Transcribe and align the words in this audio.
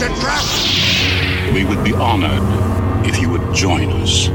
It's 0.00 0.08
a 0.08 0.20
trap! 0.22 1.52
We 1.52 1.62
would 1.66 1.84
be 1.84 1.92
honored 1.92 2.40
if 3.06 3.20
you 3.20 3.28
would 3.28 3.54
join 3.54 3.92
us. 4.00 4.30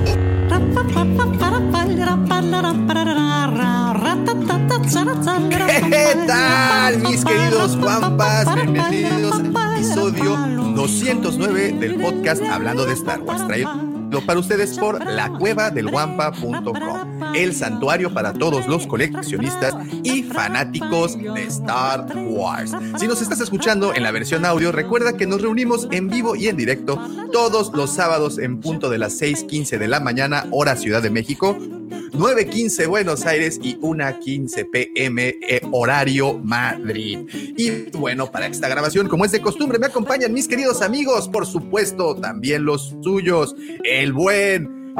¿Qué 5.89 6.15
tal, 6.27 6.99
mis 6.99 7.25
queridos 7.25 7.77
Juanpas? 7.77 8.53
Bienvenidos 8.53 9.39
al 9.55 9.73
episodio 9.73 10.37
209 10.75 11.71
del 11.79 11.95
podcast 11.95 12.43
Hablando 12.43 12.85
de 12.85 12.93
Star 12.93 13.21
Wars. 13.21 13.47
Traído 13.47 13.84
para 14.21 14.39
ustedes 14.39 14.77
por 14.77 15.05
lacuevadelguampa.com, 15.05 17.35
el 17.35 17.53
santuario 17.53 18.13
para 18.13 18.33
todos 18.33 18.67
los 18.67 18.87
coleccionistas 18.87 19.75
y 20.03 20.23
fanáticos 20.23 21.17
de 21.17 21.43
Star 21.45 22.07
Wars. 22.15 22.71
Si 22.97 23.07
nos 23.07 23.21
estás 23.21 23.41
escuchando 23.41 23.93
en 23.93 24.03
la 24.03 24.11
versión 24.11 24.45
audio, 24.45 24.71
recuerda 24.71 25.17
que 25.17 25.25
nos 25.25 25.41
reunimos 25.41 25.87
en 25.91 26.07
vivo 26.07 26.35
y 26.35 26.47
en 26.47 26.57
directo 26.57 26.99
todos 27.31 27.71
los 27.73 27.93
sábados 27.93 28.37
en 28.37 28.59
punto 28.59 28.89
de 28.89 28.99
las 28.99 29.21
6:15 29.21 29.77
de 29.77 29.87
la 29.87 29.99
mañana, 29.99 30.45
hora 30.51 30.75
Ciudad 30.75 31.01
de 31.01 31.09
México, 31.09 31.57
9.15 31.89 32.87
Buenos 32.87 33.25
Aires 33.25 33.59
y 33.61 33.77
1.15 33.77 34.69
pm 34.69 35.35
eh, 35.47 35.61
horario 35.71 36.39
Madrid. 36.39 37.19
Y 37.57 37.89
bueno, 37.97 38.31
para 38.31 38.47
esta 38.47 38.67
grabación, 38.67 39.07
como 39.07 39.25
es 39.25 39.31
de 39.31 39.41
costumbre, 39.41 39.79
me 39.79 39.87
acompañan 39.87 40.33
mis 40.33 40.47
queridos 40.47 40.81
amigos, 40.81 41.27
por 41.27 41.45
supuesto, 41.45 42.15
también 42.15 42.65
los 42.65 42.95
suyos, 43.01 43.55
el 43.83 44.13
buen 44.13 44.93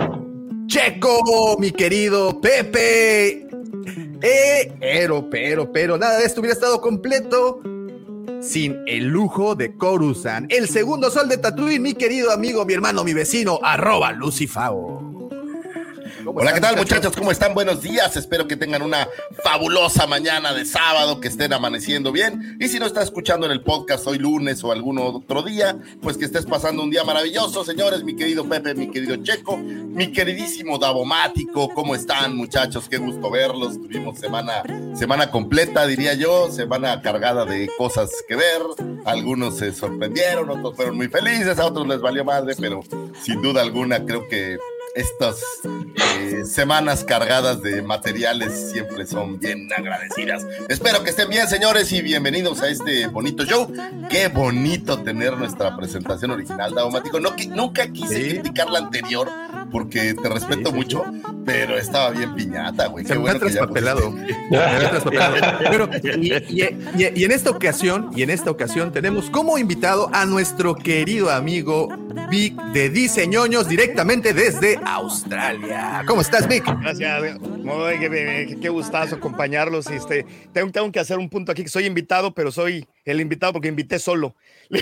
Checo, 0.67 1.57
mi 1.59 1.71
querido 1.71 2.39
Pepe. 2.41 3.47
Eh, 4.21 4.73
pero, 4.79 5.29
pero, 5.29 5.71
pero, 5.71 5.97
nada 5.97 6.17
de 6.17 6.25
esto 6.25 6.41
hubiera 6.41 6.53
estado 6.53 6.81
completo 6.81 7.61
sin 8.41 8.77
el 8.87 9.05
lujo 9.05 9.55
de 9.55 9.75
Coruscant, 9.75 10.51
el 10.51 10.67
segundo 10.67 11.09
sol 11.09 11.29
de 11.29 11.37
Tatooine, 11.37 11.81
mi 11.81 11.93
querido 11.93 12.31
amigo, 12.31 12.65
mi 12.65 12.73
hermano, 12.73 13.03
mi 13.03 13.13
vecino, 13.13 13.59
arroba 13.63 14.11
Lucifao. 14.11 15.14
Hola, 16.27 16.53
¿qué 16.53 16.61
tal 16.61 16.75
muchachos? 16.75 17.15
¿Cómo 17.15 17.31
están? 17.31 17.53
Buenos 17.53 17.81
días. 17.81 18.17
Espero 18.17 18.47
que 18.47 18.57
tengan 18.57 18.81
una 18.81 19.07
fabulosa 19.43 20.07
mañana 20.07 20.53
de 20.53 20.65
sábado, 20.65 21.21
que 21.21 21.27
estén 21.27 21.53
amaneciendo 21.53 22.11
bien. 22.11 22.57
Y 22.59 22.67
si 22.67 22.79
no 22.79 22.87
estás 22.87 23.05
escuchando 23.05 23.45
en 23.45 23.51
el 23.51 23.61
podcast 23.61 24.07
hoy 24.07 24.17
lunes 24.17 24.63
o 24.63 24.71
algún 24.71 24.97
otro 24.97 25.43
día, 25.43 25.77
pues 26.01 26.17
que 26.17 26.25
estés 26.25 26.45
pasando 26.45 26.81
un 26.83 26.89
día 26.89 27.03
maravilloso, 27.03 27.63
señores. 27.63 28.03
Mi 28.03 28.15
querido 28.15 28.47
Pepe, 28.47 28.73
mi 28.73 28.89
querido 28.89 29.17
Checo, 29.17 29.57
mi 29.57 30.11
queridísimo 30.11 30.79
Davomático. 30.79 31.69
¿Cómo 31.73 31.93
están 31.93 32.35
muchachos? 32.35 32.89
Qué 32.89 32.97
gusto 32.97 33.29
verlos. 33.29 33.73
Tuvimos 33.73 34.17
semana, 34.17 34.63
semana 34.95 35.29
completa, 35.29 35.85
diría 35.85 36.15
yo, 36.15 36.49
semana 36.51 37.01
cargada 37.01 37.45
de 37.45 37.69
cosas 37.77 38.09
que 38.27 38.35
ver. 38.35 38.61
Algunos 39.05 39.57
se 39.57 39.71
sorprendieron, 39.73 40.49
otros 40.49 40.75
fueron 40.75 40.97
muy 40.97 41.07
felices, 41.07 41.59
a 41.59 41.65
otros 41.65 41.87
les 41.87 42.01
valió 42.01 42.25
madre, 42.25 42.55
pero 42.59 42.81
sin 43.21 43.41
duda 43.41 43.61
alguna 43.61 44.03
creo 44.03 44.27
que 44.27 44.57
estas 44.95 45.41
eh, 46.21 46.45
semanas 46.45 47.03
cargadas 47.03 47.61
de 47.61 47.81
materiales 47.81 48.71
siempre 48.71 49.05
son 49.05 49.37
bien 49.37 49.67
agradecidas. 49.77 50.47
Espero 50.69 51.03
que 51.03 51.09
estén 51.09 51.29
bien, 51.29 51.47
señores, 51.49 51.91
y 51.91 52.01
bienvenidos 52.01 52.61
a 52.61 52.69
este 52.69 53.07
bonito 53.07 53.43
show. 53.43 53.71
Qué 54.09 54.29
bonito 54.29 55.03
tener 55.03 55.37
nuestra 55.37 55.75
presentación 55.75 56.31
original, 56.31 56.73
Daumático. 56.73 57.19
No, 57.19 57.35
nunca 57.49 57.87
quise 57.89 58.39
criticar 58.39 58.69
la 58.69 58.79
anterior 58.79 59.29
porque 59.75 60.13
te 60.13 60.29
respeto 60.29 60.71
mucho, 60.71 61.03
pero 61.45 61.77
estaba 61.77 62.11
bien 62.11 62.33
piñata, 62.33 62.87
güey. 62.87 63.03
Qué 63.03 63.17
bueno 63.17 63.37
traspapelado. 63.37 64.15
Pero, 65.69 65.89
y, 66.17 66.31
y, 66.95 67.23
en 67.25 67.31
esta 67.31 67.49
ocasión, 67.49 68.09
y 68.15 68.23
en 68.23 68.29
esta 68.29 68.49
ocasión 68.51 68.93
tenemos 68.93 69.29
como 69.29 69.57
invitado 69.57 70.09
a 70.13 70.25
nuestro 70.25 70.75
querido 70.75 71.29
amigo 71.29 71.89
Vic 72.29 72.55
de 72.71 72.89
Diseñoños 72.89 73.67
directamente 73.67 74.33
desde 74.33 74.79
Australia. 74.85 76.03
¿Cómo 76.07 76.21
estás, 76.21 76.47
Vic? 76.47 76.63
Gracias. 76.79 77.37
qué, 77.99 78.57
qué, 78.61 78.69
gustazo 78.69 79.17
acompañarlos. 79.17 79.87
Este, 79.87 80.25
tengo, 80.53 80.71
tengo 80.71 80.89
que 80.89 81.01
hacer 81.01 81.17
un 81.17 81.29
punto 81.29 81.51
aquí 81.51 81.63
que 81.63 81.69
soy 81.69 81.85
invitado, 81.85 82.33
pero 82.33 82.49
soy 82.49 82.87
el 83.05 83.21
invitado 83.21 83.53
porque 83.53 83.67
invité 83.67 83.99
solo. 83.99 84.35
no, 84.69 84.79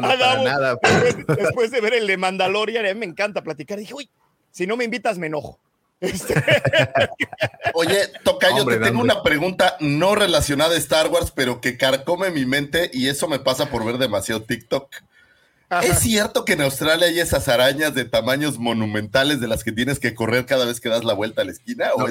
no, 0.00 0.08
para 0.08 0.42
nada. 0.42 0.76
Pues. 0.82 1.16
Después, 1.26 1.70
de 1.70 1.80
ver 1.80 1.94
el 1.94 2.06
de 2.06 2.16
Mandalorian, 2.16 2.86
a 2.86 2.94
mí 2.94 3.00
me 3.00 3.06
encanta 3.06 3.42
platicar. 3.42 3.78
Dije, 3.78 3.94
uy, 3.94 4.08
si 4.50 4.66
no 4.66 4.76
me 4.76 4.84
invitas, 4.84 5.18
me 5.18 5.26
enojo. 5.26 5.58
Este... 6.00 6.34
Oye, 7.74 8.08
Tocayo, 8.24 8.64
te 8.66 8.78
tengo 8.78 9.00
una 9.00 9.22
pregunta 9.22 9.76
no 9.78 10.16
relacionada 10.16 10.74
a 10.74 10.78
Star 10.78 11.08
Wars, 11.08 11.30
pero 11.30 11.60
que 11.60 11.76
carcome 11.76 12.30
mi 12.30 12.44
mente 12.44 12.90
y 12.92 13.08
eso 13.08 13.28
me 13.28 13.38
pasa 13.38 13.70
por 13.70 13.84
ver 13.84 13.98
demasiado 13.98 14.42
TikTok. 14.42 14.88
¿Es 15.80 16.00
cierto 16.00 16.44
que 16.44 16.52
en 16.52 16.62
Australia 16.62 17.06
hay 17.06 17.18
esas 17.18 17.48
arañas 17.48 17.94
de 17.94 18.04
tamaños 18.04 18.58
monumentales 18.58 19.40
de 19.40 19.48
las 19.48 19.64
que 19.64 19.72
tienes 19.72 19.98
que 19.98 20.14
correr 20.14 20.44
cada 20.44 20.66
vez 20.66 20.80
que 20.80 20.90
das 20.90 21.04
la 21.04 21.14
vuelta 21.14 21.42
a 21.42 21.44
la 21.46 21.52
esquina? 21.52 21.90
no, 21.96 22.06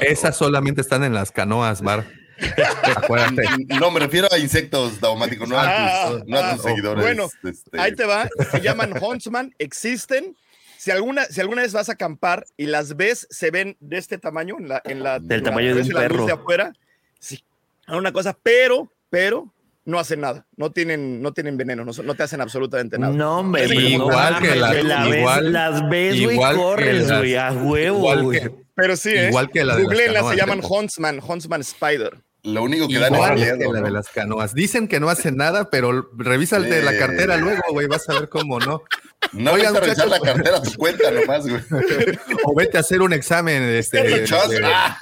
esas 0.00 0.36
solamente 0.36 0.82
están 0.82 1.02
en 1.04 1.14
las 1.14 1.30
canoas, 1.30 1.80
Mar. 1.80 2.06
no, 3.80 3.90
me 3.90 4.00
refiero 4.00 4.28
a 4.30 4.38
insectos 4.38 5.00
daumáticos, 5.00 5.48
no, 5.48 5.58
a 5.58 5.62
tus, 5.62 6.22
ah, 6.32 6.52
ah, 6.52 6.58
seguidores. 6.58 7.02
Bueno, 7.02 7.28
este. 7.42 7.80
ahí 7.80 7.94
te 7.94 8.04
va. 8.04 8.28
Se 8.50 8.60
llaman 8.60 8.94
Huntsman, 9.00 9.54
existen. 9.58 10.36
Si 10.76 10.90
alguna, 10.90 11.24
si 11.26 11.40
alguna 11.40 11.62
vez 11.62 11.72
vas 11.72 11.90
a 11.90 11.92
acampar 11.92 12.46
y 12.56 12.66
las 12.66 12.96
ves, 12.96 13.26
se 13.30 13.50
ven 13.50 13.76
de 13.80 13.98
este 13.98 14.16
tamaño, 14.16 14.56
en 14.58 14.68
la, 14.68 14.82
en 14.84 15.02
la, 15.02 15.18
del 15.18 15.42
tamaño 15.42 15.74
de 15.74 15.82
un 15.82 15.88
perro. 15.88 16.24
De 16.24 16.32
afuera, 16.32 16.72
sí, 17.18 17.44
una 17.86 18.12
cosa, 18.12 18.36
pero, 18.42 18.90
pero, 19.10 19.52
no 19.84 19.98
hacen 19.98 20.22
nada, 20.22 20.46
no 20.56 20.72
tienen, 20.72 21.20
no 21.20 21.32
tienen 21.32 21.58
veneno, 21.58 21.84
no, 21.84 21.92
no 22.02 22.14
te 22.14 22.22
hacen 22.22 22.40
absolutamente 22.40 22.98
nada. 22.98 23.12
No, 23.12 23.40
hombre, 23.40 23.66
igual 23.66 24.40
que 24.40 24.54
la, 24.54 25.18
igual, 25.18 25.52
las 25.52 25.88
ves, 25.90 26.22
güey, 26.22 26.36
corres, 26.38 27.12
güey, 27.12 27.36
a 27.36 27.52
huevo, 27.52 28.22
güey. 28.22 28.40
Pero 28.74 28.96
sí, 28.96 29.10
¿eh? 29.10 29.28
igual 29.28 29.50
que 29.50 29.62
la 29.62 29.76
de 29.76 29.82
Google 29.82 30.08
las 30.12 30.30
se 30.30 30.36
llaman 30.36 30.62
Huntsman, 30.66 31.20
Huntsman 31.26 31.60
Spider. 31.60 32.22
Lo 32.42 32.62
único 32.62 32.88
que 32.88 32.98
dan 32.98 33.14
es 33.14 33.34
miedo. 33.34 33.72
la 33.72 33.80
de 33.80 33.90
las 33.90 34.08
canoas. 34.08 34.54
Dicen 34.54 34.88
que 34.88 35.00
no 35.00 35.08
hacen 35.08 35.36
nada, 35.36 35.70
pero 35.70 36.10
revísate 36.16 36.82
la 36.82 36.96
cartera 36.96 37.36
luego, 37.36 37.62
güey, 37.70 37.86
vas 37.86 38.08
a 38.08 38.14
ver 38.14 38.28
cómo 38.28 38.58
no. 38.58 38.82
No 39.32 39.52
voy 39.52 39.62
a 39.62 39.70
revisar 39.70 40.08
la 40.08 40.20
cartera 40.20 40.56
a 40.56 40.62
tu 40.62 40.72
cuenta 40.74 41.10
nomás, 41.10 41.48
güey. 41.48 41.62
o 42.44 42.54
vete 42.54 42.76
a 42.76 42.80
hacer 42.80 43.00
un 43.00 43.12
examen. 43.12 43.62
Este, 43.62 44.02
de, 44.02 44.64
ah. 44.64 45.00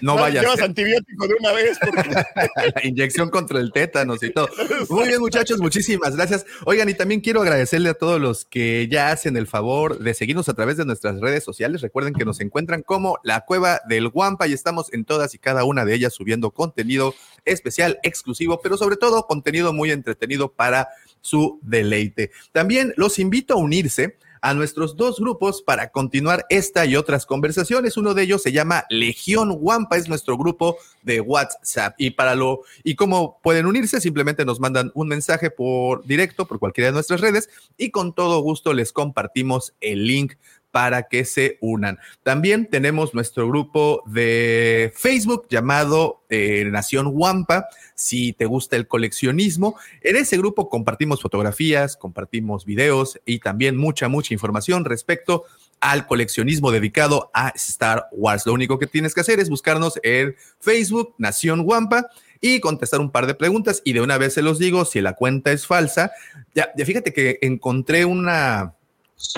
no, 0.00 0.14
vayas. 0.14 0.42
Llevas 0.42 0.60
antibiótico 0.60 1.26
de 1.26 1.34
una 1.40 1.52
vez. 1.52 1.78
la 2.74 2.86
inyección 2.86 3.30
contra 3.30 3.60
el 3.60 3.72
tétanos 3.72 4.22
y 4.22 4.30
todo. 4.30 4.48
Muy 4.88 5.08
bien, 5.08 5.20
muchachos, 5.20 5.58
muchísimas 5.58 6.16
gracias. 6.16 6.46
Oigan, 6.64 6.88
y 6.88 6.94
también 6.94 7.20
quiero 7.20 7.42
agradecerle 7.42 7.90
a 7.90 7.94
todos 7.94 8.20
los 8.20 8.44
que 8.44 8.88
ya 8.88 9.10
hacen 9.10 9.36
el 9.36 9.46
favor 9.46 9.98
de 9.98 10.14
seguirnos 10.14 10.48
a 10.48 10.54
través 10.54 10.76
de 10.76 10.84
nuestras 10.84 11.20
redes 11.20 11.44
sociales. 11.44 11.80
Recuerden 11.80 12.14
que 12.14 12.24
nos 12.24 12.40
encuentran 12.40 12.82
como 12.82 13.18
la 13.24 13.40
Cueva 13.42 13.80
del 13.88 14.08
Guampa 14.08 14.46
y 14.46 14.52
estamos 14.52 14.92
en 14.92 15.04
todas 15.04 15.34
y 15.34 15.38
cada 15.38 15.64
una 15.64 15.84
de 15.84 15.94
ellas 15.94 16.14
subiendo 16.14 16.50
contenido 16.50 17.14
especial, 17.44 17.98
exclusivo, 18.02 18.60
pero 18.62 18.76
sobre 18.76 18.96
todo 18.96 19.26
contenido 19.26 19.72
muy 19.72 19.90
entretenido 19.90 20.52
para 20.52 20.88
su 21.20 21.58
deleite. 21.62 22.30
También 22.52 22.92
los 22.96 23.18
invito 23.18 23.54
a 23.54 23.58
unirse 23.58 24.16
a 24.42 24.54
nuestros 24.54 24.96
dos 24.96 25.20
grupos 25.20 25.62
para 25.62 25.90
continuar 25.90 26.46
esta 26.48 26.86
y 26.86 26.96
otras 26.96 27.26
conversaciones. 27.26 27.96
Uno 27.96 28.14
de 28.14 28.22
ellos 28.22 28.42
se 28.42 28.52
llama 28.52 28.84
Legión 28.88 29.56
Wampa, 29.60 29.96
es 29.96 30.08
nuestro 30.08 30.38
grupo 30.38 30.78
de 31.02 31.20
WhatsApp. 31.20 31.94
Y 31.98 32.10
para 32.10 32.34
lo, 32.34 32.62
y 32.82 32.94
cómo 32.94 33.38
pueden 33.42 33.66
unirse, 33.66 34.00
simplemente 34.00 34.44
nos 34.44 34.60
mandan 34.60 34.90
un 34.94 35.08
mensaje 35.08 35.50
por 35.50 36.04
directo 36.06 36.46
por 36.46 36.58
cualquiera 36.58 36.88
de 36.88 36.94
nuestras 36.94 37.20
redes 37.20 37.50
y 37.76 37.90
con 37.90 38.14
todo 38.14 38.40
gusto 38.40 38.72
les 38.72 38.92
compartimos 38.92 39.74
el 39.80 40.06
link 40.06 40.34
para 40.70 41.04
que 41.04 41.24
se 41.24 41.58
unan. 41.60 41.98
También 42.22 42.66
tenemos 42.66 43.14
nuestro 43.14 43.48
grupo 43.48 44.02
de 44.06 44.92
Facebook 44.96 45.46
llamado 45.48 46.24
eh, 46.28 46.64
Nación 46.70 47.10
Wampa. 47.12 47.66
Si 47.94 48.32
te 48.32 48.46
gusta 48.46 48.76
el 48.76 48.86
coleccionismo, 48.86 49.76
en 50.00 50.16
ese 50.16 50.36
grupo 50.36 50.68
compartimos 50.68 51.20
fotografías, 51.20 51.96
compartimos 51.96 52.64
videos 52.64 53.20
y 53.24 53.40
también 53.40 53.76
mucha, 53.76 54.08
mucha 54.08 54.34
información 54.34 54.84
respecto 54.84 55.44
al 55.80 56.06
coleccionismo 56.06 56.70
dedicado 56.70 57.30
a 57.34 57.48
Star 57.56 58.08
Wars. 58.12 58.46
Lo 58.46 58.52
único 58.52 58.78
que 58.78 58.86
tienes 58.86 59.14
que 59.14 59.22
hacer 59.22 59.40
es 59.40 59.48
buscarnos 59.48 59.98
en 60.02 60.36
Facebook, 60.60 61.14
Nación 61.18 61.62
Wampa 61.64 62.10
y 62.40 62.60
contestar 62.60 63.00
un 63.00 63.10
par 63.10 63.26
de 63.26 63.34
preguntas. 63.34 63.82
Y 63.84 63.94
de 63.94 64.00
una 64.00 64.18
vez 64.18 64.34
se 64.34 64.42
los 64.42 64.58
digo, 64.58 64.84
si 64.84 65.00
la 65.00 65.14
cuenta 65.14 65.52
es 65.52 65.66
falsa, 65.66 66.12
ya, 66.54 66.70
ya 66.76 66.84
fíjate 66.84 67.12
que 67.12 67.38
encontré 67.42 68.04
una, 68.04 68.74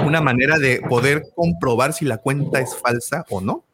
una 0.04 0.20
manera 0.20 0.58
de 0.58 0.80
poder 0.88 1.24
comprobar 1.34 1.92
si 1.92 2.04
la 2.04 2.18
cuenta 2.18 2.60
es 2.60 2.76
falsa 2.76 3.24
o 3.30 3.40
no. 3.40 3.64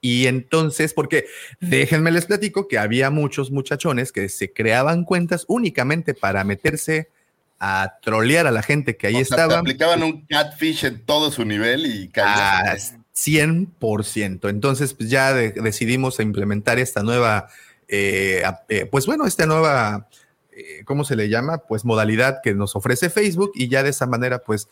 Y 0.00 0.26
entonces, 0.26 0.94
porque 0.94 1.26
déjenme 1.60 2.10
les 2.12 2.26
platico 2.26 2.68
que 2.68 2.78
había 2.78 3.10
muchos 3.10 3.50
muchachones 3.50 4.12
que 4.12 4.28
se 4.28 4.52
creaban 4.52 5.04
cuentas 5.04 5.44
únicamente 5.48 6.14
para 6.14 6.44
meterse 6.44 7.10
a 7.58 7.98
trolear 8.00 8.46
a 8.46 8.52
la 8.52 8.62
gente 8.62 8.96
que 8.96 9.08
ahí 9.08 9.16
estaba. 9.16 9.58
aplicaban 9.58 10.02
un 10.02 10.24
catfish 10.26 10.84
en 10.84 11.04
todo 11.04 11.32
su 11.32 11.44
nivel 11.44 11.86
y 11.86 12.08
caían. 12.08 12.78
100%. 13.18 14.48
Entonces, 14.48 14.94
pues 14.94 15.10
ya 15.10 15.34
decidimos 15.34 16.20
implementar 16.20 16.78
esta 16.78 17.02
nueva, 17.02 17.48
eh, 17.88 18.44
eh, 18.68 18.86
pues 18.86 19.06
bueno, 19.06 19.26
esta 19.26 19.44
nueva, 19.46 20.08
eh, 20.52 20.84
¿cómo 20.84 21.04
se 21.04 21.16
le 21.16 21.28
llama? 21.28 21.58
Pues 21.58 21.84
modalidad 21.84 22.40
que 22.44 22.54
nos 22.54 22.76
ofrece 22.76 23.10
Facebook 23.10 23.50
y 23.56 23.68
ya 23.68 23.82
de 23.82 23.90
esa 23.90 24.06
manera, 24.06 24.38
pues 24.38 24.68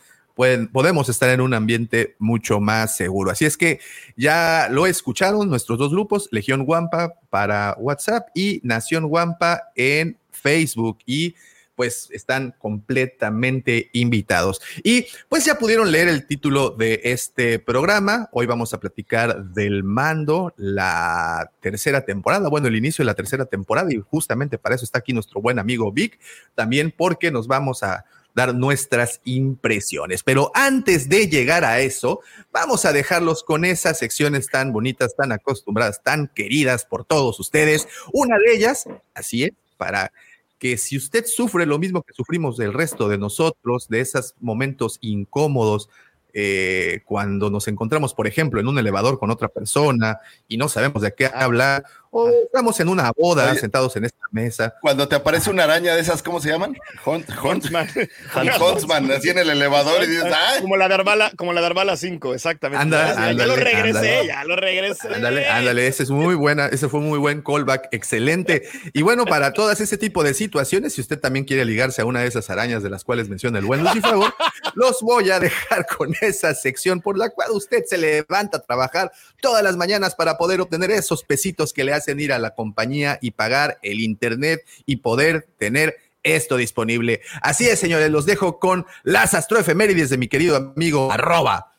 podemos 0.71 1.09
estar 1.09 1.29
en 1.29 1.41
un 1.41 1.53
ambiente 1.53 2.15
mucho 2.19 2.59
más 2.59 2.95
seguro. 2.95 3.31
Así 3.31 3.45
es 3.45 3.57
que 3.57 3.79
ya 4.15 4.69
lo 4.71 4.87
escucharon 4.87 5.49
nuestros 5.49 5.77
dos 5.79 5.91
grupos, 5.91 6.29
Legión 6.31 6.63
Guampa 6.65 7.15
para 7.29 7.75
WhatsApp 7.79 8.29
y 8.33 8.61
Nación 8.63 9.07
Guampa 9.07 9.63
en 9.75 10.17
Facebook. 10.31 10.99
Y 11.05 11.35
pues 11.77 12.09
están 12.11 12.55
completamente 12.57 13.91
invitados. 13.93 14.59
Y 14.83 15.05
pues 15.29 15.45
ya 15.45 15.59
pudieron 15.59 15.91
leer 15.91 16.07
el 16.07 16.25
título 16.25 16.71
de 16.71 17.01
este 17.03 17.59
programa. 17.59 18.29
Hoy 18.31 18.47
vamos 18.47 18.73
a 18.73 18.79
platicar 18.79 19.43
del 19.45 19.83
mando, 19.83 20.55
la 20.57 21.51
tercera 21.59 22.03
temporada, 22.03 22.49
bueno, 22.49 22.67
el 22.67 22.75
inicio 22.75 23.03
de 23.03 23.07
la 23.07 23.13
tercera 23.13 23.45
temporada 23.45 23.93
y 23.93 23.99
justamente 23.99 24.57
para 24.57 24.73
eso 24.73 24.85
está 24.85 24.97
aquí 24.97 25.13
nuestro 25.13 25.39
buen 25.39 25.59
amigo 25.59 25.91
Vic, 25.91 26.19
también 26.55 26.91
porque 26.97 27.29
nos 27.29 27.47
vamos 27.47 27.83
a 27.83 28.05
dar 28.37 28.53
nuestras 28.53 29.19
impresiones. 29.23 30.21
Pero 30.21 30.51
antes 30.53 31.09
de 31.09 31.27
llegar 31.27 31.65
a 31.65 31.79
eso, 31.79 32.21
vamos 32.51 32.85
a 32.85 32.93
dejarlos 32.93 33.43
con 33.43 33.65
esas 33.65 33.97
secciones 33.97 34.47
tan 34.47 34.71
bonitas, 34.71 35.15
tan 35.15 35.31
acostumbradas, 35.31 36.03
tan 36.03 36.27
queridas 36.27 36.85
por 36.85 37.03
todos 37.03 37.39
ustedes. 37.39 37.87
Una 38.13 38.37
de 38.37 38.53
ellas, 38.53 38.85
así 39.15 39.45
es, 39.45 39.53
para 39.75 40.11
que 40.59 40.77
si 40.77 40.97
usted 40.97 41.25
sufre 41.25 41.65
lo 41.65 41.79
mismo 41.79 42.03
que 42.03 42.13
sufrimos 42.13 42.57
del 42.57 42.73
resto 42.73 43.09
de 43.09 43.17
nosotros, 43.17 43.87
de 43.89 44.01
esos 44.01 44.35
momentos 44.39 44.99
incómodos, 45.01 45.89
eh, 46.31 47.01
cuando 47.05 47.49
nos 47.49 47.67
encontramos, 47.67 48.13
por 48.13 48.27
ejemplo, 48.27 48.59
en 48.59 48.67
un 48.67 48.77
elevador 48.77 49.17
con 49.17 49.31
otra 49.31 49.47
persona 49.47 50.19
y 50.47 50.57
no 50.57 50.69
sabemos 50.69 51.01
de 51.01 51.15
qué 51.15 51.25
hablar, 51.25 51.85
o 52.19 52.29
estamos 52.29 52.79
en 52.79 52.89
una 52.89 53.11
boda 53.11 53.53
sentados 53.53 53.95
en 53.95 54.05
esta 54.05 54.25
mesa. 54.31 54.73
Cuando 54.81 55.07
te 55.07 55.15
aparece 55.15 55.51
una 55.51 55.65
araña 55.65 55.93
de 55.93 56.01
esas, 56.01 56.23
¿cómo 56.23 56.39
se 56.39 56.49
llaman? 56.49 56.75
Huntsman. 57.05 57.87
Huntsman, 58.59 59.11
así 59.11 59.29
en 59.29 59.37
el 59.37 59.51
elevador 59.51 60.03
y 60.03 60.07
dices, 60.07 60.25
¡ay! 60.25 60.61
Como 60.61 60.77
la 60.77 60.87
de 60.87 60.95
Arbala, 60.95 61.31
como 61.35 61.53
la 61.53 61.61
de 61.61 61.67
Arbala 61.67 61.95
5, 61.95 62.33
exactamente. 62.33 62.89
ya, 62.89 63.33
lo 63.33 63.55
regresé, 63.55 64.25
ya 64.25 64.43
lo 64.45 64.55
regresé. 64.55 65.13
Ándale, 65.13 65.47
ándale, 65.47 65.85
ese 65.85 66.03
es 66.03 66.09
muy 66.09 66.33
buena, 66.33 66.65
ese 66.65 66.89
fue 66.89 67.01
muy 67.01 67.19
buen 67.19 67.43
callback, 67.43 67.89
excelente. 67.91 68.67
Y 68.93 69.03
bueno, 69.03 69.25
para 69.25 69.53
todas 69.53 69.79
ese 69.79 69.97
tipo 69.99 70.23
de 70.23 70.33
situaciones, 70.33 70.93
si 70.93 71.01
usted 71.01 71.19
también 71.19 71.45
quiere 71.45 71.65
ligarse 71.65 72.01
a 72.01 72.05
una 72.05 72.21
de 72.21 72.27
esas 72.27 72.49
arañas 72.49 72.81
de 72.81 72.89
las 72.89 73.03
cuales 73.03 73.29
menciona 73.29 73.59
el 73.59 73.65
buen 73.65 73.83
Lucifer, 73.83 74.13
los 74.73 75.01
voy 75.01 75.29
a 75.29 75.39
dejar 75.39 75.85
con 75.85 76.15
esa 76.21 76.55
sección 76.55 76.99
por 76.99 77.15
la 77.15 77.29
cual 77.29 77.51
usted 77.51 77.83
se 77.85 77.99
levanta 77.99 78.57
a 78.57 78.61
trabajar 78.61 79.11
todas 79.39 79.63
las 79.63 79.77
mañanas 79.77 80.15
para 80.15 80.37
poder 80.39 80.61
obtener 80.61 80.89
esos 80.89 81.23
pesitos 81.23 81.73
que 81.73 81.83
le 81.83 81.93
hacen 81.93 82.06
ir 82.19 82.33
a 82.33 82.39
la 82.39 82.55
compañía 82.55 83.19
y 83.21 83.31
pagar 83.31 83.79
el 83.81 83.99
internet 83.99 84.65
y 84.85 84.97
poder 84.97 85.47
tener 85.57 85.97
esto 86.23 86.57
disponible. 86.57 87.21
Así 87.41 87.67
es, 87.67 87.79
señores, 87.79 88.09
los 88.09 88.25
dejo 88.25 88.59
con 88.59 88.85
las 89.03 89.33
astroefemérides 89.33 90.09
de 90.09 90.17
mi 90.17 90.27
querido 90.27 90.55
amigo 90.55 91.11
arroba 91.11 91.71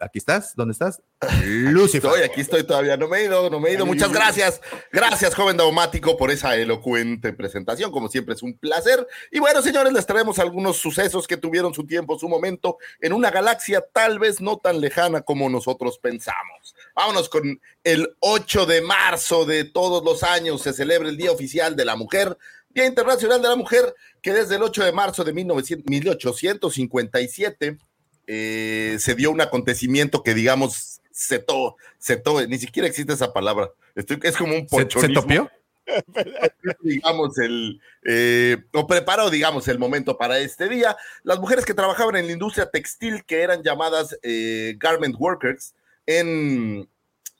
aquí 0.00 0.18
estás, 0.18 0.54
¿dónde 0.56 0.72
estás? 0.72 1.02
Lucifer. 1.44 2.10
Estoy, 2.10 2.24
aquí 2.24 2.40
estoy 2.40 2.64
todavía, 2.64 2.96
no 2.96 3.06
me 3.06 3.18
he 3.18 3.24
ido, 3.24 3.50
no 3.50 3.60
me 3.60 3.68
he 3.68 3.74
ido. 3.74 3.84
Muchas 3.84 4.10
gracias, 4.10 4.60
gracias, 4.90 5.34
joven 5.34 5.56
daumático, 5.56 6.16
por 6.16 6.30
esa 6.30 6.56
elocuente 6.56 7.32
presentación. 7.32 7.92
Como 7.92 8.08
siempre, 8.08 8.34
es 8.34 8.42
un 8.42 8.54
placer. 8.54 9.06
Y 9.30 9.38
bueno, 9.38 9.62
señores, 9.62 9.92
les 9.92 10.06
traemos 10.06 10.38
algunos 10.38 10.78
sucesos 10.78 11.28
que 11.28 11.36
tuvieron 11.36 11.74
su 11.74 11.86
tiempo, 11.86 12.18
su 12.18 12.28
momento, 12.28 12.78
en 13.00 13.12
una 13.12 13.30
galaxia 13.30 13.84
tal 13.92 14.18
vez 14.18 14.40
no 14.40 14.56
tan 14.56 14.80
lejana 14.80 15.20
como 15.20 15.48
nosotros 15.48 15.98
pensamos. 15.98 16.59
Vámonos 17.00 17.30
con 17.30 17.58
el 17.82 18.14
8 18.20 18.66
de 18.66 18.82
marzo 18.82 19.46
de 19.46 19.64
todos 19.64 20.04
los 20.04 20.22
años, 20.22 20.60
se 20.60 20.74
celebra 20.74 21.08
el 21.08 21.16
Día 21.16 21.32
Oficial 21.32 21.74
de 21.74 21.86
la 21.86 21.96
Mujer. 21.96 22.36
Día 22.68 22.84
Internacional 22.84 23.40
de 23.40 23.48
la 23.48 23.56
Mujer, 23.56 23.94
que 24.20 24.34
desde 24.34 24.56
el 24.56 24.62
8 24.62 24.84
de 24.84 24.92
marzo 24.92 25.24
de 25.24 25.32
1857 25.32 27.78
eh, 28.26 28.98
se 29.00 29.14
dio 29.14 29.30
un 29.30 29.40
acontecimiento 29.40 30.22
que, 30.22 30.34
digamos, 30.34 31.00
setó, 31.10 31.76
setó, 31.96 32.46
ni 32.46 32.58
siquiera 32.58 32.86
existe 32.86 33.14
esa 33.14 33.32
palabra. 33.32 33.70
es 33.94 34.36
como 34.36 34.54
un 34.54 34.66
ponchonismo. 34.66 35.00
¿Se, 35.00 35.14
topió? 35.22 35.50
digamos, 36.82 37.38
el, 37.38 37.80
eh, 38.04 38.58
o 38.74 38.86
preparó, 38.86 39.30
digamos, 39.30 39.68
el 39.68 39.78
momento 39.78 40.18
para 40.18 40.38
este 40.38 40.68
día. 40.68 40.98
Las 41.22 41.40
mujeres 41.40 41.64
que 41.64 41.72
trabajaban 41.72 42.16
en 42.16 42.26
la 42.26 42.32
industria 42.32 42.70
textil, 42.70 43.24
que 43.24 43.40
eran 43.40 43.62
llamadas 43.62 44.18
eh, 44.22 44.74
garment 44.78 45.16
workers, 45.18 45.72
en 46.18 46.88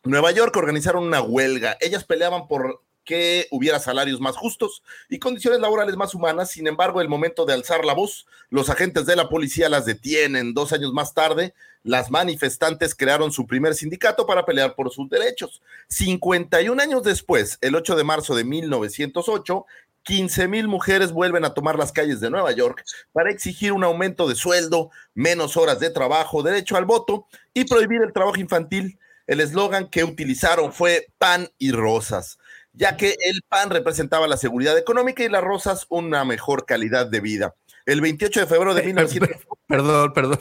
Nueva 0.05 0.31
York 0.31 0.57
organizaron 0.57 1.05
una 1.05 1.21
huelga. 1.21 1.77
Ellas 1.81 2.05
peleaban 2.05 2.47
por 2.49 2.83
que 3.05 3.49
hubiera 3.51 3.81
salarios 3.81 4.21
más 4.21 4.37
justos 4.37 4.83
y 5.09 5.19
condiciones 5.19 5.61
laborales 5.61 5.97
más 5.97 6.15
humanas. 6.15 6.51
Sin 6.51 6.67
embargo, 6.67 7.01
el 7.01 7.09
momento 7.09 7.45
de 7.45 7.55
alzar 7.55 7.85
la 7.85 7.95
voz, 7.95 8.27
los 8.51 8.71
agentes 8.71 9.07
de 9.07 9.17
la 9.17 9.29
policía 9.29 9.69
las 9.69 9.85
detienen. 9.85 10.55
Dos 10.55 10.73
años 10.73 10.93
más 10.93 11.13
tarde, 11.13 11.55
las 11.83 12.11
manifestantes 12.11 12.95
crearon 12.95 13.33
su 13.33 13.47
primer 13.47 13.75
sindicato 13.75 14.27
para 14.27 14.45
pelear 14.45 14.75
por 14.75 14.93
sus 14.93 15.09
derechos. 15.09 15.61
51 15.89 16.81
años 16.81 17.03
después, 17.03 17.59
el 17.63 17.75
8 17.75 17.97
de 17.97 18.05
marzo 18.05 18.35
de 18.37 18.45
1908, 18.45 19.67
15 20.05 20.49
mil 20.49 20.69
mujeres 20.69 21.13
vuelven 21.13 21.45
a 21.45 21.55
tomar 21.55 21.79
las 21.79 21.93
calles 21.93 22.21
de 22.21 22.31
Nueva 22.31 22.53
York 22.53 22.85
para 23.13 23.31
exigir 23.31 23.73
un 23.73 23.85
aumento 23.85 24.29
de 24.29 24.35
sueldo, 24.35 24.91
menos 25.15 25.57
horas 25.57 25.81
de 25.81 25.91
trabajo, 25.91 26.43
derecho 26.43 26.77
al 26.77 26.85
voto 26.85 27.27
y 27.55 27.65
prohibir 27.65 28.03
el 28.03 28.13
trabajo 28.13 28.39
infantil. 28.39 28.99
El 29.27 29.41
eslogan 29.41 29.89
que 29.89 30.03
utilizaron 30.03 30.73
fue 30.73 31.07
pan 31.19 31.49
y 31.59 31.73
rosas 31.73 32.39
ya 32.73 32.97
que 32.97 33.17
el 33.25 33.43
pan 33.49 33.71
representaba 33.71 34.29
la 34.29 34.37
seguridad 34.37 34.79
económica 34.79 35.25
y 35.25 35.29
las 35.29 35.43
rosas 35.43 35.87
una 35.89 36.25
mejor 36.25 36.67
calidad 36.67 37.07
de 37.07 37.21
vida. 37.21 37.55
El 37.87 38.01
28 38.01 38.41
de 38.41 38.47
febrero 38.47 38.75
de 38.75 38.83
1900. 38.87 39.47
Perdón, 39.71 40.13
perdón, 40.13 40.41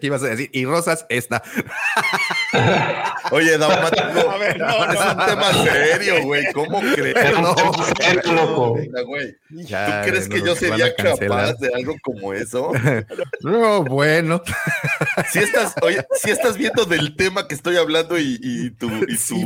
¿qué 0.00 0.06
ibas 0.06 0.22
a 0.22 0.26
decir? 0.26 0.50
Y 0.52 0.66
Rosas, 0.66 1.06
esta. 1.08 1.42
Oye, 3.30 3.56
Daumático, 3.56 4.02
a 4.30 4.36
ver, 4.36 4.58
no, 4.58 4.92
es 4.92 5.00
un 5.00 5.26
tema 5.26 5.52
serio, 5.64 6.22
güey. 6.24 6.52
¿Cómo 6.52 6.80
crees? 6.94 7.32
No, 7.40 7.54
loco. 8.34 8.78
¿Tú 9.48 9.92
crees 10.04 10.28
que 10.28 10.42
yo 10.42 10.54
sería 10.54 10.94
capaz 10.94 11.54
de 11.54 11.74
algo 11.74 11.96
como 12.02 12.34
eso? 12.34 12.72
No, 13.40 13.82
bueno. 13.84 14.42
Si 15.30 15.38
estás, 15.38 15.74
oye, 15.80 16.06
si 16.20 16.30
estás 16.30 16.58
viendo 16.58 16.84
del 16.84 17.16
tema 17.16 17.48
que 17.48 17.54
estoy 17.54 17.78
hablando 17.78 18.18
y, 18.18 18.38
y 18.42 18.70
tu, 18.72 18.90
y 19.08 19.16
sí, 19.16 19.42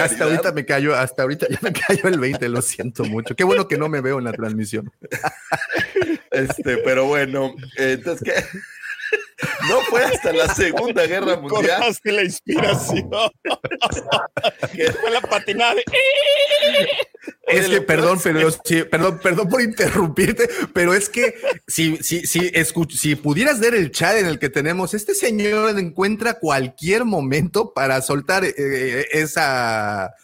Hasta 0.00 0.24
ahorita 0.24 0.52
me 0.52 0.64
cayó, 0.64 0.94
hasta 0.94 1.22
ahorita 1.22 1.48
ya 1.50 1.58
me 1.62 1.72
cayó 1.72 2.08
el 2.08 2.20
20, 2.20 2.48
lo 2.48 2.62
siento 2.62 3.04
mucho. 3.04 3.34
Qué 3.34 3.42
bueno 3.42 3.66
que 3.66 3.76
no 3.76 3.88
me 3.88 4.00
veo 4.00 4.18
en 4.18 4.24
la 4.24 4.32
transmisión. 4.32 4.92
Este, 6.34 6.78
pero 6.78 7.06
bueno, 7.06 7.54
entonces 7.76 8.22
que 8.22 8.58
no 9.68 9.80
fue 9.82 10.04
hasta 10.04 10.32
la 10.32 10.54
Segunda 10.54 11.06
Guerra 11.06 11.36
Mundial. 11.36 11.78
Cortaste 11.78 12.12
la 12.12 12.24
inspiración. 12.24 13.10
que 14.74 14.92
fue 14.92 15.10
la 15.10 15.20
patinada. 15.20 15.74
Es 17.46 17.68
que, 17.68 17.80
perdón, 17.82 18.18
pero 18.22 18.50
perdón, 18.90 19.20
perdón 19.22 19.48
por 19.48 19.60
interrumpirte, 19.60 20.48
pero 20.72 20.94
es 20.94 21.08
que 21.08 21.34
si, 21.66 21.96
si, 21.98 22.26
si, 22.26 22.52
si 22.90 23.16
pudieras 23.16 23.60
ver 23.60 23.74
el 23.74 23.90
chat 23.90 24.16
en 24.16 24.26
el 24.26 24.38
que 24.38 24.48
tenemos, 24.48 24.94
este 24.94 25.14
señor 25.14 25.78
encuentra 25.78 26.38
cualquier 26.38 27.04
momento 27.04 27.72
para 27.72 28.00
soltar 28.02 28.44
eh, 28.44 28.54
eh, 28.56 29.06
esa 29.12 30.14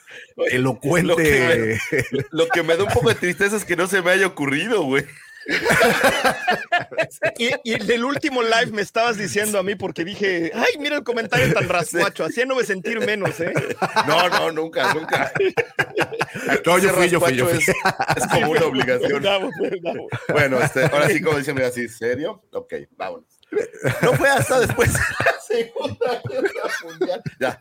elocuente. 0.51 1.09
Lo 1.09 1.17
que, 1.17 1.79
me, 1.91 2.27
lo 2.31 2.49
que 2.49 2.63
me 2.63 2.77
da 2.77 2.85
un 2.85 2.93
poco 2.93 3.11
de 3.11 3.15
tristeza 3.15 3.57
es 3.57 3.65
que 3.65 3.77
no 3.77 3.87
se 3.87 4.03
me 4.03 4.11
haya 4.11 4.27
ocurrido, 4.27 4.83
güey 4.83 5.05
y, 7.39 7.51
y, 7.65 7.79
del 7.79 8.05
último 8.05 8.43
live 8.43 8.73
me 8.73 8.83
estabas 8.83 9.17
diciendo 9.17 9.59
a 9.59 9.63
mí 9.63 9.75
porque 9.75 10.05
dije, 10.05 10.53
ay, 10.55 10.79
mira 10.79 10.97
el 10.97 11.03
comentario 11.03 11.53
tan 11.53 11.69
rascuacho, 11.69 12.25
haciéndome 12.25 12.65
sentir 12.65 13.01
menos, 13.01 13.41
¿eh? 13.41 13.53
No, 14.07 14.29
no, 14.29 14.53
nunca, 14.53 14.93
nunca. 14.95 15.33
No, 16.65 16.79
yo 16.79 16.91
fui, 16.91 17.09
yo 17.09 17.21
fui, 17.21 17.35
yo 17.35 17.51
Es, 17.51 17.67
como 18.31 18.53
una 18.53 18.65
obligación. 18.65 19.23
Bueno, 20.29 20.61
este, 20.61 20.85
ahora 20.85 21.09
sí, 21.09 21.21
como 21.21 21.39
diciendo 21.39 21.65
así, 21.65 21.89
¿serio? 21.89 22.45
Ok, 22.53 22.75
vámonos. 22.97 23.27
No 24.03 24.13
fue 24.15 24.29
hasta 24.29 24.61
después 24.61 24.93
de 24.93 24.99
la 24.99 25.41
Segunda 25.41 26.23
Guerra 26.29 26.71
Mundial. 26.85 27.23
Ya. 27.41 27.61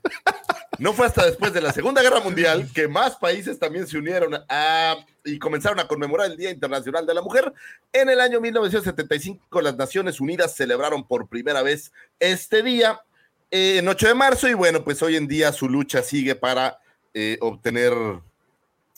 No 0.80 0.94
fue 0.94 1.08
hasta 1.08 1.26
después 1.26 1.52
de 1.52 1.60
la 1.60 1.74
Segunda 1.74 2.02
Guerra 2.02 2.22
Mundial 2.22 2.70
que 2.74 2.88
más 2.88 3.18
países 3.18 3.60
también 3.60 3.86
se 3.86 3.98
unieron 3.98 4.34
a, 4.48 4.96
y 5.26 5.38
comenzaron 5.38 5.78
a 5.82 5.88
conmemorar 5.90 6.32
el 6.32 6.38
Día 6.38 6.52
Internacional 6.52 7.06
de 7.06 7.14
la 7.14 7.22
Mujer. 7.22 7.54
En 7.92 8.08
el 8.08 8.22
año 8.22 8.40
1975 8.40 9.62
las 9.62 9.76
Naciones 9.76 10.22
Unidas 10.22 10.56
celebraron 10.56 11.06
por 11.06 11.28
primera 11.28 11.64
vez 11.64 11.92
este 12.22 12.64
día 12.64 13.02
eh, 13.52 13.80
en 13.80 13.90
8 13.90 14.08
de 14.08 14.14
marzo 14.14 14.48
y 14.48 14.54
bueno, 14.54 14.86
pues 14.86 15.04
hoy 15.04 15.18
en 15.18 15.28
día 15.28 15.52
su 15.52 15.68
lucha 15.68 16.02
sigue 16.02 16.36
para 16.36 16.80
eh, 17.14 17.38
obtener, 17.42 17.94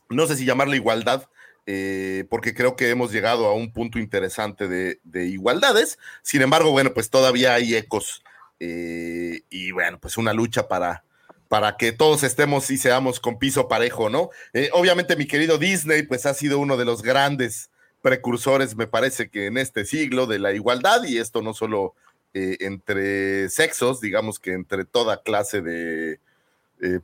no 0.08 0.28
sé 0.28 0.36
si 0.36 0.46
llamarla 0.46 0.76
igualdad, 0.76 1.30
eh, 1.66 2.26
porque 2.30 2.54
creo 2.54 2.76
que 2.76 2.92
hemos 2.92 3.12
llegado 3.12 3.48
a 3.48 3.56
un 3.56 3.74
punto 3.74 3.98
interesante 3.98 4.68
de, 4.68 5.26
igualdades. 5.26 5.98
Sin 6.22 6.44
embargo, 6.44 6.70
bueno, 6.70 6.94
pues 6.94 7.10
todavía 7.10 7.56
hay 7.56 7.76
ecos 7.76 8.24
y 8.60 9.72
bueno, 9.72 10.00
pues 10.00 10.18
una 10.18 10.34
lucha 10.34 10.68
para, 10.68 11.04
para 11.52 11.76
que 11.76 11.92
todos 11.92 12.24
estemos 12.24 12.72
y 12.72 12.78
seamos 12.78 13.20
con 13.20 13.38
piso 13.38 13.68
parejo, 13.68 14.10
¿no? 14.10 14.30
Eh, 14.54 14.70
obviamente 14.72 15.18
mi 15.18 15.28
querido 15.28 15.58
Disney, 15.58 16.04
pues 16.04 16.26
ha 16.26 16.34
sido 16.34 16.60
uno 16.60 16.78
de 16.78 16.86
los 16.86 17.02
grandes 17.02 17.70
precursores, 18.02 18.78
me 18.78 18.88
parece 18.88 19.30
que 19.30 19.48
en 19.48 19.58
este 19.58 19.84
siglo 19.84 20.28
de 20.28 20.40
la 20.40 20.54
igualdad 20.54 21.04
y 21.04 21.18
esto 21.18 21.42
no 21.42 21.54
solo 21.54 21.94
entre 22.34 23.50
sexos, 23.50 24.00
digamos 24.00 24.40
que 24.40 24.54
entre 24.54 24.86
toda 24.86 25.22
clase 25.22 25.62
de 25.62 26.22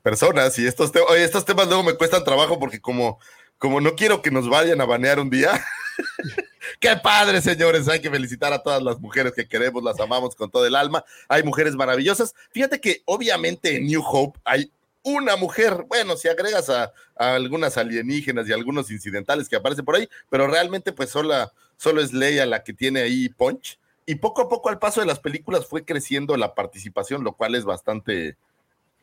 personas 0.01 0.57
y 0.57 0.65
estos, 0.65 0.93
estos 1.17 1.43
temas 1.43 1.67
luego 1.67 1.83
me 1.83 1.95
cuestan 1.95 2.23
trabajo 2.23 2.57
porque 2.57 2.79
como 2.79 3.19
como 3.57 3.81
no 3.81 3.95
quiero 3.95 4.21
que 4.21 4.31
nos 4.31 4.49
vayan 4.49 4.81
a 4.81 4.85
banear 4.85 5.19
un 5.19 5.29
día. 5.29 5.51
Qué 6.79 6.95
padre, 6.97 7.41
señores. 7.41 7.88
Hay 7.88 8.01
que 8.01 8.09
felicitar 8.09 8.53
a 8.53 8.62
todas 8.62 8.81
las 8.81 9.00
mujeres 9.00 9.33
que 9.33 9.47
queremos, 9.47 9.83
las 9.83 10.00
amamos 10.00 10.36
con 10.36 10.50
todo 10.50 10.65
el 10.65 10.75
alma. 10.75 11.03
Hay 11.27 11.43
mujeres 11.43 11.75
maravillosas. 11.75 12.33
Fíjate 12.51 12.79
que 12.79 13.01
obviamente 13.05 13.77
en 13.77 13.88
New 13.88 14.03
Hope 14.05 14.39
hay 14.43 14.71
una 15.03 15.36
mujer. 15.36 15.86
Bueno, 15.88 16.17
si 16.17 16.27
agregas 16.27 16.69
a, 16.69 16.91
algunas 17.15 17.77
alienígenas 17.77 18.47
y 18.47 18.53
algunos 18.53 18.91
incidentales 18.91 19.50
que 19.50 19.55
aparecen 19.55 19.86
por 19.86 19.95
ahí, 19.95 20.07
pero 20.29 20.47
realmente 20.47 20.91
pues 20.91 21.09
solo, 21.09 21.51
solo 21.77 22.01
es 22.01 22.13
Leia 22.13 22.45
la 22.45 22.63
que 22.63 22.74
tiene 22.74 23.01
ahí 23.01 23.29
punch. 23.29 23.79
Y 24.05 24.15
poco 24.15 24.41
a 24.41 24.50
poco 24.50 24.69
al 24.69 24.79
paso 24.79 25.01
de 25.01 25.07
las 25.07 25.19
películas 25.19 25.65
fue 25.65 25.83
creciendo 25.83 26.38
la 26.38 26.55
participación, 26.55 27.24
lo 27.24 27.33
cual 27.33 27.55
es 27.55 27.65
bastante 27.65 28.38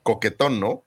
coquetón, 0.03 0.61
¿no? 0.61 0.83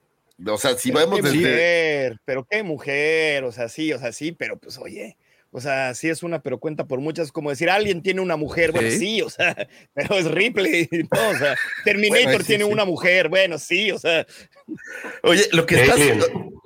O 0.46 0.58
sea, 0.58 0.76
si 0.76 0.92
pero 0.92 1.10
vemos 1.10 1.20
qué 1.20 1.36
Mujer, 1.36 2.20
pero 2.24 2.46
qué 2.48 2.62
mujer, 2.62 3.44
o 3.44 3.52
sea, 3.52 3.68
sí, 3.68 3.92
o 3.92 3.98
sea, 3.98 4.12
sí, 4.12 4.32
pero 4.32 4.56
pues 4.56 4.78
oye, 4.78 5.16
o 5.50 5.60
sea, 5.60 5.94
sí 5.94 6.08
es 6.08 6.22
una, 6.22 6.42
pero 6.42 6.58
cuenta 6.58 6.86
por 6.86 7.00
muchas, 7.00 7.32
como 7.32 7.50
decir, 7.50 7.70
alguien 7.70 8.02
tiene 8.02 8.20
una 8.20 8.36
mujer, 8.36 8.72
bueno, 8.72 8.90
sí, 8.90 9.22
o 9.22 9.30
sea, 9.30 9.56
pero 9.94 10.14
es 10.16 10.30
Ripley, 10.30 10.88
no, 10.92 11.28
o 11.30 11.38
sea, 11.38 11.56
Terminator 11.84 12.44
tiene 12.44 12.64
una 12.64 12.84
mujer, 12.84 13.28
bueno, 13.28 13.58
sí, 13.58 13.90
o 13.90 13.98
sea. 13.98 14.26
Oye, 15.22 15.48
lo 15.52 15.64
que 15.64 15.82
estás, 15.82 15.98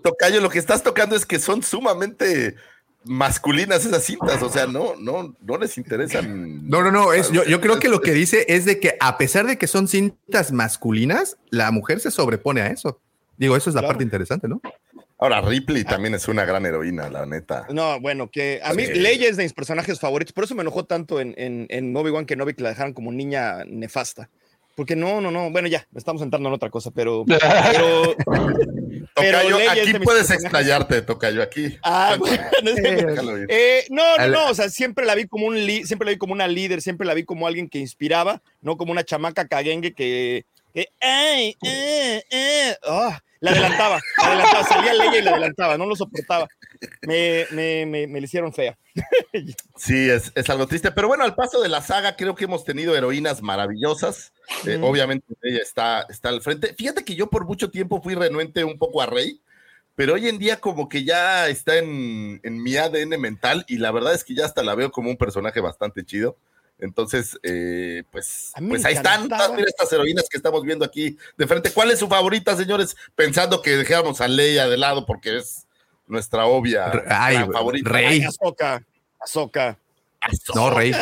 Tocayo, 0.03 0.41
lo 0.41 0.51
que 0.51 0.59
estás 0.59 0.83
tocando 0.83 1.15
es 1.15 1.25
que 1.25 1.39
son 1.39 1.62
sumamente 1.62 2.57
masculinas 3.05 3.85
esas 3.85 4.05
cintas, 4.05 4.43
o 4.43 4.49
sea, 4.49 4.67
no, 4.67 4.95
no, 4.97 5.37
no 5.41 5.59
les 5.59 5.77
interesan. 5.79 6.69
No, 6.69 6.83
no, 6.83 6.91
no, 6.91 7.12
es, 7.12 7.31
yo, 7.31 7.45
yo 7.45 7.61
creo 7.61 7.79
que 7.79 7.89
lo 7.89 8.01
que 8.01 8.12
dice 8.12 8.47
es 8.49 8.65
de 8.65 8.81
que 8.81 8.97
a 9.01 9.19
pesar 9.19 9.47
de 9.47 9.59
que 9.59 9.67
son 9.67 9.89
cintas 9.89 10.53
masculinas, 10.53 11.37
la 11.51 11.71
mujer 11.71 12.01
se 12.01 12.11
sobrepone 12.11 12.62
a 12.62 12.67
eso. 12.69 13.01
Digo, 13.37 13.57
eso 13.57 13.71
es 13.71 13.75
la 13.75 13.83
parte 13.83 14.05
interesante, 14.05 14.47
¿no? 14.47 14.61
Ahora, 15.23 15.41
Ripley 15.41 15.85
también 15.85 16.14
es 16.14 16.26
una 16.26 16.45
gran 16.45 16.67
heroína, 16.67 17.09
la 17.09 17.25
neta. 17.25 17.69
No, 17.71 18.00
bueno, 18.00 18.29
que 18.29 18.61
a 18.64 18.75
mí 18.75 18.87
Leia 18.87 19.29
es 19.29 19.37
de 19.37 19.45
mis 19.45 19.52
personajes 19.52 20.00
favoritos, 20.00 20.33
por 20.33 20.43
eso 20.43 20.57
me 20.57 20.62
enojó 20.62 20.85
tanto 20.85 21.21
en, 21.21 21.33
en, 21.37 21.67
en 21.69 21.97
Obi-Wan 21.97 22.26
que 22.26 22.35
la 22.35 22.69
dejaran 22.71 22.93
como 22.93 23.12
niña 23.12 23.59
nefasta. 23.64 24.31
Porque 24.75 24.97
no, 24.97 25.21
no, 25.21 25.31
no, 25.31 25.49
bueno, 25.52 25.69
ya, 25.69 25.87
estamos 25.95 26.23
entrando 26.23 26.49
en 26.49 26.57
otra 26.57 26.71
cosa, 26.71 26.91
pero. 26.91 27.25
pero, 27.29 28.17
pero 29.14 29.38
aquí 29.71 29.93
puedes 30.02 30.29
explayarte, 30.29 31.02
Tocayo, 31.02 31.41
aquí. 31.41 31.79
Ah, 31.85 32.17
bueno, 32.19 32.43
eh, 33.49 33.87
no, 33.91 34.17
no, 34.17 34.26
no, 34.26 34.49
o 34.49 34.55
sea, 34.55 34.71
siempre 34.71 35.07
la 35.07 35.14
vi 35.14 35.29
como 35.29 35.47
un 35.47 35.57
siempre 35.85 36.07
la 36.07 36.11
vi 36.11 36.19
como 36.19 36.33
una 36.33 36.49
líder, 36.49 36.83
siempre 36.83 37.07
la 37.07 37.14
vi 37.14 37.23
como 37.23 37.47
alguien 37.47 37.69
que 37.69 37.79
inspiraba, 37.79 38.43
no 38.61 38.76
como 38.76 38.91
una 38.91 39.05
chamaca 39.05 39.47
caguengue 39.47 39.93
que, 39.95 40.47
que 40.75 40.88
ay, 41.00 41.57
eh, 41.62 42.25
eh, 42.29 42.76
oh, 42.88 43.12
la 43.42 43.50
adelantaba, 43.50 44.00
la 44.18 44.25
adelantaba, 44.25 44.64
salía 44.64 44.94
Leia 44.94 45.18
y 45.18 45.22
la 45.22 45.30
adelantaba, 45.32 45.76
no 45.76 45.84
lo 45.84 45.96
soportaba. 45.96 46.46
Me, 47.02 47.44
me, 47.50 47.84
me, 47.87 48.06
me 48.06 48.20
le 48.20 48.25
hicieron 48.25 48.52
fea. 48.52 48.78
Sí, 49.76 50.08
es, 50.08 50.30
es, 50.34 50.49
algo 50.49 50.68
triste, 50.68 50.92
pero 50.92 51.08
bueno, 51.08 51.25
al 51.25 51.34
paso 51.34 51.61
de 51.61 51.68
la 51.68 51.80
saga 51.80 52.14
creo 52.14 52.37
que 52.37 52.44
hemos 52.44 52.64
tenido 52.64 52.94
heroínas 52.94 53.42
maravillosas. 53.42 54.32
Eh, 54.66 54.78
obviamente 54.80 55.26
ella 55.42 55.61
está, 55.61 56.02
está 56.08 56.28
al 56.28 56.40
frente. 56.40 56.75
Fíjate 56.75 57.04
que 57.04 57.16
yo 57.16 57.28
por 57.28 57.44
mucho 57.44 57.70
tiempo 57.70 58.00
fui 58.00 58.14
renuente 58.14 58.62
un 58.62 58.78
poco 58.78 59.02
a 59.02 59.06
Rey, 59.06 59.40
pero 59.96 60.14
hoy 60.14 60.28
en 60.28 60.38
día 60.38 60.61
como 60.61 60.88
que 60.88 61.02
ya 61.02 61.49
está 61.49 61.78
en, 61.78 62.40
en 62.44 62.62
mi 62.62 62.76
ADN 62.76 63.20
mental 63.20 63.64
y 63.66 63.78
la 63.78 63.90
verdad 63.90 64.14
es 64.14 64.22
que 64.22 64.34
ya 64.34 64.44
hasta 64.44 64.62
la 64.62 64.76
veo 64.76 64.92
como 64.92 65.11
un 65.11 65.16
personaje 65.16 65.61
bastante 65.61 66.04
chido. 66.04 66.37
Entonces, 66.83 67.39
eh, 67.45 68.03
pues, 68.11 68.53
pues 68.69 68.85
ahí 68.85 68.95
están 68.95 69.29
estas 69.65 69.93
heroínas 69.93 70.29
que 70.29 70.37
estamos 70.37 70.65
viendo 70.65 70.85
aquí 70.85 71.17
de 71.39 71.47
frente. 71.47 71.71
¿Cuál 71.71 71.93
es 71.93 72.01
su 72.01 72.09
favorita, 72.09 72.57
señores? 72.57 72.97
Pensando 73.15 73.62
que 73.62 73.77
dejáramos 73.77 74.21
a 74.21 74.27
Leia 74.27 74.67
de 74.67 74.77
lado 74.77 75.07
porque 75.07 75.39
es 75.39 75.69
nuestra 76.09 76.47
obvia 76.47 76.91
favorita. 77.53 77.89
Rey. 77.89 78.25
Azoka. 78.25 78.83
Azoka. 79.21 79.79
No, 80.57 80.71
Rey. 80.71 80.93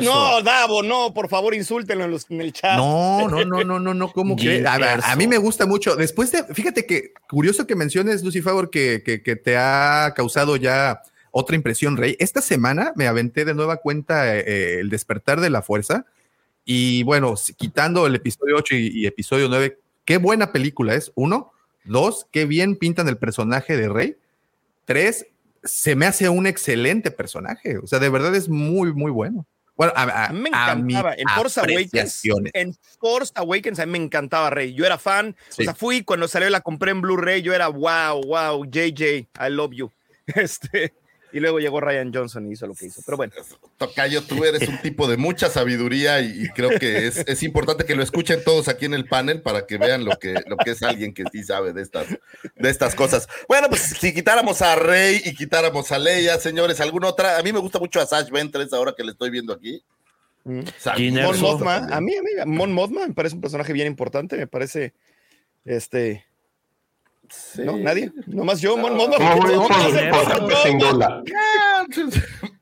No, 0.00 0.42
Davo, 0.42 0.82
no, 0.82 1.14
por 1.14 1.30
favor, 1.30 1.54
insúltenlo 1.54 2.04
en, 2.04 2.40
el 2.40 2.52
chat. 2.52 2.76
No, 2.76 3.28
no, 3.28 3.44
no, 3.44 3.64
no, 3.64 3.78
no, 3.78 3.94
no, 3.94 4.12
¿cómo 4.12 4.36
que? 4.36 4.62
A, 4.66 5.16
mí 5.16 5.26
me 5.26 5.38
gusta 5.38 5.64
mucho. 5.64 5.96
Después 5.96 6.32
de, 6.32 6.44
fíjate 6.52 6.84
que 6.84 7.12
curioso 7.30 7.66
que 7.66 7.76
menciones, 7.76 8.22
Lucy 8.22 8.42
Favor, 8.42 8.68
que, 8.68 9.02
que, 9.02 9.22
que 9.22 9.36
te 9.36 9.56
ha 9.56 10.12
causado 10.14 10.56
ya 10.56 11.02
otra 11.30 11.56
impresión, 11.56 11.96
Rey. 11.96 12.16
Esta 12.18 12.40
semana 12.40 12.92
me 12.96 13.06
aventé 13.06 13.44
de 13.44 13.54
nueva 13.54 13.78
cuenta 13.78 14.36
eh, 14.36 14.44
eh, 14.46 14.80
El 14.80 14.90
despertar 14.90 15.40
de 15.40 15.50
la 15.50 15.62
fuerza. 15.62 16.06
Y 16.64 17.02
bueno, 17.04 17.34
quitando 17.56 18.06
el 18.06 18.14
episodio 18.14 18.56
8 18.56 18.74
y, 18.74 19.06
episodio 19.06 19.48
9, 19.48 19.78
qué 20.04 20.18
buena 20.18 20.52
película 20.52 20.94
es. 20.94 21.12
Uno. 21.14 21.52
Dos, 21.84 22.26
qué 22.30 22.44
bien 22.44 22.76
pintan 22.76 23.08
el 23.08 23.16
personaje 23.16 23.76
de 23.76 23.88
Rey. 23.88 24.16
Tres, 24.84 25.26
se 25.64 25.96
me 25.96 26.06
hace 26.06 26.28
un 26.28 26.46
excelente 26.46 27.10
personaje. 27.10 27.78
O 27.78 27.86
sea, 27.86 27.98
de 27.98 28.10
verdad 28.10 28.34
es 28.34 28.48
muy, 28.48 28.92
muy 28.92 29.10
bueno. 29.10 29.46
Bueno, 29.78 29.92
a, 29.94 30.32
mí 30.32 30.40
me 30.40 30.48
encantaba. 30.48 31.14
en 31.14 31.28
Force 31.36 31.60
Awakens, 31.60 32.22
en 32.52 32.74
Force 33.00 33.32
Awakens 33.36 33.78
a 33.78 33.86
mí 33.86 33.92
me 33.92 34.04
encantaba 34.04 34.50
Rey. 34.50 34.74
Yo 34.74 34.84
era 34.84 34.98
fan. 34.98 35.36
O 35.50 35.54
sea, 35.54 35.72
fui 35.72 36.02
cuando 36.02 36.26
salió 36.26 36.50
la 36.50 36.60
compré 36.60 36.90
en 36.90 37.00
Blu-ray. 37.00 37.42
Yo 37.42 37.54
era 37.54 37.68
wow, 37.68 38.20
wow, 38.26 38.64
JJ, 38.64 39.28
I 39.40 39.50
love 39.50 39.72
you. 39.72 39.90
Este, 40.34 40.92
y 41.32 41.40
luego 41.40 41.58
llegó 41.58 41.80
Ryan 41.80 42.12
Johnson 42.12 42.46
y 42.48 42.52
hizo 42.52 42.66
lo 42.66 42.74
que 42.74 42.86
hizo. 42.86 43.02
Pero 43.04 43.16
bueno. 43.16 43.32
Tocayo, 43.76 44.22
tú 44.22 44.44
eres 44.44 44.68
un 44.68 44.78
tipo 44.78 45.06
de 45.08 45.16
mucha 45.16 45.48
sabiduría 45.48 46.20
y, 46.20 46.48
creo 46.48 46.78
que 46.78 47.06
es, 47.06 47.18
es, 47.18 47.42
importante 47.42 47.84
que 47.84 47.94
lo 47.94 48.02
escuchen 48.02 48.42
todos 48.44 48.68
aquí 48.68 48.86
en 48.86 48.94
el 48.94 49.06
panel 49.06 49.42
para 49.42 49.66
que 49.66 49.78
vean 49.78 50.04
lo 50.04 50.18
que, 50.18 50.34
lo 50.46 50.56
que 50.56 50.70
es 50.70 50.82
alguien 50.82 51.12
que 51.12 51.24
sí 51.30 51.42
sabe 51.42 51.72
de 51.72 51.82
estas, 51.82 52.08
de 52.08 52.70
estas 52.70 52.94
cosas. 52.94 53.28
Bueno, 53.48 53.68
pues 53.68 53.82
si 53.82 54.14
quitáramos 54.14 54.62
a 54.62 54.76
Rey 54.76 55.20
y 55.24 55.34
quitáramos 55.34 55.92
a 55.92 55.98
Leia, 55.98 56.38
señores, 56.38 56.80
¿alguna 56.80 57.08
otra? 57.08 57.38
A 57.38 57.42
mí 57.42 57.52
me 57.52 57.58
gusta 57.58 57.78
mucho 57.78 58.00
a 58.00 58.06
Sash 58.06 58.30
Ventres 58.30 58.72
ahora 58.72 58.94
que 58.96 59.04
le 59.04 59.12
estoy 59.12 59.30
viendo 59.30 59.52
aquí. 59.52 59.82
Mm. 60.44 60.62
Mon 61.22 61.40
Mothma, 61.40 61.76
a 61.90 62.00
mí, 62.00 62.14
a 62.16 62.22
mí, 62.22 62.30
Mon 62.46 62.72
Mothma 62.72 63.06
me 63.06 63.14
parece 63.14 63.34
un 63.34 63.40
personaje 63.40 63.72
bien 63.72 63.86
importante, 63.86 64.36
me 64.36 64.46
parece, 64.46 64.94
este, 65.64 66.24
¿No? 67.58 67.76
¿Nadie? 67.78 68.12
¿Nomás 68.26 68.60
yo? 68.60 68.76
No, 68.76 68.90
no, 68.90 69.16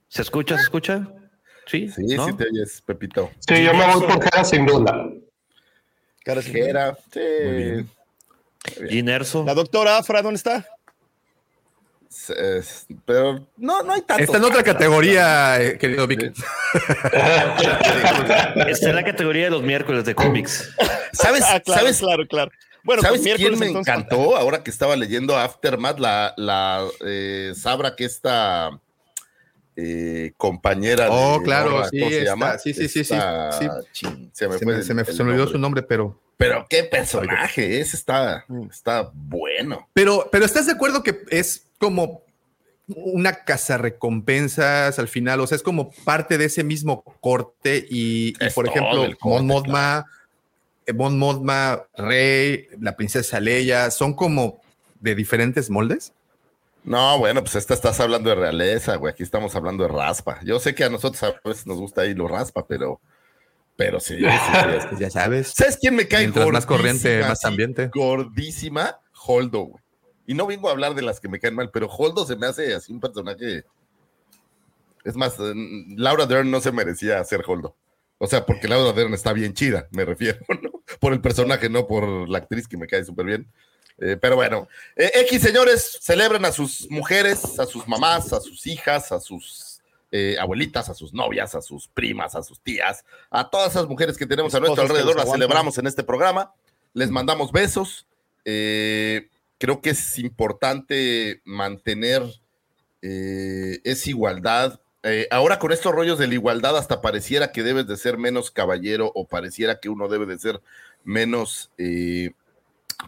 ¿Se 0.08 0.22
escucha? 0.22 0.56
¿Se 0.56 0.62
escucha? 0.62 1.08
Sí, 1.66 1.88
sí, 1.88 2.08
sí 2.08 2.32
te 2.36 2.44
oyes, 2.44 2.82
Pepito. 2.86 3.30
Sí, 3.40 3.64
yo 3.64 3.74
me 3.74 3.86
voy 3.94 4.06
por 4.06 4.20
cara 4.20 4.44
sin 4.44 4.66
duda. 4.66 5.08
Cara 6.24 6.42
sin 6.42 6.54
duda. 6.54 6.96
Sí. 7.12 7.86
Ginerso. 8.88 9.44
La 9.44 9.54
doctora 9.54 9.98
Afra, 9.98 10.22
¿dónde 10.22 10.36
está? 10.36 10.66
pero 13.04 13.46
no, 13.56 13.82
no 13.82 13.92
hay 13.92 14.02
tanto. 14.02 14.22
Está 14.22 14.38
en 14.38 14.44
otra 14.44 14.62
categoría, 14.62 15.60
eh, 15.60 15.76
querido 15.78 16.06
Vic. 16.06 16.22
Está 18.66 18.90
en 18.90 18.96
la 18.96 19.04
categoría 19.04 19.44
de 19.44 19.50
los 19.50 19.62
miércoles 19.62 20.04
de 20.04 20.14
cómics. 20.14 20.72
¿Sabes? 21.12 21.44
Ah, 21.48 21.60
claro, 21.60 21.80
¿sabes? 21.80 21.98
claro, 21.98 22.26
claro. 22.26 22.50
Bueno, 22.86 23.02
¿sabes 23.02 23.20
quién 23.20 23.58
me 23.58 23.66
encantó? 23.70 24.36
Ahora 24.36 24.62
que 24.62 24.70
estaba 24.70 24.94
leyendo 24.94 25.36
Aftermath, 25.36 25.98
la, 25.98 26.32
la 26.36 26.86
eh, 27.04 27.52
Sabra 27.54 27.96
que 27.96 28.04
esta 28.04 28.80
eh, 29.74 30.32
compañera. 30.36 31.08
Oh, 31.10 31.42
claro, 31.42 31.84
sí, 31.90 31.98
¿cómo 31.98 32.10
se 32.10 32.24
llama? 32.24 32.58
sí, 32.58 32.72
sí, 32.72 32.88
sí, 32.88 33.04
sí, 33.04 33.16
Se 34.32 34.48
me, 34.48 34.58
fue 34.58 34.82
se 34.84 34.94
me, 34.94 35.04
se 35.04 35.24
me 35.24 35.30
olvidó 35.30 35.48
su 35.48 35.58
nombre, 35.58 35.82
pero. 35.82 36.22
Pero 36.36 36.66
qué 36.68 36.84
personaje, 36.84 37.80
ese 37.80 37.96
está, 37.96 38.44
mm. 38.46 38.68
está 38.70 39.10
bueno. 39.12 39.88
Pero, 39.92 40.28
pero 40.30 40.44
¿estás 40.44 40.66
de 40.66 40.72
acuerdo 40.72 41.02
que 41.02 41.22
es 41.30 41.66
como 41.78 42.22
una 42.88 43.44
casa 43.44 43.78
recompensas 43.78 44.98
al 44.98 45.08
final? 45.08 45.40
O 45.40 45.46
sea, 45.46 45.56
es 45.56 45.62
como 45.62 45.90
parte 46.04 46.38
de 46.38 46.44
ese 46.44 46.62
mismo 46.62 47.02
corte 47.20 47.84
y, 47.88 48.34
por 48.54 48.68
ejemplo, 48.68 49.08
Mon 49.22 49.46
Modma 49.46 50.06
Mon 50.94 51.18
Mothma, 51.18 51.82
Rey, 51.96 52.68
la 52.80 52.96
princesa 52.96 53.40
Leia, 53.40 53.90
son 53.90 54.14
como 54.14 54.60
de 55.00 55.14
diferentes 55.14 55.70
moldes. 55.70 56.12
No, 56.84 57.18
bueno, 57.18 57.42
pues 57.42 57.56
esta 57.56 57.74
estás 57.74 57.98
hablando 57.98 58.30
de 58.30 58.36
realeza, 58.36 58.94
güey. 58.94 59.12
Aquí 59.12 59.24
estamos 59.24 59.56
hablando 59.56 59.82
de 59.82 59.88
raspa. 59.88 60.38
Yo 60.44 60.60
sé 60.60 60.74
que 60.74 60.84
a 60.84 60.88
nosotros 60.88 61.20
a 61.24 61.34
veces 61.48 61.66
nos 61.66 61.78
gusta 61.78 62.02
ahí 62.02 62.14
lo 62.14 62.28
raspa, 62.28 62.64
pero, 62.64 63.00
pero 63.74 63.98
sí, 63.98 64.20
ya 64.98 65.10
sabes. 65.10 65.48
¿Sabes 65.48 65.78
quién 65.80 65.96
me 65.96 66.06
cae 66.06 66.20
Mientras 66.20 66.48
más 66.48 66.64
corriente, 66.64 67.20
más 67.22 67.44
ambiente. 67.44 67.90
Gordísima, 67.92 69.00
Holdo, 69.26 69.62
güey. 69.62 69.82
Y 70.28 70.34
no 70.34 70.46
vengo 70.46 70.68
a 70.68 70.72
hablar 70.72 70.94
de 70.94 71.02
las 71.02 71.18
que 71.18 71.28
me 71.28 71.40
caen 71.40 71.56
mal, 71.56 71.70
pero 71.72 71.88
Holdo 71.88 72.24
se 72.24 72.36
me 72.36 72.46
hace 72.46 72.74
así 72.74 72.92
un 72.92 73.00
personaje. 73.00 73.64
Es 75.04 75.16
más, 75.16 75.36
Laura 75.96 76.26
Dern 76.26 76.50
no 76.50 76.60
se 76.60 76.70
merecía 76.70 77.22
ser 77.24 77.42
Holdo. 77.46 77.74
O 78.18 78.26
sea, 78.26 78.46
porque 78.46 78.68
Laura 78.68 78.92
Dern 78.92 79.12
está 79.12 79.32
bien 79.32 79.54
chida, 79.54 79.88
me 79.90 80.04
refiero, 80.04 80.38
¿no? 80.62 80.75
Por 81.00 81.12
el 81.12 81.20
personaje, 81.20 81.68
no 81.68 81.86
por 81.86 82.28
la 82.28 82.38
actriz 82.38 82.68
que 82.68 82.76
me 82.76 82.86
cae 82.86 83.04
súper 83.04 83.26
bien. 83.26 83.46
Eh, 83.98 84.16
pero 84.20 84.36
bueno, 84.36 84.68
eh, 84.94 85.10
X 85.14 85.42
señores, 85.42 85.98
celebran 86.02 86.44
a 86.44 86.52
sus 86.52 86.90
mujeres, 86.90 87.58
a 87.58 87.66
sus 87.66 87.88
mamás, 87.88 88.32
a 88.32 88.40
sus 88.40 88.66
hijas, 88.66 89.10
a 89.10 89.20
sus 89.20 89.80
eh, 90.12 90.36
abuelitas, 90.38 90.88
a 90.90 90.94
sus 90.94 91.14
novias, 91.14 91.54
a 91.54 91.62
sus 91.62 91.88
primas, 91.88 92.34
a 92.34 92.42
sus 92.42 92.60
tías, 92.60 93.04
a 93.30 93.48
todas 93.48 93.70
esas 93.70 93.86
mujeres 93.86 94.16
que 94.16 94.26
tenemos 94.26 94.54
a 94.54 94.60
nuestro 94.60 94.82
alrededor, 94.82 95.16
las 95.16 95.30
celebramos 95.30 95.78
en 95.78 95.86
este 95.86 96.02
programa. 96.04 96.52
Les 96.92 97.10
mandamos 97.10 97.52
besos. 97.52 98.06
creo 98.44 99.80
que 99.82 99.90
es 99.90 100.18
importante 100.18 101.40
mantener 101.44 102.22
esa 103.00 104.10
igualdad. 104.10 104.80
Ahora 105.30 105.58
con 105.58 105.72
estos 105.72 105.92
rollos 105.92 106.18
de 106.18 106.26
la 106.26 106.34
igualdad, 106.34 106.76
hasta 106.76 107.00
pareciera 107.00 107.52
que 107.52 107.62
debes 107.62 107.86
de 107.86 107.96
ser 107.96 108.18
menos 108.18 108.50
caballero 108.50 109.12
o 109.14 109.26
pareciera 109.26 109.78
que 109.80 109.88
uno 109.88 110.08
debe 110.08 110.26
de 110.26 110.38
ser 110.38 110.60
menos 111.04 111.70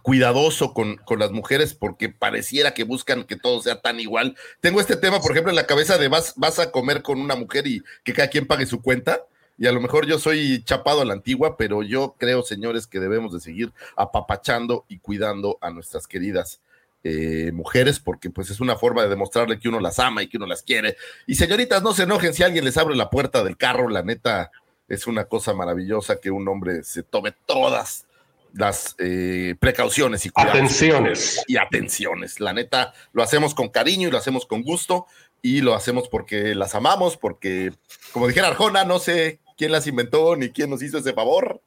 cuidadoso 0.03 0.75
con, 0.75 0.97
con, 0.97 1.19
las 1.19 1.31
mujeres 1.33 1.75
porque 1.75 2.09
pareciera 2.09 2.75
que 2.75 2.85
buscan 2.85 3.25
que 3.25 3.37
todo 3.37 3.63
sea 3.63 3.81
tan 3.81 4.01
igual. 4.01 4.37
Tengo 4.61 4.81
este 4.81 4.97
tema, 4.97 5.21
por 5.21 5.33
ejemplo, 5.33 5.51
en 5.51 5.57
la 5.57 5.67
cabeza 5.67 5.99
de 5.99 6.09
vas, 6.09 6.35
vas 6.37 6.59
a 6.59 6.71
comer 6.71 7.03
con 7.03 7.21
una 7.21 7.37
mujer 7.37 7.67
y 7.67 7.83
que 8.05 8.13
cada 8.13 8.29
quien 8.29 8.47
pague 8.47 8.67
su 8.67 8.83
cuenta. 8.83 9.25
Y 9.57 9.67
a 9.67 9.73
lo 9.73 9.81
mejor 9.81 10.07
yo 10.07 10.21
soy 10.21 10.63
chapado 10.63 11.01
a 11.01 11.05
la 11.05 11.15
antigua, 11.15 11.57
pero 11.57 11.83
yo 11.83 12.15
creo, 12.17 12.43
señores, 12.43 12.87
que 12.87 13.01
debemos 13.01 13.33
de 13.33 13.41
seguir 13.41 13.73
apapachando 13.97 14.85
y 14.89 14.99
cuidando 14.99 15.59
a 15.61 15.71
nuestras 15.71 16.07
queridas 16.07 16.61
eh, 17.05 17.53
mujeres, 17.53 18.01
porque 18.01 18.31
pues 18.31 18.51
es 18.51 18.61
una 18.61 18.77
forma 18.77 19.03
de 19.03 19.09
demostrarle 19.09 19.59
que 19.59 19.69
uno 19.69 19.81
las 19.81 19.99
ama 19.99 20.23
y 20.23 20.29
que 20.29 20.37
uno 20.37 20.47
las 20.47 20.63
quiere. 20.63 20.97
Y 21.27 21.37
señoritas, 21.37 21.83
no 21.83 21.95
se 21.95 22.05
enojen 22.05 22.35
si 22.35 22.43
alguien 22.43 22.65
les 22.65 22.77
abre 22.77 22.97
la 22.97 23.11
puerta 23.11 23.45
del 23.45 23.57
carro, 23.57 23.89
la 23.89 24.03
neta 24.03 24.51
es 24.89 25.07
una 25.07 25.27
cosa 25.27 25.55
maravillosa 25.55 26.21
que 26.21 26.31
un 26.31 26.49
hombre 26.49 26.83
se 26.83 27.03
tome 27.03 27.35
todas, 27.47 28.07
las 28.55 28.97
eh, 28.99 29.55
precauciones 29.61 30.25
y 30.27 30.31
cuidados. 30.31 30.57
Atenciones. 30.57 31.45
Y 31.47 31.57
atenciones. 31.59 32.41
La 32.41 32.53
neta, 32.53 32.95
lo 33.13 33.23
hacemos 33.23 33.55
con 33.55 33.69
cariño 33.69 34.09
y 34.09 34.11
lo 34.11 34.19
hacemos 34.19 34.47
con 34.47 34.63
gusto 34.63 35.07
y 35.43 35.61
lo 35.61 35.75
hacemos 35.75 36.09
porque 36.09 36.55
las 36.55 36.75
amamos, 36.75 37.17
porque, 37.17 37.73
como 38.13 38.27
dijera 38.27 38.49
Arjona, 38.49 38.85
no 38.85 38.99
sé 38.99 39.39
quién 39.57 39.73
las 39.73 39.87
inventó 39.87 40.37
ni 40.37 40.51
quién 40.51 40.71
nos 40.71 40.83
hizo 40.83 40.99
ese 40.99 41.13
favor, 41.13 41.61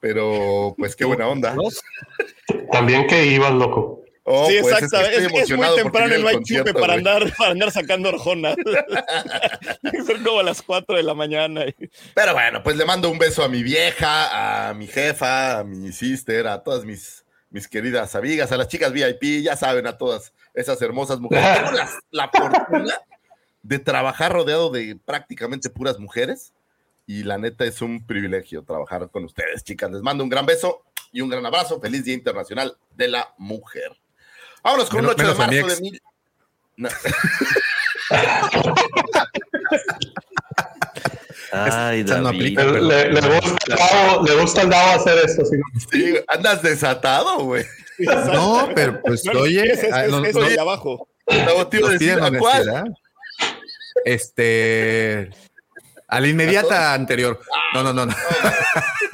pero 0.00 0.74
pues 0.76 0.96
qué 0.96 1.04
buena 1.04 1.28
onda. 1.28 1.56
También 2.72 3.06
que 3.06 3.26
ibas 3.26 3.52
loco. 3.52 4.03
Oh, 4.26 4.48
sí, 4.48 4.56
pues, 4.62 4.82
exacto. 4.82 5.00
Es, 5.06 5.30
muy 5.30 5.66
temprano 5.76 6.16
y 6.16 6.22
no 6.22 6.28
hay 6.28 6.42
chupe 6.42 6.72
para 6.72 6.94
andar, 6.94 7.30
para 7.36 7.50
andar 7.50 7.70
sacando 7.70 8.08
orjona. 8.08 8.54
Son 10.06 10.22
como 10.24 10.40
a 10.40 10.42
las 10.42 10.62
4 10.62 10.96
de 10.96 11.02
la 11.02 11.14
mañana. 11.14 11.66
Pero 12.14 12.32
bueno, 12.32 12.62
pues 12.62 12.76
le 12.76 12.86
mando 12.86 13.10
un 13.10 13.18
beso 13.18 13.44
a 13.44 13.48
mi 13.48 13.62
vieja, 13.62 14.68
a 14.68 14.74
mi 14.74 14.86
jefa, 14.86 15.58
a 15.58 15.64
mi 15.64 15.92
sister, 15.92 16.46
a 16.46 16.62
todas 16.62 16.86
mis, 16.86 17.24
mis 17.50 17.68
queridas 17.68 18.14
amigas, 18.14 18.50
a 18.50 18.56
las 18.56 18.68
chicas 18.68 18.92
VIP, 18.92 19.42
ya 19.42 19.56
saben, 19.56 19.86
a 19.86 19.98
todas 19.98 20.32
esas 20.54 20.80
hermosas 20.80 21.20
mujeres. 21.20 21.46
Tengo 21.54 21.72
la, 21.72 21.90
la 22.10 22.30
fortuna 22.30 22.94
de 23.62 23.78
trabajar 23.78 24.32
rodeado 24.32 24.70
de 24.70 24.96
prácticamente 25.04 25.68
puras 25.68 25.98
mujeres 25.98 26.54
y 27.06 27.24
la 27.24 27.36
neta 27.36 27.66
es 27.66 27.82
un 27.82 28.06
privilegio 28.06 28.62
trabajar 28.62 29.10
con 29.10 29.24
ustedes, 29.24 29.62
chicas. 29.64 29.90
Les 29.90 30.00
mando 30.00 30.24
un 30.24 30.30
gran 30.30 30.46
beso 30.46 30.82
y 31.12 31.20
un 31.20 31.28
gran 31.28 31.44
abrazo. 31.44 31.78
Feliz 31.78 32.04
Día 32.04 32.14
Internacional 32.14 32.78
de 32.96 33.08
la 33.08 33.34
Mujer. 33.36 33.92
Vámonos 34.64 34.88
con 34.88 35.04
un 35.04 35.10
8 35.10 35.26
de 35.26 35.34
marzo 35.34 35.66
de 35.66 35.80
mil. 35.82 36.02
Ay, 41.52 42.02
David. 42.02 42.58
le, 42.58 42.80
le, 42.80 43.12
le, 43.12 43.20
gusta 43.20 44.22
le, 44.22 44.34
gusta 44.40 44.62
al 44.62 44.70
dado 44.70 45.00
hacer 45.00 45.18
esto. 45.24 45.44
Sí, 45.92 46.16
andas 46.26 46.62
desatado, 46.62 47.44
güey. 47.44 47.64
No, 47.98 48.70
pero 48.74 49.00
pues 49.02 49.24
no, 49.24 49.40
oye. 49.40 49.70
Es, 49.70 49.84
es, 49.84 49.92
ah, 49.92 50.06
no, 50.08 50.24
es, 50.24 50.34
no, 50.34 50.44
es 50.44 50.58
abajo. 50.58 51.06
No, 51.28 51.68
tío, 51.68 51.86
decir, 51.88 52.18
¿a 52.20 52.36
cuál? 52.36 52.96
Este. 54.04 55.30
A 56.08 56.20
la 56.20 56.26
inmediata 56.26 56.92
anterior. 56.94 57.40
No, 57.72 57.82
no, 57.84 57.92
no. 57.92 58.06
no. 58.06 58.14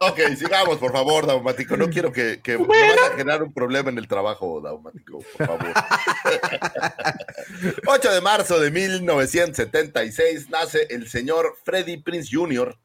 ok, 0.00 0.20
sigamos, 0.36 0.78
por 0.78 0.92
favor, 0.92 1.26
Daumático. 1.26 1.76
No 1.76 1.90
quiero 1.90 2.12
que, 2.12 2.40
que 2.42 2.56
bueno. 2.56 2.72
me 2.72 2.96
vaya 2.96 3.06
a 3.06 3.16
generar 3.16 3.42
un 3.42 3.52
problema 3.52 3.90
en 3.90 3.98
el 3.98 4.08
trabajo, 4.08 4.60
Daumático, 4.60 5.18
por 5.36 5.46
favor. 5.46 5.66
8 7.86 8.12
de 8.12 8.20
marzo 8.20 8.60
de 8.60 8.70
1976 8.70 10.50
nace 10.50 10.86
el 10.90 11.08
señor 11.08 11.56
Freddie 11.64 12.02
Prince 12.02 12.28
Jr., 12.32 12.78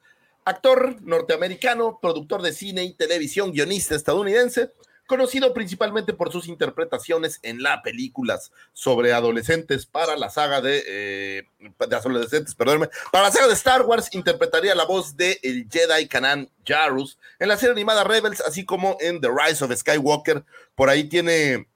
actor 0.46 1.02
norteamericano, 1.02 2.00
productor 2.02 2.41
de 2.41 2.54
cine 2.54 2.84
y 2.84 2.93
televisión, 2.93 3.52
guionista 3.52 3.96
estadounidense 3.96 4.72
conocido 5.08 5.54
principalmente 5.54 6.13
por 6.13 6.32
sus 6.32 6.48
interpretaciones 6.48 7.39
en 7.44 7.62
las 7.62 7.82
películas 7.82 8.52
sobre 8.72 9.13
adolescentes 9.13 9.86
para 9.86 10.16
la 10.16 10.30
saga 10.30 10.62
de, 10.62 10.84
eh, 10.88 11.44
de 11.60 11.96
adolescentes, 11.96 12.56
perdónme, 12.56 12.89
para 13.12 13.26
la 13.26 13.32
saga 13.32 13.48
de 13.48 13.54
Star 13.54 13.82
Wars 13.84 14.10
interpretaría 14.13 14.76
la 14.76 14.86
voz 14.86 15.18
de 15.18 15.39
el 15.44 15.68
Jedi 15.70 16.08
Kanan 16.08 16.50
Jarrus 16.66 17.18
en 17.39 17.50
la 17.50 17.58
serie 17.58 17.74
animada 17.74 18.04
Rebels, 18.04 18.42
así 18.42 18.66
como 18.66 18.98
en 19.00 19.20
The 19.22 19.30
Rise 19.30 19.63
of 19.63 19.76
Skywalker. 19.76 20.44
Por 20.76 20.89
ahí 20.89 21.04
tiene 21.06 21.68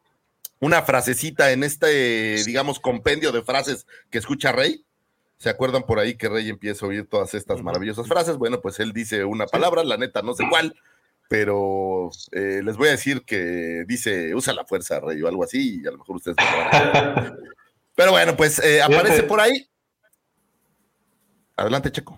una 0.59 0.81
frasecita 0.81 1.51
en 1.51 1.63
este, 1.63 2.43
digamos, 2.45 2.79
compendio 2.79 3.31
de 3.31 3.43
frases 3.43 3.85
que 4.09 4.17
escucha 4.17 4.51
Rey. 4.51 4.83
¿Se 5.37 5.49
acuerdan 5.49 5.83
por 5.83 5.99
ahí 5.99 6.15
que 6.15 6.29
Rey 6.29 6.49
empieza 6.49 6.85
a 6.85 6.89
oír 6.89 7.07
todas 7.07 7.35
estas 7.35 7.61
maravillosas 7.61 8.07
frases? 8.07 8.37
Bueno, 8.37 8.59
pues 8.59 8.79
él 8.79 8.91
dice 8.91 9.23
una 9.23 9.45
palabra, 9.45 9.83
la 9.83 9.97
neta 9.97 10.23
no 10.23 10.33
sé 10.33 10.45
cuál, 10.49 10.75
pero 11.29 12.09
eh, 12.31 12.61
les 12.63 12.77
voy 12.77 12.87
a 12.87 12.91
decir 12.91 13.23
que 13.23 13.83
dice, 13.87 14.33
usa 14.33 14.53
la 14.53 14.65
fuerza, 14.65 14.99
Rey, 14.99 15.21
o 15.21 15.27
algo 15.27 15.43
así, 15.43 15.81
y 15.81 15.87
a 15.87 15.91
lo 15.91 15.97
mejor 15.97 16.15
ustedes 16.17 16.37
no 16.37 16.57
van 16.57 16.97
a 17.17 17.37
Pero 17.95 18.11
bueno, 18.11 18.37
pues 18.37 18.59
eh, 18.59 18.81
aparece 18.81 19.23
por 19.23 19.41
ahí. 19.41 19.67
Adelante, 21.55 21.91
Checo. 21.91 22.17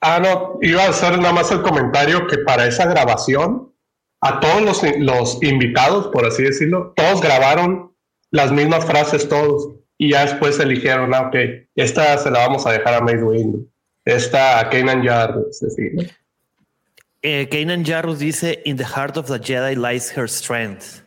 Ah, 0.00 0.20
no, 0.20 0.58
iba 0.62 0.84
a 0.84 0.90
hacer 0.90 1.18
nada 1.18 1.32
más 1.32 1.50
el 1.50 1.62
comentario 1.62 2.26
que 2.28 2.38
para 2.38 2.66
esa 2.66 2.86
grabación, 2.86 3.72
a 4.20 4.38
todos 4.38 4.62
los, 4.62 4.82
los 4.98 5.42
invitados, 5.42 6.08
por 6.08 6.24
así 6.24 6.44
decirlo, 6.44 6.92
todos 6.94 7.20
grabaron 7.20 7.92
las 8.30 8.52
mismas 8.52 8.84
frases, 8.84 9.28
todos, 9.28 9.70
y 9.98 10.12
ya 10.12 10.24
después 10.24 10.58
eligieron, 10.60 11.12
ah, 11.14 11.28
ok, 11.28 11.36
esta 11.74 12.16
se 12.18 12.30
la 12.30 12.40
vamos 12.40 12.66
a 12.66 12.72
dejar 12.72 12.94
a 12.94 13.04
Windu, 13.04 13.68
esta 14.04 14.60
a 14.60 14.70
Kanan 14.70 15.04
Jarrus, 15.04 15.62
así, 15.62 15.90
¿no? 15.92 16.02
Eh, 17.26 17.48
Kanan 17.48 17.86
Jarrus 17.86 18.18
dice: 18.18 18.60
In 18.66 18.76
the 18.76 18.84
heart 18.84 19.16
of 19.16 19.28
the 19.28 19.38
Jedi 19.38 19.74
lies 19.76 20.14
her 20.14 20.28
strength. 20.28 21.02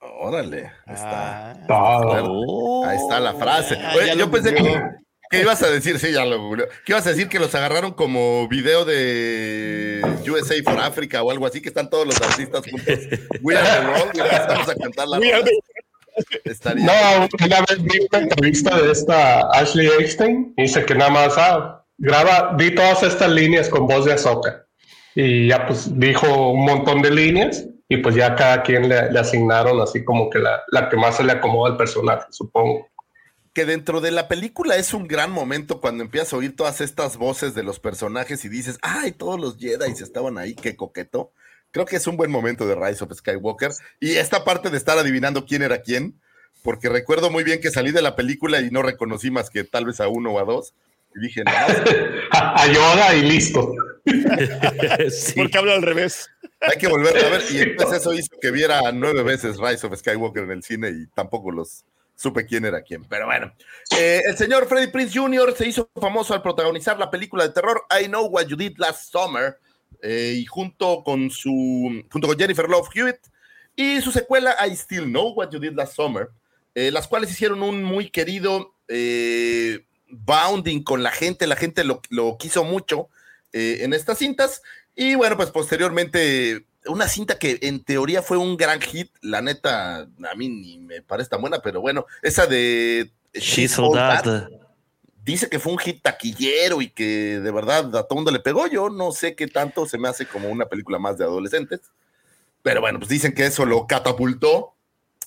Órale, 0.00 0.70
ahí 0.86 0.94
está. 0.94 1.50
Ah, 1.68 2.22
oh, 2.24 2.84
ahí 2.86 2.96
está 2.96 3.18
la 3.18 3.34
frase. 3.34 3.76
Ah, 3.76 3.94
Oye, 3.96 4.16
yo 4.16 4.30
pensé 4.30 4.54
que, 4.54 4.80
que, 5.30 5.40
ibas 5.40 5.60
a 5.64 5.68
decir, 5.68 5.98
sí, 5.98 6.12
ya 6.12 6.24
lo 6.24 6.40
googleó. 6.40 6.68
Que 6.86 6.92
ibas 6.92 7.04
a 7.08 7.10
decir 7.10 7.28
que 7.28 7.40
los 7.40 7.52
agarraron 7.56 7.92
como 7.94 8.46
video 8.46 8.84
de 8.84 10.00
USA 10.30 10.54
for 10.62 10.78
Africa 10.78 11.24
o 11.24 11.30
algo 11.32 11.44
así, 11.44 11.60
que 11.60 11.70
están 11.70 11.90
todos 11.90 12.06
los 12.06 12.22
artistas 12.22 12.62
juntos. 12.64 12.98
We 13.42 13.56
are 13.56 13.66
the 13.68 13.86
world, 13.88 14.14
y 14.14 14.20
vamos 14.20 14.68
a 14.68 14.74
cantar 14.76 15.08
la 15.08 15.20
Estaría 16.44 16.84
no, 16.84 17.28
una 17.44 17.60
vez 17.62 17.82
vi 17.82 18.06
una 18.12 18.18
entrevista 18.20 18.80
de 18.80 18.92
esta 18.92 19.40
Ashley 19.50 19.88
Einstein 19.88 20.54
y 20.56 20.62
dice 20.62 20.84
que 20.84 20.94
nada 20.94 21.10
más 21.10 21.34
ah, 21.36 21.84
graba, 21.96 22.54
di 22.56 22.72
todas 22.74 23.02
estas 23.02 23.30
líneas 23.30 23.68
con 23.68 23.88
voz 23.88 24.04
de 24.04 24.12
Azoka 24.12 24.67
y 25.14 25.48
ya 25.48 25.66
pues 25.66 25.98
dijo 25.98 26.52
un 26.52 26.64
montón 26.64 27.02
de 27.02 27.10
líneas 27.10 27.66
y 27.88 27.96
pues 27.98 28.14
ya 28.14 28.34
cada 28.34 28.62
quien 28.62 28.88
le, 28.88 29.10
le 29.10 29.18
asignaron 29.18 29.80
así 29.80 30.04
como 30.04 30.28
que 30.28 30.38
la, 30.38 30.62
la, 30.70 30.88
que 30.88 30.96
más 30.96 31.16
se 31.16 31.24
le 31.24 31.32
acomoda 31.32 31.72
al 31.72 31.76
personaje, 31.76 32.26
supongo. 32.30 32.88
Que 33.54 33.64
dentro 33.64 34.00
de 34.00 34.10
la 34.10 34.28
película 34.28 34.76
es 34.76 34.92
un 34.92 35.08
gran 35.08 35.30
momento 35.30 35.80
cuando 35.80 36.04
empiezas 36.04 36.32
a 36.32 36.36
oír 36.36 36.54
todas 36.54 36.80
estas 36.80 37.16
voces 37.16 37.54
de 37.54 37.62
los 37.62 37.80
personajes 37.80 38.44
y 38.44 38.48
dices, 38.48 38.78
ay, 38.82 39.12
todos 39.12 39.40
los 39.40 39.56
Jedi 39.56 39.90
estaban 39.90 40.38
ahí, 40.38 40.54
qué 40.54 40.76
coqueto. 40.76 41.32
Creo 41.70 41.86
que 41.86 41.96
es 41.96 42.06
un 42.06 42.16
buen 42.16 42.30
momento 42.30 42.66
de 42.66 42.74
Rise 42.74 43.04
of 43.04 43.12
Skywalker. 43.12 43.72
Y 44.00 44.12
esta 44.12 44.44
parte 44.44 44.70
de 44.70 44.76
estar 44.76 44.98
adivinando 44.98 45.44
quién 45.46 45.62
era 45.62 45.80
quién, 45.82 46.20
porque 46.62 46.88
recuerdo 46.88 47.30
muy 47.30 47.42
bien 47.42 47.60
que 47.60 47.70
salí 47.70 47.90
de 47.90 48.02
la 48.02 48.16
película 48.16 48.60
y 48.60 48.70
no 48.70 48.82
reconocí 48.82 49.30
más 49.30 49.50
que 49.50 49.64
tal 49.64 49.86
vez 49.86 50.00
a 50.00 50.08
uno 50.08 50.32
o 50.32 50.38
a 50.38 50.44
dos. 50.44 50.74
Y 51.16 51.20
dije, 51.20 51.42
no. 51.44 51.50
a 52.32 52.66
Yoda 52.66 53.14
y 53.14 53.22
listo. 53.22 53.72
Porque 55.36 55.58
habla 55.58 55.74
al 55.74 55.82
revés. 55.82 56.30
Hay 56.60 56.76
que 56.78 56.88
volver 56.88 57.16
a 57.16 57.28
ver. 57.30 57.42
Y 57.50 57.58
entonces 57.58 57.98
eso 58.00 58.12
hizo 58.12 58.36
que 58.40 58.50
viera 58.50 58.92
nueve 58.92 59.22
veces 59.22 59.56
Rise 59.58 59.86
of 59.86 59.96
Skywalker 59.96 60.44
en 60.44 60.50
el 60.50 60.62
cine 60.62 60.90
y 60.90 61.06
tampoco 61.08 61.50
los 61.50 61.84
supe 62.18 62.44
quién 62.44 62.64
era 62.64 62.82
quién. 62.82 63.04
Pero 63.04 63.26
bueno, 63.26 63.52
eh, 63.96 64.22
el 64.26 64.36
señor 64.36 64.66
Freddie 64.66 64.88
Prince 64.88 65.18
Jr. 65.18 65.54
se 65.56 65.68
hizo 65.68 65.88
famoso 66.00 66.34
al 66.34 66.42
protagonizar 66.42 66.98
la 66.98 67.10
película 67.10 67.44
de 67.46 67.52
terror 67.52 67.82
I 67.90 68.06
Know 68.06 68.26
What 68.26 68.46
You 68.46 68.56
Did 68.56 68.76
Last 68.78 69.12
Summer 69.12 69.58
eh, 70.02 70.34
y 70.36 70.44
junto 70.44 71.02
con 71.04 71.30
su 71.30 72.04
junto 72.10 72.28
con 72.28 72.36
Jennifer 72.36 72.68
Love 72.68 72.88
Hewitt 72.92 73.18
y 73.76 74.00
su 74.00 74.10
secuela 74.10 74.56
I 74.66 74.74
Still 74.74 75.04
Know 75.04 75.32
What 75.32 75.50
You 75.50 75.60
Did 75.60 75.74
Last 75.74 75.94
Summer, 75.94 76.28
eh, 76.74 76.90
las 76.90 77.06
cuales 77.06 77.30
hicieron 77.30 77.62
un 77.62 77.84
muy 77.84 78.10
querido 78.10 78.74
bounding 80.10 80.82
con 80.82 81.02
la 81.02 81.10
gente, 81.12 81.46
la 81.46 81.54
gente 81.54 81.84
lo, 81.84 82.00
lo 82.08 82.36
quiso 82.38 82.64
mucho 82.64 83.10
en 83.52 83.92
estas 83.92 84.18
cintas 84.18 84.62
y 84.94 85.14
bueno, 85.14 85.36
pues 85.36 85.50
posteriormente 85.50 86.66
una 86.86 87.08
cinta 87.08 87.38
que 87.38 87.58
en 87.62 87.84
teoría 87.84 88.22
fue 88.22 88.36
un 88.36 88.56
gran 88.56 88.80
hit, 88.80 89.10
la 89.20 89.42
neta, 89.42 90.00
a 90.00 90.34
mí 90.36 90.48
ni 90.48 90.78
me 90.78 91.02
parece 91.02 91.30
tan 91.30 91.40
buena, 91.40 91.60
pero 91.60 91.80
bueno, 91.80 92.06
esa 92.22 92.46
de 92.46 93.12
She's 93.34 93.78
All 93.78 93.98
Dice 95.24 95.50
que 95.50 95.58
fue 95.58 95.72
un 95.72 95.78
hit 95.78 96.02
taquillero 96.02 96.80
y 96.80 96.88
que 96.88 97.38
de 97.38 97.50
verdad 97.50 97.94
a 97.94 98.04
todo 98.04 98.14
mundo 98.14 98.30
le 98.30 98.40
pegó. 98.40 98.66
Yo 98.66 98.88
no 98.88 99.12
sé 99.12 99.34
qué 99.34 99.46
tanto 99.46 99.84
se 99.84 99.98
me 99.98 100.08
hace 100.08 100.24
como 100.24 100.48
una 100.48 100.64
película 100.64 100.98
más 100.98 101.18
de 101.18 101.24
adolescentes. 101.24 101.80
Pero 102.62 102.80
bueno, 102.80 102.98
pues 102.98 103.10
dicen 103.10 103.34
que 103.34 103.44
eso 103.44 103.66
lo 103.66 103.86
catapultó 103.86 104.72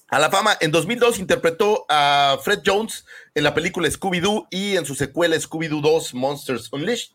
a 0.07 0.17
la 0.17 0.31
fama. 0.31 0.57
En 0.60 0.71
2002 0.71 1.19
interpretó 1.19 1.86
a 1.88 2.39
Fred 2.43 2.62
Jones 2.65 3.05
en 3.36 3.43
la 3.43 3.53
película 3.53 3.88
Scooby-Doo 3.88 4.47
y 4.49 4.75
en 4.75 4.88
su 4.88 4.95
secuela 4.95 5.36
Scooby-Doo 5.36 5.81
2 5.81 6.15
Monsters 6.15 6.73
Unleashed. 6.73 7.13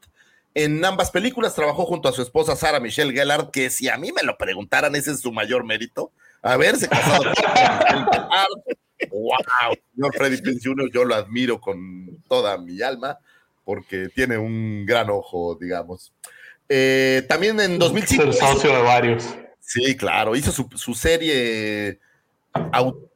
En 0.57 0.83
ambas 0.87 1.11
películas 1.11 1.55
trabajó 1.55 1.85
junto 1.85 2.09
a 2.09 2.13
su 2.13 2.23
esposa 2.23 2.57
Sara 2.57 2.81
Michelle 2.81 3.13
Gellar, 3.13 3.51
que 3.51 3.69
si 3.69 3.91
a 3.91 3.99
mí 3.99 4.11
me 4.11 4.23
lo 4.23 4.39
preguntaran, 4.39 4.97
ese 4.97 5.11
es 5.11 5.21
su 5.21 5.31
mayor 5.31 5.65
mérito. 5.65 6.13
Haberse 6.41 6.89
casado 6.89 7.25
con 7.25 7.29
Michelle 7.29 8.07
Gellar. 8.11 8.49
¡Wow! 9.11 9.77
Señor 9.95 10.17
Freddy 10.17 10.41
Prinze 10.41 10.67
Jr., 10.67 10.91
yo 10.91 11.05
lo 11.05 11.15
admiro 11.15 11.61
con 11.61 12.23
toda 12.27 12.57
mi 12.57 12.81
alma, 12.81 13.19
porque 13.67 14.09
tiene 14.15 14.39
un 14.39 14.87
gran 14.87 15.11
ojo, 15.11 15.59
digamos. 15.61 16.15
Eh, 16.71 17.27
también 17.29 17.61
en 17.61 17.79
2005. 17.79 18.25
El 18.25 18.33
socio 18.33 18.75
de 18.75 18.81
varios. 18.81 19.37
Sí, 19.61 19.95
claro. 19.95 20.35
Hizo 20.37 20.53
su, 20.53 20.95
serie. 20.95 21.99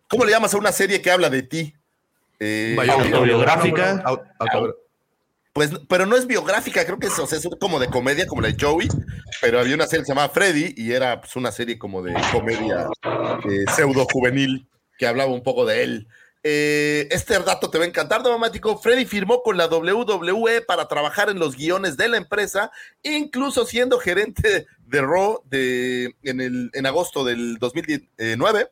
¿Cómo 0.08 0.26
le 0.26 0.30
llamas 0.30 0.52
a 0.52 0.58
una 0.58 0.72
serie 0.72 1.00
que 1.00 1.10
habla 1.10 1.30
de 1.30 1.42
ti? 1.42 1.74
Eh, 2.38 2.76
autobiográfica. 2.86 4.04
Pues, 5.52 5.70
pero 5.88 6.06
no 6.06 6.16
es 6.16 6.26
biográfica, 6.26 6.84
creo 6.84 6.98
que 6.98 7.08
es, 7.08 7.18
es 7.18 7.48
como 7.58 7.80
de 7.80 7.88
comedia, 7.88 8.26
como 8.26 8.40
la 8.40 8.48
de 8.48 8.56
Joey, 8.58 8.88
pero 9.40 9.58
había 9.58 9.74
una 9.74 9.86
serie 9.86 10.02
que 10.02 10.06
se 10.06 10.12
llamaba 10.12 10.32
Freddy 10.32 10.74
y 10.76 10.92
era 10.92 11.20
pues, 11.20 11.34
una 11.34 11.50
serie 11.50 11.76
como 11.76 12.02
de 12.02 12.14
comedia 12.32 12.88
eh, 13.50 13.64
pseudo 13.74 14.06
juvenil 14.12 14.68
que 14.96 15.06
hablaba 15.08 15.32
un 15.32 15.42
poco 15.42 15.66
de 15.66 15.82
él. 15.82 16.08
Eh, 16.42 17.08
este 17.10 17.38
dato 17.40 17.68
te 17.68 17.78
va 17.78 17.84
a 17.84 17.88
encantar, 17.88 18.22
dramático. 18.22 18.78
Freddy 18.78 19.04
firmó 19.04 19.42
con 19.42 19.56
la 19.56 19.66
WWE 19.66 20.62
para 20.62 20.86
trabajar 20.86 21.28
en 21.30 21.38
los 21.38 21.56
guiones 21.56 21.96
de 21.96 22.08
la 22.08 22.16
empresa, 22.16 22.70
incluso 23.02 23.66
siendo 23.66 23.98
gerente 23.98 24.66
de 24.86 25.02
Raw 25.02 25.42
de, 25.46 26.14
en, 26.22 26.40
el, 26.40 26.70
en 26.72 26.86
agosto 26.86 27.24
del 27.24 27.58
2009 27.58 28.70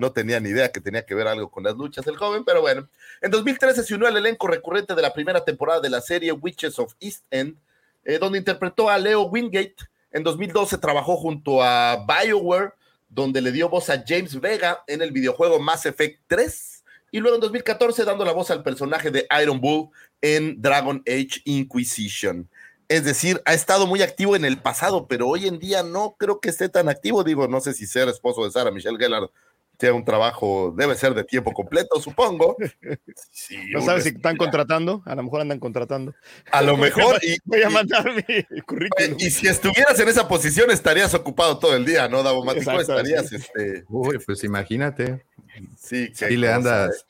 no 0.00 0.12
tenía 0.12 0.40
ni 0.40 0.48
idea 0.48 0.72
que 0.72 0.80
tenía 0.80 1.04
que 1.04 1.14
ver 1.14 1.28
algo 1.28 1.50
con 1.50 1.62
las 1.62 1.76
luchas 1.76 2.06
el 2.06 2.16
joven, 2.16 2.44
pero 2.44 2.62
bueno. 2.62 2.88
En 3.20 3.30
2013 3.30 3.84
se 3.84 3.94
unió 3.94 4.08
al 4.08 4.16
elenco 4.16 4.48
recurrente 4.48 4.94
de 4.94 5.02
la 5.02 5.12
primera 5.12 5.44
temporada 5.44 5.80
de 5.80 5.90
la 5.90 6.00
serie 6.00 6.32
Witches 6.32 6.78
of 6.78 6.94
East 6.98 7.24
End, 7.30 7.56
eh, 8.04 8.18
donde 8.18 8.38
interpretó 8.38 8.88
a 8.88 8.98
Leo 8.98 9.22
Wingate. 9.24 9.76
En 10.10 10.24
2012 10.24 10.78
trabajó 10.78 11.16
junto 11.16 11.62
a 11.62 12.04
BioWare, 12.06 12.72
donde 13.08 13.40
le 13.40 13.52
dio 13.52 13.68
voz 13.68 13.90
a 13.90 14.02
James 14.04 14.40
Vega 14.40 14.82
en 14.86 15.02
el 15.02 15.12
videojuego 15.12 15.60
Mass 15.60 15.86
Effect 15.86 16.20
3. 16.26 16.84
Y 17.12 17.20
luego 17.20 17.36
en 17.36 17.42
2014 17.42 18.04
dando 18.04 18.24
la 18.24 18.32
voz 18.32 18.50
al 18.50 18.62
personaje 18.62 19.10
de 19.10 19.26
Iron 19.42 19.60
Bull 19.60 19.90
en 20.22 20.60
Dragon 20.62 21.02
Age 21.06 21.42
Inquisition. 21.44 22.48
Es 22.88 23.04
decir, 23.04 23.40
ha 23.44 23.54
estado 23.54 23.86
muy 23.86 24.02
activo 24.02 24.34
en 24.34 24.44
el 24.44 24.58
pasado, 24.58 25.06
pero 25.06 25.28
hoy 25.28 25.46
en 25.46 25.60
día 25.60 25.82
no 25.82 26.16
creo 26.18 26.40
que 26.40 26.48
esté 26.48 26.68
tan 26.68 26.88
activo. 26.88 27.22
Digo, 27.22 27.46
no 27.46 27.60
sé 27.60 27.72
si 27.72 27.86
ser 27.86 28.08
esposo 28.08 28.44
de 28.44 28.50
Sarah 28.50 28.72
Michelle 28.72 28.98
Gellar 28.98 29.30
sea 29.80 29.94
un 29.94 30.04
trabajo, 30.04 30.74
debe 30.76 30.94
ser 30.94 31.14
de 31.14 31.24
tiempo 31.24 31.52
completo, 31.52 32.00
supongo. 32.00 32.56
no 33.70 33.80
sabes 33.80 34.04
si 34.04 34.10
están 34.10 34.36
contratando, 34.36 35.02
a 35.06 35.14
lo 35.14 35.22
mejor 35.22 35.40
andan 35.40 35.58
contratando. 35.58 36.14
A 36.52 36.60
lo 36.60 36.76
mejor. 36.76 37.18
y, 37.22 37.38
voy 37.44 37.62
a 37.62 37.70
mandar 37.70 38.12
mi 38.12 38.62
currículum. 38.62 39.16
Y 39.18 39.30
si 39.30 39.48
estuvieras 39.48 39.98
en 39.98 40.08
esa 40.08 40.28
posición, 40.28 40.70
estarías 40.70 41.14
ocupado 41.14 41.58
todo 41.58 41.74
el 41.74 41.86
día, 41.86 42.08
¿no, 42.08 42.22
Davomático? 42.22 42.78
Estarías. 42.78 43.32
Este... 43.32 43.84
Uy, 43.88 44.18
pues 44.18 44.44
imagínate. 44.44 45.24
Sí, 45.78 46.12
Y 46.28 46.36
le 46.36 46.52
andas 46.52 47.06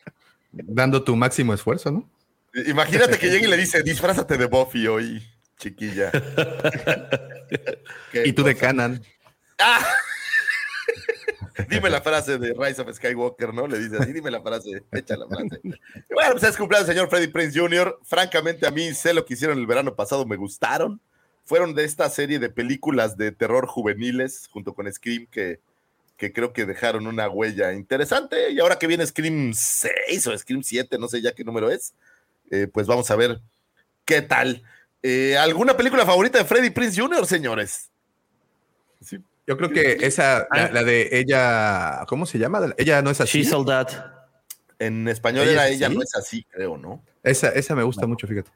dando 0.53 1.03
tu 1.03 1.17
máximo 1.17 1.53
esfuerzo, 1.53 1.91
¿no? 1.91 2.09
Imagínate 2.67 3.19
que 3.19 3.31
llegue 3.31 3.47
y 3.47 3.51
le 3.51 3.57
dice, 3.57 3.83
disfrázate 3.83 4.37
de 4.37 4.47
Buffy 4.47 4.87
hoy, 4.87 5.23
chiquilla. 5.59 6.13
y 8.25 8.33
tú 8.33 8.45
de 8.45 8.55
Canan. 8.55 9.03
¡Ah! 9.59 9.85
Dime 11.69 11.91
la 11.91 12.01
frase 12.01 12.39
de 12.39 12.55
Rise 12.57 12.83
of 12.83 12.95
Skywalker, 12.95 13.53
¿no? 13.53 13.67
Le 13.67 13.79
dice 13.79 13.97
así, 13.99 14.13
dime 14.13 14.31
la 14.31 14.43
frase, 14.43 14.83
echa 14.93 15.17
la 15.17 15.27
frase. 15.27 15.61
Bueno, 16.11 16.33
pues 16.33 16.43
es 16.45 16.57
cumpleaños 16.57 16.89
señor 16.89 17.09
Freddie 17.09 17.29
Prince 17.29 17.59
Jr. 17.59 17.99
Francamente, 18.03 18.67
a 18.67 18.71
mí 18.71 18.93
sé 18.95 19.15
lo 19.15 19.25
que 19.25 19.35
hicieron 19.35 19.59
el 19.59 19.67
verano 19.67 19.95
pasado, 19.95 20.27
me 20.27 20.37
gustaron. 20.37 21.01
Fueron 21.45 21.75
de 21.75 21.85
esta 21.85 22.09
serie 22.11 22.39
de 22.39 22.49
películas 22.49 23.17
de 23.17 23.33
terror 23.33 23.67
juveniles, 23.67 24.49
junto 24.53 24.75
con 24.75 24.91
Scream, 24.93 25.27
que, 25.27 25.61
que 26.17 26.33
creo 26.33 26.53
que 26.53 26.67
dejaron 26.67 27.07
una 27.07 27.29
huella 27.29 27.73
interesante. 27.73 28.51
Y 28.51 28.61
ahora 28.61 28.79
que 28.79 28.87
viene 28.87 29.07
Scream 29.07 29.53
6 29.55 30.27
o 30.29 30.39
Scream 30.39 30.63
7, 30.63 30.99
no 30.99 31.09
sé 31.09 31.21
ya 31.21 31.33
qué 31.33 31.43
número 31.43 31.71
es, 31.71 31.95
eh, 32.51 32.67
pues 32.73 32.87
vamos 32.87 33.11
a 33.11 33.17
ver 33.17 33.41
qué 34.05 34.23
tal. 34.23 34.63
Eh, 35.03 35.37
¿Alguna 35.39 35.77
película 35.77 36.05
favorita 36.05 36.39
de 36.39 36.45
Freddie 36.45 36.71
Prince 36.71 37.01
Jr., 37.01 37.27
señores? 37.27 37.91
Sí. 39.01 39.19
Yo 39.47 39.57
creo 39.57 39.71
que 39.71 39.99
esa, 40.07 40.47
la, 40.53 40.81
ah. 40.81 40.85
de 40.85 41.09
ella, 41.13 42.05
¿cómo 42.07 42.27
se 42.27 42.39
llama? 42.39 42.73
Ella 42.77 43.03
no 43.03 43.11
es 43.11 43.21
así. 43.21 43.43
She's 43.43 43.53
all 43.53 43.67
that. 43.67 43.89
En 44.79 45.09
español 45.09 45.49
era 45.49 45.69
ella 45.69 45.89
no 45.89 46.03
es 46.03 46.15
así, 46.15 46.45
creo, 46.51 46.79
¿no? 46.79 47.05
Esa, 47.23 47.49
esa 47.51 47.75
me 47.75 47.83
gusta 47.83 48.07
mucho, 48.07 48.27
fíjate. 48.27 48.51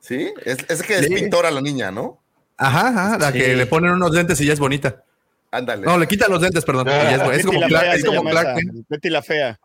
Sí, 0.00 0.32
es, 0.44 0.58
es 0.68 0.82
que 0.82 0.98
es 0.98 1.08
pintora 1.08 1.50
la 1.50 1.60
niña, 1.60 1.90
¿no? 1.90 2.20
Ajá, 2.56 2.88
ajá, 2.88 3.18
la 3.18 3.32
que 3.32 3.54
le 3.54 3.66
ponen 3.66 3.92
unos 3.92 4.12
lentes 4.12 4.40
y 4.40 4.46
ya 4.46 4.52
es 4.52 4.58
bonita. 4.58 5.02
Ándale. 5.50 5.86
No, 5.86 5.98
le 5.98 6.06
quitan 6.06 6.30
los 6.30 6.40
lentes, 6.40 6.64
perdón. 6.64 6.88
es, 6.88 7.46
como 7.46 7.60
Clark, 7.60 7.94
es 7.94 8.04
como 8.04 8.24
Clark 8.24 8.56
Kent. 8.56 8.86
Betty 8.88 9.10
la 9.10 9.22
fea. 9.22 9.58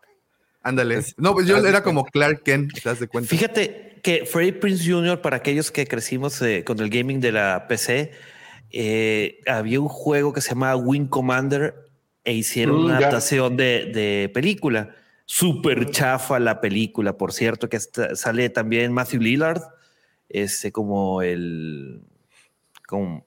Ándale. 0.62 1.02
No, 1.16 1.32
pues 1.34 1.46
yo 1.46 1.56
era 1.58 1.82
como 1.82 2.04
Clark 2.04 2.42
Kent, 2.42 2.72
te 2.72 2.80
das 2.88 3.00
de 3.00 3.08
cuenta. 3.08 3.28
Fíjate 3.28 4.00
que 4.02 4.26
Freddie 4.26 4.52
Prince 4.52 4.90
Jr., 4.90 5.20
para 5.20 5.36
aquellos 5.36 5.70
que 5.70 5.86
crecimos 5.86 6.40
eh, 6.42 6.64
con 6.64 6.80
el 6.80 6.90
gaming 6.90 7.20
de 7.20 7.32
la 7.32 7.66
PC, 7.68 8.12
eh, 8.72 9.40
había 9.46 9.80
un 9.80 9.88
juego 9.88 10.32
que 10.32 10.40
se 10.40 10.50
llamaba 10.50 10.76
Wing 10.76 11.06
Commander 11.06 11.74
e 12.24 12.32
hicieron 12.32 12.80
mm, 12.80 12.84
una 12.84 12.96
adaptación 12.96 13.56
de, 13.56 14.30
película. 14.32 14.94
Súper 15.26 15.90
chafa 15.90 16.38
la 16.38 16.60
película, 16.60 17.16
por 17.16 17.32
cierto, 17.32 17.68
que 17.68 17.78
sale 17.80 18.50
también 18.50 18.92
Matthew 18.92 19.20
Lillard, 19.20 19.62
este, 20.28 20.72
como 20.72 21.22
el. 21.22 22.02
Como, 22.86 23.24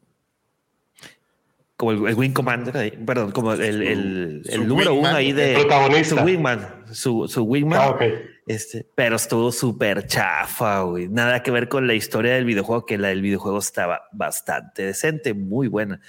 como 1.77 1.91
el, 2.07 2.15
Wing 2.15 2.33
Commander, 2.33 2.99
perdón, 3.05 3.31
como 3.31 3.53
el, 3.53 4.43
el, 4.45 4.67
número 4.67 4.93
uno 4.93 5.09
ahí 5.09 5.31
de. 5.31 5.53
Protagonista. 5.55 6.15
Su 6.15 6.23
Wingman. 6.23 6.85
Su, 6.91 7.27
su 7.27 7.43
Wingman. 7.43 7.79
Ah, 7.81 7.97
este, 8.45 8.85
pero 8.93 9.15
estuvo 9.15 9.51
súper 9.51 10.05
chafa, 10.05 10.81
güey. 10.81 11.07
Nada 11.07 11.41
que 11.41 11.49
ver 11.49 11.67
con 11.67 11.87
la 11.87 11.95
historia 11.95 12.35
del 12.35 12.45
videojuego, 12.45 12.85
que 12.85 12.97
la 12.99 13.07
del 13.07 13.21
videojuego 13.21 13.57
estaba 13.57 14.03
bastante 14.11 14.83
decente, 14.83 15.33
muy 15.33 15.67
buena. 15.67 15.99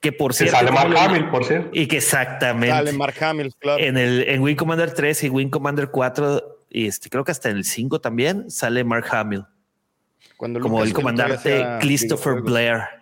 Que 0.00 0.12
por 0.12 0.34
cierto. 0.34 0.56
Sale 0.56 0.72
Mark 0.72 0.94
Hamill, 0.94 1.30
por 1.30 1.44
cierto. 1.44 1.70
Y 1.72 1.86
que 1.86 1.96
exactamente. 1.96 2.74
Sale 2.74 2.92
Mark 2.92 3.14
Hamill, 3.22 3.54
claro. 3.58 3.82
En, 3.82 3.96
el, 3.96 4.28
en 4.28 4.42
Wing 4.42 4.56
Commander 4.56 4.92
3 4.92 5.24
y 5.24 5.28
Wing 5.30 5.48
Commander 5.48 5.90
4, 5.90 6.66
y 6.68 6.86
este, 6.86 7.08
creo 7.08 7.24
que 7.24 7.32
hasta 7.32 7.48
en 7.48 7.56
el 7.56 7.64
5 7.64 8.00
también, 8.02 8.50
sale 8.50 8.84
Mark 8.84 9.06
Hamill. 9.10 9.46
Cuando 10.36 10.60
como 10.60 10.82
el 10.84 10.92
comandante 10.92 11.64
Christopher 11.80 12.42
Blair. 12.42 12.95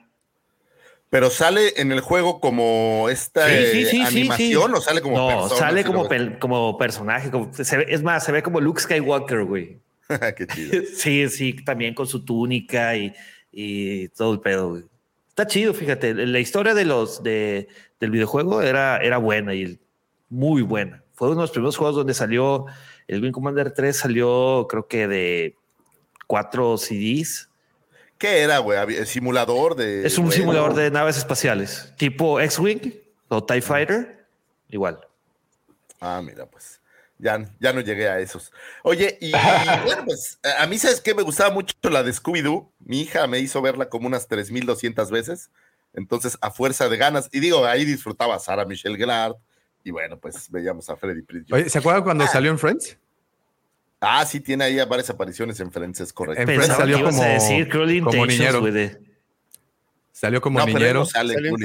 Pero 1.14 1.30
sale 1.30 1.74
en 1.76 1.92
el 1.92 2.00
juego 2.00 2.40
como 2.40 3.08
esta 3.08 3.46
animación 3.46 4.74
o 4.74 4.80
sale 4.80 5.00
como 5.00 5.16
no, 5.16 5.48
sale 5.48 5.84
como, 5.84 6.08
como 6.40 6.76
personaje. 6.76 7.30
Como, 7.30 7.52
es 7.56 8.02
más, 8.02 8.24
se 8.24 8.32
ve 8.32 8.42
como 8.42 8.60
Luke 8.60 8.80
Skywalker, 8.80 9.44
güey. 9.44 9.78
Qué 10.36 10.44
chido. 10.48 10.82
sí, 10.96 11.28
sí, 11.28 11.52
también 11.64 11.94
con 11.94 12.08
su 12.08 12.24
túnica 12.24 12.96
y, 12.96 13.14
y 13.52 14.08
todo 14.08 14.32
el 14.32 14.40
pedo, 14.40 14.70
güey. 14.70 14.82
Está 15.28 15.46
chido, 15.46 15.72
fíjate. 15.72 16.14
La 16.14 16.40
historia 16.40 16.74
de 16.74 16.84
los 16.84 17.22
de, 17.22 17.68
del 18.00 18.10
videojuego 18.10 18.60
era, 18.60 18.96
era 18.96 19.18
buena 19.18 19.54
y 19.54 19.78
muy 20.28 20.62
buena. 20.62 21.04
Fue 21.12 21.28
uno 21.28 21.36
de 21.36 21.42
los 21.42 21.52
primeros 21.52 21.76
juegos 21.76 21.94
donde 21.94 22.14
salió 22.14 22.66
el 23.06 23.22
Wing 23.22 23.30
Commander 23.30 23.70
3, 23.70 23.96
salió 23.96 24.66
creo 24.68 24.88
que 24.88 25.06
de 25.06 25.54
cuatro 26.26 26.76
CDs 26.76 27.50
¿Qué 28.24 28.40
era, 28.40 28.56
güey? 28.60 29.04
¿Simulador 29.04 29.76
de...? 29.76 30.06
Es 30.06 30.16
un 30.16 30.32
simulador 30.32 30.72
de 30.72 30.90
naves 30.90 31.18
espaciales, 31.18 31.92
tipo 31.98 32.40
X-Wing 32.40 32.94
o 33.28 33.44
TIE 33.44 33.60
Fighter, 33.60 34.26
igual. 34.70 34.98
Ah, 36.00 36.22
mira, 36.24 36.46
pues 36.46 36.80
ya, 37.18 37.44
ya 37.60 37.74
no 37.74 37.82
llegué 37.82 38.08
a 38.08 38.20
esos. 38.20 38.50
Oye, 38.82 39.18
y, 39.20 39.30
bueno, 39.84 40.04
pues 40.06 40.38
a 40.58 40.66
mí, 40.66 40.78
¿sabes 40.78 41.02
qué? 41.02 41.14
Me 41.14 41.20
gustaba 41.20 41.50
mucho 41.50 41.74
la 41.82 42.02
de 42.02 42.12
Scooby-Doo. 42.14 42.70
Mi 42.78 43.02
hija 43.02 43.26
me 43.26 43.40
hizo 43.40 43.60
verla 43.60 43.90
como 43.90 44.06
unas 44.06 44.26
3.200 44.26 45.10
veces. 45.10 45.50
Entonces, 45.92 46.38
a 46.40 46.50
fuerza 46.50 46.88
de 46.88 46.96
ganas, 46.96 47.28
y 47.30 47.40
digo, 47.40 47.66
ahí 47.66 47.84
disfrutaba 47.84 48.36
a 48.36 48.38
Sarah 48.38 48.64
Michelle 48.64 48.96
Gellar, 48.96 49.36
y 49.84 49.90
bueno, 49.90 50.18
pues 50.18 50.50
veíamos 50.50 50.88
a 50.88 50.96
Freddy 50.96 51.20
Prinze. 51.20 51.54
Oye, 51.54 51.68
¿se 51.68 51.78
acuerdan 51.78 52.02
cuando 52.02 52.24
Ah. 52.24 52.28
salió 52.28 52.50
en 52.50 52.58
Friends? 52.58 52.96
Ah, 54.06 54.24
sí, 54.26 54.40
tiene 54.40 54.64
ahí 54.64 54.76
varias 54.86 55.10
apariciones 55.10 55.58
en 55.60 55.70
Friends, 55.72 56.00
es 56.00 56.12
correcto. 56.12 56.40
En 56.42 56.46
Friends 56.48 56.76
salió 56.76 57.02
como, 57.02 57.22
a 57.22 57.26
decir 57.26 57.68
Cruel 57.68 58.02
como 58.02 58.26
niñero. 58.26 58.62
Salió 60.12 60.40
como 60.40 60.58
No, 60.60 60.66
niñero. 60.66 61.00
no 61.00 61.06
sale 61.06 61.34
Salió 61.34 61.56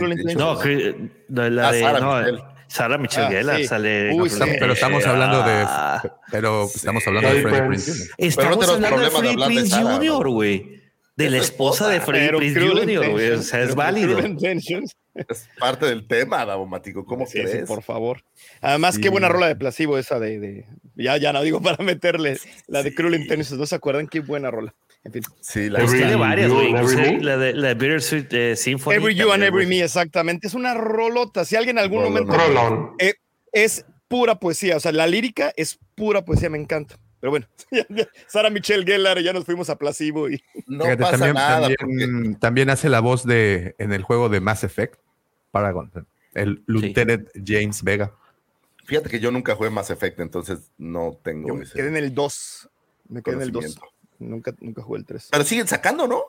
en. 0.64 1.14
No, 1.28 1.50
la 1.50 1.68
Ah, 1.68 1.72
de 1.72 1.80
Sarah 1.82 2.00
no, 2.00 2.18
Michelle. 2.18 2.44
Sarah 2.68 2.98
Michelle 2.98 3.26
Ah, 3.28 3.30
Gellar 3.32 3.58
sí. 3.58 3.68
sale. 3.68 4.10
Uy, 4.14 4.30
no, 4.30 4.46
sí. 4.46 4.52
Pero 4.60 4.74
estamos 4.74 5.06
hablando 5.06 5.38
de. 5.44 5.64
Ah. 5.68 6.04
Pero 6.32 6.66
estamos 6.66 7.06
hablando 7.08 7.30
de 7.30 7.36
Sí, 7.36 7.42
Freddie. 7.42 7.60
Jr. 7.60 8.10
Estamos 8.18 8.70
hablando 8.70 9.00
de 9.02 9.10
Freddie 9.12 9.30
hablar 9.32 9.50
de 9.50 9.56
Prinze 9.56 9.70
Sarah, 9.70 9.96
Jr., 9.98 10.26
¿no? 10.26 10.32
güey. 10.32 10.79
De 11.26 11.30
la 11.30 11.38
esposa 11.38 11.88
de 11.90 12.02
Prinze 12.02 12.30
Cruel 12.54 12.80
Jr., 12.80 12.86
güey. 12.86 13.08
O 13.08 13.12
Intentions, 13.12 13.48
sea, 13.48 13.62
es 13.62 13.76
válido. 13.76 14.18
Es 14.20 15.50
parte 15.60 15.86
del 15.86 16.08
tema, 16.08 16.46
Davomático. 16.46 17.06
¿Cómo 17.06 17.26
Sí, 17.26 17.40
sí, 17.40 17.44
crees? 17.44 17.68
por 17.68 17.84
favor. 17.84 18.24
Además, 18.62 18.98
qué 18.98 19.10
buena 19.10 19.28
rola 19.30 19.48
de 19.48 19.56
placebo 19.56 19.98
esa 19.98 20.20
de, 20.20 20.40
de- 20.40 20.66
Ya, 20.96 21.18
ya 21.18 21.34
no 21.34 21.42
digo 21.42 21.62
para 21.62 21.84
meterle 21.84 22.38
la 22.68 22.84
de 22.84 22.94
Cruel 22.96 23.16
Intentions. 23.16 23.60
¿No 23.60 23.66
se 23.66 23.76
acuerdan? 23.76 24.08
Qué 24.08 24.22
buena 24.22 24.50
rola. 24.50 24.74
En 25.04 25.14
fin. 25.14 25.24
Sí, 25.42 25.70
la 25.70 25.80
Pues 25.80 25.92
Every 25.92 26.04
tiene 26.04 26.16
varias, 26.18 26.48
You 26.50 26.56
güey. 26.56 26.68
and 26.68 26.78
Every 26.78 26.92
Inclusive 26.94 27.18
Me. 27.18 27.24
La 27.24 27.38
de, 27.38 27.54
la 27.54 27.68
de 27.70 27.74
Bittersweet 27.76 28.34
eh, 28.34 28.56
Symphony. 28.56 28.96
Every 28.96 29.16
You 29.16 29.32
and 29.32 29.44
Every. 29.44 29.66
Me, 29.66 29.82
exactamente. 29.82 30.48
Es 30.48 30.54
una 30.54 30.74
rolota. 30.74 31.46
Si 31.46 31.56
alguien 31.56 31.78
en 31.78 31.84
algún 31.84 32.00
Rolón. 32.00 32.14
momento. 32.14 32.38
Rolón. 32.38 32.92
Eh, 33.00 33.14
es 33.52 33.86
pura 34.08 34.40
poesía. 34.40 34.78
O 34.78 34.80
sea, 34.80 34.92
la 34.92 35.08
lírica 35.08 35.52
es 35.56 35.80
pura 35.96 36.24
poesía. 36.26 36.50
Me 36.50 36.58
encanta. 36.58 36.98
Pero 37.20 37.32
bueno, 37.32 37.48
ya- 37.72 37.86
ya, 37.90 38.08
Sara 38.28 38.50
Michelle 38.50 38.86
Gellar, 38.86 39.20
ya 39.22 39.34
nos 39.34 39.46
fuimos 39.46 39.70
a 39.70 39.78
placebo 39.78 40.30
y. 40.30 40.42
No 40.68 40.84
Fíjate, 40.86 41.02
pasa 41.04 41.12
también, 41.18 41.34
nada. 41.36 41.70
también, 41.78 42.40
también 42.40 42.70
hace 42.70 42.90
la 42.90 43.00
voz 43.02 43.26
de 43.26 43.76
en 43.78 43.92
el 43.94 44.04
juego 44.04 44.30
de 44.30 44.40
Mass 44.42 44.64
Effect 44.64 44.96
Paragon, 45.52 45.92
el 46.34 46.64
Lieutenant 46.68 47.28
James 47.46 47.84
Vega. 47.84 48.14
fíjate 48.86 49.10
que 49.10 49.20
yo 49.20 49.32
nunca 49.32 49.56
jugué 49.56 49.70
Mass 49.70 49.90
Effect, 49.90 50.20
entonces 50.20 50.72
no 50.78 51.20
tengo 51.24 51.48
Yo 51.50 51.56
me 51.56 51.64
ese 51.64 51.74
quedé 51.74 51.88
en 51.90 51.98
el 51.98 52.14
2. 52.14 52.70
Me 53.10 53.22
quedé 53.22 53.36
en 53.36 53.42
el 53.42 53.52
2. 53.52 53.64
conocimiento. 53.64 53.96
Nunca, 54.20 54.54
nunca 54.60 54.82
jugué 54.84 55.00
el 55.00 55.06
3. 55.06 55.30
Pero 55.32 55.44
siguen 55.44 55.68
sacando, 55.68 56.08
¿no? 56.08 56.24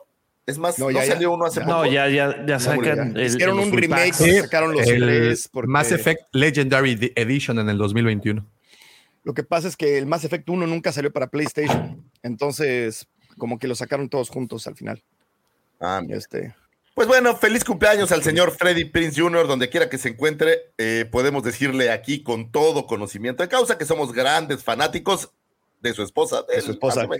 Es 0.47 0.57
más, 0.57 0.79
No, 0.79 0.85
no, 0.85 0.91
ya, 0.91 1.05
ya. 1.05 1.13
salió 1.13 1.31
uno 1.33 1.45
hace 1.45 1.59
Ya. 1.59 1.65
poco. 1.67 1.77
No, 1.77 1.85
ya, 1.91 2.07
ya, 2.09 2.45
ya 2.45 2.59
sacan. 2.59 3.13
ya. 3.13 3.21
el- 3.21 3.27
Hicieron 3.27 3.57
los 3.57 3.67
un 3.67 3.77
remake, 3.77 4.13
sacaron 4.41 4.73
los 4.73 4.87
el 4.87 5.37
Mass 5.67 5.91
Effect 5.91 6.21
Legendary 6.33 6.95
Edi- 6.97 7.13
Edition 7.15 7.59
en 7.59 7.69
el 7.69 7.77
2021. 7.77 8.45
Lo 9.23 9.33
que 9.33 9.43
pasa 9.43 9.67
es 9.67 9.77
que 9.77 9.97
el 9.97 10.05
Mass 10.05 10.23
Effect 10.23 10.49
1 10.49 10.67
nunca 10.67 10.91
salió 10.91 11.11
para 11.11 11.27
PlayStation. 11.27 12.03
Entonces, 12.23 13.07
como 13.37 13.59
que 13.59 13.67
lo 13.67 13.75
sacaron 13.75 14.09
todos 14.09 14.29
juntos 14.29 14.67
al 14.67 14.75
final. 14.75 15.03
Ah. 15.79 16.01
Este, 16.09 16.55
Pues 16.95 17.07
bueno, 17.07 17.35
feliz 17.35 17.63
cumpleaños 17.63 18.11
al 18.11 18.23
señor 18.23 18.51
Freddy 18.51 18.85
Prince 18.85 19.21
Jr., 19.21 19.47
donde 19.47 19.69
quiera 19.69 19.89
que 19.89 19.97
se 19.97 20.09
encuentre. 20.09 20.73
Eh, 20.77 21.07
podemos 21.11 21.43
decirle 21.43 21.91
aquí 21.91 22.23
con 22.23 22.51
todo 22.51 22.87
conocimiento 22.87 23.43
de 23.43 23.49
causa 23.49 23.77
que 23.77 23.85
somos 23.85 24.11
grandes 24.11 24.63
fanáticos 24.63 25.31
de 25.81 25.93
su 25.93 26.03
esposa. 26.03 26.43
De 26.43 26.61
su 26.61 26.71
esposa. 26.71 27.07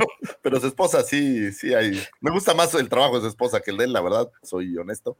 No, 0.00 0.06
pero 0.40 0.58
su 0.58 0.66
esposa 0.66 1.02
sí, 1.02 1.52
sí 1.52 1.74
hay. 1.74 2.02
Me 2.22 2.30
gusta 2.30 2.54
más 2.54 2.72
el 2.72 2.88
trabajo 2.88 3.16
de 3.16 3.20
su 3.20 3.28
esposa 3.28 3.60
que 3.60 3.70
el 3.70 3.76
de 3.76 3.84
él, 3.84 3.92
la 3.92 4.00
verdad, 4.00 4.30
soy 4.42 4.74
honesto. 4.78 5.18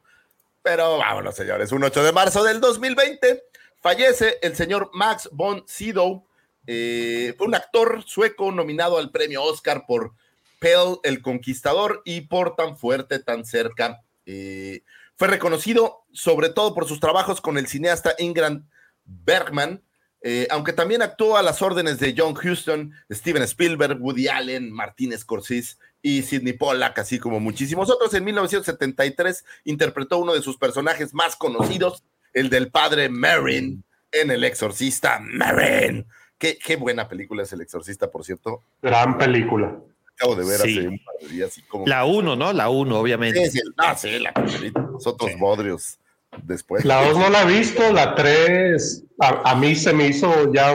Pero 0.63 0.97
vámonos, 0.97 1.35
señores. 1.35 1.71
Un 1.73 1.85
8 1.85 2.03
de 2.03 2.13
marzo 2.13 2.43
del 2.43 2.63
2020 2.63 3.45
fallece 3.81 4.39
el 4.43 4.55
señor 4.57 4.91
Max 4.93 5.29
von 5.33 5.65
Sydow. 5.67 6.27
Eh, 6.67 7.35
fue 7.37 7.47
un 7.47 7.55
actor 7.55 8.03
sueco 8.07 8.53
nominado 8.53 8.99
al 8.99 9.11
premio 9.11 9.43
Oscar 9.43 9.85
por 9.87 10.13
Pell 10.61 10.99
el 11.03 11.23
Conquistador 11.23 12.03
y 12.05 12.23
por 12.23 12.55
Tan 12.55 12.77
Fuerte, 12.77 13.19
Tan 13.19 13.45
Cerca. 13.45 14.03
Eh, 14.27 14.83
fue 15.17 15.29
reconocido 15.29 16.05
sobre 16.13 16.51
todo 16.51 16.75
por 16.75 16.87
sus 16.87 17.01
trabajos 17.01 17.41
con 17.41 17.59
el 17.59 17.67
cineasta 17.67 18.15
Ingrid 18.19 18.61
Bergman, 19.05 19.83
eh, 20.23 20.47
aunque 20.51 20.73
también 20.73 21.03
actuó 21.03 21.37
a 21.37 21.43
las 21.43 21.63
órdenes 21.63 21.99
de 21.99 22.15
John 22.17 22.35
Huston, 22.37 22.93
Steven 23.11 23.43
Spielberg, 23.43 23.99
Woody 24.01 24.29
Allen, 24.29 24.71
Martin 24.71 25.17
Scorsese 25.17 25.77
y 26.03 26.23
Sidney 26.23 26.53
Pollack, 26.53 26.99
así 26.99 27.19
como 27.19 27.41
muchísimos 27.41 27.91
otros. 27.91 28.13
En 28.15 28.25
1973 28.25 29.45
interpretó 29.65 30.19
uno 30.19 30.35
de 30.35 30.43
sus 30.43 30.59
personajes 30.59 31.15
más 31.15 31.37
conocidos, 31.37 32.05
el 32.33 32.51
del 32.51 32.71
padre 32.71 33.09
Marin 33.09 33.85
en 34.13 34.31
El 34.31 34.45
Exorcista. 34.45 35.19
Marin. 35.21 36.07
Qué, 36.39 36.59
qué 36.59 36.77
buena 36.77 37.09
película 37.09 37.43
es 37.43 37.53
El 37.53 37.61
Exorcista, 37.61 38.11
por 38.11 38.25
cierto. 38.25 38.63
Gran 38.83 39.19
película. 39.19 39.77
Acabo 40.15 40.37
de 40.37 40.45
ver 40.47 40.61
Sí. 40.61 40.79
hace 40.79 40.89
un 40.89 40.99
par 41.05 41.15
de 41.21 41.29
días. 41.29 41.59
Y 41.59 41.63
como... 41.63 41.87
La 41.87 42.05
1, 42.05 42.37
¿no? 42.37 42.53
La 42.53 42.69
1, 42.69 42.99
obviamente. 42.99 43.51
Sí, 43.51 43.59
sí, 43.59 43.69
no, 43.77 43.97
sí, 43.97 44.19
la 44.19 44.33
primerita. 44.33 44.81
Los 44.81 45.07
otros 45.07 45.31
bodrios 45.39 45.99
después. 46.43 46.85
La 46.85 47.05
2 47.07 47.19
no 47.19 47.29
la 47.31 47.43
he 47.43 47.47
visto, 47.59 47.93
la 47.93 48.15
3 48.15 49.05
a, 49.21 49.51
a 49.51 49.55
mí 49.57 49.75
se 49.75 49.93
me 49.93 50.07
hizo 50.09 50.53
ya, 50.53 50.75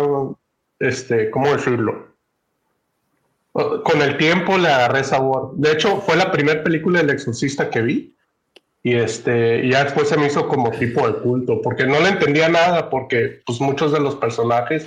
este, 0.79 1.29
¿cómo 1.31 1.55
decirlo? 1.55 2.15
Con 3.53 4.01
el 4.01 4.17
tiempo 4.17 4.57
le 4.57 4.67
agarré 4.67 5.03
sabor. 5.05 5.53
De 5.55 5.71
hecho, 5.71 6.01
fue 6.01 6.17
la 6.17 6.29
primera 6.31 6.61
película 6.61 6.99
del 6.99 7.11
exorcista 7.11 7.69
que 7.69 7.81
vi. 7.81 8.14
Y 8.87 8.95
este, 8.95 9.65
y 9.65 9.71
ya 9.71 9.83
después 9.83 10.07
se 10.07 10.15
me 10.15 10.27
hizo 10.27 10.47
como 10.47 10.69
tipo 10.69 11.07
de 11.07 11.15
culto, 11.15 11.59
porque 11.63 11.87
no 11.87 11.99
le 11.99 12.09
entendía 12.09 12.49
nada, 12.49 12.87
porque 12.91 13.41
pues 13.43 13.59
muchos 13.59 13.91
de 13.91 13.99
los 13.99 14.15
personajes 14.15 14.85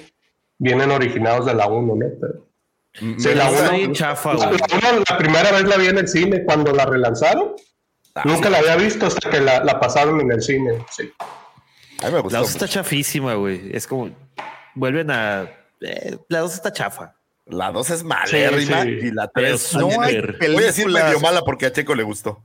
vienen 0.57 0.93
originados 0.93 1.47
de 1.47 1.55
la 1.55 1.67
1, 1.67 1.95
¿no? 1.97 2.07
Pero- 2.21 2.47
Mm, 3.01 3.19
Sí, 3.19 3.29
me 3.29 3.35
la 3.35 3.45
gusta- 3.49 3.59
Está 3.65 3.69
uno- 3.71 3.79
bien 3.79 3.93
chafa, 3.95 4.35
la, 4.35 4.47
güey. 4.47 4.61
uno, 4.73 5.05
la 5.11 5.19
primera 5.19 5.51
vez 5.53 5.65
la 5.65 5.77
vi 5.77 5.87
en 5.89 5.99
el 5.99 6.07
cine 6.09 6.45
cuando 6.45 6.73
la 6.73 6.87
relanzaron. 6.87 7.55
Ah, 8.15 8.23
Nunca 8.25 8.47
sí, 8.47 8.53
la 8.53 8.59
había 8.59 8.77
visto 8.77 9.07
hasta 9.07 9.31
que 9.31 9.41
la, 9.41 9.63
la 9.65 9.79
pasaron 9.81 10.21
en 10.21 10.31
el 10.33 10.43
cine. 10.43 10.85
Sí. 10.91 11.13
A 12.03 12.07
mí 12.07 12.13
me 12.13 12.21
gustó. 12.21 12.35
La 12.37 12.41
2 12.41 12.51
está 12.51 12.67
chafísima, 12.69 13.35
güey. 13.35 13.71
Es 13.73 13.87
como. 13.89 14.11
Vuelven 14.75 15.11
a. 15.11 15.49
eh, 15.81 16.17
la 16.29 16.39
2 16.41 16.55
está 16.55 16.73
chafa. 16.73 17.15
La 17.47 17.71
2 17.73 17.91
es 17.91 18.03
malérrima 18.05 18.83
sí. 18.83 18.89
y 18.91 19.11
la 19.13 19.29
Pero 19.29 19.49
3 19.49 19.75
no 19.75 19.89
hay 20.01 20.21
Voy 20.53 20.63
a 20.65 20.67
decir 20.67 20.87
medio 20.89 21.19
mala 21.21 21.43
porque 21.43 21.67
a 21.67 21.73
Checo 21.73 21.95
le 21.95 22.03
gustó. 22.05 22.43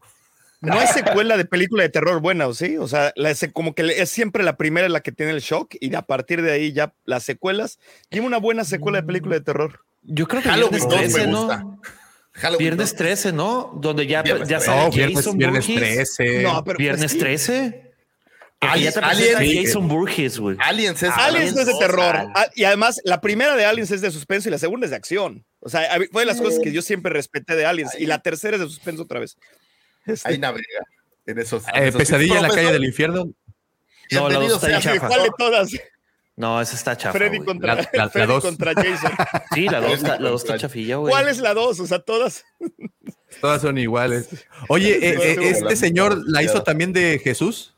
No 0.63 0.79
hay 0.79 0.87
secuela 0.87 1.37
de 1.37 1.45
película 1.45 1.83
de 1.83 1.89
terror 1.89 2.21
buena, 2.21 2.47
¿o 2.47 2.53
sí? 2.53 2.77
O 2.77 2.87
sea, 2.87 3.11
la, 3.15 3.33
como 3.51 3.75
que 3.75 3.83
es 4.01 4.09
siempre 4.09 4.43
la 4.43 4.55
primera 4.57 4.87
la 4.89 5.01
que 5.01 5.11
tiene 5.11 5.31
el 5.33 5.41
shock 5.41 5.75
y 5.79 5.93
a 5.95 6.01
partir 6.03 6.41
de 6.41 6.51
ahí 6.51 6.71
ya 6.73 6.93
las 7.05 7.23
secuelas. 7.23 7.79
Dime 8.09 8.25
una 8.27 8.37
buena 8.37 8.63
secuela 8.63 9.01
de 9.01 9.07
película 9.07 9.35
de 9.35 9.41
terror. 9.41 9.81
Yo 10.03 10.27
creo 10.27 10.41
que 10.41 10.49
Halloween 10.49 10.71
Viernes 10.87 10.89
2 10.89 11.01
me 11.01 11.07
13, 11.23 11.27
gusta. 11.31 11.57
¿no? 11.57 11.81
Halloween 12.33 12.59
Viernes 12.59 12.89
2. 12.91 12.95
13, 12.97 13.31
¿no? 13.33 13.71
Donde 13.79 14.07
ya, 14.07 14.21
Viernes 14.23 14.47
ya 14.49 14.57
13. 14.59 14.65
sale 14.71 14.83
No, 14.85 14.91
viernes, 14.91 15.15
Jason 15.17 15.37
viernes 15.37 15.67
Voorhees. 15.67 16.15
13. 16.15 16.43
No, 16.43 16.63
pero 16.63 16.77
Viernes 16.77 17.01
pues 17.01 17.11
sí. 17.11 17.19
13. 17.19 17.93
Porque 18.59 18.79
Aliens- 18.79 18.83
ya 18.83 18.91
te 18.93 19.05
Aliens- 19.05 19.65
Jason 19.65 19.87
Voorhees, 19.89 20.39
güey. 20.39 20.57
Aliens 20.61 21.03
es 21.03 21.11
Aliens 21.13 21.53
no 21.55 21.61
es 21.61 21.67
de 21.67 21.73
terror. 21.77 22.15
ah. 22.33 22.47
Y 22.55 22.63
además, 22.63 23.01
la 23.03 23.19
primera 23.19 23.57
de 23.57 23.65
Aliens 23.65 23.91
es 23.91 23.99
de 24.01 24.09
suspenso 24.09 24.47
y 24.47 24.51
la 24.51 24.57
segunda 24.57 24.85
es 24.85 24.91
de 24.91 24.95
acción. 24.95 25.45
O 25.59 25.67
sea, 25.69 25.81
fue 26.11 26.21
de 26.21 26.25
las 26.25 26.39
cosas 26.41 26.59
que 26.63 26.71
yo 26.71 26.81
siempre 26.81 27.11
respeté 27.11 27.55
de 27.57 27.65
Aliens. 27.65 27.91
Y 27.99 28.05
la 28.05 28.19
tercera 28.19 28.55
es 28.55 28.61
de 28.61 28.67
suspenso 28.69 29.03
otra 29.03 29.19
vez. 29.19 29.37
Este, 30.05 30.29
Ahí 30.29 30.37
navega 30.37 30.83
en 31.25 31.39
esos. 31.39 31.63
Eh, 31.67 31.87
esos- 31.87 31.95
pesadilla 31.99 32.35
en 32.37 32.41
la 32.43 32.49
calle 32.49 32.71
del 32.71 32.85
infierno. 32.85 33.29
No, 34.11 34.29
la 34.29 34.39
dos 34.39 34.63
está 34.63 34.79
chafa. 34.79 35.07
¿Cuál 35.07 35.23
de 35.23 35.29
todas? 35.37 35.69
No, 36.35 36.59
esa 36.59 36.75
está 36.75 36.97
chafa. 36.97 37.17
Freddy 37.17 37.39
contra, 37.39 37.75
La- 37.75 37.81
la- 37.81 37.89
la 37.93 38.09
Freddy 38.09 38.27
dos. 38.27 38.43
contra 38.43 38.73
Jason. 38.73 39.11
Sí, 39.53 39.69
la 39.69 39.79
2 39.81 39.93
está, 39.93 40.19
la 40.19 40.29
dos 40.31 40.43
está 40.43 40.57
chafilla, 40.57 40.95
güey. 40.97 41.11
¿Cuál 41.11 41.27
es 41.29 41.37
la 41.39 41.53
dos? 41.53 41.79
O 41.79 41.85
sea, 41.87 41.99
todas. 41.99 42.43
Todas 43.41 43.61
son 43.63 43.77
iguales. 43.79 44.29
Oye, 44.69 44.93
eh, 45.09 45.17
eh, 45.19 45.37
este 45.49 45.75
señor 45.75 46.21
la 46.27 46.43
hizo 46.43 46.61
también 46.63 46.93
de 46.93 47.19
Jesús. 47.23 47.73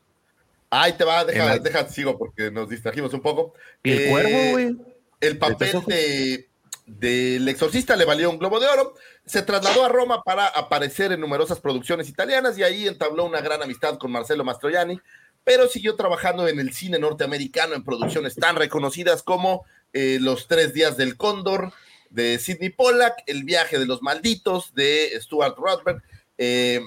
Ahí 0.68 0.92
te 0.94 1.04
va, 1.04 1.24
deja, 1.24 1.58
deja, 1.58 1.88
sigo 1.88 2.18
porque 2.18 2.50
nos 2.50 2.68
distrajimos 2.68 3.12
un 3.14 3.20
poco. 3.20 3.54
Y 3.82 3.92
el 3.92 3.98
Eh, 4.00 4.10
cuervo, 4.10 4.50
güey. 4.50 4.76
El 5.20 5.38
papel 5.38 5.72
de 5.86 6.45
del 6.86 7.48
exorcista 7.48 7.96
le 7.96 8.04
valió 8.04 8.30
un 8.30 8.38
globo 8.38 8.60
de 8.60 8.68
oro. 8.68 8.94
Se 9.26 9.42
trasladó 9.42 9.84
a 9.84 9.88
Roma 9.88 10.22
para 10.22 10.46
aparecer 10.46 11.12
en 11.12 11.20
numerosas 11.20 11.60
producciones 11.60 12.08
italianas 12.08 12.56
y 12.56 12.62
ahí 12.62 12.86
entabló 12.86 13.24
una 13.24 13.40
gran 13.40 13.62
amistad 13.62 13.98
con 13.98 14.12
Marcelo 14.12 14.44
Mastroianni, 14.44 15.00
pero 15.44 15.68
siguió 15.68 15.96
trabajando 15.96 16.46
en 16.48 16.60
el 16.60 16.72
cine 16.72 16.98
norteamericano 16.98 17.74
en 17.74 17.84
producciones 17.84 18.36
tan 18.36 18.56
reconocidas 18.56 19.22
como 19.22 19.64
eh, 19.92 20.18
Los 20.20 20.46
Tres 20.46 20.72
Días 20.72 20.96
del 20.96 21.16
Cóndor 21.16 21.72
de 22.10 22.38
Sidney 22.38 22.70
Pollack, 22.70 23.22
El 23.26 23.44
Viaje 23.44 23.78
de 23.78 23.86
los 23.86 24.00
Malditos 24.00 24.72
de 24.74 25.10
Stuart 25.20 25.56
Rothberg. 25.58 26.02
Eh, 26.38 26.80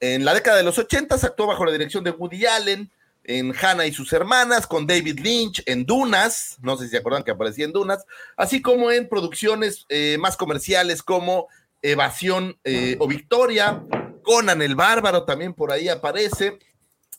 en 0.00 0.24
la 0.26 0.34
década 0.34 0.58
de 0.58 0.62
los 0.64 0.78
80 0.78 1.14
actuó 1.14 1.46
bajo 1.46 1.64
la 1.64 1.72
dirección 1.72 2.04
de 2.04 2.10
Woody 2.10 2.44
Allen, 2.44 2.90
en 3.26 3.52
Hannah 3.54 3.86
y 3.86 3.92
sus 3.92 4.12
hermanas, 4.12 4.66
con 4.66 4.86
David 4.86 5.20
Lynch, 5.20 5.62
en 5.66 5.84
Dunas, 5.84 6.56
no 6.62 6.76
sé 6.76 6.84
si 6.84 6.90
se 6.90 6.96
acuerdan 6.98 7.24
que 7.24 7.32
aparecía 7.32 7.64
en 7.64 7.72
Dunas, 7.72 8.04
así 8.36 8.62
como 8.62 8.90
en 8.90 9.08
producciones 9.08 9.84
eh, 9.88 10.16
más 10.18 10.36
comerciales 10.36 11.02
como 11.02 11.48
Evasión 11.82 12.58
eh, 12.64 12.96
o 12.98 13.06
Victoria, 13.06 13.82
Conan 14.22 14.62
el 14.62 14.74
Bárbaro 14.74 15.24
también 15.24 15.54
por 15.54 15.70
ahí 15.70 15.88
aparece. 15.88 16.58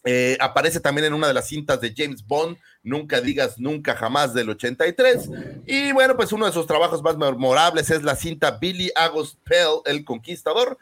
Eh, 0.04 0.38
aparece 0.40 0.80
también 0.80 1.08
en 1.08 1.14
una 1.14 1.28
de 1.28 1.34
las 1.34 1.48
cintas 1.48 1.82
de 1.82 1.94
James 1.96 2.26
Bond, 2.26 2.58
Nunca 2.88 3.20
digas 3.20 3.60
nunca 3.60 3.98
jamás 3.98 4.34
del 4.34 4.50
83. 4.50 5.30
Y 5.66 5.92
bueno, 5.92 6.16
pues 6.16 6.32
uno 6.32 6.46
de 6.46 6.54
sus 6.54 6.66
trabajos 6.66 7.04
más 7.04 7.18
memorables 7.18 7.90
es 7.90 8.02
la 8.02 8.16
cinta 8.16 8.52
Billy 8.52 8.90
August 8.96 9.36
Pell, 9.44 9.82
El 9.84 10.06
Conquistador, 10.06 10.78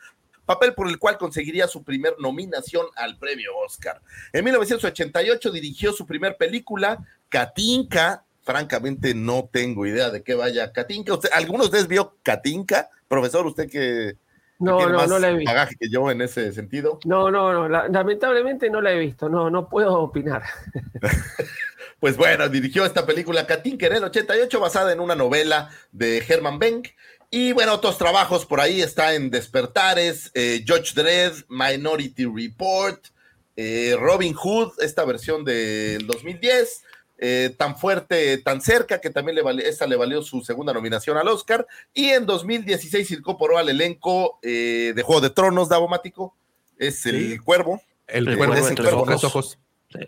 papel 0.45 0.73
por 0.73 0.87
el 0.87 0.99
cual 0.99 1.17
conseguiría 1.17 1.67
su 1.67 1.83
primer 1.83 2.15
nominación 2.19 2.85
al 2.95 3.17
premio 3.17 3.51
Oscar. 3.65 4.01
En 4.33 4.45
1988 4.45 5.51
dirigió 5.51 5.93
su 5.93 6.05
primer 6.05 6.37
película, 6.37 7.05
Katinka. 7.29 8.23
Francamente 8.43 9.15
no 9.15 9.49
tengo 9.51 9.87
idea 9.87 10.11
de 10.11 10.21
qué 10.21 10.35
vaya 10.35 10.71
Katinka. 10.71 11.13
¿Usted, 11.13 11.29
¿Alguno 11.33 11.63
de 11.63 11.65
ustedes 11.65 11.87
vio 11.87 12.15
Katinka? 12.21 12.89
Profesor, 13.07 13.45
usted 13.47 13.69
que 13.69 14.17
no, 14.59 14.87
no, 14.87 15.05
no 15.05 15.19
la 15.19 15.29
he 15.29 15.33
visto. 15.35 15.51
Bagaje 15.51 15.75
que 15.75 15.89
yo 15.89 16.09
en 16.09 16.21
ese 16.21 16.53
sentido. 16.53 16.99
No, 17.05 17.29
no, 17.29 17.67
no. 17.67 17.87
lamentablemente 17.89 18.69
no 18.69 18.81
la 18.81 18.93
he 18.93 18.99
visto. 18.99 19.27
No, 19.27 19.49
no 19.49 19.67
puedo 19.67 19.99
opinar. 19.99 20.43
pues 21.99 22.15
bueno, 22.15 22.47
dirigió 22.47 22.85
esta 22.85 23.05
película 23.05 23.45
Katinka 23.45 23.87
en 23.87 23.93
el 23.93 24.03
88, 24.05 24.59
basada 24.59 24.93
en 24.93 25.01
una 25.01 25.15
novela 25.15 25.69
de 25.91 26.23
Herman 26.25 26.59
Benck. 26.59 26.93
Y 27.29 27.51
bueno, 27.51 27.73
otros 27.73 27.97
trabajos 27.97 28.45
por 28.45 28.59
ahí 28.59 28.81
está 28.81 29.13
en 29.13 29.29
Despertares, 29.29 30.31
eh, 30.33 30.63
Judge 30.67 30.93
Dredd, 30.93 31.43
Minority 31.49 32.25
Report, 32.25 33.05
eh, 33.55 33.95
Robin 33.99 34.33
Hood, 34.33 34.73
esta 34.79 35.05
versión 35.05 35.43
del 35.43 36.05
2010. 36.07 36.83
Eh, 37.17 37.55
tan 37.57 37.77
fuerte, 37.77 38.37
tan 38.39 38.59
cerca, 38.59 38.99
que 38.99 39.09
también 39.09 39.35
le 39.35 39.41
valió, 39.41 39.65
esa 39.65 39.87
le 39.87 39.95
valió 39.95 40.21
su 40.21 40.41
segunda 40.41 40.73
nominación 40.73 41.17
al 41.17 41.27
Oscar. 41.29 41.65
Y 41.93 42.09
en 42.09 42.25
2016 42.25 43.11
incorporó 43.11 43.57
al 43.57 43.69
elenco 43.69 44.37
eh, 44.41 44.91
de 44.93 45.01
Juego 45.01 45.21
de 45.21 45.29
Tronos, 45.29 45.69
Davomático. 45.69 46.35
Es 46.77 47.05
el 47.05 47.41
cuervo. 47.41 47.81
El, 48.07 48.35
cuervo 48.37 48.55
de 48.55 48.75
tres 48.75 49.23
ojos. 49.23 49.57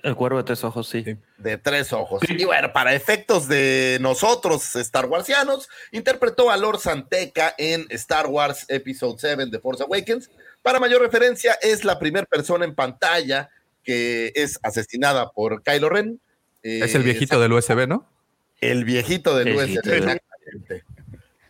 El 0.04 0.16
cuervo 0.16 0.38
de 0.38 0.44
tres 0.44 0.64
ojos, 0.64 0.88
sí. 0.88 1.18
De 1.38 1.58
tres 1.58 1.94
ojos. 1.94 2.22
Y 2.28 2.46
bueno, 2.46 2.72
para 2.74 2.94
efectos 2.94 3.48
de 3.48 3.98
nosotros, 4.02 4.76
Star 4.76 5.06
Warsianos, 5.06 5.70
interpretó 5.92 6.52
a 6.52 6.58
Lord 6.58 6.80
Santeca 6.80 7.54
en 7.58 7.86
Star 7.90 8.28
Wars 8.28 8.66
Episode 8.68 9.18
7 9.20 9.46
de 9.48 9.60
Force 9.60 9.84
Awakens. 9.84 10.30
Para 10.62 10.80
mayor 10.80 11.02
referencia, 11.02 11.58
es 11.62 11.86
la 11.86 12.00
primera 12.00 12.26
persona 12.26 12.66
en 12.66 12.76
pantalla 12.76 13.50
que 13.84 14.32
es 14.36 14.60
asesinada 14.64 15.32
por 15.32 15.64
Kylo 15.64 15.90
Ren 15.90 16.20
es 16.68 16.96
el 16.96 17.04
viejito 17.04 17.40
del 17.40 17.54
USB, 17.54 17.88
¿no? 17.88 18.06
El 18.60 18.86
viejito 18.86 19.38
del 19.38 19.56
USB, 19.56 20.84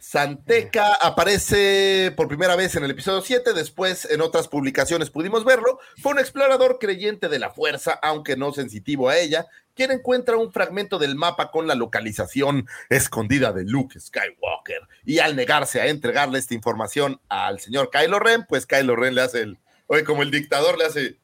Santeca 0.09 0.93
aparece 0.93 2.13
por 2.15 2.29
primera 2.29 2.55
vez 2.55 2.77
en 2.77 2.85
el 2.85 2.91
episodio 2.91 3.19
7, 3.19 3.51
después 3.51 4.09
en 4.09 4.21
otras 4.21 4.47
publicaciones 4.47 5.09
pudimos 5.09 5.43
verlo. 5.43 5.81
Fue 6.01 6.13
un 6.13 6.19
explorador 6.19 6.79
creyente 6.79 7.27
de 7.27 7.39
la 7.39 7.49
fuerza, 7.49 7.99
aunque 8.01 8.37
no 8.37 8.53
sensitivo 8.53 9.09
a 9.09 9.17
ella, 9.17 9.47
quien 9.75 9.91
encuentra 9.91 10.37
un 10.37 10.53
fragmento 10.53 10.97
del 10.97 11.15
mapa 11.15 11.51
con 11.51 11.67
la 11.67 11.75
localización 11.75 12.69
escondida 12.87 13.51
de 13.51 13.65
Luke 13.65 13.99
Skywalker. 13.99 14.87
Y 15.03 15.19
al 15.19 15.35
negarse 15.35 15.81
a 15.81 15.87
entregarle 15.87 16.39
esta 16.39 16.53
información 16.53 17.19
al 17.27 17.59
señor 17.59 17.89
Kylo 17.91 18.19
Ren, 18.19 18.45
pues 18.47 18.65
Kylo 18.65 18.95
Ren 18.95 19.13
le 19.13 19.23
hace 19.23 19.41
el, 19.41 19.57
oye, 19.87 20.05
como 20.05 20.23
el 20.23 20.31
dictador 20.31 20.77
le 20.77 20.85
hace, 20.85 21.17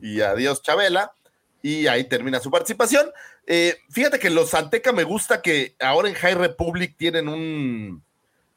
y 0.00 0.20
adiós 0.20 0.62
Chabela 0.62 1.14
y 1.64 1.86
ahí 1.86 2.04
termina 2.04 2.38
su 2.38 2.50
participación. 2.50 3.10
Eh, 3.46 3.76
fíjate 3.90 4.18
que 4.18 4.30
los 4.30 4.50
Santeca 4.50 4.92
me 4.92 5.04
gusta 5.04 5.42
que 5.42 5.76
ahora 5.80 6.08
en 6.08 6.14
High 6.14 6.34
Republic 6.34 6.96
tienen 6.96 7.28
un, 7.28 8.02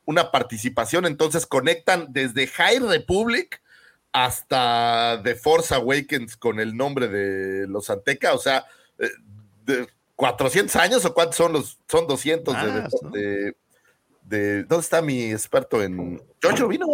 una 0.05 0.31
participación, 0.31 1.05
entonces 1.05 1.45
conectan 1.45 2.07
desde 2.09 2.47
High 2.47 2.79
Republic 2.79 3.61
hasta 4.13 5.19
The 5.23 5.35
Force 5.35 5.75
Awakens 5.75 6.37
con 6.37 6.59
el 6.59 6.75
nombre 6.75 7.09
de 7.09 7.67
los 7.67 7.85
Santeca, 7.85 8.33
o 8.33 8.37
sea, 8.37 8.65
eh, 8.97 9.09
de 9.65 9.87
400 10.15 10.75
años 10.77 11.05
o 11.05 11.13
cuántos 11.13 11.35
son 11.35 11.53
los, 11.53 11.77
son 11.87 12.07
200 12.07 12.55
de, 13.11 13.55
de, 14.23 14.63
¿dónde 14.63 14.83
está 14.83 15.01
mi 15.01 15.31
experto 15.31 15.83
en... 15.83 16.21
George 16.41 16.65
vino, 16.65 16.87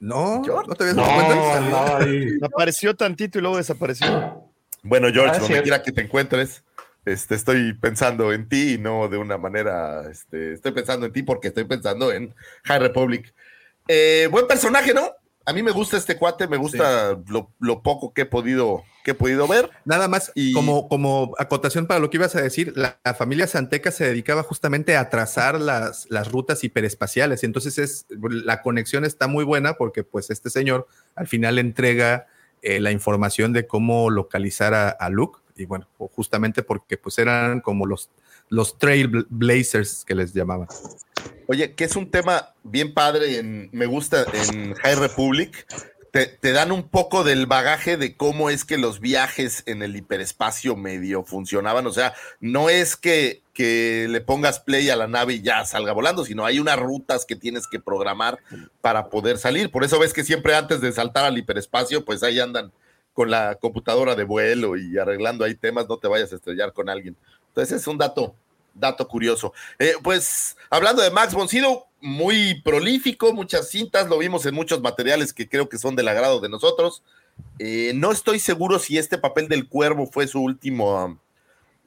No, 0.00 0.42
no 0.42 0.74
te 0.74 0.82
habías 0.82 0.96
dado 0.96 1.14
cuenta. 1.14 2.46
Apareció 2.46 2.94
tantito 2.96 3.38
y 3.38 3.42
luego 3.42 3.56
desapareció. 3.56 4.44
Bueno, 4.82 5.08
George, 5.12 5.38
donde 5.40 5.62
quiera 5.62 5.82
que 5.82 5.92
te 5.92 6.02
encuentres, 6.02 6.62
este, 7.12 7.34
estoy 7.34 7.72
pensando 7.74 8.32
en 8.32 8.48
ti 8.48 8.74
y 8.74 8.78
no 8.78 9.08
de 9.08 9.18
una 9.18 9.38
manera, 9.38 10.08
este, 10.10 10.54
estoy 10.54 10.72
pensando 10.72 11.06
en 11.06 11.12
ti 11.12 11.22
porque 11.22 11.48
estoy 11.48 11.64
pensando 11.64 12.12
en 12.12 12.34
High 12.64 12.80
Republic. 12.80 13.34
Eh, 13.86 14.28
buen 14.30 14.46
personaje, 14.46 14.94
¿no? 14.94 15.10
A 15.44 15.52
mí 15.52 15.62
me 15.62 15.70
gusta 15.70 15.96
este 15.96 16.18
cuate, 16.18 16.46
me 16.46 16.58
gusta 16.58 17.18
lo, 17.28 17.82
poco 17.82 18.12
que 18.12 18.22
he 18.22 18.26
podido 18.26 18.84
que 19.02 19.12
he 19.12 19.14
podido 19.14 19.48
ver. 19.48 19.70
Nada 19.86 20.06
más, 20.06 20.30
y 20.34 20.52
como, 20.52 20.90
como 20.90 21.32
acotación 21.38 21.86
para 21.86 21.98
lo 21.98 22.10
que 22.10 22.18
ibas 22.18 22.36
a 22.36 22.42
decir, 22.42 22.74
la, 22.76 22.98
familia 23.16 23.46
Santeca 23.46 23.90
se 23.90 24.04
dedicaba 24.04 24.42
justamente 24.42 24.98
a 24.98 25.08
trazar 25.08 25.58
las, 25.58 26.06
las 26.10 26.30
rutas 26.30 26.64
hiperespaciales. 26.64 27.42
Y 27.42 27.46
entonces 27.46 27.78
es, 27.78 28.06
la 28.10 28.60
conexión 28.60 29.06
está 29.06 29.26
muy 29.26 29.44
buena 29.44 29.74
porque 29.74 30.04
pues 30.04 30.28
este 30.28 30.50
señor 30.50 30.86
al 31.14 31.26
final 31.28 31.58
entrega 31.58 32.26
eh, 32.60 32.80
la 32.80 32.90
información 32.90 33.52
de 33.52 33.66
cómo 33.66 34.10
localizar 34.10 34.74
a, 34.74 35.10
Luke. 35.10 35.38
Y 35.58 35.66
bueno, 35.66 35.86
justamente 36.14 36.62
porque 36.62 36.96
pues 36.96 37.18
eran 37.18 37.60
como 37.60 37.86
los, 37.86 38.10
los 38.48 38.78
trailblazers 38.78 40.04
que 40.04 40.14
les 40.14 40.32
llamaban. 40.32 40.68
Oye, 41.46 41.72
que 41.74 41.84
es 41.84 41.96
un 41.96 42.10
tema 42.10 42.54
bien 42.62 42.94
padre, 42.94 43.38
en, 43.38 43.70
me 43.72 43.86
gusta 43.86 44.24
en 44.50 44.74
High 44.74 44.96
Republic. 44.96 45.66
Te, 46.10 46.26
te, 46.26 46.52
dan 46.52 46.72
un 46.72 46.88
poco 46.88 47.22
del 47.22 47.46
bagaje 47.46 47.98
de 47.98 48.16
cómo 48.16 48.48
es 48.48 48.64
que 48.64 48.78
los 48.78 48.98
viajes 48.98 49.62
en 49.66 49.82
el 49.82 49.94
hiperespacio 49.94 50.74
medio 50.74 51.22
funcionaban. 51.22 51.86
O 51.86 51.92
sea, 51.92 52.14
no 52.40 52.70
es 52.70 52.96
que, 52.96 53.42
que 53.52 54.06
le 54.08 54.22
pongas 54.22 54.60
play 54.60 54.88
a 54.88 54.96
la 54.96 55.06
nave 55.06 55.34
y 55.34 55.42
ya 55.42 55.64
salga 55.66 55.92
volando, 55.92 56.24
sino 56.24 56.46
hay 56.46 56.60
unas 56.60 56.78
rutas 56.78 57.26
que 57.26 57.36
tienes 57.36 57.66
que 57.66 57.78
programar 57.78 58.38
para 58.80 59.10
poder 59.10 59.36
salir. 59.36 59.70
Por 59.70 59.84
eso 59.84 59.98
ves 59.98 60.14
que 60.14 60.24
siempre 60.24 60.54
antes 60.54 60.80
de 60.80 60.92
saltar 60.92 61.26
al 61.26 61.36
hiperespacio, 61.36 62.04
pues 62.04 62.22
ahí 62.22 62.40
andan 62.40 62.72
con 63.18 63.32
la 63.32 63.56
computadora 63.56 64.14
de 64.14 64.22
vuelo 64.22 64.76
y 64.76 64.96
arreglando 64.96 65.44
ahí 65.44 65.56
temas, 65.56 65.88
no 65.88 65.98
te 65.98 66.06
vayas 66.06 66.30
a 66.30 66.36
estrellar 66.36 66.72
con 66.72 66.88
alguien. 66.88 67.16
Entonces 67.48 67.80
es 67.80 67.86
un 67.88 67.98
dato, 67.98 68.32
dato 68.72 69.08
curioso. 69.08 69.52
Eh, 69.80 69.94
pues 70.04 70.56
hablando 70.70 71.02
de 71.02 71.10
Max 71.10 71.34
Boncido, 71.34 71.86
muy 72.00 72.62
prolífico, 72.62 73.32
muchas 73.32 73.70
cintas, 73.70 74.08
lo 74.08 74.18
vimos 74.18 74.46
en 74.46 74.54
muchos 74.54 74.80
materiales 74.80 75.32
que 75.32 75.48
creo 75.48 75.68
que 75.68 75.78
son 75.78 75.96
del 75.96 76.06
agrado 76.06 76.38
de 76.38 76.48
nosotros. 76.48 77.02
Eh, 77.58 77.90
no 77.96 78.12
estoy 78.12 78.38
seguro 78.38 78.78
si 78.78 78.98
este 78.98 79.18
papel 79.18 79.48
del 79.48 79.66
cuervo 79.66 80.06
fue 80.06 80.28
su 80.28 80.40
último 80.40 81.18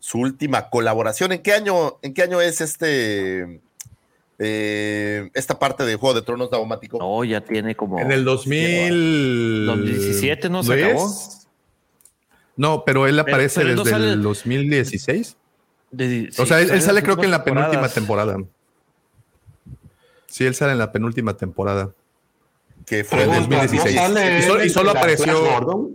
su 0.01 0.17
última 0.19 0.69
colaboración. 0.69 1.31
¿En 1.31 1.41
qué 1.41 1.53
año, 1.53 1.97
en 2.01 2.13
qué 2.13 2.23
año 2.23 2.41
es 2.41 2.59
este 2.59 3.61
eh, 4.43 5.29
esta 5.35 5.59
parte 5.59 5.85
de 5.85 5.97
Juego 5.97 6.15
de 6.15 6.23
Tronos 6.23 6.49
Daumático? 6.49 6.97
No, 6.97 7.23
ya 7.23 7.41
tiene 7.41 7.75
como. 7.75 7.99
En 7.99 8.11
el 8.11 8.25
2017 8.25 10.49
no 10.49 10.63
se 10.63 10.83
acabó. 10.83 11.07
No, 12.55 12.83
pero 12.83 13.05
él 13.07 13.19
aparece 13.19 13.63
desde 13.63 13.95
el 13.95 14.23
2016. 14.23 15.37
o 16.39 16.45
sea, 16.47 16.61
él, 16.61 16.81
sale 16.81 17.03
creo 17.03 17.17
que 17.17 17.25
en 17.25 17.31
la 17.31 17.43
penúltima 17.43 17.87
temporada. 17.89 18.37
Sí, 20.25 20.43
él 20.45 20.55
sale 20.55 20.71
en 20.71 20.79
la 20.79 20.91
penúltima 20.91 21.37
temporada. 21.37 21.93
Que 22.87 23.03
fue 23.03 23.21
en 23.23 23.31
2016. 23.31 23.95
y, 24.65 24.69
solo, 24.69 24.89
apareció. 24.89 25.91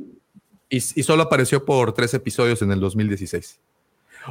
y, 0.69 0.81
solo 0.81 1.25
apareció 1.25 1.65
por 1.65 1.95
tres 1.95 2.15
episodios 2.15 2.63
en 2.63 2.71
el 2.71 2.79
2016. 2.79 3.59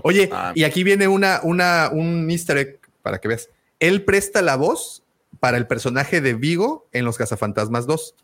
Oye, 0.04 0.30
ah. 0.32 0.54
y 0.56 0.64
aquí 0.64 0.86
viene 0.86 1.10
una, 1.10 1.42
una, 1.44 1.90
un 1.92 2.32
easter 2.32 2.58
egg 2.58 2.80
para 3.02 3.20
que 3.20 3.28
veas. 3.28 3.50
Él 3.88 4.04
presta 4.04 4.42
la 4.42 4.56
voz 4.56 5.04
para 5.40 5.58
el 5.58 5.68
personaje 5.68 6.20
de 6.20 6.34
Vigo 6.34 6.90
en 6.92 7.06
Los 7.06 7.18
Cazafantasmas 7.18 7.86
2. 7.86 8.16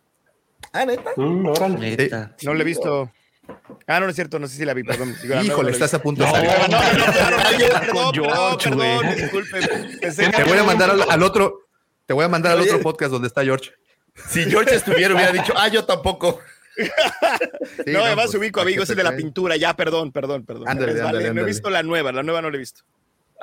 Ah, 0.73 0.85
neta. 0.85 1.11
Mm, 1.15 1.79
neta. 1.79 2.35
No 2.41 2.53
lo 2.53 2.61
he 2.61 2.63
visto. 2.63 3.11
Ah, 3.85 3.99
no, 3.99 4.05
no 4.05 4.09
es 4.09 4.15
cierto, 4.15 4.39
no 4.39 4.47
sé 4.47 4.57
si 4.57 4.65
la 4.65 4.73
vi, 4.73 4.83
perdón. 4.83 5.15
Híjole, 5.43 5.71
estás 5.71 5.93
a 5.93 6.01
punto 6.01 6.23
de 6.23 6.31
salir. 6.31 6.49
No, 6.69 8.11
no, 8.11 8.57
perdón, 8.57 9.15
disculpe. 9.15 9.59
Te 9.99 10.43
voy 10.45 10.57
a 10.57 10.63
mandar 10.63 10.89
al, 10.89 11.23
otro, 11.23 11.67
te 12.05 12.13
voy 12.13 12.25
a 12.25 12.29
mandar 12.29 12.53
al 12.53 12.61
otro 12.61 12.79
podcast 12.79 13.11
donde 13.11 13.27
está 13.27 13.43
George. 13.43 13.71
Si 14.29 14.43
George 14.45 14.75
estuviera, 14.75 15.13
hubiera 15.13 15.31
dicho, 15.31 15.53
ah, 15.55 15.67
yo 15.67 15.85
tampoco 15.85 16.39
no, 17.85 18.03
además 18.03 18.25
pues, 18.27 18.35
ubico 18.35 18.61
amigos 18.61 18.87
de 18.87 19.03
la 19.03 19.15
pintura, 19.15 19.57
ya, 19.57 19.75
perdón, 19.75 20.11
perdón, 20.11 20.45
perdón. 20.45 20.65
No 20.75 21.41
he 21.41 21.45
visto 21.45 21.69
la 21.69 21.83
nueva, 21.83 22.11
la 22.11 22.23
nueva 22.23 22.41
no 22.41 22.49
la 22.49 22.55
he 22.55 22.59
visto. 22.59 22.83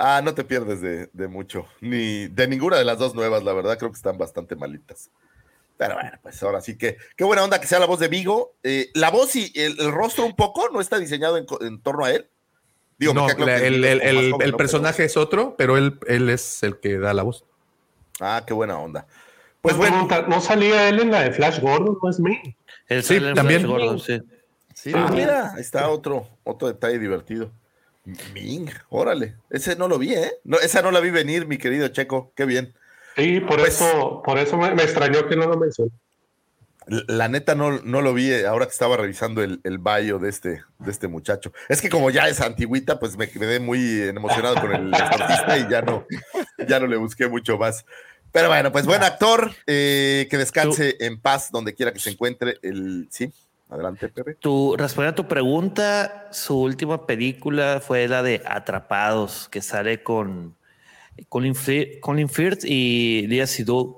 Ah, 0.00 0.22
no 0.22 0.32
te 0.32 0.44
pierdes 0.44 0.80
de, 0.80 1.28
mucho, 1.28 1.66
ni 1.80 2.28
de 2.28 2.46
ninguna 2.46 2.76
de 2.76 2.84
las 2.84 2.98
dos 2.98 3.16
nuevas, 3.16 3.42
la 3.42 3.52
verdad, 3.52 3.76
creo 3.78 3.90
que 3.90 3.96
están 3.96 4.16
bastante 4.16 4.54
malitas. 4.54 5.10
Pero 5.76 5.94
bueno, 5.94 6.12
pues 6.22 6.40
ahora 6.42 6.60
sí 6.60 6.78
que, 6.78 6.96
qué 7.16 7.24
buena 7.24 7.42
onda 7.42 7.60
que 7.60 7.66
sea 7.66 7.80
la 7.80 7.86
voz 7.86 7.98
de 7.98 8.06
Vigo. 8.06 8.54
Eh, 8.62 8.90
la 8.94 9.10
voz 9.10 9.34
y 9.34 9.52
el, 9.56 9.76
rostro 9.90 10.24
un 10.24 10.36
poco 10.36 10.68
no 10.70 10.80
está 10.80 11.00
diseñado 11.00 11.36
en, 11.36 11.82
torno 11.82 12.04
a 12.04 12.12
él. 12.12 12.28
Digo, 12.96 13.12
no, 13.12 13.28
el, 13.28 14.54
personaje 14.56 15.04
es 15.04 15.16
otro, 15.16 15.56
pero 15.58 15.76
él, 15.76 15.98
él 16.06 16.30
es 16.30 16.62
el 16.62 16.78
que 16.78 16.98
da 16.98 17.12
la 17.12 17.24
voz. 17.24 17.44
Ah, 18.20 18.44
qué 18.46 18.54
buena 18.54 18.78
onda. 18.78 19.06
Pues 19.60 19.76
bueno. 19.76 20.08
¿No 20.28 20.40
salía 20.40 20.88
él 20.88 21.00
en 21.00 21.10
la 21.10 21.22
de 21.22 21.32
Flash 21.32 21.60
Gordon? 21.60 21.98
No 22.00 22.08
es 22.08 22.20
mí. 22.20 22.56
Él 22.86 23.02
Sí, 23.02 23.20
también. 23.34 23.62
Flash 23.62 23.70
Gordon, 23.70 23.98
sí. 23.98 24.20
Sí, 24.74 24.92
ah, 24.94 25.10
mira, 25.12 25.54
ahí 25.54 25.60
está 25.60 25.88
otro, 25.88 26.28
otro 26.44 26.68
detalle 26.68 27.00
divertido. 27.00 27.50
Ming, 28.32 28.68
órale. 28.88 29.36
Ese 29.50 29.76
no 29.76 29.88
lo 29.88 29.98
vi, 29.98 30.14
¿eh? 30.14 30.32
No, 30.44 30.58
esa 30.58 30.82
no 30.82 30.90
la 30.90 31.00
vi 31.00 31.10
venir, 31.10 31.46
mi 31.46 31.58
querido 31.58 31.88
Checo. 31.88 32.32
Qué 32.34 32.44
bien. 32.44 32.74
Sí, 33.16 33.40
por 33.40 33.58
Pues- 33.58 33.74
eso, 33.80 34.22
por 34.24 34.38
eso 34.38 34.56
me, 34.56 34.74
me 34.74 34.82
extrañó 34.84 35.26
que 35.28 35.36
no 35.36 35.46
lo 35.46 35.56
mencionó. 35.58 35.90
L- 36.86 37.04
La 37.08 37.28
neta 37.28 37.54
no, 37.54 37.80
no 37.82 38.00
lo 38.00 38.14
vi 38.14 38.30
eh, 38.30 38.46
ahora 38.46 38.64
que 38.66 38.72
estaba 38.72 38.96
revisando 38.96 39.42
el, 39.42 39.60
el 39.64 39.78
bio 39.78 40.18
de 40.18 40.28
este, 40.30 40.62
de 40.78 40.90
este 40.90 41.08
muchacho. 41.08 41.52
Es 41.68 41.82
que 41.82 41.90
como 41.90 42.10
ya 42.10 42.28
es 42.28 42.40
antigüita, 42.40 42.98
pues 42.98 43.16
me 43.16 43.28
quedé 43.28 43.60
muy 43.60 44.00
emocionado 44.02 44.54
con 44.60 44.72
el 44.74 44.88
exorcista 44.94 45.58
y 45.58 45.68
ya 45.70 45.82
no, 45.82 46.06
ya 46.66 46.80
no 46.80 46.86
le 46.86 46.96
busqué 46.96 47.28
mucho 47.28 47.58
más. 47.58 47.84
Pero 48.32 48.48
bueno, 48.48 48.70
pues 48.72 48.86
buen 48.86 49.02
actor, 49.02 49.52
eh, 49.66 50.26
que 50.30 50.36
descanse 50.38 50.96
en 51.00 51.20
paz 51.20 51.50
donde 51.50 51.74
quiera 51.74 51.92
que 51.92 51.98
se 51.98 52.10
encuentre. 52.10 52.58
El, 52.62 53.08
sí, 53.10 53.32
adelante, 53.70 54.08
Pepe. 54.08 54.34
Tu, 54.34 54.74
respondiendo 54.76 55.12
a 55.22 55.24
tu 55.24 55.28
pregunta, 55.28 56.28
su 56.32 56.58
última 56.60 57.06
película 57.06 57.80
fue 57.84 58.08
la 58.08 58.22
de 58.22 58.42
Atrapados, 58.46 59.48
que 59.50 59.60
sale 59.62 60.02
con 60.02 60.54
Colin, 61.28 61.54
Fir- 61.54 62.00
Colin 62.00 62.28
Firth 62.28 62.64
y 62.64 63.26
Lea 63.26 63.46
Seydoux, 63.46 63.96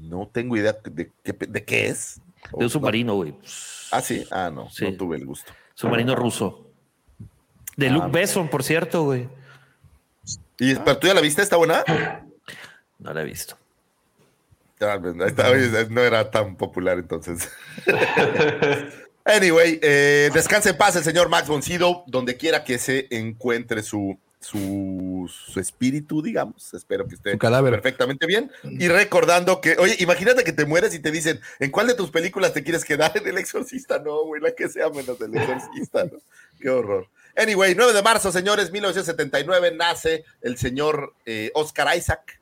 No 0.00 0.26
tengo 0.32 0.56
idea 0.56 0.72
de, 0.84 1.10
qué- 1.22 1.32
de 1.46 1.64
qué 1.64 1.88
es. 1.88 2.20
de 2.56 2.64
un 2.64 2.70
submarino, 2.70 3.14
güey. 3.16 3.34
Ah, 3.90 4.00
sí. 4.00 4.24
Ah, 4.30 4.50
no, 4.50 4.70
Sí. 4.70 4.84
no 4.84 4.96
tuve 4.96 5.16
el 5.18 5.26
gusto. 5.26 5.52
Submarino 5.74 6.14
ruso. 6.14 6.66
De 7.76 7.88
Ah. 7.88 7.92
Luke 7.92 8.08
Besson, 8.10 8.48
por 8.48 8.62
cierto, 8.62 9.04
güey. 9.04 9.28
¿Y, 10.58 10.74
¿Pero 10.76 10.98
tú 10.98 11.06
ya 11.08 11.14
la 11.14 11.20
viste? 11.20 11.42
¿Está 11.42 11.56
buena? 11.56 11.84
No 12.98 13.12
la 13.12 13.20
he 13.20 13.24
visto. 13.24 13.56
Ah, 13.56 13.58
pues, 13.58 13.58
ahí 13.58 14.38
está, 14.38 14.64
oye, 14.64 14.67
no 14.80 16.00
era 16.00 16.30
tan 16.30 16.56
popular 16.56 16.98
entonces. 16.98 17.48
anyway, 19.24 19.78
eh, 19.82 20.30
descanse 20.32 20.70
en 20.70 20.76
paz 20.76 20.96
el 20.96 21.04
señor 21.04 21.28
Max 21.28 21.48
Boncido, 21.48 22.04
donde 22.06 22.36
quiera 22.36 22.64
que 22.64 22.78
se 22.78 23.06
encuentre 23.10 23.82
su, 23.82 24.18
su, 24.40 25.30
su 25.30 25.60
espíritu, 25.60 26.22
digamos. 26.22 26.72
Espero 26.74 27.06
que 27.06 27.16
esté 27.16 27.36
perfectamente 27.36 28.26
bien. 28.26 28.50
Y 28.62 28.88
recordando 28.88 29.60
que, 29.60 29.76
oye, 29.78 29.96
imagínate 29.98 30.44
que 30.44 30.52
te 30.52 30.64
mueres 30.64 30.94
y 30.94 31.00
te 31.00 31.10
dicen, 31.10 31.40
¿en 31.58 31.70
cuál 31.70 31.88
de 31.88 31.94
tus 31.94 32.10
películas 32.10 32.52
te 32.52 32.62
quieres 32.62 32.84
quedar? 32.84 33.12
En 33.16 33.26
El 33.26 33.38
Exorcista, 33.38 33.98
no, 33.98 34.24
güey, 34.24 34.40
la 34.40 34.52
que 34.52 34.68
sea 34.68 34.88
menos 34.90 35.18
del 35.18 35.36
Exorcista, 35.36 36.04
¿no? 36.04 36.18
Qué 36.60 36.70
horror. 36.70 37.08
Anyway, 37.36 37.74
9 37.76 37.92
de 37.92 38.02
marzo, 38.02 38.32
señores, 38.32 38.72
1979, 38.72 39.72
nace 39.76 40.24
el 40.42 40.58
señor 40.58 41.14
eh, 41.24 41.52
Oscar 41.54 41.96
Isaac, 41.96 42.37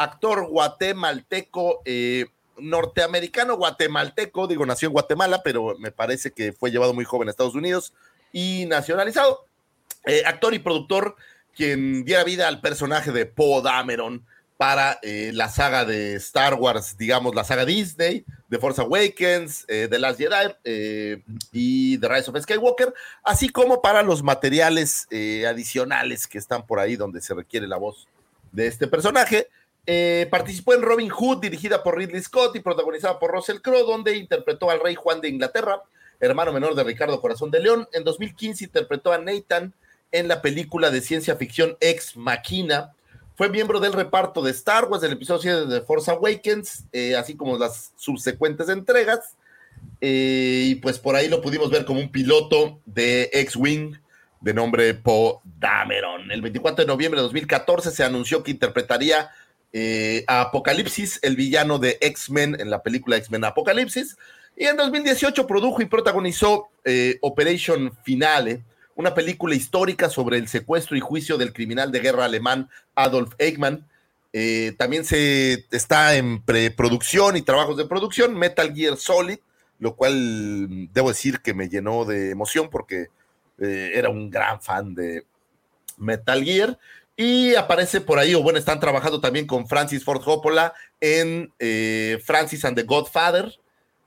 actor 0.00 0.46
guatemalteco, 0.48 1.82
eh, 1.84 2.26
norteamericano 2.56 3.56
guatemalteco, 3.56 4.46
digo, 4.46 4.64
nació 4.64 4.88
en 4.88 4.94
Guatemala, 4.94 5.42
pero 5.44 5.76
me 5.78 5.92
parece 5.92 6.30
que 6.30 6.52
fue 6.52 6.70
llevado 6.70 6.94
muy 6.94 7.04
joven 7.04 7.28
a 7.28 7.30
Estados 7.30 7.54
Unidos 7.54 7.92
y 8.32 8.64
nacionalizado. 8.66 9.44
Eh, 10.06 10.22
actor 10.24 10.54
y 10.54 10.58
productor 10.58 11.16
quien 11.54 12.04
diera 12.04 12.24
vida 12.24 12.48
al 12.48 12.62
personaje 12.62 13.12
de 13.12 13.26
Poe 13.26 13.62
Dameron 13.62 14.24
para 14.56 14.98
eh, 15.02 15.32
la 15.34 15.50
saga 15.50 15.84
de 15.84 16.14
Star 16.14 16.54
Wars, 16.54 16.96
digamos, 16.96 17.34
la 17.34 17.44
saga 17.44 17.66
Disney, 17.66 18.24
The 18.48 18.58
Force 18.58 18.80
Awakens, 18.80 19.66
The 19.66 19.98
Last 19.98 20.18
Jedi 20.18 21.34
y 21.52 21.98
The 21.98 22.08
Rise 22.08 22.30
of 22.30 22.40
Skywalker, 22.40 22.94
así 23.22 23.50
como 23.50 23.82
para 23.82 24.02
los 24.02 24.22
materiales 24.22 25.06
adicionales 25.46 26.26
que 26.26 26.38
están 26.38 26.66
por 26.66 26.78
ahí 26.78 26.96
donde 26.96 27.20
se 27.20 27.34
requiere 27.34 27.66
la 27.66 27.76
voz 27.76 28.08
de 28.52 28.66
este 28.66 28.86
personaje. 28.86 29.48
Eh, 29.92 30.28
participó 30.30 30.72
en 30.72 30.82
Robin 30.82 31.08
Hood, 31.08 31.40
dirigida 31.40 31.82
por 31.82 31.98
Ridley 31.98 32.22
Scott 32.22 32.54
y 32.54 32.60
protagonizada 32.60 33.18
por 33.18 33.32
Russell 33.32 33.58
Crowe, 33.58 33.82
donde 33.82 34.16
interpretó 34.16 34.70
al 34.70 34.78
rey 34.78 34.94
Juan 34.94 35.20
de 35.20 35.28
Inglaterra, 35.28 35.82
hermano 36.20 36.52
menor 36.52 36.76
de 36.76 36.84
Ricardo 36.84 37.20
Corazón 37.20 37.50
de 37.50 37.58
León. 37.58 37.88
En 37.92 38.04
2015 38.04 38.66
interpretó 38.66 39.12
a 39.12 39.18
Nathan 39.18 39.74
en 40.12 40.28
la 40.28 40.42
película 40.42 40.92
de 40.92 41.00
ciencia 41.00 41.34
ficción 41.34 41.76
Ex 41.80 42.16
Machina. 42.16 42.92
Fue 43.34 43.48
miembro 43.48 43.80
del 43.80 43.92
reparto 43.92 44.42
de 44.42 44.52
Star 44.52 44.84
Wars 44.84 45.02
del 45.02 45.14
episodio 45.14 45.40
7 45.40 45.66
de 45.66 45.80
Force 45.80 46.08
Awakens, 46.08 46.84
eh, 46.92 47.16
así 47.16 47.34
como 47.34 47.58
las 47.58 47.92
subsecuentes 47.96 48.68
entregas. 48.68 49.34
Eh, 50.00 50.66
y 50.66 50.74
pues 50.76 51.00
por 51.00 51.16
ahí 51.16 51.26
lo 51.26 51.42
pudimos 51.42 51.68
ver 51.68 51.84
como 51.84 51.98
un 51.98 52.12
piloto 52.12 52.78
de 52.86 53.28
X-Wing 53.32 53.96
de 54.40 54.54
nombre 54.54 54.94
Poe 54.94 55.40
Dameron. 55.58 56.30
El 56.30 56.42
24 56.42 56.84
de 56.84 56.86
noviembre 56.86 57.18
de 57.18 57.24
2014 57.24 57.90
se 57.90 58.04
anunció 58.04 58.44
que 58.44 58.52
interpretaría 58.52 59.30
eh, 59.72 60.24
Apocalipsis, 60.26 61.20
el 61.22 61.36
villano 61.36 61.78
de 61.78 61.98
X-Men 62.00 62.56
en 62.58 62.70
la 62.70 62.82
película 62.82 63.16
X-Men 63.16 63.44
Apocalipsis. 63.44 64.16
Y 64.56 64.64
en 64.64 64.76
2018 64.76 65.46
produjo 65.46 65.80
y 65.80 65.86
protagonizó 65.86 66.68
eh, 66.84 67.18
Operation 67.22 67.92
Finale, 68.02 68.64
una 68.96 69.14
película 69.14 69.54
histórica 69.54 70.10
sobre 70.10 70.38
el 70.38 70.48
secuestro 70.48 70.96
y 70.96 71.00
juicio 71.00 71.38
del 71.38 71.52
criminal 71.52 71.92
de 71.92 72.00
guerra 72.00 72.24
alemán 72.24 72.68
Adolf 72.94 73.34
Eichmann. 73.38 73.86
Eh, 74.32 74.74
también 74.76 75.04
se 75.04 75.66
está 75.70 76.16
en 76.16 76.42
preproducción 76.42 77.36
y 77.36 77.42
trabajos 77.42 77.76
de 77.76 77.86
producción 77.86 78.36
Metal 78.36 78.74
Gear 78.74 78.96
Solid, 78.96 79.38
lo 79.78 79.96
cual 79.96 80.88
debo 80.92 81.08
decir 81.08 81.40
que 81.40 81.54
me 81.54 81.68
llenó 81.68 82.04
de 82.04 82.30
emoción 82.30 82.68
porque 82.70 83.06
era 83.58 84.08
un 84.08 84.30
gran 84.30 84.62
fan 84.62 84.94
de 84.94 85.24
Metal 86.00 86.42
Gear. 86.42 86.78
Y 87.22 87.54
aparece 87.54 88.00
por 88.00 88.18
ahí, 88.18 88.34
o 88.34 88.42
bueno, 88.42 88.58
están 88.58 88.80
trabajando 88.80 89.20
también 89.20 89.46
con 89.46 89.68
Francis 89.68 90.02
Ford 90.04 90.22
Coppola 90.24 90.72
en 91.02 91.52
eh, 91.58 92.18
Francis 92.24 92.64
and 92.64 92.76
the 92.78 92.84
Godfather, 92.84 93.52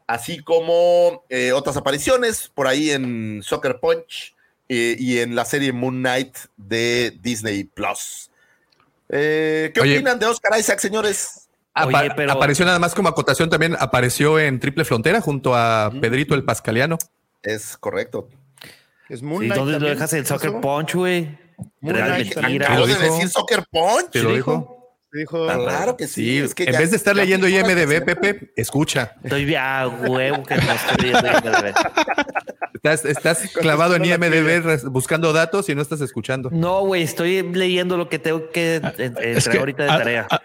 así 0.07 0.39
como 0.39 1.23
eh, 1.29 1.51
otras 1.51 1.77
apariciones 1.77 2.49
por 2.55 2.65
ahí 2.65 2.89
en 2.89 3.41
Soccer 3.43 3.79
Punch 3.79 4.33
eh, 4.67 4.95
y 4.97 5.19
en 5.19 5.35
la 5.35 5.45
serie 5.45 5.71
Moon 5.71 5.99
Knight 5.99 6.35
de 6.57 7.15
Disney 7.21 7.65
Plus. 7.65 8.31
Eh, 9.09 9.69
¿Qué 9.75 9.81
Oye. 9.81 9.97
opinan 9.97 10.17
de 10.17 10.25
Oscar 10.25 10.59
Isaac, 10.59 10.79
señores? 10.79 11.47
Apa- 11.75 11.99
Oye, 11.99 12.11
pero- 12.15 12.31
Apareció 12.31 12.65
nada 12.65 12.79
más 12.79 12.95
como 12.95 13.09
acotación 13.09 13.47
también, 13.47 13.75
apareció 13.79 14.39
en 14.39 14.59
Triple 14.59 14.85
Frontera 14.85 15.21
junto 15.21 15.53
a 15.55 15.91
Pedrito 16.01 16.33
el 16.33 16.43
Pascaliano. 16.45 16.97
Es 17.43 17.77
correcto. 17.77 18.27
Es 19.07 19.21
Moon 19.21 19.43
¿Y 19.43 19.47
Knight 19.49 19.59
dónde 19.59 19.79
lo 19.79 19.87
dejas 19.89 20.13
el 20.13 20.25
Soccer. 20.25 20.59
Punch, 20.61 20.95
güey? 20.95 21.42
Moon 21.81 21.95
Real 21.95 22.07
Knight 22.15 22.35
mentira. 22.35 22.65
Acabo 22.67 22.79
lo 22.81 22.87
de 22.87 22.93
dijo. 23.01 23.13
decir 23.15 23.29
Soccer 23.29 23.63
Punch. 23.71 24.09
¿Te 24.11 24.23
lo 24.23 24.29
Sí, 24.29 24.35
dijo? 24.35 24.79
Dijo, 25.11 25.45
Claro 25.45 25.95
que 25.95 26.07
sí. 26.07 26.25
Sí, 26.25 26.37
es 26.39 26.55
que 26.55 26.63
en 26.63 26.71
ya- 26.73 26.79
vez 26.79 26.89
de 26.89 26.97
estar 26.97 27.15
leyendo 27.15 27.47
IMDB, 27.47 28.03
Pepe, 28.03 28.51
escucha. 28.55 29.13
Estoy 29.23 29.53
a 29.53 29.87
huevo 29.87 30.41
que 30.43 30.55
no 30.55 30.61
estoy 30.71 30.97
leyendo 31.11 31.27
IMDb. 31.29 31.73
Estás, 32.73 33.05
estás 33.05 33.49
clavado 33.53 33.95
en 33.95 34.05
IMDB 34.05 34.89
buscando 34.89 35.31
datos 35.31 35.69
y 35.69 35.75
no 35.75 35.81
estás 35.83 36.01
escuchando. 36.01 36.49
No, 36.51 36.81
güey, 36.81 37.03
estoy 37.03 37.43
leyendo 37.43 37.95
lo 37.95 38.09
que 38.09 38.17
tengo 38.19 38.49
que 38.49 38.75
en- 38.77 38.85
entregar 38.85 39.37
Es 39.37 39.47
que, 39.47 39.57
ahorita 39.59 39.83
de 39.83 39.89
ah, 39.91 39.97
tarea. 39.99 40.27
ah, 40.31 40.41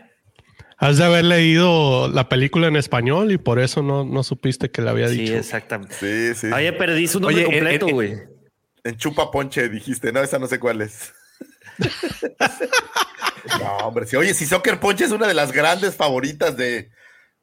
Has 0.76 0.98
de 0.98 1.04
haber 1.04 1.24
leído 1.24 2.08
la 2.08 2.28
película 2.28 2.68
en 2.68 2.76
español 2.76 3.32
y 3.32 3.38
por 3.38 3.58
eso 3.58 3.82
no, 3.82 4.04
no 4.04 4.22
supiste 4.22 4.70
que 4.70 4.80
le 4.82 4.90
había 4.90 5.08
sí, 5.08 5.16
dicho. 5.22 5.34
exactamente. 5.34 5.94
Sí, 5.98 6.34
sí. 6.38 6.52
Oye, 6.52 6.72
perdí 6.74 7.08
su 7.08 7.18
nombre 7.18 7.44
Oye, 7.44 7.44
completo, 7.58 7.88
güey. 7.88 8.14
En 8.88 8.96
Chupa 8.96 9.30
Ponche 9.30 9.68
dijiste, 9.68 10.12
no, 10.12 10.20
esa 10.22 10.38
no 10.38 10.46
sé 10.46 10.58
cuál 10.58 10.80
es. 10.82 11.12
no, 13.60 13.76
hombre, 13.86 14.06
sí. 14.06 14.16
Oye, 14.16 14.34
si 14.34 14.46
Soccer 14.46 14.78
Ponche 14.80 15.04
es 15.04 15.10
una 15.12 15.26
de 15.26 15.34
las 15.34 15.52
grandes 15.52 15.94
favoritas 15.94 16.56
de, 16.56 16.90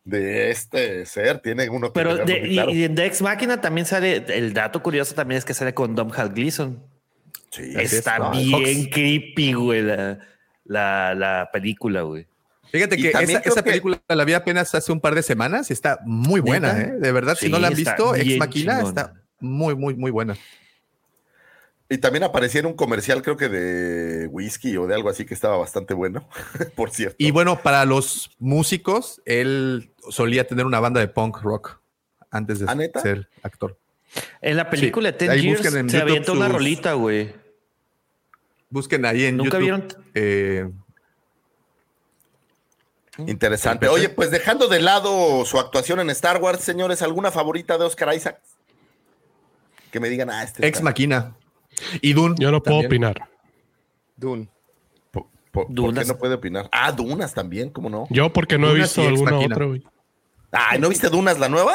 de 0.03 0.51
este 0.51 1.05
ser, 1.05 1.39
tiene 1.39 1.69
uno 1.69 1.87
que 1.87 1.93
Pero 1.99 2.15
de, 2.17 2.39
muy 2.41 2.49
claro. 2.53 2.71
y 2.71 2.83
en 2.83 2.95
Dex 2.95 3.21
Máquina 3.21 3.61
también 3.61 3.85
sale, 3.85 4.23
el 4.27 4.53
dato 4.53 4.81
curioso 4.83 5.15
también 5.15 5.37
es 5.37 5.45
que 5.45 5.53
sale 5.53 5.73
con 5.73 5.95
Dom 5.95 6.11
Hal 6.15 6.29
Gleason. 6.33 6.81
Sí, 7.51 7.73
Está 7.77 8.19
No, 8.19 8.31
bien 8.31 8.51
Fox. 8.83 8.87
creepy, 8.93 9.53
güey, 9.53 9.81
la, 9.81 10.19
la, 10.65 11.15
la 11.15 11.49
película, 11.53 12.01
güey. 12.01 12.27
Fíjate 12.71 12.97
que 12.97 13.09
esa, 13.09 13.41
que- 13.41 13.63
película 13.63 14.01
la 14.09 14.25
vi 14.25 14.33
apenas 14.33 14.75
hace 14.75 14.91
un 14.91 14.99
par 14.99 15.15
de 15.15 15.23
semanas 15.23 15.69
y 15.69 15.73
está 15.73 15.99
muy 16.05 16.41
buena. 16.41 16.77
¿eh? 16.81 16.93
De 16.99 17.11
verdad, 17.13 17.35
si 17.39 17.47
no 17.47 17.59
la 17.59 17.67
han 17.67 17.75
visto, 17.75 18.13
Ex 18.15 18.37
Machina 18.37 18.73
chingona. 18.81 18.89
está 18.89 19.13
muy, 19.39 19.75
muy, 19.75 19.95
muy 19.95 20.11
buena. 20.11 20.35
Y 21.87 21.99
también 21.99 22.23
aparecía 22.23 22.61
en 22.61 22.65
un 22.65 22.73
comercial, 22.73 23.21
creo 23.21 23.37
que 23.37 23.47
de 23.47 24.25
whisky 24.27 24.75
o 24.77 24.87
de 24.87 24.95
algo 24.95 25.09
así 25.09 25.23
que 25.25 25.35
estaba 25.35 25.55
bastante 25.57 25.93
bueno, 25.93 26.27
por 26.75 26.89
cierto. 26.89 27.15
Y 27.19 27.29
bueno, 27.31 27.61
para 27.61 27.85
los 27.85 28.31
músicos, 28.39 29.21
él 29.25 29.91
solía 30.09 30.47
tener 30.47 30.65
una 30.65 30.79
banda 30.79 30.99
de 30.99 31.07
punk 31.07 31.41
rock 31.43 31.79
antes 32.31 32.59
de 32.59 32.65
¿Ah, 32.67 32.99
ser 33.01 33.29
actor. 33.43 33.77
En 34.41 34.57
la 34.57 34.69
película 34.69 35.11
de 35.11 35.17
Ten 35.17 35.29
ahí 35.29 35.41
Years 35.43 35.61
busquen 35.61 35.79
en 35.79 35.89
se 35.89 35.97
YouTube 35.97 36.09
avienta 36.09 36.31
una 36.31 36.45
sus- 36.45 36.53
rolita, 36.55 36.93
güey. 36.93 37.33
Busquen 38.69 39.05
ahí 39.05 39.25
en 39.25 39.37
¿Nunca 39.37 39.59
YouTube. 39.59 39.61
vieron? 39.61 39.87
eh, 40.15 40.69
Interesante. 43.27 43.87
Oye, 43.87 44.09
pues 44.09 44.29
dejando 44.29 44.67
de 44.67 44.81
lado 44.81 45.45
su 45.45 45.57
actuación 45.59 45.99
en 46.01 46.09
Star 46.09 46.41
Wars, 46.41 46.61
señores, 46.61 47.01
¿alguna 47.01 47.31
favorita 47.31 47.77
de 47.77 47.85
Oscar 47.85 48.13
Isaac? 48.13 48.41
Que 49.91 49.99
me 50.01 50.09
digan, 50.09 50.29
ah, 50.29 50.43
este 50.43 50.65
Ex 50.67 50.77
está- 50.79 50.83
Machina. 50.83 51.35
Y 52.01 52.13
Dune. 52.13 52.35
Yo 52.39 52.51
no 52.51 52.61
puedo 52.63 52.81
también. 52.81 53.03
opinar. 53.05 53.29
Dune. 54.17 54.47
¿Por, 55.11 55.27
¿Por, 55.51 55.67
por 55.73 55.93
qué 55.93 56.05
no 56.05 56.17
puede 56.17 56.35
opinar? 56.35 56.69
Ah, 56.71 56.91
Dunas 56.91 57.33
también, 57.33 57.69
¿cómo 57.69 57.89
no? 57.89 58.07
Yo 58.09 58.31
porque 58.31 58.57
no 58.57 58.69
he 58.69 58.75
visto 58.75 59.01
alguna 59.01 59.37
otra, 59.39 59.65
güey. 59.65 59.83
Ah, 60.51 60.77
¿no 60.79 60.89
viste 60.89 61.09
Dunas 61.09 61.37
la 61.39 61.49
nueva? 61.49 61.73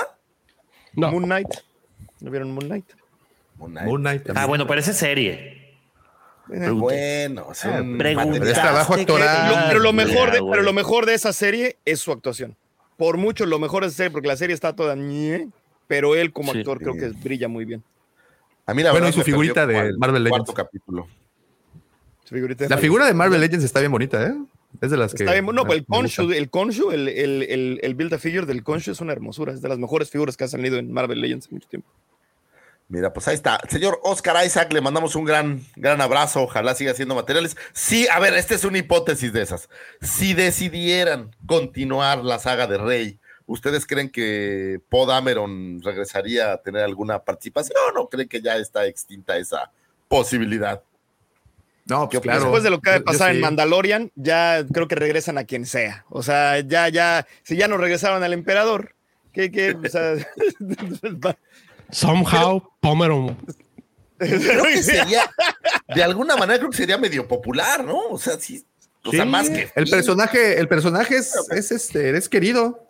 No. 0.95 1.11
Moon 1.11 1.25
Knight. 1.25 1.49
¿No 2.21 2.31
vieron 2.31 2.53
Moon 2.53 2.67
Knight? 2.67 2.87
Moon 3.57 3.71
Knight. 3.73 3.87
Moon 3.89 4.01
Knight. 4.01 4.31
Ah, 4.35 4.47
bueno, 4.47 4.67
parece 4.67 4.93
serie. 4.95 5.77
Bueno, 6.49 7.47
o 7.49 7.55
sea, 7.55 7.83
material. 7.83 8.43
es 8.49 8.55
trabajo 8.55 8.95
actoral. 8.95 9.49
Lo- 9.51 9.69
pero, 9.69 9.79
lo 9.81 9.93
mejor 9.93 10.29
Ya, 10.29 10.33
de, 10.35 10.41
güey. 10.41 10.51
pero 10.51 10.63
lo 10.65 10.73
mejor 10.73 11.07
de 11.07 11.15
esa 11.15 11.33
serie 11.33 11.77
es 11.85 12.01
su 12.01 12.11
actuación. 12.11 12.57
Por 12.97 13.19
mucho 13.19 13.47
lo 13.47 13.59
mejor 13.59 13.83
de 13.83 13.89
esa 13.89 13.99
serie, 13.99 14.11
porque 14.11 14.29
la 14.29 14.37
serie 14.37 14.55
está 14.55 14.75
toda 14.75 14.97
ñe, 14.97 15.49
pero 15.87 16.17
él 16.17 16.33
como 16.33 16.53
Sí. 16.53 16.59
actor 16.59 16.79
creo 16.79 16.95
que 16.95 17.09
brilla 17.11 17.47
muy 17.49 17.65
bien. 17.65 17.85
A 18.71 18.75
mí 18.75 18.85
la 18.85 18.93
Bueno, 18.93 19.07
verdad 19.07 19.19
y 19.19 19.21
su 19.21 19.25
figurita 19.25 19.67
de 19.67 19.93
Marvel 19.99 20.29
cuarto 20.29 20.53
Legends. 20.53 20.55
capítulo. 20.55 21.09
Su 22.25 22.35
figurita 22.37 22.69
La 22.69 22.79
figura 22.79 23.05
de 23.07 23.15
Marvel 23.15 23.41
Legends 23.41 23.65
está 23.65 23.81
bien 23.81 23.91
bonita, 23.91 24.25
¿eh? 24.25 24.35
Es 24.81 24.93
de 24.93 24.97
las 24.97 25.13
que. 25.13 25.25
Está 25.25 25.33
bien, 25.33 25.45
no, 25.47 25.67
el 25.73 25.85
Konshu, 25.85 26.31
el 26.31 26.49
Konshu, 26.51 26.93
el, 26.93 27.09
el, 27.09 27.43
el, 27.43 27.81
el 27.83 27.95
Build 27.97 28.15
a 28.15 28.19
Figure 28.21 28.47
del 28.47 28.63
Konshu 28.63 28.93
es 28.93 29.01
una 29.01 29.13
hermosura. 29.13 29.53
Es 29.53 29.61
de 29.61 29.69
las 29.69 29.79
mejores 29.79 30.09
figuras 30.09 30.37
que 30.37 30.45
ha 30.45 30.49
salido 30.49 30.79
en 30.79 30.93
Marvel 30.93 31.21
Legends 31.21 31.47
en 31.49 31.55
mucho 31.55 31.69
tiempo. 31.69 31.89
Mira, 32.89 33.13
pues 33.13 33.27
ahí 33.27 33.35
está. 33.35 33.61
Señor 33.69 33.99
Oscar 34.05 34.45
Isaac, 34.47 34.73
le 34.73 34.81
mandamos 34.81 35.17
un 35.17 35.25
gran, 35.25 35.65
gran 35.75 36.01
abrazo. 36.01 36.43
Ojalá 36.43 36.75
siga 36.77 36.93
haciendo 36.93 37.17
materiales. 37.17 37.57
Sí, 37.73 38.07
a 38.13 38.21
ver, 38.21 38.35
esta 38.35 38.55
es 38.55 38.65
una 38.65 38.79
hipótesis 38.79 39.33
de 39.33 39.43
esas. 39.43 39.69
Si 40.01 40.35
decidieran 40.35 41.35
continuar 41.47 42.25
la 42.25 42.39
saga 42.39 42.69
de 42.69 42.79
Rey, 42.79 43.20
¿ustedes 43.51 43.85
creen 43.85 44.09
que 44.09 44.81
Poe 44.89 45.07
Dameron 45.07 45.81
regresaría 45.83 46.53
a 46.53 46.63
tener 46.63 46.85
alguna 46.85 47.19
participación 47.19 47.77
o 47.97 48.09
creen 48.09 48.29
que 48.29 48.41
ya 48.41 48.57
está 48.57 48.87
extinta 48.87 49.37
esa 49.37 49.71
posibilidad? 50.09 50.83
No, 51.87 52.09
pues 52.09 52.21
claro. 52.21 52.43
Después 52.43 52.63
de 52.63 52.71
lo 52.71 52.81
que 52.81 52.91
va 52.91 52.97
a 52.97 52.99
Yo- 52.99 53.05
yo 53.05 53.07
pasar 53.07 53.31
en 53.31 53.37
sí. 53.37 53.43
Mandalorian, 53.43 54.13
ya 54.15 54.65
creo 54.73 54.87
que 54.87 54.95
regresan 54.95 55.39
a 55.39 55.45
quien 55.45 55.67
sea. 55.67 56.05
O 56.09 56.23
sea, 56.23 56.61
ya, 56.61 56.89
ya, 56.89 57.27
si 57.43 57.57
ya 57.57 57.67
no 57.67 57.77
regresaron 57.79 58.23
al 58.23 58.33
emperador, 58.33 58.95
¿qué, 59.33 59.51
qué? 59.51 59.73
O 59.73 59.89
sea, 59.89 60.15
Somehow, 61.91 62.63
Pomeron. 62.81 63.37
Creo 64.19 64.65
que 64.65 64.83
sería, 64.83 65.29
de 65.95 66.03
alguna 66.05 66.37
manera, 66.37 66.59
creo 66.59 66.71
que 66.71 66.77
sería 66.77 66.99
medio 66.99 67.27
popular, 67.27 67.85
¿no? 67.85 67.99
O 68.11 68.19
sea, 68.19 68.39
sí. 68.39 68.65
O 69.05 69.11
sea, 69.11 69.25
más 69.25 69.49
que. 69.51 69.71
El 69.75 69.89
personaje, 69.89 70.61
el 70.61 70.69
personaje 70.69 71.17
es, 71.17 71.35
es 71.51 71.73
este, 71.73 72.17
es 72.17 72.29
querido. 72.29 72.87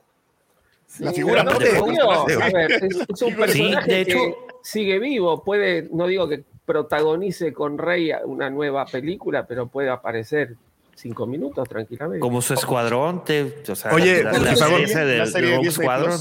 La 0.99 1.13
figura 1.13 1.43
no 1.45 1.53
de- 1.59 1.67
te 1.67 1.73
digo, 1.75 2.25
de- 2.27 2.43
a 2.43 2.51
ver, 2.51 2.73
es, 2.73 2.97
es 3.09 3.23
un 3.23 3.35
personaje 3.37 3.93
de 3.93 4.05
que 4.07 4.13
hecho- 4.13 4.37
sigue 4.63 4.99
vivo. 4.99 5.43
Puede, 5.45 5.89
no 5.93 6.07
digo 6.07 6.29
que 6.29 6.43
protagonice 6.67 7.53
con 7.53 7.79
Rey 7.79 8.11
una 8.25 8.51
nueva 8.51 8.85
película, 8.87 9.47
pero 9.47 9.67
puede 9.69 9.89
aparecer 9.91 10.57
cinco 10.95 11.27
minutos 11.27 11.69
tranquilamente. 11.69 12.21
Como 12.21 12.43
su 12.43 12.55
escuadrón, 12.55 13.25
te, 13.25 13.63
o 13.69 13.75
sea, 13.75 13.93
Oye, 13.93 14.23
la, 14.23 14.33
la 14.33 14.57
favor, 14.57 14.87
serie 14.87 15.05
de 15.05 15.19
la 15.19 15.27
serie 15.27 15.59
de 15.59 15.71
Squadron. 15.71 16.21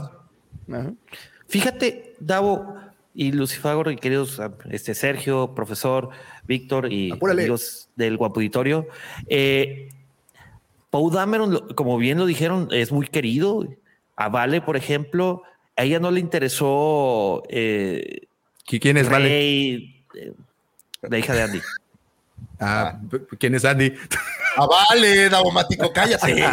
Ajá. 0.72 0.94
Fíjate, 1.48 2.16
Davo 2.20 2.76
y 3.14 3.32
Lucifagor 3.32 3.92
y 3.92 3.96
queridos 3.98 4.40
este, 4.70 4.94
Sergio, 4.94 5.54
profesor, 5.56 6.10
Víctor 6.48 6.92
y 6.94 7.12
Apúrale. 7.12 7.42
amigos 7.42 7.90
del 7.96 8.18
Guapuditorio. 8.18 8.88
Eh, 9.28 9.90
Poe 10.90 11.14
Dameron, 11.14 11.68
como 11.76 11.98
bien 11.98 12.18
lo 12.18 12.26
dijeron, 12.26 12.70
es 12.72 12.92
muy 12.92 13.08
querido. 13.08 13.66
A 14.20 14.28
Vale, 14.28 14.60
por 14.62 14.76
ejemplo, 14.76 15.44
a 15.78 15.84
ella 15.84 15.98
no 16.00 16.12
le 16.12 16.20
interesó 16.20 17.42
eh, 17.50 18.24
¿Qui- 18.68 18.82
¿Quién 18.82 18.98
es 18.98 19.10
Vale? 19.10 19.30
Rey, 19.30 20.04
eh, 20.16 20.34
la 21.04 21.18
hija 21.18 21.34
de 21.34 21.42
Andy. 21.44 21.62
Ah, 22.62 23.00
¿quién 23.38 23.56
es 23.56 23.64
Andy? 23.64 23.94
Ah, 24.58 24.66
vale, 24.68 25.30
Davomático, 25.30 25.94
cállate. 25.94 26.44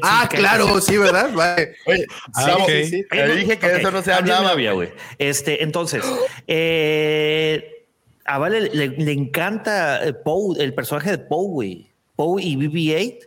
ah, 0.00 0.28
claro, 0.30 0.80
sí, 0.80 0.96
¿verdad? 0.96 1.32
Vale. 1.32 1.74
Oye, 1.86 2.06
Ah, 2.34 2.46
Davo, 2.46 2.62
ok. 2.64 2.70
sí, 2.70 2.84
sí, 2.84 3.04
te 3.10 3.34
dije 3.34 3.58
que 3.58 3.66
Ok, 3.66 3.72
eso 3.80 3.90
no 3.90 4.02
se 4.02 4.12
hablaba. 4.12 4.52
novia, 4.52 4.72
güey. 4.72 4.90
Este, 5.18 5.64
entonces, 5.64 6.04
eh, 6.46 7.86
a 8.24 8.38
Vale 8.38 8.60
le, 8.60 8.88
le 8.90 9.12
encanta 9.12 10.00
Poe, 10.24 10.62
el 10.62 10.72
personaje 10.72 11.10
de 11.10 11.18
Poe, 11.18 11.48
güey. 11.48 11.90
Poe 12.14 12.42
y 12.44 12.56
BB-8. 12.56 13.18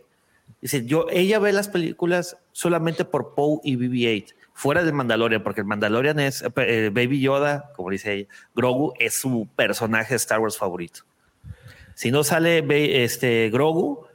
Dice, 0.60 0.84
yo, 0.84 1.06
ella 1.10 1.38
ve 1.38 1.52
las 1.52 1.68
películas 1.68 2.36
solamente 2.52 3.04
por 3.04 3.34
Poe 3.34 3.60
y 3.64 3.76
BB-8, 3.76 4.34
fuera 4.52 4.82
del 4.82 4.92
Mandalorian, 4.92 5.42
porque 5.42 5.62
el 5.62 5.66
Mandalorian 5.66 6.20
es 6.20 6.44
eh, 6.56 6.90
Baby 6.92 7.20
Yoda, 7.20 7.72
como 7.74 7.90
dice 7.90 8.12
ella, 8.12 8.28
Grogu 8.54 8.92
es 8.98 9.14
su 9.14 9.48
personaje 9.56 10.10
de 10.10 10.16
Star 10.16 10.40
Wars 10.40 10.58
favorito. 10.58 11.00
Si 11.94 12.10
no 12.10 12.24
sale 12.24 12.64
este, 13.04 13.48
Grogu, 13.50 14.06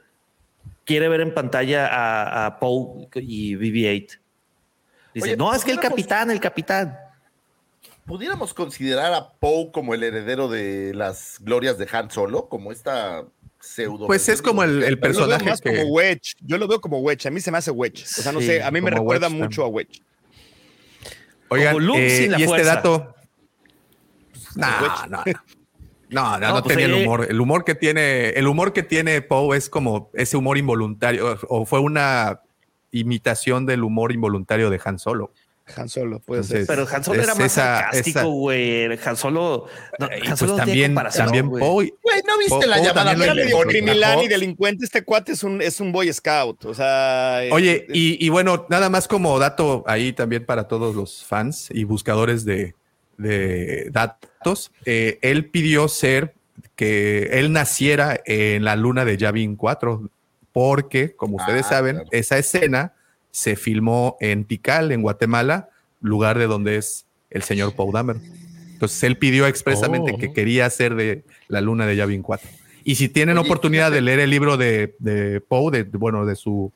quiere 0.84 1.08
ver 1.08 1.20
en 1.20 1.34
pantalla 1.34 1.88
a, 1.88 2.46
a 2.46 2.58
Poe 2.60 3.08
y 3.16 3.54
BB-8. 3.56 4.18
Dice, 5.14 5.28
Oye, 5.28 5.36
no, 5.36 5.52
es 5.52 5.64
que 5.64 5.72
el 5.72 5.80
capitán, 5.80 6.30
el 6.30 6.40
capitán. 6.40 6.96
¿Pudiéramos 8.06 8.54
considerar 8.54 9.12
a 9.14 9.32
Poe 9.32 9.72
como 9.72 9.94
el 9.94 10.04
heredero 10.04 10.48
de 10.48 10.94
las 10.94 11.38
glorias 11.40 11.76
de 11.76 11.88
Han 11.90 12.10
Solo? 12.10 12.48
Como 12.48 12.70
esta 12.70 13.24
pseudo. 13.68 14.06
Pues 14.06 14.28
es 14.28 14.42
como 14.42 14.62
el, 14.62 14.70
el 14.70 14.78
Yo 14.80 14.82
lo 14.82 14.88
veo 14.88 15.00
personaje 15.00 15.44
más 15.50 15.60
que. 15.60 15.76
como 15.76 15.92
Wedge. 15.92 16.34
Yo 16.40 16.58
lo 16.58 16.68
veo 16.68 16.80
como 16.80 16.98
Wedge. 17.00 17.26
A 17.26 17.30
mí 17.30 17.40
se 17.40 17.50
me 17.50 17.58
hace 17.58 17.70
Wedge. 17.70 18.04
O 18.04 18.22
sea, 18.22 18.32
no 18.32 18.40
Sí, 18.40 18.46
sé, 18.46 18.62
a 18.62 18.70
mí 18.70 18.80
me 18.80 18.90
recuerda 18.90 19.28
Wedge 19.28 19.38
mucho 19.40 19.64
a 19.64 19.68
Wedge. 19.68 20.02
Oigan, 21.48 21.74
como 21.74 21.86
Luke 21.86 22.06
eh, 22.06 22.22
sin 22.22 22.32
la 22.32 22.40
y 22.40 22.42
este 22.42 22.64
dato. 22.64 23.14
No, 24.54 24.68
no, 24.80 25.06
no. 25.06 25.24
No, 26.08 26.38
no, 26.38 26.62
pues 26.62 26.76
tenía 26.76 26.86
el 26.86 27.04
humor. 27.04 27.26
El 27.28 27.40
humor 27.40 27.64
que 27.64 27.74
tiene, 27.74 28.30
el 28.30 28.46
humor 28.46 28.72
que 28.72 28.82
tiene 28.82 29.22
Poe 29.22 29.56
es 29.56 29.68
como 29.68 30.10
ese 30.14 30.36
humor 30.36 30.56
involuntario, 30.56 31.36
o 31.48 31.66
fue 31.66 31.80
una 31.80 32.42
imitación 32.92 33.66
del 33.66 33.82
humor 33.82 34.12
involuntario 34.12 34.70
de 34.70 34.80
Han 34.84 34.98
Solo. 34.98 35.32
Han 35.74 35.88
Solo, 35.88 36.20
puede 36.20 36.42
Entonces, 36.42 36.66
ser. 36.66 36.76
Pero 36.76 36.88
Han 36.94 37.02
Solo 37.02 37.20
es 37.20 37.24
era 37.26 37.34
más 37.34 37.44
esa- 37.46 37.80
sarcástico, 37.80 38.30
güey. 38.30 38.84
Han 39.04 39.16
Solo. 39.16 39.66
No, 39.98 40.06
Han 40.06 40.20
pues 40.20 40.38
Solo 40.38 40.54
también, 40.56 40.94
también 40.94 41.48
güey. 41.48 41.60
Poe. 41.60 41.92
Güey, 42.02 42.22
¿no 42.26 42.38
viste 42.38 42.66
la 42.68 42.78
llamada 42.80 43.12
Era 43.12 43.34
medio 43.34 43.58
criminal 43.62 44.22
y 44.22 44.28
delincuente. 44.28 44.84
Este 44.84 45.02
cuate 45.02 45.32
es 45.32 45.42
un, 45.42 45.60
es 45.60 45.80
un 45.80 45.90
boy 45.90 46.12
scout. 46.12 46.64
O 46.66 46.72
sea. 46.74 47.44
eh, 47.44 47.50
Oye, 47.52 47.72
eh, 47.88 47.92
y, 47.92 48.24
y 48.24 48.28
bueno, 48.28 48.66
nada 48.70 48.88
más 48.90 49.08
como 49.08 49.38
dato 49.40 49.82
ahí 49.88 50.12
también 50.12 50.46
para 50.46 50.68
todos 50.68 50.94
los 50.94 51.24
fans 51.24 51.68
y 51.72 51.82
buscadores 51.84 52.44
de, 52.44 52.74
de 53.18 53.88
datos, 53.90 54.70
eh, 54.84 55.18
él 55.22 55.50
pidió 55.50 55.88
ser 55.88 56.34
que 56.76 57.30
él 57.32 57.52
naciera 57.52 58.20
en 58.24 58.64
la 58.64 58.76
luna 58.76 59.04
de 59.04 59.16
Yavin 59.16 59.56
4, 59.56 60.08
porque, 60.52 61.16
como 61.16 61.36
ustedes 61.38 61.66
Ah, 61.66 61.70
saben, 61.70 61.96
claro. 61.96 62.08
esa 62.12 62.38
escena 62.38 62.92
se 63.36 63.54
filmó 63.54 64.16
en 64.20 64.46
Tikal, 64.46 64.92
en 64.92 65.02
Guatemala, 65.02 65.68
lugar 66.00 66.38
de 66.38 66.46
donde 66.46 66.76
es 66.78 67.04
el 67.28 67.42
señor 67.42 67.74
Poe 67.74 67.92
Dameron. 67.92 68.22
Entonces 68.72 69.02
él 69.02 69.18
pidió 69.18 69.46
expresamente 69.46 70.12
Oh. 70.14 70.18
que 70.18 70.32
quería 70.32 70.70
ser 70.70 70.94
de 70.94 71.22
la 71.48 71.60
luna 71.60 71.86
de 71.86 71.96
Yavin 71.96 72.22
4. 72.22 72.48
Y 72.82 72.94
si 72.94 73.10
tienen 73.10 73.36
Oye, 73.36 73.46
oportunidad 73.46 73.88
fíjate. 73.88 73.94
de 73.96 74.00
leer 74.00 74.20
el 74.20 74.30
libro 74.30 74.56
de, 74.56 74.94
de 75.00 75.42
Poe, 75.42 75.70
de, 75.70 75.84
de- 75.84 75.98
bueno, 75.98 76.24
de 76.24 76.34
su, 76.34 76.72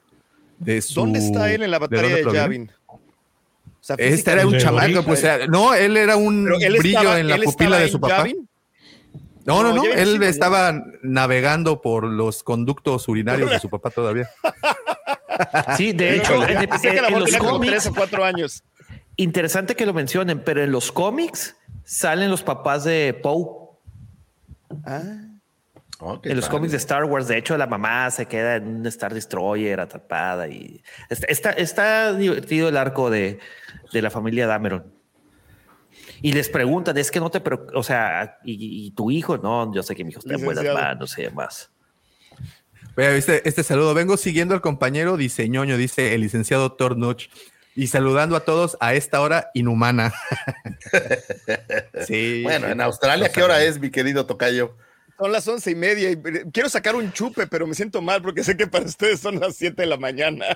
de 0.58 0.82
su- 0.82 1.00
¿Dónde 1.00 1.20
está 1.20 1.50
él 1.50 1.62
en 1.62 1.70
la 1.70 1.78
batalla 1.78 2.02
de, 2.02 2.22
proviene? 2.22 2.36
Yavin? 2.44 2.70
O 2.88 2.98
sea, 3.80 3.96
Este 3.98 4.30
era 4.30 4.46
un 4.46 4.52
De 4.52 4.58
chamaco, 4.58 5.02
pues 5.02 5.24
era- 5.24 5.46
no, 5.46 5.72
él 5.72 5.96
era 5.96 6.16
un 6.16 6.46
él 6.60 6.76
brillo 6.76 6.98
estaba- 6.98 7.20
en 7.20 7.28
la 7.28 7.38
pupila 7.38 7.78
de 7.78 7.88
su 7.88 7.98
papá. 7.98 8.18
Yavin. 8.18 8.46
No, 9.46 9.62
no, 9.62 9.70
No, 9.70 9.76
no, 9.76 9.84
Yavin 9.84 9.96
sí, 9.96 10.02
él 10.02 10.20
ya. 10.20 10.28
estaba 10.28 10.84
navegando 11.02 11.80
por 11.80 12.04
los 12.04 12.42
conductos 12.42 13.08
urinarios 13.08 13.50
de 13.50 13.58
su 13.60 13.70
papá 13.70 13.88
todavía. 13.88 14.28
Sí, 15.76 15.92
de 15.92 16.16
hecho, 16.16 16.36
no, 16.36 16.46
en, 16.46 16.68
que 16.68 17.00
los 17.00 17.10
como 17.10 17.24
tres 17.24 17.38
cómics, 17.38 17.86
o 17.86 17.94
cuatro 17.94 18.24
años. 18.24 18.62
interesante 19.16 19.74
que 19.76 19.86
lo 19.86 19.94
mencionen, 19.94 20.42
pero 20.44 20.62
en 20.62 20.72
los 20.72 20.92
cómics 20.92 21.56
salen 21.84 22.30
los 22.30 22.42
papás 22.42 22.84
de 22.84 23.18
Poe. 23.22 23.60
Oh, 26.02 26.20
qué 26.20 26.30
En 26.30 26.36
los 26.36 26.46
padre. 26.46 26.58
cómics 26.58 26.72
de 26.72 26.78
Star 26.78 27.04
Wars, 27.04 27.28
de 27.28 27.36
hecho, 27.36 27.56
la 27.58 27.66
mamá 27.66 28.10
se 28.10 28.26
queda 28.26 28.56
en 28.56 28.76
un 28.76 28.86
Star 28.86 29.12
Destroyer 29.12 29.80
atrapada 29.80 30.48
y 30.48 30.82
está, 31.10 31.50
está, 31.50 32.14
divertido 32.14 32.68
el 32.68 32.76
arco 32.76 33.10
de, 33.10 33.38
de 33.92 34.02
la 34.02 34.10
familia 34.10 34.46
Dameron. 34.46 34.92
Y 36.22 36.32
les 36.32 36.48
preguntan, 36.48 36.96
es 36.98 37.10
que 37.10 37.20
no 37.20 37.30
te, 37.30 37.42
o 37.74 37.82
sea, 37.82 38.38
y, 38.44 38.86
y 38.86 38.90
tu 38.92 39.10
hijo, 39.10 39.38
no, 39.38 39.72
yo 39.74 39.82
sé 39.82 39.94
que 39.94 40.04
mi 40.04 40.10
hijo 40.10 40.20
está 40.20 40.34
en 40.34 40.44
buenas 40.44 40.64
manos 40.64 41.18
y 41.18 41.22
demás. 41.22 41.69
Vea, 42.96 43.12
este, 43.14 43.48
este 43.48 43.62
saludo, 43.62 43.94
vengo 43.94 44.16
siguiendo 44.16 44.54
al 44.54 44.60
compañero 44.60 45.16
diseñoño, 45.16 45.76
dice 45.76 46.14
el 46.14 46.20
licenciado 46.22 46.72
Tornuch, 46.72 47.28
y 47.76 47.86
saludando 47.86 48.36
a 48.36 48.40
todos 48.40 48.76
a 48.80 48.94
esta 48.94 49.20
hora 49.20 49.50
inhumana. 49.54 50.12
sí. 52.06 52.42
Bueno, 52.42 52.66
en 52.68 52.80
Australia, 52.80 53.30
¿qué 53.32 53.42
hora 53.42 53.62
es, 53.62 53.78
mi 53.80 53.90
querido 53.90 54.26
Tocayo? 54.26 54.76
Son 55.18 55.32
las 55.32 55.46
once 55.46 55.70
y 55.70 55.74
media 55.74 56.10
y 56.10 56.16
quiero 56.50 56.70
sacar 56.70 56.94
un 56.96 57.12
chupe, 57.12 57.46
pero 57.46 57.66
me 57.66 57.74
siento 57.74 58.00
mal 58.00 58.22
porque 58.22 58.42
sé 58.42 58.56
que 58.56 58.66
para 58.66 58.86
ustedes 58.86 59.20
son 59.20 59.38
las 59.38 59.54
siete 59.54 59.82
de 59.82 59.86
la 59.88 59.98
mañana. 59.98 60.46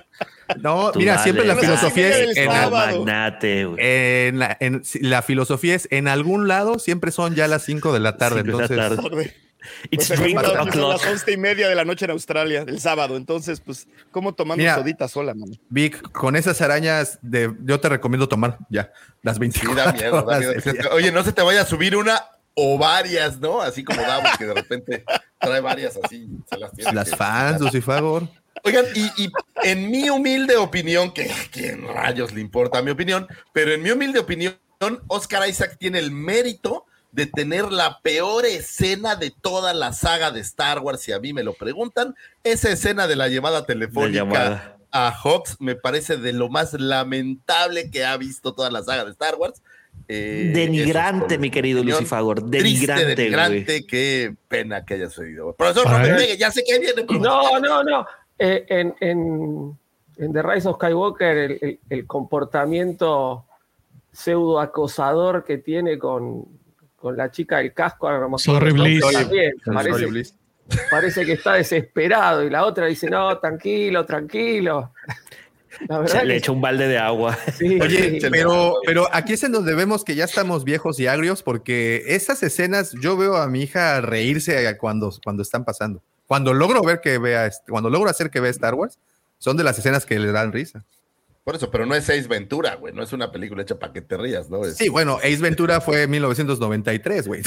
No, 0.59 0.91
Tú 0.91 0.97
mira, 0.99 1.13
dale, 1.13 1.23
siempre 1.23 1.45
la 1.45 1.53
dale. 1.53 1.67
filosofía 1.67 2.17
es 2.17 2.35
en. 2.37 2.47
Magnate, 2.47 3.61
en 3.77 4.39
la, 4.39 4.57
en- 4.59 4.81
la 5.01 5.21
filosofía 5.21 5.75
es 5.75 5.87
en 5.91 6.07
algún 6.07 6.47
lado 6.47 6.79
siempre 6.79 7.11
son 7.11 7.35
ya 7.35 7.47
las 7.47 7.63
5 7.63 7.93
de 7.93 7.99
la 7.99 8.17
tarde. 8.17 8.41
Cinco 8.43 8.57
de 8.57 8.75
la 8.75 8.87
entonces, 8.87 9.11
tarde. 9.11 9.35
Pues 9.65 9.87
It's 9.91 10.05
según 10.07 10.23
drink 10.23 10.41
son 10.45 10.53
las 10.55 10.67
o'clock. 10.67 11.01
once 11.09 11.31
y 11.31 11.37
media 11.37 11.67
de 11.67 11.75
la 11.75 11.85
noche 11.85 12.05
en 12.05 12.11
Australia, 12.11 12.63
el 12.67 12.79
sábado. 12.79 13.17
Entonces, 13.17 13.59
pues, 13.61 13.87
¿cómo 14.11 14.33
tomando 14.33 14.61
Mira. 14.61 14.75
sodita 14.75 15.07
sola, 15.07 15.33
mano? 15.33 15.53
Vic, 15.69 16.01
con 16.11 16.35
esas 16.35 16.61
arañas 16.61 17.19
de, 17.21 17.53
yo 17.63 17.79
te 17.79 17.89
recomiendo 17.89 18.27
tomar 18.27 18.57
ya 18.69 18.91
las 19.21 19.35
Sí, 19.35 19.39
24 19.41 19.83
da 19.85 19.93
miedo, 19.93 20.21
da 20.23 20.39
miedo. 20.39 20.53
Oye, 20.93 21.11
no 21.11 21.23
se 21.23 21.33
te 21.33 21.41
vaya 21.41 21.61
a 21.61 21.65
subir 21.65 21.95
una 21.95 22.21
o 22.53 22.77
varias, 22.77 23.39
¿no? 23.39 23.61
Así 23.61 23.83
como 23.83 24.01
Davos, 24.01 24.31
que 24.37 24.45
de 24.45 24.53
repente 24.53 25.03
trae 25.39 25.59
varias 25.59 25.99
así. 26.01 26.27
Se 26.49 26.57
las, 26.57 26.71
tiene 26.71 26.93
Las 26.93 27.09
que- 27.09 27.15
fans, 27.17 27.59
Lucifagor. 27.61 28.27
Oigan, 28.63 28.85
y, 28.95 29.23
y 29.23 29.31
en 29.63 29.91
mi 29.91 30.09
humilde 30.09 30.55
opinión, 30.57 31.11
que 31.13 31.29
quién 31.51 31.85
rayos 31.87 32.33
le 32.33 32.41
importa 32.41 32.81
mi 32.81 32.91
opinión, 32.91 33.27
pero 33.53 33.73
en 33.73 33.83
mi 33.83 33.91
humilde 33.91 34.19
opinión, 34.19 34.55
Oscar 35.07 35.47
Isaac 35.47 35.75
tiene 35.77 35.99
el 35.99 36.11
mérito 36.11 36.85
de 37.15 37.25
tener 37.27 37.71
la 37.71 37.99
peor 38.01 38.45
escena 38.45 39.15
de 39.15 39.31
toda 39.41 39.73
la 39.73 39.93
saga 39.93 40.31
de 40.31 40.41
Star 40.41 40.79
Wars, 40.79 40.99
si 41.01 41.13
a 41.13 41.19
mí 41.19 41.31
me 41.33 41.43
lo 41.43 41.53
preguntan. 41.53 42.13
Esa 42.43 42.69
escena 42.69 43.07
de 43.07 43.15
la 43.15 43.29
llamada 43.29 43.65
telefónica 43.65 44.19
llamada. 44.19 44.77
a 44.91 45.11
Hawks 45.11 45.55
me 45.59 45.75
parece 45.75 46.17
de 46.17 46.33
lo 46.33 46.49
más 46.49 46.73
lamentable 46.73 47.89
que 47.89 48.03
ha 48.05 48.17
visto 48.17 48.53
toda 48.53 48.69
la 48.69 48.83
saga 48.83 49.05
de 49.05 49.11
Star 49.11 49.35
Wars. 49.35 49.61
Eh, 50.09 50.51
Denigrante, 50.53 51.35
es 51.35 51.39
mi 51.39 51.49
querido. 51.49 51.81
Lucifagor. 51.83 52.41
Triste, 52.51 52.59
Denigrante, 52.93 53.15
denigrante, 53.15 53.85
qué 53.87 54.35
pena 54.49 54.85
que 54.85 54.95
haya 54.95 55.09
sucedido. 55.09 55.53
Profesor, 55.53 55.87
no 55.89 56.19
ya 56.37 56.51
sé 56.51 56.63
que 56.67 56.79
viene. 56.79 57.05
No, 57.19 57.59
no, 57.59 57.81
no. 57.83 58.05
Eh, 58.37 58.65
en, 58.67 58.93
en, 58.99 59.79
en 60.17 60.33
The 60.33 60.43
Rise 60.43 60.67
of 60.67 60.75
Skywalker, 60.75 61.37
el, 61.37 61.51
el- 61.61 61.79
el 61.89 62.05
comportamiento 62.05 63.45
pseudo 64.11 64.59
acosador 64.59 65.43
que 65.45 65.57
tiene 65.57 65.97
con, 65.97 66.45
con 67.05 67.15
la 67.15 67.29
chica 67.29 67.57
del 67.57 67.71
casco, 67.71 68.07
acuerdo 68.09 68.35
Sorry, 68.39 68.69
el 68.69 68.75
nombre 68.77 68.93
Bliss. 68.95 69.11
también, 69.13 69.53
Sorry, 69.63 69.75
parece, 69.75 70.05
Bliss. 70.07 70.35
parece 70.89 71.23
que 71.23 71.33
está 71.33 71.53
desesperado 71.53 72.43
y 72.43 72.49
la 72.49 72.65
otra 72.65 72.87
dice, 72.87 73.07
no, 73.11 73.37
tranquilo, 73.37 74.03
tranquilo. 74.07 74.91
La 75.87 75.99
verdad 75.99 76.21
Se 76.21 76.25
le 76.25 76.37
echa 76.37 76.51
un 76.51 76.61
balde 76.61 76.87
de 76.87 76.97
agua. 76.97 77.37
sí, 77.53 77.79
Oye, 77.79 78.19
sí. 78.19 78.27
pero, 78.31 78.73
pero 78.87 79.07
aquí 79.13 79.33
es 79.33 79.43
en 79.43 79.51
donde 79.51 79.75
vemos 79.75 80.03
que 80.03 80.15
ya 80.15 80.23
estamos 80.23 80.63
viejos 80.63 80.99
y 80.99 81.05
agrios 81.05 81.43
porque 81.43 82.01
esas 82.07 82.41
escenas 82.41 82.93
yo 82.99 83.15
veo 83.17 83.35
a 83.35 83.47
mi 83.49 83.61
hija 83.61 84.01
reírse 84.01 84.75
cuando, 84.79 85.13
cuando 85.23 85.43
están 85.43 85.63
pasando. 85.63 86.01
Cuando 86.25 86.55
logro 86.55 86.81
ver 86.81 87.01
que 87.01 87.19
vea, 87.19 87.45
este- 87.45 87.69
cuando 87.71 87.91
logro 87.91 88.09
hacer 88.09 88.31
que 88.31 88.39
vea 88.39 88.49
Star 88.49 88.73
Wars, 88.73 88.97
son 89.37 89.57
de 89.57 89.63
las 89.63 89.77
escenas 89.77 90.07
que 90.07 90.17
le 90.17 90.31
dan 90.31 90.51
risa. 90.51 90.83
Por 91.45 91.55
eso, 91.55 91.69
pero 91.71 91.85
no 91.85 91.93
es 91.95 92.09
Ace 92.09 92.27
Ventura, 92.27 92.75
güey. 92.75 92.91
No 92.93 93.03
es 93.03 93.13
una 93.13 93.31
película 93.31 93.61
hecha 93.61 93.77
para 93.79 93.93
que 93.93 94.01
te 94.01 94.17
rías, 94.17 94.49
¿no? 94.49 94.65
Es- 94.65 94.75
Sí, 94.77 94.89
bueno, 94.89 95.17
Ace 95.19 95.37
Ventura 95.37 95.79
fue 95.79 96.01
en 96.03 96.09
1993, 96.09 97.27
güey. 97.27 97.41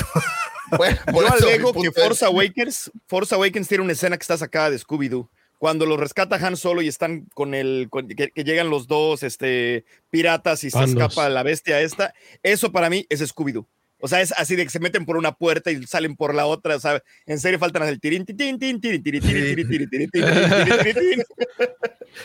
Bueno, 0.77 0.99
por 1.13 1.25
Yo 1.27 1.33
alego 1.33 1.73
que 1.73 1.89
es- 1.89 1.95
Force 1.95 2.25
Awakens, 2.25 2.91
Force 3.07 3.35
Awakens 3.35 3.67
tiene 3.69 3.83
una 3.85 3.93
escena 3.95 4.17
que 4.17 4.23
está 4.23 4.37
sacada 4.39 4.71
de 4.71 4.79
Scooby-Doo. 4.79 5.29
Cuando 5.59 5.85
lo 5.87 5.97
rescata 5.97 6.37
Han 6.37 6.57
Solo 6.57 6.83
y 6.83 6.89
están 6.89 7.27
con 7.35 7.55
el, 7.55 7.89
con- 7.91 8.07
que, 8.07 8.31
que 8.31 8.45
llegan 8.45 8.71
los 8.71 8.87
dos 8.87 9.25
este, 9.25 9.85
piratas 10.11 10.63
y 10.63 10.71
se 10.71 10.79
Bandos. 10.79 11.03
escapa 11.03 11.29
la 11.31 11.43
bestia 11.43 11.81
esta, 11.81 12.15
eso 12.45 12.71
para 12.71 12.91
mí 12.91 13.05
es 13.09 13.21
Scooby-Doo. 13.23 13.67
O 14.01 14.07
sea, 14.07 14.21
es 14.21 14.31
así 14.33 14.55
de 14.55 14.63
que 14.63 14.71
se 14.71 14.79
meten 14.79 15.05
por 15.07 15.17
una 15.17 15.33
puerta 15.33 15.73
y 15.73 15.85
salen 15.89 16.15
por 16.15 16.33
la 16.33 16.47
otra, 16.47 16.77
o 16.77 16.81
sea, 16.81 17.03
en 17.27 17.41
serio 17.41 17.59
faltan 17.59 17.83
el 17.89 17.99
tirín, 17.99 18.25
tirín, 18.25 18.57
tirín, 18.59 18.81
tirín, 18.81 19.03
tirín, 19.03 19.23
tirín, 19.25 19.57
tirín, 19.57 19.67
tirín, 19.67 19.89
tirín, 19.89 20.11
tirín, 20.11 20.79
tirín, 20.85 20.95
tirín. 20.95 21.23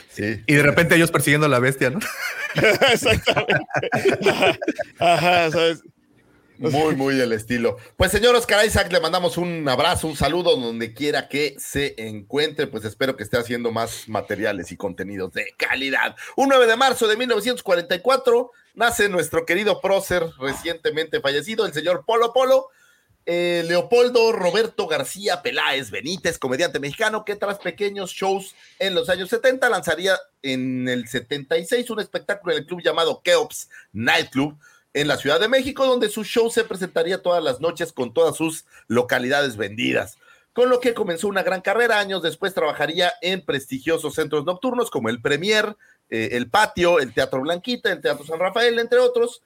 Sí. 0.09 0.41
Y 0.47 0.53
de 0.53 0.63
repente 0.63 0.95
ellos 0.95 1.11
persiguiendo 1.11 1.45
a 1.45 1.49
la 1.49 1.59
bestia, 1.59 1.89
¿no? 1.89 1.99
Exactamente. 2.91 3.65
Ajá, 4.29 4.57
Ajá, 4.99 5.51
¿sabes? 5.51 5.83
Muy, 6.59 6.95
muy 6.95 7.19
el 7.19 7.33
estilo. 7.33 7.77
Pues, 7.97 8.11
señor 8.11 8.35
Oscar 8.35 8.65
Isaac, 8.65 8.91
le 8.91 8.99
mandamos 8.99 9.37
un 9.37 9.67
abrazo, 9.67 10.07
un 10.07 10.15
saludo 10.15 10.55
donde 10.55 10.93
quiera 10.93 11.27
que 11.27 11.55
se 11.57 11.95
encuentre. 11.97 12.67
Pues 12.67 12.85
espero 12.85 13.17
que 13.17 13.23
esté 13.23 13.37
haciendo 13.37 13.71
más 13.71 14.07
materiales 14.07 14.71
y 14.71 14.77
contenidos 14.77 15.33
de 15.33 15.53
calidad. 15.57 16.15
Un 16.35 16.49
9 16.49 16.67
de 16.67 16.75
marzo 16.75 17.07
de 17.07 17.17
1944 17.17 18.51
nace 18.75 19.09
nuestro 19.09 19.45
querido 19.45 19.81
prócer 19.81 20.23
recientemente 20.39 21.19
fallecido, 21.19 21.65
el 21.65 21.73
señor 21.73 22.05
Polo 22.05 22.33
Polo. 22.33 22.69
Eh, 23.25 23.63
Leopoldo 23.67 24.31
Roberto 24.33 24.87
García 24.87 25.41
Peláez 25.41 25.91
Benítez, 25.91 26.37
comediante 26.37 26.79
mexicano 26.79 27.23
que 27.23 27.35
tras 27.35 27.59
pequeños 27.59 28.11
shows 28.11 28.55
en 28.79 28.95
los 28.95 29.09
años 29.09 29.29
70 29.29 29.69
lanzaría 29.69 30.19
en 30.41 30.89
el 30.89 31.07
76 31.07 31.89
un 31.89 32.01
espectáculo 32.01 32.53
en 32.53 32.59
el 32.59 32.65
club 32.65 32.81
llamado 32.81 33.21
Keops 33.23 33.69
Nightclub 33.93 34.57
en 34.93 35.07
la 35.07 35.17
Ciudad 35.17 35.39
de 35.39 35.47
México, 35.47 35.85
donde 35.85 36.09
su 36.09 36.23
show 36.23 36.49
se 36.49 36.63
presentaría 36.63 37.21
todas 37.21 37.43
las 37.43 37.59
noches 37.59 37.93
con 37.93 38.13
todas 38.13 38.35
sus 38.35 38.65
localidades 38.87 39.57
vendidas. 39.57 40.17
Con 40.53 40.69
lo 40.69 40.79
que 40.79 40.93
comenzó 40.93 41.27
una 41.27 41.41
gran 41.41 41.61
carrera. 41.61 41.99
Años 41.99 42.21
después 42.21 42.53
trabajaría 42.53 43.11
en 43.21 43.43
prestigiosos 43.43 44.13
centros 44.13 44.45
nocturnos 44.45 44.91
como 44.91 45.09
el 45.09 45.19
Premier, 45.19 45.75
eh, 46.09 46.29
el 46.33 46.47
Patio, 46.49 46.99
el 46.99 47.11
Teatro 47.11 47.41
Blanquita, 47.41 47.91
el 47.91 48.01
Teatro 48.01 48.23
San 48.23 48.39
Rafael, 48.39 48.77
entre 48.77 48.99
otros. 48.99 49.41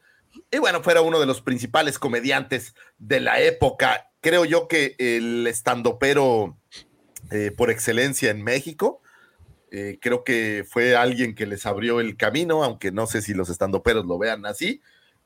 Y 0.51 0.57
bueno, 0.59 0.83
fuera 0.83 1.01
uno 1.01 1.19
de 1.19 1.25
los 1.25 1.41
principales 1.41 1.99
comediantes 1.99 2.75
de 2.97 3.19
la 3.19 3.39
época. 3.41 4.11
Creo 4.21 4.45
yo 4.45 4.67
que 4.67 4.95
el 4.97 5.47
estandopero 5.47 6.57
eh, 7.31 7.51
por 7.55 7.69
excelencia 7.69 8.31
en 8.31 8.43
México. 8.43 9.01
Eh, 9.69 9.99
creo 10.01 10.23
que 10.23 10.65
fue 10.67 10.95
alguien 10.95 11.35
que 11.35 11.45
les 11.45 11.65
abrió 11.65 11.99
el 11.99 12.15
camino, 12.15 12.63
aunque 12.63 12.91
no 12.91 13.05
sé 13.05 13.21
si 13.21 13.33
los 13.33 13.49
estandoperos 13.49 14.05
lo 14.05 14.17
vean 14.17 14.45
así. 14.45 14.81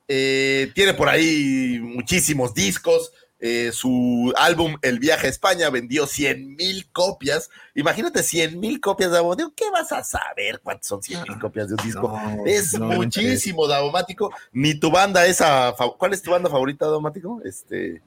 Eh, 0.07 0.71
tiene 0.73 0.93
por 0.93 1.09
ahí 1.09 1.79
muchísimos 1.81 2.53
discos. 2.53 3.13
Eh, 3.43 3.71
su 3.73 4.31
álbum 4.37 4.77
El 4.83 4.99
viaje 4.99 5.25
a 5.25 5.29
España 5.31 5.69
vendió 5.71 6.05
100 6.05 6.55
mil 6.55 6.87
copias. 6.91 7.49
Imagínate 7.73 8.21
100 8.21 8.59
mil 8.59 8.79
copias 8.79 9.09
de 9.09 9.15
Davomático. 9.15 9.51
¿Qué 9.55 9.69
vas 9.71 9.91
a 9.91 10.03
saber 10.03 10.61
cuántos 10.63 10.87
son 10.87 11.01
100 11.01 11.23
mil 11.23 11.39
copias 11.39 11.67
de 11.67 11.73
un 11.73 11.83
disco? 11.83 12.07
No, 12.07 12.45
es 12.45 12.73
no 12.79 12.85
muchísimo, 12.85 13.67
Davomático. 13.67 14.31
Ni 14.51 14.75
tu 14.75 14.91
banda 14.91 15.25
esa. 15.25 15.73
¿Cuál 15.97 16.13
es 16.13 16.21
tu 16.21 16.29
banda 16.29 16.49
favorita, 16.49 16.85
Davomático? 16.85 17.41
Este. 17.43 18.01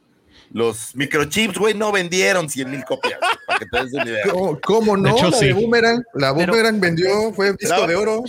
Los 0.53 0.95
microchips, 0.95 1.59
güey, 1.59 1.75
no 1.75 1.91
vendieron 1.93 2.49
100 2.49 2.71
mil 2.71 2.85
copias. 2.85 3.19
Para 3.47 3.59
que 3.59 3.67
te 3.67 3.83
des 3.83 3.93
una 3.93 4.05
idea. 4.05 4.25
¿Cómo, 4.31 4.61
cómo 4.61 4.97
no? 4.97 5.09
De 5.13 5.19
hecho, 5.19 5.31
la 5.31 5.37
sí. 5.39 5.47
de 5.47 5.53
Boomerang, 5.53 6.03
la 6.15 6.35
Pero- 6.35 6.53
Boomerang 6.53 6.81
vendió, 6.81 7.33
fue 7.33 7.53
disco 7.55 7.87
de 7.87 7.97
oro. 7.97 8.23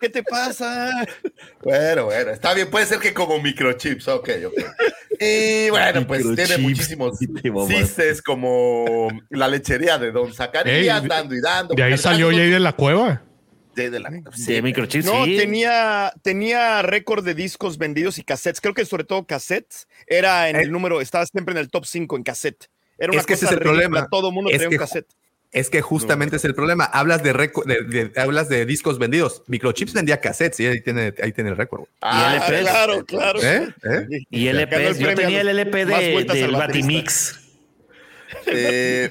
¿Qué 0.00 0.08
te 0.08 0.22
pasa? 0.22 1.06
Bueno, 1.62 2.06
bueno, 2.06 2.30
está 2.30 2.54
bien, 2.54 2.70
puede 2.70 2.86
ser 2.86 2.98
que 2.98 3.12
como 3.12 3.38
microchips, 3.40 4.08
ok, 4.08 4.28
ok. 4.46 4.54
Y 5.20 5.68
bueno, 5.70 6.06
pues 6.06 6.24
tiene 6.34 6.56
muchísimos 6.58 7.18
cistes 7.68 8.22
como 8.22 9.08
la 9.28 9.48
lechería 9.48 9.98
de 9.98 10.12
Don 10.12 10.32
Zacarías, 10.32 11.02
Ey, 11.02 11.08
dando 11.08 11.34
y 11.34 11.40
dando. 11.42 11.74
De 11.74 11.82
ahí 11.82 11.98
salió 11.98 12.30
Jay 12.30 12.48
de 12.50 12.60
la 12.60 12.72
cueva. 12.72 13.22
Jay 13.76 13.88
de 13.90 14.00
la- 14.00 14.10
sí, 14.34 14.52
de 14.54 14.62
microchips, 14.62 15.04
No, 15.06 15.24
sí. 15.24 15.36
tenía, 15.36 16.12
tenía 16.22 16.82
récord 16.82 17.24
de 17.24 17.34
discos 17.34 17.78
vendidos 17.78 18.18
y 18.18 18.24
cassettes. 18.24 18.60
Creo 18.60 18.74
que 18.74 18.84
sobre 18.84 19.04
todo 19.04 19.24
cassettes. 19.26 19.86
Era 20.06 20.48
en 20.48 20.56
Eh. 20.56 20.62
el 20.62 20.72
número, 20.72 21.00
estaba 21.00 21.24
siempre 21.26 21.52
en 21.52 21.58
el 21.58 21.70
top 21.70 21.84
5 21.86 22.16
en 22.16 22.22
cassette. 22.22 22.68
Era 22.98 23.12
una 23.12 23.20
Es 23.20 23.26
que 23.26 23.34
ese 23.34 23.46
es 23.46 23.52
el 23.52 23.60
problema. 23.60 24.08
Todo 24.10 24.28
el 24.28 24.34
mundo 24.34 24.50
Es 24.50 24.54
tenía 24.58 24.68
un 24.68 24.72
que- 24.72 24.78
cassette. 24.78 25.06
Es 25.52 25.68
que 25.68 25.80
justamente 25.82 26.36
es 26.36 26.44
el 26.44 26.54
problema. 26.54 26.84
Hablas 26.84 27.24
de, 27.24 27.32
de- 27.32 27.82
de- 28.10 28.20
hablas 28.20 28.48
de 28.48 28.64
discos 28.66 29.00
vendidos. 29.00 29.42
Microchips 29.48 29.92
vendía 29.94 30.20
cassettes 30.20 30.60
y 30.60 30.66
ahí 30.66 30.80
tiene, 30.80 31.12
ahí 31.20 31.32
tiene 31.32 31.50
el 31.50 31.56
récord. 31.56 31.86
Ah, 32.02 32.36
LPs. 32.36 32.60
Claro, 32.70 33.04
claro. 33.04 33.42
¿Eh? 33.42 33.68
¿Eh? 33.82 34.06
Y 34.30 34.46
Ganó 34.46 34.58
LP, 34.60 34.86
el 34.86 34.98
yo 34.98 35.14
tenía 35.16 35.40
el 35.40 35.48
LP 35.48 35.86
de, 35.86 36.12
vueltas 36.12 36.36
al 36.36 36.42
del. 36.42 36.52
Batimix. 36.52 37.40
eh, 38.46 39.10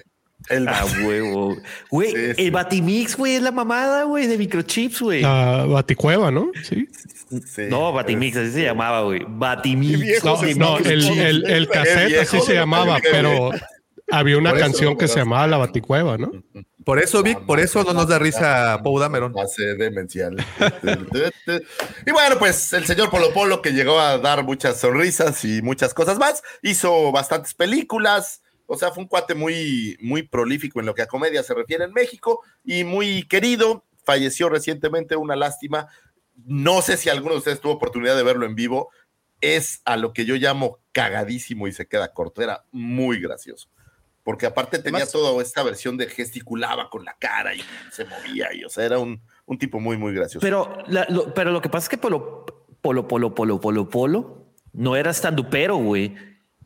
el 0.49 0.67
Ah, 0.67 0.85
huevo. 1.05 1.57
Güey, 1.89 2.11
Sí, 2.11 2.33
sí. 2.35 2.45
el 2.45 2.51
Batimix, 2.51 3.15
güey, 3.17 3.35
es 3.35 3.41
la 3.41 3.51
mamada, 3.51 4.03
güey, 4.03 4.27
de 4.27 4.37
microchips, 4.37 5.01
güey. 5.01 5.21
La 5.21 5.65
Baticueva, 5.65 6.31
¿no? 6.31 6.51
Sí. 6.63 6.87
sí. 7.45 7.63
No, 7.69 7.91
Batimix, 7.93 8.37
así 8.37 8.51
se 8.51 8.63
llamaba, 8.63 9.01
güey. 9.03 9.23
Batimix. 9.27 10.23
No, 10.57 10.77
el, 10.77 11.19
el, 11.19 11.45
el 11.49 11.67
cassette 11.67 12.19
así 12.19 12.39
se 12.41 12.53
llamaba, 12.55 12.99
pero 13.11 13.51
había 14.11 14.37
una 14.37 14.51
eso, 14.51 14.59
canción 14.59 14.97
que 14.97 15.07
se 15.07 15.19
llamaba 15.19 15.47
La 15.47 15.57
Baticueva, 15.57 16.17
¿no? 16.17 16.31
Por 16.85 16.97
eso, 16.97 17.21
Vic, 17.21 17.39
por 17.41 17.59
eso 17.59 17.83
no 17.83 17.93
nos 17.93 18.07
da 18.07 18.17
risa 18.17 18.79
Poe 18.83 18.99
Dameron. 18.99 19.31
Base 19.31 19.75
demencial. 19.75 20.35
y 22.05 22.11
bueno, 22.11 22.37
pues 22.39 22.73
el 22.73 22.85
señor 22.85 23.09
Polo 23.11 23.31
Polo, 23.33 23.61
que 23.61 23.71
llegó 23.73 23.99
a 23.99 24.17
dar 24.17 24.43
muchas 24.43 24.79
sonrisas 24.79 25.43
y 25.45 25.61
muchas 25.61 25.93
cosas 25.93 26.17
más, 26.17 26.41
hizo 26.63 27.11
bastantes 27.11 27.53
películas. 27.53 28.41
O 28.71 28.77
sea, 28.77 28.91
fue 28.91 29.01
un 29.03 29.09
cuate 29.09 29.33
muy, 29.33 29.97
muy 29.99 30.21
prolífico 30.23 30.79
en 30.79 30.85
lo 30.85 30.93
que 30.93 31.01
a 31.01 31.07
comedia 31.07 31.41
se 31.41 31.55
refiere 31.55 31.85
en 31.85 31.91
México 31.93 32.41
y 32.63 32.83
muy 32.83 33.23
querido. 33.27 33.83
Falleció 34.05 34.47
recientemente, 34.47 35.15
una 35.15 35.35
lástima. 35.35 35.87
No 36.45 36.81
sé 36.83 36.95
si 36.97 37.09
alguno 37.09 37.33
de 37.33 37.39
ustedes 37.39 37.59
tuvo 37.61 37.73
oportunidad 37.73 38.15
de 38.15 38.21
verlo 38.23 38.45
en 38.45 38.53
vivo. 38.53 38.89
Es 39.41 39.81
a 39.85 39.97
lo 39.97 40.13
que 40.13 40.25
yo 40.25 40.35
llamo 40.35 40.77
cagadísimo 40.91 41.67
y 41.67 41.71
se 41.71 41.87
queda 41.87 42.13
corto. 42.13 42.41
Era 42.43 42.63
muy 42.71 43.19
gracioso. 43.19 43.69
Porque 44.23 44.45
aparte 44.45 44.77
tenía 44.77 44.97
Además- 44.99 45.11
toda 45.13 45.41
esta 45.41 45.63
versión 45.63 45.97
de 45.97 46.07
gesticulaba 46.07 46.89
con 46.91 47.03
la 47.05 47.15
cara 47.17 47.55
y 47.55 47.63
se 47.91 48.05
movía. 48.05 48.53
Y, 48.53 48.63
o 48.65 48.69
sea, 48.69 48.85
era 48.85 48.99
un, 48.99 49.19
un 49.47 49.57
tipo 49.57 49.79
muy, 49.79 49.97
muy 49.97 50.13
gracioso. 50.13 50.41
Pero, 50.45 50.77
la- 50.87 51.07
lo, 51.09 51.33
pero 51.33 51.49
lo 51.51 51.61
que 51.61 51.69
pasa 51.69 51.85
es 51.85 51.89
que 51.89 51.97
Polo, 51.97 52.45
Polo, 52.81 53.07
Polo, 53.07 53.33
Polo, 53.33 53.59
Polo, 53.59 53.89
Polo 53.89 54.45
no 54.73 54.95
era 54.95 55.09
estandupero, 55.09 55.77
güey. 55.77 56.15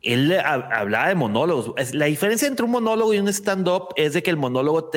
Él 0.04 0.38
hablaba 0.38 1.08
de 1.08 1.14
monólogos. 1.14 1.74
La 1.94 2.06
diferencia 2.06 2.46
entre 2.46 2.64
un 2.64 2.72
monólogo 2.72 3.14
y 3.14 3.18
un 3.18 3.28
stand-up 3.28 3.88
es 3.96 4.12
de 4.12 4.22
que 4.22 4.30
el 4.30 4.36
monólogo, 4.36 4.90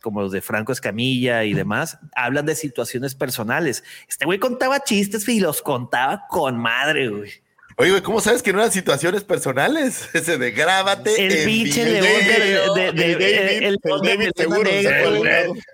como 0.00 0.22
los 0.22 0.32
de 0.32 0.40
Franco 0.40 0.72
Escamilla 0.72 1.44
y 1.44 1.54
demás, 1.54 1.98
hablan 2.14 2.46
de 2.46 2.54
situaciones 2.54 3.14
personales. 3.14 3.84
Este 4.08 4.24
güey 4.24 4.38
contaba 4.38 4.80
chistes 4.80 5.28
y 5.28 5.40
los 5.40 5.62
contaba 5.62 6.26
con 6.28 6.56
madre, 6.56 7.08
güey. 7.08 7.30
Oye, 7.80 7.90
güey, 7.90 8.02
¿cómo 8.02 8.20
sabes 8.20 8.42
que 8.42 8.52
no 8.52 8.58
eran 8.58 8.72
situaciones 8.72 9.22
personales? 9.22 10.08
Ese 10.14 10.36
de 10.36 10.50
grábate. 10.50 11.14
El 11.24 11.44
pinche 11.44 11.84
león 11.84 12.74
de, 12.74 12.92
David. 12.92 13.62
El 13.62 13.78
David 14.02 14.30
seguro. 14.34 14.68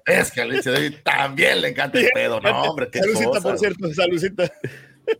Es 0.05 0.30
que 0.30 0.43
pinche 0.43 0.70
David 0.70 0.95
también 1.03 1.62
le 1.62 1.68
encanta 1.68 1.99
el 1.99 2.11
pedo, 2.12 2.41
no, 2.41 2.62
hombre. 2.62 2.91
Saludcita, 2.93 3.41
por 3.41 3.59
cierto, 3.59 3.95
saludcita. 3.95 4.53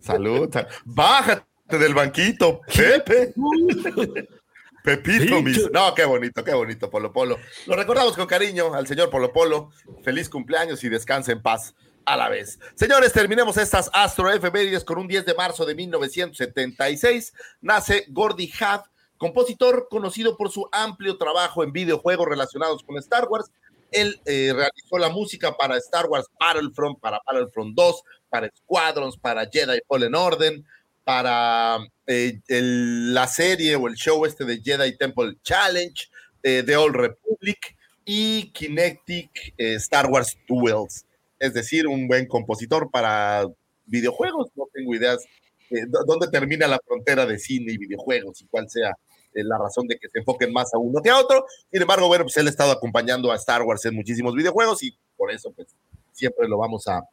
Salud. 0.01 0.55
Bájate 0.83 1.54
del 1.67 1.93
banquito, 1.93 2.61
Pepe. 2.73 3.33
Pepito, 4.83 5.41
mis. 5.41 5.71
No, 5.71 5.95
qué 5.95 6.05
bonito, 6.05 6.43
qué 6.43 6.53
bonito, 6.53 6.89
Polo 6.91 7.11
Polo. 7.11 7.39
Lo 7.65 7.75
recordamos 7.75 8.15
con 8.15 8.27
cariño 8.27 8.73
al 8.75 8.85
señor 8.85 9.09
Polo 9.09 9.33
Polo. 9.33 9.71
Feliz 10.03 10.29
cumpleaños 10.29 10.83
y 10.83 10.89
descanse 10.89 11.31
en 11.31 11.41
paz 11.41 11.73
a 12.05 12.15
la 12.15 12.29
vez. 12.29 12.59
Señores, 12.75 13.11
terminemos 13.11 13.57
estas 13.57 13.89
Astro 13.93 14.31
efemérides 14.31 14.83
con 14.83 14.99
un 14.99 15.07
10 15.07 15.25
de 15.25 15.33
marzo 15.33 15.65
de 15.65 15.73
1976. 15.73 17.33
Nace 17.61 18.05
Gordy 18.09 18.51
Hadd, 18.59 18.81
compositor 19.17 19.87
conocido 19.89 20.37
por 20.37 20.51
su 20.51 20.69
amplio 20.71 21.17
trabajo 21.17 21.63
en 21.63 21.71
videojuegos 21.71 22.27
relacionados 22.27 22.83
con 22.83 22.97
Star 22.97 23.27
Wars. 23.27 23.49
Él 23.91 24.21
eh, 24.25 24.51
realizó 24.53 24.99
la 24.99 25.09
música 25.09 25.57
para 25.57 25.77
Star 25.77 26.05
Wars 26.05 26.27
Battlefront, 26.39 26.99
para 26.99 27.19
Battlefront 27.25 27.73
2, 27.75 28.03
para 28.29 28.51
Squadrons, 28.55 29.17
para 29.17 29.49
Jedi 29.49 29.79
Fallen 29.87 30.13
Order, 30.13 30.61
para 31.05 31.77
eh, 32.07 32.41
la 32.49 33.27
serie 33.27 33.77
o 33.77 33.87
el 33.87 33.95
show 33.95 34.25
este 34.25 34.43
de 34.43 34.59
Jedi 34.61 34.97
Temple 34.97 35.37
Challenge, 35.41 36.09
eh, 36.43 36.63
The 36.65 36.75
Old 36.75 36.95
Republic 36.95 37.77
y 38.03 38.51
Kinetic 38.51 39.53
Star 39.57 40.07
Wars 40.07 40.37
Duels 40.47 41.05
es 41.39 41.53
decir, 41.53 41.87
un 41.87 42.07
buen 42.07 42.27
compositor 42.27 42.89
para 42.89 43.45
videojuegos. 43.85 44.49
No 44.55 44.67
tengo 44.73 44.95
ideas 44.95 45.23
de 45.69 45.85
dónde 46.05 46.27
termina 46.29 46.67
la 46.67 46.79
frontera 46.85 47.25
de 47.25 47.39
cine 47.39 47.73
y 47.73 47.77
videojuegos 47.77 48.41
y 48.41 48.47
cuál 48.47 48.69
sea 48.69 48.91
eh, 49.33 49.43
la 49.43 49.57
razón 49.57 49.87
de 49.87 49.97
que 49.97 50.09
se 50.09 50.19
enfoquen 50.19 50.53
más 50.53 50.73
a 50.73 50.77
uno 50.77 51.01
que 51.01 51.09
a 51.09 51.19
otro. 51.19 51.45
Sin 51.71 51.81
embargo, 51.81 52.07
bueno, 52.07 52.23
pues 52.25 52.37
él 52.37 52.47
ha 52.47 52.49
estado 52.49 52.71
acompañando 52.71 53.31
a 53.31 53.35
Star 53.35 53.63
Wars 53.63 53.85
en 53.85 53.95
muchísimos 53.95 54.33
videojuegos 54.33 54.83
y 54.83 54.97
por 55.17 55.31
eso, 55.31 55.51
pues, 55.51 55.67
siempre 56.11 56.47
lo 56.47 56.57
vamos 56.57 56.87
a, 56.87 57.03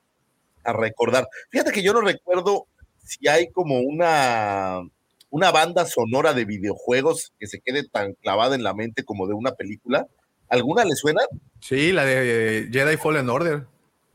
a 0.64 0.72
recordar. 0.72 1.26
Fíjate 1.51 1.72
que 1.72 1.82
yo 1.82 1.93
no 1.93 2.01
recuerdo 2.01 2.66
si 3.03 3.28
hay 3.28 3.50
como 3.50 3.80
una, 3.80 4.80
una 5.30 5.50
banda 5.50 5.86
sonora 5.86 6.32
de 6.34 6.44
videojuegos 6.44 7.32
que 7.38 7.46
se 7.46 7.61
quede 7.61 7.88
tan 7.88 8.14
clavada 8.14 8.55
en 8.55 8.62
la 8.62 8.74
mente 8.74 9.05
como 9.05 9.26
de 9.26 9.34
una 9.34 9.53
película. 9.53 10.07
¿Alguna 10.48 10.84
le 10.84 10.94
suena? 10.94 11.22
Sí, 11.61 11.92
la 11.92 12.05
de 12.05 12.68
Jedi 12.70 12.96
Fallen 12.96 13.28
Order. 13.30 13.66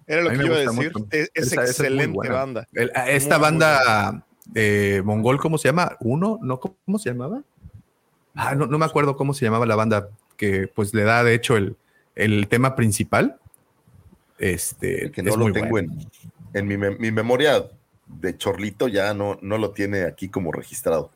Era 0.06 0.22
lo 0.22 0.30
que 0.30 0.46
iba 0.46 0.56
a 0.56 0.60
decir. 0.60 0.92
Es, 1.12 1.54
excelente 1.54 2.30
banda. 2.30 2.68
esta 3.08 3.38
banda 3.38 4.26
de 4.46 5.02
mongol, 5.04 5.40
¿cómo 5.40 5.58
se 5.58 5.68
llama? 5.68 5.98
¿Uno? 6.00 6.40
¿No? 6.42 6.60
¿Cómo 6.60 7.00
se 7.00 7.10
llamaba? 7.10 7.44
Ah, 8.36 8.56
no, 8.56 8.68
me 8.68 8.86
acuerdo 8.86 9.18
cómo 9.18 9.34
se 9.34 9.46
llamaba 9.46 9.66
la 9.66 9.76
banda 9.76 10.10
que 10.38 10.68
pues 10.68 10.94
le 10.94 11.04
da 11.04 11.24
de 11.24 11.34
hecho 11.34 11.58
el, 11.58 11.76
el 12.16 12.48
tema 12.48 12.76
principal. 12.76 13.40
Este, 14.38 15.12
que 15.12 15.24
no 15.24 15.36
lo 15.36 15.52
tengo 15.52 15.80
en, 15.80 16.08
en 16.54 16.68
mi, 16.68 16.78
mi, 16.78 17.12
memoria 17.12 17.68
de 18.08 18.38
Chorlito, 18.38 18.88
ya 18.88 19.14
no, 19.14 19.38
no 19.42 19.58
lo 19.58 19.72
tiene 19.72 20.04
aquí 20.04 20.30
como 20.30 20.52
registrado. 20.52 21.12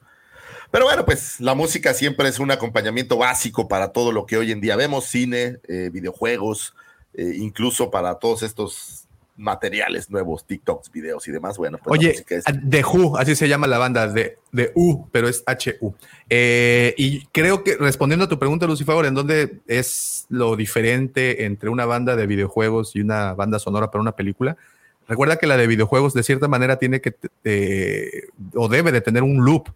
Pero 0.71 0.85
bueno, 0.85 1.05
pues 1.05 1.39
la 1.39 1.53
música 1.53 1.93
siempre 1.93 2.29
es 2.29 2.39
un 2.39 2.49
acompañamiento 2.49 3.17
básico 3.17 3.67
para 3.67 3.89
todo 3.89 4.11
lo 4.11 4.25
que 4.25 4.37
hoy 4.37 4.51
en 4.51 4.61
día 4.61 4.77
vemos, 4.77 5.05
cine, 5.05 5.57
eh, 5.67 5.89
videojuegos, 5.91 6.73
eh, 7.13 7.33
incluso 7.37 7.91
para 7.91 8.15
todos 8.15 8.41
estos 8.41 9.05
materiales 9.35 10.09
nuevos, 10.09 10.45
TikToks, 10.45 10.91
videos 10.91 11.27
y 11.27 11.31
demás. 11.31 11.57
Bueno, 11.57 11.77
pues 11.83 11.99
Oye, 11.99 12.25
The 12.69 12.83
Who, 12.83 13.17
así 13.17 13.35
se 13.35 13.49
llama 13.49 13.67
la 13.67 13.79
banda, 13.79 14.07
de, 14.07 14.37
de 14.51 14.71
U, 14.75 15.07
pero 15.11 15.27
es 15.27 15.43
H-U. 15.45 15.93
Eh, 16.29 16.93
y 16.97 17.25
creo 17.27 17.63
que 17.63 17.75
respondiendo 17.75 18.25
a 18.25 18.29
tu 18.29 18.39
pregunta, 18.39 18.67
Lucifer, 18.67 19.05
¿en 19.05 19.15
dónde 19.15 19.59
es 19.67 20.25
lo 20.29 20.55
diferente 20.55 21.45
entre 21.45 21.69
una 21.69 21.85
banda 21.85 22.15
de 22.15 22.27
videojuegos 22.27 22.95
y 22.95 23.01
una 23.01 23.33
banda 23.33 23.59
sonora 23.59 23.91
para 23.91 24.01
una 24.01 24.15
película? 24.15 24.57
Recuerda 25.11 25.35
que 25.35 25.45
la 25.45 25.57
de 25.57 25.67
videojuegos 25.67 26.13
de 26.13 26.23
cierta 26.23 26.47
manera 26.47 26.79
tiene 26.79 27.01
que, 27.01 27.13
eh, 27.43 28.29
o 28.55 28.69
debe 28.69 28.93
de 28.93 29.01
tener 29.01 29.23
un 29.23 29.43
loop, 29.43 29.67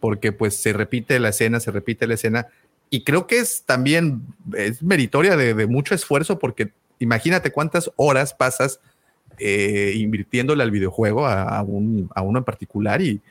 porque 0.00 0.32
pues 0.32 0.56
se 0.56 0.72
repite 0.72 1.20
la 1.20 1.28
escena, 1.28 1.60
se 1.60 1.70
repite 1.70 2.08
la 2.08 2.14
escena, 2.14 2.48
y 2.90 3.04
creo 3.04 3.28
que 3.28 3.38
es 3.38 3.62
también, 3.62 4.22
es 4.56 4.82
meritoria 4.82 5.36
de, 5.36 5.54
de 5.54 5.66
mucho 5.68 5.94
esfuerzo 5.94 6.40
porque 6.40 6.72
imagínate 6.98 7.52
cuántas 7.52 7.92
horas 7.94 8.34
pasas 8.34 8.80
eh, 9.38 9.92
invirtiéndole 9.94 10.64
al 10.64 10.72
videojuego 10.72 11.24
a, 11.24 11.62
uno 11.62 12.38
en 12.38 12.44
particular 12.44 13.00
y, 13.00 13.22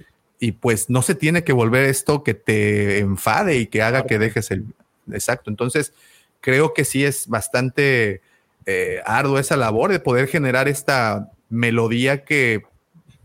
pues 0.62 0.90
no 0.90 1.02
se 1.02 1.14
tiene 1.14 1.44
que 1.44 1.52
volver 1.52 1.84
esto 1.84 2.24
que 2.24 2.36
te 2.36 3.00
enfade 3.00 3.58
y 3.58 3.68
que 3.68 3.82
haga 3.82 4.06
que 4.06 4.18
dejes 4.18 4.50
el... 4.52 4.64
Exacto, 5.12 5.50
entonces 5.50 5.92
creo 6.40 6.74
que 6.74 6.86
sí 6.86 7.04
es 7.04 7.28
bastante 7.28 8.22
eh, 8.66 9.02
arduo 9.06 9.40
esa 9.40 9.58
labor 9.58 9.92
de 9.92 10.00
poder 10.00 10.30
generar 10.30 10.70
esta 10.70 11.30
melodía 11.50 12.24
que 12.24 12.64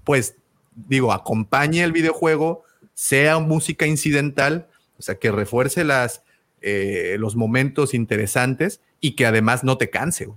pues 0.05 0.37
digo, 0.75 1.13
acompañe 1.13 1.83
el 1.83 1.93
videojuego, 1.93 2.65
sea 2.95 3.39
música 3.39 3.87
incidental, 3.87 4.69
o 4.99 5.03
sea, 5.03 5.17
que 5.17 5.33
refuerce 5.33 5.85
las, 5.85 6.23
eh, 6.61 7.17
los 7.19 7.37
momentos 7.37 7.95
interesantes 7.95 8.81
y 9.01 9.17
que 9.17 9.27
además 9.27 9.65
no 9.65 9.79
te 9.79 9.91
canse. 9.91 10.29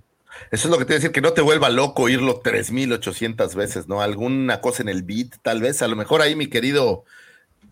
Eso 0.52 0.68
es 0.68 0.72
lo 0.72 0.78
que 0.78 0.86
te 0.86 0.90
voy 0.90 0.96
a 0.96 1.00
decir, 1.00 1.12
que 1.12 1.22
no 1.22 1.34
te 1.34 1.42
vuelva 1.42 1.70
loco 1.70 2.04
oírlo 2.04 2.40
3800 2.42 3.56
veces, 3.56 3.88
¿no? 3.88 4.02
Alguna 4.02 4.62
cosa 4.62 4.84
en 4.84 4.90
el 4.90 5.04
beat, 5.04 5.36
tal 5.42 5.62
vez. 5.62 5.82
A 5.82 5.88
lo 5.88 5.96
mejor 5.96 6.22
ahí 6.22 6.36
mi 6.36 6.48
querido 6.48 7.06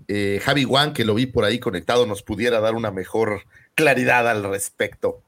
eh, 0.08 0.42
Javi 0.44 0.64
Juan, 0.64 0.94
que 0.94 1.06
lo 1.06 1.14
vi 1.14 1.28
por 1.28 1.46
ahí 1.46 1.60
conectado, 1.60 2.08
nos 2.08 2.24
pudiera 2.24 2.60
dar 2.60 2.74
una 2.74 2.92
mejor 2.92 3.44
claridad 3.76 4.28
al 4.28 4.44
respecto. 4.44 5.22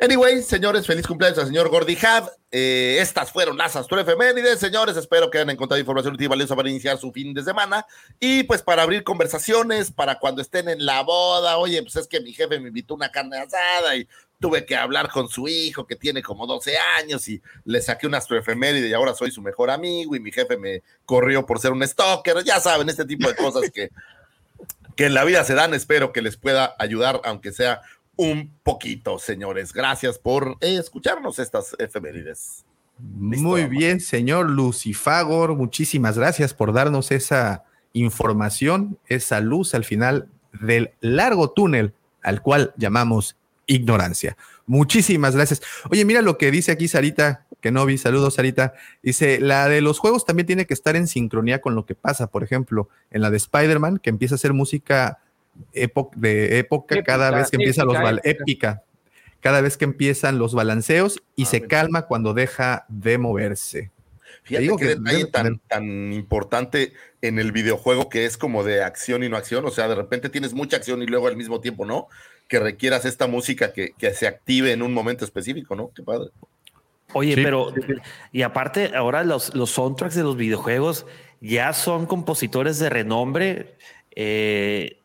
Anyway, 0.00 0.42
señores, 0.42 0.86
feliz 0.86 1.04
cumpleaños 1.08 1.40
al 1.40 1.48
señor 1.48 1.70
Gordy 1.70 1.98
Had. 2.00 2.28
Eh, 2.52 2.98
estas 3.00 3.32
fueron 3.32 3.58
las 3.58 3.74
Astro 3.74 3.98
Efemérides, 3.98 4.60
señores. 4.60 4.96
Espero 4.96 5.28
que 5.28 5.38
hayan 5.38 5.50
encontrado 5.50 5.80
información 5.80 6.14
útil 6.14 6.26
y 6.26 6.28
valiosa 6.28 6.54
para 6.54 6.70
iniciar 6.70 6.98
su 6.98 7.10
fin 7.10 7.34
de 7.34 7.42
semana. 7.42 7.84
Y 8.20 8.44
pues 8.44 8.62
para 8.62 8.84
abrir 8.84 9.02
conversaciones, 9.02 9.90
para 9.90 10.20
cuando 10.20 10.40
estén 10.40 10.68
en 10.68 10.86
la 10.86 11.02
boda. 11.02 11.58
Oye, 11.58 11.82
pues 11.82 11.96
es 11.96 12.06
que 12.06 12.20
mi 12.20 12.32
jefe 12.32 12.60
me 12.60 12.68
invitó 12.68 12.94
una 12.94 13.10
carne 13.10 13.38
asada 13.38 13.96
y 13.96 14.06
tuve 14.38 14.64
que 14.64 14.76
hablar 14.76 15.10
con 15.10 15.28
su 15.28 15.48
hijo 15.48 15.84
que 15.84 15.96
tiene 15.96 16.22
como 16.22 16.46
12 16.46 16.78
años 17.00 17.28
y 17.28 17.42
le 17.64 17.82
saqué 17.82 18.06
una 18.06 18.18
astroefeméride 18.18 18.86
y 18.86 18.92
ahora 18.92 19.14
soy 19.14 19.32
su 19.32 19.42
mejor 19.42 19.68
amigo 19.68 20.14
y 20.14 20.20
mi 20.20 20.30
jefe 20.30 20.56
me 20.56 20.84
corrió 21.06 21.44
por 21.44 21.58
ser 21.58 21.72
un 21.72 21.84
stalker. 21.84 22.44
Ya 22.44 22.60
saben, 22.60 22.88
este 22.88 23.04
tipo 23.04 23.26
de 23.26 23.34
cosas 23.34 23.68
que, 23.74 23.90
que 24.94 25.06
en 25.06 25.14
la 25.14 25.24
vida 25.24 25.42
se 25.42 25.54
dan. 25.54 25.74
Espero 25.74 26.12
que 26.12 26.22
les 26.22 26.36
pueda 26.36 26.76
ayudar, 26.78 27.20
aunque 27.24 27.50
sea 27.50 27.80
un 28.18 28.52
poquito, 28.62 29.18
señores. 29.18 29.72
Gracias 29.72 30.18
por 30.18 30.58
escucharnos 30.60 31.38
estas 31.38 31.74
efemérides. 31.78 32.64
Muy 32.98 33.66
bien, 33.66 34.00
señor 34.00 34.50
Lucifagor. 34.50 35.54
Muchísimas 35.54 36.18
gracias 36.18 36.52
por 36.52 36.72
darnos 36.72 37.12
esa 37.12 37.64
información, 37.92 38.98
esa 39.06 39.40
luz 39.40 39.72
al 39.74 39.84
final 39.84 40.28
del 40.60 40.90
largo 41.00 41.50
túnel 41.50 41.94
al 42.22 42.42
cual 42.42 42.74
llamamos 42.76 43.36
ignorancia. 43.66 44.36
Muchísimas 44.66 45.36
gracias. 45.36 45.62
Oye, 45.88 46.04
mira 46.04 46.20
lo 46.20 46.38
que 46.38 46.50
dice 46.50 46.72
aquí 46.72 46.88
Sarita, 46.88 47.46
que 47.60 47.70
no 47.70 47.86
vi. 47.86 47.98
Saludos, 47.98 48.34
Sarita. 48.34 48.74
Dice, 49.00 49.40
la 49.40 49.68
de 49.68 49.80
los 49.80 50.00
juegos 50.00 50.24
también 50.24 50.46
tiene 50.46 50.66
que 50.66 50.74
estar 50.74 50.96
en 50.96 51.06
sincronía 51.06 51.60
con 51.60 51.76
lo 51.76 51.86
que 51.86 51.94
pasa. 51.94 52.26
Por 52.26 52.42
ejemplo, 52.42 52.88
en 53.12 53.22
la 53.22 53.30
de 53.30 53.36
Spider-Man, 53.36 53.98
que 53.98 54.10
empieza 54.10 54.34
a 54.34 54.36
hacer 54.36 54.54
música 54.54 55.20
de 56.16 56.58
época 56.58 57.02
cada 57.02 57.30
vez 57.30 57.50
que 57.50 57.56
empieza 57.56 57.84
los 57.84 57.96
épica, 58.24 58.82
cada 59.40 59.60
vez 59.60 59.76
que 59.76 59.84
empiezan 59.84 60.38
los 60.38 60.54
balanceos 60.54 61.22
y 61.36 61.44
ah, 61.44 61.46
se 61.46 61.62
calma 61.62 62.02
cuando 62.02 62.34
deja 62.34 62.84
de 62.88 63.18
moverse. 63.18 63.90
Fíjate 64.42 64.76
que 64.78 64.86
detalle 64.96 65.26
tan, 65.26 65.58
tan 65.68 66.12
importante 66.12 66.94
en 67.20 67.38
el 67.38 67.52
videojuego 67.52 68.08
que 68.08 68.24
es 68.24 68.38
como 68.38 68.64
de 68.64 68.82
acción 68.82 69.22
y 69.22 69.28
no 69.28 69.36
acción, 69.36 69.64
o 69.66 69.70
sea, 69.70 69.88
de 69.88 69.94
repente 69.94 70.30
tienes 70.30 70.54
mucha 70.54 70.76
acción 70.76 71.02
y 71.02 71.06
luego 71.06 71.28
al 71.28 71.36
mismo 71.36 71.60
tiempo 71.60 71.84
no, 71.84 72.08
que 72.48 72.58
requieras 72.58 73.04
esta 73.04 73.26
música 73.26 73.72
que, 73.72 73.92
se 74.14 74.26
active 74.26 74.72
en 74.72 74.82
un 74.82 74.94
momento 74.94 75.24
específico, 75.24 75.76
¿no? 75.76 75.90
Qué 75.94 76.02
padre. 76.02 76.30
Oye, 77.12 77.34
pero 77.36 77.72
y 78.32 78.42
aparte 78.42 78.92
ahora 78.94 79.24
los, 79.24 79.54
los 79.54 79.70
soundtracks 79.70 80.14
de 80.14 80.22
los 80.22 80.36
videojuegos 80.36 81.06
ya 81.40 81.72
son 81.72 82.06
compositores 82.06 82.78
de 82.78 82.90
renombre. 82.90 83.76
Eh, 84.14 84.98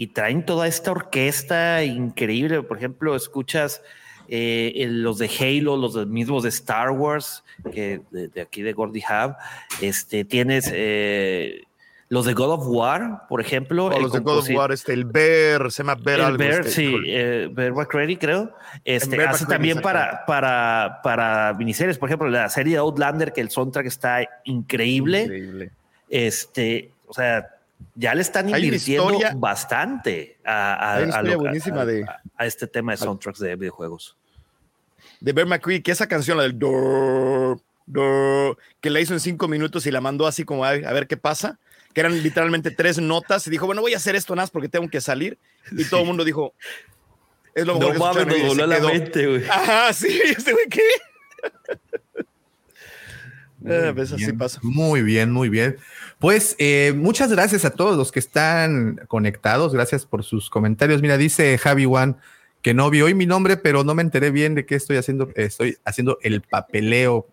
y 0.00 0.06
traen 0.06 0.46
toda 0.46 0.68
esta 0.68 0.92
orquesta 0.92 1.82
increíble. 1.82 2.62
Por 2.62 2.78
ejemplo, 2.78 3.16
escuchas 3.16 3.82
eh, 4.28 4.86
los 4.88 5.18
de 5.18 5.28
Halo, 5.28 5.76
los 5.76 6.06
mismos 6.06 6.44
de 6.44 6.50
Star 6.50 6.92
Wars, 6.92 7.42
que 7.72 8.00
de, 8.12 8.40
aquí 8.40 8.62
de 8.62 8.72
Gordy 8.72 9.00
Hub, 9.00 9.34
este, 9.82 10.24
tienes 10.24 10.70
eh, 10.72 11.62
Los 12.08 12.26
de 12.26 12.34
God 12.34 12.52
of 12.52 12.66
War, 12.68 13.26
por 13.28 13.40
ejemplo. 13.40 13.90
los 13.90 14.12
de 14.12 14.20
God 14.20 14.38
of 14.38 14.50
War, 14.50 14.70
este, 14.70 14.92
el 14.92 15.04
Bear, 15.04 15.72
se 15.72 15.82
llama 15.82 15.96
Bear 15.96 16.20
el 16.20 16.26
algo. 16.26 16.38
Bear, 16.38 16.60
este, 16.60 16.70
sí, 16.70 16.94
eh, 17.04 17.48
Bear 17.50 17.72
McCready, 17.72 18.16
creo. 18.18 18.54
Este, 18.84 19.16
Bear 19.16 19.30
hace 19.30 19.46
McCready, 19.46 19.52
también 19.52 19.82
para, 19.82 20.24
para, 20.26 21.00
para 21.02 21.54
miniseries, 21.54 21.98
por 21.98 22.08
ejemplo, 22.08 22.28
la 22.28 22.48
serie 22.48 22.74
de 22.74 22.78
Outlander, 22.78 23.32
que 23.32 23.40
el 23.40 23.50
soundtrack 23.50 23.86
está 23.86 24.20
increíble. 24.44 25.22
Increíble. 25.22 25.72
Este, 26.08 26.92
o 27.08 27.12
sea, 27.12 27.57
ya 27.94 28.14
le 28.14 28.22
están 28.22 28.48
invirtiendo 28.48 29.10
historia- 29.12 29.32
bastante 29.36 30.38
a, 30.44 30.74
a- 30.74 30.94
a 30.96 31.22
lo- 31.22 31.86
de- 31.86 32.06
a 32.36 32.46
este 32.46 32.66
tema 32.66 32.92
de 32.92 32.98
soundtracks 32.98 33.38
de 33.40 33.56
videojuegos. 33.56 34.16
de 35.20 35.32
Bear 35.32 35.46
McCreary, 35.48 35.82
que 35.82 35.90
esa 35.90 36.06
canción, 36.06 36.36
la 36.36 36.44
del 36.44 36.56
do, 36.58 37.60
do, 37.86 38.56
que 38.80 38.90
la 38.90 39.00
hizo 39.00 39.14
en 39.14 39.20
cinco 39.20 39.48
minutos 39.48 39.84
y 39.86 39.90
la 39.90 40.00
mandó 40.00 40.26
así 40.28 40.44
como 40.44 40.64
a, 40.64 40.70
ver 40.72 41.06
qué 41.08 41.16
pasa, 41.16 41.58
que 41.92 42.00
eran 42.00 42.22
literalmente 42.22 42.70
tres 42.70 42.98
notas 43.00 43.44
y 43.46 43.50
dijo, 43.50 43.66
bueno, 43.66 43.80
voy 43.82 43.94
a 43.94 43.96
hacer 43.96 44.14
esto 44.14 44.34
nada 44.36 44.44
más 44.44 44.50
porque 44.50 44.68
tengo 44.68 44.88
que 44.88 45.00
salir. 45.00 45.36
Y 45.72 45.84
todo 45.86 46.00
el 46.02 46.06
mundo 46.06 46.22
dijo, 46.24 46.54
es 47.54 47.66
lo 47.66 47.74
mejor 47.78 47.88
No 47.88 47.92
que 47.94 47.98
mames, 47.98 48.16
escucharon", 48.18 48.38
y 48.38 48.42
nos 48.44 48.54
se 48.56 48.62
voló 48.62 48.66
la 48.66 48.80
mente, 48.92 49.26
güey. 49.26 49.44
Ajá, 49.48 49.92
sí, 49.92 50.20
este 50.24 50.52
güey, 50.52 50.66
¿qué? 50.68 50.82
Bien, 54.16 54.38
pasa. 54.38 54.60
Muy 54.62 55.02
bien, 55.02 55.30
muy 55.30 55.48
bien. 55.48 55.76
Pues 56.18 56.56
eh, 56.58 56.92
muchas 56.96 57.30
gracias 57.30 57.64
a 57.64 57.70
todos 57.70 57.96
los 57.96 58.10
que 58.12 58.18
están 58.18 59.00
conectados. 59.08 59.72
Gracias 59.72 60.06
por 60.06 60.24
sus 60.24 60.50
comentarios. 60.50 61.02
Mira, 61.02 61.16
dice 61.16 61.56
Javi 61.58 61.86
One 61.86 62.14
que 62.62 62.74
no 62.74 62.90
vi 62.90 63.02
hoy 63.02 63.14
mi 63.14 63.24
nombre, 63.26 63.56
pero 63.56 63.84
no 63.84 63.94
me 63.94 64.02
enteré 64.02 64.30
bien 64.32 64.54
de 64.54 64.66
qué 64.66 64.74
estoy 64.74 64.96
haciendo. 64.96 65.30
Estoy 65.36 65.76
haciendo 65.84 66.18
el 66.22 66.40
papeleo. 66.42 67.26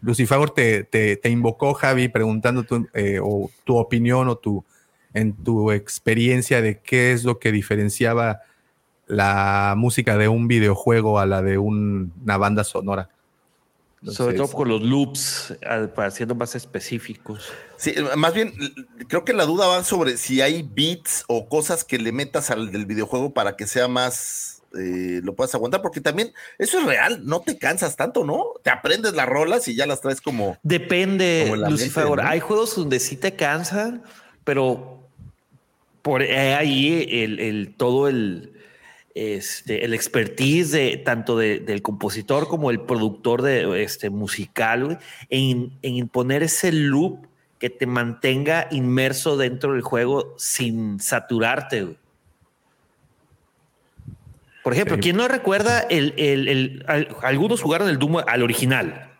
Lucifer 0.00 0.50
te, 0.50 0.84
te, 0.84 1.16
te 1.16 1.28
invocó, 1.30 1.74
Javi, 1.74 2.08
preguntando 2.08 2.62
tu, 2.64 2.86
eh, 2.94 3.18
o 3.22 3.50
tu 3.64 3.76
opinión 3.76 4.28
o 4.28 4.36
tu, 4.36 4.64
en 5.14 5.32
tu 5.34 5.72
experiencia 5.72 6.60
de 6.62 6.78
qué 6.80 7.12
es 7.12 7.24
lo 7.24 7.38
que 7.38 7.50
diferenciaba 7.52 8.40
la 9.06 9.74
música 9.76 10.16
de 10.16 10.28
un 10.28 10.48
videojuego 10.48 11.18
a 11.18 11.26
la 11.26 11.42
de 11.42 11.58
un- 11.58 12.12
una 12.22 12.36
banda 12.36 12.64
sonora. 12.64 13.08
Sobre 14.12 14.36
todo 14.36 14.48
con 14.50 14.68
los 14.68 14.82
loops, 14.82 15.54
para 15.94 16.10
siendo 16.10 16.34
más 16.34 16.54
específicos. 16.54 17.48
Sí, 17.76 17.94
más 18.16 18.32
bien, 18.34 18.52
creo 19.08 19.24
que 19.24 19.32
la 19.32 19.44
duda 19.44 19.66
va 19.66 19.84
sobre 19.84 20.16
si 20.16 20.40
hay 20.40 20.62
beats 20.62 21.24
o 21.28 21.48
cosas 21.48 21.84
que 21.84 21.98
le 21.98 22.12
metas 22.12 22.50
al 22.50 22.70
del 22.72 22.86
videojuego 22.86 23.32
para 23.34 23.56
que 23.56 23.66
sea 23.66 23.88
más, 23.88 24.62
eh, 24.78 25.20
lo 25.22 25.34
puedas 25.34 25.54
aguantar, 25.54 25.82
porque 25.82 26.00
también 26.00 26.32
eso 26.58 26.78
es 26.78 26.86
real, 26.86 27.24
no 27.24 27.40
te 27.40 27.58
cansas 27.58 27.96
tanto, 27.96 28.24
¿no? 28.24 28.44
Te 28.62 28.70
aprendes 28.70 29.14
las 29.14 29.26
rolas 29.28 29.66
y 29.68 29.74
ya 29.74 29.86
las 29.86 30.00
traes 30.00 30.20
como... 30.20 30.58
Depende, 30.62 31.46
Como 31.50 31.68
Lucifer. 31.70 32.06
Hay 32.22 32.40
juegos 32.40 32.76
donde 32.76 33.00
sí 33.00 33.16
te 33.16 33.34
cansan, 33.34 34.02
pero 34.44 35.02
por 36.02 36.22
ahí 36.22 37.06
el, 37.10 37.40
el- 37.40 37.74
todo 37.76 38.08
el, 38.08 38.52
este, 39.16 39.84
el 39.86 39.94
expertise 39.94 40.70
de 40.72 40.98
tanto 40.98 41.38
de- 41.38 41.58
del 41.60 41.80
compositor 41.80 42.48
como 42.48 42.70
el 42.70 42.80
productor 42.82 43.40
de 43.40 43.82
este 43.82 44.10
musical 44.10 44.98
en, 45.30 45.72
en 45.80 46.06
poner 46.08 46.42
ese 46.42 46.70
loop 46.70 47.26
que 47.58 47.70
te 47.70 47.86
mantenga 47.86 48.68
inmerso 48.70 49.38
dentro 49.38 49.72
del 49.72 49.80
juego 49.80 50.34
sin 50.36 51.00
saturarte. 51.00 51.82
güey. 51.84 51.96
Por 54.62 54.74
ejemplo. 54.74 54.98
¿quién 55.00 55.16
no 55.16 55.28
recuerda 55.28 55.80
el, 55.80 56.12
el- 56.18 56.48
el- 56.48 56.84
al- 56.86 57.08
algunos 57.22 57.62
jugaron 57.62 57.88
el 57.88 57.98
Doom 57.98 58.18
al 58.26 58.42
original? 58.42 59.12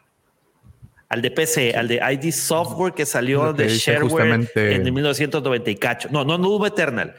Al 1.08 1.22
de 1.22 1.30
PC, 1.30 1.74
al 1.76 1.86
de 1.88 2.00
ID 2.12 2.32
Software 2.32 2.92
que 2.92 3.06
salió 3.06 3.52
de 3.52 3.68
shareware 3.68 4.48
en 4.74 4.86
el 4.86 4.92
1990 4.92 5.70
y 5.70 5.76
cacho. 5.76 6.08
No, 6.10 6.24
no, 6.24 6.36
no 6.36 6.48
Doom 6.48 6.66
Eternal. 6.66 7.14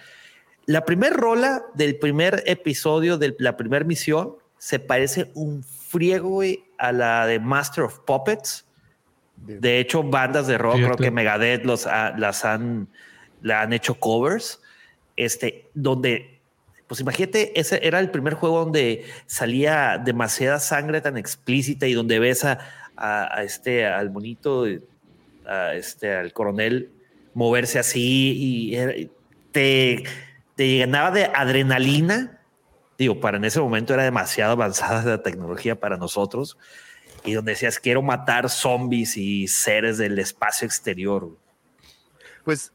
La 0.67 0.85
primera 0.85 1.15
rola 1.15 1.63
del 1.73 1.97
primer 1.97 2.43
episodio 2.45 3.17
de 3.17 3.35
la 3.39 3.57
primera 3.57 3.83
misión 3.85 4.35
se 4.59 4.77
parece 4.79 5.31
un 5.33 5.63
friego 5.63 6.27
güey, 6.29 6.63
a 6.77 6.91
la 6.91 7.25
de 7.25 7.39
Master 7.39 7.85
of 7.85 7.99
Puppets. 8.05 8.65
De 9.37 9.79
hecho, 9.79 10.03
bandas 10.03 10.45
de 10.47 10.57
rock, 10.57 10.75
creo 10.75 10.89
que 10.97 11.11
Megadeth 11.11 11.63
los 11.65 11.87
ha- 11.87 12.15
las 12.17 12.43
han, 12.43 12.87
la 13.41 13.61
han 13.61 13.71
hecho 13.71 13.95
covers. 13.95 14.61
Este, 15.15 15.69
donde, 15.73 16.41
pues 16.87 16.99
imagínate, 16.99 17.57
ese 17.59 17.79
era 17.87 17.99
el 17.99 18.11
primer 18.11 18.33
juego 18.33 18.59
donde 18.59 19.05
salía 19.25 19.99
demasiada 20.03 20.59
sangre 20.59 21.01
tan 21.01 21.17
explícita 21.17 21.87
y 21.87 21.93
donde 21.93 22.19
ves 22.19 22.43
a, 22.45 22.59
a- 22.97 23.37
a 23.39 23.43
este, 23.43 23.85
al 23.85 24.09
monito, 24.11 24.65
a 25.45 25.73
este, 25.75 26.13
al 26.13 26.33
coronel 26.33 26.89
moverse 27.33 27.79
así 27.79 28.33
y 28.37 28.75
era- 28.75 28.93
te, 29.51 30.03
te 30.57 30.67
llenaba 30.67 31.11
de 31.11 31.25
adrenalina. 31.25 32.41
Digo, 32.97 33.19
para 33.19 33.37
en 33.37 33.45
ese 33.45 33.61
momento 33.61 33.93
era 33.93 34.03
demasiado 34.03 34.53
avanzada 34.53 35.03
la 35.03 35.21
tecnología 35.21 35.79
para 35.79 35.97
nosotros 35.97 36.57
y 37.23 37.33
donde 37.33 37.51
decías 37.51 37.79
quiero 37.79 38.01
matar 38.01 38.49
zombies 38.49 39.17
y 39.17 39.47
seres 39.47 39.99
del 39.99 40.17
espacio 40.17 40.65
exterior. 40.65 41.37
Pues, 42.43 42.73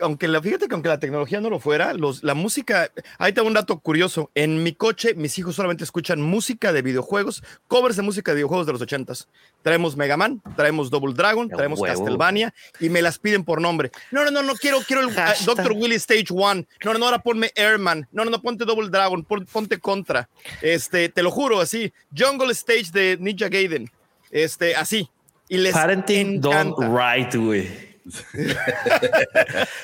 aunque 0.00 0.28
la, 0.28 0.40
fíjate 0.40 0.68
que 0.68 0.74
aunque 0.74 0.88
la 0.88 1.00
tecnología 1.00 1.40
no 1.40 1.50
lo 1.50 1.58
fuera, 1.60 1.92
los, 1.94 2.22
la 2.22 2.34
música, 2.34 2.90
ahí 3.18 3.32
tengo 3.32 3.48
un 3.48 3.54
dato 3.54 3.78
curioso. 3.80 4.30
En 4.34 4.62
mi 4.62 4.72
coche, 4.72 5.14
mis 5.14 5.38
hijos 5.38 5.54
solamente 5.56 5.84
escuchan 5.84 6.20
música 6.20 6.72
de 6.72 6.82
videojuegos, 6.82 7.42
covers 7.66 7.96
de 7.96 8.02
música 8.02 8.30
de 8.32 8.36
videojuegos 8.36 8.66
de 8.66 8.72
los 8.72 8.82
ochentas. 8.82 9.28
Traemos 9.62 9.96
Mega 9.96 10.16
Man, 10.16 10.40
traemos 10.56 10.90
Double 10.90 11.14
Dragon, 11.14 11.48
traemos 11.48 11.80
huevo. 11.80 11.94
Castlevania 12.04 12.54
y 12.80 12.90
me 12.90 13.02
las 13.02 13.18
piden 13.18 13.44
por 13.44 13.60
nombre. 13.60 13.90
No, 14.10 14.24
no, 14.24 14.30
no, 14.30 14.42
no 14.42 14.54
quiero, 14.54 14.78
quiero 14.86 15.02
el 15.02 15.10
Hashtag. 15.12 15.56
Dr. 15.56 15.72
Willy 15.72 15.96
Stage 15.96 16.26
One. 16.30 16.66
No, 16.84 16.92
no, 16.92 16.98
no, 16.98 17.04
ahora 17.06 17.18
ponme 17.18 17.50
Airman. 17.56 18.06
No, 18.12 18.24
no, 18.24 18.30
no, 18.30 18.40
ponte 18.40 18.64
Double 18.64 18.88
Dragon, 18.90 19.24
pon- 19.24 19.46
ponte 19.46 19.78
Contra. 19.78 20.28
Este, 20.62 21.08
te 21.08 21.22
lo 21.22 21.30
juro, 21.30 21.60
así. 21.60 21.92
Jungle 22.16 22.52
Stage 22.52 22.90
de 22.92 23.16
Ninja 23.20 23.48
Gaiden. 23.48 23.90
Este, 24.30 24.76
así. 24.76 25.08
Y 25.48 25.56
les 25.56 25.72
Parenting 25.72 26.36
encanta. 26.36 26.86
güey. 26.86 26.88
Les 26.88 27.34
Güey, 27.38 27.87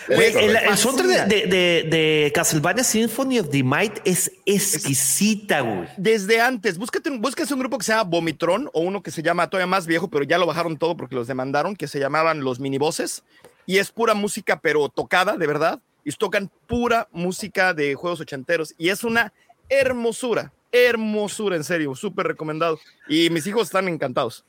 el, 0.09 0.57
el 0.57 0.77
soundtrack 0.77 1.27
de, 1.27 1.47
de, 1.47 1.89
de- 1.89 2.33
Castlevania 2.35 2.85
Symphony 2.85 3.39
of 3.41 3.49
the 3.51 3.63
Might 3.63 4.01
es 4.05 4.31
exquisita, 4.47 5.61
güey. 5.61 5.89
Desde 5.97 6.41
antes, 6.41 6.79
búscate 6.79 7.11
un, 7.11 7.21
búscate 7.21 7.53
un 7.55 7.61
grupo 7.61 7.79
que 7.79 7.85
se 7.85 7.93
llama 7.93 8.05
Vomitron 8.05 8.69
o 8.73 8.81
uno 8.81 9.03
que 9.03 9.11
se 9.11 9.23
llama 9.23 9.49
todavía 9.49 9.67
más 9.67 9.87
viejo, 9.87 10.09
pero 10.09 10.25
ya 10.25 10.39
lo 10.39 10.47
bajaron 10.47 10.77
todo 10.77 10.97
porque 10.97 11.15
los 11.15 11.27
demandaron, 11.27 11.77
que 11.77 11.89
se 11.89 11.99
llamaban 11.99 12.43
los 12.43 12.61
minibosses. 12.61 13.23
Y 13.67 13.79
es 13.79 13.91
pura 13.91 14.15
música, 14.15 14.61
pero 14.61 14.89
tocada, 14.89 15.37
de 15.37 15.47
verdad. 15.47 15.81
Y 16.05 16.13
tocan 16.13 16.51
pura 16.67 17.09
música 17.13 17.73
de 17.73 17.95
juegos 17.95 18.21
ochenteros. 18.21 18.75
Y 18.77 18.91
es 18.91 19.05
una 19.05 19.33
hermosura, 19.71 20.53
hermosura, 20.71 21.57
en 21.57 21.65
serio, 21.65 21.95
súper 21.95 22.27
recomendado. 22.27 22.79
Y 23.09 23.31
mis 23.31 23.47
hijos 23.47 23.63
están 23.69 23.89
encantados. 23.89 24.45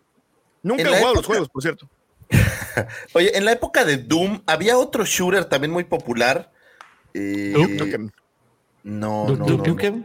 Nunca 0.62 0.82
he 0.84 0.88
jugado 0.88 1.06
los 1.14 1.14
época- 1.20 1.28
juegos, 1.28 1.50
por 1.50 1.62
cierto. 1.62 1.90
Oye, 3.14 3.38
en 3.38 3.46
la 3.46 3.52
época 3.54 3.86
de 3.86 3.98
Doom 3.98 4.42
había 4.46 4.78
otro 4.78 5.06
shooter 5.06 5.46
también 5.46 5.72
muy 5.72 5.84
popular. 5.86 6.52
eh, 7.14 7.54
Nukem. 7.56 8.12
no, 8.84 9.26
Duke 9.28 9.92
no. 9.92 10.04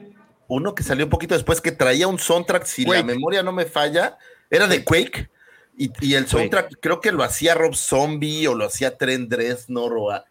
Uno 0.49 0.75
que 0.75 0.83
salió 0.83 1.05
un 1.05 1.11
poquito 1.11 1.35
después 1.35 1.61
que 1.61 1.71
traía 1.73 2.09
un 2.09 2.19
soundtrack, 2.19 2.65
si 2.65 2.85
la 2.85 3.03
memoria 3.05 3.43
no 3.43 3.53
me 3.53 3.67
falla, 3.67 4.19
era 4.51 4.67
de 4.67 4.85
Quake. 4.85 5.31
Y, 5.77 5.91
y 6.01 6.15
el 6.15 6.27
soundtrack 6.27 6.79
creo 6.81 7.01
que 7.01 7.13
lo 7.13 7.23
hacía 7.23 7.55
Rob 7.55 7.75
Zombie 7.75 8.47
o 8.49 8.55
lo 8.55 8.67
hacía 8.67 8.99
Trent 8.99 9.33
Reznor 9.33 9.97
o 9.97 10.11
a- 10.11 10.25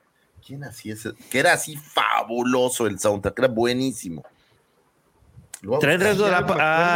¿Quién 0.46 0.64
hacía 0.64 0.94
ese? 0.94 1.12
Que 1.30 1.40
era 1.40 1.54
así 1.54 1.78
fabuloso 1.78 2.88
el 2.88 3.00
soundtrack, 3.00 3.38
era 3.40 3.48
buenísimo. 3.48 4.24
Trent 5.80 6.02
ya 6.18 6.46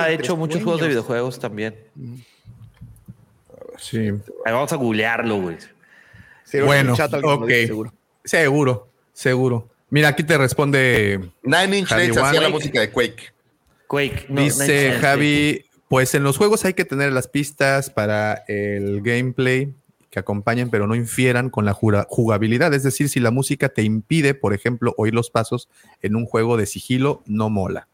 ha, 0.03 0.09
hecho 0.11 0.35
muchos 0.37 0.63
juegos 0.63 0.81
de 0.81 0.87
videojuegos 0.87 1.39
también. 1.39 1.75
Sí. 3.83 3.97
Ahí 4.45 4.53
vamos 4.53 4.71
a 4.71 4.77
googlearlo, 4.77 5.41
güey. 5.41 5.57
Sí, 6.45 6.59
Bueno, 6.61 6.95
chat 6.95 7.13
ok. 7.13 7.45
dice, 7.47 7.67
seguro. 7.67 7.93
Seguro, 8.23 8.87
seguro. 9.11 9.69
Mira, 9.89 10.07
aquí 10.09 10.23
te 10.23 10.37
responde, 10.37 11.19
Nine 11.43 11.77
Inch 11.79 11.91
Nails 11.91 12.17
hacía 12.17 12.41
la 12.41 12.49
música 12.49 12.79
de 12.79 12.89
Quake. 12.89 13.33
Quake. 13.87 14.25
no, 14.29 14.41
dice 14.41 14.93
Javi, 14.93 15.65
pues 15.87 16.15
en 16.15 16.23
los 16.23 16.37
juegos 16.37 16.65
hay 16.65 16.73
que 16.73 16.85
tener 16.85 17.11
las 17.11 17.27
pistas 17.27 17.89
para 17.89 18.43
el 18.47 19.01
gameplay 19.01 19.73
que 20.09 20.19
acompañen, 20.19 20.69
pero 20.69 20.87
no 20.87 20.95
infieran 20.95 21.49
con 21.49 21.65
la 21.65 21.73
jugabilidad. 21.73 22.73
Es 22.73 22.83
decir, 22.83 23.09
si 23.09 23.19
la 23.19 23.31
música 23.31 23.69
te 23.69 23.83
impide, 23.83 24.33
por 24.33 24.53
ejemplo, 24.53 24.93
oír 24.97 25.13
los 25.13 25.29
pasos 25.29 25.69
en 26.01 26.15
un 26.15 26.25
juego 26.25 26.55
de 26.55 26.65
sigilo, 26.65 27.21
no 27.25 27.49
mola. 27.49 27.87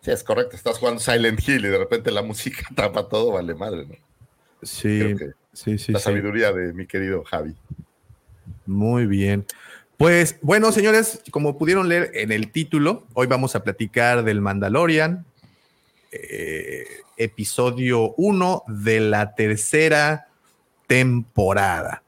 Sí, 0.00 0.10
es 0.10 0.24
correcto. 0.24 0.56
Estás 0.56 0.78
jugando 0.78 1.00
Silent 1.00 1.46
Hill 1.46 1.64
y 1.64 1.68
de 1.68 1.78
repente 1.78 2.10
la 2.10 2.22
música 2.22 2.62
tapa 2.74 3.08
todo, 3.08 3.32
vale 3.32 3.54
madre, 3.54 3.86
¿no? 3.86 3.94
Sí, 4.62 5.16
sí, 5.52 5.78
sí. 5.78 5.92
la 5.92 5.98
sí. 5.98 6.04
sabiduría 6.04 6.52
de 6.52 6.72
mi 6.72 6.86
querido 6.86 7.24
Javi. 7.24 7.54
Muy 8.66 9.06
bien. 9.06 9.46
Pues 9.96 10.36
bueno, 10.40 10.72
señores, 10.72 11.22
como 11.30 11.58
pudieron 11.58 11.88
leer 11.88 12.10
en 12.14 12.32
el 12.32 12.50
título, 12.52 13.06
hoy 13.12 13.26
vamos 13.26 13.54
a 13.54 13.62
platicar 13.62 14.24
del 14.24 14.40
Mandalorian, 14.40 15.26
eh, 16.10 16.86
episodio 17.18 18.14
1 18.16 18.62
de 18.66 19.00
la 19.00 19.34
tercera 19.34 20.28
temporada. 20.86 22.02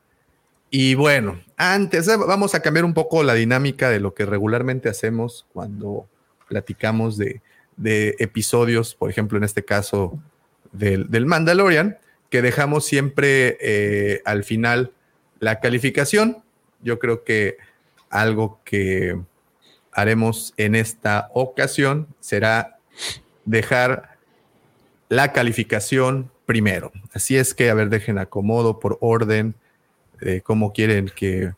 Y 0.71 0.95
bueno, 0.95 1.39
antes 1.59 2.07
vamos 2.07 2.55
a 2.55 2.61
cambiar 2.61 2.87
un 2.87 2.95
poco 2.95 3.23
la 3.23 3.35
dinámica 3.35 3.91
de 3.91 4.01
lo 4.01 4.15
que 4.15 4.25
regularmente 4.25 4.89
hacemos 4.89 5.47
cuando 5.53 6.09
platicamos 6.49 7.19
de, 7.19 7.43
episodios, 8.19 8.95
por 8.95 9.11
ejemplo, 9.11 9.37
en 9.37 9.45
este 9.45 9.65
caso 9.65 10.19
del, 10.73 11.11
del 11.11 11.27
Mandalorian, 11.27 11.99
que 12.33 12.41
dejamos 12.41 12.87
siempre 12.87 13.59
eh, 13.61 14.23
al 14.25 14.43
final 14.43 14.93
la 15.39 15.61
calificación. 15.61 16.43
Yo 16.81 16.99
creo 16.99 17.25
que 17.25 17.59
algo 18.09 18.59
que 18.65 19.21
haremos 19.93 20.55
en 20.57 20.75
esta 20.75 21.29
ocasión 21.35 22.09
será 22.21 22.79
dejar 23.45 24.17
la 25.11 25.35
calificación 25.35 26.31
primero. 26.47 26.91
Así 27.13 27.37
es 27.37 27.53
que, 27.53 27.69
a 27.69 27.75
ver, 27.75 27.91
dejen 27.91 28.17
acomodo 28.17 28.81
por 28.81 28.97
orden 29.03 29.55
de 30.19 30.41
cómo 30.41 30.73
quieren 30.73 31.13
que, 31.15 31.53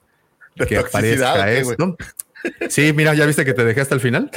que 0.66 0.76
aparezca 0.76 1.52
esto. 1.52 1.96
Sí, 2.68 2.92
mira, 2.92 3.14
¿ya 3.14 3.26
viste 3.26 3.44
que 3.44 3.54
te 3.54 3.64
dejé 3.64 3.80
hasta 3.80 3.94
el 3.94 4.00
final? 4.00 4.28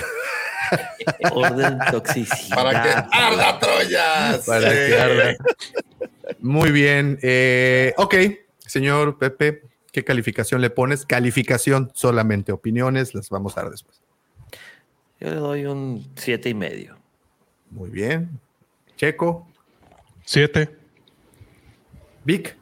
Orden 1.32 1.80
toxicidad. 1.90 2.56
Para 2.56 2.84
que 2.84 2.90
arda 3.12 3.60
Troyas. 3.60 4.46
Para 4.46 4.70
que 4.70 5.00
arda. 5.02 5.36
Muy 6.40 6.72
bien. 6.72 7.20
Eh, 7.22 7.94
ok, 7.98 8.16
señor 8.60 9.18
Pepe, 9.18 9.64
¿qué 9.92 10.04
calificación 10.04 10.62
le 10.62 10.70
pones? 10.70 11.06
Calificación 11.06 11.92
solamente, 11.94 12.52
opiniones 12.52 13.14
las 13.16 13.30
vamos 13.30 13.58
a 13.58 13.62
dar 13.62 13.72
después. 13.72 14.02
Yo 15.20 15.30
le 15.30 15.36
doy 15.36 15.66
un 15.66 16.06
siete 16.16 16.50
y 16.50 16.54
medio. 16.54 16.98
Muy 17.72 17.90
bien. 17.90 18.40
Checo. 18.96 19.48
Siete. 20.26 20.76
Vic. 22.24 22.58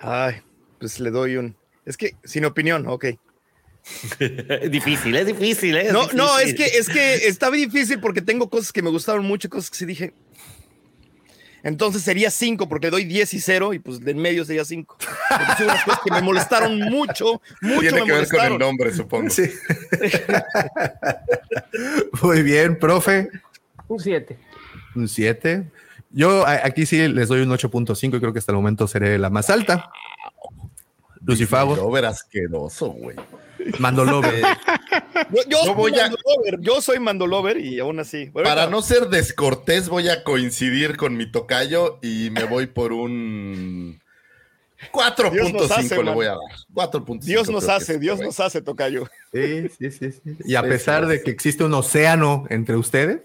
Ay, 0.00 0.36
pues 0.78 1.00
le 1.00 1.10
doy 1.10 1.36
un. 1.36 1.56
Es 1.84 1.96
que 1.96 2.16
sin 2.24 2.44
opinión, 2.44 2.86
ok. 2.86 3.06
difícil, 4.70 5.16
es 5.16 5.26
difícil, 5.26 5.76
¿eh? 5.76 5.88
no, 5.90 6.06
no, 6.12 6.38
es 6.38 6.54
que, 6.54 6.64
es 6.64 6.88
que 6.88 7.14
está 7.26 7.50
difícil 7.50 7.98
porque 7.98 8.20
tengo 8.20 8.50
cosas 8.50 8.72
que 8.72 8.82
me 8.82 8.90
gustaron 8.90 9.24
mucho, 9.24 9.48
cosas 9.48 9.70
que 9.70 9.76
sí 9.76 9.86
dije. 9.86 10.12
Entonces 11.62 12.02
sería 12.02 12.30
5 12.30 12.68
porque 12.68 12.86
le 12.86 12.90
doy 12.90 13.04
10 13.04 13.34
y 13.34 13.40
0 13.40 13.74
y 13.74 13.78
pues 13.78 14.00
de 14.00 14.12
en 14.12 14.18
medio 14.18 14.44
sería 14.44 14.64
5. 14.64 14.96
Son 15.58 15.66
unas 15.66 15.84
cosas 15.84 16.00
que 16.04 16.10
me 16.10 16.22
molestaron 16.22 16.78
mucho, 16.78 17.40
mucho 17.60 17.80
Tiene 17.80 18.00
me 18.00 18.06
que 18.06 18.12
ver 18.12 18.28
con 18.28 18.38
molestaron. 18.38 18.52
el 18.52 18.58
nombre, 18.58 18.94
supongo. 18.94 19.30
Sí. 19.30 19.42
Muy 22.22 22.42
bien, 22.42 22.78
profe. 22.78 23.30
Un 23.88 24.00
7. 24.00 24.38
Un 24.94 25.08
7. 25.08 25.64
Yo 26.10 26.46
aquí 26.46 26.86
sí 26.86 27.06
les 27.08 27.28
doy 27.28 27.42
un 27.42 27.50
8.5 27.50 28.16
y 28.16 28.20
creo 28.20 28.32
que 28.32 28.38
hasta 28.40 28.52
el 28.52 28.56
momento 28.56 28.88
seré 28.88 29.18
la 29.18 29.30
más 29.30 29.50
alta. 29.50 29.90
Lucifago. 31.24 31.76
Lover 31.76 32.06
asqueroso, 32.06 32.88
güey. 32.88 33.16
Mandolover. 33.78 34.42
Yo, 35.30 35.42
yo 35.48 35.64
Yo 35.64 35.74
soy 35.74 35.92
a- 35.98 36.02
Mandolover, 36.08 36.60
yo 36.60 36.80
soy 36.82 36.98
Mandolover 37.00 37.56
y 37.58 37.78
aún 37.80 38.00
así. 38.00 38.26
Bueno, 38.30 38.48
Para 38.48 38.66
no 38.68 38.82
ser 38.82 39.08
descortés, 39.08 39.88
voy 39.88 40.08
a 40.08 40.22
coincidir 40.24 40.96
con 40.96 41.16
mi 41.16 41.30
tocayo 41.30 41.98
y 42.02 42.30
me 42.30 42.44
voy 42.44 42.66
por 42.66 42.92
un 42.92 44.00
Dios 45.32 45.52
nos 45.52 45.70
hace, 45.70 45.94
4.5 45.96 46.04
le 46.04 46.10
voy 46.14 46.26
a 46.26 46.30
dar. 46.30 46.38
4.5. 46.74 47.20
Dios 47.20 47.50
nos 47.50 47.68
hace, 47.68 47.98
Dios 47.98 48.18
nos 48.20 48.40
hace, 48.40 48.62
Tocayo. 48.62 49.06
Sí, 49.32 49.68
sí, 49.78 49.90
sí, 49.90 50.10
sí. 50.12 50.36
Y 50.44 50.54
a 50.54 50.62
Sí, 50.62 50.68
pesar 50.68 51.04
sí, 51.04 51.10
de 51.10 51.18
sí. 51.18 51.24
que 51.24 51.30
existe 51.30 51.64
un 51.64 51.74
océano 51.74 52.46
entre 52.48 52.76
ustedes, 52.76 53.20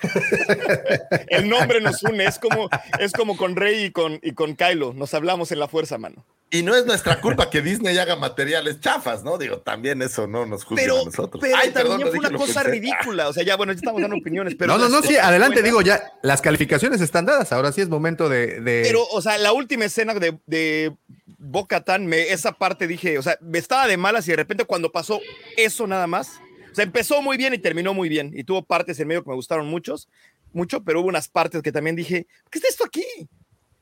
El 1.28 1.48
nombre 1.48 1.80
nos 1.80 2.02
une, 2.02 2.24
es 2.26 2.38
como, 2.38 2.68
es 2.98 3.12
como 3.12 3.36
con 3.36 3.56
Rey 3.56 3.84
y 3.84 3.90
con, 3.90 4.18
y 4.22 4.32
con 4.32 4.54
Kylo. 4.54 4.92
Nos 4.94 5.14
hablamos 5.14 5.52
en 5.52 5.58
la 5.58 5.68
fuerza, 5.68 5.98
mano. 5.98 6.24
Y 6.50 6.62
no 6.62 6.74
es 6.74 6.86
nuestra 6.86 7.20
culpa 7.20 7.50
que 7.50 7.60
Disney 7.60 7.98
haga 7.98 8.16
materiales 8.16 8.80
chafas, 8.80 9.22
¿no? 9.22 9.36
Digo, 9.36 9.58
también 9.58 10.00
eso 10.00 10.26
no 10.26 10.46
nos 10.46 10.64
juzga 10.64 10.82
Pero, 10.82 11.02
a 11.02 11.04
nosotros. 11.04 11.40
pero 11.42 11.56
Ay, 11.56 11.70
perdón, 11.70 12.00
también 12.00 12.06
no 12.06 12.20
fue 12.20 12.28
una 12.30 12.38
cosa 12.38 12.62
ridícula. 12.62 13.28
O 13.28 13.32
sea, 13.34 13.42
ya, 13.44 13.54
bueno, 13.56 13.72
ya 13.72 13.78
estamos 13.78 14.00
dando 14.00 14.16
opiniones, 14.16 14.54
pero. 14.58 14.72
no, 14.72 14.78
no, 14.78 14.88
no, 14.88 15.02
sí, 15.02 15.16
adelante, 15.16 15.56
buenas- 15.60 15.64
digo, 15.64 15.82
ya 15.82 16.12
las 16.22 16.40
calificaciones 16.40 17.02
están 17.02 17.26
dadas. 17.26 17.52
Ahora 17.52 17.70
sí 17.72 17.82
es 17.82 17.90
momento 17.90 18.30
de. 18.30 18.60
de- 18.62 18.82
Pero, 18.82 19.04
o 19.12 19.20
sea, 19.20 19.36
la 19.36 19.52
última 19.52 19.84
escena 19.84 20.14
de, 20.14 20.38
de 20.46 20.94
Bo-Katan, 21.36 22.06
me- 22.06 22.30
esa 22.32 22.52
parte 22.52 22.86
dije, 22.86 23.18
o 23.18 23.22
sea, 23.22 23.36
me 23.42 23.58
estaba 23.58 23.86
de 23.86 23.98
malas 23.98 24.26
y 24.26 24.30
de 24.30 24.36
repente 24.36 24.64
cuando 24.64 24.90
pasó 24.90 25.20
eso 25.58 25.86
nada 25.86 26.06
más, 26.06 26.40
o 26.78 26.80
sea, 26.80 26.84
empezó 26.84 27.20
muy 27.22 27.36
bien 27.36 27.52
y 27.52 27.58
terminó 27.58 27.92
muy 27.92 28.08
bien. 28.08 28.30
Y 28.36 28.44
tuvo 28.44 28.62
partes 28.62 29.00
en 29.00 29.08
medio 29.08 29.24
que 29.24 29.30
me 29.30 29.34
gustaron 29.34 29.66
muchos, 29.66 30.08
mucho, 30.52 30.84
pero 30.84 31.00
hubo 31.00 31.08
unas 31.08 31.26
partes 31.26 31.60
que 31.60 31.72
también 31.72 31.96
dije, 31.96 32.28
¿qué 32.52 32.60
es 32.60 32.66
esto 32.66 32.84
aquí? 32.86 33.04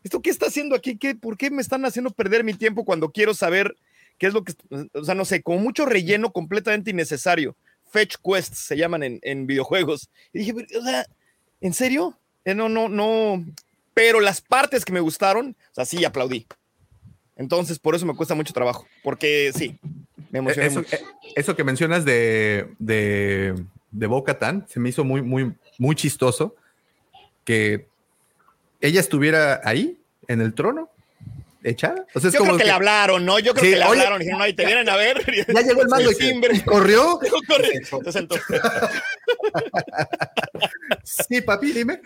¿Esto 0.02 0.22
qué 0.22 0.30
está 0.30 0.46
haciendo 0.46 0.74
aquí? 0.74 0.96
¿Qué, 0.96 1.14
¿Por 1.14 1.36
qué 1.36 1.50
me 1.50 1.60
están 1.60 1.84
haciendo 1.84 2.10
perder 2.10 2.42
mi 2.42 2.54
tiempo 2.54 2.86
cuando 2.86 3.10
quiero 3.10 3.34
saber 3.34 3.76
qué 4.16 4.28
es 4.28 4.32
lo 4.32 4.44
que, 4.44 4.54
o 4.94 5.04
sea, 5.04 5.14
no 5.14 5.26
sé, 5.26 5.42
como 5.42 5.58
mucho 5.58 5.84
relleno 5.84 6.32
completamente 6.32 6.90
innecesario. 6.90 7.54
Fetch 7.90 8.16
quests 8.24 8.60
se 8.60 8.78
llaman 8.78 9.02
en, 9.02 9.18
en 9.20 9.46
videojuegos. 9.46 10.08
Y 10.32 10.38
dije, 10.38 10.54
o 10.54 10.82
sea, 10.82 11.04
¿en 11.60 11.74
serio? 11.74 12.18
Eh, 12.46 12.54
no, 12.54 12.70
no, 12.70 12.88
no. 12.88 13.44
Pero 13.92 14.20
las 14.20 14.40
partes 14.40 14.86
que 14.86 14.92
me 14.92 15.00
gustaron, 15.00 15.54
o 15.70 15.74
sea, 15.74 15.84
sí 15.84 16.02
aplaudí. 16.02 16.46
Entonces, 17.36 17.78
por 17.78 17.94
eso 17.94 18.06
me 18.06 18.16
cuesta 18.16 18.34
mucho 18.34 18.54
trabajo, 18.54 18.86
porque 19.02 19.52
sí, 19.54 19.78
me 20.30 20.38
emocioné 20.40 20.66
eso, 20.66 20.80
mucho. 20.80 20.96
eso 21.34 21.56
que 21.56 21.64
mencionas 21.64 22.04
de, 22.04 22.68
de, 22.78 23.54
de 23.90 24.06
Bo-Katan 24.06 24.66
se 24.68 24.80
me 24.80 24.88
hizo 24.88 25.04
muy, 25.04 25.22
muy, 25.22 25.54
muy 25.78 25.94
chistoso 25.96 26.54
que 27.44 27.88
ella 28.80 29.00
estuviera 29.00 29.60
ahí, 29.64 29.98
en 30.28 30.40
el 30.40 30.54
trono, 30.54 30.90
echada. 31.62 32.04
O 32.14 32.20
sea, 32.20 32.28
es 32.28 32.34
Yo 32.34 32.40
como 32.40 32.50
creo 32.52 32.58
que, 32.58 32.64
le 32.64 32.70
hablaron, 32.72 33.24
¿no? 33.24 33.38
Yo 33.38 33.52
creo 33.52 33.64
Sí, 33.64 33.70
que 33.70 33.76
le 33.78 33.84
oye, 33.84 34.00
hablaron. 34.00 34.18
Dijeron, 34.20 34.42
ay, 34.42 34.52
te 34.54 34.66
vienen 34.66 34.88
a 34.88 34.96
ver. 34.96 35.24
Ya 35.48 35.60
llegó 35.62 35.82
el 35.82 35.88
mando 35.88 36.10
y 36.10 36.14
timbre. 36.16 36.62
corrió. 36.64 37.18
Sí, 41.04 41.40
papi, 41.40 41.72
dime. 41.72 42.00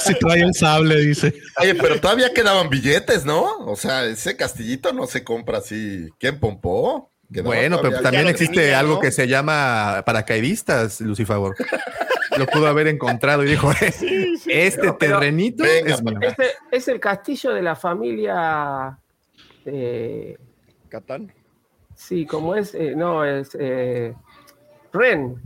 Si 0.00 0.14
trae 0.14 0.40
el 0.42 0.54
sable, 0.54 0.96
dice. 0.96 1.34
Oye, 1.60 1.74
pero 1.74 2.00
todavía 2.00 2.32
quedaban 2.32 2.68
billetes, 2.68 3.24
¿no? 3.24 3.58
O 3.66 3.76
sea, 3.76 4.04
ese 4.04 4.36
castillito 4.36 4.92
no 4.92 5.06
se 5.06 5.22
compra 5.24 5.58
así. 5.58 6.08
¿Quién 6.18 6.38
pompó? 6.40 7.11
Bueno, 7.42 7.78
pero 7.80 8.00
también 8.00 8.28
existe 8.28 8.60
tenía, 8.60 8.78
algo 8.80 8.94
¿no? 8.94 9.00
que 9.00 9.10
se 9.10 9.26
llama 9.28 10.02
paracaidistas, 10.04 11.00
Lucifavor. 11.00 11.54
Lo 12.36 12.46
pudo 12.46 12.66
haber 12.66 12.88
encontrado 12.88 13.44
y 13.44 13.46
dijo, 13.50 13.70
este 14.46 14.92
terrenito 14.92 15.64
Venga, 15.64 15.94
es. 16.20 16.34
Este 16.70 16.92
el 16.92 17.00
castillo 17.00 17.52
de 17.52 17.62
la 17.62 17.76
familia. 17.76 18.98
eh, 19.64 20.36
Catán. 20.88 21.32
sí, 21.94 22.26
como 22.26 22.54
es. 22.54 22.74
eh, 22.74 22.94
no, 22.96 23.24
es. 23.24 23.56
eh, 23.58 24.14
Ren. 24.92 25.36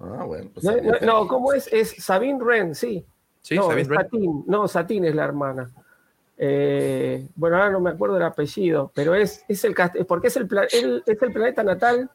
Ah, 0.00 0.24
bueno, 0.24 0.50
pues. 0.54 0.64
No, 0.64 0.72
no, 1.02 1.26
¿cómo 1.28 1.52
es? 1.52 1.68
Es 1.72 1.94
Sabine 1.98 2.38
Ren, 2.42 2.74
sí. 2.74 3.04
Sí, 3.40 3.56
no, 3.56 3.64
Sabine 3.64 3.82
es 3.82 3.88
Wren. 3.88 4.00
Satín. 4.02 4.44
No, 4.46 4.68
Satín 4.68 5.04
es 5.04 5.14
la 5.14 5.24
hermana. 5.24 5.70
Eh, 6.40 7.26
bueno, 7.34 7.56
ahora 7.56 7.70
no 7.70 7.80
me 7.80 7.90
acuerdo 7.90 8.14
del 8.14 8.24
apellido, 8.24 8.92
pero 8.94 9.14
es, 9.14 9.44
es 9.48 9.64
el 9.64 9.74
cast- 9.74 10.06
porque 10.06 10.28
es 10.28 10.36
el, 10.36 10.48
el- 10.72 11.02
es 11.04 11.20
el 11.22 11.32
planeta 11.32 11.64
natal 11.64 12.08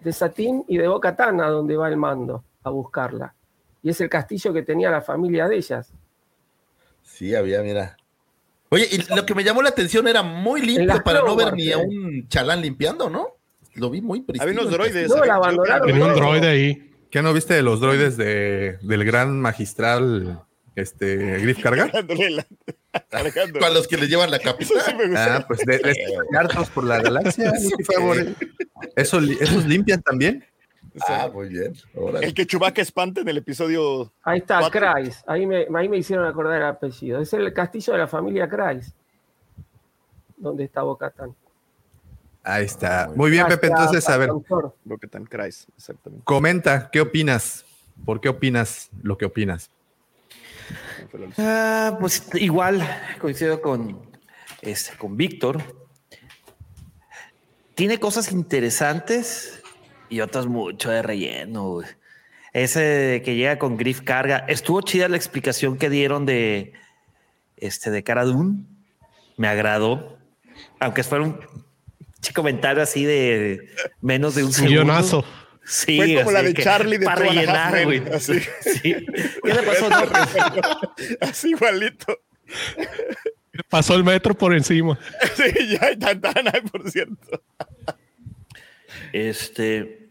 de 0.00 0.12
Satín 0.12 0.64
y 0.68 0.78
de 0.78 0.88
Boca 0.88 1.14
a 1.18 1.50
donde 1.50 1.76
va 1.76 1.88
el 1.88 1.96
mando 1.98 2.44
a 2.64 2.70
buscarla. 2.70 3.34
Y 3.82 3.90
es 3.90 4.00
el 4.00 4.08
castillo 4.08 4.52
que 4.52 4.62
tenía 4.62 4.90
la 4.90 5.02
familia 5.02 5.46
de 5.48 5.56
ellas. 5.56 5.92
Sí, 7.02 7.34
había, 7.34 7.62
mira. 7.62 7.96
Oye, 8.70 8.86
y 8.90 9.14
lo 9.14 9.24
que 9.24 9.34
me 9.34 9.44
llamó 9.44 9.62
la 9.62 9.70
atención 9.70 10.08
era 10.08 10.22
muy 10.22 10.60
limpio 10.62 11.02
para 11.02 11.20
no 11.22 11.34
ver 11.36 11.54
ni 11.54 11.70
a 11.72 11.78
Wars, 11.78 11.88
un 11.90 12.28
chalán 12.28 12.60
limpiando, 12.60 13.08
¿no? 13.08 13.28
Lo 13.74 13.90
vi 13.90 14.00
muy 14.00 14.20
pristino. 14.22 14.42
Había 14.50 14.60
unos 14.60 14.72
el 14.72 14.78
droides. 14.78 15.08
No, 15.08 15.16
había- 15.16 15.26
la 15.26 15.34
abandonaron. 15.36 15.86
Tenía 15.86 16.04
un 16.06 16.14
droide 16.14 16.48
ahí. 16.48 16.84
¿Qué 17.10 17.22
no 17.22 17.32
viste 17.32 17.54
de 17.54 17.62
los 17.62 17.80
droides 17.80 18.16
de, 18.18 18.78
del 18.82 19.04
gran 19.04 19.40
magistral 19.40 20.42
este, 20.78 21.16
Griff 21.40 21.62
Carga? 21.62 21.84
Alejandro, 21.84 22.16
la- 22.30 22.46
Alejandro. 23.12 23.60
Para 23.60 23.74
los 23.74 23.86
que 23.88 23.96
le 23.96 24.06
llevan 24.08 24.30
la 24.30 24.36
Eso 24.38 24.44
capital. 24.52 24.82
sí. 24.86 24.92
Ah, 25.16 25.44
pues 25.46 25.60
de, 25.60 25.80
hartos 26.38 26.70
por 26.70 26.84
la 26.84 27.00
galaxia, 27.00 27.52
Lucifavor. 27.60 28.16
¿Eso, 28.96 29.18
¿Esos 29.20 29.66
limpian 29.66 30.02
también? 30.02 30.44
Ah, 31.06 31.30
muy 31.32 31.48
bien. 31.48 31.74
Órale. 31.94 32.26
El 32.26 32.34
que 32.34 32.44
Chubaca 32.46 32.82
espanta 32.82 33.20
en 33.20 33.28
el 33.28 33.36
episodio. 33.36 34.12
Ahí 34.22 34.38
está, 34.38 34.58
Cuatro. 34.60 34.80
Kreis. 34.80 35.22
Ahí 35.26 35.46
me, 35.46 35.66
ahí 35.76 35.88
me 35.88 35.96
hicieron 35.98 36.26
acordar 36.26 36.56
el 36.60 36.66
apellido. 36.66 37.20
Es 37.20 37.32
el 37.34 37.52
castillo 37.52 37.92
de 37.92 38.00
la 38.00 38.08
familia 38.08 38.48
Kreis. 38.48 38.92
Donde 40.36 40.64
está 40.64 40.82
Bocatán. 40.82 41.34
Ahí 42.42 42.64
está. 42.64 43.10
Muy 43.14 43.30
bien, 43.30 43.46
Pepe. 43.46 43.66
Entonces, 43.66 44.08
a 44.08 44.16
ver, 44.16 44.30
Bo-Katan 44.84 45.24
Kryze, 45.26 45.66
exactamente. 45.76 46.24
comenta, 46.24 46.88
¿qué 46.90 47.00
opinas? 47.00 47.64
¿Por 48.06 48.20
qué 48.20 48.28
opinas 48.30 48.90
lo 49.02 49.18
que 49.18 49.26
opinas? 49.26 49.70
Ah, 51.38 51.96
pues 52.00 52.28
igual 52.34 52.82
coincido 53.20 53.60
con, 53.60 54.00
este, 54.62 54.96
con 54.96 55.16
Víctor. 55.16 55.62
Tiene 57.74 57.98
cosas 58.00 58.32
interesantes 58.32 59.62
y 60.08 60.20
otras 60.20 60.46
mucho 60.46 60.90
de 60.90 61.02
relleno. 61.02 61.70
güey. 61.70 61.86
Ese 62.52 63.22
que 63.24 63.36
llega 63.36 63.58
con 63.58 63.76
Griff 63.76 64.00
Carga. 64.00 64.38
Estuvo 64.48 64.80
chida 64.80 65.08
la 65.08 65.16
explicación 65.16 65.76
que 65.76 65.90
dieron 65.90 66.26
de 66.26 66.72
este 67.56 67.90
de 67.90 68.02
Cara 68.02 68.24
Dune. 68.24 68.64
Me 69.36 69.48
agradó. 69.48 70.18
Aunque 70.80 71.02
fuera 71.04 71.24
un 71.24 71.38
comentario 72.34 72.82
así 72.82 73.04
de 73.04 73.68
menos 74.00 74.34
de 74.34 74.44
un 74.44 74.52
segundo. 74.52 74.72
Guionazo. 74.72 75.24
Sí, 75.68 75.96
Fue 75.98 76.14
como 76.16 76.30
la 76.32 76.42
de 76.42 76.54
Charlie 76.54 76.96
de 76.98 77.04
para 77.04 77.20
rellenar, 77.22 77.84
güey. 77.84 78.02
así. 78.12 78.40
Sí. 78.62 78.94
¿Qué 79.42 79.54
le 79.54 79.62
pasó? 79.62 79.90
No, 79.90 79.96
Así 81.20 81.50
igualito. 81.50 82.18
Pasó 83.68 83.94
el 83.94 84.04
metro 84.04 84.34
por 84.36 84.54
encima. 84.54 84.98
Sí, 85.36 85.68
ya 85.68 85.86
hay 85.86 85.96
tantana, 85.98 86.52
por 86.72 86.90
cierto. 86.90 87.42
Este 89.12 90.08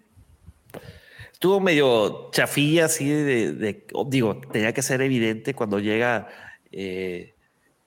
estuvo 1.34 1.60
medio 1.60 2.30
chafilla 2.32 2.86
así 2.86 3.08
de, 3.10 3.54
de- 3.54 3.86
digo, 4.08 4.42
tenía 4.52 4.74
que 4.74 4.82
ser 4.82 5.02
evidente 5.02 5.54
cuando 5.54 5.80
llega 5.80 6.28
eh, 6.72 7.34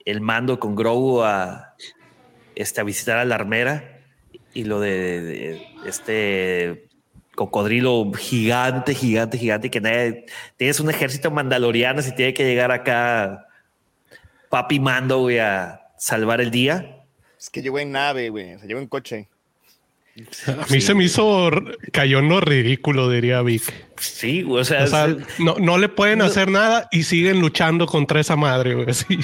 el 0.05 0.21
mando 0.21 0.59
con 0.59 0.75
Grogu 0.75 1.21
a, 1.23 1.75
este, 2.55 2.79
a 2.79 2.83
visitar 2.85 3.17
a 3.17 3.25
la 3.25 3.35
armera 3.35 3.99
y 4.53 4.63
lo 4.63 4.79
de, 4.79 5.21
de 5.21 5.61
este 5.85 6.87
cocodrilo 7.45 8.11
gigante, 8.13 8.93
gigante, 8.93 9.37
gigante, 9.37 9.71
que 9.71 9.81
nadie, 9.81 10.25
tienes 10.57 10.79
un 10.79 10.89
ejército 10.91 11.31
mandaloriano 11.31 12.01
si 12.03 12.13
tiene 12.13 12.33
que 12.35 12.43
llegar 12.45 12.71
acá 12.71 13.47
papi 14.49 14.79
mando, 14.79 15.19
güey, 15.21 15.39
a 15.39 15.81
salvar 15.97 16.39
el 16.41 16.51
día. 16.51 16.97
Es 17.39 17.49
que 17.49 17.61
llegó 17.63 17.79
en 17.79 17.91
nave, 17.91 18.29
güey. 18.29 18.59
Se 18.59 18.67
llegó 18.67 18.79
en 18.79 18.87
coche. 18.87 19.27
A 20.45 20.65
mí 20.71 20.81
se 20.81 20.93
me 20.93 21.05
hizo, 21.05 21.49
cayó 21.91 22.19
en 22.19 22.29
lo 22.29 22.41
ridículo, 22.41 23.09
diría 23.09 23.41
Vic. 23.41 23.63
Sí, 23.97 24.43
güey, 24.43 24.61
o 24.61 24.65
sea, 24.65 24.83
O 24.83 24.87
sea, 24.87 25.05
es- 25.07 25.17
no, 25.39 25.55
no 25.57 25.77
le 25.79 25.89
pueden 25.89 26.21
hacer 26.21 26.51
nada 26.51 26.87
y 26.91 27.03
siguen 27.03 27.39
luchando 27.39 27.87
contra 27.87 28.19
esa 28.19 28.35
madre, 28.35 28.75
güey. 28.75 28.93
Sí. 28.93 29.19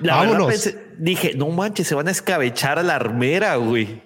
Vámonos. 0.00 0.48
pensé- 0.48 0.78
dije, 0.98 1.32
no 1.34 1.48
manches, 1.48 1.86
se 1.88 1.94
van 1.94 2.08
a 2.08 2.10
escabechar 2.10 2.78
a 2.78 2.82
la 2.82 2.94
armera, 2.96 3.56
güey. 3.56 4.02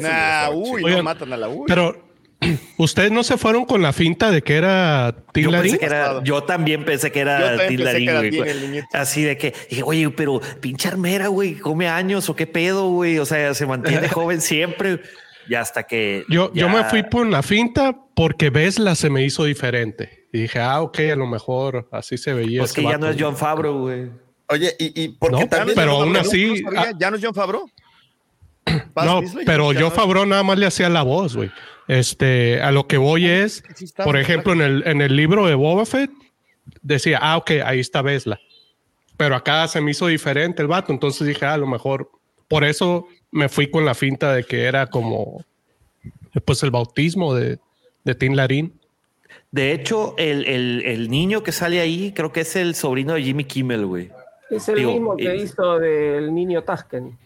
Nah, 0.00 0.50
uy, 0.50 0.80
no 0.82 0.86
Oigan, 0.88 1.04
matan 1.04 1.32
a 1.32 1.36
la 1.36 1.48
uy. 1.48 1.64
Pero 1.66 1.96
ustedes 2.76 3.10
no 3.12 3.22
se 3.22 3.36
fueron 3.36 3.64
con 3.64 3.82
la 3.82 3.92
finta 3.92 4.30
de 4.30 4.42
que 4.42 4.56
era 4.56 5.14
Tilarín. 5.32 5.62
pensé 5.72 5.78
que 5.78 5.86
era, 5.86 6.22
yo 6.24 6.42
también 6.44 6.84
pensé 6.84 7.12
que 7.12 7.20
Yo 7.20 7.22
era 7.26 7.56
también 7.56 7.80
pensé 7.82 7.98
que 7.98 8.04
era 8.10 8.22
niñito. 8.60 8.86
Así 8.92 9.22
de 9.22 9.36
que 9.38 9.54
dije, 9.70 9.82
oye, 9.84 10.10
pero 10.10 10.40
pinche 10.60 10.88
armera, 10.88 11.28
güey, 11.28 11.54
come 11.54 11.88
años 11.88 12.28
o 12.28 12.36
qué 12.36 12.46
pedo, 12.46 12.88
güey. 12.88 13.18
O 13.18 13.26
sea, 13.26 13.54
se 13.54 13.66
mantiene 13.66 14.08
joven 14.08 14.40
siempre. 14.40 15.00
Y 15.48 15.54
hasta 15.54 15.82
que. 15.84 16.24
Yo, 16.28 16.52
yo 16.54 16.68
me 16.68 16.84
fui 16.84 17.02
por 17.02 17.26
la 17.26 17.42
finta 17.42 17.96
porque 18.14 18.50
Vesla 18.50 18.94
se 18.94 19.10
me 19.10 19.24
hizo 19.24 19.44
diferente. 19.44 20.28
Y 20.32 20.42
dije, 20.42 20.60
ah, 20.60 20.80
ok, 20.82 20.98
a 21.12 21.16
lo 21.16 21.26
mejor 21.26 21.88
así 21.92 22.16
se 22.16 22.32
veía. 22.32 22.60
Pues 22.60 22.72
que 22.72 22.82
ya 22.82 22.96
no 22.96 23.08
es 23.08 23.16
John 23.18 23.36
Favreau, 23.36 23.80
güey. 23.80 24.10
Oye, 24.48 24.74
y, 24.78 25.02
y 25.04 25.08
porque 25.10 25.40
No, 25.44 25.48
también. 25.48 25.74
pero 25.76 25.92
aún 25.92 26.12
No, 26.12 26.20
así. 26.20 26.58
sabía, 26.62 26.80
ah, 26.80 26.92
¿Ya 26.98 27.10
no 27.10 27.16
es 27.16 27.24
John 27.24 27.34
Favreau? 27.34 27.68
No, 28.96 29.22
pero 29.46 29.72
ya 29.72 29.80
yo 29.80 29.90
Fabro 29.90 30.26
nada 30.26 30.42
más 30.42 30.58
le 30.58 30.66
hacía 30.66 30.88
la 30.88 31.02
voz, 31.02 31.34
güey. 31.36 31.50
Este, 31.88 32.60
a 32.62 32.70
lo 32.70 32.86
que 32.86 32.96
voy 32.96 33.26
es, 33.26 33.62
por 34.04 34.16
ejemplo, 34.16 34.52
en 34.52 34.60
el, 34.60 34.86
en 34.86 35.00
el 35.00 35.16
libro 35.16 35.46
de 35.46 35.54
Boba 35.54 35.84
Fett, 35.84 36.10
decía, 36.80 37.18
ah, 37.20 37.36
ok, 37.38 37.50
ahí 37.64 37.80
está 37.80 38.02
Vesla. 38.02 38.38
Pero 39.16 39.34
acá 39.34 39.66
se 39.68 39.80
me 39.80 39.90
hizo 39.90 40.06
diferente 40.06 40.62
el 40.62 40.68
vato, 40.68 40.92
entonces 40.92 41.26
dije, 41.26 41.44
ah, 41.44 41.54
a 41.54 41.58
lo 41.58 41.66
mejor, 41.66 42.10
por 42.48 42.64
eso 42.64 43.06
me 43.30 43.48
fui 43.48 43.68
con 43.70 43.84
la 43.84 43.94
finta 43.94 44.32
de 44.32 44.44
que 44.44 44.62
era 44.64 44.86
como, 44.86 45.44
pues 46.44 46.62
el 46.62 46.70
bautismo 46.70 47.34
de, 47.34 47.58
de 48.04 48.14
Tin 48.14 48.36
Larín. 48.36 48.78
De 49.50 49.72
hecho, 49.72 50.14
el, 50.18 50.46
el- 50.46 50.82
el 50.86 51.10
niño 51.10 51.42
que 51.42 51.52
sale 51.52 51.80
ahí, 51.80 52.12
creo 52.12 52.32
que 52.32 52.40
es 52.40 52.56
el 52.56 52.74
sobrino 52.74 53.14
de 53.14 53.22
Jimmy 53.22 53.44
Kimmel, 53.44 53.86
güey. 53.86 54.10
Es 54.50 54.68
el 54.68 54.76
Digo, 54.76 54.92
mismo 54.92 55.16
que 55.16 55.30
eh, 55.32 55.36
hizo 55.36 55.78
del 55.78 56.34
niño 56.34 56.62
Tasken. 56.62 57.18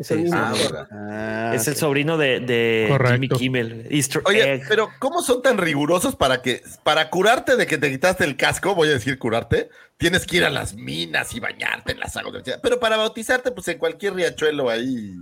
Es 0.00 0.10
el 0.12 0.16
Sí, 0.16 0.22
mismo. 0.24 0.38
Ah. 0.40 0.86
Ah, 0.90 1.52
es 1.54 1.68
el 1.68 1.76
sobrino 1.76 2.16
de, 2.16 2.40
de. 2.40 2.98
Jimmy 3.06 3.28
Kimmel. 3.28 3.86
Easter 3.90 4.22
Oye, 4.24 4.54
egg. 4.54 4.62
pero 4.66 4.88
¿cómo 4.98 5.20
son 5.20 5.42
tan 5.42 5.58
rigurosos 5.58 6.16
para 6.16 6.40
que, 6.40 6.62
para 6.82 7.10
curarte 7.10 7.56
de 7.56 7.66
que 7.66 7.76
te 7.76 7.90
quitaste 7.90 8.24
el 8.24 8.38
casco, 8.38 8.74
voy 8.74 8.88
a 8.88 8.92
decir 8.92 9.18
curarte, 9.18 9.68
tienes 9.98 10.26
que 10.26 10.38
ir 10.38 10.44
a 10.46 10.50
las 10.50 10.74
minas 10.74 11.34
y 11.34 11.40
bañarte 11.40 11.92
en 11.92 12.00
las 12.00 12.16
aguas? 12.16 12.42
Pero 12.62 12.80
para 12.80 12.96
bautizarte, 12.96 13.50
pues 13.52 13.68
en 13.68 13.76
cualquier 13.78 14.14
riachuelo 14.14 14.70
ahí. 14.70 15.16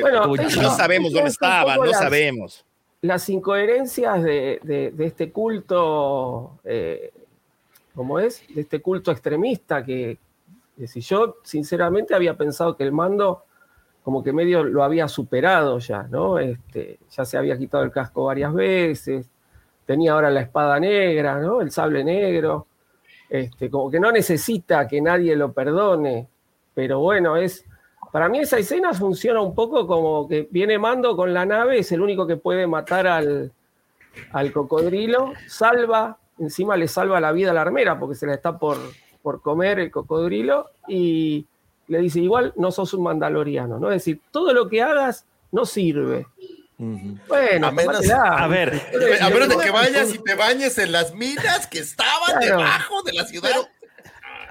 Bueno, 0.00 0.34
eso- 0.36 0.62
No 0.62 0.74
sabemos 0.74 1.12
dónde 1.12 1.28
es 1.28 1.36
un 1.38 1.46
estaba, 1.46 1.74
poco 1.74 1.84
no 1.84 1.90
las- 1.90 2.00
sabemos. 2.00 2.64
Las 3.02 3.28
incoherencias 3.28 4.22
de, 4.22 4.60
de- 4.62 4.92
de 4.92 5.06
este 5.06 5.30
culto, 5.30 6.58
eh, 6.64 7.10
¿cómo 7.94 8.18
es? 8.18 8.42
De 8.54 8.62
este 8.62 8.80
culto 8.80 9.10
extremista 9.10 9.84
que, 9.84 10.16
que 10.78 10.86
si 10.86 11.02
yo 11.02 11.36
sinceramente 11.44 12.14
había 12.14 12.34
pensado 12.38 12.76
que 12.78 12.84
el 12.84 12.92
mando 12.92 13.44
como 14.02 14.22
que 14.22 14.32
medio 14.32 14.64
lo 14.64 14.82
había 14.82 15.08
superado 15.08 15.78
ya, 15.78 16.04
¿no? 16.04 16.38
Este, 16.38 16.98
ya 17.10 17.24
se 17.24 17.38
había 17.38 17.56
quitado 17.56 17.84
el 17.84 17.92
casco 17.92 18.24
varias 18.24 18.52
veces, 18.52 19.28
tenía 19.86 20.12
ahora 20.12 20.30
la 20.30 20.40
espada 20.40 20.80
negra, 20.80 21.38
¿no? 21.40 21.60
El 21.60 21.70
sable 21.70 22.02
negro, 22.02 22.66
este, 23.28 23.70
como 23.70 23.90
que 23.90 24.00
no 24.00 24.10
necesita 24.10 24.86
que 24.88 25.00
nadie 25.00 25.36
lo 25.36 25.52
perdone, 25.52 26.28
pero 26.74 27.00
bueno, 27.00 27.36
es, 27.36 27.64
para 28.10 28.28
mí 28.28 28.40
esa 28.40 28.58
escena 28.58 28.92
funciona 28.92 29.40
un 29.40 29.54
poco 29.54 29.86
como 29.86 30.28
que 30.28 30.48
viene 30.50 30.78
Mando 30.78 31.16
con 31.16 31.32
la 31.32 31.46
nave, 31.46 31.78
es 31.78 31.92
el 31.92 32.00
único 32.00 32.26
que 32.26 32.36
puede 32.36 32.66
matar 32.66 33.06
al, 33.06 33.52
al 34.32 34.52
cocodrilo, 34.52 35.32
salva, 35.46 36.18
encima 36.38 36.76
le 36.76 36.88
salva 36.88 37.20
la 37.20 37.32
vida 37.32 37.52
a 37.52 37.54
la 37.54 37.62
armera 37.62 37.98
porque 37.98 38.16
se 38.16 38.26
la 38.26 38.34
está 38.34 38.58
por, 38.58 38.78
por 39.22 39.40
comer 39.40 39.78
el 39.78 39.90
cocodrilo 39.90 40.70
y 40.88 41.46
le 41.92 42.00
dice, 42.00 42.18
igual 42.20 42.52
no 42.56 42.72
sos 42.72 42.92
un 42.94 43.04
mandaloriano, 43.04 43.78
¿no? 43.78 43.90
Es 43.90 43.96
decir, 44.04 44.20
todo 44.30 44.52
lo 44.52 44.68
que 44.68 44.82
hagas 44.82 45.24
no 45.52 45.64
sirve. 45.66 46.26
Bueno, 47.28 47.68
A 47.68 47.70
menos- 47.70 48.10
a 48.10 48.46
ver, 48.48 48.80
A 49.20 49.28
menos 49.30 49.48
de 49.50 49.56
que 49.58 49.70
vayas 49.70 50.12
y 50.14 50.18
te 50.18 50.34
bañes 50.34 50.76
en 50.78 50.90
las 50.90 51.14
minas 51.14 51.66
que 51.68 51.78
estaban 51.78 52.38
Claro. 52.40 52.58
debajo 52.58 53.02
de 53.04 53.12
la 53.12 53.24
ciudad. 53.24 53.50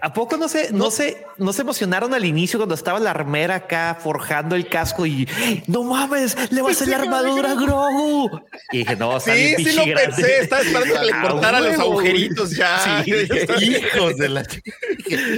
¿A 0.04 0.14
poco 0.14 0.36
no 0.36 0.48
se, 0.50 0.72
no, 0.74 0.90
se, 0.90 1.26
no 1.38 1.54
se 1.54 1.62
emocionaron 1.62 2.14
al 2.16 2.26
inicio 2.26 2.58
cuando 2.58 2.74
estaba 2.74 3.00
la 3.00 3.12
armera 3.12 3.54
acá 3.56 3.96
forjando 4.02 4.56
el 4.56 4.68
casco 4.68 5.06
y 5.06 5.28
no 5.68 5.84
mames, 5.84 6.36
le 6.52 6.62
va 6.64 6.70
a 6.70 6.72
hacer 6.72 6.88
la 6.88 6.98
armadura 6.98 7.52
a 7.52 7.54
Grogu? 7.54 8.42
Y 8.72 8.80
dije, 8.80 8.96
no, 8.96 9.20
Sí, 9.20 9.54
sí 9.58 9.74
lo 9.76 9.86
grande. 9.86 9.96
pensé. 10.16 10.40
Estaba 10.40 10.64
esperando 10.64 10.96
que 11.00 11.06
le 11.06 11.14
A 11.14 11.22
cortaran 11.22 11.64
los 11.64 11.80
agujeritos 11.80 12.52
ya. 12.56 13.04
Sí. 13.06 13.12
Hijos 13.96 14.18
de 14.18 14.30
la 14.30 14.44
chica. 14.44 14.72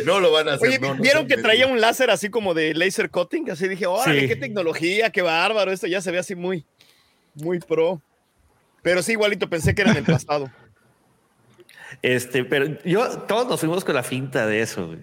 No 0.05 0.21
lo 0.21 0.31
van 0.31 0.47
a 0.47 0.53
hacer. 0.53 0.69
Oye, 0.69 0.79
no, 0.79 0.95
¿vieron 0.95 1.27
que 1.27 1.35
traía 1.35 1.67
un 1.67 1.81
láser 1.81 2.09
así 2.09 2.29
como 2.29 2.53
de 2.53 2.73
laser 2.73 3.09
cutting? 3.09 3.51
Así 3.51 3.67
dije, 3.67 3.85
órale, 3.85 4.21
Sí. 4.21 4.27
qué 4.29 4.35
tecnología, 4.37 5.09
qué 5.09 5.21
bárbaro. 5.21 5.73
Esto 5.73 5.87
ya 5.87 5.99
se 6.01 6.09
ve 6.11 6.19
así 6.19 6.35
muy, 6.35 6.65
muy 7.35 7.59
pro. 7.59 8.01
Pero 8.81 9.03
sí, 9.03 9.11
igualito 9.13 9.49
pensé 9.49 9.75
que 9.75 9.81
era 9.81 9.91
en 9.91 9.97
el 9.97 10.03
pasado. 10.05 10.49
Este, 12.03 12.45
pero 12.45 12.67
yo, 12.85 13.07
todos 13.21 13.47
nos 13.47 13.59
fuimos 13.59 13.83
con 13.83 13.95
la 13.95 14.03
finta 14.03 14.45
de 14.45 14.61
eso. 14.61 14.85
güey. 14.87 14.99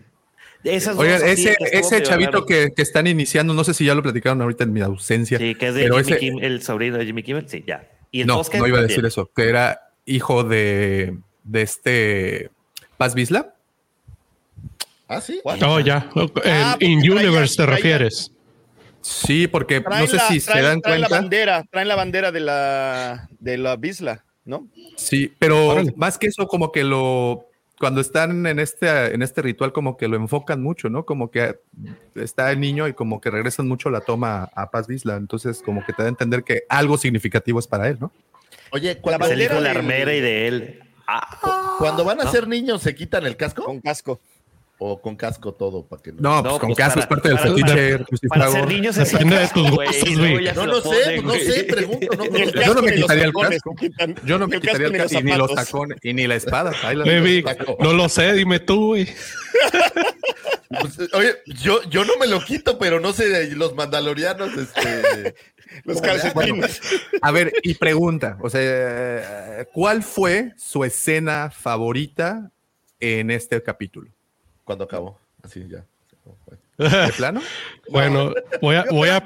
Esas 0.62 0.96
Oigan, 0.98 1.26
ese, 1.26 1.56
ese 1.72 2.02
chavito 2.02 2.44
que, 2.46 2.68
que 2.76 2.82
están 2.82 3.06
iniciando, 3.06 3.54
no 3.54 3.64
sé 3.64 3.72
si 3.74 3.86
ya 3.86 3.94
lo 3.94 4.02
platicaron 4.02 4.40
ahorita 4.42 4.62
en 4.64 4.72
mi 4.74 4.82
ausencia. 4.82 5.38
Sí, 5.38 5.54
que 5.54 5.68
es 5.68 5.74
de 5.74 5.82
pero 5.84 5.96
Jimmy 5.96 6.10
ese- 6.12 6.18
Kimmel, 6.20 6.44
el 6.44 6.62
sobrino 6.62 6.98
de 6.98 7.06
Jimmy 7.06 7.22
Kimmel. 7.22 7.48
Sí, 7.48 7.64
ya. 7.66 7.88
Y 8.12 8.20
el 8.20 8.26
no, 8.26 8.42
no 8.58 8.66
iba 8.66 8.78
a 8.78 8.82
decir 8.82 9.04
eso, 9.06 9.30
que 9.34 9.48
era 9.48 9.90
hijo 10.04 10.44
de, 10.44 11.16
de 11.44 11.62
este 11.62 12.50
Paz 12.98 13.14
Vizla. 13.14 13.54
Ah, 15.08 15.20
sí. 15.20 15.40
Oh, 15.44 15.80
ya. 15.80 16.08
En 16.14 16.30
Ah, 16.44 16.76
In 16.80 17.00
porque 17.00 17.10
Universe 17.10 17.56
te 17.56 17.66
refieres. 17.66 18.32
Sí, 19.00 19.46
porque 19.48 19.80
Traen 19.80 20.02
no 20.02 20.06
sé 20.08 20.16
la- 20.16 20.28
si 20.28 20.40
se 20.40 20.50
traen- 20.52 20.62
dan 20.64 20.80
traen 20.82 21.00
la 21.00 21.08
cuenta. 21.08 21.22
bandera, 21.22 21.64
traen 21.70 21.88
la 21.88 21.94
bandera 21.96 22.32
de 22.32 22.40
la, 22.40 23.28
de 23.40 23.56
la 23.56 23.76
Bisla, 23.76 24.24
¿no? 24.44 24.68
Sí, 24.96 25.32
pero 25.38 25.68
Órale. 25.68 25.92
más 25.96 26.18
que 26.18 26.28
eso, 26.28 26.46
como 26.46 26.72
que 26.72 26.84
lo 26.84 27.46
cuando 27.80 28.02
están 28.02 28.44
en 28.46 28.58
este, 28.58 29.14
en 29.14 29.22
este 29.22 29.40
ritual, 29.40 29.72
como 29.72 29.96
que 29.96 30.06
lo 30.06 30.16
enfocan 30.16 30.62
mucho, 30.62 30.90
¿no? 30.90 31.06
Como 31.06 31.30
que 31.30 31.60
está 32.14 32.50
el 32.52 32.60
niño 32.60 32.86
y 32.86 32.92
como 32.92 33.22
que 33.22 33.30
regresan 33.30 33.66
mucho 33.66 33.88
la 33.88 34.02
toma 34.02 34.50
a 34.54 34.70
Paz 34.70 34.86
Vizla. 34.86 35.16
Entonces, 35.16 35.62
como 35.62 35.82
que 35.86 35.94
te 35.94 36.02
da 36.02 36.08
a 36.08 36.10
entender 36.10 36.44
que 36.44 36.64
algo 36.68 36.98
significativo 36.98 37.58
es 37.58 37.66
para 37.66 37.88
él, 37.88 37.96
¿no? 37.98 38.12
Oye, 38.72 38.96
La 38.96 39.00
cuando, 39.00 39.32
hijo 39.32 39.54
de 39.54 39.60
la 39.62 39.70
armera 39.70 40.14
y 40.14 40.20
de 40.20 40.46
él. 40.46 40.80
Ah, 41.06 41.76
cuando 41.78 42.04
van 42.04 42.20
a 42.20 42.30
ser 42.30 42.46
niños, 42.48 42.82
¿se 42.82 42.94
quitan 42.94 43.24
el 43.24 43.38
casco? 43.38 43.64
Con 43.64 43.80
casco. 43.80 44.20
¿O 44.82 45.00
con 45.02 45.14
casco 45.14 45.52
todo? 45.52 45.86
Para 45.86 46.02
que 46.02 46.10
no. 46.10 46.20
No, 46.22 46.36
No, 46.36 46.42
pues 46.42 46.58
con 46.60 46.68
pues 46.74 46.78
para- 46.88 47.00
es 47.02 47.06
parte 47.06 47.28
del 47.28 47.36
para- 47.36 47.50
fetiche 47.50 47.98
para 48.30 48.50
ser 48.50 48.66
niños 48.66 48.96
es 48.96 49.12
Depende 49.12 49.36
de 49.36 49.48
tus 49.48 49.62
casco, 49.70 49.76
gustos, 49.84 50.18
güey. 50.18 50.52
No 50.54 50.66
lo 50.66 50.80
sé, 50.80 51.22
no 51.22 51.32
sé, 51.34 51.64
pregunto. 51.64 52.06
No, 52.16 52.24
no, 52.24 52.62
Yo 52.62 52.74
no 52.74 52.82
me 52.82 52.88
casco 52.90 53.02
quitaría 53.02 53.24
el 53.24 53.32
casco. 53.34 53.74
Yo 54.24 54.38
no 54.38 54.48
me 54.48 54.56
el 54.56 54.62
quitaría 54.62 54.86
el 54.86 54.92
casco 54.94 55.08
casco 55.14 55.20
y 55.20 55.22
ni 55.30 55.36
los 55.36 55.54
tacones 55.54 55.98
y 56.02 56.14
ni 56.14 56.26
la 56.26 56.34
espada. 56.36 56.72
Baby, 56.82 57.44
no 57.78 57.92
lo 57.92 58.08
sé, 58.08 58.32
dime 58.32 58.58
tú, 58.58 58.86
güey. 58.88 59.06
Pues, 60.80 60.98
oye, 61.12 61.34
yo, 61.46 61.82
yo 61.90 62.04
no 62.04 62.16
me 62.18 62.26
lo 62.26 62.42
quito, 62.42 62.78
pero 62.78 63.00
no 63.00 63.12
sé, 63.12 63.28
de 63.28 63.54
los 63.56 63.74
mandalorianos, 63.74 64.56
este. 64.56 65.34
Los 65.84 66.00
¿cómo 66.00 66.12
le 66.14 66.20
calcetines. 66.20 66.80
A 67.22 67.30
ver, 67.30 67.52
y 67.62 67.74
pregunta, 67.74 68.36
o 68.40 68.50
sea, 68.50 69.64
¿cuál 69.72 70.02
fue 70.02 70.52
su 70.56 70.82
escena 70.84 71.50
favorita 71.52 72.50
en 72.98 73.30
este 73.30 73.62
capítulo? 73.62 74.10
Cuando 74.64 74.84
acabó, 74.84 75.18
así 75.42 75.66
ya. 75.68 75.84
¿De 76.78 77.12
plano? 77.12 77.42
bueno, 77.90 78.32
voy 78.60 78.76
a, 78.76 78.84
voy 78.90 79.08
a, 79.08 79.22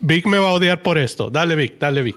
Vic 0.00 0.26
me 0.26 0.38
va 0.38 0.50
a 0.50 0.52
odiar 0.52 0.82
por 0.82 0.96
esto. 0.96 1.30
Dale, 1.30 1.54
Vic, 1.56 1.78
dale, 1.78 2.02
Vic. 2.02 2.16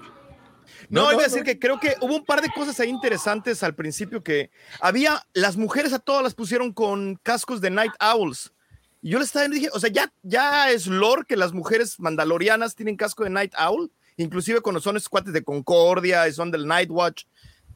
No, 0.88 1.10
iba 1.10 1.22
a 1.22 1.24
decir 1.24 1.42
que 1.42 1.58
creo 1.58 1.80
que 1.80 1.96
hubo 2.02 2.16
un 2.16 2.24
par 2.24 2.42
de 2.42 2.50
cosas 2.50 2.78
ahí 2.78 2.90
interesantes 2.90 3.62
al 3.62 3.74
principio 3.74 4.22
que 4.22 4.50
había, 4.78 5.26
las 5.32 5.56
mujeres 5.56 5.94
a 5.94 5.98
todas 5.98 6.22
las 6.22 6.34
pusieron 6.34 6.72
con 6.72 7.16
cascos 7.22 7.62
de 7.62 7.70
Night 7.70 7.92
Owls. 7.98 8.52
Y 9.00 9.10
yo 9.10 9.18
les 9.18 9.28
estaba 9.28 9.48
dije, 9.48 9.68
o 9.72 9.80
sea, 9.80 9.90
ya, 9.90 10.12
ya 10.22 10.70
es 10.70 10.86
lore 10.86 11.24
que 11.26 11.36
las 11.36 11.52
mujeres 11.52 11.98
mandalorianas 11.98 12.74
tienen 12.74 12.96
casco 12.96 13.24
de 13.24 13.30
Night 13.30 13.54
Owl, 13.58 13.90
inclusive 14.16 14.60
cuando 14.60 14.80
son 14.80 14.96
escuates 14.96 15.32
de 15.32 15.42
Concordia 15.42 16.28
y 16.28 16.32
son 16.32 16.50
del 16.50 16.66
Night 16.66 16.90
Watch, 16.90 17.24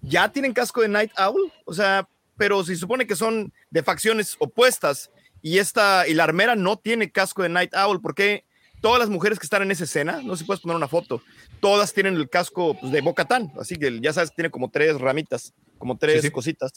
ya 0.03 0.31
tienen 0.31 0.53
casco 0.53 0.83
de 0.83 0.89
Night 0.89 1.13
Owl, 1.19 1.53
o 1.65 1.73
sea, 1.73 2.07
pero 2.37 2.65
se 2.65 2.77
supone 2.77 3.07
que 3.07 3.17
son 3.17 3.53
de 3.71 3.83
facciones 3.83 4.37
opuestas 4.39 5.11
y 5.43 5.59
esta, 5.59 6.09
y 6.09 6.15
la 6.15 6.25
armera 6.25 6.57
no 6.57 6.77
tiene 6.77 7.11
casco 7.11 7.43
de 7.43 7.49
Night 7.49 7.75
Owl, 7.75 8.01
porque 8.01 8.45
todas 8.81 8.99
las 8.99 9.09
mujeres 9.09 9.39
que 9.39 9.47
están 9.47 9.63
en 9.63 9.71
esa 9.71 9.85
escena, 9.85 10.21
no 10.23 10.35
sé 10.35 10.41
si 10.41 10.47
puedes 10.47 10.61
poner 10.61 10.77
una 10.77 10.89
foto, 10.89 11.23
todas 11.61 11.93
tienen 11.93 12.17
el 12.17 12.29
casco 12.29 12.77
pues, 12.79 12.93
de 12.93 13.01
Bocatán, 13.01 13.53
así 13.59 13.77
que 13.77 14.01
ya 14.01 14.13
sabes, 14.13 14.35
tiene 14.35 14.51
como 14.51 14.71
tres 14.71 15.01
ramitas, 15.01 15.55
como 15.79 15.97
tres 15.97 16.31
cositas. 16.31 16.73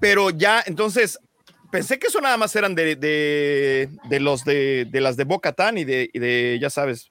Pero 0.00 0.30
ya, 0.30 0.62
entonces, 0.66 1.18
pensé 1.70 1.98
que 1.98 2.08
eso 2.08 2.20
nada 2.20 2.36
más 2.36 2.54
eran 2.56 2.74
de, 2.74 2.96
de, 2.96 4.20
los 4.20 4.44
de, 4.44 4.86
de, 4.90 5.00
las 5.00 5.16
de 5.16 5.24
Bocatán 5.24 5.78
y 5.78 5.84
de, 5.84 6.10
y 6.12 6.18
de, 6.18 6.58
ya 6.60 6.70
sabes, 6.70 7.10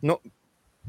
no, 0.00 0.20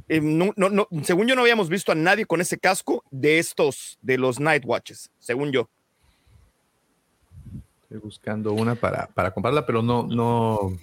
eh, 0.07 0.21
no, 0.21 0.53
no, 0.55 0.69
no, 0.69 0.87
según 1.03 1.27
yo 1.27 1.35
no 1.35 1.41
habíamos 1.41 1.69
visto 1.69 1.91
a 1.91 1.95
nadie 1.95 2.25
con 2.25 2.41
ese 2.41 2.57
casco 2.57 3.03
de 3.11 3.39
estos, 3.39 3.97
de 4.01 4.17
los 4.17 4.39
Night 4.39 4.63
Watches, 4.65 5.09
según 5.19 5.51
yo. 5.51 5.69
Estoy 7.91 8.07
buscando 8.07 8.53
una 8.53 8.75
para, 8.75 9.07
para 9.07 9.31
comprarla, 9.31 9.65
pero 9.65 9.81
no, 9.81 10.03
no, 10.03 10.77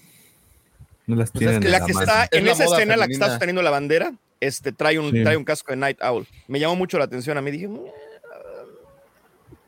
no 1.06 1.16
las 1.16 1.30
pues 1.30 1.40
tienen. 1.40 1.70
la, 1.70 1.82
que 1.86 1.93
está 1.93 2.28
en 2.30 2.47
esa 2.47 2.64
escena, 2.64 2.98
la 2.98 3.06
que 3.06 3.14
está 3.14 3.28
sosteniendo 3.30 3.62
la 3.62 3.70
bandera, 3.70 4.12
este, 4.40 4.72
trae, 4.72 4.98
un, 4.98 5.10
trae 5.22 5.35
un 5.35 5.44
casco 5.44 5.72
de 5.72 5.76
Night 5.76 6.02
Owl. 6.02 6.26
Me 6.48 6.60
llamó 6.60 6.76
mucho 6.76 6.98
la 6.98 7.05
atención 7.05 7.39
a 7.39 7.40
mí. 7.40 7.51
Dije, 7.51 7.66
mm, 7.66 7.80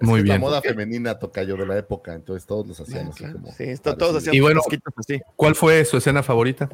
muy 0.01 0.21
bien. 0.21 0.35
La 0.35 0.39
moda 0.39 0.61
femenina 0.61 1.19
toca 1.19 1.43
yo 1.43 1.57
de 1.57 1.65
la 1.65 1.79
época, 1.79 2.13
entonces 2.13 2.47
todos 2.47 2.67
los 2.67 2.79
hacían 2.79 3.09
así 3.09 3.25
como. 3.25 3.51
Sí, 3.53 3.75
todos 3.83 4.17
hacían 4.17 4.35
y 4.35 4.41
bueno, 4.41 4.61
así. 4.97 5.19
¿Cuál 5.35 5.55
fue 5.55 5.83
su 5.87 5.97
escena 5.97 6.23
favorita? 6.23 6.69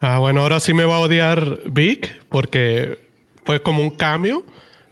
Ah, 0.00 0.20
bueno, 0.20 0.40
ahora 0.40 0.58
sí 0.58 0.72
me 0.72 0.86
va 0.86 0.96
a 0.96 1.00
odiar 1.00 1.60
Vic 1.70 2.24
porque 2.30 2.98
fue 3.44 3.62
como 3.62 3.82
un 3.82 3.90
cambio. 3.90 4.42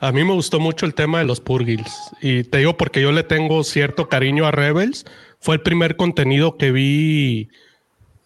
A 0.02 0.10
mí 0.10 0.24
me 0.24 0.32
gustó 0.32 0.58
mucho 0.58 0.84
el 0.84 0.94
tema 0.94 1.20
de 1.20 1.24
los 1.24 1.40
Purgils 1.40 2.10
y 2.20 2.42
te 2.42 2.58
digo 2.58 2.76
porque 2.76 3.00
yo 3.00 3.12
le 3.12 3.22
tengo 3.22 3.62
cierto 3.62 4.08
cariño 4.08 4.44
a 4.46 4.50
Rebels. 4.50 5.06
Fue 5.38 5.54
el 5.54 5.62
primer 5.62 5.94
contenido 5.94 6.56
que 6.56 6.72
vi 6.72 7.50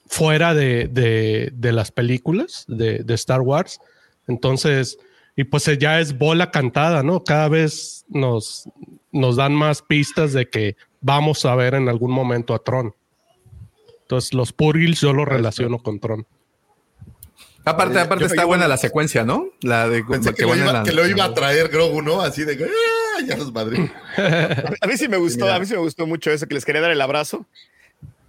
fuera 0.06 0.54
de, 0.54 0.88
de, 0.88 1.72
las 1.72 1.90
películas 1.90 2.64
de, 2.66 3.00
de, 3.00 3.14
Star 3.14 3.42
Wars. 3.42 3.78
Entonces, 4.26 4.98
y 5.36 5.44
pues 5.44 5.66
ya 5.78 6.00
es 6.00 6.16
bola 6.16 6.50
cantada, 6.50 7.02
¿no? 7.02 7.22
Cada 7.24 7.50
vez 7.50 8.06
nos, 8.08 8.70
nos 9.12 9.36
dan 9.36 9.54
más 9.54 9.82
pistas 9.82 10.32
de 10.32 10.48
que 10.48 10.76
vamos 11.02 11.44
a 11.44 11.54
ver 11.56 11.74
en 11.74 11.90
algún 11.90 12.10
momento 12.10 12.54
a 12.54 12.64
Tron. 12.64 12.94
Entonces, 14.00 14.32
los 14.32 14.50
Purgils 14.50 15.02
yo 15.02 15.12
los 15.12 15.28
relaciono 15.28 15.78
con 15.80 16.00
Tron. 16.00 16.26
Aparte, 17.66 17.98
aparte 17.98 18.24
está 18.26 18.44
buena 18.44 18.68
la 18.68 18.76
secuencia, 18.76 19.24
¿no? 19.24 19.50
La 19.60 19.88
de 19.88 20.04
Pensé 20.04 20.32
que, 20.32 20.44
lo 20.44 20.54
iba, 20.54 20.84
que, 20.84 20.92
lo 20.92 21.06
iba, 21.06 21.24
a 21.24 21.34
traer 21.34 21.68
Grogu, 21.68 22.00
¿no? 22.00 22.20
Así 22.22 22.44
de 22.44 22.54
¡Ah! 22.64 23.24
ya 23.26 23.36
los 23.36 23.52
madre. 23.52 23.90
a 24.80 24.86
mí 24.86 24.96
sí 24.96 25.08
me 25.08 25.16
gustó, 25.16 25.52
a 25.52 25.58
mí 25.58 25.66
sí 25.66 25.72
me 25.72 25.80
gustó 25.80 26.06
mucho 26.06 26.30
eso, 26.30 26.46
que 26.46 26.54
les 26.54 26.64
quería 26.64 26.80
dar 26.80 26.92
el 26.92 27.00
abrazo. 27.00 27.44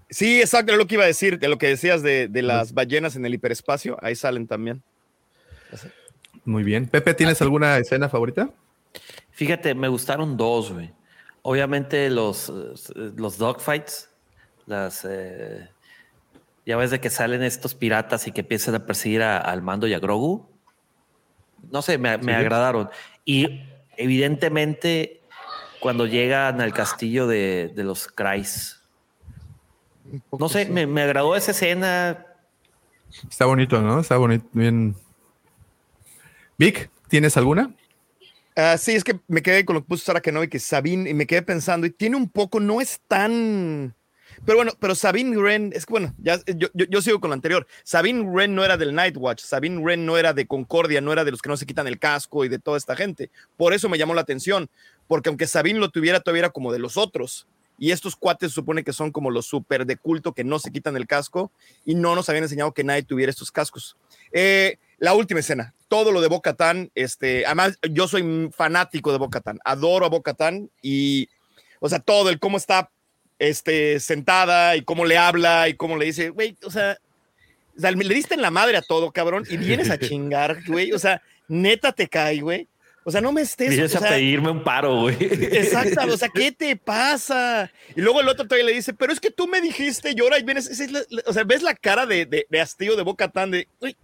Sí, 0.10 0.42
exacto, 0.42 0.72
es 0.72 0.78
lo 0.80 0.88
que 0.88 0.96
iba 0.96 1.04
a 1.04 1.08
decir, 1.08 1.38
de 1.38 1.50
lo 1.50 1.60
que 1.60 1.68
decías 1.68 2.02
de, 2.02 2.28
de 2.28 2.42
las 2.42 2.74
ballenas 2.74 3.16
en 3.16 3.28
el 3.28 3.34
hiperespacio, 3.36 3.98
ahí 4.02 4.16
salen 4.16 4.48
también. 4.48 4.82
Muy 6.44 6.64
bien. 6.64 6.88
Pepe, 6.88 7.14
¿tienes 7.14 7.40
alguna 7.42 7.78
escena 7.78 8.10
favorita? 8.10 8.50
Fíjate, 9.30 9.76
me 9.76 9.88
gustaron 9.88 10.36
dos, 10.36 10.72
güey. 10.72 10.92
Obviamente 11.44 12.10
los, 12.10 12.52
los 12.96 13.38
dogfights, 13.38 14.10
las 14.66 15.06
eh, 15.08 15.70
ya 16.68 16.76
ves 16.76 16.92
de 16.92 17.00
que 17.00 17.10
salen 17.10 17.44
estos 17.44 17.76
piratas 17.76 18.28
y 18.28 18.34
que 18.34 18.42
empiezan 18.42 18.76
a 18.76 18.86
perseguir 18.86 19.24
al 19.24 19.62
mando 19.62 19.88
y 19.88 19.94
a 19.94 20.00
Grogu. 20.00 20.50
No 21.72 21.82
sé, 21.82 21.98
me, 21.98 22.10
agradaron. 22.10 22.90
Y 23.24 23.62
evidentemente, 23.96 25.22
cuando 25.80 26.06
llegan 26.06 26.60
al 26.60 26.74
castillo 26.74 27.26
de, 27.26 27.72
los 27.78 28.10
Kreis, 28.10 28.84
no 30.38 30.50
sé, 30.50 30.66
me, 30.66 31.02
agradó 31.02 31.38
esa 31.38 31.52
escena. 31.52 32.26
Está 33.30 33.46
bonito, 33.46 33.82
¿no? 33.82 34.02
Está 34.02 34.18
bonito, 34.18 34.46
bien. 34.52 34.94
Vic, 36.58 36.92
¿tienes 37.08 37.38
alguna? 37.38 37.74
Uh, 38.58 38.78
sí, 38.78 38.92
es 38.92 39.06
que 39.06 39.18
me 39.30 39.42
quedé 39.42 39.64
con 39.64 39.76
lo 39.76 39.84
que 39.84 39.88
puso 39.88 40.04
Sara 40.04 40.20
Kenobi, 40.20 40.50
que 40.50 40.60
Sabine, 40.60 41.10
y 41.10 41.14
me 41.14 41.28
quedé 41.28 41.44
pensando, 41.44 41.88
y 41.88 41.92
tiene 41.92 42.18
un 42.18 42.28
poco, 42.28 42.60
no 42.60 42.82
es 42.82 43.00
tan 43.08 43.96
pero 44.46 44.58
bueno, 44.58 44.74
pero 44.80 44.96
Sabine 44.96 45.38
Wren, 45.38 45.72
es 45.74 45.86
que 45.86 45.92
bueno, 45.92 46.14
ya, 46.20 46.40
yo, 46.56 46.68
yo, 46.74 47.02
sigo 47.02 47.20
con 47.20 47.30
lo 47.30 47.34
anterior. 47.34 47.68
Sabine 47.84 48.22
Wren 48.22 48.56
no 48.56 48.64
era 48.64 48.78
del 48.78 48.94
Night 48.94 49.18
Watch, 49.18 49.42
Sabine 49.42 49.80
Wren 49.80 50.06
no 50.06 50.18
era 50.18 50.34
de 50.34 50.48
Concordia, 50.48 51.02
no 51.02 51.12
era 51.12 51.24
de 51.26 51.32
los 51.32 51.42
que 51.42 51.50
no 51.50 51.58
se 51.58 51.66
quitan 51.66 51.88
el 51.88 52.00
casco 52.00 52.46
y 52.46 52.50
de 52.50 52.60
toda 52.60 52.78
esta 52.78 52.96
gente. 52.96 53.30
Por 53.58 53.74
eso 53.74 53.90
me 53.90 53.98
llamó 53.98 54.14
la 54.14 54.22
atención, 54.22 54.70
porque 55.08 55.30
aunque 55.30 55.48
Sabine 55.48 55.80
lo 55.80 55.90
tuviera, 55.90 56.20
todavía 56.20 56.42
era 56.42 56.50
como 56.50 56.72
de 56.72 56.80
los 56.80 56.98
otros. 56.98 57.48
Y 57.80 57.92
estos 57.92 58.16
cuates 58.16 58.52
supone 58.52 58.84
que 58.84 58.92
son 58.92 59.12
como 59.12 59.30
los 59.30 59.46
súper 59.46 59.86
de 59.86 59.98
culto 59.98 60.34
que 60.34 60.44
no 60.44 60.58
se 60.58 60.72
quitan 60.72 60.98
el 60.98 61.06
casco 61.06 61.52
y 61.86 61.94
no 61.94 62.16
nos 62.16 62.28
habían 62.28 62.44
enseñado 62.44 62.74
que 62.74 62.84
nadie 62.84 63.04
tuviera 63.04 63.30
estos 63.30 63.52
cascos. 63.52 63.98
Eh, 64.32 64.78
la 64.98 65.14
última 65.14 65.42
escena, 65.42 65.76
todo 65.88 66.12
lo 66.12 66.22
de 66.22 66.28
Bocatán, 66.28 66.92
este, 66.96 67.46
además 67.46 67.78
yo 67.92 68.08
soy 68.08 68.50
fanático 68.52 69.12
de 69.12 69.20
Bocatán, 69.20 69.60
adoro 69.64 70.06
a 70.06 70.10
Bocatán 70.10 70.72
y, 70.82 71.30
o 71.80 71.88
sea, 71.88 72.00
todo 72.00 72.32
el 72.32 72.40
cómo 72.40 72.58
está 72.58 72.90
este, 73.40 74.00
sentada 74.00 74.76
y 74.76 74.84
cómo 74.84 75.06
le 75.06 75.18
habla 75.18 75.70
y 75.70 75.76
cómo 75.76 75.98
le 75.98 76.06
dice, 76.06 76.30
güey, 76.30 76.58
o 76.64 76.72
sea, 76.72 76.98
le 77.76 78.14
diste 78.14 78.36
en 78.36 78.42
la 78.42 78.52
madre 78.52 78.78
a 78.78 78.82
todo, 78.82 79.12
cabrón, 79.12 79.46
y 79.50 79.58
vienes 79.58 79.90
a 79.90 79.98
chingar, 80.00 80.64
güey, 80.66 80.92
o 80.92 81.00
sea, 81.00 81.22
neta 81.48 81.92
te 81.92 82.08
cae, 82.08 82.42
güey. 82.42 82.68
O 83.04 83.12
sea, 83.12 83.22
no 83.22 83.32
me 83.32 83.40
estés. 83.40 83.70
Vienes 83.70 83.96
a 83.96 84.02
pedirme 84.02 84.52
un 84.52 84.66
paro, 84.66 85.04
güey. 85.04 85.16
Exacto, 85.22 86.14
o 86.14 86.18
sea, 86.18 86.28
¿qué 86.28 86.52
te 86.58 86.76
pasa? 86.76 87.72
Y 87.96 88.02
luego 88.02 88.20
el 88.20 88.28
otro 88.28 88.46
todavía 88.46 88.66
le 88.66 88.74
dice, 88.74 88.94
pero 88.94 89.14
es 89.14 89.22
que 89.22 89.32
tú 89.32 89.48
me 89.48 89.62
dijiste, 89.62 90.14
llora 90.14 90.38
y 90.38 90.44
vienes. 90.44 90.70
o 91.26 91.32
sea, 91.32 91.46
ves 91.46 91.64
la 91.64 91.74
cara 91.74 92.06
de, 92.06 92.26
de, 92.26 92.46
de 92.50 92.60
hastío 92.60 92.98
de 92.98 93.04
boca 93.04 93.30
tan 93.30 93.52
de, 93.52 93.66
uy, 93.80 93.96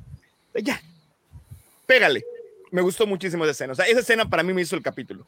ya, 0.55 0.81
pégale. 1.85 2.23
Me 2.71 2.81
gustó 2.81 3.05
muchísimo 3.05 3.43
esa 3.43 3.51
escena. 3.51 3.73
O 3.73 3.75
sea, 3.75 3.87
esa 3.87 3.99
escena 3.99 4.29
para 4.29 4.41
mí 4.41 4.53
me 4.53 4.61
hizo 4.61 4.77
el 4.77 4.81
capítulo. 4.81 5.27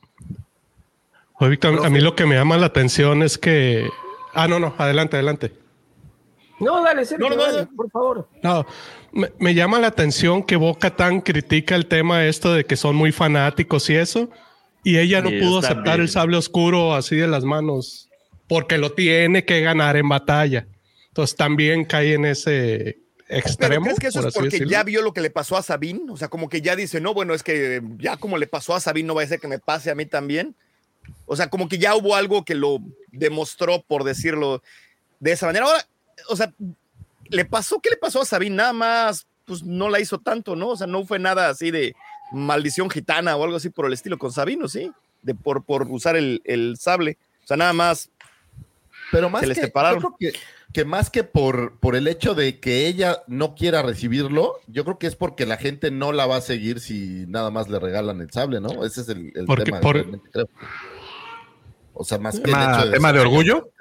Oye, 1.39 1.49
Víctor, 1.49 1.85
a 1.85 1.89
mí 1.89 1.99
lo 1.99 2.15
que 2.15 2.25
me 2.25 2.35
llama 2.35 2.57
la 2.57 2.67
atención 2.67 3.23
es 3.23 3.37
que. 3.37 3.89
Ah, 4.33 4.47
no, 4.47 4.59
no, 4.59 4.73
adelante, 4.77 5.17
adelante. 5.17 5.53
No, 6.59 6.83
dale, 6.83 7.05
Sergio, 7.05 7.29
no, 7.29 7.35
no, 7.35 7.69
por 7.75 7.91
favor. 7.91 8.29
No, 8.41 8.65
me, 9.11 9.53
llama 9.53 9.79
la 9.79 9.87
atención 9.87 10.43
que 10.43 10.55
Boca 10.55 10.95
tan 10.95 11.21
critica 11.21 11.75
el 11.75 11.87
tema 11.87 12.25
esto 12.25 12.53
de 12.53 12.65
que 12.65 12.77
son 12.77 12.95
muy 12.95 13.11
fanáticos 13.11 13.89
y 13.89 13.95
eso, 13.95 14.29
y 14.83 14.97
ella 14.97 15.21
no 15.21 15.29
pudo 15.29 15.59
aceptar 15.59 15.99
el 15.99 16.07
sable 16.07 16.37
oscuro 16.37 16.93
así 16.93 17.17
de 17.17 17.27
las 17.27 17.43
manos, 17.43 18.09
porque 18.47 18.77
lo 18.77 18.93
tiene 18.93 19.43
que 19.43 19.61
ganar 19.61 19.97
en 19.97 20.07
batalla. 20.07 20.67
Entonces 21.09 21.35
también 21.35 21.85
cae 21.85 22.13
en 22.13 22.25
ese 22.25 22.99
extremo. 23.27 23.85
¿Crees 23.85 23.99
que 23.99 24.07
eso 24.07 24.25
es 24.25 24.33
porque 24.33 24.65
ya 24.65 24.83
vio 24.83 25.01
lo 25.01 25.13
que 25.13 25.21
le 25.21 25.29
pasó 25.29 25.57
a 25.57 25.61
Sabine? 25.61 26.11
O 26.11 26.17
sea, 26.17 26.29
como 26.29 26.47
que 26.47 26.61
ya 26.61 26.75
dice, 26.75 27.01
no, 27.01 27.13
bueno, 27.13 27.33
es 27.33 27.43
que 27.43 27.81
ya 27.97 28.17
como 28.17 28.37
le 28.37 28.47
pasó 28.47 28.75
a 28.75 28.79
Sabine, 28.79 29.07
no 29.07 29.15
va 29.15 29.23
a 29.23 29.27
ser 29.27 29.39
que 29.39 29.47
me 29.47 29.59
pase 29.59 29.91
a 29.91 29.95
mí 29.95 30.05
también. 30.05 30.55
O 31.25 31.35
sea, 31.35 31.49
como 31.49 31.67
que 31.67 31.77
ya 31.77 31.95
hubo 31.95 32.15
algo 32.15 32.45
que 32.45 32.55
lo 32.55 32.79
demostró, 33.11 33.81
por 33.81 34.03
decirlo 34.03 34.61
de 35.19 35.31
esa 35.31 35.45
manera. 35.45 35.65
Ahora, 35.65 35.87
o 36.29 36.35
sea, 36.35 36.53
¿le 37.29 37.45
pasó? 37.45 37.79
¿Qué 37.79 37.89
le 37.89 37.97
pasó 37.97 38.21
a 38.21 38.25
Sabine? 38.25 38.55
Nada 38.55 38.73
más, 38.73 39.27
pues 39.45 39.63
no 39.63 39.89
la 39.89 39.99
hizo 39.99 40.19
tanto, 40.19 40.55
¿no? 40.55 40.69
O 40.69 40.77
sea, 40.77 40.87
no 40.87 41.05
fue 41.05 41.19
nada 41.19 41.49
así 41.49 41.71
de 41.71 41.95
maldición 42.31 42.89
gitana 42.89 43.35
o 43.35 43.43
algo 43.43 43.57
así 43.57 43.69
por 43.69 43.85
el 43.85 43.93
estilo 43.93 44.17
con 44.17 44.31
Sabino, 44.31 44.67
¿sí? 44.67 44.91
De 45.21 45.33
por, 45.33 45.63
por 45.63 45.87
usar 45.89 46.15
el, 46.15 46.41
el 46.45 46.77
sable. 46.77 47.17
O 47.43 47.47
sea, 47.47 47.57
nada 47.57 47.73
más. 47.73 48.09
Pero 49.11 49.29
más 49.29 49.41
se 49.41 49.47
les 49.47 49.57
separaron 49.57 50.15
que 50.75 50.83
más 50.83 51.09
que 51.09 51.23
por, 51.23 51.79
por 51.79 51.95
el 51.95 52.05
hecho 52.05 52.35
de 52.35 52.59
que 52.59 52.85
ella 52.85 53.23
no 53.27 53.55
quiera 53.55 53.81
recibirlo, 53.81 54.59
yo 54.67 54.83
creo 54.83 54.99
que 54.99 55.07
es 55.07 55.15
porque 55.15 55.45
la 55.45 55.55
gente 55.55 55.89
no 55.89 56.11
la 56.11 56.25
va 56.25 56.35
a 56.35 56.41
seguir 56.41 56.81
si 56.81 57.23
nada 57.29 57.49
más 57.49 57.69
le 57.69 57.79
regalan 57.79 58.19
el 58.19 58.29
sable, 58.29 58.59
¿no? 58.59 58.83
Ese 58.83 58.99
es 58.99 59.07
el, 59.07 59.31
tema. 59.63 59.79
creo. 59.79 60.49
O 61.95 62.03
sea, 62.03 62.19
más 62.19 62.39
que 62.39 62.51
el 62.51 62.57
hecho 62.57 62.85
de, 62.85 62.91
tema 62.91 63.13
de 63.13 63.19
orgullo. 63.21 63.71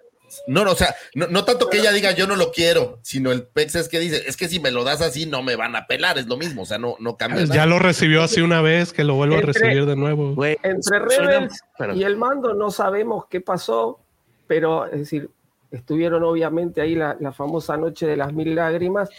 No, 0.46 0.64
no, 0.64 0.72
o 0.72 0.74
sea, 0.74 0.94
no, 1.14 1.44
tanto 1.44 1.68
que 1.68 1.78
ella 1.78 1.92
diga 1.92 2.12
yo 2.12 2.26
no 2.26 2.36
lo 2.36 2.50
quiero, 2.50 2.98
sino 3.02 3.30
el 3.30 3.44
pex 3.44 3.76
es 3.76 3.88
que 3.88 4.00
dice, 4.00 4.22
es 4.26 4.36
que 4.36 4.48
si 4.48 4.58
me 4.58 4.70
lo 4.70 4.84
das 4.84 5.00
así 5.00 5.26
no 5.26 5.42
me 5.42 5.56
van 5.56 5.76
a 5.76 5.86
pelar, 5.86 6.18
es 6.18 6.26
lo 6.26 6.36
mismo, 6.36 6.62
o 6.62 6.66
sea, 6.66 6.78
no, 6.78 6.96
no 6.98 7.16
cambia. 7.16 7.44
Ya 7.44 7.66
lo 7.66 7.78
recibió 7.78 8.22
así 8.22 8.40
una 8.40 8.60
vez, 8.60 8.92
que 8.92 9.04
lo 9.04 9.14
vuelvo 9.14 9.36
a 9.36 9.40
recibir 9.42 9.86
de 9.86 9.96
nuevo. 9.96 10.34
entre 10.44 10.98
Rebels 10.98 11.60
y 11.94 12.02
el 12.02 12.16
mando 12.16 12.54
no 12.54 12.70
sabemos 12.70 13.26
qué 13.28 13.40
pasó, 13.40 14.00
pero 14.46 14.86
es 14.86 15.00
decir, 15.00 15.30
estuvieron 15.70 16.22
obviamente 16.24 16.80
ahí 16.80 16.94
la, 16.94 17.32
famosa 17.32 17.76
noche 17.76 18.06
de 18.06 18.16
las 18.16 18.32
mil 18.32 18.54
lágrimas, 18.54 19.10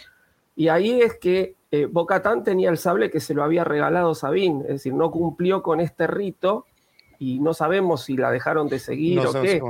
y 0.54 0.68
ahí 0.68 1.00
es 1.00 1.18
que 1.18 1.54
eh, 1.70 1.86
Bocatán 1.86 2.44
tenía 2.44 2.70
el 2.70 2.78
sable 2.78 3.10
que 3.10 3.20
se 3.20 3.34
lo 3.34 3.42
había 3.42 3.64
regalado 3.64 4.14
Sabine, 4.14 4.62
es 4.62 4.68
decir, 4.68 4.94
no 4.94 5.10
cumplió 5.10 5.62
con 5.62 5.80
este 5.80 6.06
rito 6.06 6.66
y 7.18 7.38
no 7.40 7.54
sabemos 7.54 8.04
si 8.04 8.16
la 8.16 8.30
dejaron 8.30 8.68
de 8.68 8.78
seguir 8.78 9.20
o 9.20 9.32
qué. 9.32 9.62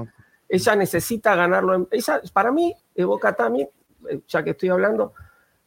Ella 0.49 0.77
necesita 0.77 1.35
ganarlo. 1.35 1.75
En, 1.75 1.89
ella, 1.91 2.21
para 2.33 2.53
mí, 2.53 2.75
eh, 2.95 3.05
Bocatán, 3.05 3.57
eh, 3.57 3.69
ya 4.29 4.45
que 4.45 4.51
estoy 4.51 4.69
hablando, 4.69 5.13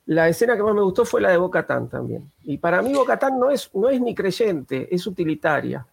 la 0.05 0.27
escena 0.27 0.55
que 0.55 0.63
más 0.63 0.73
me 0.73 0.81
gustó 0.81 1.05
fue 1.05 1.21
la 1.21 1.29
de 1.29 1.37
Bocatán 1.37 1.89
también. 1.89 2.31
Y 2.43 2.57
para 2.57 2.81
mí 2.81 2.93
Bocatán 2.93 3.39
no 3.39 3.51
es, 3.51 3.69
no 3.73 3.89
es 3.89 3.99
ni 3.99 4.15
creyente, 4.15 4.87
es 4.93 5.05
utilitaria. 5.05 5.85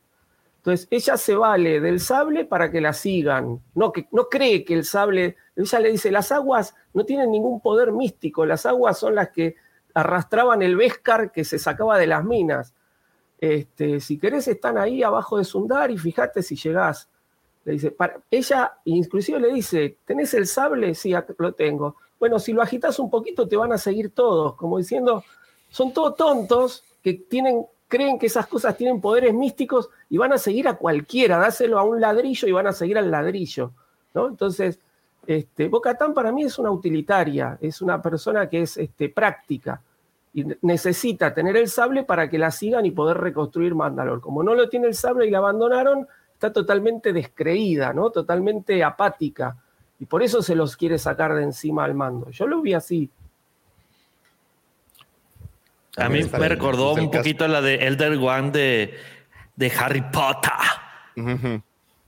Entonces, 0.58 0.88
ella 0.90 1.16
se 1.16 1.36
vale 1.36 1.80
del 1.80 2.00
sable 2.00 2.44
para 2.44 2.70
que 2.72 2.80
la 2.80 2.92
sigan. 2.92 3.60
No, 3.74 3.92
que, 3.92 4.08
no 4.10 4.28
cree 4.28 4.64
que 4.64 4.74
el 4.74 4.84
sable. 4.84 5.36
Ella 5.54 5.78
le 5.78 5.92
dice: 5.92 6.10
las 6.10 6.32
aguas 6.32 6.74
no 6.92 7.04
tienen 7.04 7.30
ningún 7.30 7.60
poder 7.60 7.92
místico, 7.92 8.44
las 8.44 8.66
aguas 8.66 8.98
son 8.98 9.14
las 9.14 9.28
que 9.28 9.54
arrastraban 9.94 10.62
el 10.62 10.76
Vescar 10.76 11.30
que 11.30 11.44
se 11.44 11.58
sacaba 11.58 11.98
de 11.98 12.08
las 12.08 12.24
minas. 12.24 12.74
Este, 13.38 14.00
si 14.00 14.18
querés, 14.18 14.48
están 14.48 14.78
ahí 14.78 15.02
abajo 15.02 15.38
de 15.38 15.44
Sundar 15.44 15.90
y 15.90 15.98
fíjate 15.98 16.42
si 16.42 16.56
llegás. 16.56 17.08
Le 17.64 17.72
dice, 17.72 17.90
para, 17.90 18.20
ella 18.30 18.72
inclusive 18.84 19.40
le 19.40 19.52
dice: 19.52 19.98
¿tenés 20.04 20.34
el 20.34 20.46
sable? 20.46 20.94
Sí, 20.94 21.12
lo 21.38 21.52
tengo. 21.52 21.96
Bueno, 22.18 22.38
si 22.38 22.52
lo 22.52 22.62
agitas 22.62 22.98
un 22.98 23.10
poquito, 23.10 23.46
te 23.46 23.56
van 23.56 23.72
a 23.72 23.78
seguir 23.78 24.10
todos. 24.10 24.54
Como 24.54 24.78
diciendo, 24.78 25.22
son 25.68 25.92
todos 25.92 26.16
tontos 26.16 26.84
que 27.02 27.14
tienen 27.14 27.66
creen 27.88 28.18
que 28.18 28.26
esas 28.26 28.46
cosas 28.46 28.76
tienen 28.76 29.00
poderes 29.00 29.32
místicos 29.32 29.90
y 30.10 30.18
van 30.18 30.32
a 30.32 30.38
seguir 30.38 30.68
a 30.68 30.74
cualquiera, 30.74 31.38
dáselo 31.38 31.78
a 31.78 31.84
un 31.84 32.00
ladrillo 32.00 32.48
y 32.48 32.52
van 32.52 32.66
a 32.66 32.72
seguir 32.72 32.98
al 32.98 33.10
ladrillo. 33.10 33.72
¿no? 34.14 34.28
Entonces, 34.28 34.78
este, 35.26 35.68
Bocatán 35.68 36.14
para 36.14 36.32
mí 36.32 36.44
es 36.44 36.58
una 36.58 36.70
utilitaria, 36.70 37.58
es 37.60 37.80
una 37.80 38.00
persona 38.00 38.48
que 38.48 38.62
es 38.62 38.76
este, 38.76 39.08
práctica 39.08 39.80
y 40.36 40.44
necesita 40.60 41.32
tener 41.32 41.56
el 41.56 41.66
sable 41.66 42.04
para 42.04 42.28
que 42.28 42.36
la 42.36 42.50
sigan 42.50 42.84
y 42.84 42.90
poder 42.90 43.16
reconstruir 43.16 43.74
Mandalor. 43.74 44.20
Como 44.20 44.42
no 44.42 44.54
lo 44.54 44.68
tiene 44.68 44.86
el 44.86 44.94
sable 44.94 45.26
y 45.26 45.30
la 45.30 45.38
abandonaron, 45.38 46.06
está 46.34 46.52
totalmente 46.52 47.14
descreída, 47.14 47.94
¿no? 47.94 48.10
totalmente 48.10 48.84
apática. 48.84 49.56
Y 49.98 50.04
por 50.04 50.22
eso 50.22 50.42
se 50.42 50.54
los 50.54 50.76
quiere 50.76 50.98
sacar 50.98 51.34
de 51.34 51.42
encima 51.42 51.84
al 51.84 51.94
mando. 51.94 52.28
Yo 52.28 52.46
lo 52.46 52.60
vi 52.60 52.74
así. 52.74 53.10
A 55.96 56.10
mí 56.10 56.20
me 56.22 56.48
recordó 56.50 56.92
un 56.92 57.10
poquito 57.10 57.48
la 57.48 57.62
de 57.62 57.76
Elder 57.86 58.18
One 58.18 58.50
de, 58.50 58.94
de 59.56 59.72
Harry 59.80 60.02
Potter. 60.02 60.52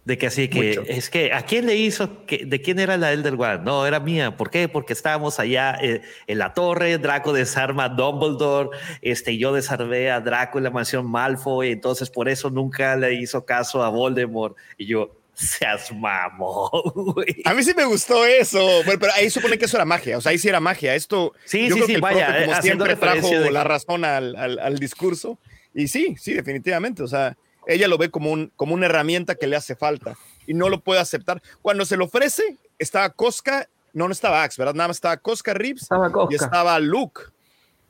De 0.08 0.16
que 0.16 0.28
así 0.28 0.48
que 0.48 0.80
es 0.88 1.10
que 1.10 1.34
a 1.34 1.42
quién 1.42 1.66
le 1.66 1.76
hizo 1.76 2.24
que 2.24 2.46
de 2.46 2.62
quién 2.62 2.78
era 2.78 2.96
la 2.96 3.12
Elder 3.12 3.34
One? 3.34 3.58
No, 3.58 3.86
era 3.86 4.00
mía. 4.00 4.38
¿Por 4.38 4.48
qué? 4.48 4.66
Porque 4.66 4.94
estábamos 4.94 5.38
allá 5.38 5.76
eh, 5.82 6.00
en 6.26 6.38
la 6.38 6.54
torre, 6.54 6.96
Draco 6.96 7.34
desarma 7.34 7.84
a 7.84 7.88
Dumbledore, 7.90 8.70
este 9.02 9.36
yo 9.36 9.52
desarmé 9.52 10.10
a 10.10 10.22
Draco 10.22 10.56
en 10.56 10.64
la 10.64 10.70
mansión 10.70 11.04
Malfoy, 11.10 11.72
entonces 11.72 12.08
por 12.08 12.30
eso 12.30 12.48
nunca 12.48 12.96
le 12.96 13.20
hizo 13.20 13.44
caso 13.44 13.82
a 13.84 13.90
Voldemort 13.90 14.56
y 14.78 14.86
yo 14.86 15.14
seas 15.34 15.92
mamón. 15.92 16.70
A 17.44 17.52
mí 17.52 17.62
sí 17.62 17.74
me 17.76 17.84
gustó 17.84 18.24
eso. 18.24 18.82
Bueno, 18.86 18.98
pero 18.98 19.12
ahí 19.12 19.28
supone 19.28 19.58
que 19.58 19.66
eso 19.66 19.76
era 19.76 19.84
magia. 19.84 20.16
O 20.16 20.22
sea, 20.22 20.30
ahí 20.30 20.38
sí 20.38 20.48
era 20.48 20.58
magia. 20.58 20.94
Esto. 20.94 21.34
Sí, 21.44 21.70
sí, 21.70 21.82
sí, 21.86 21.96
vaya. 21.98 22.46
como 22.46 22.62
siempre 22.62 22.96
trajo 22.96 23.50
la 23.50 23.62
razón 23.62 24.06
al, 24.06 24.34
al, 24.36 24.78
discurso. 24.78 25.38
Y 25.74 25.86
sí, 25.86 26.16
sí, 26.18 26.32
definitivamente. 26.32 27.02
O 27.02 27.08
sea, 27.08 27.36
ella 27.68 27.86
lo 27.88 27.98
ve 27.98 28.10
como, 28.10 28.32
un, 28.32 28.52
como 28.56 28.74
una 28.74 28.86
herramienta 28.86 29.36
que 29.36 29.46
le 29.46 29.56
hace 29.56 29.76
falta 29.76 30.16
y 30.46 30.54
no 30.54 30.68
lo 30.68 30.80
puede 30.80 31.00
aceptar. 31.00 31.42
Cuando 31.62 31.84
se 31.84 31.96
lo 31.96 32.06
ofrece, 32.06 32.56
estaba 32.78 33.10
Cosca. 33.10 33.68
No, 33.92 34.06
no 34.06 34.12
estaba 34.12 34.42
Axe, 34.42 34.60
¿verdad? 34.60 34.74
Nada 34.74 34.88
más 34.88 34.96
estaba 34.96 35.16
Cosca 35.16 35.54
Reeves 35.54 35.88
y 36.30 36.34
estaba 36.34 36.78
Luke. 36.80 37.22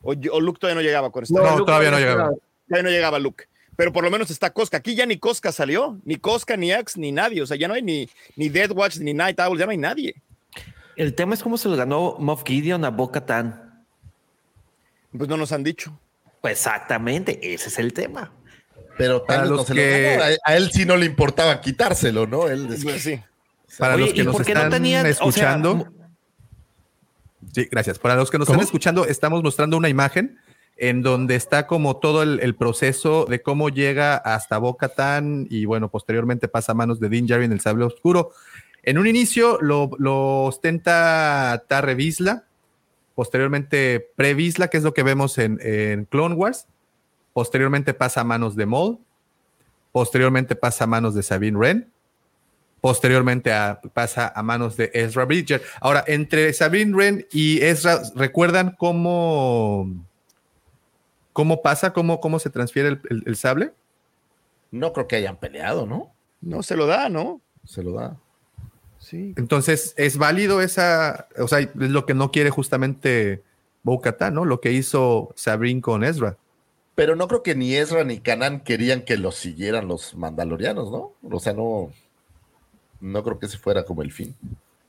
O, 0.03 0.15
Luke 0.15 0.61
todavía 0.61 0.81
no 0.81 0.87
llegaba 0.87 1.11
con 1.11 1.23
esto. 1.23 1.35
No, 1.35 1.65
todavía 1.65 1.91
no 1.91 1.99
llegaba. 1.99 2.31
Todavía 2.69 2.83
no 2.83 2.91
llegaba 2.91 3.19
Luke 3.19 3.47
pero 3.79 3.93
por 3.93 4.03
lo 4.03 4.11
menos 4.11 4.29
está 4.33 4.53
Cosca. 4.53 4.79
Aquí 4.79 4.97
ya 4.97 5.07
ni 5.07 5.19
Cosca 5.19 5.53
salió, 5.53 6.01
ni 6.05 6.17
Cosca, 6.17 6.57
ni 6.57 6.73
Axe, 6.73 6.99
ni 6.99 7.13
nadie. 7.13 7.43
O 7.43 7.47
sea, 7.47 7.57
ya 7.57 7.69
no 7.69 7.75
hay 7.75 7.83
ni, 7.83 8.11
ni 8.35 8.49
Dead 8.49 8.73
Watch, 8.73 8.97
ni 8.99 9.15
Night 9.15 9.39
Owl, 9.39 9.57
ya 9.57 9.67
no 9.67 9.71
hay 9.71 9.79
nadie. 9.79 10.17
El 10.97 11.15
tema 11.15 11.35
es 11.35 11.45
cómo 11.45 11.57
se 11.57 11.69
lo 11.69 11.77
ganó 11.77 12.17
Moff 12.19 12.43
Gideon 12.45 12.85
a 12.85 12.91
Boca 12.91 13.25
Tan. 13.25 13.85
Pues 15.17 15.29
no 15.29 15.37
nos 15.37 15.53
han 15.53 15.63
dicho. 15.63 15.97
Pues 16.41 16.55
exactamente, 16.55 17.39
ese 17.55 17.69
es 17.69 17.79
el 17.79 17.93
tema. 17.93 18.33
Pero 18.99 19.25
para 19.25 19.47
los 19.47 19.65
que... 19.66 20.19
a 20.45 20.57
él 20.57 20.70
sí 20.73 20.85
no 20.85 20.97
le 20.97 21.07
importaba 21.07 21.61
quitárselo, 21.61 22.27
¿no? 22.27 22.49
Él 22.49 22.66
pues 22.83 23.03
sí. 23.03 23.20
Para 23.79 23.97
los 23.97 24.12
que 24.12 24.25
nos 24.25 24.41
están 24.41 24.85
escuchando. 25.07 25.89
sí, 27.55 27.69
gracias. 27.70 27.99
Para 27.99 28.16
los 28.16 28.31
que 28.31 28.39
nos 28.39 28.49
están 28.49 28.62
escuchando, 28.62 29.07
estamos 29.07 29.43
mostrando 29.43 29.77
una 29.77 29.89
imagen 29.89 30.39
en 30.79 31.03
donde 31.03 31.35
está 31.35 31.66
como 31.66 31.97
todo 31.97 32.23
el, 32.23 32.55
proceso 32.55 33.27
de 33.27 33.43
cómo 33.43 33.69
llega 33.69 34.16
hasta 34.16 34.59
Boca 34.59 34.89
Tan 34.89 35.47
y 35.51 35.65
bueno, 35.65 35.91
posteriormente 35.91 36.47
pasa 36.49 36.73
a 36.73 36.75
manos 36.75 37.01
de 37.01 37.09
Din 37.09 37.27
Djarin 37.27 37.53
el 37.53 37.61
sable 37.61 37.85
oscuro. 37.85 38.31
En 38.85 38.97
un 38.97 39.07
inicio 39.07 39.59
lo, 39.61 39.91
ostenta 40.45 41.65
Tarre 41.66 41.95
Visla, 41.97 42.45
posteriormente 43.16 44.09
Pre-Visla, 44.15 44.69
que 44.69 44.77
es 44.77 44.85
lo 44.85 44.95
que 44.95 45.03
vemos 45.03 45.37
en, 45.39 46.07
Clone 46.11 46.37
Wars, 46.37 46.69
posteriormente 47.39 47.94
pasa 47.94 48.23
a 48.23 48.24
manos 48.24 48.56
de 48.56 48.66
Maul, 48.66 48.98
posteriormente 49.93 50.56
pasa 50.56 50.82
a 50.82 50.86
manos 50.89 51.15
de 51.15 51.23
Sabine 51.23 51.56
Wren, 51.56 51.89
posteriormente 52.81 53.52
pasa 53.94 54.32
a 54.35 54.43
manos 54.43 54.77
de 54.77 54.90
Ezra 54.93 55.24
Bridger. 55.24 55.62
Ahora, 55.81 56.02
entre 56.09 56.52
Sabine 56.52 56.93
Wren 56.93 57.27
y 57.31 57.62
Ezra, 57.62 58.02
¿recuerdan 58.16 58.74
cómo 58.77 59.86
¿Cómo 61.32 61.62
pasa? 61.62 61.93
¿Cómo, 61.93 62.19
cómo 62.19 62.40
se 62.40 62.51
transfiere 62.51 62.98
el, 63.09 63.36
sable? 63.36 63.73
No 64.73 64.93
creo 64.93 65.06
que 65.06 65.15
hayan 65.15 65.36
peleado, 65.36 65.86
¿no? 65.86 66.10
No, 66.40 66.65
se 66.65 66.74
lo 66.74 66.89
da, 66.89 67.09
¿no? 67.09 67.40
Se 67.65 67.85
lo 67.85 67.93
da. 67.93 68.16
Sí. 68.98 69.32
Entonces, 69.36 69.94
¿es 69.97 70.19
válido 70.19 70.60
esa, 70.60 71.28
o 71.39 71.47
sea, 71.47 71.60
es 71.60 71.70
lo 71.73 72.05
que 72.05 72.15
no 72.15 72.32
quiere 72.32 72.51
justamente 72.51 73.44
bo 73.85 74.02
¿no? 74.32 74.44
Lo 74.44 74.60
que 74.60 74.73
hizo 74.73 75.32
Sabine 75.36 75.81
con 75.81 76.02
Ezra. 76.02 76.36
Pero 76.99 77.15
no 77.15 77.29
creo 77.29 77.45
que 77.45 77.55
ni 77.55 77.77
Ezra 77.77 78.03
ni 78.03 78.19
Kanan 78.19 78.59
querían 78.59 79.03
que 79.03 79.16
los 79.16 79.37
siguieran 79.37 79.87
los 79.87 80.16
mandalorianos, 80.16 80.91
¿no? 80.91 81.12
O 81.31 81.39
sea, 81.39 81.53
no, 81.53 81.93
no 83.01 83.23
creo 83.23 83.39
que 83.39 83.47
ese 83.47 83.57
fuera 83.57 83.85
como 83.85 84.03
el 84.03 84.11
fin. 84.11 84.35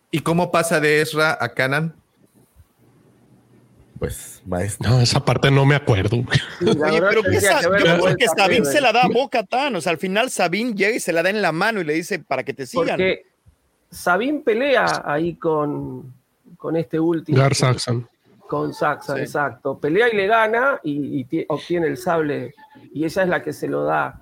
¿Y 0.09 0.21
cómo 0.21 0.51
pasa 0.51 0.79
de 0.79 1.01
Ezra 1.01 1.37
a 1.39 1.49
Kanan? 1.49 1.93
pues 3.99 4.41
maestro. 4.43 4.89
No, 4.89 5.01
esa 5.01 5.23
parte 5.23 5.51
no 5.51 5.67
me 5.67 5.75
acuerdo. 5.75 6.15
Oye, 6.15 6.99
pero 6.99 7.21
que 7.21 7.39
yo 7.41 8.01
creo 8.01 8.15
que 8.15 8.27
Sabine 8.35 8.65
se 8.65 8.81
la 8.81 8.91
da 8.91 9.03
a 9.03 9.07
Boca 9.07 9.43
Tan. 9.43 9.75
O 9.75 9.81
sea, 9.81 9.91
al 9.91 9.99
final 9.99 10.31
Sabine 10.31 10.73
llega 10.73 10.95
y 10.95 10.99
se 10.99 11.13
la 11.13 11.21
da 11.21 11.29
en 11.29 11.43
la 11.43 11.51
mano 11.51 11.79
y 11.79 11.83
le 11.83 11.93
dice 11.93 12.17
para 12.17 12.43
que 12.43 12.55
te 12.55 12.65
sigan. 12.65 12.97
Porque 12.97 13.27
Sabine 13.91 14.39
pelea 14.39 15.03
ahí 15.05 15.35
con, 15.35 16.11
con 16.57 16.75
este 16.75 16.99
último. 16.99 17.37
Gar 17.37 17.53
Saxon. 17.53 18.09
Con 18.49 18.73
Saxon, 18.73 19.19
exacto. 19.19 19.79
Pelea 19.79 20.09
y 20.11 20.17
le 20.17 20.27
gana 20.27 20.79
y, 20.83 21.25
obtiene 21.47 21.87
el 21.87 21.97
sable. 21.97 22.53
Y 22.93 23.05
ella 23.05 23.23
es 23.23 23.29
la 23.29 23.43
que 23.43 23.53
se 23.53 23.67
lo 23.67 23.83
da 23.83 24.19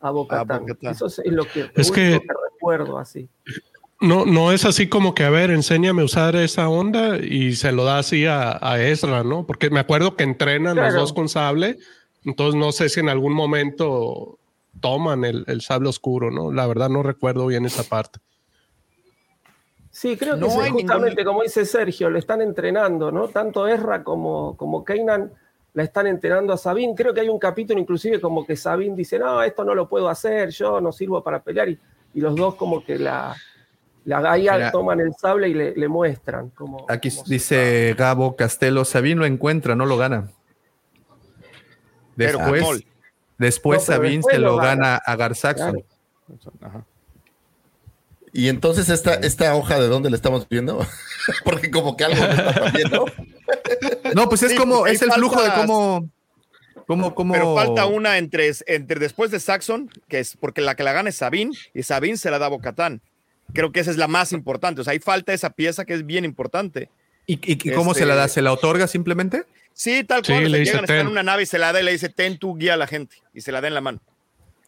a 0.00 0.10
Boca 0.10 0.44
Tan. 0.44 0.66
Eso 0.82 1.06
es 1.06 1.20
lo 1.24 1.44
que, 1.44 1.70
es 1.74 1.90
que, 1.90 2.20
recuerdo 2.52 2.98
así 2.98 3.28
no, 4.00 4.24
no 4.24 4.50
es 4.50 4.64
así 4.64 4.88
como 4.88 5.14
que, 5.14 5.24
a 5.24 5.30
ver, 5.30 5.50
enséñame 5.50 6.02
a 6.02 6.06
usar 6.06 6.34
esa 6.34 6.68
onda 6.68 7.18
y 7.18 7.54
se 7.54 7.70
lo 7.70 7.84
da 7.84 7.98
así 7.98 8.24
a, 8.24 8.58
a 8.60 8.82
Ezra, 8.82 9.22
¿no? 9.24 9.46
Porque 9.46 9.68
me 9.68 9.80
acuerdo 9.80 10.16
que 10.16 10.24
entrenan 10.24 10.76
los 10.76 10.94
dos 10.94 11.12
con 11.12 11.28
sable, 11.28 11.78
entonces 12.24 12.58
no 12.58 12.72
sé 12.72 12.88
si 12.88 13.00
en 13.00 13.10
algún 13.10 13.34
momento 13.34 14.38
toman 14.80 15.24
el, 15.24 15.44
el, 15.48 15.60
sable 15.60 15.90
oscuro, 15.90 16.30
¿no? 16.30 16.50
La 16.50 16.66
verdad 16.66 16.88
no 16.88 17.02
recuerdo 17.02 17.46
bien 17.46 17.66
esa 17.66 17.84
parte. 17.84 18.20
Sí, 20.00 20.16
creo 20.16 20.38
que 20.38 20.70
justamente 20.70 21.26
como 21.26 21.42
dice 21.42 21.66
Sergio, 21.66 22.08
le 22.08 22.20
están 22.20 22.40
entrenando, 22.40 23.12
¿no? 23.12 23.28
Tanto 23.28 23.68
Ezra 23.68 24.02
como, 24.02 24.56
como 24.56 24.82
Kanan 24.82 25.30
la 25.74 25.82
están 25.82 26.06
entrenando 26.06 26.54
a 26.54 26.56
Sabine. 26.56 26.94
Creo 26.96 27.12
que 27.12 27.20
hay 27.20 27.28
un 27.28 27.38
capítulo 27.38 27.78
inclusive 27.78 28.18
como 28.18 28.46
que 28.46 28.56
Sabine 28.56 28.96
dice, 28.96 29.18
no, 29.18 29.42
esto 29.42 29.62
no 29.62 29.74
lo 29.74 29.90
puedo 29.90 30.08
hacer, 30.08 30.48
yo 30.52 30.80
no 30.80 30.90
sirvo 30.90 31.22
para 31.22 31.42
pelear. 31.42 31.68
y 31.68 31.78
los 32.14 32.34
dos 32.34 32.54
como 32.54 32.82
que 32.82 32.98
la, 32.98 33.36
la 34.06 34.22
Gaia 34.22 34.72
toman 34.72 35.00
el 35.00 35.12
sable 35.12 35.50
y 35.50 35.52
le, 35.52 35.88
muestran. 35.88 36.48
Como, 36.48 36.86
aquí 36.88 37.10
dice 37.26 37.94
Gabo 37.94 38.36
Castelo, 38.36 38.86
Sabine 38.86 39.20
lo 39.20 39.26
encuentra, 39.26 39.74
no 39.74 39.84
lo 39.84 39.98
gana. 39.98 40.30
Después, 42.16 42.86
después 43.36 43.84
Sabine 43.84 44.22
se 44.22 44.38
lo, 44.38 44.56
gana, 44.56 44.96
a 44.96 45.16
Garzaxon. 45.16 45.84
Y 48.32 48.48
entonces 48.48 48.88
esta, 48.88 49.14
esta 49.14 49.54
hoja 49.56 49.80
de 49.80 49.88
dónde 49.88 50.10
la 50.10 50.16
estamos 50.16 50.48
viendo, 50.48 50.86
porque 51.44 51.70
como 51.70 51.96
que 51.96 52.04
algo 52.04 52.24
está 52.24 52.70
viendo. 52.74 53.06
no, 54.14 54.28
pues 54.28 54.42
es 54.42 54.54
como, 54.54 54.86
es 54.86 55.02
el 55.02 55.12
flujo 55.12 55.42
de 55.42 55.50
cómo, 55.52 56.08
cómo, 56.86 57.14
cómo. 57.14 57.34
Pero 57.34 57.54
falta 57.54 57.86
una 57.86 58.18
entre, 58.18 58.50
entre 58.66 59.00
después 59.00 59.30
de 59.30 59.40
Saxon, 59.40 59.90
que 60.08 60.20
es 60.20 60.36
porque 60.36 60.60
la 60.60 60.76
que 60.76 60.84
la 60.84 60.92
gana 60.92 61.08
es 61.08 61.16
Sabine, 61.16 61.52
y 61.74 61.82
Sabine 61.82 62.16
se 62.16 62.30
la 62.30 62.38
da 62.38 62.46
a 62.46 62.50
Bocatán. 62.50 63.00
creo 63.52 63.72
que 63.72 63.80
esa 63.80 63.90
es 63.90 63.96
la 63.96 64.08
más 64.08 64.32
importante. 64.32 64.80
O 64.80 64.84
sea, 64.84 64.92
hay 64.92 65.00
falta 65.00 65.32
esa 65.32 65.50
pieza 65.50 65.84
que 65.84 65.94
es 65.94 66.06
bien 66.06 66.24
importante. 66.24 66.88
¿Y, 67.26 67.38
y, 67.52 67.72
cómo 67.72 67.94
se 67.94 68.06
la 68.06 68.14
da? 68.14 68.24
Este 68.24 68.34
¿Se 68.36 68.42
la 68.42 68.52
otorga 68.52 68.86
simplemente? 68.86 69.44
Sí, 69.72 70.04
tal 70.04 70.24
Sí, 70.24 70.32
cual. 70.32 70.42
sea, 70.42 70.48
le 70.48 70.58
dice 70.58 70.72
llegan, 70.72 70.84
están 70.84 70.98
en 70.98 71.06
una 71.08 71.22
nave 71.22 71.44
y 71.44 71.46
se 71.46 71.58
la 71.58 71.72
da 71.72 71.80
y 71.80 71.84
le 71.84 71.92
dice, 71.92 72.08
ten 72.08 72.38
tu 72.38 72.56
guía 72.56 72.74
a 72.74 72.76
la 72.76 72.86
gente. 72.86 73.16
Y 73.32 73.40
se 73.40 73.52
la 73.52 73.60
da 73.60 73.68
en 73.68 73.74
la 73.74 73.80
mano. 73.80 74.00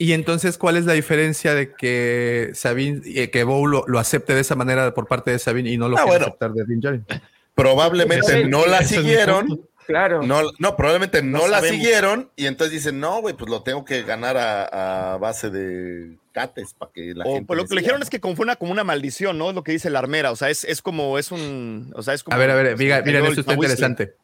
Y 0.03 0.15
entonces, 0.15 0.59
¿cuál 0.59 0.77
es 0.77 0.85
la 0.85 0.95
diferencia 0.95 1.55
de 1.55 1.75
que 1.75 2.51
Sabine, 2.55 3.03
eh, 3.05 3.31
que 3.31 3.45
Bow 3.45 3.69
lo, 3.69 3.85
lo 3.87 4.01
acepte 4.01 4.35
de 4.35 4.41
esa 4.41 4.57
manera 4.57 4.93
por 4.95 5.07
parte 5.07 5.31
de 5.31 5.39
Sabine 5.39 5.71
y 5.71 5.79
no 5.79 5.89
lo 5.89 5.97
Ah, 5.97 6.03
quiera 6.03 6.11
bueno. 6.11 6.27
aceptar 6.27 6.53
de 6.55 6.65
Din 6.65 6.81
Djarin? 6.81 7.07
Probablemente 7.55 8.45
no 8.49 8.67
la 8.67 8.83
siguieron. 8.83 9.61
Claro. 9.87 10.23
No, 10.23 10.43
no, 10.59 10.77
probablemente 10.77 11.23
no, 11.23 11.39
No 11.39 11.47
la 11.47 11.59
sabemos. 11.59 11.77
siguieron 11.77 12.31
y 12.35 12.47
entonces 12.47 12.73
dicen, 12.73 12.99
no, 12.99 13.21
güey, 13.21 13.37
pues 13.37 13.49
lo 13.49 13.63
tengo 13.63 13.85
que 13.85 14.03
ganar 14.03 14.37
a, 14.37 15.13
a 15.15 15.17
base 15.19 15.51
de 15.51 16.17
cates 16.33 16.75
para 16.77 16.91
que 16.93 17.15
la 17.15 17.25
O 17.25 17.35
gente 17.35 17.47
pues, 17.47 17.57
lo 17.59 17.67
que 17.67 17.75
le 17.77 17.81
dijeron 17.83 18.03
es 18.03 18.11
que 18.11 18.19
como 18.21 18.35
fue 18.35 18.43
una, 18.43 18.57
como 18.57 18.73
una 18.73 18.83
maldición, 18.83 19.39
¿no? 19.39 19.51
Es 19.51 19.55
lo 19.55 19.63
que 19.63 19.71
dice 19.71 19.89
la 19.89 20.01
armera. 20.01 20.33
O 20.33 20.37
sea, 20.37 20.51
es, 20.51 20.65
es 20.65 20.83
como, 20.83 21.17
es 21.19 21.31
un. 21.31 21.93
O 21.95 22.03
sea, 22.03 22.15
es 22.15 22.25
como. 22.25 22.35
A 22.35 22.39
ver, 22.39 22.51
a 22.51 22.55
ver, 22.57 22.77
miren, 22.77 23.07
el 23.07 23.27
esto 23.27 23.41
está 23.43 23.55
interesante. 23.55 24.15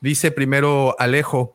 Dice 0.00 0.30
primero 0.30 0.94
Alejo, 0.98 1.54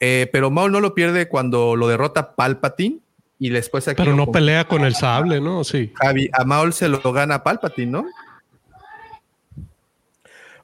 eh, 0.00 0.28
pero 0.32 0.50
Maul 0.50 0.72
no 0.72 0.80
lo 0.80 0.94
pierde 0.94 1.28
cuando 1.28 1.76
lo 1.76 1.86
derrota 1.88 2.34
Palpatine 2.34 2.98
y 3.44 3.50
después 3.50 3.88
aquí 3.88 3.96
Pero 4.02 4.14
no 4.14 4.26
con- 4.26 4.32
pelea 4.32 4.66
con 4.66 4.84
el 4.84 4.94
sable, 4.94 5.40
¿no? 5.40 5.64
Sí. 5.64 5.92
Javi, 5.96 6.30
a 6.32 6.44
Maul 6.44 6.72
se 6.72 6.88
lo 6.88 7.00
gana 7.12 7.42
Palpatine, 7.42 7.90
¿no? 7.90 8.04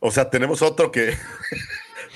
O 0.00 0.10
sea, 0.10 0.30
tenemos 0.30 0.62
otro 0.62 0.92
que. 0.92 1.16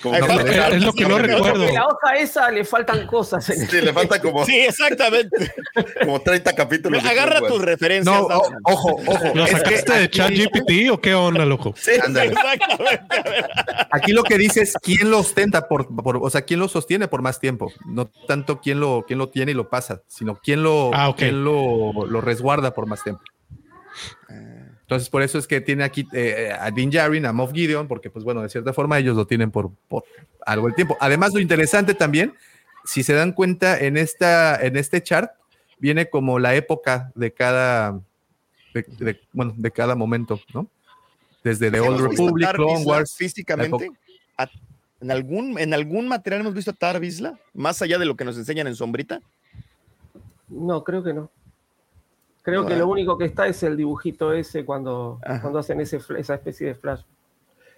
Como 0.02 0.18
no, 0.18 0.26
Es, 0.40 0.74
es 0.74 0.82
lo 0.84 0.92
que 0.92 1.06
no 1.06 1.18
recuerdo. 1.18 1.64
En 1.66 1.74
la 1.74 1.86
hoja 1.86 2.16
esa 2.16 2.50
le 2.50 2.64
faltan 2.64 3.06
cosas. 3.06 3.48
en- 3.50 3.68
Sí, 3.68 3.80
le 3.80 3.92
falta 3.92 4.20
como, 4.20 4.44
Sí, 4.46 4.60
exactamente. 4.60 5.54
como 6.00 6.20
30 6.20 6.52
capítulos. 6.54 7.02
de 7.02 7.08
Agarra 7.08 7.40
tus 7.40 7.62
referencias. 7.62 8.14
No, 8.14 8.26
o- 8.26 8.28
Dawson. 8.28 8.56
ojo, 8.64 8.96
ojo. 9.06 9.32
¿Lo 9.34 9.46
sacaste 9.46 9.92
de 9.92 10.04
aquí- 10.04 10.18
ChatGPT 10.18 10.90
o 10.90 11.00
qué 11.00 11.14
onda, 11.14 11.44
loco? 11.46 11.72
Sí. 11.76 11.92
Exactamente. 11.92 12.36
Aquí 13.90 14.12
lo 14.12 14.22
que 14.22 14.38
dice 14.38 14.62
es 14.62 14.74
quién 14.82 15.10
lo 15.10 15.20
ostenta 15.20 15.68
por, 15.68 15.86
por- 15.94 16.16
o 16.18 16.30
sea, 16.30 16.42
quién 16.42 16.60
lo 16.60 16.68
sostiene 16.68 17.08
por 17.08 17.22
más 17.22 17.38
tiempo. 17.40 17.72
No 17.86 18.10
tanto 18.26 18.60
quién 18.60 18.80
lo, 18.80 19.04
quién 19.06 19.18
lo 19.18 19.28
tiene 19.28 19.52
y 19.52 19.54
lo 19.54 19.68
pasa, 19.70 20.02
sino 20.08 20.36
quién 20.42 20.62
lo, 20.62 20.90
Ah, 20.92 21.14
quién 21.16 21.44
lo, 21.44 21.92
lo 22.06 22.20
resguarda 22.20 22.74
por 22.74 22.86
más 22.86 23.02
tiempo. 23.02 23.22
Entonces, 24.92 25.08
por 25.08 25.22
eso 25.22 25.38
es 25.38 25.46
que 25.46 25.62
tiene 25.62 25.84
aquí 25.84 26.06
eh, 26.12 26.52
a 26.58 26.70
Din 26.70 26.90
Djarin, 26.90 27.24
a 27.24 27.32
Moff 27.32 27.52
Gideon, 27.52 27.88
porque, 27.88 28.10
pues 28.10 28.24
bueno, 28.26 28.42
de 28.42 28.50
cierta 28.50 28.74
forma 28.74 28.98
ellos 28.98 29.16
lo 29.16 29.26
tienen 29.26 29.50
por, 29.50 29.70
por 29.88 30.04
algo 30.44 30.68
el 30.68 30.74
tiempo. 30.74 30.98
Además, 31.00 31.32
lo 31.32 31.40
interesante 31.40 31.94
también, 31.94 32.34
si 32.84 33.02
se 33.02 33.14
dan 33.14 33.32
cuenta 33.32 33.78
en, 33.78 33.96
esta, 33.96 34.60
en 34.62 34.76
este 34.76 35.02
chart, 35.02 35.30
viene 35.78 36.10
como 36.10 36.38
la 36.38 36.54
época 36.54 37.10
de 37.14 37.32
cada, 37.32 38.00
de, 38.74 38.84
de- 38.98 39.20
bueno, 39.32 39.54
de 39.56 39.70
cada 39.70 39.94
momento, 39.94 40.38
¿no? 40.52 40.68
Desde 41.42 41.70
The 41.70 41.80
Old 41.80 41.98
¿Hemos 42.00 42.10
visto 42.10 42.22
a 42.22 42.26
Republic, 42.26 42.50
Clone 42.54 42.84
Wars. 42.84 43.14
Físicamente. 43.16 43.90
A- 44.36 44.50
¿En 45.00 45.10
algún, 45.10 45.58
¿En 45.58 45.72
algún 45.72 46.06
material 46.06 46.42
hemos 46.42 46.54
visto 46.54 46.70
a 46.70 46.74
Tar 46.74 47.00
Vizsla? 47.00 47.38
Más 47.54 47.80
allá 47.80 47.98
de 47.98 48.04
lo 48.04 48.14
que 48.14 48.24
nos 48.26 48.36
enseñan 48.36 48.66
en 48.66 48.76
Sombrita. 48.76 49.20
No, 50.48 50.84
creo 50.84 51.02
que 51.02 51.14
no. 51.14 51.30
Creo 52.42 52.66
que 52.66 52.74
lo 52.76 52.88
único 52.88 53.16
que 53.16 53.24
está 53.24 53.46
es 53.46 53.62
el 53.62 53.76
dibujito 53.76 54.32
ese 54.32 54.64
cuando, 54.64 55.20
Ajá. 55.24 55.40
cuando 55.42 55.60
hacen 55.60 55.80
ese, 55.80 56.00
esa 56.18 56.34
especie 56.34 56.66
de 56.68 56.74
flash. 56.74 57.02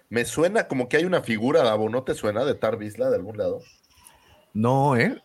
Me 0.09 0.25
suena 0.25 0.67
como 0.67 0.87
que 0.89 0.97
hay 0.97 1.05
una 1.05 1.21
figura, 1.21 1.61
Davo, 1.63 1.87
¿no 1.89 2.03
te 2.03 2.15
suena 2.15 2.43
de 2.45 2.55
Tar 2.55 2.77
Vizsla 2.77 3.09
de 3.09 3.15
algún 3.17 3.37
lado? 3.37 3.61
No, 4.53 4.95
¿eh? 4.97 5.21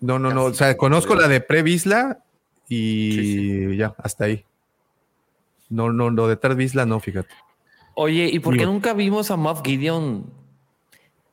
No, 0.00 0.18
no, 0.18 0.32
no. 0.32 0.44
O 0.44 0.54
sea, 0.54 0.76
conozco 0.76 1.14
la 1.14 1.28
de 1.28 1.40
Previsla 1.40 2.20
y 2.68 3.12
Sí, 3.12 3.76
ya, 3.76 3.94
hasta 3.98 4.24
ahí. 4.24 4.44
No, 5.68 5.92
no, 5.92 6.08
lo 6.10 6.28
de 6.28 6.36
Tar 6.36 6.54
Vizsla 6.54 6.86
no, 6.86 6.98
fíjate. 7.00 7.34
Oye, 7.94 8.30
¿y 8.32 8.38
por 8.38 8.54
qué 8.54 8.60
Digo- 8.60 8.72
nunca 8.72 8.94
vimos 8.94 9.30
a 9.30 9.36
Moff 9.36 9.60
Gideon 9.64 10.32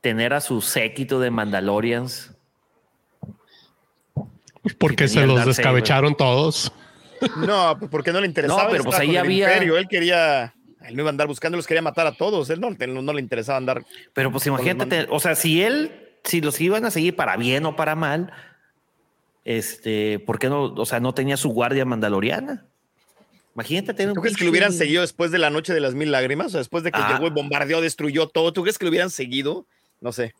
tener 0.00 0.34
a 0.34 0.40
su 0.40 0.60
séquito 0.60 1.20
de 1.20 1.30
Mandalorians? 1.30 2.34
Porque 4.78 5.08
se 5.08 5.26
los 5.26 5.44
descabecharon 5.46 6.16
todos. 6.16 6.72
No, 7.36 7.76
pues 7.78 7.90
porque 7.90 8.12
no 8.12 8.20
le 8.20 8.26
interesaba. 8.26 8.64
No, 8.64 8.70
pero 8.70 8.84
pues 8.84 8.98
ahí 8.98 9.16
había- 9.16 9.46
imperio. 9.52 9.76
Él 9.78 9.88
quería. 9.88 10.54
Él 10.86 10.94
no 10.94 11.02
iba 11.02 11.08
a 11.08 11.10
andar 11.10 11.26
buscando, 11.26 11.56
los 11.56 11.66
quería 11.66 11.82
matar 11.82 12.06
a 12.06 12.12
todos. 12.12 12.48
Él 12.50 12.60
no, 12.60 12.70
no, 12.70 13.02
no 13.02 13.12
le 13.12 13.20
interesaba 13.20 13.56
andar. 13.58 13.84
Pero 14.12 14.30
pues 14.30 14.46
imagínate, 14.46 14.86
te- 15.04 15.06
o 15.10 15.18
sea, 15.18 15.34
si 15.34 15.62
él, 15.62 15.90
si 16.24 16.40
los 16.40 16.60
iban 16.60 16.84
a 16.84 16.90
seguir 16.90 17.16
para 17.16 17.36
bien 17.36 17.66
o 17.66 17.74
para 17.74 17.94
mal, 17.96 18.32
este, 19.44 20.18
¿por 20.20 20.38
qué 20.38 20.48
no? 20.48 20.64
O 20.74 20.86
sea, 20.86 21.00
no 21.00 21.14
tenía 21.14 21.36
su 21.36 21.50
guardia 21.50 21.84
mandaloriana. 21.84 22.66
Imagínate 23.54 23.94
tener 23.94 24.12
¿Tú 24.12 24.20
un 24.20 24.22
crees 24.22 24.36
que 24.36 24.44
lo 24.44 24.50
hubieran 24.50 24.72
seguido 24.72 25.00
después 25.00 25.30
de 25.30 25.38
la 25.38 25.48
noche 25.50 25.72
de 25.72 25.80
las 25.80 25.94
mil 25.94 26.12
lágrimas? 26.12 26.48
O 26.48 26.50
sea, 26.50 26.58
después 26.58 26.84
de 26.84 26.92
que 26.92 26.98
Ah. 27.00 27.14
llegó 27.14 27.26
y 27.26 27.30
bombardeó, 27.30 27.80
destruyó 27.80 28.28
todo. 28.28 28.52
¿Tú 28.52 28.62
crees 28.62 28.76
que 28.76 28.84
lo 28.84 28.90
hubieran 28.90 29.10
seguido? 29.10 29.66
No 30.00 30.12
sé. 30.12 30.34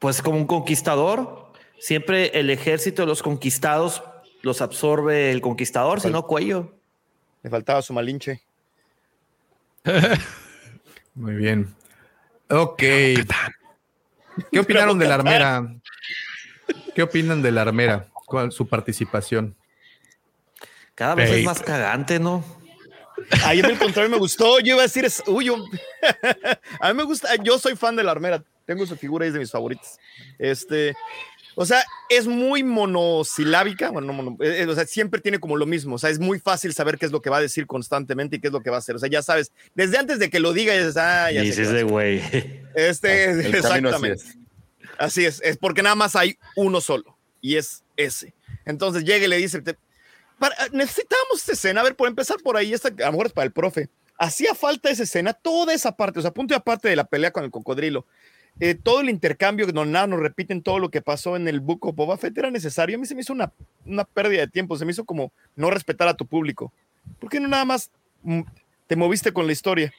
Pues 0.00 0.22
como 0.22 0.38
un 0.38 0.46
conquistador. 0.46 1.52
Siempre 1.78 2.32
el 2.38 2.50
ejército 2.50 3.02
de 3.02 3.06
los 3.06 3.22
conquistados 3.22 4.02
los 4.42 4.60
absorbe 4.62 5.30
el 5.30 5.40
conquistador, 5.40 6.00
si 6.00 6.10
no 6.10 6.26
cuello. 6.26 6.74
Le 7.42 7.50
faltaba 7.50 7.82
su 7.82 7.92
malinche. 7.92 8.40
Muy 11.14 11.34
bien. 11.34 11.74
Ok. 12.50 12.78
¿Qué 12.78 13.24
opinaron 14.60 14.98
de 14.98 15.06
la 15.08 15.14
armera? 15.16 15.74
¿Qué 16.94 17.02
opinan 17.02 17.42
de 17.42 17.52
la 17.52 17.62
armera? 17.62 18.06
¿Cuál 18.12 18.52
su 18.52 18.66
participación? 18.68 19.56
Cada 20.94 21.14
vez 21.14 21.30
es 21.30 21.44
más 21.44 21.60
cagante, 21.60 22.18
¿no? 22.18 22.44
Ahí 23.44 23.60
en 23.60 23.66
el 23.66 23.78
contrario 23.78 24.10
me 24.10 24.18
gustó. 24.18 24.58
Yo 24.60 24.74
iba 24.74 24.80
a 24.80 24.82
decir, 24.82 25.04
es, 25.04 25.22
uy, 25.26 25.46
yo- 25.46 25.56
a 26.80 26.88
mí 26.88 26.94
me 26.94 27.04
gusta. 27.04 27.34
Yo 27.36 27.58
soy 27.58 27.76
fan 27.76 27.96
de 27.96 28.04
la 28.04 28.12
armera. 28.12 28.42
Tengo 28.64 28.86
su 28.86 28.96
figura 28.96 29.24
y 29.24 29.28
es 29.28 29.34
de 29.34 29.40
mis 29.40 29.50
favoritos. 29.50 29.98
Este, 30.38 30.94
o 31.60 31.66
sea, 31.66 31.82
es 32.08 32.26
muy 32.28 32.62
monosilábica. 32.62 33.90
Bueno, 33.90 34.06
no 34.06 34.12
mono- 34.12 34.36
eh, 34.40 34.62
eh, 34.62 34.66
o 34.66 34.74
sea, 34.74 34.86
siempre 34.86 35.20
tiene 35.20 35.40
como 35.40 35.56
lo 35.56 35.66
mismo. 35.66 35.96
O 35.96 35.98
sea, 35.98 36.08
es 36.10 36.18
muy 36.20 36.38
fácil 36.38 36.72
saber 36.72 36.98
qué 36.98 37.06
es 37.06 37.12
lo 37.12 37.20
que 37.20 37.30
va 37.30 37.38
a 37.38 37.40
decir 37.40 37.66
constantemente 37.66 38.36
y 38.36 38.40
qué 38.40 38.46
es 38.46 38.52
lo 38.52 38.60
que 38.62 38.70
va 38.70 38.76
a 38.76 38.78
hacer. 38.78 38.94
O 38.94 38.98
sea, 38.98 39.08
ya 39.08 39.22
sabes, 39.22 39.50
desde 39.74 39.98
antes 39.98 40.18
de 40.20 40.30
que 40.30 40.38
lo 40.40 40.52
diga, 40.52 40.72
ya 40.74 40.78
dices, 40.80 40.96
ah, 40.96 41.32
ya 41.32 41.42
Dices 41.42 41.70
de 41.72 41.82
güey. 41.82 42.22
Este, 42.74 43.24
El 43.30 43.36
camino 43.62 43.88
así 43.90 44.06
exactamente. 44.06 44.22
es. 44.22 44.38
Así 44.98 45.24
es, 45.24 45.40
es 45.42 45.56
porque 45.56 45.82
nada 45.82 45.94
más 45.94 46.14
hay 46.16 46.38
uno 46.56 46.80
solo 46.80 47.16
y 47.40 47.56
es 47.56 47.82
ese. 47.96 48.34
Entonces 48.64 49.04
llega 49.04 49.24
y 49.24 49.28
le 49.28 49.36
dice, 49.38 49.60
te- 49.62 49.76
para- 50.38 50.56
necesitamos 50.72 51.42
esa 51.42 51.52
escena, 51.52 51.80
a 51.80 51.84
ver, 51.84 51.94
por 51.96 52.08
empezar 52.08 52.36
por 52.42 52.56
ahí, 52.56 52.72
esta, 52.72 52.88
a 52.88 53.06
lo 53.06 53.12
mejor 53.12 53.26
es 53.26 53.32
para 53.32 53.46
el 53.46 53.52
profe. 53.52 53.88
Hacía 54.18 54.54
falta 54.54 54.90
esa 54.90 55.04
escena, 55.04 55.32
toda 55.32 55.72
esa 55.74 55.96
parte, 55.96 56.18
o 56.18 56.22
sea, 56.22 56.32
punto 56.32 56.52
y 56.54 56.56
aparte 56.56 56.88
de 56.88 56.96
la 56.96 57.04
pelea 57.04 57.30
con 57.30 57.44
el 57.44 57.50
cocodrilo. 57.50 58.06
Eh, 58.60 58.74
todo 58.74 59.00
el 59.00 59.08
intercambio, 59.08 59.66
que 59.66 59.72
donde 59.72 59.92
nada 59.92 60.08
nos 60.08 60.20
repiten 60.20 60.62
todo 60.62 60.80
lo 60.80 60.88
que 60.88 61.00
pasó 61.00 61.36
en 61.36 61.46
el 61.46 61.60
Book 61.60 61.86
of 61.86 61.94
Boba 61.94 62.16
Fett 62.16 62.36
era 62.36 62.50
necesario. 62.50 62.96
A 62.96 63.00
mí 63.00 63.06
se 63.06 63.14
me 63.14 63.20
hizo 63.20 63.32
una, 63.32 63.52
una 63.86 64.04
pérdida 64.04 64.40
de 64.40 64.48
tiempo, 64.48 64.76
se 64.76 64.84
me 64.84 64.90
hizo 64.90 65.04
como 65.04 65.30
no 65.54 65.70
respetar 65.70 66.08
a 66.08 66.14
tu 66.14 66.26
público. 66.26 66.72
¿Por 67.20 67.30
qué 67.30 67.38
no 67.38 67.46
nada 67.46 67.64
más 67.64 67.90
mm, 68.22 68.40
te 68.88 68.96
moviste 68.96 69.32
con 69.32 69.46
la 69.46 69.52
historia? 69.52 69.92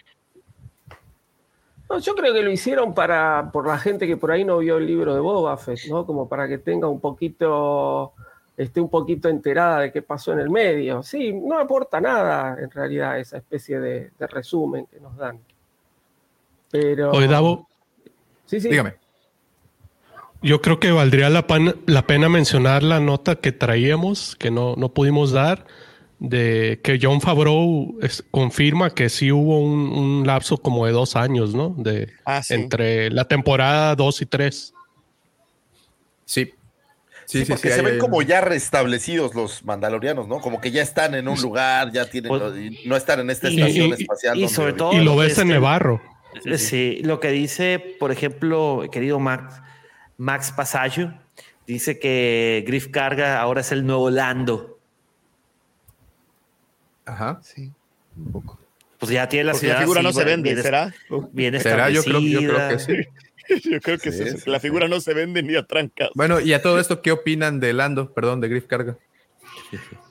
No, 1.89 1.99
yo 1.99 2.13
creo 2.15 2.33
que 2.33 2.43
lo 2.43 2.51
hicieron 2.51 2.93
para 2.93 3.49
por 3.51 3.65
la 3.65 3.79
gente 3.79 4.05
que 4.05 4.17
por 4.17 4.31
ahí 4.31 4.43
no 4.43 4.57
vio 4.59 4.77
el 4.77 4.85
libro 4.85 5.15
de 5.15 5.21
Boba 5.21 5.57
Fett, 5.57 5.79
¿no? 5.89 6.05
Como 6.05 6.27
para 6.27 6.47
que 6.47 6.57
tenga 6.57 6.87
un 6.87 6.99
poquito, 6.99 8.13
esté 8.57 8.81
un 8.81 8.89
poquito 8.89 9.29
enterada 9.29 9.79
de 9.79 9.91
qué 9.93 10.01
pasó 10.01 10.33
en 10.33 10.39
el 10.39 10.49
medio. 10.49 11.01
Sí, 11.01 11.31
no 11.31 11.57
aporta 11.57 12.01
nada 12.01 12.57
en 12.61 12.69
realidad 12.69 13.19
esa 13.19 13.37
especie 13.37 13.79
de, 13.79 14.11
de 14.19 14.27
resumen 14.27 14.85
que 14.85 14.99
nos 14.99 15.15
dan. 15.15 15.39
Pero. 16.69 17.11
Oye, 17.11 17.27
Davo, 17.27 17.68
Sí, 18.49 18.59
sí. 18.59 18.69
Dígame. 18.69 18.93
yo 20.41 20.61
creo 20.61 20.79
que 20.79 20.91
valdría 20.91 21.29
la, 21.29 21.45
pan- 21.47 21.75
la 21.85 22.07
pena 22.07 22.29
mencionar 22.29 22.81
la 22.81 22.99
nota 22.99 23.35
que 23.35 23.51
traíamos, 23.51 24.35
que 24.37 24.49
no, 24.51 24.75
no 24.77 24.93
pudimos 24.93 25.31
dar, 25.31 25.65
de 26.19 26.79
que 26.83 26.97
John 27.01 27.21
Favreau 27.21 27.97
es- 28.01 28.23
confirma 28.31 28.89
que 28.93 29.09
sí 29.09 29.31
hubo 29.31 29.59
un, 29.59 29.79
un 29.91 30.27
lapso 30.27 30.57
como 30.57 30.85
de 30.85 30.91
dos 30.93 31.15
años, 31.15 31.53
¿no? 31.53 31.75
De, 31.77 32.09
Ah, 32.25 32.41
sí. 32.41 32.53
Entre 32.55 33.09
la 33.11 33.25
temporada 33.25 33.95
2 33.95 34.21
y 34.21 34.25
3. 34.25 34.73
Sí. 36.25 36.45
Sí, 36.45 36.51
Sí, 37.39 37.45
sí, 37.45 37.51
porque 37.51 37.67
sí, 37.69 37.73
se 37.75 37.79
hay- 37.81 37.85
ven 37.85 37.93
hay- 37.95 37.99
como 37.99 38.21
ya 38.23 38.41
restablecidos 38.41 39.35
los 39.35 39.63
mandalorianos, 39.63 40.27
¿no? 40.27 40.39
Como 40.39 40.59
que 40.59 40.71
ya 40.71 40.81
están 40.81 41.13
en 41.15 41.27
un 41.27 41.39
lugar, 41.41 41.91
ya 41.91 42.09
tienen, 42.09 42.29
Pues- 42.29 42.41
no 42.85 42.95
están 42.95 43.19
en 43.19 43.29
esta 43.29 43.49
estación 43.49 43.89
y- 43.89 43.93
espacial. 44.01 44.37
y 44.37 44.41
donde 44.41 44.55
sobre 44.55 44.73
todo- 44.73 44.93
Y 44.93 45.03
lo 45.03 45.15
ves 45.15 45.37
en 45.37 45.49
este- 45.49 45.53
Sí, 46.57 47.01
lo 47.03 47.19
que 47.19 47.29
dice, 47.31 47.95
por 47.99 48.11
ejemplo, 48.11 48.83
querido 48.91 49.19
Max, 49.19 49.61
Max 50.17 50.51
Pasaggio, 50.51 51.13
dice 51.67 51.99
que 51.99 52.63
Griff 52.67 52.87
Carga 52.89 53.39
ahora 53.41 53.61
es 53.61 53.71
el 53.71 53.85
nuevo 53.85 54.09
Lando. 54.09 54.79
Ajá. 57.05 57.39
Sí, 57.41 57.71
un 58.15 58.31
poco. 58.31 58.59
Pues 58.99 59.11
ya 59.11 59.27
tiene 59.29 59.45
la 59.45 59.51
Porque 59.53 59.67
ciudad. 59.67 59.75
la 59.75 59.81
figura 59.81 59.99
así, 60.01 60.07
no 60.07 60.13
se 60.13 60.23
vende, 60.25 60.49
bien- 60.51 60.63
¿será? 60.63 60.93
Bien 61.31 61.59
¿Será? 61.61 61.89
Yo 61.89 62.03
creo, 62.03 62.19
yo 62.19 62.39
creo 62.39 62.69
que 62.69 62.79
sí. 62.79 62.93
Yo 63.71 63.79
creo 63.81 63.97
que 63.97 64.11
Sí, 64.11 64.21
es 64.21 64.45
la 64.45 64.59
sí. 64.59 64.67
figura 64.67 64.87
no 64.87 64.99
se 64.99 65.11
vende 65.15 65.41
ni 65.41 65.55
a 65.55 65.65
trancas. 65.65 66.09
Bueno, 66.13 66.39
y 66.39 66.53
a 66.53 66.61
todo 66.61 66.79
esto, 66.79 67.01
¿qué 67.01 67.11
opinan 67.11 67.59
de 67.59 67.73
Lando? 67.73 68.13
Perdón, 68.13 68.41
de 68.41 68.49
Griff 68.49 68.67
Carga. 68.67 68.97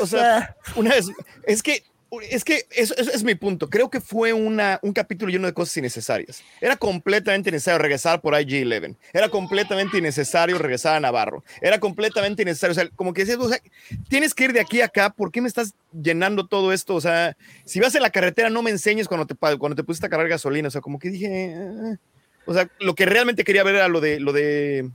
O 0.00 0.06
sea, 0.06 0.56
una 0.76 0.90
vez, 0.90 1.10
es 1.44 1.62
que 1.62 1.82
es 2.30 2.44
que 2.44 2.66
eso, 2.70 2.94
es 2.96 3.22
mi 3.22 3.34
punto. 3.34 3.68
Creo 3.68 3.90
que 3.90 4.00
fue 4.00 4.32
una, 4.32 4.78
un 4.82 4.92
capítulo 4.92 5.30
lleno 5.30 5.46
de 5.46 5.52
cosas 5.52 5.76
innecesarias. 5.76 6.42
Era 6.60 6.76
completamente 6.76 7.50
necesario 7.50 7.78
regresar 7.78 8.20
por 8.20 8.34
IG-11. 8.34 8.96
Era 9.12 9.28
completamente 9.28 9.98
innecesario 9.98 10.56
regresar 10.56 10.96
a 10.96 11.00
Navarro. 11.00 11.44
Era 11.60 11.78
completamente 11.78 12.42
innecesario. 12.42 12.72
O 12.72 12.74
sea, 12.74 12.88
como 12.96 13.12
que 13.12 13.24
decías, 13.24 13.38
o 13.38 13.48
sea, 13.48 13.60
tienes 14.08 14.34
que 14.34 14.44
ir 14.44 14.52
de 14.52 14.60
aquí 14.60 14.80
a 14.80 14.86
acá. 14.86 15.10
¿Por 15.10 15.30
qué 15.30 15.42
me 15.42 15.48
estás 15.48 15.74
llenando 15.92 16.46
todo 16.46 16.72
esto? 16.72 16.94
O 16.94 17.00
sea, 17.00 17.36
si 17.64 17.78
vas 17.78 17.94
en 17.94 18.02
la 18.02 18.10
carretera, 18.10 18.48
no 18.48 18.62
me 18.62 18.70
enseñes 18.70 19.06
cuando 19.06 19.26
te, 19.26 19.34
cuando 19.34 19.74
te 19.74 19.84
pusiste 19.84 20.06
a 20.06 20.10
cargar 20.10 20.28
gasolina. 20.28 20.68
O 20.68 20.70
sea, 20.70 20.80
como 20.80 20.98
que 20.98 21.10
dije. 21.10 21.54
Ah". 21.54 21.96
o 22.46 22.54
sea, 22.54 22.70
lo 22.80 22.94
que 22.94 23.04
realmente 23.04 23.44
quería 23.44 23.64
ver 23.64 23.74
era 23.74 23.88
lo 23.88 24.00
de. 24.00 24.18
Lo 24.18 24.32
de 24.32 24.90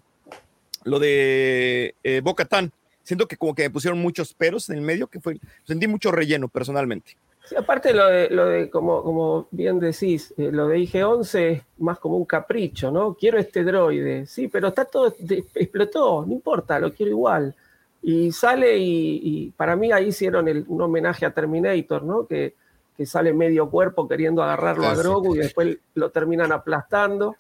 lo 0.86 1.00
de 1.00 1.96
eh, 2.04 2.20
Boca 2.22 2.44
Tan 2.44 2.74
siento 3.04 3.28
que 3.28 3.38
como 3.38 3.54
que 3.54 3.64
me 3.64 3.70
pusieron 3.70 4.00
muchos 4.00 4.34
peros 4.34 4.70
en 4.70 4.78
el 4.78 4.82
medio, 4.82 5.08
que 5.08 5.20
fue, 5.20 5.40
sentí 5.64 5.88
mucho 5.88 6.12
relleno 6.12 6.48
personalmente. 6.48 7.18
Sí, 7.46 7.56
aparte 7.58 7.94
lo 7.94 8.08
de, 8.08 8.30
lo 8.30 8.46
de 8.46 8.70
como, 8.70 9.04
como 9.04 9.48
bien 9.52 9.80
decís, 9.80 10.34
eh, 10.38 10.50
lo 10.52 10.70
de 10.70 10.80
IG-11 10.80 11.40
es 11.40 11.62
más 11.78 12.00
como 12.00 12.16
un 12.16 12.26
capricho, 12.26 12.90
¿no? 12.90 13.16
Quiero 13.16 13.38
este 13.38 13.64
droide, 13.64 14.26
sí, 14.26 14.48
pero 14.48 14.70
está 14.70 14.86
todo, 14.86 15.14
explotó, 15.56 16.26
no 16.26 16.32
importa, 16.32 16.80
lo 16.80 16.94
quiero 16.94 17.12
igual. 17.12 17.54
Y 18.02 18.32
sale 18.32 18.78
y, 18.78 19.52
para 19.56 19.76
mí 19.76 19.92
ahí 19.92 20.08
hicieron 20.08 20.48
un 20.68 20.82
homenaje 20.82 21.26
a 21.26 21.34
Terminator, 21.34 22.04
¿no? 22.04 22.26
Que, 22.26 22.56
que 22.96 23.06
sale 23.06 23.34
medio 23.34 23.70
cuerpo 23.70 24.08
queriendo 24.08 24.44
agarrarlo 24.44 24.88
a 24.88 24.96
Grogu 24.96 25.36
y 25.36 25.40
después 25.40 25.78
lo 25.96 26.12
terminan 26.12 26.52
aplastando. 26.52 27.36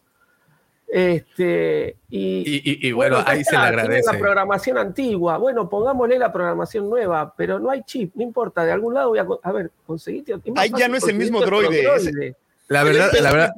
Este, 0.95 1.95
y, 2.07 2.91
bueno, 2.91 3.17
ahí 3.25 3.43
se 3.43 3.53
le 3.53 3.63
agradece. 3.63 4.13
La 4.13 4.19
programación 4.19 4.77
antigua, 4.77 5.37
bueno, 5.39 5.67
pongámosle 5.67 6.19
la 6.19 6.31
programación 6.31 6.87
nueva, 6.87 7.33
pero 7.35 7.57
no 7.57 7.71
hay 7.71 7.81
chip, 7.81 8.13
no 8.13 8.21
importa, 8.21 8.63
de 8.63 8.73
algún 8.73 8.93
lado 8.93 9.09
voy 9.09 9.17
a, 9.17 9.25
a 9.41 9.51
ver, 9.51 9.71
conseguiste. 9.87 10.35
Ahí 10.55 10.71
ya 10.77 10.87
no 10.87 10.95
es 10.95 11.07
el 11.07 11.15
mismo 11.15 11.41
droide. 11.41 12.35
La 12.67 12.83
verdad, 12.83 13.11
la 13.19 13.31
verdad, 13.31 13.53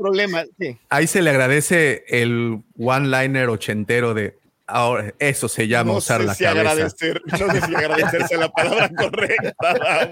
ahí 0.87 1.07
se 1.07 1.21
le 1.21 1.29
agradece 1.29 2.05
el 2.07 2.61
one-liner 2.79 3.49
ochentero 3.49 4.13
de 4.13 4.37
Ahora, 4.67 5.13
eso 5.19 5.47
se 5.47 5.67
llama 5.67 5.93
usar 5.93 6.21
la 6.21 6.35
cabeza. 6.35 6.49
Agradecer, 6.49 7.21
no 7.25 7.37
sé 7.51 7.61
si 7.61 7.75
agradecerse 7.75 8.35
la 8.35 8.49
palabra 8.49 8.89
correcta, 8.97 10.11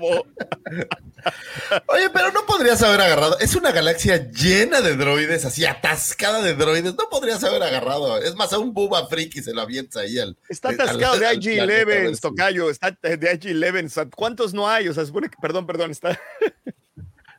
Oye, 1.87 2.09
pero 2.11 2.31
no 2.31 2.45
podrías 2.45 2.83
haber 2.83 3.01
agarrado. 3.01 3.39
Es 3.39 3.55
una 3.55 3.71
galaxia 3.71 4.29
llena 4.31 4.81
de 4.81 4.95
droides, 4.95 5.45
así 5.45 5.65
atascada 5.65 6.41
de 6.41 6.53
droides. 6.53 6.93
No 6.95 7.09
podrías 7.09 7.43
haber 7.43 7.63
agarrado. 7.63 8.21
Es 8.21 8.35
más, 8.35 8.53
a 8.53 8.59
un 8.59 8.73
Buba 8.73 9.07
Friki 9.07 9.41
se 9.41 9.53
lo 9.53 9.61
avienta 9.61 10.01
ahí 10.01 10.19
al. 10.19 10.37
Está 10.49 10.69
atascado 10.69 11.17
de 11.17 11.27
IG-11, 11.31 12.19
Tocayo. 12.19 12.69
Está 12.69 12.91
de 12.91 13.39
IG-11. 13.39 14.11
¿Cuántos 14.15 14.53
no 14.53 14.69
hay? 14.69 14.87
O 14.87 14.93
sea, 14.93 15.05
supone 15.05 15.29
que. 15.29 15.37
Perdón, 15.41 15.65
perdón, 15.65 15.91
está. 15.91 16.19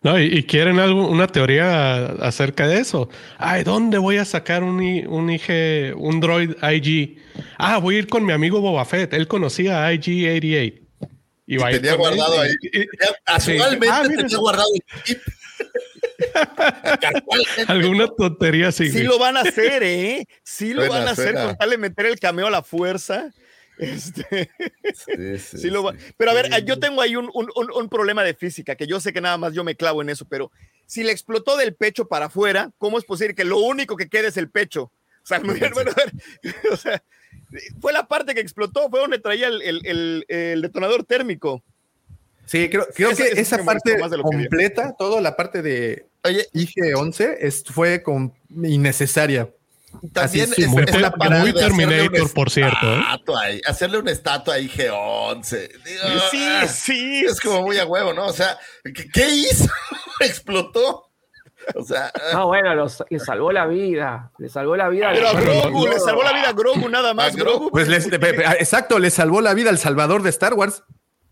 No, 0.04 0.20
y, 0.20 0.42
quieren 0.44 0.78
algo, 0.78 1.08
una 1.08 1.26
teoría 1.26 2.04
acerca 2.20 2.68
de 2.68 2.78
eso. 2.78 3.08
Ay, 3.38 3.64
¿dónde 3.64 3.96
voy 3.96 4.18
a 4.18 4.26
sacar 4.26 4.62
un, 4.62 4.78
un 5.08 5.30
IG, 5.30 5.94
un 5.96 6.20
droid 6.20 6.50
IG? 6.62 7.16
Ah, 7.56 7.78
voy 7.78 7.96
a 7.96 7.98
ir 8.00 8.06
con 8.06 8.22
mi 8.22 8.34
amigo 8.34 8.60
Boba 8.60 8.84
Fett. 8.84 9.14
Él 9.14 9.26
conocía 9.26 9.86
a 9.86 9.94
IG-88. 9.94 10.82
Y, 11.46 11.56
tenía 11.56 11.94
guardado 11.94 12.38
ahí. 12.38 12.52
Casualmente 13.24 13.88
ah, 13.90 14.02
tenía 14.06 14.36
guardado 14.36 14.68
el 14.74 15.20
Alguna 17.68 18.06
tontería 18.08 18.68
así. 18.68 18.90
Sí 18.90 19.04
lo 19.04 19.18
van 19.18 19.38
a 19.38 19.40
hacer, 19.40 19.82
¿eh? 19.82 20.26
Sí 20.42 20.74
lo 20.74 20.86
van 20.86 21.08
a 21.08 21.12
hacer 21.12 21.34
con 21.34 21.56
tal 21.56 21.70
de 21.70 21.78
meter 21.78 22.06
el 22.06 22.20
cameo 22.20 22.46
a 22.46 22.50
la 22.50 22.62
fuerza. 22.62 23.30
Este, 23.78 25.38
sí, 25.38 25.68
lo 25.68 25.82
va. 25.82 25.94
Pero 26.16 26.30
a 26.30 26.34
ver, 26.34 26.64
yo 26.64 26.78
tengo 26.78 27.00
ahí 27.00 27.16
un, 27.16 27.28
un, 27.34 27.50
un, 27.54 27.88
problema 27.88 28.22
de 28.22 28.34
física, 28.34 28.76
que 28.76 28.86
yo 28.86 29.00
sé 29.00 29.12
que 29.12 29.20
nada 29.20 29.36
más 29.36 29.52
yo 29.52 29.64
me 29.64 29.74
clavo 29.74 30.00
en 30.00 30.10
eso, 30.10 30.26
pero 30.26 30.52
si 30.86 31.02
le 31.02 31.10
explotó 31.10 31.56
del 31.56 31.74
pecho 31.74 32.06
para 32.06 32.26
afuera, 32.26 32.70
¿cómo 32.78 32.98
es 32.98 33.04
posible 33.04 33.34
que 33.34 33.44
lo 33.44 33.58
único 33.58 33.96
que 33.96 34.08
quede 34.08 34.28
es 34.28 34.36
el 34.36 34.48
pecho? 34.48 34.92
O 35.24 35.26
sea, 35.26 35.40
bueno, 35.40 35.90
a 35.90 35.94
ver, 35.94 36.12
o 36.70 36.76
sea 36.76 37.02
fue 37.80 37.92
la 37.92 38.06
parte 38.06 38.34
que 38.34 38.40
explotó, 38.40 38.88
fue 38.90 39.00
donde 39.00 39.18
traía 39.18 39.48
el, 39.48 39.62
el, 39.62 40.24
el, 40.28 40.62
detonador 40.62 41.04
térmico. 41.04 41.62
Sí, 42.46 42.68
creo, 42.68 42.86
creo 42.94 43.14
que 43.16 43.28
esa 43.40 43.64
parte 43.64 43.96
completa, 44.20 44.94
toda 44.98 45.20
la 45.20 45.34
parte 45.36 45.62
de 45.62 46.06
IG-11 46.22 47.72
fue 47.72 48.02
con, 48.02 48.34
innecesaria. 48.50 49.48
También 50.12 50.50
es, 50.56 50.68
muy, 50.68 50.84
Terminator, 51.52 52.32
por 52.32 52.50
cierto. 52.50 52.86
¿eh? 52.86 53.60
hacerle 53.66 53.98
una 53.98 54.10
estatua 54.10 54.54
a 54.54 54.58
IG-11. 54.58 55.70
Sí, 56.30 56.44
ah, 56.44 56.66
sí. 56.66 57.24
Es 57.24 57.40
como 57.40 57.62
muy 57.62 57.78
a 57.78 57.86
huevo, 57.86 58.12
¿no? 58.12 58.26
O 58.26 58.32
sea, 58.32 58.58
¿qué, 59.12 59.28
hizo? 59.28 59.66
Explotó. 60.20 61.10
O 61.74 61.82
sea, 61.82 62.12
no, 62.34 62.40
ah, 62.40 62.44
bueno, 62.44 62.86
le 63.08 63.18
salvó 63.18 63.50
la 63.50 63.66
vida. 63.66 64.30
Le 64.38 64.48
salvó 64.48 64.76
la 64.76 64.88
vida. 64.88 65.10
Pero 65.14 65.28
a 65.28 65.32
Grogu, 65.32 65.86
le 65.86 65.98
salvó 65.98 66.22
la 66.22 66.32
vida 66.32 66.50
a 66.50 66.52
Grogu, 66.52 66.88
nada 66.88 67.14
más. 67.14 67.34
Grogu. 67.34 67.70
Pues 67.70 67.88
exacto, 67.88 68.98
le 68.98 69.10
salvó 69.10 69.40
la 69.40 69.54
vida 69.54 69.70
al 69.70 69.78
salvador 69.78 70.22
de 70.22 70.30
Star 70.30 70.54
Wars. 70.54 70.82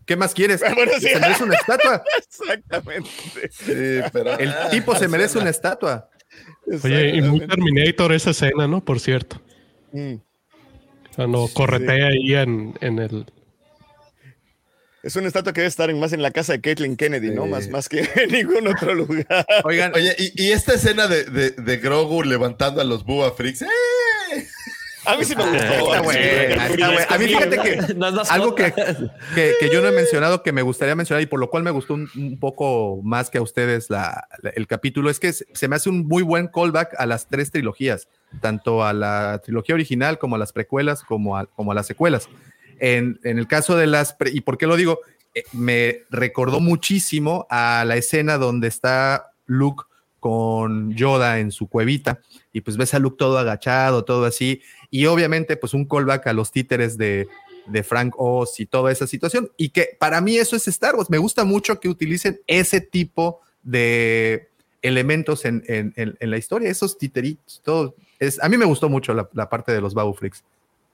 ¿Qué 0.05 0.15
más 0.15 0.33
quieres? 0.33 0.59
Se 0.99 1.19
merece 1.19 1.43
una 1.43 1.55
estatua. 1.55 2.03
Exactamente. 2.17 3.09
El 4.39 4.53
tipo 4.71 4.95
se 4.95 5.07
merece 5.07 5.37
una 5.39 5.49
estatua. 5.49 6.09
Oye, 6.83 7.17
y 7.17 7.21
muy 7.21 7.45
Terminator 7.45 8.13
esa 8.13 8.31
escena, 8.31 8.67
¿no? 8.67 8.83
Por 8.83 8.99
cierto. 8.99 9.41
Mm. 9.91 10.15
Cuando 11.15 11.49
corretea 11.53 12.07
ahí 12.07 12.33
en, 12.33 12.73
en, 12.81 12.99
el. 12.99 13.25
Es 15.03 15.15
una 15.15 15.27
estatua 15.27 15.53
que 15.53 15.61
debe 15.61 15.67
estar 15.67 15.93
más 15.93 16.13
en 16.13 16.21
la 16.21 16.31
casa 16.31 16.53
de 16.53 16.61
Caitlyn 16.61 16.95
Kennedy, 16.95 17.29
¿no? 17.29 17.45
Más, 17.45 17.69
más 17.69 17.89
que 17.89 17.99
en 18.15 18.31
ningún 18.31 18.67
otro 18.67 18.95
lugar. 18.95 19.45
Oigan, 19.63 19.93
oye, 19.93 20.15
y, 20.17 20.51
esta 20.51 20.73
escena 20.73 21.07
de, 21.07 21.25
de, 21.25 21.51
de, 21.51 21.77
Grogu 21.77 22.23
levantando 22.23 22.81
a 22.81 22.83
los 22.83 23.03
Bua 23.03 23.31
Freaks. 23.31 23.63
¡eh! 23.63 23.67
A 25.05 25.17
mí 25.17 25.25
sí 25.25 25.35
me 25.35 25.43
gustó. 25.43 25.93
A 25.93 27.17
mí 27.17 27.25
fíjate 27.27 27.57
que 27.57 27.79
algo 28.29 28.55
que, 28.55 28.73
que, 29.35 29.69
yo 29.71 29.81
no 29.81 29.87
he 29.87 29.91
mencionado, 29.91 30.43
que 30.43 30.51
me 30.51 30.61
gustaría 30.61 30.95
mencionar 30.95 31.21
y 31.21 31.25
por 31.25 31.39
lo 31.39 31.49
cual 31.49 31.63
me 31.63 31.71
gustó 31.71 31.93
un, 31.93 32.37
poco 32.39 33.01
más 33.03 33.29
que 33.29 33.37
a 33.37 33.41
ustedes 33.41 33.89
la, 33.89 34.27
el 34.55 34.67
capítulo, 34.67 35.09
es 35.09 35.19
que 35.19 35.33
se 35.33 35.67
me 35.67 35.75
hace 35.75 35.89
un 35.89 36.07
muy 36.07 36.23
buen 36.23 36.47
callback 36.47 36.95
a 36.97 37.05
las 37.05 37.27
tres 37.27 37.51
trilogías, 37.51 38.07
tanto 38.41 38.83
a 38.83 38.93
la 38.93 39.41
trilogía 39.43 39.75
original 39.75 40.17
como 40.17 40.35
a 40.35 40.39
las 40.39 40.53
precuelas, 40.53 41.03
como 41.03 41.37
a, 41.37 41.45
como 41.45 41.71
a 41.71 41.75
las 41.75 41.87
secuelas. 41.87 42.29
En, 42.79 43.19
en 43.23 43.37
el 43.37 43.47
caso 43.47 43.77
de 43.77 43.87
las, 43.87 44.15
¿y 44.31 44.41
por 44.41 44.57
qué 44.57 44.67
lo 44.67 44.75
digo? 44.75 44.99
Eh, 45.35 45.43
me 45.51 46.01
recordó 46.09 46.59
muchísimo 46.59 47.47
a 47.49 47.83
la 47.85 47.95
escena 47.95 48.37
donde 48.37 48.67
está 48.67 49.31
Luke 49.45 49.83
con 50.23 50.95
Yoda 50.95 51.39
en 51.39 51.51
su 51.51 51.67
cuevita 51.67 52.21
y 52.53 52.61
pues 52.61 52.77
ves 52.77 52.93
a 52.93 52.99
Luke 52.99 53.17
todo 53.19 53.37
agachado, 53.37 54.05
todo 54.05 54.23
así, 54.23 54.61
y 54.89 55.05
obviamente 55.07 55.57
pues 55.57 55.73
un 55.73 55.83
callback 55.83 56.27
a 56.27 56.31
los 56.31 56.49
títeres 56.49 56.97
de, 56.97 57.27
de 57.67 57.83
Frank 57.83 58.13
Oz 58.17 58.57
y 58.61 58.65
toda 58.65 58.89
esa 58.89 59.05
situación, 59.05 59.51
y 59.57 59.71
que 59.71 59.97
para 59.99 60.21
mí 60.21 60.37
eso 60.37 60.55
es 60.55 60.65
Star 60.69 60.95
Wars, 60.95 61.09
me 61.09 61.17
gusta 61.17 61.43
mucho 61.43 61.77
que 61.81 61.89
utilicen 61.89 62.39
ese 62.47 62.79
tipo 62.79 63.41
de 63.63 64.47
elementos 64.81 65.43
en, 65.43 65.61
en, 65.67 65.93
en, 65.97 66.31
la 66.31 66.37
historia, 66.37 66.69
esos 66.69 66.97
titeritos, 66.97 67.59
todo, 67.61 67.93
a 68.41 68.47
mí 68.47 68.55
me 68.55 68.63
gustó 68.63 68.87
mucho 68.87 69.13
la, 69.13 69.27
la 69.33 69.49
parte 69.49 69.73
de 69.73 69.81
los 69.81 69.93
Babu 69.93 70.13
Freaks, 70.13 70.45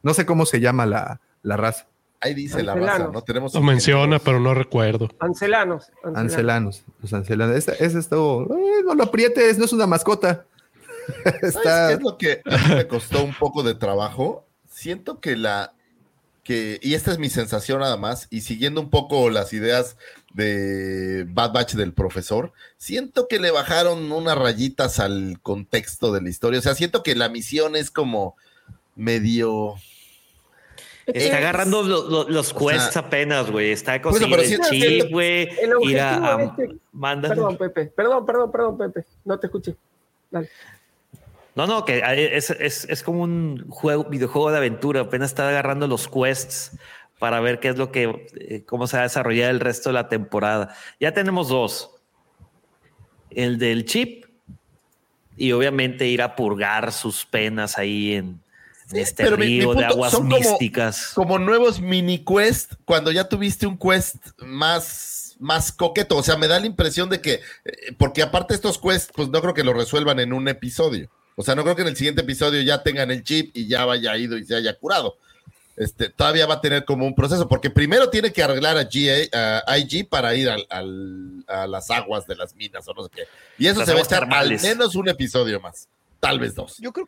no 0.02 0.16
sé 0.16 0.26
cómo 0.26 0.48
se 0.48 0.60
llama 0.60 0.88
la, 0.88 1.22
la 1.44 1.56
raza. 1.56 1.88
Ahí 2.22 2.34
dice 2.34 2.64
la 2.64 2.76
raza, 2.76 3.10
¿no? 3.14 3.22
Tenemos 3.22 3.54
Lo 3.54 3.62
menciona, 3.62 4.20
pero 4.20 4.40
no 4.40 4.54
recuerdo. 4.54 5.10
Ancelanos. 5.20 5.92
Ancelanos. 6.16 6.84
Los 7.02 7.14
ancelanos. 7.14 7.56
Ese, 7.56 7.84
ese 7.84 8.00
estuvo. 8.00 8.44
Eh, 8.58 8.84
no 8.86 8.94
lo 8.94 9.04
aprietes, 9.04 9.58
no 9.58 9.66
es 9.66 9.72
una 9.72 9.88
mascota. 9.88 10.46
Está... 11.42 11.94
es 11.94 12.02
lo 12.02 12.18
que 12.18 12.42
me 12.76 12.88
costó 12.88 13.24
un 13.24 13.34
poco 13.34 13.64
de 13.64 13.74
trabajo? 13.74 14.46
Siento 14.70 15.20
que 15.20 15.38
la. 15.38 15.74
Que, 16.44 16.80
y 16.82 16.96
esta 16.96 17.12
es 17.12 17.20
mi 17.20 17.30
sensación 17.30 17.80
nada 17.80 17.96
más, 17.96 18.28
y 18.32 18.42
siguiendo 18.42 18.82
un 18.82 18.90
poco 18.90 19.30
las 19.30 19.54
ideas 19.54 19.98
de 20.34 21.26
Bad 21.30 21.54
Batch 21.54 21.74
del 21.76 21.94
profesor, 21.94 22.54
siento 22.78 23.28
que 23.28 23.40
le 23.40 23.52
bajaron 23.52 24.12
unas 24.12 24.36
rayitas 24.36 25.00
al 25.00 25.40
contexto 25.44 26.12
de 26.12 26.22
la 26.22 26.30
historia. 26.30 26.60
O 26.60 26.64
sea, 26.64 26.74
siento 26.74 27.04
que 27.04 27.16
la 27.16 27.30
misión 27.30 27.76
es 27.76 27.92
como 27.92 28.36
medio 28.96 29.76
Está 31.14 31.38
agarrando 31.38 31.84
los 31.84 32.54
quests 32.54 32.98
apenas, 32.98 33.50
güey. 33.50 33.72
Está 33.72 34.02
consiguiendo 34.02 34.44
el 34.44 34.60
chip, 34.62 35.12
güey. 35.12 35.50
Ir 35.84 36.00
a, 36.00 36.56
Perdón, 37.22 37.58
Pepe. 37.58 37.86
Perdón, 37.88 38.26
perdón, 38.26 38.52
perdón, 38.52 38.78
Pepe. 38.78 39.06
No 39.26 39.40
te 39.40 39.48
escuché. 39.48 39.76
Dale. 40.30 40.50
No, 41.56 41.68
no, 41.68 41.84
que 41.84 42.02
es, 42.36 42.52
es, 42.52 42.86
es, 42.86 43.04
como 43.04 43.24
un 43.24 43.66
juego, 43.70 44.06
videojuego 44.06 44.52
de 44.52 44.58
aventura. 44.58 45.02
Apenas 45.02 45.32
está 45.32 45.50
agarrando 45.50 45.88
los 45.88 46.08
quests 46.08 46.78
para 47.20 47.42
ver 47.42 47.60
qué 47.60 47.70
es 47.70 47.78
lo 47.78 47.92
que, 47.92 48.28
eh, 48.40 48.64
cómo 48.66 48.88
se 48.88 48.98
va 48.98 49.02
a 49.02 49.04
desarrollar 49.04 49.50
el 49.50 49.60
resto 49.60 49.90
de 49.90 49.94
la 49.94 50.08
temporada. 50.08 50.74
Ya 51.00 51.14
tenemos 51.14 51.50
dos. 51.50 51.92
El 53.30 53.58
del 53.58 53.86
chip 53.86 54.26
y 55.36 55.52
obviamente 55.52 56.08
ir 56.08 56.22
a 56.22 56.36
purgar 56.36 56.92
sus 56.92 57.26
penas 57.26 57.78
ahí 57.78 58.14
en, 58.14 58.42
este 58.94 59.30
río 59.32 59.74
de 59.74 59.86
aguas 59.86 60.20
místicas. 60.22 61.12
Como, 61.14 61.40
nuevos 61.40 61.80
mini 61.80 62.24
quest, 62.24 62.74
cuando 62.86 63.12
ya 63.12 63.28
tuviste 63.28 63.68
un 63.68 63.78
quest 63.78 64.16
más, 64.38 65.36
más 65.40 65.72
coqueto. 65.72 66.18
O 66.18 66.24
sea, 66.24 66.38
me 66.38 66.48
da 66.48 66.60
la 66.60 66.66
impresión 66.66 67.10
de 67.10 67.22
que, 67.22 67.34
eh, 67.66 67.94
porque 67.98 68.22
aparte 68.22 68.54
estos 68.54 68.78
quests, 68.78 69.12
pues 69.16 69.30
no 69.30 69.42
creo 69.42 69.54
que 69.54 69.64
lo 69.64 69.74
resuelvan 69.74 70.20
en 70.20 70.34
un 70.34 70.48
episodio. 70.48 71.10
O 71.36 71.44
sea, 71.44 71.56
no 71.56 71.64
creo 71.64 71.76
que 71.76 71.84
en 71.84 71.88
el 71.90 71.96
siguiente 71.96 72.22
episodio 72.22 72.62
ya 72.62 72.84
tengan 72.84 73.12
el 73.12 73.24
chip 73.24 73.56
y 73.56 73.68
ya 73.68 73.86
vaya 73.86 74.18
ido 74.18 74.38
y 74.38 74.44
se 74.44 74.56
haya 74.56 74.78
curado. 74.78 75.18
Este, 75.78 76.10
todavía 76.10 76.46
va 76.46 76.56
a 76.56 76.62
tener 76.62 76.84
como 76.84 77.08
un 77.08 77.16
proceso, 77.16 77.48
porque 77.48 77.70
primero 77.70 78.10
tiene 78.10 78.34
que 78.34 78.44
arreglar 78.44 78.78
a, 78.78 78.84
GA, 78.84 79.78
IG 79.78 80.10
para 80.10 80.36
ir 80.36 80.50
al, 80.50 81.46
a 81.48 81.68
las 81.68 81.90
aguas 81.90 82.28
de 82.28 82.36
las 82.36 82.54
minas 82.54 82.86
o 82.90 82.94
no 82.94 83.04
sé 83.04 83.10
qué. 83.16 83.24
Y 83.58 83.68
eso 83.68 83.86
se 83.86 83.94
va 83.94 84.00
a 84.00 84.02
estar 84.02 84.28
al 84.30 84.60
menos 84.62 84.96
un 84.96 85.08
episodio 85.08 85.62
más, 85.62 85.88
tal 86.20 86.38
vez 86.38 86.54
dos. 86.54 86.78
Yo 86.80 86.92
creo 86.92 87.08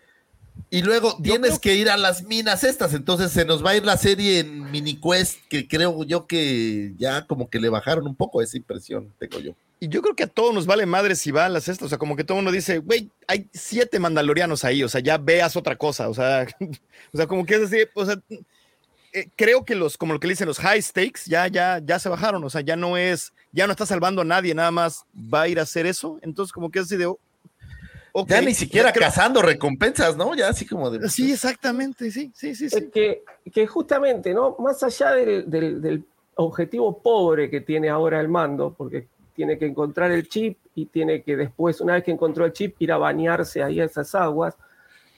y 0.73 0.83
luego 0.83 1.17
tienes 1.21 1.59
que 1.59 1.75
ir 1.75 1.89
a 1.89 1.97
las 1.97 2.23
minas 2.23 2.63
estas, 2.63 2.93
entonces 2.93 3.31
se 3.31 3.43
nos 3.43 3.63
va 3.63 3.71
a 3.71 3.75
ir 3.75 3.85
la 3.85 3.97
serie 3.97 4.39
en 4.39 4.71
mini 4.71 4.99
quest, 4.99 5.37
que 5.49 5.67
creo 5.67 6.03
yo 6.05 6.27
que 6.27 6.93
ya 6.97 7.27
como 7.27 7.49
que 7.49 7.59
le 7.59 7.67
bajaron 7.67 8.07
un 8.07 8.15
poco 8.15 8.41
esa 8.41 8.55
impresión, 8.55 9.13
tengo 9.19 9.39
yo. 9.39 9.51
Y 9.81 9.89
yo 9.89 10.01
creo 10.01 10.15
que 10.15 10.23
a 10.23 10.27
todos 10.27 10.53
nos 10.53 10.65
vale 10.65 10.85
madre 10.85 11.15
si 11.15 11.31
va 11.31 11.45
a 11.45 11.49
las 11.49 11.67
estas, 11.67 11.87
o 11.87 11.89
sea, 11.89 11.97
como 11.97 12.15
que 12.15 12.23
todo 12.23 12.37
uno 12.37 12.51
dice, 12.51 12.77
güey, 12.77 13.09
hay 13.27 13.49
siete 13.51 13.99
mandalorianos 13.99 14.63
ahí, 14.63 14.81
o 14.81 14.87
sea, 14.87 15.01
ya 15.01 15.17
veas 15.17 15.57
otra 15.57 15.75
cosa, 15.75 16.07
o 16.07 16.13
sea, 16.13 16.47
o 17.13 17.17
sea, 17.17 17.27
como 17.27 17.45
que 17.45 17.55
es 17.55 17.63
así, 17.63 17.77
o 17.93 18.05
sea, 18.05 18.15
eh, 19.11 19.27
creo 19.35 19.65
que 19.65 19.75
los, 19.75 19.97
como 19.97 20.13
lo 20.13 20.21
que 20.21 20.27
dicen 20.29 20.47
los 20.47 20.59
high 20.59 20.81
stakes, 20.81 21.23
ya, 21.25 21.47
ya, 21.47 21.81
ya 21.83 21.99
se 21.99 22.07
bajaron, 22.07 22.41
o 22.45 22.49
sea, 22.49 22.61
ya 22.61 22.77
no 22.77 22.95
es, 22.95 23.33
ya 23.51 23.67
no 23.67 23.71
está 23.71 23.85
salvando 23.85 24.21
a 24.21 24.25
nadie, 24.25 24.55
nada 24.55 24.71
más 24.71 25.03
va 25.13 25.41
a 25.41 25.47
ir 25.49 25.59
a 25.59 25.63
hacer 25.63 25.85
eso, 25.85 26.17
entonces 26.21 26.53
como 26.53 26.71
que 26.71 26.79
es 26.79 26.85
así 26.85 26.95
de, 26.95 27.11
ya 28.27 28.41
ni 28.41 28.53
siquiera 28.53 28.91
cazando 28.91 29.41
recompensas, 29.41 30.17
¿no? 30.17 30.35
Ya 30.35 30.49
así 30.49 30.65
como 30.65 30.89
de. 30.89 31.09
Sí, 31.09 31.31
exactamente, 31.31 32.11
sí, 32.11 32.31
sí, 32.35 32.55
sí. 32.55 32.69
sí. 32.69 32.89
Que, 32.89 33.23
que, 33.51 33.67
justamente, 33.67 34.33
¿no? 34.33 34.55
Más 34.59 34.83
allá 34.83 35.11
del, 35.11 35.49
del, 35.49 36.03
objetivo 36.35 36.97
pobre 36.97 37.49
que 37.49 37.61
tiene 37.61 37.89
ahora 37.89 38.19
el 38.19 38.27
mando, 38.27 38.73
porque 38.75 39.07
tiene 39.35 39.57
que 39.57 39.65
encontrar 39.65 40.11
el 40.11 40.27
chip 40.27 40.57
y 40.73 40.85
tiene 40.85 41.21
que 41.21 41.35
después, 41.35 41.81
una 41.81 41.93
vez 41.93 42.03
que 42.03 42.11
encontró 42.11 42.45
el 42.45 42.53
chip, 42.53 42.75
ir 42.79 42.91
a 42.91 42.97
bañarse 42.97 43.61
ahí 43.61 43.79
a 43.79 43.85
esas 43.85 44.15
aguas. 44.15 44.55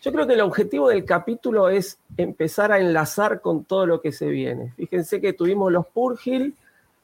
Yo 0.01 0.11
creo 0.11 0.27
que 0.27 0.33
el 0.33 0.41
objetivo 0.41 0.89
del 0.89 1.05
capítulo 1.05 1.69
es 1.69 1.97
empezar 2.17 2.73
a 2.73 2.79
enlazar 2.79 3.39
con 3.39 3.63
todo 3.63 3.85
lo 3.85 4.01
que 4.01 4.11
se 4.11 4.27
viene. 4.27 4.73
Fíjense 4.75 5.21
que 5.21 5.31
tuvimos 5.31 5.71
los 5.71 5.87
Purgil 5.87 6.55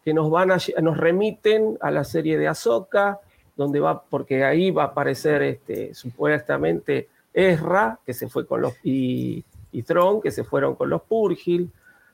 que 0.03 0.13
nos 0.13 0.29
van 0.29 0.51
a, 0.51 0.57
nos 0.81 0.97
remiten 0.97 1.77
a 1.81 1.91
la 1.91 2.03
serie 2.03 2.37
de 2.37 2.47
Ahsoka, 2.47 3.19
donde 3.59 3.81
va, 3.81 4.01
porque 4.01 4.45
ahí 4.45 4.71
va 4.71 4.83
a 4.83 4.85
aparecer 4.87 5.43
este, 5.43 5.93
supuestamente 5.93 7.09
Ezra, 7.33 7.99
que 8.05 8.13
se 8.13 8.29
fue 8.29 8.47
con 8.47 8.61
los, 8.61 8.73
y, 8.85 9.43
y 9.73 9.83
Tron, 9.83 10.21
que 10.21 10.31
se 10.31 10.45
fueron 10.45 10.75
con 10.75 10.89
los 10.89 11.01
Purgil, 11.01 11.69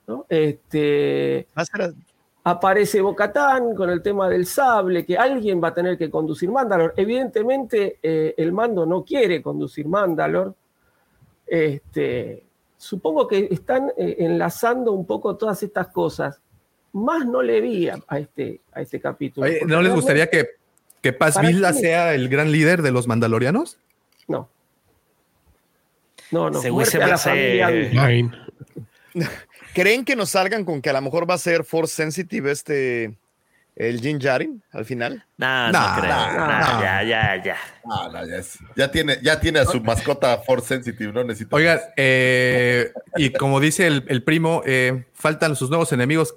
¿no? 0.08 0.26
Este, 0.28 1.46
aparece 2.44 3.00
Bocatán 3.00 3.76
con 3.76 3.92
el 3.92 4.02
tema 4.02 4.28
del 4.28 4.48
sable, 4.48 5.06
que 5.06 5.20
alguien 5.20 5.64
va 5.64 5.68
a 5.68 5.74
tener 5.76 6.00
que 6.00 6.10
conducir 6.10 6.50
Mandalor. 6.50 6.96
Evidentemente, 6.98 8.00
eh, 8.02 8.34
el 8.36 8.52
mando 8.52 8.88
no 8.88 9.04
quiere 9.04 9.44
conducir 9.44 9.88
Mandalor. 9.88 10.56
Este, 11.46 12.44
supongo 12.76 13.28
que 13.28 13.50
están 13.52 13.92
eh, 13.98 14.16
enlazando 14.18 14.94
un 14.94 15.06
poco 15.06 15.36
todas 15.36 15.62
estas 15.62 15.90
cosas. 15.90 16.42
Más 16.94 17.24
no 17.28 17.44
le 17.44 17.62
vi 17.62 17.88
a, 17.88 18.00
este, 18.18 18.62
a 18.72 18.82
este 18.82 19.00
capítulo. 19.00 19.48
¿No 19.68 19.80
les 19.84 19.94
gustaría 19.94 20.28
que 20.28 20.65
¿Que 21.06 21.14
Paz 21.14 21.40
Villa 21.40 21.72
sea 21.72 22.16
el 22.16 22.30
gran 22.30 22.52
líder 22.52 22.82
de 22.82 22.90
los 22.90 23.06
mandalorianos? 23.06 23.78
No. 24.28 24.50
No, 26.32 26.50
no. 26.50 26.60
¿Creen 29.76 30.04
que 30.04 30.16
nos 30.16 30.32
salgan 30.32 30.66
con 30.66 30.82
que 30.82 30.90
a 30.90 30.94
lo 30.94 31.02
mejor 31.02 31.30
va 31.30 31.36
a 31.36 31.38
ser 31.38 31.64
Force 31.64 31.94
Sensitive 31.94 32.52
este 32.52 33.16
el 33.76 34.02
Jin 34.02 34.20
Jarin 34.20 34.64
al 34.72 34.86
final? 34.86 35.24
No, 35.38 35.72
no, 35.72 35.80
creo. 36.00 36.10
ya, 36.10 37.04
ya, 37.04 37.44
ya. 37.44 37.58
ya, 38.76 38.90
tiene, 38.90 39.20
ya 39.22 39.40
tiene 39.40 39.60
a 39.60 39.66
su 39.66 39.82
mascota 39.82 40.40
Force 40.40 40.70
Sensitive, 40.70 41.14
no 41.14 41.24
necesito. 41.24 41.56
Oigan, 41.56 41.82
eh, 41.98 42.92
y 43.16 43.30
como 43.30 43.60
dice 43.60 43.86
el, 43.86 44.24
primo, 44.24 44.64
eh, 44.66 45.06
faltan 45.14 45.56
sus 45.56 45.70
nuevos 45.70 45.92
enemigos 45.94 46.34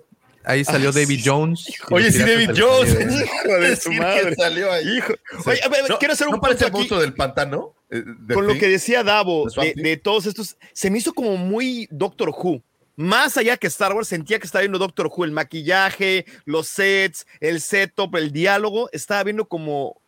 Ahí 0.49 0.65
salió 0.65 0.93
David 0.93 1.21
Jones. 1.23 1.71
Oye, 1.91 2.11
sí, 2.11 2.21
David 2.21 2.53
Jones. 2.57 2.91
Hijo 3.23 3.59
de 3.61 3.77
su 3.81 3.93
madre. 3.93 4.35
Salió 4.35 4.73
ahí. 4.73 4.97
Hijo. 4.97 5.13
Oye, 5.45 5.61
a 5.63 5.69
ver, 5.69 5.83
quiero 5.99 6.15
hacer 6.15 6.27
un 6.27 6.37
¿no 6.37 6.41
parece 6.41 6.65
aquí. 6.65 6.89
del 6.89 7.13
pantano? 7.13 7.75
Eh, 7.91 8.03
con 8.33 8.47
lo 8.47 8.55
que 8.55 8.67
decía 8.67 9.05
Davo, 9.05 9.47
de, 9.51 9.97
todos 9.99 10.25
estos, 10.25 10.57
se 10.73 10.91
me 10.91 10.99
hizo 10.99 11.13
como 11.13 11.37
muy 11.37 11.87
Doctor 11.91 12.31
Who. 12.31 12.63
Más 12.97 13.37
allá 13.37 13.59
que 13.59 13.67
Star 13.67 13.93
Wars, 13.93 14.09
sentía 14.09 14.39
que 14.39 14.47
estaba 14.47 14.63
viendo 14.63 14.79
Doctor 14.79 15.11
Who, 15.15 15.27
el 15.27 15.33
maquillaje, 15.33 16.25
los 16.47 16.67
sets, 16.67 17.27
el 17.41 17.61
setup, 17.61 18.17
el 18.17 18.33
diálogo, 18.33 18.89
estaba 18.93 19.25
viendo 19.25 19.47
como, 19.47 20.01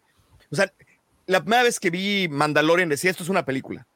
o 0.50 0.56
sea, 0.56 0.72
la 1.26 1.42
primera 1.42 1.64
vez 1.64 1.78
que 1.78 1.90
vi 1.90 2.28
Mandalorian 2.30 2.88
decía, 2.88 3.10
esto 3.10 3.22
es 3.22 3.28
una 3.28 3.44
película. 3.44 3.86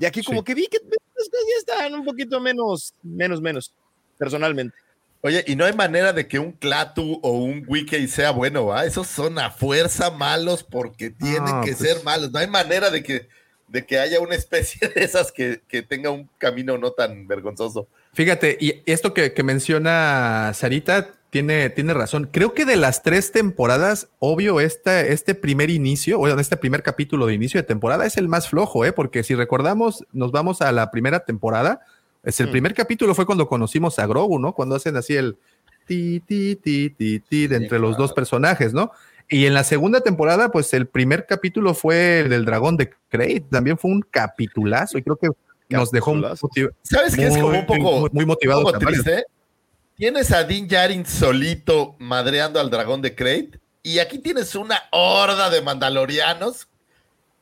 Y 0.00 0.06
aquí 0.06 0.24
como 0.24 0.42
que 0.42 0.56
vi 0.56 0.66
que 0.66 0.78
ya 0.80 1.58
estaban 1.58 1.94
un 1.94 2.04
poquito 2.04 2.40
menos, 2.40 2.94
menos, 3.02 3.40
menos, 3.40 3.72
personalmente. 4.18 4.83
Oye, 5.24 5.42
y 5.46 5.56
no 5.56 5.64
hay 5.64 5.72
manera 5.72 6.12
de 6.12 6.28
que 6.28 6.38
un 6.38 6.52
Clatu 6.52 7.18
o 7.22 7.30
un 7.30 7.64
Wiki 7.66 8.08
sea 8.08 8.30
bueno, 8.30 8.66
¿va? 8.66 8.84
Esos 8.84 9.06
son 9.06 9.38
a 9.38 9.50
fuerza 9.50 10.10
malos 10.10 10.62
porque 10.62 11.08
tienen 11.08 11.62
que 11.62 11.72
pues 11.72 11.78
ser 11.78 12.04
malos. 12.04 12.30
No 12.30 12.40
hay 12.40 12.46
manera 12.46 12.90
de 12.90 13.02
que, 13.02 13.26
de 13.66 13.86
que 13.86 13.98
haya 13.98 14.20
una 14.20 14.34
especie 14.34 14.86
de 14.94 15.02
esas 15.02 15.32
que, 15.32 15.62
tenga 15.88 16.10
un 16.10 16.28
camino 16.36 16.76
no 16.76 16.90
tan 16.90 17.26
vergonzoso. 17.26 17.88
Fíjate, 18.12 18.58
y 18.60 18.82
esto 18.84 19.14
que, 19.14 19.32
menciona 19.42 20.52
Sarita 20.52 21.14
tiene, 21.30 21.70
tiene 21.70 21.94
razón. 21.94 22.28
Creo 22.30 22.52
que 22.52 22.66
de 22.66 22.76
las 22.76 23.02
tres 23.02 23.32
temporadas, 23.32 24.08
obvio, 24.18 24.60
este, 24.60 25.14
este 25.14 25.34
primer 25.34 25.70
inicio, 25.70 26.20
o 26.20 26.28
este 26.38 26.58
primer 26.58 26.82
capítulo 26.82 27.24
de 27.24 27.32
inicio 27.32 27.58
de 27.58 27.66
temporada 27.66 28.04
es 28.04 28.18
el 28.18 28.28
más 28.28 28.50
flojo, 28.50 28.84
¿eh? 28.84 28.92
Porque 28.92 29.22
si 29.22 29.34
recordamos, 29.34 30.04
nos 30.12 30.32
vamos 30.32 30.60
a 30.60 30.70
la 30.70 30.90
primera 30.90 31.20
temporada 31.20 31.80
es 32.24 32.40
el 32.40 32.48
mm. 32.48 32.50
primer 32.50 32.74
capítulo 32.74 33.14
fue 33.14 33.26
cuando 33.26 33.48
conocimos 33.48 33.98
a 33.98 34.06
Grogu, 34.06 34.38
¿no? 34.38 34.54
Cuando 34.54 34.74
hacen 34.74 34.96
así 34.96 35.14
el 35.14 35.36
ti, 35.86 36.20
ti, 36.20 36.56
ti, 36.56 36.90
ti, 36.90 37.20
ti 37.20 37.46
de 37.46 37.56
entre 37.56 37.78
los 37.78 37.96
dos 37.96 38.12
personajes, 38.12 38.72
¿no? 38.72 38.90
Y 39.28 39.46
en 39.46 39.54
la 39.54 39.64
segunda 39.64 40.00
temporada, 40.00 40.50
pues 40.50 40.74
el 40.74 40.86
primer 40.86 41.26
capítulo 41.26 41.74
fue 41.74 42.20
el 42.20 42.30
del 42.30 42.44
dragón 42.44 42.76
de 42.76 42.92
Crate, 43.08 43.44
también 43.50 43.78
fue 43.78 43.90
un 43.90 44.02
capitulazo 44.02 44.98
y 44.98 45.02
creo 45.02 45.16
que 45.16 45.28
nos 45.70 45.90
dejó 45.90 46.12
un 46.12 46.24
¿Sabes 46.82 47.16
qué 47.16 47.26
es 47.26 47.36
como 47.36 47.58
un 47.58 47.66
poco 47.66 48.08
muy, 48.12 48.26
motivado? 48.26 48.70
triste? 48.72 49.24
Tienes 49.96 50.32
a 50.32 50.44
Din 50.44 50.66
Djarin 50.66 51.06
solito 51.06 51.94
madreando 51.98 52.60
al 52.60 52.68
dragón 52.68 53.00
de 53.00 53.14
Crate 53.14 53.60
y 53.82 53.98
aquí 53.98 54.18
tienes 54.18 54.54
una 54.54 54.82
horda 54.90 55.50
de 55.50 55.62
mandalorianos 55.62 56.68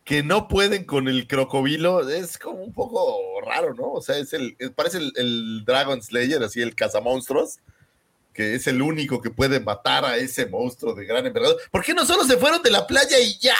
que 0.05 0.23
no 0.23 0.49
pueden 0.49 0.85
con 0.85 1.09
el 1.09 1.27
crocobilo 1.27 2.09
es 2.09 2.39
como 2.39 2.62
un 2.62 2.73
poco 2.73 3.41
raro, 3.45 3.74
¿no? 3.74 3.93
O 3.93 4.03
sea, 4.03 4.19
es 4.19 4.33
el, 4.33 4.57
parece 4.74 4.99
el, 4.99 5.65
Dragon 5.65 6.03
Slayer, 6.03 6.43
así 6.43 6.61
el 6.61 6.74
cazamonstruos, 6.74 7.61
que 8.33 8.55
es 8.55 8.66
el 8.66 8.83
único 8.83 9.20
que 9.20 9.31
puede 9.31 9.61
matar 9.61 10.05
a 10.05 10.16
ese 10.16 10.47
monstruo 10.47 10.95
de 10.95 11.05
gran 11.05 11.27
envergadura. 11.27 11.62
¿Por 11.70 11.85
qué 11.85 11.95
no 11.95 12.05
solo 12.05 12.24
se 12.24 12.37
fueron 12.37 12.62
de 12.62 12.70
la 12.70 12.87
playa 12.87 13.19
y 13.20 13.39
ya? 13.39 13.55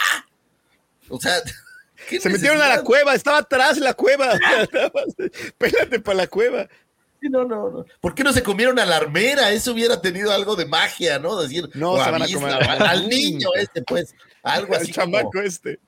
O 1.09 1.19
sea, 1.19 1.35
se 2.19 2.29
metieron 2.29 2.61
a 2.61 2.67
la 2.67 2.83
cueva, 2.83 3.15
estaba 3.15 3.37
atrás 3.37 3.77
la 3.77 3.93
cueva. 3.93 4.37
Pélate 5.57 5.99
para 6.01 6.17
la 6.17 6.27
cueva. 6.27 6.67
no, 7.21 7.45
no, 7.45 7.69
no. 7.69 7.85
¿Por 8.01 8.15
qué 8.15 8.23
no 8.25 8.33
se 8.33 8.43
comieron 8.43 8.79
a 8.79 8.85
la 8.85 8.97
armera? 8.97 9.51
Eso 9.53 9.71
hubiera 9.71 10.01
tenido 10.01 10.29
algo 10.33 10.57
de 10.57 10.65
magia, 10.65 11.19
¿no? 11.19 11.39
Decir, 11.39 11.69
no, 11.75 12.03
se 12.03 12.11
van 12.11 12.21
a 12.21 12.27
comer 12.27 12.53
al, 12.53 13.07
niño 13.07 13.47
este, 13.55 13.81
pues. 13.81 14.13
Algo 14.41 14.75
así. 14.75 14.87
El 14.87 14.93
chamaco 14.93 15.39
este. 15.39 15.79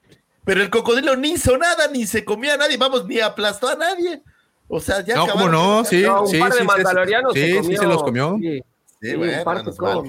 Pero 0.46 0.62
el 0.62 0.70
cocodrilo 0.70 1.16
ni 1.16 1.32
hizo 1.32 1.58
nada, 1.58 1.88
ni 1.92 2.06
se 2.06 2.24
comió 2.24 2.54
a 2.54 2.58
nadie, 2.58 2.78
vamos, 2.78 3.06
ni 3.06 3.20
aplastó 3.20 3.68
a 3.68 3.76
nadie. 3.76 4.22
O 4.68 4.80
sea, 4.80 5.04
ya 5.04 5.16
No, 5.16 5.28
como 5.28 5.50
no, 5.50 5.84
sí, 5.84 6.06
sí, 6.28 6.40
par 6.40 6.52
de 6.54 6.60
sí, 6.60 6.64
mandalorianos 6.64 7.34
sí, 7.34 7.40
se 7.40 7.64
sí, 7.64 7.78
se 7.78 7.86
los 7.86 8.04
comió. 8.04 8.38
Sí, 8.40 8.62
sí 9.02 9.16
bueno, 9.16 10.04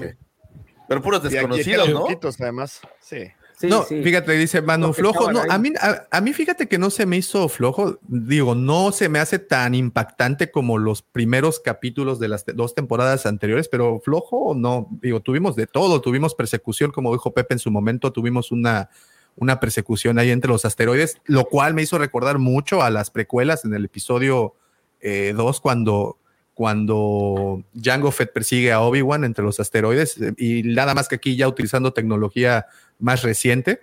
Pero 0.87 1.01
puros 1.01 1.23
desconocidos, 1.23 1.89
¿no? 1.89 2.07
además, 2.39 2.81
sí. 2.99 3.27
Sí, 3.59 3.65
no, 3.65 3.81
fíjate, 3.81 4.33
dice 4.33 4.61
Manu, 4.61 4.93
flojo. 4.93 5.31
No, 5.31 5.41
a 5.49 5.57
mí, 5.57 5.73
a, 6.11 6.21
mí 6.21 6.31
fíjate 6.31 6.67
que 6.67 6.77
no 6.77 6.91
se 6.91 7.07
me 7.07 7.17
hizo 7.17 7.49
flojo. 7.49 7.97
Digo, 8.07 8.53
no 8.53 8.91
se 8.91 9.09
me 9.09 9.17
hace 9.17 9.39
tan 9.39 9.73
impactante 9.73 10.51
como 10.51 10.77
los 10.77 11.01
primeros 11.01 11.59
capítulos 11.59 12.19
de 12.19 12.27
las 12.27 12.45
dos 12.53 12.75
temporadas 12.75 13.25
anteriores, 13.25 13.67
pero 13.67 13.99
flojo 13.99 14.53
no. 14.55 14.87
Digo, 15.01 15.21
tuvimos 15.21 15.55
de 15.55 15.65
todo. 15.65 16.01
Tuvimos 16.01 16.35
persecución, 16.35 16.91
como 16.91 17.11
dijo 17.11 17.33
Pepe 17.33 17.55
en 17.55 17.59
su 17.59 17.71
momento. 17.71 18.13
Tuvimos 18.13 18.51
una, 18.51 18.91
una 19.37 19.59
persecución 19.59 20.19
ahí 20.19 20.31
entre 20.31 20.49
los 20.49 20.65
asteroides, 20.65 21.17
lo 21.25 21.45
cual 21.45 21.73
me 21.73 21.83
hizo 21.83 21.97
recordar 21.97 22.39
mucho 22.39 22.81
a 22.81 22.89
las 22.89 23.11
precuelas 23.11 23.63
en 23.65 23.73
el 23.73 23.85
episodio 23.85 24.55
2 25.01 25.01
eh, 25.01 25.33
cuando, 25.61 26.17
cuando 26.53 27.63
Jango 27.79 28.11
Fett 28.11 28.33
persigue 28.33 28.71
a 28.71 28.81
Obi-Wan 28.81 29.23
entre 29.23 29.45
los 29.45 29.59
asteroides 29.59 30.17
y 30.37 30.63
nada 30.63 30.93
más 30.95 31.07
que 31.07 31.15
aquí 31.15 31.35
ya 31.35 31.47
utilizando 31.47 31.93
tecnología 31.93 32.65
más 32.99 33.21
reciente. 33.21 33.81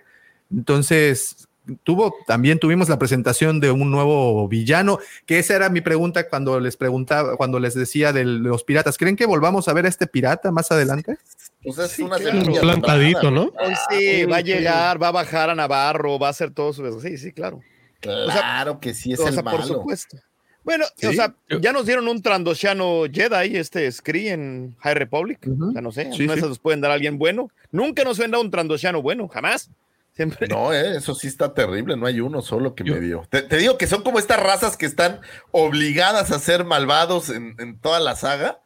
Entonces, 0.51 1.47
tuvo, 1.83 2.15
también 2.27 2.59
tuvimos 2.59 2.89
la 2.89 2.99
presentación 2.99 3.59
de 3.59 3.71
un 3.71 3.91
nuevo 3.91 4.47
villano, 4.47 4.99
que 5.25 5.39
esa 5.39 5.55
era 5.55 5.69
mi 5.69 5.81
pregunta 5.81 6.29
cuando 6.29 6.59
les 6.59 6.77
preguntaba, 6.77 7.37
cuando 7.37 7.59
les 7.59 7.73
decía 7.73 8.13
de 8.13 8.25
los 8.25 8.63
piratas. 8.63 8.97
¿Creen 8.97 9.15
que 9.15 9.25
volvamos 9.25 9.67
a 9.67 9.73
ver 9.73 9.85
a 9.85 9.89
este 9.89 10.07
pirata 10.07 10.51
más 10.51 10.71
adelante? 10.71 11.17
Pues 11.63 11.77
es 11.79 11.99
una 11.99 12.17
plantadito, 12.17 13.31
¿no? 13.31 13.51
sí, 13.89 14.25
va 14.25 14.37
a 14.37 14.41
llegar, 14.41 15.01
va 15.01 15.09
a 15.09 15.11
bajar 15.11 15.49
a 15.49 15.55
Navarro, 15.55 16.19
va 16.19 16.27
a 16.27 16.31
hacer 16.31 16.51
todo 16.51 16.73
su. 16.73 16.99
Sí, 16.99 17.17
sí, 17.17 17.31
claro. 17.31 17.61
Claro 17.99 18.79
que 18.79 18.93
sí 18.93 19.13
es 19.13 19.19
el 19.19 19.43
malo. 19.43 19.57
Por 19.57 19.65
supuesto. 19.65 20.17
Bueno, 20.63 20.85
o 20.85 21.13
sea, 21.13 21.35
ya 21.61 21.71
nos 21.71 21.85
dieron 21.85 22.07
un 22.07 22.23
Trandoshiano 22.23 23.03
Jedi, 23.11 23.55
este 23.55 23.91
Scree 23.91 24.31
en 24.31 24.75
High 24.79 24.95
Republic. 24.95 25.39
Ya 25.73 25.79
no 25.79 25.91
sé, 25.91 26.11
sí, 26.11 26.25
nos 26.25 26.57
pueden 26.57 26.81
dar 26.81 26.89
a 26.89 26.95
alguien 26.95 27.19
bueno. 27.19 27.51
Nunca 27.71 28.03
nos 28.03 28.17
ven 28.17 28.31
dado 28.31 28.43
un 28.43 28.49
Trandoshiano 28.49 29.01
bueno, 29.01 29.27
jamás. 29.27 29.69
Siempre. 30.15 30.47
No, 30.47 30.73
eh, 30.73 30.97
eso 30.97 31.13
sí 31.13 31.27
está 31.27 31.53
terrible, 31.53 31.97
no 31.97 32.05
hay 32.05 32.21
uno 32.21 32.41
solo 32.41 32.73
que 32.73 32.85
me 32.85 32.99
dio. 33.01 33.27
Te, 33.29 33.43
digo 33.57 33.77
que 33.77 33.85
son 33.85 34.01
como 34.01 34.17
estas 34.17 34.39
razas 34.39 34.77
que 34.77 34.85
están 34.85 35.19
obligadas 35.51 36.31
a 36.31 36.39
ser 36.39 36.63
malvados 36.63 37.29
en, 37.29 37.79
toda 37.79 37.99
la 37.99 38.15
saga. 38.15 38.61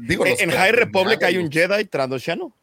digo, 0.00 0.26
en, 0.26 0.50
High 0.50 0.72
Republic 0.72 1.22
hay 1.22 1.36
un 1.36 1.50
Jedi 1.50 1.84
Trandoshiano. 1.84 2.56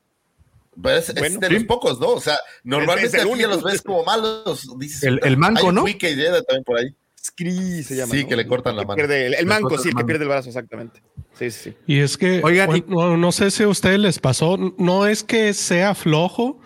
Pues 0.81 1.09
es, 1.09 1.39
de 1.39 1.49
los 1.49 1.63
pocos, 1.65 1.99
¿no? 1.99 2.09
O 2.09 2.21
sea, 2.21 2.37
normalmente 2.63 3.21
aquí 3.21 3.41
los 3.43 3.63
ves 3.63 3.81
como 3.81 4.03
malos. 4.03 4.67
Dices, 4.77 5.03
el, 5.03 5.19
el 5.23 5.37
manco, 5.37 5.71
¿no? 5.71 5.85
Jedi 5.85 6.25
también 6.45 6.63
por 6.65 6.79
ahí. 6.79 6.95
Scree 7.23 7.83
se 7.83 7.95
llama. 7.95 8.13
Sí, 8.13 8.25
que 8.25 8.35
le 8.35 8.47
cortan 8.47 8.75
la 8.75 8.83
mano. 8.83 9.01
el, 9.03 9.45
manco, 9.45 9.77
sí, 9.77 9.89
el 9.89 9.95
que 9.95 10.03
pierde 10.03 10.23
el 10.23 10.29
brazo, 10.29 10.49
exactamente. 10.49 11.01
Sí, 11.37 11.51
sí. 11.51 11.75
Y 11.87 11.99
es 11.99 12.17
que, 12.17 12.41
Oigan, 12.43 12.83
no, 12.87 13.31
sé 13.31 13.51
si 13.51 13.63
a 13.63 13.67
ustedes 13.67 13.99
les 13.99 14.19
pasó, 14.19 14.57
no 14.77 15.07
es 15.07 15.23
que 15.23 15.53
sea 15.53 15.93
flojo, 15.93 16.59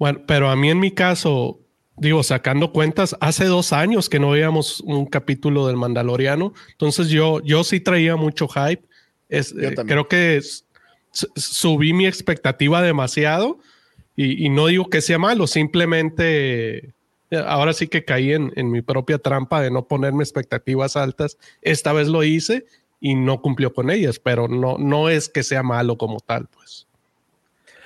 bueno, 0.00 0.20
pero 0.26 0.50
a 0.50 0.56
mí 0.56 0.68
en 0.68 0.80
mi 0.80 0.90
caso, 0.90 1.60
digo, 1.96 2.24
sacando 2.24 2.72
cuentas, 2.72 3.16
hace 3.20 3.44
dos 3.44 3.72
años 3.72 4.08
que 4.08 4.18
no 4.18 4.30
veíamos 4.30 4.80
un 4.80 5.06
capítulo 5.06 5.68
del 5.68 5.76
Mandaloriano, 5.76 6.52
entonces 6.72 7.08
yo, 7.08 7.40
yo 7.42 7.62
sí 7.62 7.78
traía 7.78 8.16
mucho 8.16 8.48
hype. 8.48 8.82
Es, 9.28 9.52
eh, 9.52 9.76
creo 9.86 10.08
que 10.08 10.42
subí 11.12 11.92
mi 11.92 12.06
expectativa 12.08 12.82
demasiado 12.82 13.60
y, 14.16 14.44
y 14.44 14.48
no 14.48 14.66
digo 14.66 14.90
que 14.90 15.00
sea 15.00 15.18
malo, 15.18 15.46
simplemente 15.46 16.92
Ahora 17.30 17.72
sí 17.72 17.86
que 17.86 18.04
caí 18.04 18.32
en, 18.32 18.70
mi 18.70 18.82
propia 18.82 19.18
trampa 19.18 19.60
de 19.60 19.70
no 19.70 19.86
ponerme 19.86 20.24
expectativas 20.24 20.96
altas. 20.96 21.38
Esta 21.62 21.92
vez 21.92 22.08
lo 22.08 22.24
hice 22.24 22.66
y 22.98 23.14
no 23.14 23.40
cumplió 23.40 23.72
con 23.72 23.88
ellas, 23.90 24.18
pero 24.18 24.48
no, 24.48 24.78
no 24.78 25.08
es 25.08 25.28
que 25.28 25.44
sea 25.44 25.62
malo 25.62 25.96
como 25.96 26.18
tal, 26.18 26.48
pues. 26.48 26.88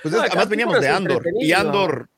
Pues 0.05 0.21
además 0.21 0.49
veníamos 0.49 0.79
de 0.79 0.87
Andor 0.87 1.25
y 1.39 1.51
Andor. 1.51 2.09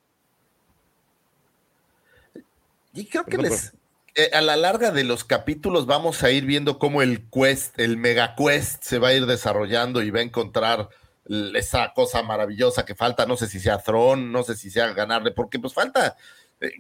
Y 2.94 3.06
creo 3.06 3.24
que 3.24 3.38
les, 3.38 3.72
eh, 4.14 4.30
a 4.34 4.42
la 4.42 4.58
larga 4.58 4.92
de 4.92 5.06
los 5.06 5.24
capítulos 5.24 5.86
vamos 5.86 6.22
a 6.22 6.30
ir 6.30 6.46
viendo 6.46 6.80
cómo 6.80 7.02
el 7.02 7.30
quest, 7.30 7.80
el 7.80 7.96
mega 7.96 8.36
quest 8.36 8.84
se 8.84 9.00
va 9.00 9.08
a 9.08 9.14
ir 9.14 9.26
desarrollando 9.26 10.02
y 10.02 10.10
va 10.10 10.20
a 10.20 10.24
encontrar 10.24 10.90
esa 11.56 11.94
cosa 11.94 12.22
maravillosa 12.24 12.84
que 12.84 12.94
falta, 12.94 13.26
no 13.26 13.38
sé 13.38 13.48
si 13.48 13.62
sea 13.62 13.78
Throne, 13.78 14.26
no 14.34 14.44
sé 14.44 14.58
si 14.58 14.70
sea 14.70 14.92
ganarle, 14.92 15.32
porque 15.32 15.58
pues 15.58 15.74
falta 15.74 16.18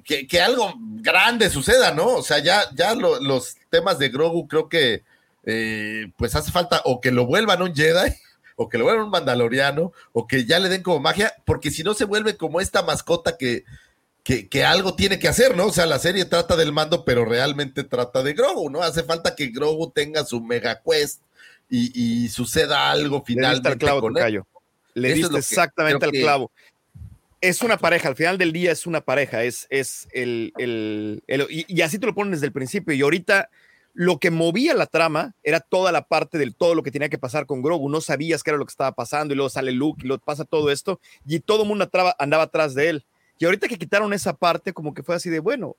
que, 0.03 0.41
algo 0.41 0.73
grande 0.77 1.49
suceda, 1.49 1.93
¿no? 1.93 2.15
O 2.15 2.21
sea, 2.21 2.39
ya, 2.39 2.63
ya 2.73 2.95
los 2.95 3.55
temas 3.69 3.97
de 3.97 4.09
Grogu 4.09 4.45
creo 4.45 4.67
que 4.67 5.05
eh, 5.45 6.11
pues 6.17 6.35
hace 6.35 6.51
falta 6.51 6.81
o 6.83 6.99
que 6.99 7.11
lo 7.11 7.25
vuelvan 7.25 7.61
un 7.61 7.73
Jedi, 7.73 8.13
o 8.57 8.67
que 8.67 8.77
lo 8.77 8.83
vuelvan 8.83 9.05
un 9.05 9.11
Mandaloriano, 9.11 9.93
o 10.11 10.27
que 10.27 10.45
ya 10.45 10.59
le 10.59 10.67
den 10.67 10.83
como 10.83 10.99
magia, 10.99 11.33
porque 11.45 11.71
si 11.71 11.83
no 11.83 11.93
se 11.93 12.03
vuelve 12.03 12.35
como 12.35 12.59
esta 12.59 12.81
mascota 12.81 13.37
que, 13.37 13.63
que, 14.23 14.65
algo 14.65 14.95
tiene 14.95 15.19
que 15.19 15.29
hacer, 15.29 15.55
¿no? 15.55 15.67
O 15.67 15.71
sea, 15.71 15.85
la 15.85 15.99
serie 15.99 16.25
trata 16.25 16.57
del 16.57 16.73
mando, 16.73 17.05
pero 17.05 17.23
realmente 17.23 17.85
trata 17.85 18.23
de 18.23 18.33
Grogu, 18.33 18.69
¿no? 18.69 18.81
Hace 18.81 19.03
falta 19.03 19.35
que 19.35 19.47
Grogu 19.47 19.91
tenga 19.91 20.25
su 20.25 20.41
mega 20.41 20.81
quest 20.81 21.21
y, 21.69 22.27
suceda 22.29 22.91
algo 22.91 23.23
finalmente. 23.25 23.69
Le 23.69 23.77
clavo, 23.77 24.01
con 24.01 24.17
él. 24.17 24.41
Le 24.95 25.13
diste 25.13 25.37
exactamente 25.37 26.03
al 26.03 26.11
clavo 26.11 26.51
es 27.41 27.61
una 27.61 27.77
pareja, 27.77 28.09
al 28.09 28.15
final 28.15 28.37
del 28.37 28.51
día 28.51 28.71
es 28.71 28.87
una 28.87 29.01
pareja, 29.01 29.43
es, 29.43 29.67
es 29.69 30.07
el, 30.11 30.53
el, 30.57 31.21
y, 31.49 31.81
así 31.81 31.99
te 31.99 32.07
lo 32.07 32.15
ponen 32.15 32.31
desde 32.31 32.47
el 32.47 32.51
principio. 32.51 32.93
Y 32.93 33.01
ahorita 33.01 33.49
lo 33.97 34.19
que 34.19 34.29
movía 34.29 34.75
la 34.75 34.85
trama 34.85 35.33
era 35.41 35.59
toda 35.59 35.91
la 35.91 36.03
parte 36.03 36.37
del 36.37 36.53
todo 36.53 36.75
lo 36.75 36.83
que 36.83 36.91
tenía 36.91 37.09
que 37.09 37.17
pasar 37.17 37.47
con 37.47 37.63
Grogu. 37.63 37.89
No 37.89 37.99
sabías 37.99 38.43
qué 38.43 38.51
era 38.51 38.59
lo 38.59 38.65
que 38.65 38.69
estaba 38.69 38.91
pasando 38.91 39.33
y 39.33 39.35
luego 39.37 39.49
sale 39.49 39.71
Luke 39.71 40.01
y 40.03 40.07
luego 40.07 40.23
pasa 40.23 40.45
todo 40.45 40.69
esto 40.69 40.99
y 41.25 41.39
todo 41.39 41.63
el 41.63 41.67
mundo 41.67 41.89
andaba 42.19 42.43
atrás 42.43 42.75
de 42.75 42.89
él. 42.89 43.05
Y 43.39 43.45
ahorita 43.45 43.67
que 43.67 43.79
quitaron 43.79 44.13
esa 44.13 44.33
parte, 44.33 44.71
como 44.71 44.93
que 44.93 45.01
fue 45.01 45.15
así 45.15 45.31
de 45.31 45.39
bueno. 45.39 45.75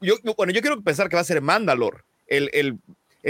Yo, 0.00 0.14
bueno, 0.34 0.50
yo 0.50 0.62
quiero 0.62 0.80
pensar 0.80 1.10
que 1.10 1.16
va 1.16 1.20
a 1.20 1.24
ser 1.24 1.42
Mandalor, 1.42 2.06
el, 2.26 2.48
el, 2.54 2.78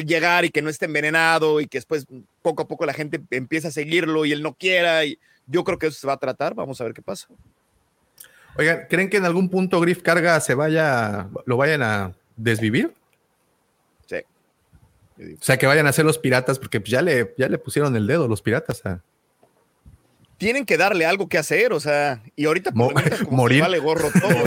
llegar 0.07 0.45
y 0.45 0.51
que 0.51 0.63
no 0.63 0.71
esté 0.71 0.85
envenenado 0.85 1.61
y 1.61 1.67
que 1.67 1.79
después 1.79 2.07
poco 2.41 2.63
a 2.63 2.69
poco 2.69 2.87
la 2.87 2.95
gente 2.95 3.21
empieza 3.33 3.69
a 3.69 3.73
seguirlo 3.73 4.25
y 4.25 4.31
él 4.31 4.45
no 4.45 4.55
quiera. 4.55 5.01
Yo 5.49 5.65
creo 5.65 5.81
que 5.81 5.89
eso 5.89 5.99
se 5.99 6.07
va 6.07 6.13
a 6.13 6.19
tratar. 6.19 6.55
Vamos 6.55 6.81
a 6.81 6.85
ver 6.85 6.95
qué 6.95 7.03
pasa. 7.03 7.27
Oigan, 8.57 8.87
¿creen 8.89 9.11
que 9.11 9.17
en 9.17 9.25
algún 9.25 9.49
punto 9.49 9.81
Griff 9.81 10.01
Carga 10.01 10.39
se 10.39 10.55
vaya, 10.55 11.29
lo 11.45 11.57
vayan 11.57 11.83
a 11.83 12.13
desvivir? 12.37 12.95
O 15.19 15.45
sea, 15.45 15.57
que 15.57 15.67
vayan 15.67 15.87
a 15.87 15.93
ser 15.93 16.05
los 16.05 16.19
piratas, 16.19 16.59
porque 16.59 16.81
ya 16.85 17.03
le, 17.03 17.35
ya 17.37 17.49
le 17.49 17.59
pusieron 17.59 17.95
el 17.97 18.07
dedo 18.07 18.29
los 18.29 18.43
piratas. 18.43 18.83
Tienen 20.37 20.65
que 20.65 20.77
darle 20.77 21.07
algo 21.07 21.29
que 21.29 21.39
hacer, 21.39 21.73
o 21.73 21.81
sea, 21.81 22.23
y 22.37 22.45
ahorita 22.45 22.71
morir. 22.73 23.61
vale 23.61 23.79
gorro 23.81 24.11
todo. 24.13 24.45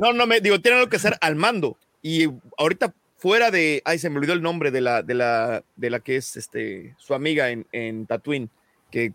no, 0.00 0.12
no, 0.12 0.26
me 0.26 0.40
digo, 0.40 0.60
tienen 0.60 0.78
algo 0.78 0.90
que 0.90 0.96
hacer 0.96 1.16
al 1.20 1.34
mando. 1.34 1.76
Y 2.00 2.28
ahorita 2.56 2.94
fuera 3.16 3.50
de, 3.50 3.82
ay, 3.84 3.98
se 3.98 4.08
me 4.08 4.18
olvidó 4.18 4.32
el 4.32 4.42
nombre 4.42 4.70
de 4.70 4.80
la, 4.80 5.02
de 5.02 5.14
la, 5.14 5.64
de 5.74 5.90
la 5.90 6.00
que 6.00 6.16
es 6.16 6.36
este, 6.36 6.94
su 6.98 7.14
amiga 7.14 7.50
en, 7.50 7.66
en 7.72 8.06
Tatooine, 8.06 8.48
que, 8.90 9.12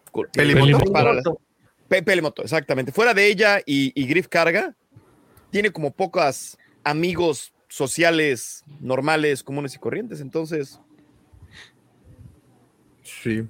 para 0.91 1.21
Pepe 1.87 2.21
Moto, 2.21 2.43
exactamente. 2.43 2.91
Fuera 2.91 3.13
de 3.13 3.27
ella 3.27 3.61
y, 3.65 4.05
Griff 4.07 4.27
Carga, 4.27 4.75
tiene 5.51 5.71
como 5.71 5.91
pocas 5.91 6.57
amigos 6.83 7.52
sociales 7.73 8.63
normales, 8.79 9.41
comunes 9.41 9.73
y 9.73 9.79
corrientes. 9.79 10.21
Entonces. 10.21 10.79
Sí. 13.01 13.47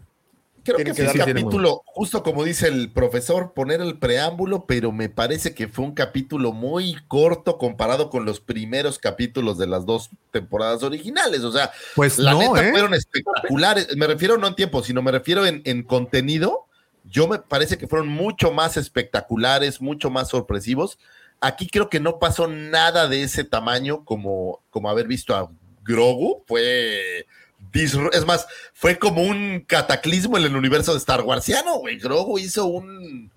Creo 0.63 0.77
que 0.77 0.93
fue 0.93 1.07
un 1.07 1.13
capítulo, 1.17 1.81
justo 1.85 2.23
como 2.23 2.45
dice 2.45 2.69
el 2.69 2.89
profesor, 2.93 3.51
poner 3.53 3.81
el 3.81 3.99
preámbulo, 3.99 4.65
pero 4.65 4.93
me 4.93 5.09
parece 5.09 5.53
que 5.53 5.67
fue 5.67 5.83
un 5.83 5.93
capítulo 5.93 6.53
muy 6.53 6.95
corto 7.09 7.57
comparado 7.57 8.09
con 8.09 8.23
los 8.23 8.39
primeros 8.39 8.97
capítulos 8.97 9.57
de 9.57 9.67
las 9.67 9.85
dos 9.85 10.09
temporadas 10.31 10.83
originales. 10.83 11.41
O 11.43 11.51
sea, 11.51 11.71
pues 11.93 12.17
la 12.17 12.33
neta 12.33 12.65
¿eh? 12.65 12.71
fueron 12.71 12.93
espectaculares. 12.93 13.93
Me 13.97 14.07
refiero 14.07 14.37
no 14.37 14.47
en 14.47 14.55
tiempo, 14.55 14.81
sino 14.83 15.01
me 15.01 15.11
refiero 15.11 15.45
en, 15.45 15.61
en 15.65 15.83
contenido 15.83 16.67
yo 17.03 17.27
me 17.27 17.39
parece 17.39 17.77
que 17.77 17.87
fueron 17.87 18.07
mucho 18.07 18.51
más 18.51 18.77
espectaculares, 18.77 19.81
mucho 19.81 20.09
más 20.09 20.29
sorpresivos. 20.29 20.97
Aquí 21.43 21.67
creo 21.67 21.89
que 21.89 21.99
no 21.99 22.19
pasó 22.19 22.47
nada 22.47 23.09
de 23.09 23.23
ese 23.23 23.43
tamaño 23.43 24.05
como, 24.05 24.61
como 24.69 24.89
haber 24.89 25.07
visto 25.07 25.35
a 25.35 25.51
Grogu. 25.83 26.41
Fue. 26.47 27.27
Es 27.73 28.25
más, 28.25 28.47
fue 28.73 28.97
como 28.97 29.23
un 29.23 29.65
cataclismo 29.67 30.37
en 30.37 30.45
el 30.45 30.55
universo 30.55 30.93
de 30.93 30.99
Star 30.99 31.21
Warsiano, 31.21 31.79
güey. 31.79 31.97
Grogu 31.97 32.39
hizo 32.39 32.65
un, 32.65 33.29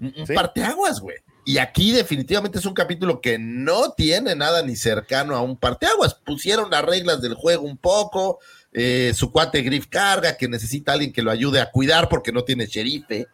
un 0.00 0.26
parteaguas, 0.34 1.00
güey. 1.00 1.18
Y 1.44 1.58
aquí 1.58 1.92
definitivamente 1.92 2.58
es 2.58 2.64
un 2.64 2.72
capítulo 2.72 3.20
que 3.20 3.38
no 3.38 3.92
tiene 3.92 4.34
nada 4.34 4.62
ni 4.62 4.74
cercano 4.74 5.36
a 5.36 5.42
un 5.42 5.58
parteaguas. 5.58 6.14
Pusieron 6.14 6.70
las 6.70 6.86
reglas 6.86 7.20
del 7.20 7.34
juego 7.34 7.64
un 7.64 7.76
poco, 7.76 8.38
eh, 8.72 9.12
su 9.14 9.30
cuate 9.30 9.60
Griff 9.60 9.88
carga, 9.88 10.38
que 10.38 10.48
necesita 10.48 10.92
a 10.92 10.94
alguien 10.94 11.12
que 11.12 11.22
lo 11.22 11.30
ayude 11.30 11.60
a 11.60 11.70
cuidar 11.70 12.08
porque 12.08 12.32
no 12.32 12.44
tiene 12.44 12.66
sherife. 12.66 13.26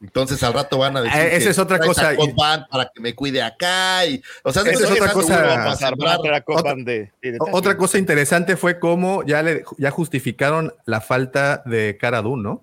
Entonces 0.00 0.42
al 0.42 0.52
rato 0.52 0.78
van 0.78 0.96
a 0.96 1.02
decir. 1.02 1.18
Eh, 1.18 1.36
esa 1.36 1.50
es 1.50 1.58
otra 1.58 1.78
cosa. 1.78 2.12
para 2.70 2.90
que 2.94 3.00
me 3.00 3.14
cuide 3.14 3.42
acá. 3.42 4.06
Y, 4.06 4.22
o 4.42 4.52
sea, 4.52 4.62
esa 4.62 4.84
es 4.84 4.90
otra 4.90 5.12
cosa. 5.12 5.66
otra, 7.52 7.76
cosa 7.76 7.98
interesante 7.98 8.56
fue 8.56 8.78
cómo 8.78 9.22
ya, 9.24 9.42
le, 9.42 9.64
ya 9.78 9.90
justificaron 9.90 10.74
la 10.84 11.00
falta 11.00 11.62
de 11.64 11.96
Cara 11.98 12.22
¿no? 12.22 12.62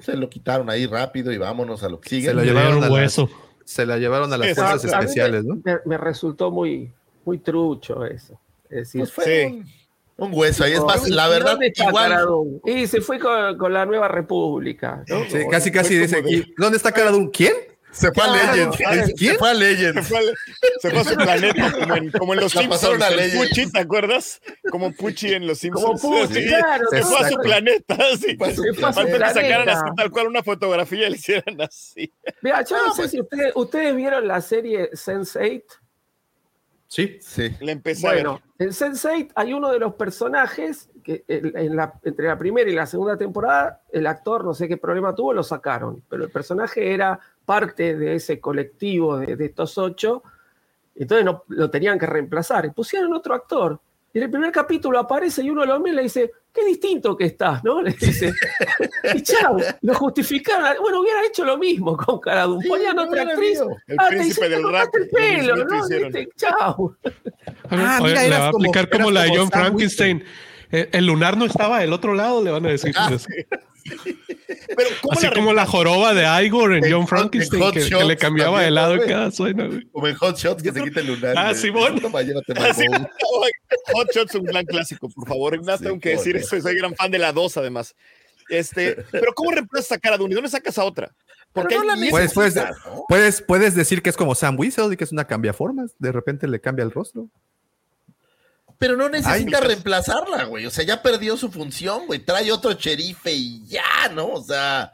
se 0.00 0.16
lo 0.16 0.28
quitaron 0.28 0.70
ahí 0.70 0.86
rápido 0.86 1.32
y 1.32 1.38
vámonos 1.38 1.82
a 1.82 1.88
lo 1.88 2.00
que 2.00 2.08
sigue. 2.08 2.28
Se 2.28 2.34
lo 2.34 2.44
llevaron 2.44 2.84
a 2.84 2.90
hueso. 2.90 3.28
se 3.64 3.86
la 3.86 3.98
llevaron 3.98 4.32
a 4.32 4.38
las 4.38 4.54
fuerzas 4.54 4.84
especiales, 4.84 5.44
¿no? 5.44 5.60
Me, 5.84 5.96
resultó 5.96 6.50
muy, 6.50 6.92
muy 7.24 7.38
trucho 7.38 8.04
eso. 8.04 8.38
Es 8.64 8.92
decir, 8.92 9.08
pues 9.14 9.52
un 9.52 9.66
hueso, 10.18 10.64
ahí 10.64 10.72
es 10.72 10.80
más, 10.80 11.08
la 11.08 11.28
verdad, 11.28 11.58
igual. 11.60 12.60
Y 12.64 12.86
se 12.86 13.00
fue 13.00 13.18
con, 13.18 13.72
la 13.72 13.86
Nueva 13.86 14.08
República. 14.08 15.04
Sí, 15.06 15.38
casi, 15.50 15.70
casi 15.70 15.98
dice, 15.98 16.22
¿dónde 16.56 16.76
está 16.76 16.92
Caradun? 16.92 17.30
¿Quién? 17.30 17.54
Se 17.94 18.10
fue 18.12 18.24
a 18.24 18.26
Legend. 18.26 18.74
¿Quién? 19.16 19.32
Se 19.32 19.38
fue 19.38 19.50
a 19.50 19.54
Legend. 19.54 20.02
Se 20.02 20.90
fue 20.90 21.00
a, 21.00 21.04
su 21.04 21.14
planeta, 21.14 21.72
como 21.72 21.94
en, 21.94 22.10
como 22.10 22.34
en 22.34 22.40
los 22.40 22.52
Simpsons. 22.52 23.02
A 23.02 23.10
Puchi, 23.36 23.70
¿te 23.70 23.78
acuerdas? 23.78 24.40
Como 24.70 24.92
Puchi 24.92 25.32
en 25.32 25.46
los 25.46 25.58
Simpsons. 25.58 26.00
Como 26.02 26.26
Puchi, 26.26 26.46
claro. 26.46 26.86
Se 26.90 27.02
fue 27.02 27.18
a 27.18 27.28
su 27.28 27.36
planeta, 27.36 27.96
sí. 28.20 28.36
Falta 28.36 29.04
que 29.06 29.18
sacaran 29.18 29.68
así, 29.68 29.84
tal 29.96 30.10
cual 30.10 30.26
una 30.26 30.42
fotografía 30.42 31.06
y 31.06 31.10
le 31.10 31.16
hicieran 31.16 31.60
así. 31.60 32.12
Mira, 32.42 32.64
yo 32.64 32.76
no, 32.84 32.94
sé 32.94 33.02
pues 33.02 33.10
si 33.12 33.20
ustedes, 33.20 33.52
ustedes 33.54 33.94
vieron 33.94 34.26
la 34.26 34.40
serie 34.40 34.90
Sense8. 34.90 35.62
Sí, 36.94 37.18
sí. 37.20 37.50
Le 37.60 37.72
empecé 37.72 38.06
bueno, 38.06 38.40
en 38.56 38.68
Sense8 38.68 39.32
hay 39.34 39.52
uno 39.52 39.72
de 39.72 39.80
los 39.80 39.94
personajes 39.94 40.88
que 41.02 41.24
en 41.26 41.74
la, 41.74 41.92
entre 42.04 42.28
la 42.28 42.38
primera 42.38 42.70
y 42.70 42.72
la 42.72 42.86
segunda 42.86 43.16
temporada, 43.16 43.82
el 43.90 44.06
actor, 44.06 44.44
no 44.44 44.54
sé 44.54 44.68
qué 44.68 44.76
problema 44.76 45.12
tuvo, 45.12 45.32
lo 45.32 45.42
sacaron. 45.42 46.04
Pero 46.08 46.22
el 46.22 46.30
personaje 46.30 46.94
era 46.94 47.18
parte 47.44 47.96
de 47.96 48.14
ese 48.14 48.38
colectivo 48.38 49.18
de, 49.18 49.34
de 49.34 49.46
estos 49.46 49.76
ocho. 49.76 50.22
Entonces 50.94 51.24
no, 51.24 51.42
lo 51.48 51.68
tenían 51.68 51.98
que 51.98 52.06
reemplazar. 52.06 52.64
Y 52.64 52.70
pusieron 52.70 53.12
otro 53.12 53.34
actor. 53.34 53.80
Y 54.12 54.18
en 54.18 54.24
el 54.24 54.30
primer 54.30 54.52
capítulo 54.52 55.00
aparece 55.00 55.42
y 55.42 55.50
uno 55.50 55.64
lo 55.64 55.80
mira 55.80 55.94
y 55.94 55.96
le 55.96 56.02
dice, 56.04 56.30
qué 56.54 56.64
distinto 56.64 57.16
que 57.16 57.26
estás, 57.26 57.64
¿no? 57.64 57.82
Le 57.82 57.92
dice. 57.92 58.32
y 59.14 59.22
chao, 59.22 59.56
lo 59.82 59.94
justificaron. 59.94 60.76
Bueno, 60.80 61.00
hubiera 61.00 61.24
hecho 61.26 61.44
lo 61.44 61.58
mismo 61.58 61.96
con 61.96 62.20
Caradun. 62.20 62.62
Sí, 62.62 62.68
Ponían 62.68 62.98
otra 62.98 63.22
actriz. 63.22 63.60
El 63.86 63.96
ah, 63.98 64.06
príncipe 64.08 64.48
del 64.48 64.70
rap. 64.70 64.94
El 64.94 65.08
pelo, 65.08 65.56
¿no? 65.56 65.88
Chao. 66.36 66.96
Ah, 67.70 68.00
mira, 68.02 68.22
le 68.22 68.30
va 68.30 68.46
a 68.46 68.48
aplicar 68.48 68.88
como, 68.88 69.04
como 69.04 69.10
la 69.10 69.22
de 69.22 69.36
John 69.36 69.50
Frankenstein. 69.50 70.24
Eh, 70.70 70.88
el 70.92 71.06
lunar 71.06 71.36
no 71.36 71.44
estaba 71.44 71.80
del 71.80 71.92
otro 71.92 72.14
lado, 72.14 72.42
le 72.42 72.50
van 72.50 72.64
a 72.66 72.70
decir. 72.70 72.94
Ah, 72.96 73.10
Pero 74.76 74.88
Así 75.10 75.28
como 75.30 75.52
la 75.52 75.66
joroba 75.66 76.14
de 76.14 76.46
Igor 76.46 76.74
en, 76.74 76.90
John 76.90 77.06
Frankenstein, 77.06 77.72
que, 77.72 77.88
que, 77.88 78.04
le 78.04 78.16
cambiaba 78.16 78.62
de 78.62 78.70
lado 78.70 78.94
en 78.94 79.08
cada 79.08 79.30
suena. 79.30 79.68
Como 79.92 80.08
en 80.08 80.14
Hot 80.16 80.38
Shots, 80.38 80.62
que 80.62 80.72
se 80.72 80.82
quita 80.82 81.00
el 81.00 81.08
lunar. 81.08 81.34
Ah, 81.36 81.54
Simón. 81.54 82.00
Hot 83.92 84.08
Shots 84.14 84.34
es 84.34 84.40
un 84.40 84.46
gran 84.46 84.64
clásico, 84.64 85.08
por 85.08 85.28
favor. 85.28 85.62
No 85.62 85.78
tengo 85.78 86.00
que 86.00 86.10
decir 86.10 86.36
eso. 86.36 86.60
Soy 86.60 86.76
gran 86.76 86.94
fan 86.94 87.10
de 87.10 87.18
la 87.18 87.32
2, 87.32 87.56
además. 87.58 87.94
Este, 88.48 88.96
pero 89.12 89.32
¿cómo 89.34 89.50
reemplazas 89.50 89.92
a 89.92 89.98
cara 89.98 90.18
de 90.18 90.28
¿Dónde 90.28 90.48
sacas 90.48 90.78
a 90.78 90.84
otra? 90.84 91.14
Porque 91.52 91.76
no 91.76 91.84
puedes, 92.10 92.34
puedes, 92.34 92.54
puedes, 93.08 93.42
puedes, 93.42 93.74
decir 93.76 94.02
que 94.02 94.10
es 94.10 94.16
como 94.16 94.34
Sam 94.34 94.58
Weasel 94.58 94.92
y 94.92 94.96
que 94.96 95.04
es 95.04 95.12
una 95.12 95.24
cambiaformas. 95.24 95.94
De 96.00 96.10
repente 96.10 96.48
le 96.48 96.60
cambia 96.60 96.82
el 96.82 96.90
rostro. 96.90 97.28
Pero 98.78 98.96
no 98.96 99.08
necesita 99.08 99.60
reemplazarla, 99.60 100.44
güey. 100.44 100.66
O 100.66 100.70
sea, 100.70 100.84
ya 100.84 101.02
perdió 101.02 101.36
su 101.36 101.50
función, 101.50 102.06
güey. 102.06 102.20
Trae 102.20 102.50
otro 102.52 102.72
sherife 102.72 103.32
y 103.32 103.66
ya, 103.66 104.08
¿no? 104.12 104.26
O 104.26 104.42
sea, 104.42 104.92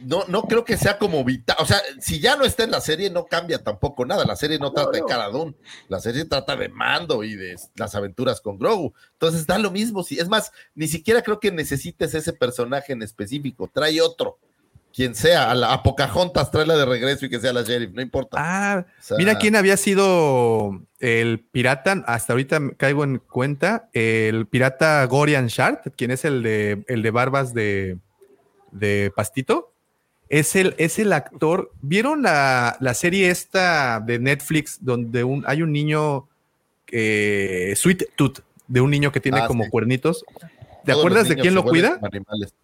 no, 0.00 0.24
no 0.28 0.42
creo 0.42 0.64
que 0.64 0.76
sea 0.76 0.98
como 0.98 1.24
vital. 1.24 1.56
O 1.60 1.66
sea, 1.66 1.80
si 2.00 2.20
ya 2.20 2.36
no 2.36 2.44
está 2.44 2.64
en 2.64 2.70
la 2.70 2.80
serie, 2.80 3.10
no 3.10 3.26
cambia 3.26 3.62
tampoco 3.62 4.04
nada. 4.04 4.24
La 4.24 4.36
serie 4.36 4.58
no, 4.58 4.72
trata 4.72 4.90
de 4.92 5.04
Caradón. 5.04 5.56
La 5.88 6.00
serie 6.00 6.24
trata 6.24 6.56
de 6.56 6.68
Mando 6.68 7.24
y 7.24 7.34
de 7.34 7.56
las 7.74 7.94
aventuras 7.94 8.40
con 8.40 8.58
Grogu. 8.58 8.94
Entonces 9.12 9.46
da 9.46 9.58
lo 9.58 9.70
mismo. 9.70 10.02
Si, 10.02 10.18
es 10.18 10.28
más, 10.28 10.52
ni 10.74 10.88
siquiera 10.88 11.22
creo 11.22 11.40
que 11.40 11.50
necesites 11.50 12.14
ese 12.14 12.32
personaje 12.32 12.92
en 12.92 13.02
específico. 13.02 13.70
Trae 13.72 14.00
otro 14.00 14.38
quien 14.92 15.14
sea, 15.14 15.50
a, 15.50 15.54
la, 15.54 15.72
a 15.72 15.82
Pocahontas 15.82 16.50
traerla 16.50 16.76
de 16.76 16.84
regreso 16.84 17.26
y 17.26 17.30
que 17.30 17.40
sea 17.40 17.52
la 17.52 17.62
sheriff, 17.62 17.92
no 17.92 18.02
importa. 18.02 18.36
Ah, 18.38 18.84
mira 19.16 19.38
quién 19.38 19.56
había 19.56 19.76
sido 19.76 20.82
el 21.00 21.40
pirata, 21.40 22.04
hasta 22.06 22.32
ahorita 22.32 22.60
caigo 22.76 23.04
en 23.04 23.18
cuenta, 23.18 23.88
el 23.92 24.46
pirata 24.46 25.04
Gorian 25.06 25.46
Shard, 25.46 25.92
quien 25.96 26.10
es 26.10 26.24
el 26.24 26.42
de, 26.42 26.84
el 26.88 27.02
de 27.02 27.10
barbas 27.10 27.54
de, 27.54 27.98
de 28.70 29.12
Pastito, 29.16 29.72
es 30.28 30.56
el, 30.56 30.74
es 30.78 30.98
el 30.98 31.12
actor, 31.12 31.72
¿vieron 31.82 32.22
la, 32.22 32.76
la 32.80 32.94
serie 32.94 33.30
esta 33.30 34.00
de 34.00 34.18
Netflix 34.18 34.78
donde 34.80 35.24
un, 35.24 35.44
hay 35.46 35.62
un 35.62 35.72
niño, 35.72 36.28
eh, 36.90 37.74
Sweet 37.76 38.14
Tooth, 38.16 38.40
de 38.66 38.80
un 38.80 38.90
niño 38.90 39.12
que 39.12 39.20
tiene 39.20 39.40
ah, 39.40 39.46
como 39.46 39.68
cuernitos? 39.68 40.24
¿Te 40.84 40.92
acuerdas 40.92 41.28
de 41.28 41.36
quién 41.36 41.54
lo 41.54 41.64
cuida? 41.64 41.98
Animales. 42.02 42.54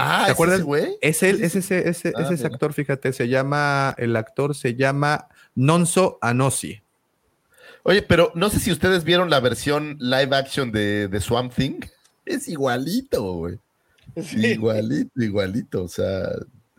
Ah, 0.00 0.22
¿te 0.26 0.32
acuerdas, 0.32 0.62
güey? 0.62 0.96
Es 1.00 1.24
él, 1.24 1.42
es 1.42 1.56
ese, 1.56 1.88
ese, 1.88 2.12
ah, 2.14 2.28
ese 2.30 2.46
actor, 2.46 2.72
fíjate, 2.72 3.12
se 3.12 3.26
llama, 3.26 3.96
el 3.98 4.14
actor 4.14 4.54
se 4.54 4.76
llama 4.76 5.26
Nonso 5.56 6.18
Anosi. 6.20 6.80
Oye, 7.82 8.02
pero 8.02 8.30
no 8.36 8.48
sé 8.48 8.60
si 8.60 8.70
ustedes 8.70 9.02
vieron 9.02 9.28
la 9.28 9.40
versión 9.40 9.96
live 9.98 10.36
action 10.36 10.70
de, 10.70 11.08
de 11.08 11.20
Swamp 11.20 11.52
Thing. 11.52 11.80
Es 12.24 12.46
igualito, 12.46 13.32
güey. 13.32 13.58
Igualito, 14.14 15.20
igualito. 15.20 15.82
O 15.82 15.88
sea, 15.88 16.28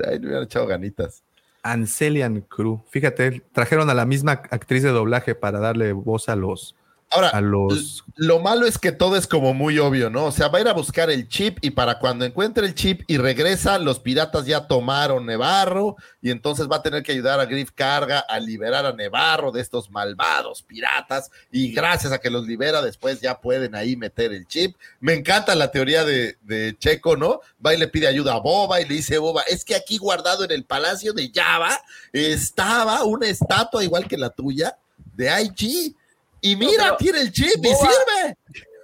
ahí 0.05 0.19
le 0.19 0.27
hubieran 0.27 0.43
echado 0.43 0.67
ganitas. 0.67 1.21
Ancelian 1.61 2.41
Crew. 2.41 2.81
Fíjate, 2.89 3.41
trajeron 3.51 3.89
a 3.89 3.93
la 3.93 4.05
misma 4.05 4.31
actriz 4.31 4.83
de 4.83 4.89
doblaje 4.89 5.35
para 5.35 5.59
darle 5.59 5.91
voz 5.91 6.29
a 6.29 6.35
los, 6.35 6.75
Ahora, 7.11 7.41
lo 7.41 8.39
malo 8.39 8.67
es 8.67 8.77
que 8.77 8.91
todo 8.91 9.15
es 9.15 9.25
como 9.25 9.55
muy 9.55 9.79
obvio, 9.79 10.11
¿no? 10.11 10.25
O 10.25 10.31
sea, 10.31 10.47
va 10.47 10.59
a 10.59 10.61
ir 10.61 10.67
a 10.67 10.73
buscar 10.73 11.09
el 11.09 11.27
chip 11.27 11.57
y 11.61 11.71
para 11.71 11.97
cuando 11.97 12.23
encuentre 12.23 12.67
el 12.67 12.75
chip 12.75 13.01
y 13.07 13.17
regresa, 13.17 13.79
los 13.79 13.99
piratas 13.99 14.45
ya 14.45 14.67
tomaron 14.67 15.25
Nevarro 15.25 15.95
y 16.21 16.29
entonces 16.29 16.67
va 16.69 16.75
a 16.75 16.81
tener 16.83 17.01
que 17.01 17.13
ayudar 17.13 17.39
a 17.39 17.45
Griff 17.45 17.71
Carga 17.71 18.19
a 18.19 18.39
liberar 18.39 18.85
a 18.85 18.93
Nevarro 18.93 19.51
de 19.51 19.61
estos 19.61 19.89
malvados 19.89 20.61
piratas 20.61 21.31
y 21.51 21.71
gracias 21.71 22.13
a 22.13 22.19
que 22.19 22.29
los 22.29 22.45
libera 22.45 22.83
después 22.83 23.21
ya 23.21 23.41
pueden 23.41 23.73
ahí 23.73 23.95
meter 23.95 24.31
el 24.31 24.45
chip. 24.45 24.75
Me 24.99 25.13
encanta 25.15 25.55
la 25.55 25.71
teoría 25.71 26.05
de, 26.05 26.37
de 26.41 26.75
Checo, 26.77 27.17
¿no? 27.17 27.41
Va 27.65 27.73
y 27.73 27.77
le 27.77 27.87
pide 27.87 28.05
ayuda 28.05 28.33
a 28.35 28.39
Boba 28.39 28.81
y 28.81 28.85
le 28.85 28.95
dice, 28.95 29.17
Boba, 29.17 29.41
es 29.43 29.65
que 29.65 29.73
aquí 29.73 29.97
guardado 29.97 30.43
en 30.43 30.51
el 30.51 30.63
palacio 30.63 31.13
de 31.13 31.31
Java 31.33 31.79
estaba 32.13 33.03
una 33.03 33.27
estatua 33.27 33.83
igual 33.83 34.07
que 34.07 34.17
la 34.17 34.29
tuya 34.29 34.77
de 35.15 35.29
IG 35.41 35.95
y 36.41 36.55
mira, 36.55 36.97
tiene 36.97 37.21
el 37.21 37.31
chip 37.31 37.63
y 37.63 37.67
sirve. 37.67 38.37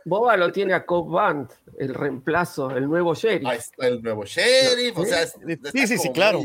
Boba 0.05 0.37
lo 0.37 0.51
tiene 0.51 0.73
a 0.73 0.85
Cobb 0.85 1.09
Band, 1.09 1.49
el 1.79 1.93
reemplazo, 1.93 2.69
el 2.71 2.87
nuevo 2.87 3.15
sheriff. 3.15 3.47
Ahí 3.47 3.57
está 3.57 3.87
el 3.87 4.03
nuevo 4.03 4.23
sheriff, 4.23 4.97
o 4.97 5.05
sea, 5.05 5.25
sí, 5.25 5.87
sí, 5.87 5.97
sí, 5.97 6.11
claro. 6.11 6.43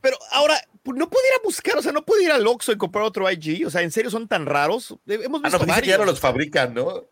Pero 0.00 0.16
ahora, 0.30 0.56
no 0.84 1.10
pudiera 1.10 1.36
buscar, 1.44 1.76
o 1.76 1.82
sea, 1.82 1.92
no 1.92 2.04
puede 2.04 2.24
ir 2.24 2.32
al 2.32 2.46
Oxxo 2.46 2.72
y 2.72 2.78
comprar 2.78 3.04
otro 3.04 3.30
IG, 3.30 3.66
o 3.66 3.70
sea, 3.70 3.82
en 3.82 3.90
serio 3.90 4.10
son 4.10 4.28
tan 4.28 4.46
raros. 4.46 4.96
Hemos 5.06 5.42
visto 5.42 5.58
ah, 5.60 5.66
no, 5.66 5.80
ya 5.80 5.98
no 5.98 6.04
los 6.04 6.20
fabrican, 6.20 6.72
¿no? 6.72 7.04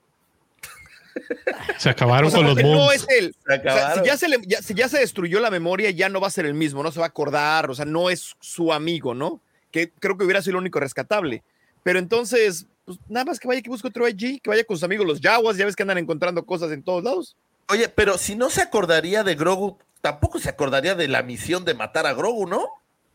Se 1.79 1.91
acabaron 1.91 2.31
con 2.31 2.47
los 2.47 2.57
no 2.57 2.93
es 2.93 3.05
él. 3.09 3.35
si, 3.45 4.07
ya 4.07 4.17
se 4.17 4.27
si 4.63 4.75
ya 4.75 4.89
se 4.89 5.01
destruyó 5.01 5.41
la 5.41 5.51
memoria, 5.51 5.91
ya 5.91 6.09
no 6.09 6.21
va 6.21 6.29
a 6.29 6.31
ser 6.31 6.47
el 6.47 6.55
mismo, 6.55 6.83
no 6.83 6.93
se 6.93 7.01
va 7.01 7.07
a 7.07 7.09
acordar, 7.09 7.71
o 7.71 7.75
sea, 7.75 7.85
no 7.85 8.09
es 8.09 8.37
su 8.41 8.73
amigo, 8.73 9.15
¿no? 9.15 9.41
Que 9.71 9.91
creo 9.91 10.17
que 10.17 10.25
hubiera 10.25 10.43
sido 10.43 10.55
lo 10.55 10.61
único 10.61 10.81
rescatable. 10.81 11.43
Pero 11.83 11.99
entonces, 11.99 12.67
pues 12.89 12.99
nada 13.07 13.27
más 13.27 13.39
que 13.39 13.47
vaya 13.47 13.61
que 13.61 13.69
busque 13.69 13.87
otro 13.87 14.09
IG, 14.09 14.41
que 14.41 14.49
vaya 14.49 14.65
con 14.65 14.75
sus 14.75 14.83
amigos 14.83 15.07
los 15.07 15.21
Jaguars, 15.21 15.59
ya 15.59 15.67
ves 15.67 15.77
que 15.77 15.83
andan 15.83 15.99
encontrando 15.99 16.47
cosas 16.47 16.73
en 16.73 16.83
todos 16.83 17.05
lados. 17.05 17.37
Oye, 17.69 17.91
pero 17.91 18.17
si 18.17 18.35
no 18.35 18.49
se 18.49 18.63
acordaría 18.63 19.25
de 19.25 19.35
Grogu, 19.35 19.77
tampoco 20.01 20.39
se 20.39 20.49
acordaría 20.49 20.95
de 20.95 21.07
la 21.07 21.23
misión 21.23 21.67
de 21.67 21.75
matar 21.75 22.07
a 22.07 22.15
Grogu, 22.15 22.47
¿no? 22.47 22.67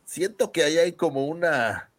Siento 0.05 0.51
que 0.51 0.63
ahí 0.63 0.77
hay 0.77 0.91
como 0.93 1.25
una, 1.25 1.89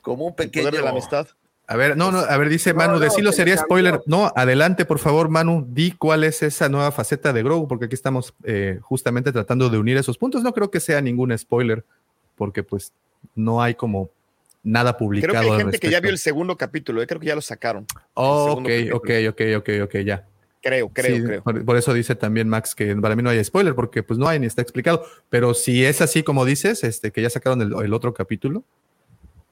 como 0.00 0.26
un 0.26 0.34
pequeño... 0.34 0.72
de 0.72 0.82
la 0.82 0.90
amistad. 0.90 1.28
A 1.68 1.76
ver, 1.76 1.96
no, 1.96 2.10
no, 2.10 2.18
a 2.18 2.36
ver, 2.38 2.48
dice 2.48 2.74
Manu, 2.74 2.98
decirlo 2.98 3.30
sería 3.30 3.56
spoiler. 3.56 4.02
No, 4.04 4.32
adelante, 4.34 4.84
por 4.84 4.98
favor, 4.98 5.28
Manu, 5.28 5.64
di 5.68 5.92
cuál 5.92 6.24
es 6.24 6.42
esa 6.42 6.68
nueva 6.68 6.90
faceta 6.90 7.32
de 7.32 7.44
Grogu, 7.44 7.68
porque 7.68 7.84
aquí 7.84 7.94
estamos 7.94 8.34
eh, 8.42 8.80
justamente 8.82 9.30
tratando 9.30 9.70
de 9.70 9.78
unir 9.78 9.96
esos 9.96 10.18
puntos. 10.18 10.42
No 10.42 10.52
creo 10.52 10.72
que 10.72 10.80
sea 10.80 11.00
ningún 11.00 11.38
spoiler, 11.38 11.84
porque 12.34 12.64
pues 12.64 12.92
no 13.36 13.62
hay 13.62 13.76
como 13.76 14.10
nada 14.62 14.96
publicado. 14.96 15.32
Creo 15.32 15.42
que 15.42 15.50
hay 15.50 15.58
gente 15.58 15.78
que 15.78 15.90
ya 15.90 16.00
vio 16.00 16.10
el 16.10 16.18
segundo 16.18 16.56
capítulo, 16.56 17.02
eh, 17.02 17.06
creo 17.06 17.20
que 17.20 17.26
ya 17.26 17.34
lo 17.34 17.42
sacaron. 17.42 17.86
Oh, 18.14 18.52
ok, 18.52 18.68
ok, 18.92 19.10
ok, 19.28 19.40
ok, 19.58 19.68
ok, 19.84 19.96
ya. 20.04 20.26
Creo, 20.62 20.88
creo, 20.90 21.24
creo. 21.24 21.42
Por, 21.42 21.76
eso 21.76 21.92
dice 21.92 22.14
también 22.14 22.48
Max 22.48 22.76
que 22.76 22.94
para 22.94 23.16
mí 23.16 23.22
no 23.22 23.30
hay 23.30 23.42
spoiler, 23.42 23.74
porque 23.74 24.04
pues 24.04 24.18
no 24.18 24.28
hay 24.28 24.38
ni 24.38 24.46
está 24.46 24.62
explicado. 24.62 25.04
Pero 25.28 25.54
si 25.54 25.84
es 25.84 26.00
así 26.00 26.22
como 26.22 26.44
dices, 26.44 26.84
este, 26.84 27.10
que 27.10 27.20
ya 27.20 27.30
sacaron 27.30 27.60
el, 27.60 27.92
otro 27.92 28.14
capítulo, 28.14 28.62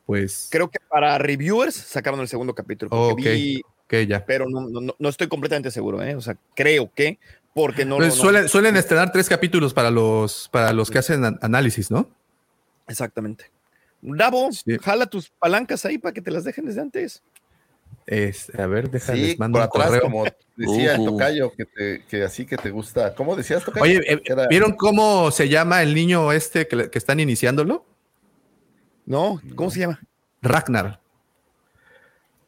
pues. 0.06 0.48
Creo 0.52 0.70
que 0.70 0.78
para 0.88 1.18
reviewers 1.18 1.74
sacaron 1.74 2.20
el 2.20 2.28
segundo 2.28 2.54
capítulo. 2.54 2.90
ok, 2.92 3.22
ya. 4.06 4.24
Pero 4.24 4.48
no, 4.48 4.94
no, 4.96 5.08
estoy 5.08 5.26
completamente 5.26 5.72
seguro, 5.72 6.00
¿eh? 6.00 6.14
O 6.14 6.20
sea, 6.20 6.36
creo 6.54 6.92
que. 6.94 7.18
Porque 7.52 7.84
no, 7.84 7.96
pues 7.96 8.14
suelen, 8.14 8.48
suelen 8.48 8.76
estrenar 8.76 9.10
tres 9.10 9.28
capítulos 9.28 9.74
para 9.74 9.90
los, 9.90 10.48
para 10.52 10.72
los 10.72 10.88
que 10.88 10.98
hacen 10.98 11.24
análisis, 11.42 11.90
¿no? 11.90 12.08
Exactamente. 12.86 13.50
Davo, 14.02 14.48
jala 14.82 15.06
tus 15.06 15.30
palancas 15.30 15.84
ahí 15.84 15.98
para 15.98 16.12
que 16.12 16.22
te 16.22 16.30
las 16.30 16.44
dejen 16.44 16.66
desde 16.66 16.80
antes. 16.80 17.22
Es, 18.06 18.50
a 18.58 18.66
ver, 18.66 18.90
déjales, 18.90 19.32
sí, 19.32 19.36
por 19.36 19.60
atrás, 19.60 20.00
como 20.00 20.24
decía 20.56 20.94
el 20.94 21.00
uh. 21.00 21.04
tocayo, 21.06 21.52
que, 21.52 22.02
que, 22.08 22.24
así 22.24 22.46
que 22.46 22.56
te 22.56 22.70
gusta. 22.70 23.14
¿Cómo 23.14 23.36
decías, 23.36 23.64
tocayo? 23.64 23.84
Oye, 23.84 24.02
eh, 24.06 24.20
¿vieron 24.48 24.72
cómo 24.72 25.30
se 25.30 25.48
llama 25.48 25.82
el 25.82 25.94
niño 25.94 26.32
este 26.32 26.66
que, 26.66 26.90
que 26.90 26.98
están 26.98 27.20
iniciándolo? 27.20 27.84
No, 29.06 29.40
¿cómo 29.54 29.70
se 29.70 29.80
llama? 29.80 30.00
Ragnar. 30.42 31.00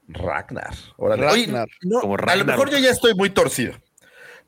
Ragnar. 0.08 0.74
Ragnar. 0.98 1.68
A 2.26 2.36
lo 2.36 2.44
mejor 2.44 2.70
yo 2.70 2.78
ya 2.78 2.90
estoy 2.90 3.14
muy 3.14 3.30
torcido. 3.30 3.74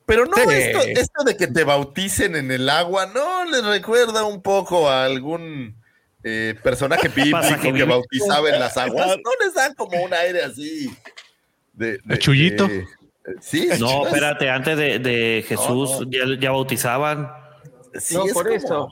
Pero 0.05 0.25
no, 0.25 0.37
esto, 0.51 0.79
esto 0.83 1.23
de 1.23 1.35
que 1.35 1.47
te 1.47 1.63
bauticen 1.63 2.35
en 2.35 2.51
el 2.51 2.69
agua, 2.69 3.07
¿no 3.07 3.45
les 3.45 3.65
recuerda 3.65 4.23
un 4.23 4.41
poco 4.41 4.87
a 4.87 5.05
algún 5.05 5.75
eh, 6.27 6.55
personaje 6.63 7.07
bíblico 7.15 7.71
que 7.73 7.83
bautizaba 7.83 8.49
en 8.49 8.59
las 8.59 8.75
aguas, 8.77 9.07
no 9.07 9.31
les 9.45 9.53
dan 9.53 9.75
como 9.75 10.03
un 10.03 10.11
aire 10.11 10.43
así 10.43 10.89
de, 11.73 11.99
chullito. 12.17 12.67
sí, 13.39 13.69
no, 13.79 14.07
espérate, 14.07 14.49
antes 14.49 14.75
de, 14.75 15.45
Jesús 15.47 16.07
Ya, 16.09 16.51
bautizaban. 16.51 17.31
no, 18.11 18.25
por 18.33 18.51
eso. 18.51 18.89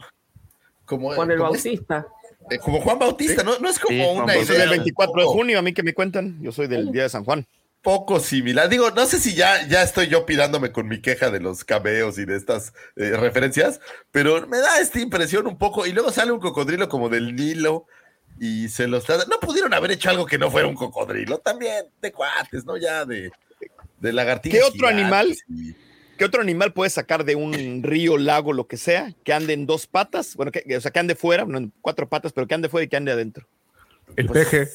Como, 0.85 1.15
con 1.15 1.31
el 1.31 1.39
bautista. 1.39 2.05
Eh, 2.51 2.59
como 2.59 2.81
Juan 2.81 2.99
Bautista, 2.99 3.41
¿no? 3.41 3.57
No 3.59 3.69
es 3.69 3.79
como 3.79 3.97
Sí, 3.97 4.05
una 4.21 4.35
yo 4.35 4.45
soy 4.45 4.55
idea 4.55 4.65
del 4.65 4.69
24 4.71 5.21
de 5.21 5.27
junio, 5.27 5.59
a 5.59 5.61
mí 5.61 5.73
que 5.73 5.81
me 5.81 5.93
cuentan. 5.93 6.37
Yo 6.41 6.51
soy 6.51 6.67
del 6.67 6.91
día 6.91 7.03
de 7.03 7.09
San 7.09 7.23
Juan. 7.23 7.47
Poco 7.83 8.19
similar. 8.19 8.69
Digo, 8.69 8.89
no 8.91 9.05
sé 9.05 9.19
si 9.19 9.35
ya, 9.35 9.67
ya 9.67 9.83
estoy 9.83 10.07
yo 10.07 10.25
pirándome 10.25 10.71
con 10.71 10.87
mi 10.87 11.01
queja 11.01 11.29
de 11.29 11.39
los 11.39 11.63
cameos 11.63 12.17
y 12.17 12.25
de 12.25 12.35
estas 12.37 12.73
eh, 12.95 13.11
referencias, 13.17 13.79
pero 14.11 14.47
me 14.47 14.57
da 14.57 14.79
esta 14.79 14.99
impresión 14.99 15.45
un 15.45 15.57
poco. 15.57 15.85
Y 15.85 15.91
luego 15.91 16.11
sale 16.11 16.31
un 16.31 16.39
cocodrilo 16.39 16.89
como 16.89 17.09
del 17.09 17.35
Nilo 17.35 17.85
y 18.39 18.69
se 18.69 18.87
los 18.87 19.03
trata. 19.05 19.25
No 19.29 19.39
pudieron 19.39 19.73
haber 19.73 19.91
hecho 19.91 20.09
algo 20.09 20.25
que 20.25 20.37
no 20.39 20.49
fuera 20.49 20.67
un 20.67 20.75
cocodrilo, 20.75 21.37
también 21.37 21.85
de 22.01 22.11
cuates, 22.11 22.65
¿no? 22.65 22.77
Ya 22.77 23.05
de, 23.05 23.31
de 23.99 24.13
lagartijas. 24.13 24.57
¿Qué 24.59 24.63
otro 24.65 24.87
gigantes 24.87 25.03
animal? 25.03 25.37
y- 25.49 25.75
¿Qué 26.17 26.25
otro 26.25 26.41
animal 26.41 26.73
puedes 26.73 26.93
sacar 26.93 27.25
de 27.25 27.35
un 27.35 27.81
río, 27.81 28.19
lago, 28.19 28.53
lo 28.53 28.67
que 28.67 28.77
sea, 28.77 29.11
que 29.23 29.33
ande 29.33 29.53
en 29.53 29.65
dos 29.65 29.87
patas? 29.87 30.35
Bueno, 30.35 30.51
que, 30.51 30.63
o 30.77 30.79
sea, 30.79 30.91
que 30.91 30.99
ande 30.99 31.15
fuera, 31.15 31.43
no 31.43 31.57
en 31.57 31.73
cuatro 31.81 32.07
patas, 32.07 32.31
pero 32.31 32.45
que 32.47 32.53
ande 32.53 32.69
fuera 32.69 32.85
y 32.85 32.87
que 32.87 32.95
ande 32.97 33.11
adentro. 33.11 33.47
El 34.15 34.27
peje. 34.29 34.69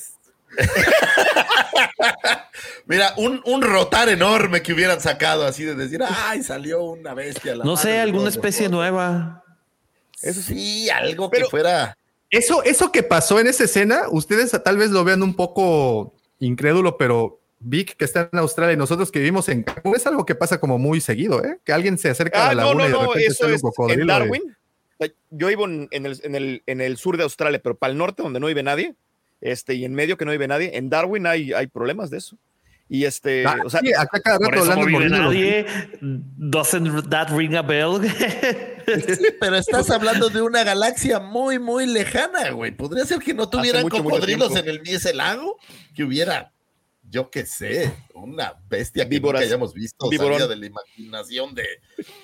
Mira, 2.89 3.13
un, 3.19 3.41
un 3.45 3.61
rotar 3.63 4.09
enorme 4.09 4.63
que 4.63 4.73
hubieran 4.73 5.01
sacado 5.01 5.45
así 5.47 5.63
de 5.65 5.75
decir, 5.75 6.01
ay, 6.03 6.43
salió 6.43 6.83
una 6.83 7.13
bestia. 7.15 7.55
la 7.55 7.65
No 7.65 7.77
sé, 7.77 7.99
alguna 7.99 8.31
especie 8.31 8.69
nosotros". 8.69 8.91
nueva. 8.93 9.45
Eso 10.23 10.41
sí, 10.43 10.89
algo 10.91 11.31
Pero- 11.31 11.47
que 11.47 11.51
fuera. 11.51 11.97
Eso, 12.31 12.63
eso 12.63 12.91
que 12.93 13.03
pasó 13.03 13.41
en 13.41 13.47
esa 13.47 13.65
escena, 13.65 14.03
ustedes 14.11 14.51
tal 14.63 14.77
vez 14.77 14.91
lo 14.91 15.03
vean 15.05 15.23
un 15.23 15.35
poco 15.35 16.13
incrédulo, 16.41 16.99
pero 16.99 17.41
Vic, 17.61 17.97
que 17.97 18.05
está 18.05 18.29
en 18.33 18.39
Australia, 18.39 18.75
y 18.75 18.77
nosotros 18.77 19.11
que 19.11 19.19
vivimos 19.19 19.49
en 19.49 19.63
Cancún, 19.65 19.97
es 19.97 20.07
algo 20.07 20.25
que 20.27 20.35
pasa 20.35 20.61
como 20.61 20.79
muy 20.79 21.01
seguido, 21.01 21.43
¿eh? 21.45 21.59
Que 21.65 21.73
alguien 21.73 21.97
se 21.99 22.11
acerca 22.11 22.39
a 22.47 22.51
Ah, 22.51 22.55
la 22.55 22.63
no, 22.63 22.69
laguna 22.75 22.85
no, 22.85 22.89
y 22.89 22.93
de 22.93 22.93
no, 22.99 23.01
repente 23.13 23.27
eso 23.27 23.35
sale 23.35 23.51
un 23.53 23.57
es 23.57 23.63
cocodrilo. 23.63 24.01
en 24.03 24.07
de- 24.07 24.13
Darwin. 24.13 24.57
Yo 25.31 25.47
vivo 25.49 25.65
en, 25.67 25.89
en 25.91 26.07
el, 26.07 26.21
en, 26.23 26.35
el, 26.35 26.63
en 26.67 26.81
el 26.81 26.97
sur 26.99 27.17
de 27.17 27.23
Australia, 27.23 27.61
pero 27.63 27.77
para 27.77 27.93
el 27.93 27.99
norte, 27.99 28.23
donde 28.23 28.41
no 28.41 28.47
vive 28.47 28.63
nadie, 28.63 28.95
este, 29.41 29.75
y 29.75 29.85
en 29.85 29.95
medio 29.95 30.17
que 30.19 30.25
no 30.25 30.31
vive 30.33 30.49
nadie, 30.49 30.77
en 30.77 30.91
Darwin 30.91 31.27
hay, 31.27 31.53
hay 31.53 31.67
problemas 31.67 32.11
de 32.11 32.19
eso. 32.19 32.37
Y 32.91 33.05
este, 33.05 33.45
Ah, 33.47 33.59
o 33.65 33.69
sea, 33.69 33.81
sí, 33.81 33.93
acá 33.93 34.19
cada 34.21 34.39
rato 34.39 34.61
hablando 34.61 34.99
los- 34.99 35.11
nadie. 35.11 35.67
Doesn't 36.01 37.09
that 37.11 37.29
ring 37.31 37.55
a 37.55 37.63
bell? 37.63 38.01
Sí, 38.89 39.27
pero 39.39 39.57
estás 39.57 39.91
hablando 39.91 40.31
de 40.31 40.41
una 40.41 40.65
galaxia 40.65 41.21
muy, 41.21 41.59
muy 41.59 41.85
lejana, 41.85 42.53
güey. 42.53 42.71
Podría 42.75 43.05
ser 43.05 43.19
que 43.19 43.35
no 43.35 43.47
tuvieran 43.47 43.83
mucho, 43.83 44.03
mucho 44.03 44.15
cocodrilos 44.15 44.57
en 44.57 44.65
tiempo. 44.65 44.83
el 44.89 44.95
ese 44.97 45.13
lago, 45.13 45.59
que 45.95 46.05
hubiera, 46.05 46.53
yo 47.11 47.29
qué 47.31 47.45
sé, 47.45 47.93
una 48.15 48.55
bestia 48.71 49.05
que 49.05 49.11
Víboras. 49.11 49.43
nunca 49.43 49.47
hayamos 49.47 49.75
visto, 49.75 50.11
salida 50.11 50.49
de 50.49 50.57
la 50.57 50.65
imaginación 50.65 51.55
de 51.55 51.67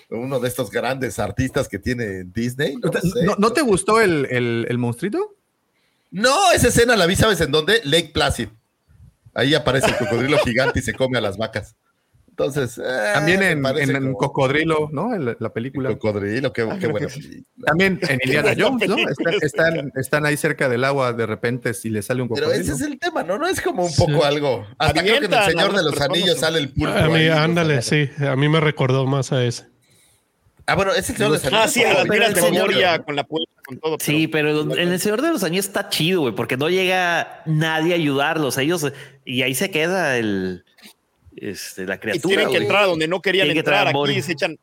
uno 0.09 0.41
de 0.41 0.49
estos 0.49 0.71
grandes 0.71 1.19
artistas 1.19 1.69
que 1.69 1.79
tiene 1.79 2.25
Disney. 2.25 2.77
No, 2.77 2.91
sé. 2.91 3.25
¿No, 3.27 3.37
no 3.37 3.53
te 3.53 3.61
gustó 3.61 4.01
el, 4.01 4.25
el, 4.31 4.67
el 4.71 4.79
monstruito? 4.79 5.37
No, 6.13 6.51
esa 6.53 6.69
escena 6.69 6.97
la 6.97 7.05
vi, 7.05 7.15
¿sabes 7.17 7.43
en 7.43 7.51
dónde? 7.51 7.83
Lake 7.85 8.11
Placid. 8.15 8.49
Ahí 9.35 9.55
aparece 9.55 9.89
el 9.89 9.97
cocodrilo 9.97 10.39
gigante 10.39 10.79
y 10.79 10.83
se 10.83 10.95
come 10.95 11.19
a 11.19 11.21
las 11.21 11.37
vacas. 11.37 11.77
Entonces, 12.37 12.79
eh, 12.79 13.11
También 13.15 13.43
en, 13.45 14.13
Cocodrilo, 14.15 14.89
¿no? 14.91 15.15
En 15.15 15.25
la, 15.25 15.37
la 15.39 15.53
película. 15.53 15.91
Cocodrilo, 15.91 16.53
qué, 16.53 16.69
qué 16.81 16.89
buena 16.89 17.07
película. 17.15 17.45
También 17.65 18.01
en 18.09 18.19
Indiana 18.25 18.55
Jones, 18.59 18.89
¿no? 18.89 18.97
Están, 19.09 19.35
están, 19.41 19.93
están 19.95 20.27
ahí 20.27 20.37
cerca 20.37 20.69
del 20.69 20.83
agua 20.83 21.13
de 21.13 21.27
repente 21.27 21.75
si 21.75 21.91
le 21.91 22.03
sale 22.03 22.23
un 22.23 22.29
Pero 22.29 22.47
cocodrilo. 22.47 22.75
ese 22.75 22.85
es 22.85 22.91
el 22.91 22.99
tema, 22.99 23.23
¿no? 23.23 23.39
No 23.39 23.47
es 23.47 23.61
como 23.61 23.85
un 23.85 23.95
poco 23.95 24.25
algo. 24.25 24.67
Hasta 24.79 25.03
creo 25.03 25.21
que 25.21 25.27
en 25.27 25.33
el 25.33 25.45
Señor 25.45 25.77
de 25.77 25.83
los 25.85 26.01
Anillos 26.01 26.41
sale 26.41 26.59
el 26.59 26.71
pulpo. 26.73 26.93
A 26.93 27.07
mí, 27.07 27.15
ahí, 27.15 27.29
ándale, 27.29 27.77
¿no? 27.77 27.83
sí. 27.83 28.11
A 28.27 28.35
mí 28.35 28.49
me 28.49 28.61
recordó 28.61 29.07
más 29.07 29.31
a 29.31 29.45
ese. 29.45 29.74
Ah, 30.67 30.75
bueno, 30.77 30.93
es 30.93 31.11
el 31.11 31.17
Señor 31.17 31.33
de 31.33 31.37
los 31.39 31.45
Anillos. 31.47 31.65
ah, 31.65 31.69
sí, 31.69 31.83
a 31.85 31.89
las 31.93 32.03
pero 32.03 32.13
miras 32.15 32.29
el 32.31 32.35
de 32.37 32.41
señor- 32.41 32.69
memoria 32.69 32.99
con 33.01 33.17
la 33.17 33.25
puerta, 33.25 33.53
con 33.67 33.79
todo. 33.79 33.97
Sí, 34.01 34.29
pero 34.29 34.63
en 34.75 34.93
El 34.93 34.99
Señor 35.01 35.21
de 35.23 35.29
los 35.31 35.43
Años 35.45 35.67
está 35.67 35.89
chido, 35.91 36.23
güey, 36.23 36.35
porque 36.35 36.57
no 36.57 36.71
llega 36.71 37.43
nadie 37.47 37.93
a 37.93 37.97
ayudarlos. 37.97 38.57
Ellos, 38.59 38.91
y 39.27 39.43
ahí 39.43 39.55
se 39.55 39.71
queda 39.71 40.17
el, 40.17 40.65
este, 41.37 41.85
la 41.87 41.97
y 41.97 41.99
criatura. 41.99 42.29
tienen 42.29 42.47
que 42.47 42.53
güey. 42.53 42.63
entrar 42.63 42.87
donde 42.87 43.09
no 43.09 43.21
querían 43.21 43.47
Tienen 43.47 43.57
que 43.63 43.69
entrar. 43.71 43.87
a 43.89 43.91
Aquí 43.91 44.23
se 44.23 44.33
echan. 44.33 44.59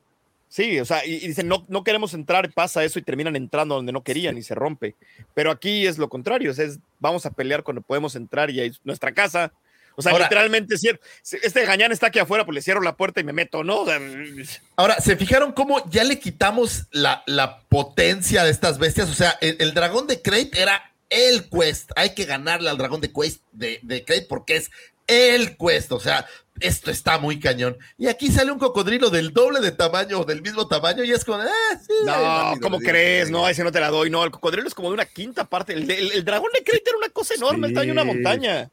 Sí, 0.47 0.79
o 0.81 0.85
sea, 0.85 1.05
y, 1.05 1.13
y 1.13 1.27
dicen, 1.27 1.47
no, 1.47 1.65
no 1.69 1.83
queremos 1.83 2.13
entrar, 2.13 2.51
pasa 2.51 2.83
eso 2.83 2.99
y 2.99 3.03
terminan 3.03 3.37
entrando 3.37 3.75
donde 3.75 3.93
no 3.93 4.03
querían 4.03 4.37
y 4.37 4.41
se 4.43 4.53
rompe. 4.53 4.95
Pero 5.33 5.49
aquí 5.49 5.85
es 5.87 5.97
lo 5.97 6.09
contrario, 6.09 6.51
o 6.51 6.53
sea, 6.53 6.65
es, 6.65 6.77
vamos 6.99 7.25
a 7.25 7.31
pelear 7.31 7.63
cuando 7.63 7.81
podemos 7.81 8.15
entrar 8.17 8.49
y 8.49 8.59
es 8.59 8.81
nuestra 8.83 9.13
casa. 9.13 9.53
O 9.95 10.01
sea, 10.01 10.11
Ahora- 10.13 10.25
literalmente, 10.25 10.75
este 10.75 11.65
gañán 11.65 11.91
está 11.91 12.07
aquí 12.07 12.19
afuera, 12.19 12.45
pues 12.45 12.55
le 12.55 12.61
cierro 12.61 12.81
la 12.81 12.95
puerta 12.95 13.19
y 13.19 13.23
me 13.23 13.33
meto, 13.33 13.63
¿no? 13.63 13.85
Ahora, 14.75 14.99
¿se 14.99 15.15
fijaron 15.15 15.51
cómo 15.51 15.83
ya 15.89 16.03
le 16.03 16.19
quitamos 16.19 16.85
la, 16.91 17.23
la 17.25 17.59
potencia 17.69 18.43
de 18.43 18.51
estas 18.51 18.77
bestias? 18.79 19.09
O 19.09 19.13
sea, 19.13 19.37
el, 19.41 19.57
el 19.59 19.73
dragón 19.73 20.07
de 20.07 20.21
Crate 20.21 20.51
era 20.61 20.91
el 21.09 21.49
quest. 21.49 21.91
Hay 21.95 22.13
que 22.15 22.25
ganarle 22.25 22.69
al 22.69 22.77
dragón 22.77 23.01
de 23.01 23.11
quest 23.11 23.41
de, 23.51 23.79
de 23.83 24.03
Crate 24.05 24.25
porque 24.29 24.55
es 24.57 24.71
el 25.07 25.57
quest. 25.57 25.91
O 25.91 25.99
sea, 25.99 26.25
esto 26.59 26.89
está 26.91 27.17
muy 27.17 27.39
cañón. 27.39 27.77
Y 27.97 28.07
aquí 28.07 28.31
sale 28.31 28.51
un 28.51 28.59
cocodrilo 28.59 29.09
del 29.09 29.33
doble 29.33 29.59
de 29.59 29.71
tamaño 29.71 30.19
o 30.21 30.25
del 30.25 30.41
mismo 30.41 30.67
tamaño 30.67 31.03
y 31.03 31.11
es 31.11 31.25
como, 31.25 31.39
ah, 31.39 31.79
sí. 31.85 31.93
no, 32.05 32.53
¿cómo 32.61 32.79
crees? 32.79 33.29
No, 33.29 33.49
ese 33.49 33.63
no 33.63 33.71
te 33.71 33.79
la 33.79 33.89
doy. 33.89 34.09
No, 34.09 34.23
el 34.23 34.31
cocodrilo 34.31 34.67
es 34.67 34.73
como 34.75 34.87
de 34.89 34.93
una 34.93 35.05
quinta 35.05 35.43
parte. 35.45 35.73
El, 35.73 35.89
el- 35.91 36.11
el 36.13 36.23
dragón 36.23 36.51
de 36.53 36.63
Crate 36.63 36.83
era 36.87 36.97
una 36.97 37.09
cosa 37.09 37.33
enorme, 37.33 37.67
Sí. 37.67 37.73
estaba 37.73 37.83
en 37.85 37.91
una 37.91 38.03
montaña. 38.03 38.69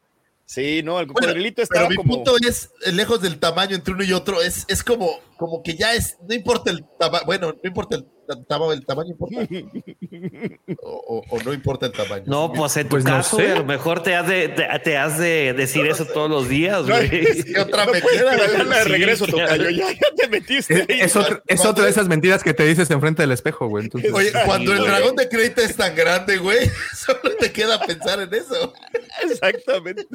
Sí, 0.48 0.82
no, 0.82 0.98
el 0.98 1.06
Bueno, 1.06 1.26
cocodrilito 1.28 1.56
pero 1.56 1.64
estaba 1.64 1.88
mi 1.90 1.96
como. 1.96 2.14
punto 2.14 2.32
es, 2.38 2.70
eh, 2.86 2.92
lejos 2.92 3.20
del 3.20 3.38
tamaño 3.38 3.76
entre 3.76 3.92
uno 3.92 4.02
y 4.02 4.14
otro, 4.14 4.40
es, 4.40 4.64
es 4.68 4.82
como, 4.82 5.20
como 5.36 5.62
que 5.62 5.76
ya 5.76 5.92
es, 5.92 6.16
no 6.26 6.34
importa 6.34 6.70
el 6.70 6.86
tamaño, 6.98 7.26
bueno, 7.26 7.48
no 7.52 7.68
importa 7.68 7.96
el, 7.96 8.06
tamaño, 8.46 8.72
el 8.72 8.84
tamaño 8.86 9.10
importa. 9.10 9.36
o, 10.82 10.90
o- 10.90 11.24
o 11.36 11.42
no 11.42 11.52
importa 11.52 11.86
el 11.86 11.92
tamaño. 11.92 12.24
No, 12.26 12.52
pues 12.52 12.76
en 12.76 12.84
tu 12.84 12.90
Pues 12.90 13.04
no 13.04 13.10
caso, 13.10 13.36
sé. 13.36 13.42
güey, 13.42 13.54
a 13.54 13.58
lo 13.58 13.64
mejor 13.64 14.02
te 14.02 14.14
has 14.14 14.26
de, 14.28 14.48
te, 14.48 14.66
te 14.84 14.96
has 14.96 15.18
de 15.18 15.52
decir 15.54 15.86
eso 15.86 16.04
todos 16.06 16.28
los 16.30 16.48
días, 16.48 16.86
güey. 16.86 17.08
¿Qué 17.10 17.60
otra 17.60 17.86
No 17.86 17.92
me 17.92 18.00
puedes 18.00 18.18
queda? 18.20 18.32
regalarla 18.36 18.76
de 18.78 18.82
Sí, 18.84 18.88
regreso, 18.90 19.24
claro. 19.26 19.48
tocayo. 19.52 19.70
Ya, 19.70 19.92
ya 19.92 19.98
te 20.16 20.28
metiste. 20.28 20.84
Es, 20.88 21.02
es 21.06 21.16
otra, 21.16 21.42
es 21.46 21.64
otra 21.64 21.84
de 21.84 21.90
esas 21.90 22.08
mentiras 22.08 22.42
que 22.42 22.54
te 22.54 22.64
dices 22.64 22.90
enfrente 22.90 23.22
del 23.22 23.32
espejo, 23.32 23.68
güey. 23.68 23.84
Entonces, 23.84 24.12
Oye, 24.12 24.32
cuando 24.44 24.72
el 24.72 24.78
güey. 24.78 24.90
dragón 24.90 25.16
de 25.16 25.28
crédito 25.28 25.60
es 25.62 25.76
tan 25.76 25.94
grande, 25.94 26.38
güey, 26.38 26.70
solo 26.96 27.36
te 27.38 27.52
queda 27.52 27.80
pensar 27.80 28.20
en 28.20 28.32
eso. 28.34 28.72
Exactamente. 29.22 30.06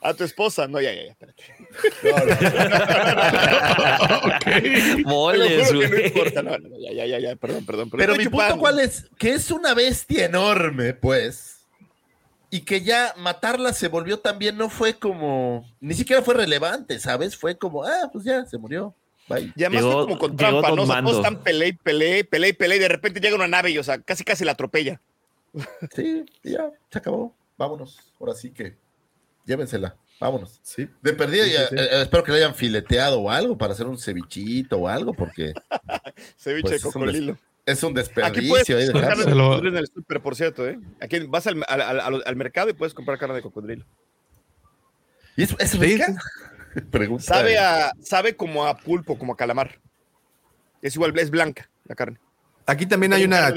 A 0.00 0.14
tu 0.14 0.24
esposa. 0.24 0.66
No, 0.68 0.80
ya, 0.80 0.92
ya, 0.92 1.04
ya. 1.04 1.10
Espérate. 1.10 1.42
Moles, 5.04 5.68
que 5.68 5.72
no 5.72 5.88
güey. 5.88 6.06
importa. 6.06 6.42
No, 6.42 6.58
no, 6.58 6.78
ya, 6.78 6.92
ya, 6.92 7.06
ya, 7.06 7.18
ya. 7.18 7.36
Perdón, 7.36 7.64
perdón. 7.66 7.90
Pero 7.90 8.14
mi 8.16 8.28
punto 8.28 8.58
cuál 8.58 8.78
es, 8.80 9.06
que 9.18 9.32
es 9.32 9.50
una 9.50 9.74
bestia 9.74 10.24
enorme, 10.26 10.94
pues, 10.94 11.66
y 12.50 12.60
que 12.60 12.82
ya 12.82 13.14
matarla 13.18 13.72
se 13.72 13.88
volvió 13.88 14.18
también, 14.20 14.56
no 14.56 14.70
fue 14.70 14.94
como, 14.94 15.68
ni 15.80 15.94
siquiera 15.94 16.22
fue 16.22 16.34
relevante, 16.34 16.98
¿sabes? 17.00 17.36
Fue 17.36 17.56
como, 17.56 17.84
ah, 17.84 18.08
pues 18.12 18.24
ya, 18.24 18.44
se 18.46 18.58
murió. 18.58 18.94
Bye. 19.28 19.52
Y 19.56 19.64
además 19.64 19.82
Llegó- 19.84 19.92
fue 19.94 20.02
como 20.04 20.18
con 20.18 20.36
trampa, 20.36 20.70
¿no? 20.72 20.82
O 20.82 20.86
sea, 20.86 20.94
Mando. 20.96 21.16
están 21.16 21.42
pelea 21.42 21.68
y 21.68 21.72
pelea, 21.72 22.18
y 22.18 22.22
pelea 22.24 22.50
y 22.50 22.52
pelea, 22.52 22.76
y 22.76 22.80
de 22.80 22.88
repente 22.88 23.20
llega 23.20 23.34
una 23.36 23.48
nave 23.48 23.70
y, 23.70 23.78
o 23.78 23.82
sea, 23.82 23.98
casi 23.98 24.22
casi 24.22 24.44
la 24.44 24.52
atropella. 24.52 25.00
Sí, 25.94 26.24
ya, 26.42 26.70
se 26.90 26.98
acabó. 26.98 27.34
Vámonos. 27.56 27.98
Ahora 28.20 28.34
sí 28.34 28.50
que 28.50 28.76
llévensela. 29.46 29.96
Vámonos. 30.20 30.60
sí. 30.62 30.88
De 31.02 31.12
perdida, 31.12 31.44
Sí, 31.44 31.50
sí, 31.50 31.56
ya, 31.56 31.68
sí. 31.68 31.74
eh, 31.76 32.02
espero 32.02 32.22
que 32.24 32.32
le 32.32 32.38
hayan 32.38 32.54
fileteado 32.54 33.20
o 33.20 33.30
algo 33.30 33.58
para 33.58 33.72
hacer 33.72 33.86
un 33.86 33.98
cevichito 33.98 34.78
o 34.78 34.88
algo, 34.88 35.12
porque 35.14 35.52
Ceviche 36.38 36.62
Pues 36.62 36.70
de 36.70 36.76
es 36.76 36.84
un 36.84 36.92
cocodrilo. 36.92 37.38
es 37.66 37.82
un 37.82 37.98
Aquí 37.98 38.48
puedes 38.48 38.66
desperdicio. 38.66 38.76
ahí 38.78 38.86
de 38.86 38.92
comprar 38.92 39.16
carne. 39.16 39.32
cocodrilo 39.32 39.68
en 39.70 39.76
el 39.76 39.86
súper, 39.88 40.20
por 40.22 40.36
cierto, 40.36 40.66
¿eh? 40.68 40.78
Aquí 41.00 41.18
vas 41.26 41.46
al, 41.46 41.62
al- 41.68 41.82
al- 42.00 42.22
al 42.24 42.36
mercado 42.36 42.70
y 42.70 42.74
puedes 42.74 42.94
comprar 42.94 43.18
carne 43.18 43.34
de 43.34 43.42
cocodrilo. 43.42 43.84
¿Y 45.36 45.42
es, 45.42 45.54
es 45.58 45.78
rica? 45.78 46.14
Pregunta. 46.90 47.22
Sabe, 47.24 47.58
a, 47.58 47.92
sabe 48.02 48.36
como 48.36 48.66
a 48.66 48.76
pulpo, 48.78 49.18
como 49.18 49.32
a 49.32 49.36
calamar. 49.36 49.78
Es 50.82 50.94
igual, 50.96 51.16
es 51.18 51.30
blanca 51.30 51.68
la 51.84 51.94
carne. 51.94 52.18
Aquí 52.66 52.86
también 52.86 53.12
hay 53.12 53.24
una 53.24 53.52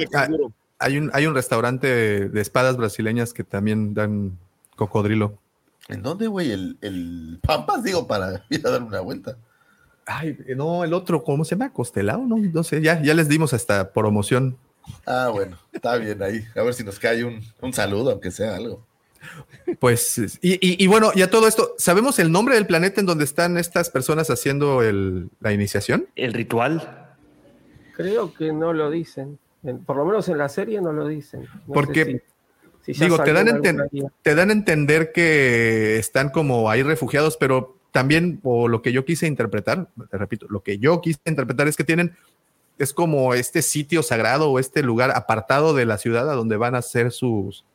hay 0.79 0.97
un 0.97 1.09
hay 1.13 1.25
un 1.25 1.33
restaurante 1.33 2.29
de 2.29 2.41
espadas 2.41 2.77
brasileñas 2.77 3.33
que 3.33 3.43
también 3.43 3.93
dan 3.93 4.37
cocodrilo. 4.75 5.39
¿En 5.89 6.01
dónde, 6.03 6.27
güey? 6.27 6.51
El, 6.51 6.77
el 6.81 7.39
Pampas, 7.41 7.83
digo, 7.83 8.07
para 8.07 8.43
ir 8.49 8.65
a 8.65 8.71
dar 8.71 8.83
una 8.83 8.99
vuelta. 9.01 9.37
Ay, 10.05 10.37
no, 10.55 10.83
el 10.83 10.93
otro, 10.93 11.23
¿cómo 11.23 11.43
se 11.43 11.55
llama? 11.55 11.71
Costelao, 11.73 12.25
no, 12.25 12.37
no 12.37 12.63
sé, 12.63 12.81
ya, 12.81 13.01
ya 13.01 13.13
les 13.13 13.27
dimos 13.27 13.53
hasta 13.53 13.91
promoción. 13.91 14.57
Ah, 15.05 15.29
bueno, 15.33 15.57
está 15.73 15.97
bien 15.97 16.23
ahí. 16.23 16.45
A 16.55 16.63
ver 16.63 16.73
si 16.73 16.83
nos 16.85 16.97
cae 16.97 17.25
un, 17.25 17.41
un 17.61 17.73
saludo, 17.73 18.11
aunque 18.11 18.31
sea 18.31 18.55
algo. 18.55 18.85
Pues, 19.79 20.17
y, 20.41 20.53
y- 20.65 20.81
y 20.81 20.87
bueno, 20.87 21.11
ya 21.13 21.29
todo 21.29 21.47
esto, 21.47 21.73
¿sabemos 21.77 22.19
el 22.19 22.31
nombre 22.31 22.55
del 22.55 22.65
planeta 22.67 23.01
en 23.01 23.07
donde 23.07 23.25
están 23.25 23.57
estas 23.57 23.89
personas 23.89 24.29
haciendo 24.29 24.81
el- 24.83 25.29
la 25.41 25.51
iniciación? 25.51 26.07
El 26.15 26.33
ritual. 26.33 27.09
Creo 27.95 28.33
que 28.33 28.53
no 28.53 28.71
lo 28.73 28.89
dicen. 28.89 29.39
En- 29.63 29.83
por 29.83 29.97
lo 29.97 30.05
menos 30.05 30.29
en 30.29 30.37
la 30.37 30.47
serie 30.47 30.79
no 30.79 30.93
lo 30.93 31.07
dicen. 31.07 31.41
No 31.67 31.73
Porque, 31.73 32.05
sé 32.05 32.23
si- 32.87 32.93
si 32.93 32.99
ya 32.99 33.05
Digo, 33.05 33.23
te 33.23 33.33
dan, 33.33 33.61
te 34.23 34.35
dan 34.35 34.49
a 34.49 34.53
entender 34.53 35.11
que 35.11 35.97
están 35.99 36.29
como 36.29 36.69
ahí 36.69 36.81
refugiados, 36.83 37.37
pero 37.37 37.77
también, 37.91 38.39
o 38.43 38.67
lo 38.67 38.81
que 38.81 38.91
yo 38.91 39.05
quise 39.05 39.27
interpretar, 39.27 39.87
te 40.09 40.17
repito, 40.17 40.47
lo 40.49 40.61
que 40.63 40.77
yo 40.79 41.01
quise 41.01 41.19
interpretar 41.25 41.67
es 41.67 41.75
que 41.75 41.83
tienen 41.83 42.15
es 42.79 42.93
como 42.93 43.33
este 43.33 43.61
sitio 43.63 44.03
sagrado 44.03 44.51
o 44.51 44.59
este 44.59 44.83
lugar 44.83 45.11
apartado 45.15 45.73
de 45.73 45.85
la 45.85 45.97
ciudad 45.97 46.29
a 46.29 46.33
donde 46.35 46.57
van 46.57 46.75
a 46.75 46.79
hacer 46.79 47.11
sus, 47.11 47.65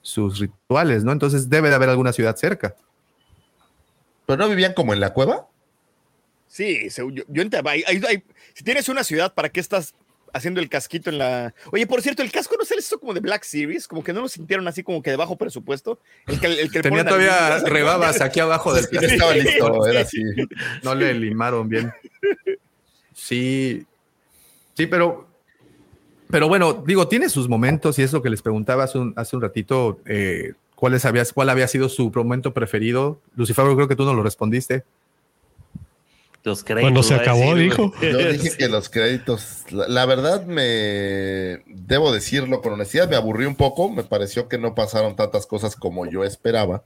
sus 0.00 0.40
rituales, 0.40 1.04
¿no? 1.04 1.12
Entonces 1.12 1.48
debe 1.48 1.68
de 1.68 1.76
haber 1.76 1.88
alguna 1.90 2.12
ciudad 2.12 2.34
cerca. 2.36 2.74
¿Pero 4.26 4.36
no 4.36 4.48
vivían 4.48 4.74
como 4.74 4.92
en 4.92 5.00
la 5.00 5.12
cueva? 5.12 5.46
Sí, 6.48 6.88
yo, 6.90 7.08
yo 7.28 7.42
entiendo. 7.42 7.70
si 8.52 8.64
tienes 8.64 8.88
una 8.88 9.04
ciudad, 9.04 9.32
¿para 9.32 9.48
qué 9.48 9.60
estás 9.60 9.94
haciendo 10.32 10.60
el 10.60 10.68
casquito 10.68 11.10
en 11.10 11.18
la. 11.18 11.54
Oye, 11.70 11.86
por 11.86 12.02
cierto, 12.02 12.22
el 12.22 12.32
casco 12.32 12.56
no 12.58 12.64
se 12.64 12.74
les 12.74 12.86
hizo 12.86 12.98
como 12.98 13.14
de 13.14 13.20
Black 13.20 13.44
Series, 13.44 13.86
como 13.86 14.02
que 14.02 14.12
no 14.12 14.20
lo 14.22 14.28
sintieron 14.28 14.66
así 14.68 14.82
como 14.82 15.02
que 15.02 15.10
de 15.10 15.16
bajo 15.16 15.36
presupuesto. 15.36 15.98
El 16.26 16.40
que, 16.40 16.46
el 16.46 16.70
que 16.70 16.82
Tenía 16.82 17.04
todavía 17.04 17.58
rebabas 17.58 18.20
aquí 18.20 18.40
abajo 18.40 18.72
del 18.74 18.88
casco. 18.88 19.06
estaba 19.06 19.34
listo, 19.34 19.86
era 19.86 20.00
así. 20.00 20.22
No 20.82 20.94
le 20.94 21.14
limaron 21.14 21.68
bien. 21.68 21.92
Sí. 23.14 23.86
Sí, 24.74 24.86
pero. 24.86 25.28
Pero 26.30 26.48
bueno, 26.48 26.82
digo, 26.86 27.08
tiene 27.08 27.28
sus 27.28 27.46
momentos 27.46 27.98
y 27.98 28.02
es 28.02 28.12
lo 28.12 28.22
que 28.22 28.30
les 28.30 28.40
preguntaba 28.40 28.84
hace 28.84 28.98
un, 28.98 29.12
hace 29.16 29.36
un 29.36 29.42
ratito. 29.42 30.00
Eh, 30.06 30.54
¿cuál, 30.74 30.98
había, 31.04 31.24
¿Cuál 31.26 31.50
había 31.50 31.68
sido 31.68 31.90
su 31.90 32.10
momento 32.10 32.54
preferido? 32.54 33.20
Lucifer, 33.36 33.66
creo 33.74 33.86
que 33.86 33.96
tú 33.96 34.04
no 34.04 34.14
lo 34.14 34.22
respondiste. 34.22 34.84
Los 36.44 36.64
créditos. 36.64 36.82
Cuando 36.82 37.02
se 37.02 37.14
acabó, 37.14 37.54
dijo. 37.54 37.92
Yo 38.00 38.18
dije 38.32 38.56
que 38.56 38.68
los 38.68 38.88
créditos, 38.88 39.64
la, 39.70 40.04
verdad 40.06 40.44
me, 40.44 41.62
debo 41.66 42.12
decirlo 42.12 42.60
con 42.62 42.72
honestidad, 42.72 43.08
me 43.08 43.16
aburrí 43.16 43.44
un 43.44 43.54
poco, 43.54 43.88
me 43.88 44.02
pareció 44.02 44.48
que 44.48 44.58
no 44.58 44.74
pasaron 44.74 45.14
tantas 45.14 45.46
cosas 45.46 45.76
como 45.76 46.04
yo 46.06 46.24
esperaba, 46.24 46.82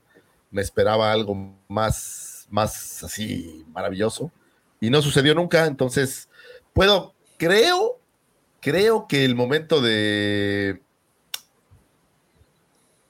me 0.51 0.61
esperaba 0.61 1.11
algo 1.11 1.55
más, 1.67 2.47
más 2.51 3.03
así 3.03 3.65
maravilloso 3.73 4.31
y 4.79 4.89
no 4.89 5.01
sucedió 5.01 5.33
nunca, 5.33 5.65
entonces 5.65 6.29
puedo, 6.73 7.13
creo, 7.37 7.99
creo 8.61 9.07
que 9.07 9.25
el 9.25 9.35
momento 9.35 9.81
de... 9.81 10.81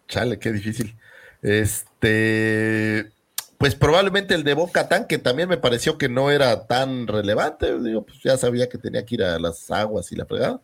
Chale, 0.07 0.39
qué 0.39 0.53
difícil. 0.53 0.95
Este 1.41 3.11
pues 3.57 3.75
probablemente 3.75 4.35
el 4.35 4.43
de 4.43 4.53
Boca 4.53 4.87
Tan, 4.87 5.07
que 5.07 5.17
también 5.17 5.49
me 5.49 5.57
pareció 5.57 5.97
que 5.97 6.09
no 6.09 6.29
era 6.29 6.67
tan 6.67 7.07
relevante. 7.07 7.79
Digo, 7.79 8.05
pues 8.05 8.19
ya 8.23 8.37
sabía 8.37 8.69
que 8.69 8.77
tenía 8.77 9.05
que 9.05 9.15
ir 9.15 9.23
a 9.23 9.39
las 9.39 9.69
aguas 9.71 10.11
y 10.11 10.15
la 10.15 10.25
fregada. 10.25 10.61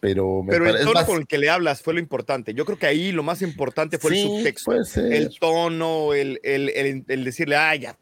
Pero, 0.00 0.42
me 0.42 0.52
pero 0.52 0.66
el 0.66 0.84
tono 0.84 1.06
con 1.06 1.18
el 1.18 1.26
que 1.26 1.38
le 1.38 1.50
hablas 1.50 1.82
fue 1.82 1.94
lo 1.94 2.00
importante. 2.00 2.54
Yo 2.54 2.64
creo 2.64 2.78
que 2.78 2.86
ahí 2.86 3.12
lo 3.12 3.22
más 3.22 3.42
importante 3.42 3.98
fue 3.98 4.12
el 4.12 4.26
subtexto. 4.26 4.72
El 4.96 5.38
tono, 5.38 6.14
el, 6.14 6.40
el, 6.42 7.04
el, 7.06 7.24
decirle, 7.24 7.56
ah, 7.56 7.74
ya, 7.76 7.98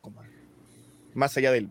más 1.14 1.36
allá 1.36 1.50
de 1.52 1.68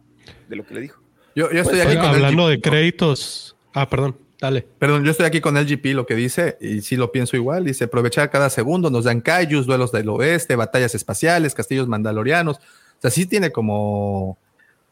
lo 0.50 0.66
que 0.66 0.74
le 0.74 0.82
dijo. 0.82 1.02
Yo, 1.36 1.52
yo 1.52 1.62
estoy 1.62 1.80
pues, 1.80 1.98
aquí 1.98 2.06
hablando 2.06 2.50
de 2.50 2.60
créditos. 2.60 3.56
Ah, 3.74 3.88
perdón. 3.88 4.18
Dale. 4.40 4.68
Perdón, 4.78 5.04
yo 5.04 5.12
estoy 5.12 5.26
aquí 5.26 5.42
con 5.42 5.56
LGP, 5.56 5.86
lo 5.96 6.06
que 6.06 6.16
dice, 6.16 6.58
y 6.62 6.82
sí 6.82 6.96
lo 6.96 7.12
pienso 7.12 7.36
igual. 7.36 7.66
Dice: 7.66 7.86
aprovechar 7.86 8.30
cada 8.30 8.50
segundo, 8.50 8.90
nos 8.90 9.06
dan 9.06 9.22
kaijus, 9.22 9.66
duelos 9.66 9.92
del 9.92 10.10
oeste, 10.10 10.56
batallas 10.56 10.94
espaciales, 10.94 11.56
castillos 11.56 11.88
mandalorianos. 11.88 12.58
O 12.58 13.02
sea, 13.02 13.10
sí 13.10 13.26
tiene 13.26 13.52
como. 13.52 14.38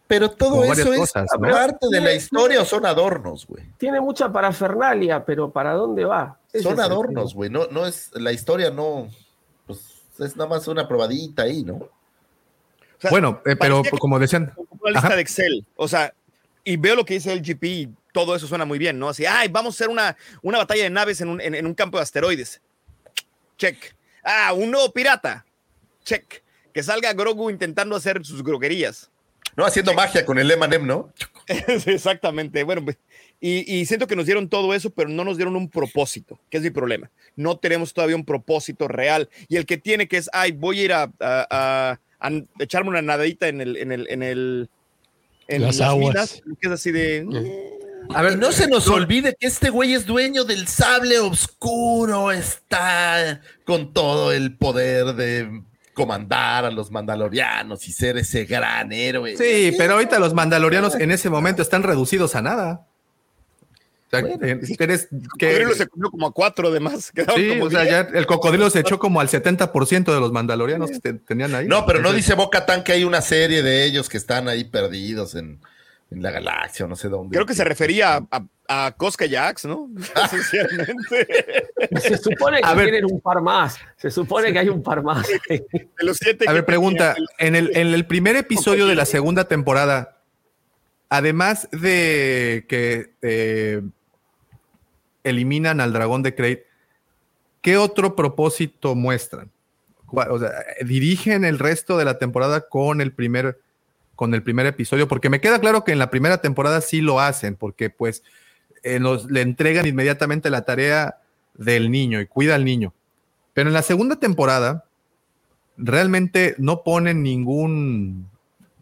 Pero 0.08 0.30
todo 0.32 0.64
eso 0.64 0.94
es 0.94 1.12
parte 1.12 1.88
de 1.90 2.00
la 2.00 2.14
historia 2.14 2.62
o 2.62 2.66
son 2.66 2.86
adornos, 2.86 3.48
güey. 3.48 3.64
Tiene 3.78 4.00
mucha 4.02 4.32
parafernalia, 4.32 5.26
pero 5.26 5.52
¿para 5.52 5.74
dónde 5.74 6.06
va? 6.06 6.40
son 6.62 6.80
adornos, 6.80 7.34
güey. 7.34 7.50
No, 7.50 7.68
no 7.68 7.88
es, 7.88 8.12
la 8.14 8.32
historia 8.32 8.70
no, 8.70 9.10
pues 9.66 9.80
es 10.20 10.38
nada 10.38 10.50
más 10.50 10.68
una 10.68 10.88
probadita 10.88 11.44
ahí, 11.44 11.64
¿no? 11.64 11.90
bueno, 13.10 13.42
eh, 13.46 13.56
pero 13.56 13.84
como 14.00 14.20
decían. 14.20 14.54
Una 14.80 14.92
lista 14.92 15.16
de 15.16 15.22
Excel. 15.22 15.66
O 15.76 15.88
sea, 15.88 16.14
y 16.64 16.78
veo 16.78 16.96
lo 16.96 17.06
que 17.06 17.16
dice 17.16 17.36
LGP 17.36 17.90
todo 18.16 18.34
eso 18.34 18.48
suena 18.48 18.64
muy 18.64 18.80
bien, 18.80 18.98
¿no? 18.98 19.10
Así, 19.10 19.26
ay, 19.26 19.50
vamos 19.50 19.76
a 19.76 19.76
hacer 19.76 19.90
una, 19.90 20.16
una 20.42 20.60
batalla 20.60 20.84
de 20.84 20.90
naves 20.90 21.20
en 21.20 21.28
un, 21.28 21.42
en, 21.42 21.66
un 21.66 21.74
campo 21.74 21.98
de 21.98 22.04
asteroides. 22.04 22.62
Check. 23.58 23.94
Ah, 24.24 24.54
un 24.54 24.72
nuevo 24.72 24.94
pirata. 24.94 25.46
Check. 26.06 26.42
Que 26.74 26.82
salga 26.82 27.12
Grogu 27.12 27.50
intentando 27.50 27.94
hacer 27.94 28.26
sus 28.26 28.42
groguerías. 28.42 29.12
No, 29.58 29.66
haciendo 29.66 29.94
magia 29.94 30.26
con 30.26 30.40
el 30.40 30.50
Emanem, 30.50 30.88
¿no? 30.88 31.12
Exactamente. 31.48 32.64
Bueno, 32.64 32.86
pues, 32.86 32.98
y, 33.42 33.86
siento 33.86 34.08
que 34.08 34.16
nos 34.16 34.28
dieron 34.28 34.48
todo 34.48 34.74
eso, 34.74 34.92
pero 34.92 35.10
no 35.10 35.26
nos 35.26 35.36
dieron 35.36 35.58
un 35.58 35.70
propósito, 35.70 36.40
que 36.50 36.56
es 36.56 36.64
mi 36.64 36.70
problema. 36.70 37.12
No 37.36 37.58
tenemos 37.58 37.94
todavía 37.94 38.16
un 38.16 38.24
propósito 38.24 38.88
real. 38.88 39.30
Y 39.50 39.58
el 39.58 39.66
que 39.66 39.78
tiene 39.78 40.08
que 40.08 40.16
es, 40.16 40.30
ay, 40.32 40.54
voy 40.54 40.80
a 40.80 40.84
ir 40.84 40.94
a, 40.94 42.00
echarme 42.60 42.92
una 42.92 43.02
nadadita 43.02 43.50
en 43.50 43.60
el, 43.60 43.76
en 43.76 43.92
el, 43.92 44.08
en 44.10 44.24
el, 44.24 44.70
en 45.50 45.62
las, 45.64 45.82
aguas. 45.82 46.42
que 46.62 46.68
es 46.68 46.74
así 46.74 46.92
de. 46.94 47.76
A 48.14 48.22
ver, 48.22 48.38
no 48.38 48.52
se 48.52 48.68
nos 48.68 48.88
olvide 48.88 49.36
que 49.40 49.48
este 49.48 49.70
güey 49.70 49.94
es 49.94 50.06
dueño 50.06 50.44
del 50.44 50.68
sable 50.68 51.20
oscuro, 51.20 52.32
está 52.32 53.42
con 53.66 53.94
todo 53.94 54.32
el 54.32 54.58
poder 54.58 55.14
de 55.16 55.64
comandar 55.94 56.66
a 56.66 56.72
los 56.72 56.92
mandalorianos 56.92 57.88
y 57.88 57.92
ser 57.92 58.18
ese 58.18 58.46
gran 58.46 58.92
héroe. 58.92 59.36
Sí, 59.38 59.74
pero 59.78 59.94
ahorita 59.94 60.20
los 60.20 60.34
mandalorianos 60.34 60.96
en 60.96 61.12
ese 61.12 61.30
momento 61.30 61.62
están 61.62 61.84
reducidos 61.84 62.36
a 62.36 62.42
nada. 62.42 62.88
O 64.08 64.10
sea, 64.12 64.20
El 64.20 64.60
cocodrilo 65.28 65.74
se 65.74 65.88
comió 65.88 66.12
como 66.12 66.28
a 66.28 66.32
cuatro 66.32 66.70
de 66.70 66.80
más. 66.80 67.12
Sí, 67.36 67.60
o 67.60 67.70
sea, 67.72 67.84
ya 67.86 68.02
el 68.14 68.28
cocodrilo 68.28 68.70
se 68.70 68.82
echó 68.82 69.00
como 69.00 69.20
al 69.20 69.30
70% 69.30 70.14
de 70.14 70.20
los 70.20 70.32
mandalorianos 70.32 70.92
que 70.92 71.14
tenían 71.14 71.56
ahí. 71.56 71.68
No, 71.68 71.86
pero 71.86 72.02
no 72.02 72.14
dice 72.14 72.36
Boca 72.36 72.66
Tan 72.66 72.84
que 72.84 72.92
hay 72.92 73.04
una 73.04 73.22
serie 73.22 73.64
de 73.64 73.86
ellos 73.86 74.08
que 74.08 74.18
están 74.18 74.48
ahí 74.48 74.64
perdidos 74.66 75.34
en, 75.36 75.60
en 76.12 76.22
la 76.22 76.32
galaxia 76.32 76.86
o 76.86 76.88
no 76.88 76.96
sé 76.96 77.10
dónde. 77.10 77.34
Creo 77.34 77.46
que 77.46 77.54
se 77.54 77.64
refería 77.64 78.26
a, 78.32 78.46
a, 78.68 78.92
Cosca 78.96 79.26
Jax, 79.30 79.66
¿no? 79.66 79.90
se 82.00 82.18
supone 82.18 82.62
que 82.62 82.74
tienen 82.74 83.06
un 83.06 83.20
par 83.20 83.42
más. 83.42 83.78
Se 83.98 84.12
supone 84.12 84.54
que 84.54 84.60
hay 84.60 84.70
un 84.70 84.84
par 84.84 85.04
más. 85.04 85.28
a 86.48 86.54
ver, 86.54 86.66
pregunta. 86.66 87.16
En 87.40 87.56
el, 87.56 87.76
en 87.76 87.88
el 87.88 88.06
primer 88.06 88.36
episodio 88.36 88.88
de 88.88 88.96
la 88.96 89.06
segunda 89.06 89.48
temporada, 89.48 90.22
además 91.10 91.68
de 91.72 92.66
que 92.70 93.14
eh, 93.22 93.82
eliminan 95.24 95.82
al 95.82 95.92
dragón 95.92 96.24
de 96.24 96.36
Crate, 96.36 96.68
¿qué 97.62 97.78
otro 97.78 98.16
propósito 98.16 98.96
muestran? 98.96 99.52
O 100.08 100.40
sea, 100.40 100.52
dirigen 100.86 101.46
el 101.46 101.58
resto 101.58 101.98
de 101.98 102.06
la 102.06 102.20
temporada 102.20 102.70
con 102.70 103.02
el 103.02 103.12
primer 103.12 103.60
con 104.16 104.34
el 104.34 104.44
primer 104.44 104.66
episodio, 104.66 105.08
porque 105.08 105.30
me 105.30 105.42
queda 105.42 105.60
claro 105.60 105.84
que 105.84 105.92
en 105.92 106.00
la 106.00 106.10
primera 106.10 106.40
temporada 106.42 106.82
sí 106.82 107.02
lo 107.02 107.20
hacen, 107.20 107.56
porque 107.56 107.90
pues 107.90 108.24
eh, 108.84 109.00
le 109.30 109.42
entregan 109.42 109.86
inmediatamente 109.86 110.50
la 110.50 110.64
tarea 110.64 111.18
del 111.54 111.92
niño 111.92 112.22
y 112.22 112.28
cuida 112.28 112.56
al 112.56 112.66
niño. 112.66 112.94
Pero 113.54 113.70
en 113.70 113.74
la 113.74 113.82
segunda 113.82 114.18
temporada 114.18 114.86
realmente 115.78 116.56
no 116.58 116.84
ponen 116.84 117.24
ningún 117.24 118.30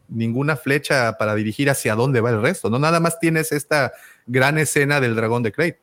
ninguna 0.10 0.56
flecha 0.56 1.18
para 1.18 1.34
dirigir 1.34 1.70
hacia 1.70 1.96
dónde 1.96 2.22
va 2.22 2.30
el 2.30 2.42
resto, 2.42 2.70
no 2.70 2.78
nada 2.78 3.00
más 3.00 3.20
tienes 3.20 3.52
esta 3.52 3.94
gran 4.28 4.58
escena 4.58 5.00
del 5.00 5.16
dragón 5.16 5.42
de 5.42 5.52
Crate. 5.52 5.80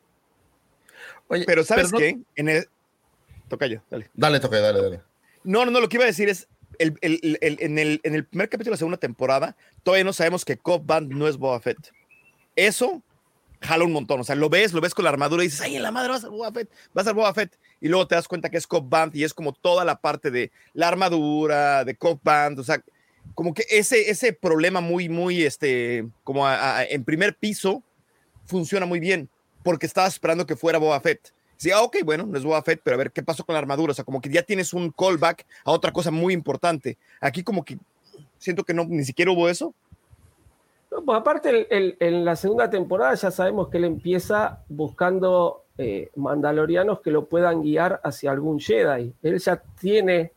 Oye, 1.27 1.45
pero 1.47 1.65
¿sabes 1.65 1.91
qué? 1.93 2.19
En 2.37 2.49
el 2.49 2.69
toca 3.49 3.67
yo, 3.67 3.81
dale. 3.91 4.11
Dale, 4.15 4.39
toca, 4.39 4.61
dale, 4.61 4.83
dale. 4.83 5.01
No, 5.43 5.65
no, 5.65 5.71
no, 5.71 5.81
lo 5.81 5.89
que 5.89 5.97
iba 5.97 6.05
a 6.05 6.07
decir 6.07 6.29
es 6.29 6.47
el, 6.81 6.99
en, 7.03 7.79
el, 7.79 8.01
en, 8.03 8.15
el, 8.15 8.25
primer 8.25 8.49
capítulo 8.49 8.71
de 8.71 8.77
la 8.77 8.79
segunda 8.79 8.99
temporada, 8.99 9.57
todavía 9.83 10.05
no 10.05 10.13
sabemos 10.13 10.45
que 10.45 10.57
Cobb 10.57 10.87
Band 10.87 11.13
no 11.13 11.29
es 11.29 11.37
Boba 11.37 11.61
Fett. 11.61 11.93
Eso 12.57 13.03
jala 13.61 13.85
un 13.85 13.93
montón. 13.93 14.21
O 14.21 14.25
sea, 14.25 14.35
lo 14.35 14.49
ves, 14.49 14.73
lo 14.73 14.81
ves 14.81 14.95
con 14.95 15.05
la 15.05 15.11
armadura 15.11 15.45
y 15.45 15.47
dices, 15.47 15.61
ay, 15.61 15.77
en 15.77 15.83
la 15.83 15.91
madre 15.91 16.11
va 16.11 16.17
a 16.17 16.29
Boba 16.29 16.53
Fett, 16.53 16.71
va 16.97 17.03
a 17.03 17.13
Boba 17.13 17.35
Fett. 17.35 17.59
Y 17.81 17.89
luego 17.89 18.07
te 18.07 18.15
das 18.15 18.29
cuenta 18.29 18.51
que 18.51 18.57
es 18.57 18.67
Cobb 18.67 18.89
Band 18.89 19.15
y 19.15 19.25
es 19.25 19.35
como 19.35 19.53
toda 19.53 19.85
la 19.85 20.01
parte 20.01 20.31
de 20.31 20.51
la 20.73 20.89
armadura, 20.89 21.85
de 21.85 21.95
Cobb 21.95 22.21
Band. 22.23 22.59
O 22.59 22.65
sea, 22.65 22.83
como 23.35 23.55
que 23.55 23.65
ese, 23.71 24.11
ese 24.11 24.33
problema 24.33 24.81
muy, 24.81 25.09
muy, 25.09 25.43
este, 25.43 26.09
como 26.25 26.47
en 26.51 27.05
primer 27.05 27.37
piso, 27.37 27.83
funciona 28.47 28.87
muy 28.87 29.01
bien 29.01 29.29
porque 29.63 29.87
estaba 29.87 30.09
esperando 30.09 30.47
que 30.47 30.57
fuera 30.57 30.79
Boba 30.79 31.01
Fett. 31.01 31.33
Sí, 31.61 31.71
ah, 31.73 31.83
ok, 31.83 31.99
bueno, 32.07 32.25
no 32.25 32.39
es 32.39 32.43
Boba 32.43 32.63
Fett, 32.63 32.81
pero 32.83 32.95
a 32.95 32.97
ver 32.97 33.13
qué 33.13 33.23
pasó 33.23 33.45
con 33.45 33.53
la 33.53 33.59
armadura. 33.59 33.91
O 33.91 33.95
sea, 33.95 34.03
como 34.03 34.23
que 34.23 34.31
ya 34.31 34.43
tienes 34.43 34.73
un 34.73 34.91
callback 34.91 35.45
a 35.63 35.73
otra 35.73 35.93
cosa 35.93 36.11
muy 36.11 36.33
importante. 36.33 36.97
Aquí 37.21 37.45
como 37.45 37.67
que 37.67 37.77
siento 38.39 38.65
que 38.65 38.73
no, 38.73 38.87
ni 38.87 39.05
siquiera 39.05 39.31
hubo 39.31 39.47
eso. 39.47 39.75
Pues 40.89 41.19
aparte, 41.19 41.67
en 41.71 42.25
la 42.25 42.35
segunda 42.35 42.71
temporada 42.71 43.13
ya 43.15 43.31
sabemos 43.31 43.69
que 43.69 43.77
él 43.77 43.85
empieza 43.85 44.61
buscando 44.71 45.65
eh, 45.77 46.11
mandalorianos 46.17 47.03
que 47.03 47.11
lo 47.11 47.27
puedan 47.27 47.61
guiar 47.61 48.01
hacia 48.05 48.31
algún 48.31 48.59
Jedi. 48.59 49.13
Él 49.23 49.39
ya 49.39 49.63
tiene 49.79 50.33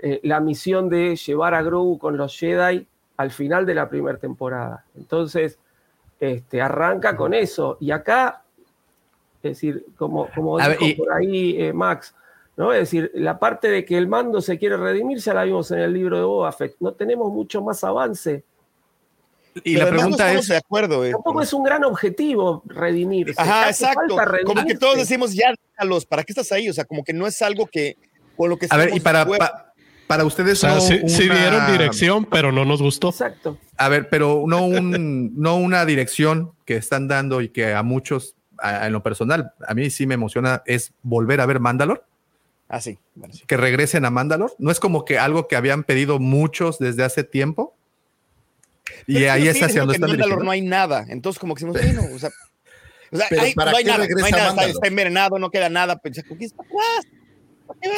eh, 0.00 0.20
la 0.22 0.40
misión 0.40 0.90
de 0.90 1.16
llevar 1.16 1.54
a 1.54 1.62
Grogu 1.62 1.98
con 1.98 2.18
los 2.18 2.38
Jedi 2.38 2.86
al 3.16 3.30
final 3.30 3.64
de 3.64 3.74
la 3.74 3.88
primera 3.88 4.18
temporada. 4.18 4.84
Entonces, 4.98 5.58
este, 6.20 6.60
arranca 6.60 7.16
con 7.16 7.32
eso. 7.32 7.78
Y 7.80 7.90
acá 7.90 8.41
es 9.42 9.50
decir, 9.56 9.84
como, 9.96 10.28
como 10.34 10.58
dijo 10.58 10.96
por 10.96 11.12
ahí 11.12 11.60
eh, 11.60 11.72
Max, 11.72 12.14
¿no? 12.56 12.72
Es 12.72 12.80
decir, 12.80 13.10
la 13.14 13.38
parte 13.38 13.68
de 13.68 13.84
que 13.84 13.96
el 13.96 14.06
mando 14.06 14.40
se 14.40 14.58
quiere 14.58 14.76
redimir 14.76 15.18
ya 15.18 15.34
la 15.34 15.44
vimos 15.44 15.70
en 15.70 15.80
el 15.80 15.92
libro 15.92 16.16
de 16.16 16.24
Boba 16.24 16.52
Fett. 16.52 16.76
No 16.80 16.92
tenemos 16.92 17.32
mucho 17.32 17.62
más 17.62 17.82
avance. 17.82 18.44
Y 19.64 19.76
la 19.76 19.88
pregunta 19.88 20.32
es. 20.32 20.48
De 20.48 20.56
acuerdo, 20.56 21.04
eh. 21.04 21.12
Tampoco 21.12 21.42
es 21.42 21.52
un 21.52 21.62
gran 21.62 21.84
objetivo 21.84 22.62
redimirse. 22.66 23.34
Ajá, 23.36 23.68
exacto. 23.68 24.16
Como 24.44 24.64
que 24.64 24.76
todos 24.76 24.96
decimos, 24.96 25.34
ya 25.34 25.54
déjalos, 25.72 26.06
¿para 26.06 26.22
qué 26.22 26.32
estás 26.32 26.50
ahí? 26.52 26.68
O 26.68 26.72
sea, 26.72 26.84
como 26.84 27.04
que 27.04 27.12
no 27.12 27.26
es 27.26 27.40
algo 27.42 27.66
que. 27.66 27.96
Con 28.36 28.48
lo 28.48 28.56
que 28.56 28.66
a 28.70 28.76
ver, 28.78 28.96
y 28.96 29.00
para, 29.00 29.26
para 30.06 30.24
ustedes. 30.24 30.58
O 30.58 30.60
sea, 30.60 30.74
no 30.76 30.80
sí, 30.80 31.00
sí, 31.06 31.28
dieron 31.28 31.70
dirección, 31.70 32.24
pero 32.24 32.50
no 32.50 32.64
nos 32.64 32.80
gustó. 32.80 33.10
Exacto. 33.10 33.58
A 33.76 33.88
ver, 33.88 34.08
pero 34.08 34.44
no, 34.46 34.64
un, 34.64 35.34
no 35.36 35.56
una 35.56 35.84
dirección 35.84 36.52
que 36.64 36.76
están 36.76 37.08
dando 37.08 37.42
y 37.42 37.50
que 37.50 37.74
a 37.74 37.82
muchos, 37.82 38.36
a, 38.62 38.86
en 38.86 38.92
lo 38.92 39.02
personal, 39.02 39.52
a 39.66 39.74
mí 39.74 39.90
sí 39.90 40.06
me 40.06 40.14
emociona, 40.14 40.62
es 40.66 40.92
volver 41.02 41.40
a 41.40 41.46
ver 41.46 41.60
Mandalor. 41.60 42.04
Ah, 42.68 42.80
sí. 42.80 42.98
Bueno, 43.14 43.34
sí. 43.34 43.42
Que 43.46 43.56
regresen 43.58 44.04
a 44.06 44.10
Mandalor. 44.10 44.54
No 44.58 44.70
es 44.70 44.80
como 44.80 45.04
que 45.04 45.18
algo 45.18 45.46
que 45.48 45.56
habían 45.56 45.84
pedido 45.84 46.18
muchos 46.18 46.78
desde 46.78 47.04
hace 47.04 47.22
tiempo. 47.24 47.74
Y 49.06 49.24
ahí 49.24 49.46
es 49.48 49.62
hacia 49.62 49.80
donde 49.80 49.94
están 49.94 50.10
en 50.10 50.16
Mandalor 50.16 50.38
dirigiendo. 50.38 50.44
no 50.44 50.50
hay 50.50 50.62
nada. 50.62 51.04
Entonces, 51.08 51.38
como 51.38 51.54
que 51.54 51.64
decimos, 51.66 51.80
bueno, 51.82 52.14
o 52.14 52.18
sea. 52.18 52.30
O 53.10 53.16
sea, 53.16 53.26
Pero 53.28 53.42
hay- 53.42 53.54
¿para 53.54 53.72
no 53.72 53.76
hay 53.76 53.84
nada, 53.84 54.06
no 54.08 54.24
hay 54.24 54.32
nada, 54.32 54.48
está, 54.48 54.64
está 54.64 54.86
envenenado, 54.88 55.38
no 55.38 55.50
queda 55.50 55.68
nada. 55.68 55.96
Pues, 55.96 56.22
¿qué 56.26 56.44
es? 56.46 56.54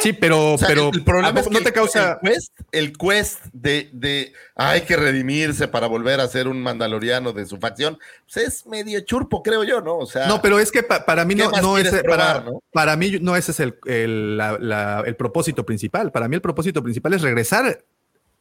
Sí, 0.01 0.13
pero, 0.13 0.53
O 0.53 0.57
sea, 0.57 0.67
pero 0.67 0.89
el 0.93 1.03
problema 1.03 1.29
¿a 1.39 1.41
es 1.41 1.47
que 1.47 1.53
no 1.53 1.61
te 1.61 1.71
causa. 1.71 2.19
el 2.21 2.29
quest, 2.31 2.53
el 2.71 2.97
quest 2.97 3.45
de, 3.53 3.89
de 3.93 4.33
hay 4.55 4.81
que 4.81 4.95
redimirse 4.95 5.67
para 5.67 5.87
volver 5.87 6.19
a 6.19 6.27
ser 6.27 6.47
un 6.47 6.61
mandaloriano 6.61 7.33
de 7.33 7.45
su 7.45 7.57
facción, 7.57 7.97
pues 8.31 8.37
es 8.47 8.65
medio 8.65 8.99
churpo, 9.01 9.41
creo 9.43 9.63
yo, 9.63 9.81
¿no? 9.81 9.97
O 9.97 10.05
sea, 10.05 10.27
No, 10.27 10.41
pero 10.41 10.59
es 10.59 10.71
que 10.71 10.83
pa- 10.83 11.05
para 11.05 11.25
mí 11.25 11.35
¿qué 11.35 11.43
no, 11.43 11.77
es 11.77 11.83
quieres 11.89 12.03
para, 12.03 12.33
probar, 12.33 12.45
no? 12.45 12.63
para 12.71 12.95
mí 12.95 13.11
no 13.21 13.35
ese 13.35 13.51
es 13.51 13.59
el, 13.59 13.77
el, 13.85 14.37
la- 14.37 14.57
la- 14.59 15.03
el 15.05 15.15
propósito 15.15 15.65
principal. 15.65 16.11
Para 16.11 16.27
mí 16.27 16.35
el 16.35 16.41
propósito 16.41 16.81
principal 16.83 17.13
es 17.13 17.21
regresar 17.21 17.83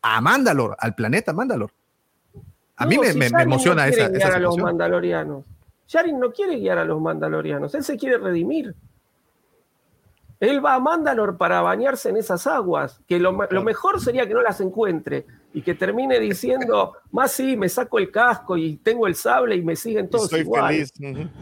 a 0.02 0.20
Mandalor, 0.20 0.76
al 0.78 0.94
planeta 0.94 1.32
Mandalor. 1.32 1.70
A 2.76 2.86
mí 2.86 2.98
me, 2.98 3.06
si 3.12 3.18
me- 3.18 3.26
me 3.26 3.30
Yarin 3.30 3.46
emociona 3.46 3.86
no 3.86 3.92
esa, 3.92 4.00
esa 4.06 4.10
guiar 4.10 4.32
a 4.34 4.38
los 4.38 4.56
mandalorianos. 4.58 5.44
Yarin 5.88 6.18
no 6.18 6.32
quiere 6.32 6.56
guiar 6.56 6.78
a 6.78 6.84
los 6.84 7.00
mandalorianos, 7.00 7.74
él 7.74 7.84
se 7.84 7.96
quiere 7.96 8.18
redimir. 8.18 8.74
Él 10.40 10.64
va 10.64 10.74
a 10.74 10.80
Mandalor 10.80 11.36
para 11.36 11.60
bañarse 11.62 12.08
en 12.08 12.16
esas 12.16 12.46
aguas, 12.46 13.00
que 13.06 13.18
lo, 13.18 13.32
lo 13.50 13.62
mejor 13.62 14.00
sería 14.00 14.26
que 14.26 14.34
no 14.34 14.42
las 14.42 14.60
encuentre 14.60 15.26
y 15.52 15.62
que 15.62 15.74
termine 15.74 16.18
diciendo, 16.18 16.94
más 17.12 17.32
sí, 17.32 17.56
me 17.56 17.68
saco 17.68 17.98
el 17.98 18.10
casco 18.10 18.56
y 18.56 18.76
tengo 18.76 19.06
el 19.06 19.14
sable 19.14 19.56
y 19.56 19.62
me 19.62 19.76
siguen 19.76 20.10
todos 20.10 20.24
Estoy 20.24 20.40
igual. 20.40 20.74
feliz. 20.74 20.92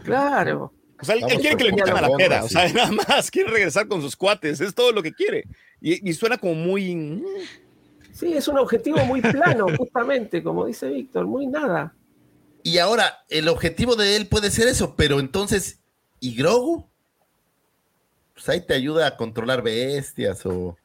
Claro. 0.03 0.71
O 1.01 1.05
sea, 1.05 1.15
él, 1.15 1.23
quiere 1.41 1.57
que 1.57 1.63
le 1.65 1.73
metan 1.73 1.97
a 1.97 2.01
la 2.01 2.15
peda, 2.15 2.43
o 2.43 2.45
así. 2.45 2.53
sea, 2.53 2.67
nada 2.73 2.91
más 2.91 3.29
quiere 3.29 3.51
regresar 3.51 3.87
con 3.87 4.01
sus 4.01 4.15
cuates, 4.15 4.61
es 4.61 4.73
todo 4.73 4.91
lo 4.91 5.03
que 5.03 5.11
quiere. 5.11 5.45
Y, 5.81 6.09
y 6.09 6.13
suena 6.13 6.37
como 6.37 6.55
muy. 6.55 7.23
Sí, 8.13 8.33
es 8.33 8.47
un 8.47 8.57
objetivo 8.57 8.99
muy 9.05 9.19
plano, 9.19 9.65
justamente, 9.77 10.43
como 10.43 10.65
dice 10.65 10.87
Víctor, 10.87 11.25
muy 11.25 11.47
nada. 11.47 11.93
Y 12.61 12.77
ahora, 12.77 13.25
el 13.27 13.49
objetivo 13.49 13.95
de 13.97 14.15
él 14.15 14.27
puede 14.27 14.49
ser 14.49 14.69
eso, 14.69 14.95
pero 14.95 15.19
entonces, 15.19 15.81
¿y 16.21 16.35
Grogu? 16.35 16.87
Pues 18.33 18.49
ahí 18.49 18.61
te 18.65 18.73
ayuda 18.73 19.07
a 19.07 19.15
controlar 19.17 19.61
bestias 19.61 20.45
o, 20.45 20.75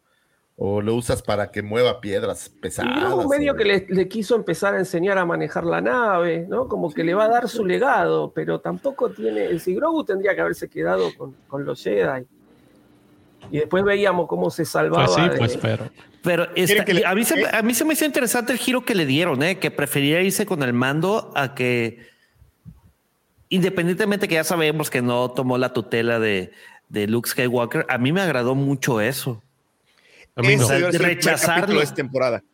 o 0.57 0.83
lo 0.83 0.95
usas 0.95 1.23
para 1.23 1.51
que 1.51 1.63
mueva 1.63 2.01
piedras 2.01 2.51
Y 2.55 2.59
pesadas. 2.61 3.01
Grogu 3.01 3.29
medio 3.29 3.53
o- 3.53 3.57
que 3.57 3.65
le, 3.65 3.87
le 3.89 4.09
quiso 4.09 4.37
empezar 4.37 4.75
a 4.75 4.79
enseñar 4.79 5.17
a 5.19 5.25
manejar 5.25 5.65
la 5.65 5.81
nave, 5.81 6.47
¿no? 6.49 6.69
Como 6.69 6.93
que 6.93 7.05
le 7.05 7.15
va 7.15 7.25
a 7.25 7.29
dar 7.29 7.49
su 7.49 7.65
legado, 7.65 8.33
pero 8.35 8.61
tampoco 8.61 9.11
tiene. 9.11 9.59
Si 9.59 9.75
Grogu 9.75 10.05
tendría 10.05 10.35
que 10.35 10.41
haberse 10.43 10.69
quedado 10.69 11.15
con, 11.17 11.35
con 11.49 11.65
los 11.65 11.83
Jedi. 11.83 12.27
Y 13.51 13.59
después 13.59 13.83
veíamos 13.83 14.27
cómo 14.29 14.51
se 14.51 14.65
salvaba. 14.67 15.07
Pues 15.07 15.17
sí, 15.17 15.29
de- 15.29 15.37
pues 15.39 15.57
pero. 15.57 15.89
Pero 16.23 16.43
esta- 16.57 16.65
¿Quieren 16.67 16.85
que 16.85 16.95
le- 16.95 17.07
a, 17.07 17.15
mí 17.15 17.25
se, 17.25 17.47
a 17.49 17.63
mí 17.63 17.73
se 17.73 17.85
me 17.85 17.95
hizo 17.95 18.05
interesante 18.05 18.53
el 18.53 18.59
giro 18.59 18.85
que 18.85 18.95
le 18.97 19.07
dieron, 19.07 19.43
¿eh? 19.43 19.59
que 19.59 19.71
preferiría 19.71 20.21
irse 20.21 20.45
con 20.45 20.63
el 20.65 20.73
mando 20.75 21.33
a 21.37 21.55
que, 21.55 22.01
independientemente 23.49 24.29
que 24.29 24.35
ya 24.35 24.45
sabemos 24.45 24.91
que 24.91 25.01
no 25.01 25.31
tomó 25.31 25.57
la 25.59 25.73
tutela 25.73 26.19
de, 26.19 26.51
de 26.89 27.07
Luke 27.07 27.29
Skywalker, 27.29 27.87
a 27.89 27.99
mí 27.99 28.13
me 28.13 28.21
agradó 28.21 28.55
mucho 28.55 29.01
eso. 29.01 29.43
A 30.35 30.43
mí 30.43 30.49
ese 30.53 30.59
no. 30.59 30.67
hubiera 30.67 30.87
el 30.89 30.93
primer 30.95 31.17
Rechazarlo. 31.17 31.55
capítulo 31.55 31.79
de 31.81 31.85
esta 31.85 31.97
temporada. 31.97 32.45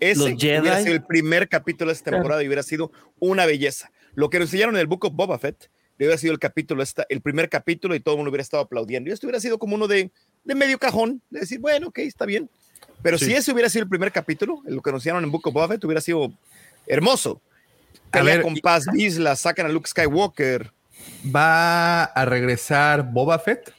Ese 0.00 0.18
Los 0.20 0.32
hubiera 0.32 0.62
Jedi. 0.74 0.82
sido 0.82 0.94
el 0.94 1.04
primer 1.04 1.48
capítulo 1.48 1.88
de 1.90 1.94
esta 1.94 2.10
temporada 2.10 2.42
y 2.42 2.46
hubiera 2.46 2.62
sido 2.62 2.90
una 3.20 3.46
belleza. 3.46 3.90
Lo 4.14 4.30
que 4.30 4.38
nos 4.38 4.48
enseñaron 4.48 4.74
en 4.76 4.80
el 4.80 4.86
Book 4.86 5.04
of 5.04 5.14
Boba 5.14 5.38
Fett 5.38 5.70
hubiera 5.96 6.18
sido 6.18 6.32
el 6.32 6.38
capítulo, 6.38 6.82
esta, 6.82 7.06
el 7.08 7.20
primer 7.20 7.48
capítulo 7.48 7.94
y 7.94 8.00
todo 8.00 8.14
el 8.14 8.18
mundo 8.18 8.30
hubiera 8.30 8.42
estado 8.42 8.62
aplaudiendo. 8.62 9.10
Y 9.10 9.12
esto 9.12 9.26
hubiera 9.26 9.40
sido 9.40 9.58
como 9.58 9.76
uno 9.76 9.86
de, 9.86 10.10
de 10.44 10.54
medio 10.54 10.78
cajón, 10.78 11.22
de 11.30 11.40
decir, 11.40 11.60
bueno, 11.60 11.88
ok, 11.88 11.98
está 12.00 12.26
bien. 12.26 12.50
Pero 13.02 13.18
si 13.18 13.32
ese 13.34 13.52
hubiera 13.52 13.68
sido 13.68 13.82
el 13.84 13.88
primer 13.88 14.10
capítulo, 14.10 14.62
lo 14.64 14.80
que 14.80 14.90
nos 14.90 15.00
enseñaron 15.00 15.24
en 15.24 15.30
Book 15.30 15.46
of 15.46 15.52
Boba 15.54 15.68
Fett 15.68 15.84
hubiera 15.84 16.00
sido 16.00 16.32
hermoso. 16.86 17.40
A 18.08 18.18
Pelea 18.18 18.36
ver, 18.36 18.42
con 18.42 18.56
Paz 18.56 18.86
Vizla, 18.92 19.36
sacan 19.36 19.66
a 19.66 19.68
Luke 19.68 19.88
Skywalker. 19.88 20.72
¿Va 21.34 22.04
a 22.04 22.24
regresar 22.24 23.12
Boba 23.12 23.38
Fett? 23.38 23.73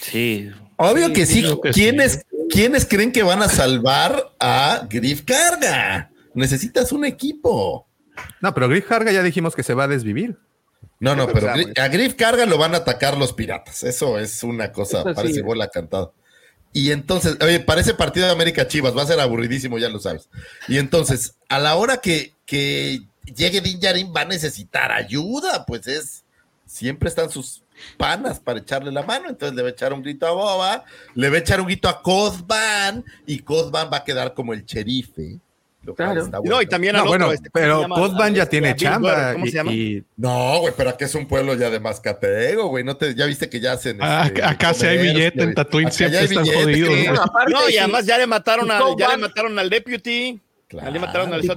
Sí. 0.00 0.50
Obvio 0.76 1.12
que 1.12 1.26
sí. 1.26 1.44
que 1.62 1.70
¿Quiénes, 1.70 2.24
¿Quiénes 2.48 2.86
creen 2.86 3.12
que 3.12 3.22
van 3.22 3.42
a 3.42 3.48
salvar 3.48 4.32
a 4.40 4.86
Griff 4.88 5.22
Carga? 5.22 6.10
Necesitas 6.34 6.92
un 6.92 7.04
equipo. 7.04 7.86
No, 8.40 8.54
pero 8.54 8.68
Griff 8.68 8.86
Carga 8.86 9.12
ya 9.12 9.22
dijimos 9.22 9.54
que 9.54 9.62
se 9.62 9.74
va 9.74 9.84
a 9.84 9.88
desvivir. 9.88 10.38
No, 10.98 11.16
no, 11.16 11.28
pero 11.28 11.50
a 11.50 11.88
Griff 11.88 12.14
Carga 12.14 12.46
lo 12.46 12.58
van 12.58 12.74
a 12.74 12.78
atacar 12.78 13.16
los 13.16 13.32
piratas. 13.32 13.82
Eso 13.82 14.18
es 14.18 14.42
una 14.42 14.72
cosa, 14.72 15.00
Eso 15.00 15.08
sí. 15.10 15.14
parece 15.14 15.42
bola 15.42 15.68
cantada. 15.68 16.12
Y 16.72 16.92
entonces, 16.92 17.36
oye, 17.40 17.60
parece 17.60 17.94
partido 17.94 18.26
de 18.26 18.32
América 18.32 18.68
Chivas, 18.68 18.96
va 18.96 19.02
a 19.02 19.06
ser 19.06 19.18
aburridísimo, 19.18 19.78
ya 19.78 19.88
lo 19.88 19.98
sabes. 19.98 20.28
Y 20.68 20.78
entonces, 20.78 21.34
a 21.48 21.58
la 21.58 21.74
hora 21.74 21.98
que, 21.98 22.34
que 22.46 23.00
llegue 23.34 23.60
Din 23.60 23.80
Djarin 23.80 24.12
va 24.14 24.22
a 24.22 24.26
necesitar 24.26 24.92
ayuda, 24.92 25.66
pues 25.66 25.86
es, 25.88 26.24
siempre 26.66 27.08
están 27.08 27.30
sus 27.30 27.64
panas 27.96 28.40
para 28.40 28.58
echarle 28.60 28.90
la 28.92 29.02
mano, 29.02 29.28
entonces 29.28 29.54
le 29.56 29.62
va 29.62 29.68
a 29.68 29.72
echar 29.72 29.92
un 29.92 30.02
grito 30.02 30.26
a 30.26 30.30
Boba, 30.32 30.84
le 31.14 31.28
va 31.30 31.36
a 31.36 31.40
echar 31.40 31.60
un 31.60 31.66
grito 31.66 31.88
a 31.88 32.02
Cosban, 32.02 33.04
y 33.26 33.38
Cosban 33.40 33.90
va 33.92 33.98
a 33.98 34.04
quedar 34.04 34.34
como 34.34 34.52
el 34.52 34.64
sherife. 34.64 35.38
cual 35.84 35.96
Claro. 35.96 36.28
No, 36.44 36.60
y 36.60 36.66
también 36.66 36.94
No, 36.94 37.02
al 37.02 37.08
bueno, 37.08 37.24
otro, 37.26 37.34
este, 37.34 37.48
¿cómo 37.48 37.60
se 37.62 37.66
pero 37.68 37.80
llama? 37.82 37.94
Cosban 37.96 38.34
ya 38.34 38.42
Este, 38.42 38.50
tiene 38.60 38.76
chamba. 38.76 39.32
¿Cómo 39.32 39.46
y- 39.46 39.48
se 39.50 39.56
llama? 39.56 39.72
y- 39.72 40.04
No, 40.16 40.58
güey, 40.60 40.74
pero 40.76 40.90
aquí 40.90 41.04
es 41.04 41.14
un 41.14 41.26
pueblo 41.26 41.54
ya 41.54 41.70
de 41.70 41.80
mascatego, 41.80 42.68
güey. 42.68 42.84
No 42.84 42.96
te, 42.98 43.14
ya 43.14 43.24
viste 43.24 43.48
que 43.48 43.60
ya 43.60 43.72
hacen. 43.72 43.96
Ah, 44.00 44.24
este, 44.26 44.44
acá 44.44 44.74
sí 44.74 44.84
hay 44.86 44.98
billete, 44.98 45.42
en. 45.42 45.54
Tatooine 45.54 45.90
siempre 45.90 46.20
están 46.24 46.42
billete, 46.42 46.62
jodidos, 46.64 47.18
No, 47.48 47.68
y 47.68 47.72
si- 47.72 47.78
además 47.78 48.04
ya 48.06 48.18
le 48.18 48.26
mataron 48.26 48.66
si 48.66 48.72
al, 48.72 48.82
ya 48.98 49.08
le 49.08 49.16
mataron 49.16 49.58
al 49.58 49.70
deputy. 49.70 50.38
Claro. 50.68 50.86
Ya 50.86 50.92
le 50.92 50.98
mataron 51.00 51.32
al 51.34 51.40
si 51.40 51.48
¿ya 51.48 51.54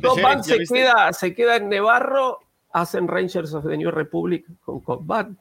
se 0.66 0.74
queda, 0.74 1.14
se 1.14 1.36
queda 1.36 1.58
en 1.58 1.68
Nevarro, 1.70 2.40
hacen 2.72 3.10
Rangers 3.10 3.54
of 3.54 3.66
the 3.68 3.76
New 3.78 3.92
Republic 3.92 4.46
con. 4.64 4.82
Tenés 4.82 5.38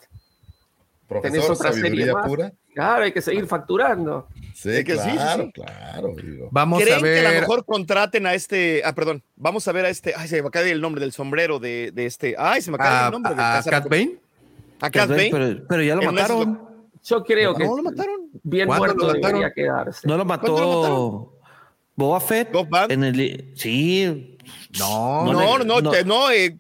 Profesor, 1.21 1.53
otra 1.53 1.73
serie 1.73 1.89
sabiduría 1.91 2.13
más. 2.15 2.27
pura. 2.27 2.53
Claro, 2.75 3.05
hay 3.05 3.13
que 3.13 3.21
seguir 3.21 3.47
facturando. 3.47 4.29
Sí, 4.55 4.77
Sí 4.79 4.85
que 4.85 4.97
sí, 4.97 5.11
claro, 5.13 5.45
sí. 5.45 5.53
claro. 5.53 6.15
digo. 6.23 6.49
Vamos 6.51 6.81
a 6.81 6.85
¿Creen 6.85 7.03
que 7.03 7.19
a 7.19 7.23
lo 7.23 7.29
ver. 7.31 7.41
mejor 7.41 7.65
contraten 7.65 8.27
a 8.27 8.35
este, 8.35 8.83
ah, 8.85 8.95
perdón, 8.95 9.23
vamos 9.37 9.67
a 9.69 9.73
ver 9.73 9.85
a 9.85 9.89
este, 9.91 10.15
ay, 10.17 10.29
se 10.29 10.41
me 10.41 10.49
acaba 10.49 10.67
el 10.67 10.81
nombre 10.81 11.01
del 11.01 11.13
sombrero 11.13 11.59
de, 11.59 11.91
de 11.93 12.07
este, 12.07 12.35
ay, 12.39 12.63
se 12.63 12.71
me 12.71 12.77
acaba 12.77 12.91
de 12.91 12.97
ir 12.97 13.03
A, 13.03 13.07
el 13.07 13.13
nombre 13.13 13.35
de 13.35 13.43
a 13.43 13.63
Cat 13.65 13.89
Bane. 13.89 14.19
a 14.81 14.91
Cat 14.91 15.09
Bane. 15.11 15.29
Pero, 15.31 15.67
pero 15.69 15.83
ya 15.83 15.95
lo 15.97 16.03
En 16.03 16.15
mataron. 16.15 16.69
Yo 17.05 17.25
creo 17.25 17.55
que 17.55 17.65
No, 17.65 17.77
lo 17.77 17.83
mataron. 17.83 18.31
bien 18.45 18.67
¿Cuándo 18.69 18.87
muerto 18.87 19.01
lo 19.07 19.07
mataron? 19.15 19.41
debería 19.41 19.53
quedarse. 19.53 20.07
No 20.07 20.17
lo 20.17 20.25
¿Cuándo 20.27 20.49
lo 20.49 20.55
mató 20.83 21.39
Boba 21.95 22.21
Fett. 22.21 22.51
En 22.91 23.05
el, 23.05 23.53
sí. 23.55 24.39
No, 24.79 25.25
No, 25.27 25.33
No, 25.33 25.59
no, 25.65 25.81
no, 25.81 25.93
no. 26.05 26.31
eh, 26.31 26.59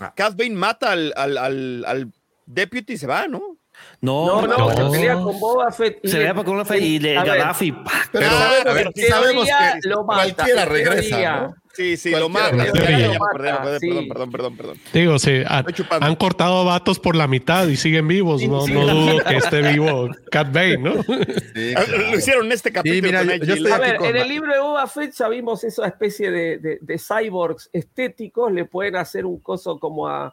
Ah. 0.00 0.12
Cat 0.16 0.36
Bane 0.36 0.56
mata 0.56 0.90
al, 0.90 1.12
al, 1.16 1.38
al, 1.38 1.84
al 1.86 2.12
deputy 2.46 2.94
y 2.94 2.98
se 2.98 3.06
va, 3.06 3.28
¿no? 3.28 3.56
No, 4.04 4.42
No, 4.42 4.46
no, 4.46 4.56
No. 4.70 4.90
se 4.92 4.98
pelea 4.98 5.14
con 5.14 5.40
Boba 5.40 5.72
Fett. 5.72 5.98
y 6.02 6.08
Se 6.08 6.18
le- 6.18 6.24
ve 6.32 6.34
con 6.34 6.44
Boba 6.46 6.64
Fett 6.64 6.82
y 6.82 6.98
le 6.98 7.14
Gaddafi. 7.14 7.74
Pero, 8.12 8.26
Ah, 8.30 8.50
sabemos, 8.62 8.66
a 8.66 8.72
ver, 8.74 8.92
sabemos 9.08 9.46
que 9.82 9.88
lo 9.88 10.04
mata, 10.04 10.22
cualquiera 10.34 10.64
regresa, 10.66 11.08
teoría. 11.08 11.40
¿no? 11.40 11.54
Sí, 11.74 11.96
sí, 11.96 12.10
lo 12.12 12.28
mata. 12.28 12.50
Perdón, 12.72 14.08
perdón, 14.08 14.30
perdón, 14.30 14.56
perdón. 14.56 14.78
Digo, 14.92 15.18
sí, 15.18 15.42
han 15.48 16.14
cortado 16.16 16.64
vatos 16.64 17.00
por 17.00 17.16
la 17.16 17.26
mitad 17.26 17.66
y 17.66 17.76
siguen 17.76 18.06
vivos. 18.06 18.40
Sí, 18.40 18.48
No, 18.48 18.62
sí. 18.62 18.72
no 18.72 18.86
dudo 18.86 19.24
que 19.24 19.36
esté 19.36 19.60
vivo 19.62 20.08
Cat 20.30 20.52
Bane, 20.52 20.76
¿no? 20.78 21.02
Sí, 21.02 21.74
Ah, 21.76 21.82
claro. 21.84 22.10
Lo 22.10 22.16
hicieron 22.18 22.46
en 22.46 22.52
este 22.52 22.70
capítulo. 22.72 23.02
mira, 23.02 23.18
con 23.20 23.28
yo- 23.28 23.34
Edgy 23.34 23.46
yo 23.46 23.54
estoy 23.54 23.72
A 23.72 23.78
ver, 23.78 23.96
con- 23.96 24.08
en 24.08 24.16
el 24.16 24.28
libro 24.28 24.52
de 24.52 24.60
Boba 24.60 24.86
Fett 24.86 25.12
ya 25.14 25.28
vimos 25.28 25.64
esa 25.64 25.86
especie 25.86 26.30
de, 26.30 26.58
de- 26.58 26.78
de 26.80 26.98
cyborgs 26.98 27.70
estéticos, 27.72 28.52
le 28.52 28.64
pueden 28.66 28.96
hacer 28.96 29.26
un 29.26 29.40
coso 29.40 29.78
como 29.78 30.06
a 30.08 30.32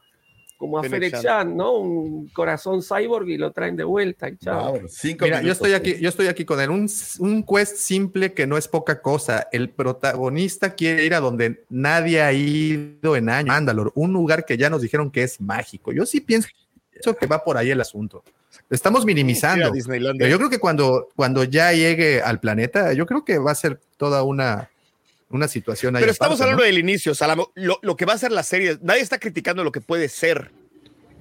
como 0.62 0.78
a 0.78 0.84
Shand, 0.84 1.56
¿no? 1.56 1.74
Un 1.80 2.28
corazón 2.28 2.84
cyborg 2.84 3.28
y 3.30 3.38
lo 3.40 3.52
traen 3.52 3.76
de 3.76 3.84
vuelta 3.84 4.30
y 4.30 4.38
chao. 4.38 4.80
Cinco 4.88 5.26
Mira, 5.26 5.42
yo 5.42 5.52
estoy 5.52 5.74
aquí, 5.74 5.96
yo 6.00 6.08
estoy 6.08 6.28
aquí 6.28 6.46
con 6.46 6.62
él. 6.62 6.70
Un, 6.70 6.88
un 7.18 7.44
quest 7.44 7.78
simple 7.78 8.34
que 8.34 8.46
no 8.46 8.60
es 8.60 8.68
poca 8.68 9.02
cosa. 9.02 9.48
El 9.52 9.72
protagonista 9.72 10.76
quiere 10.76 11.04
ir 11.04 11.16
a 11.16 11.20
donde 11.20 11.64
nadie 11.70 12.22
ha 12.22 12.32
ido 12.32 13.16
en 13.16 13.30
años. 13.30 13.48
Mandalor, 13.48 13.92
un 13.96 14.14
lugar 14.14 14.46
que 14.46 14.56
ya 14.56 14.70
nos 14.70 14.84
dijeron 14.84 15.10
que 15.10 15.24
es 15.24 15.42
mágico. 15.42 15.92
Yo 15.94 16.06
sí 16.06 16.22
pienso 16.22 16.48
que 17.20 17.26
va 17.26 17.44
por 17.44 17.58
ahí 17.58 17.72
el 17.72 17.82
asunto. 17.82 18.24
Estamos 18.70 19.02
Sí, 19.02 19.08
minimizando. 19.08 19.72
Disneylandia. 19.72 20.20
Pero 20.20 20.30
yo 20.30 20.38
creo 20.38 20.50
que 20.52 20.60
cuando, 20.60 21.10
cuando 21.16 21.44
ya 21.44 21.74
llegue 21.74 22.22
al 22.22 22.40
planeta, 22.40 22.94
yo 22.94 23.08
creo 23.08 23.26
que 23.26 23.40
va 23.40 23.50
a 23.50 23.56
ser 23.56 23.82
toda 23.98 24.22
una, 24.22 24.70
una 25.32 25.48
situación 25.48 25.96
ahí. 25.96 26.02
Pero 26.02 26.12
estamos 26.12 26.36
aparte, 26.40 26.44
hablando 26.52 26.64
¿no? 26.64 26.68
del 26.68 26.78
inicio, 26.80 27.12
o 27.12 27.16
sea, 27.16 27.36
lo, 27.36 27.80
lo 27.82 27.96
que 27.96 28.06
va 28.06 28.14
a 28.14 28.18
ser 28.18 28.32
la 28.32 28.44
serie, 28.44 28.78
nadie 28.82 29.02
está 29.02 29.18
criticando 29.20 29.64
lo 29.64 29.72
que 29.72 29.82
puede 29.82 30.10
ser. 30.10 30.52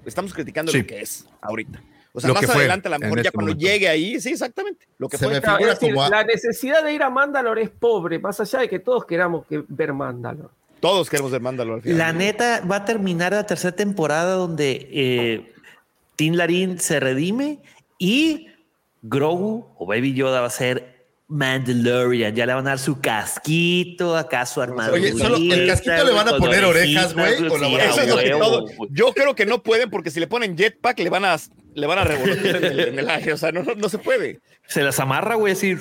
Estamos 0.05 0.33
criticando 0.35 0.73
Sí. 0.73 0.79
lo 0.81 0.87
que 0.87 1.01
es 1.01 1.27
ahorita. 1.43 1.83
O 2.13 2.21
sea, 2.21 2.29
Lo 2.29 2.35
más 2.35 2.45
que 2.45 2.51
adelante, 2.51 2.89
a 2.89 2.91
lo 2.91 2.99
mejor 2.99 3.19
ya 3.19 3.21
este 3.23 3.31
cuando 3.33 3.53
momento. 3.53 3.67
llegue 3.69 3.89
ahí, 3.89 4.21
sí, 4.21 4.31
exactamente. 4.31 4.87
Lo 4.99 5.09
que 5.09 5.17
Se 5.17 5.25
fue. 5.27 5.35
me 5.35 5.41
Claro, 5.41 5.59
figura 5.59 5.73
es 5.75 5.79
decir, 5.81 5.95
como 5.95 6.05
a- 6.07 6.09
la 6.11 6.25
necesidad 6.25 6.83
de 6.83 6.93
ir 6.93 7.03
a 7.05 7.11
Mandalore 7.11 7.63
es 7.63 7.71
pobre, 7.71 8.19
más 8.19 8.41
allá 8.41 8.59
de 8.61 8.69
que 8.69 8.81
todos 8.81 9.05
queramos 9.05 9.47
que 9.47 9.63
ver 9.69 9.93
Mandalore. 9.93 10.49
Todos 10.81 11.09
queremos 11.11 11.31
ver 11.31 11.41
Mándalo 11.43 11.75
al 11.75 11.83
final. 11.83 11.99
La 11.99 12.13
neta 12.13 12.63
va 12.69 12.77
a 12.77 12.85
terminar 12.85 13.33
la 13.33 13.47
tercera 13.47 13.77
temporada 13.77 14.33
donde 14.35 14.89
eh, 14.91 15.53
Tin 16.17 16.37
Larin 16.37 16.81
se 16.81 16.99
redime 16.99 17.61
y 17.99 18.49
Grogu 19.03 19.67
o 19.79 19.87
Baby 19.87 20.15
Yoda 20.15 20.41
va 20.41 20.47
a 20.47 20.51
ser 20.51 21.00
Mandalorian. 21.31 22.35
Ya 22.35 22.45
le 22.47 22.55
van 22.55 22.67
a 22.67 22.71
dar 22.71 22.79
su 22.79 23.01
casquito, 23.01 24.17
acá 24.17 24.45
su 24.47 24.61
armadura. 24.61 24.95
Oye, 24.95 25.13
solo 25.13 25.37
el 25.37 25.67
casquito 25.67 26.05
le 26.05 26.13
van 26.13 26.29
a 26.29 26.37
poner 26.37 26.65
orejas, 26.65 27.15
güey, 27.15 27.35
o 27.47 27.57
lo 27.59 27.71
van 27.73 27.81
a- 27.81 27.85
Eso 27.85 28.01
es 28.03 28.09
lo 28.09 28.17
que 28.19 28.35
huevo, 28.35 28.41
todo- 28.45 28.67
güey. 28.77 28.91
Yo 28.93 29.13
creo 29.15 29.35
que 29.35 29.47
no 29.47 29.63
pueden 29.63 29.91
porque 29.91 30.11
si 30.11 30.21
le 30.21 30.27
ponen 30.27 30.57
jetpack 30.57 30.99
le 30.99 31.11
van 31.11 31.25
a, 31.25 31.37
le 31.75 31.87
van 31.87 31.99
a 31.99 32.05
revolotear 32.05 32.57
en 32.57 32.65
el, 32.65 32.81
en 32.81 32.99
el 32.99 33.11
aire. 33.11 33.33
O 33.33 33.37
sea, 33.37 33.53
no, 33.53 33.63
no, 33.63 33.75
no 33.75 33.89
se 33.89 33.99
puede. 33.99 34.41
Se 34.67 34.83
las 34.83 34.99
amarra, 35.01 35.37
güey, 35.37 35.53
así. 35.55 35.77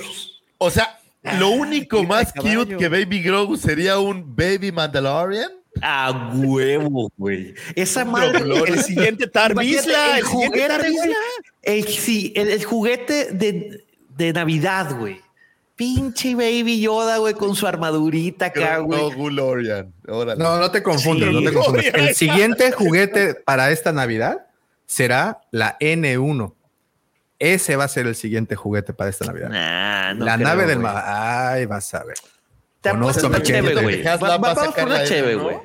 O 0.57 0.69
sea, 0.69 0.99
lo 1.39 1.49
único 1.49 2.03
más 2.03 2.31
cute 2.33 2.77
que 2.77 2.87
Baby 2.87 3.21
Grogu 3.23 3.57
sería 3.57 3.99
un 3.99 4.35
Baby 4.35 4.71
Mandalorian. 4.71 5.51
A 5.81 6.33
huevo, 6.35 7.11
güey. 7.15 7.53
Esa 7.75 8.03
madre. 8.03 8.41
El 8.67 8.83
siguiente 8.83 9.27
Tar 9.27 9.51
Imagínate, 9.51 9.87
Vizsla, 9.87 10.11
el 10.11 10.17
el 10.19 10.25
siguiente 10.25 10.57
juguete, 10.57 10.67
Tar 10.67 10.81
güey. 10.81 10.91
Vizsla. 10.91 11.15
El, 11.61 11.87
sí, 11.87 12.33
el, 12.35 12.47
el 12.49 12.63
juguete 12.65 13.27
de, 13.33 13.85
de 14.17 14.33
Navidad, 14.33 14.97
güey. 14.97 15.21
Pinche 15.79 16.35
Baby 16.35 16.81
Yoda, 16.81 17.19
güey, 17.19 17.35
con 17.35 17.55
su 17.55 17.65
armadurita 17.65 18.47
acá, 18.47 18.79
güey. 18.79 18.99
Grogu 18.99 19.29
Lorian. 19.29 19.93
Órale. 20.09 20.37
No, 20.37 20.59
no 20.59 20.69
te 20.69 20.83
confundas, 20.83 21.29
Sí. 21.29 21.35
no 21.35 21.49
te 21.49 21.55
confundas. 21.55 21.85
El 21.93 22.15
siguiente 22.15 22.73
juguete 22.73 23.33
para 23.33 23.71
esta 23.71 23.93
Navidad 23.93 24.45
será 24.85 25.39
la 25.51 25.77
N1. 25.79 26.53
Ese 27.39 27.77
va 27.77 27.85
a 27.85 27.87
ser 27.87 28.07
el 28.07 28.15
siguiente 28.15 28.57
juguete 28.57 28.91
para 28.93 29.09
esta 29.09 29.23
Navidad. 29.23 29.47
Nah, 29.47 30.13
no 30.15 30.25
la 30.25 30.35
creo, 30.35 30.47
nave 30.49 30.65
del 30.65 30.79
mar. 30.79 31.01
Ay, 31.07 31.65
vas 31.65 31.93
a 31.93 32.03
ver. 32.03 32.17
Te 32.81 32.89
apuesto 32.89 33.27
una 33.27 33.39
de 33.39 33.81
güey. 33.81 34.03
Vamos 34.03 34.73
por 34.75 34.83
una 34.85 34.99
¿no? 35.05 35.43
güey. 35.43 35.57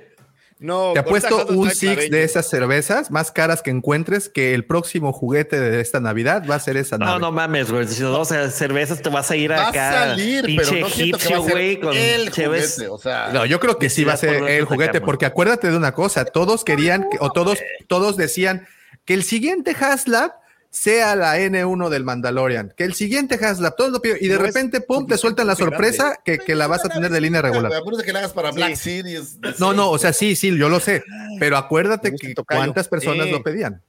No, 0.60 0.92
Te 0.92 1.00
apuesto 1.00 1.46
un 1.48 1.68
six 1.70 1.80
claveño. 1.92 2.10
de 2.16 2.22
esas 2.22 2.48
cervezas 2.48 3.10
más 3.10 3.30
caras 3.32 3.60
que 3.60 3.70
encuentres 3.70 4.28
que 4.28 4.54
el 4.54 4.64
próximo 4.64 5.12
juguete 5.12 5.58
de 5.58 5.80
esta 5.80 5.98
Navidad 6.00 6.44
va 6.48 6.54
a 6.54 6.60
ser 6.60 6.76
esa 6.76 6.96
No, 6.96 7.06
nave. 7.06 7.20
no 7.20 7.32
mames, 7.32 7.70
güey. 7.70 7.86
Si 7.88 8.00
nos 8.02 8.12
vamos 8.12 8.32
a 8.32 8.50
cervezas, 8.50 9.02
te 9.02 9.08
vas 9.10 9.30
a 9.30 9.36
ir 9.36 9.50
Va 9.50 9.56
a 9.64 9.68
acá. 9.68 9.92
salir, 9.92 10.42
pero 10.42 10.56
pinche 10.70 10.80
no 10.80 10.86
egipcio, 10.86 11.36
a 11.36 11.38
güey, 11.40 11.80
con 11.80 11.94
el 11.96 12.30
cheves. 12.30 12.74
juguete. 12.76 12.88
O 12.88 12.98
sea, 12.98 13.30
No, 13.32 13.44
yo 13.44 13.58
creo 13.60 13.78
que 13.78 13.90
sí 13.90 14.04
va 14.04 14.12
a 14.14 14.16
ser 14.16 14.36
el 14.44 14.60
te 14.60 14.62
juguete, 14.64 14.92
sacamos. 14.94 15.06
porque 15.06 15.26
acuérdate 15.26 15.70
de 15.70 15.76
una 15.76 15.92
cosa, 15.92 16.24
todos 16.24 16.64
querían, 16.64 17.08
que- 17.10 17.18
o 17.20 17.30
todos, 17.32 17.58
todos 17.88 18.16
decían 18.16 18.66
que 19.04 19.14
el 19.14 19.24
siguiente 19.24 19.76
Haslab 19.78 20.32
sea 20.74 21.14
la 21.14 21.38
N1 21.38 21.88
del 21.88 22.02
Mandalorian, 22.02 22.74
que 22.76 22.82
el 22.82 22.94
siguiente 22.94 23.36
Haslab, 23.36 23.76
todos 23.76 23.92
lo 23.92 24.02
piden, 24.02 24.18
y 24.20 24.26
de 24.26 24.34
No 24.34 24.40
es 24.40 24.46
repente, 24.48 24.80
pum, 24.80 25.06
te 25.06 25.16
sueltan 25.16 25.46
la 25.46 25.54
sorpresa 25.54 26.18
que, 26.24 26.38
que 26.38 26.56
la 26.56 26.66
vas 26.66 26.84
a 26.84 26.88
tener 26.88 27.12
de 27.12 27.20
línea 27.20 27.40
regular. 27.40 27.72
Acuérdate 27.72 28.04
que 28.04 28.12
la 28.12 28.18
hagas 28.18 28.32
para 28.32 28.50
Sí. 28.50 28.56
Black 28.56 28.74
Series. 28.74 29.38
No, 29.60 29.72
no, 29.72 29.88
o 29.88 29.98
sea, 29.98 30.12
sí, 30.12 30.34
sí, 30.34 30.58
yo 30.58 30.68
lo 30.68 30.80
sé, 30.80 31.04
pero 31.38 31.56
acuérdate 31.56 32.12
que 32.16 32.34
cuántas 32.34 32.88
personas 32.88 33.28
lo 33.30 33.42
pedían. 33.42 33.82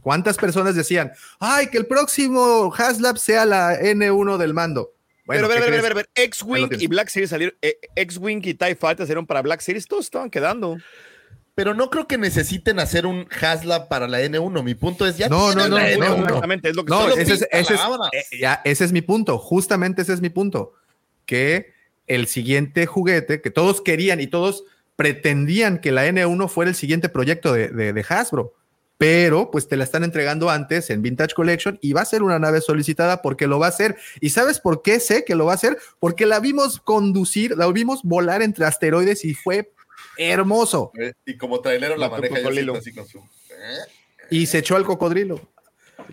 ¿Cuántas 0.00 0.38
personas 0.38 0.74
decían, 0.74 1.12
ay, 1.40 1.66
que 1.66 1.76
el 1.76 1.86
próximo 1.86 2.72
Haslab 2.74 3.18
sea 3.18 3.44
la 3.44 3.78
N1 3.78 4.38
del 4.38 4.54
mando? 4.54 4.94
Bueno, 5.26 5.46
pero, 5.46 5.58
a 5.58 5.60
ver, 5.60 5.72
¿qué 5.72 5.78
a 5.78 5.82
ver, 5.82 5.94
ver, 5.94 6.10
X-Wing 6.14 6.70
y 6.78 6.86
Black 6.86 7.08
Series 7.08 7.28
salieron, 7.28 7.54
eh, 7.60 7.78
X-Wing 7.96 8.40
y 8.44 8.54
TIE 8.54 8.76
Fighter 8.76 9.06
salieron 9.06 9.26
para 9.26 9.42
Black 9.42 9.60
Series, 9.60 9.86
todos 9.86 10.06
estaban 10.06 10.30
quedando. 10.30 10.78
Pero 11.60 11.74
no 11.74 11.90
creo 11.90 12.08
que 12.08 12.16
necesiten 12.16 12.78
hacer 12.80 13.04
un 13.04 13.26
Haslab 13.38 13.88
para 13.88 14.08
la 14.08 14.22
N1. 14.22 14.62
Mi 14.64 14.74
punto 14.74 15.06
es 15.06 15.18
ya. 15.18 15.28
No, 15.28 15.52
tienen 15.52 15.68
no, 15.68 15.76
la 15.76 15.82
no, 15.82 15.88
N1. 15.88 16.16
no, 16.16 16.22
Exactamente, 16.24 16.70
es 16.70 16.74
lo 16.74 16.84
que 16.86 16.90
No, 16.90 17.08
estoy 17.08 17.22
ese 17.22 17.32
es, 17.34 17.38
pinta, 17.40 17.58
ese, 17.58 17.74
es, 17.74 17.80
eh, 18.32 18.38
ya, 18.40 18.62
ese 18.64 18.84
es 18.86 18.92
mi 18.92 19.02
punto, 19.02 19.36
justamente 19.36 20.00
ese 20.00 20.14
es 20.14 20.22
mi 20.22 20.30
punto, 20.30 20.72
que 21.26 21.66
el 22.06 22.28
siguiente 22.28 22.86
juguete 22.86 23.42
que 23.42 23.50
todos 23.50 23.82
querían 23.82 24.22
y 24.22 24.26
todos 24.26 24.64
pretendían 24.96 25.80
que 25.82 25.92
la 25.92 26.06
N1 26.06 26.48
fuera 26.48 26.70
el 26.70 26.74
siguiente 26.74 27.10
proyecto 27.10 27.52
de, 27.52 27.68
de- 27.68 27.92
de 27.92 28.04
Hasbro, 28.08 28.54
pero 28.96 29.50
pues 29.50 29.68
te 29.68 29.76
la 29.76 29.84
están 29.84 30.02
entregando 30.02 30.48
antes 30.48 30.88
en 30.88 31.02
Vintage 31.02 31.34
Collection 31.34 31.78
y 31.82 31.92
va 31.92 32.00
a 32.00 32.06
ser 32.06 32.22
una 32.22 32.38
nave 32.38 32.62
solicitada 32.62 33.20
porque 33.20 33.46
lo 33.46 33.58
va 33.58 33.66
a 33.66 33.68
hacer. 33.68 33.96
¿Y 34.20 34.30
sabes 34.30 34.60
por 34.60 34.80
qué 34.80 34.98
sé 34.98 35.26
que 35.26 35.34
lo 35.34 35.44
va 35.44 35.52
a 35.52 35.56
hacer? 35.56 35.76
Porque 35.98 36.24
la 36.24 36.40
vimos 36.40 36.80
conducir, 36.80 37.54
la 37.58 37.66
vimos 37.70 38.00
volar 38.02 38.40
entre 38.40 38.64
asteroides 38.64 39.26
y 39.26 39.34
fue 39.34 39.72
hermoso. 40.28 40.92
Eh, 40.98 41.12
Y 41.26 41.36
como 41.36 41.60
trailero 41.60 41.96
la 41.96 42.08
Como 42.08 42.20
maneja 42.20 42.36
cocodrilo. 42.42 42.74
así 42.76 42.92
con 42.92 43.06
su. 43.06 43.18
¿eh? 43.18 43.78
Y 44.30 44.46
se 44.46 44.58
echó 44.58 44.76
al 44.76 44.84
cocodrilo. 44.84 45.40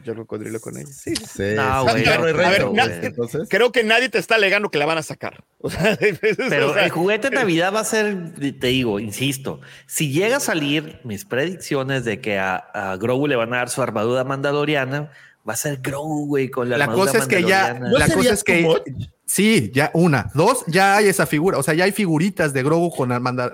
Yo 0.03 0.15
cocodrilo 0.15 0.59
con 0.59 0.77
ella. 0.77 0.89
Sí, 0.91 1.13
No, 1.55 1.83
güey, 1.83 2.03
no, 2.05 2.11
a 2.11 2.17
ver, 2.17 2.65
güey. 2.65 2.79
Entonces, 3.03 3.47
Creo 3.49 3.71
que 3.71 3.83
nadie 3.83 4.09
te 4.09 4.19
está 4.19 4.35
alegando 4.35 4.69
que 4.69 4.77
la 4.77 4.85
van 4.85 4.97
a 4.97 5.03
sacar. 5.03 5.43
O 5.59 5.69
sea, 5.69 5.97
Pero 6.49 6.69
o 6.71 6.73
sea, 6.73 6.85
el 6.85 6.91
juguete 6.91 7.29
de 7.29 7.35
Navidad 7.37 7.73
va 7.73 7.79
a 7.79 7.85
ser, 7.85 8.33
te 8.59 8.67
digo, 8.67 8.99
insisto, 8.99 9.59
si 9.87 10.11
llega 10.11 10.37
a 10.37 10.39
salir 10.39 10.99
mis 11.03 11.25
predicciones 11.25 12.05
de 12.05 12.21
que 12.21 12.37
a, 12.37 12.55
a 12.57 12.95
Grogu 12.97 13.27
le 13.27 13.35
van 13.35 13.53
a 13.53 13.57
dar 13.57 13.69
su 13.69 13.81
armadura 13.81 14.23
mandaloriana, 14.23 15.11
va 15.47 15.53
a 15.53 15.57
ser 15.57 15.77
Grogu, 15.77 16.27
güey, 16.27 16.49
con 16.49 16.69
la, 16.69 16.77
La 16.77 16.83
armadura 16.85 17.11
cosa 17.11 17.23
es 17.23 17.27
que 17.27 17.41
ya, 17.43 17.73
mandaloriana. 17.73 17.89
¿No 17.89 17.97
la 17.97 18.13
cosa 18.13 18.33
es 18.33 18.43
que 18.43 18.61
much? 18.61 18.81
Sí, 19.27 19.69
ya 19.73 19.91
una, 19.93 20.31
dos, 20.33 20.63
ya 20.65 20.97
hay 20.97 21.07
esa 21.07 21.27
figura, 21.27 21.59
o 21.59 21.63
sea, 21.63 21.75
ya 21.75 21.83
hay 21.83 21.91
figuritas 21.91 22.53
de 22.53 22.63
Grogu 22.63 22.89
con 22.89 23.11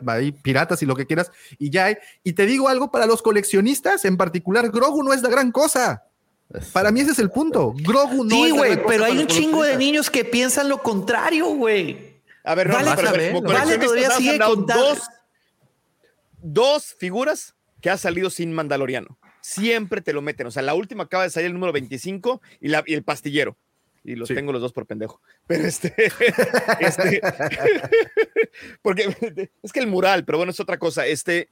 ahí, 0.09 0.31
piratas 0.31 0.81
y 0.81 0.85
lo 0.85 0.95
que 0.95 1.05
quieras, 1.05 1.31
y 1.59 1.69
ya 1.69 1.85
hay, 1.85 1.97
y 2.23 2.33
te 2.33 2.45
digo 2.45 2.69
algo 2.69 2.89
para 2.91 3.05
los 3.05 3.21
coleccionistas, 3.21 4.05
en 4.05 4.15
particular, 4.15 4.69
Grogu 4.71 5.03
no 5.03 5.11
es 5.11 5.21
la 5.21 5.29
gran 5.29 5.51
cosa. 5.51 6.03
Para 6.71 6.91
mí 6.91 7.01
ese 7.01 7.11
es 7.11 7.19
el 7.19 7.31
punto. 7.31 7.73
Grogu 7.75 8.23
no 8.23 8.29
Sí, 8.29 8.43
es 8.43 8.51
la 8.51 8.57
güey, 8.57 8.69
gran 8.71 8.83
cosa 8.83 8.91
pero 8.91 9.05
hay 9.05 9.17
un 9.17 9.27
chingo 9.27 9.63
de 9.63 9.75
niños 9.75 10.09
que 10.09 10.23
piensan 10.23 10.69
lo 10.69 10.83
contrario, 10.83 11.47
güey. 11.47 12.21
a 12.43 12.55
ver, 12.55 12.67
no, 12.67 12.75
Vale, 12.75 12.91
pero, 12.95 13.33
como 13.33 13.49
todavía 13.49 14.11
sigue 14.11 14.39
contando. 14.39 14.89
dos, 14.89 14.99
dos 16.37 16.95
figuras 16.99 17.55
que 17.81 17.89
ha 17.89 17.97
salido 17.97 18.29
sin 18.29 18.53
Mandaloriano. 18.53 19.17
Siempre 19.41 20.01
te 20.01 20.13
lo 20.13 20.21
meten. 20.21 20.47
O 20.47 20.51
sea, 20.51 20.61
la 20.61 20.73
última 20.73 21.03
acaba 21.03 21.23
de 21.23 21.29
salir 21.29 21.47
el 21.47 21.53
número 21.53 21.73
25 21.73 22.41
y, 22.61 22.69
la, 22.69 22.83
y 22.85 22.93
el 22.93 23.03
pastillero. 23.03 23.57
Y 24.03 24.15
los 24.15 24.27
Sí. 24.27 24.35
tengo 24.35 24.51
los 24.51 24.61
dos 24.61 24.73
por 24.73 24.85
pendejo. 24.85 25.21
Pero 25.47 25.65
este, 25.65 25.93
este 26.79 27.21
porque 28.81 29.49
es 29.61 29.71
que 29.71 29.79
el 29.79 29.87
mural, 29.87 30.25
pero 30.25 30.37
bueno, 30.37 30.51
es 30.51 30.59
otra 30.59 30.77
cosa. 30.77 31.05
Este, 31.07 31.49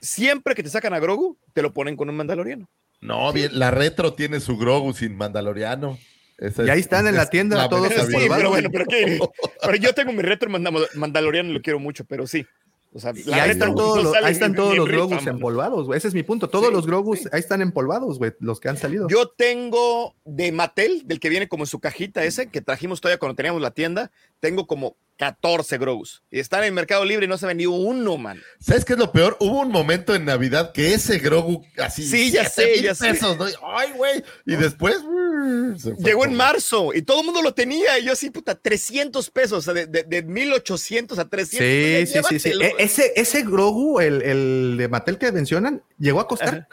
siempre 0.00 0.54
que 0.54 0.62
te 0.62 0.68
sacan 0.70 0.92
a 0.94 0.98
Grogu, 0.98 1.36
te 1.52 1.62
lo 1.62 1.72
ponen 1.72 1.96
con 1.96 2.08
un 2.08 2.16
Mandaloriano. 2.16 2.68
no, 3.00 3.32
bien, 3.32 3.58
la 3.58 3.70
retro 3.70 4.12
tiene 4.12 4.40
su 4.40 4.56
Grogu 4.58 4.92
sin 4.92 5.16
Mandaloriano. 5.16 5.98
Esa 6.38 6.64
Y 6.64 6.70
ahí 6.70 6.78
es- 6.80 6.86
están 6.86 7.06
en 7.06 7.16
la 7.16 7.24
es 7.24 7.30
tienda 7.30 7.68
todos 7.68 7.88
mejor 7.90 8.06
Sí, 8.10 8.16
pero 8.28 8.48
bueno, 8.50 8.70
pero, 8.72 8.84
¿qué? 8.86 9.18
pero 9.62 9.76
yo 9.76 9.92
tengo 9.94 10.12
mi 10.12 10.22
retro 10.22 10.48
Manda- 10.50 10.72
Mandaloriano 10.94 11.50
y 11.50 11.52
lo 11.52 11.60
quiero 11.62 11.78
mucho, 11.78 12.04
pero 12.06 12.26
sí. 12.26 12.46
O 12.92 12.98
sea, 12.98 13.12
Y 13.14 13.30
ahí 13.32 13.50
están 13.50 13.74
todos 13.76 13.98
no 13.98 14.02
los, 14.02 14.14
ahí 14.16 14.32
están 14.32 14.50
ni- 14.50 14.56
todos 14.56 14.70
ni 14.72 14.76
los 14.78 14.88
Grogus 14.88 15.24
empolvados, 15.26 15.86
güey. 15.86 15.96
Ese 15.98 16.08
es 16.08 16.14
mi 16.14 16.24
punto. 16.24 16.48
Todos 16.48 16.66
Sí, 16.68 16.72
los 16.72 16.86
Grogus 16.88 17.20
sí. 17.20 17.28
ahí 17.32 17.38
están 17.38 17.62
empolvados, 17.62 18.18
güey, 18.18 18.32
los 18.40 18.58
que 18.58 18.68
han 18.68 18.76
salido. 18.76 19.06
Yo 19.08 19.28
tengo 19.28 20.16
de 20.24 20.50
Mattel, 20.50 21.02
del 21.06 21.20
que 21.20 21.28
viene 21.28 21.48
como 21.48 21.62
en 21.62 21.68
su 21.68 21.78
cajita 21.78 22.24
ese, 22.24 22.48
que 22.48 22.60
trajimos 22.60 23.00
todavía 23.00 23.18
cuando 23.20 23.36
teníamos 23.36 23.62
la 23.62 23.70
tienda, 23.70 24.10
tengo 24.40 24.66
como 24.66 24.96
14 25.20 25.76
Grogus. 25.76 26.22
Y 26.30 26.38
están 26.40 26.60
en 26.60 26.68
el 26.68 26.72
Mercado 26.72 27.04
Libre 27.04 27.26
y 27.26 27.28
no 27.28 27.36
se 27.36 27.44
ha 27.44 27.48
vendido 27.48 27.72
uno, 27.72 28.16
man. 28.16 28.40
¿Sabes 28.58 28.86
qué 28.86 28.94
es 28.94 28.98
lo 28.98 29.12
peor? 29.12 29.36
Hubo 29.38 29.60
un 29.60 29.70
momento 29.70 30.14
en 30.14 30.24
Navidad 30.24 30.72
que 30.72 30.94
ese 30.94 31.18
Grogu 31.18 31.62
así. 31.76 32.06
Sí, 32.08 32.30
ya 32.30 32.48
sé, 32.48 32.80
ya 32.80 32.94
sé. 32.94 33.10
pesos, 33.10 33.36
¿no? 33.36 33.44
Ay, 33.76 33.90
güey. 33.94 34.24
Y 34.46 34.56
después. 34.56 34.96
uh, 35.04 35.74
Llegó 35.98 36.24
en 36.24 36.32
marzo 36.32 36.94
y 36.94 37.02
todo 37.02 37.20
el 37.20 37.26
mundo 37.26 37.42
lo 37.42 37.52
tenía. 37.52 37.98
Y 37.98 38.06
yo 38.06 38.12
así, 38.14 38.30
puta, 38.30 38.54
300 38.54 39.28
pesos, 39.28 39.58
o 39.58 39.60
sea, 39.60 39.74
de, 39.74 39.86
de, 39.86 40.04
de 40.04 40.22
1800 40.22 41.18
a 41.18 41.28
300. 41.28 41.58
Sí, 41.58 42.06
sí, 42.18 42.38
sí, 42.38 42.38
sí. 42.38 42.58
E- 42.58 42.74
Ese, 42.78 43.12
ese 43.14 43.42
Grogu, 43.42 44.00
el, 44.00 44.22
el 44.22 44.76
de 44.78 44.88
Mattel 44.88 45.18
que 45.18 45.30
mencionan, 45.32 45.82
llegó 45.98 46.20
a 46.20 46.28
costar 46.28 46.66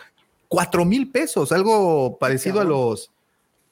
cuatro 0.48 0.86
mil 0.86 1.12
pesos, 1.12 1.52
algo 1.52 2.18
parecido 2.18 2.62
a 2.62 2.64
los, 2.64 3.12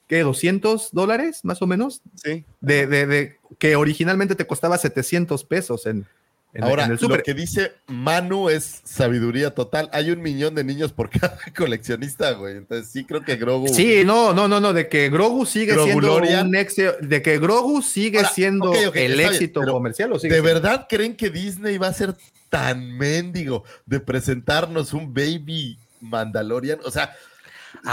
¿qué? 0.06 0.20
200 0.20 0.90
dólares, 0.92 1.40
más 1.44 1.62
o 1.62 1.66
menos, 1.66 2.02
Sí. 2.22 2.44
de, 2.60 2.86
de, 2.86 3.06
de- 3.06 3.35
que 3.58 3.76
originalmente 3.76 4.34
te 4.34 4.46
costaba 4.46 4.78
700 4.78 5.44
pesos 5.44 5.86
en, 5.86 6.06
en, 6.54 6.64
Ahora, 6.64 6.84
en 6.84 6.92
el 6.92 6.96
lo 6.96 7.00
super. 7.00 7.22
que 7.22 7.34
dice 7.34 7.72
Manu 7.86 8.48
es 8.48 8.80
sabiduría 8.84 9.54
total. 9.54 9.90
Hay 9.92 10.10
un 10.10 10.22
millón 10.22 10.54
de 10.54 10.64
niños 10.64 10.92
por 10.92 11.10
cada 11.20 11.38
coleccionista, 11.56 12.32
güey. 12.32 12.56
Entonces 12.56 12.90
sí 12.90 13.04
creo 13.04 13.22
que 13.22 13.36
Grogu. 13.36 13.68
Sí, 13.68 14.02
no, 14.06 14.32
no, 14.32 14.48
no, 14.48 14.58
no, 14.60 14.72
de 14.72 14.88
que 14.88 15.10
Grogu 15.10 15.44
sigue 15.46 15.74
siendo 15.74 16.16
un 16.16 16.56
éxito, 16.56 16.94
de 17.00 17.20
que 17.22 17.38
Grogu 17.38 17.82
sigue 17.82 18.18
Ahora, 18.18 18.30
siendo 18.30 18.72
el 18.72 19.14
bien, 19.14 19.20
éxito 19.28 19.60
comercial. 19.62 20.12
¿o 20.12 20.18
sigue 20.18 20.34
¿De 20.34 20.40
siendo? 20.40 20.60
verdad 20.60 20.86
creen 20.88 21.14
que 21.16 21.28
Disney 21.30 21.76
va 21.78 21.88
a 21.88 21.92
ser 21.92 22.14
tan 22.48 22.96
mendigo 22.96 23.64
de 23.84 24.00
presentarnos 24.00 24.92
un 24.94 25.12
baby 25.12 25.78
Mandalorian? 26.00 26.78
O 26.84 26.90
sea, 26.90 27.14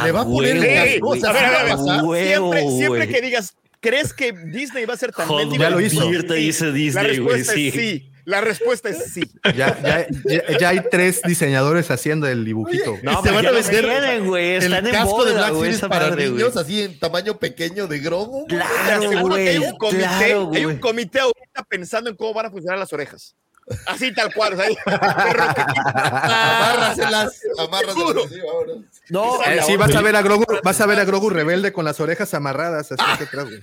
le 0.06 0.12
va 0.14 0.22
a 0.22 0.26
poner 0.26 0.58
huevo, 0.58 0.74
las 0.76 0.90
Sí, 0.94 1.00
cosas. 1.00 1.24
a 1.26 1.34
ver, 1.34 1.46
a 1.46 1.50
ver, 1.50 1.52
¿qué 1.52 1.56
va 1.56 1.60
a 1.60 1.64
a 1.64 1.64
ver, 1.66 1.78
pasar? 1.86 2.04
Huevo, 2.06 2.54
siempre, 2.54 2.78
siempre 2.78 3.08
que 3.10 3.22
digas 3.22 3.54
¿crees 3.84 4.14
que 4.14 4.32
Disney 4.32 4.86
va 4.86 4.96
a 4.96 4.98
ser 4.98 5.12
tan 5.12 5.28
Joder, 5.28 5.48
ya 5.60 5.70
lo 5.70 5.80
hizo. 5.80 6.10
Te 6.26 6.34
dice 6.36 6.66
La 6.68 6.72
Disney, 6.72 7.18
güey, 7.20 7.38
respuesta 7.38 7.54
sí. 7.54 7.68
es 7.68 7.74
sí. 7.76 8.10
La 8.26 8.40
respuesta 8.40 8.88
es 8.90 9.14
sí. 9.14 9.22
Ya, 9.44 9.78
ya, 9.84 10.08
ya- 10.24 10.58
ya 10.58 10.70
hay 10.70 10.80
tres 10.90 11.22
diseñadores 11.24 11.92
haciendo 11.92 12.26
el 12.26 12.46
dibujito. 12.46 12.98
No, 13.04 13.18
Se 13.18 13.24
pero 13.24 13.36
van 13.36 13.46
a 13.48 13.52
lo 13.52 13.58
vender 13.58 13.82
tienen, 13.86 14.26
güey. 14.28 14.52
el 14.56 14.64
Están 14.64 14.88
en 14.88 14.92
casco 14.94 15.26
de 15.26 15.32
boda, 15.34 15.42
Black 15.42 15.50
güey, 15.52 15.62
Series 15.62 15.78
esa 15.78 15.90
para 15.90 16.10
madre, 16.10 16.30
güey. 16.30 16.38
niños, 16.42 16.56
así 16.58 16.82
en 16.84 16.98
tamaño 17.00 17.38
pequeño 17.38 17.86
de. 17.88 18.00
Te 18.00 18.08
Claro, 18.08 19.10
que 19.10 19.18
hay 19.18 19.22
güey. 19.58 19.58
un 19.58 19.78
comité, 19.78 20.00
Claro, 20.00 20.52
hay 20.54 20.66
un 20.66 20.72
güey. 20.72 20.80
comité 20.80 21.20
ahorita 21.20 21.64
pensando 21.68 22.10
en 22.10 22.16
cómo 22.16 22.34
van 22.34 22.46
a 22.46 22.50
funcionar 22.50 22.80
las 22.80 22.94
orejas. 22.94 23.36
Así 23.88 24.14
tal 24.14 24.34
cual, 24.34 24.54
o 24.54 24.58
sea, 24.58 24.68
Amárraselas, 26.24 27.42
amárraselas. 27.58 28.26
Así, 28.26 28.40
vámonos. 28.42 28.86
No, 29.10 29.42
Eh, 29.44 29.60
sí, 29.66 29.76
vas 29.76 29.94
a 29.94 30.02
ver 30.02 30.16
a 30.16 30.22
Grogu, 30.22 30.46
vas 30.64 30.80
a 30.80 30.86
ver 30.86 30.98
a 31.00 31.04
Grogu 31.06 31.30
rebelde 31.30 31.74
con 31.74 31.84
las 31.84 32.00
orejas 32.00 32.34
amarradas, 32.34 32.92
así 32.92 33.04
que 33.18 33.24
atrás, 33.26 33.46
güey. 33.46 33.60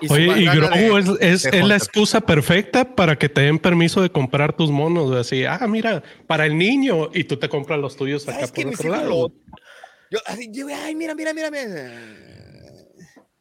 Y 0.00 0.12
Oye, 0.12 0.40
y 0.42 0.46
Grogu 0.46 0.74
de- 0.74 0.98
es, 0.98 1.44
es, 1.44 1.50
de 1.52 1.58
es 1.60 1.64
la 1.66 1.76
excusa 1.76 2.20
perfecta 2.20 2.96
para 2.96 3.16
que 3.16 3.28
te 3.28 3.42
den 3.42 3.58
permiso 3.60 4.02
de 4.02 4.10
comprar 4.10 4.56
tus 4.56 4.70
monos. 4.70 5.06
güey. 5.08 5.20
Así, 5.20 5.44
ah, 5.44 5.64
mira, 5.68 6.02
para 6.26 6.46
el 6.46 6.58
niño 6.58 7.10
y 7.14 7.24
tú 7.24 7.36
te 7.38 7.48
compras 7.48 7.78
los 7.78 7.96
tuyos 7.96 8.26
acá 8.28 8.48
por 8.48 8.66
otro 8.66 8.88
lado. 8.90 9.08
lo- 9.08 9.32
Yo, 10.10 10.18
así, 10.26 10.48
yo, 10.52 10.66
ay, 10.74 10.96
mira, 10.96 11.14
mira, 11.14 11.32
mira, 11.32 11.50
mira. 11.50 11.90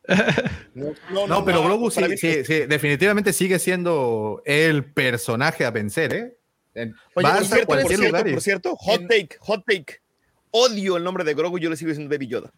No, 0.73 1.27
No, 1.27 1.45
pero 1.45 1.63
Grogu 1.63 1.91
sí, 1.91 2.03
sí, 2.17 2.43
sí, 2.45 2.59
definitivamente 2.67 3.33
sigue 3.33 3.59
siendo 3.59 4.41
el 4.45 4.85
personaje 4.85 5.65
a 5.65 5.71
vencer, 5.71 6.13
¿eh? 6.13 6.37
En- 6.75 6.93
Oye, 7.15 7.27
vas 7.27 7.33
por 7.33 7.41
a 7.41 7.45
cierto, 7.47 7.57
por 7.67 7.75
cualquier 7.75 7.99
cierto, 7.99 8.23
por 8.31 8.41
cierto, 8.41 8.75
hot 8.75 9.01
take, 9.07 9.37
hot 9.39 9.63
take. 9.67 10.01
Odio 10.51 10.97
el 10.97 11.03
nombre 11.03 11.23
de 11.23 11.33
Grogu, 11.33 11.59
yo 11.59 11.69
le 11.69 11.75
sigo 11.75 11.89
diciendo 11.89 12.13
Baby 12.13 12.27
Yoda. 12.27 12.51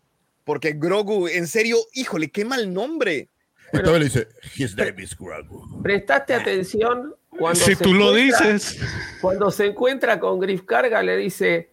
Porque 0.43 0.73
Grogu, 0.73 1.27
en 1.27 1.47
serio, 1.47 1.77
híjole, 1.93 2.31
qué 2.31 2.45
mal 2.45 2.73
nombre. 2.73 3.29
Y 3.73 3.77
todavía 3.77 3.99
le 3.99 4.05
dice, 4.05 4.27
his 4.55 4.75
name 4.75 5.01
is 5.03 5.15
Grogu. 5.17 5.81
Prestaste 5.81 6.33
atención 6.33 7.15
cuando 7.29 7.59
Si 7.59 7.75
se 7.75 7.83
tú 7.83 7.93
lo 7.93 8.15
encuentra- 8.15 8.53
dices. 8.53 8.79
Cuando 9.21 9.51
se 9.51 9.65
encuentra 9.67 10.19
con 10.19 10.39
Griff 10.39 10.63
Carga, 10.63 11.01
le 11.03 11.17
dice: 11.17 11.70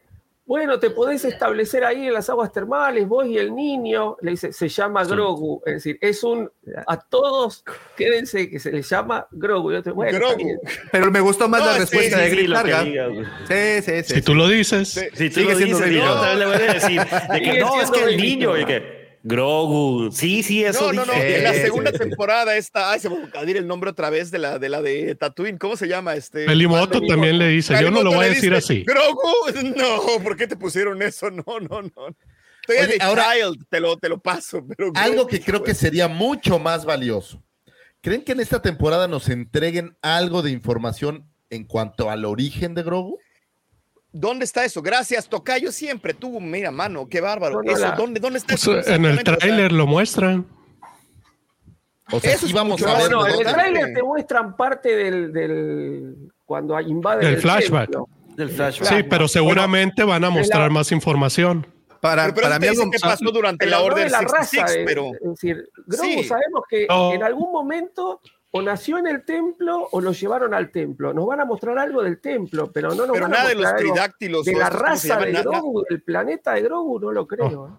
Bueno, 0.49 0.81
te 0.81 0.89
podés 0.89 1.27
establecer 1.27 1.85
ahí 1.85 2.07
en 2.07 2.15
las 2.15 2.31
aguas 2.31 2.51
termales, 2.51 3.07
vos 3.07 3.27
y 3.27 3.37
el 3.37 3.55
niño. 3.55 4.17
Le 4.23 4.31
dice: 4.31 4.51
Se 4.51 4.67
llama 4.71 5.05
Grogu. 5.05 5.61
Es 5.67 5.75
decir, 5.75 5.99
es 6.01 6.25
un. 6.25 6.51
A 6.87 6.99
todos, 6.99 7.63
quédense 7.99 8.49
que 8.49 8.59
se 8.59 8.73
le 8.73 8.81
llama 8.81 9.29
Grogu. 9.31 9.73
Yo 9.73 9.83
te, 9.83 9.91
bueno, 9.91 10.11
está 10.17 10.27
Grogu. 10.27 10.43
bien. 10.43 10.59
Pero 10.91 11.11
me 11.11 11.21
gustó 11.21 11.51
más 11.51 11.61
No, 11.61 11.67
la 11.67 11.73
sí, 11.75 11.79
respuesta 11.81 12.17
sí, 12.17 12.23
de 12.37 12.43
sí, 12.47 12.51
Carga. 12.51 12.83
diga, 12.83 13.07
güey. 13.09 13.25
Sí, 13.47 13.83
sí, 13.83 14.03
sí. 14.05 14.15
Si 14.15 14.23
tú 14.23 14.35
lo 14.35 14.49
dices. 14.49 14.89
Sí. 14.89 15.01
Si 15.13 15.29
tú 15.29 15.35
Sigue 15.41 15.53
lo 15.53 15.59
siendo 15.59 15.77
dices, 15.81 15.93
yo 15.93 16.15
también 16.15 16.39
le 16.39 16.47
voy 16.47 16.55
a 16.67 16.73
decir 16.73 17.01
de 17.33 17.41
que 17.43 17.61
no, 17.61 17.81
es 17.83 17.91
que 17.91 18.05
el 18.05 18.17
niño, 18.17 18.59
y 18.59 18.65
que 18.65 18.98
Grogu, 19.23 20.11
sí, 20.13 20.43
sí, 20.43 20.65
eso 20.65 20.93
No, 20.93 21.05
no, 21.05 21.13
no. 21.13 21.13
En 21.21 21.43
la 21.43 21.53
segunda 21.55 21.93
temporada 21.93 22.57
esta, 22.57 22.93
ay, 22.93 23.01
se 23.01 23.11
me 23.11 23.17
va 23.17 23.29
a 23.35 23.41
decir 23.41 23.57
el 23.57 23.67
nombre 23.67 23.91
otra 23.91 24.11
vez 24.11 24.31
de 24.31 24.39
la 24.39 24.59
de 24.59 24.69
la 24.69 24.81
de 24.81 25.15
Tatooine. 25.15 25.59
¿Cómo 25.59 25.77
se 25.77 25.89
llama 25.89 26.15
este? 26.15 26.47
Pelimoto 26.47 27.01
también 27.01 27.39
le 27.39 27.49
dice, 27.49 27.75
yo 27.81 27.91
no 27.91 28.03
lo 28.03 28.13
voy 28.13 28.27
a 28.27 28.29
decir 28.29 28.55
dice, 28.55 28.57
así. 28.57 28.85
Grogu, 28.85 29.75
no, 29.77 30.23
¿por 30.23 30.37
qué 30.37 30.47
te 30.47 30.57
pusieron 30.57 31.03
eso? 31.03 31.31
No, 31.31 31.45
no, 31.61 31.83
no. 31.83 32.17
Estoy 32.69 32.87
Oye, 32.87 32.99
ahora- 33.01 33.33
child, 33.35 33.65
te 33.69 33.81
lo, 33.81 33.97
te 33.97 34.09
lo 34.09 34.21
paso. 34.21 34.65
Pero 34.67 34.93
Algo 34.95 35.27
que 35.27 35.41
creo 35.41 35.63
que 35.63 35.75
sería 35.75 36.07
mucho 36.09 36.59
más 36.59 36.85
valioso. 36.85 37.43
¿Creen 38.01 38.23
que 38.23 38.33
en 38.33 38.41
esta 38.41 38.63
temporada 38.63 39.09
nos 39.09 39.29
entreguen 39.29 39.97
algo 40.03 40.43
de 40.43 40.51
información 40.51 41.29
en 41.51 41.65
cuanto 41.65 42.11
al 42.11 42.25
origen 42.25 42.75
de 42.75 42.83
Grogu? 42.83 43.19
¿Dónde 44.13 44.45
está 44.45 44.65
eso? 44.65 44.81
Gracias, 44.83 45.29
Tocayo, 45.29 45.71
siempre 45.71 46.15
tú, 46.15 46.41
mira, 46.41 46.71
mano, 46.71 47.07
qué 47.09 47.21
bárbaro. 47.21 47.57
No, 47.63 47.63
no, 47.63 47.77
eso, 47.77 47.93
¿dónde, 47.97 48.21
¿Dónde 48.21 48.39
está 48.39 48.55
Pues, 48.55 48.87
eso? 48.87 48.91
en 48.95 49.05
el 49.05 49.23
tráiler 49.23 49.71
lo 49.73 49.87
muestran. 49.87 50.47
O 52.11 52.21
sea, 52.21 52.33
Eso 52.33 52.47
sí 52.47 52.53
vamos 52.55 52.81
mucho 52.81 52.89
a 52.91 52.99
ver. 52.99 53.11
No, 53.11 53.23
de 53.25 53.33
en 53.33 53.39
el 53.47 53.53
tráiler 53.53 53.93
te 53.95 54.03
muestran 54.03 54.57
parte 54.57 54.97
del, 54.97 55.31
del 55.33 56.15
cuando 56.47 56.81
invaden 56.81 57.21
Del 57.25 57.35
el 57.35 57.41
flashback. 57.43 57.91
templo. 57.91 58.09
Del 58.35 58.49
flashback. 58.51 58.89
Sí, 58.89 59.03
pero 59.03 59.29
seguramente 59.29 60.05
van 60.05 60.25
a 60.25 60.31
mostrar 60.31 60.63
la- 60.63 60.71
más 60.71 60.91
información. 60.91 61.67
Para, 62.01 62.23
Pero, 62.23 62.35
pero 62.37 62.45
para 62.47 62.59
mí 62.61 62.65
te 62.67 62.71
dice 62.71 62.83
algo... 62.83 62.93
qué 62.93 62.99
pasó 63.01 63.31
durante 63.33 63.67
Pero 63.67 63.71
la 63.73 63.79
no 63.79 63.85
Orden 63.87 64.05
de 64.05 64.11
la 64.11 64.19
66, 64.21 64.63
raza, 64.63 64.75
pero... 64.87 65.11
es 65.21 65.31
decir, 65.31 65.69
Grogu 65.87 66.05
Sí. 66.05 66.25
sabemos 66.25 66.63
que 66.71 66.87
No. 66.89 67.13
en 67.13 67.23
algún 67.25 67.51
momento 67.53 68.21
o 68.51 68.63
nació 68.63 68.99
en 68.99 69.07
el 69.07 69.25
templo 69.25 69.89
o 69.93 70.01
lo 70.01 70.13
llevaron 70.13 70.55
al 70.55 70.71
templo. 70.71 71.13
Nos 71.13 71.27
van 71.27 71.41
a 71.41 71.45
mostrar 71.45 71.79
algo 71.79 72.03
del 72.03 72.21
templo, 72.21 72.71
pero 72.73 72.91
no 72.95 73.07
nos 73.07 73.13
Pero 73.13 73.25
van 73.25 73.35
a 73.35 73.37
nada 73.37 73.49
de 73.51 73.55
los 73.55 73.63
mostrar 73.65 73.81
tridáctilos. 73.81 74.45
de 74.47 74.53
la 74.55 74.65
estos, 74.69 74.81
¿cómo 74.81 74.97
se 74.97 75.09
raza 75.09 75.25
de 75.27 75.33
Grogu, 75.43 75.85
del 75.89 76.03
planeta 76.03 76.55
de 76.55 76.63
Grogu, 76.63 76.99
no 77.01 77.13
lo 77.13 77.27
creo. 77.27 77.69
¿eh? 77.69 77.71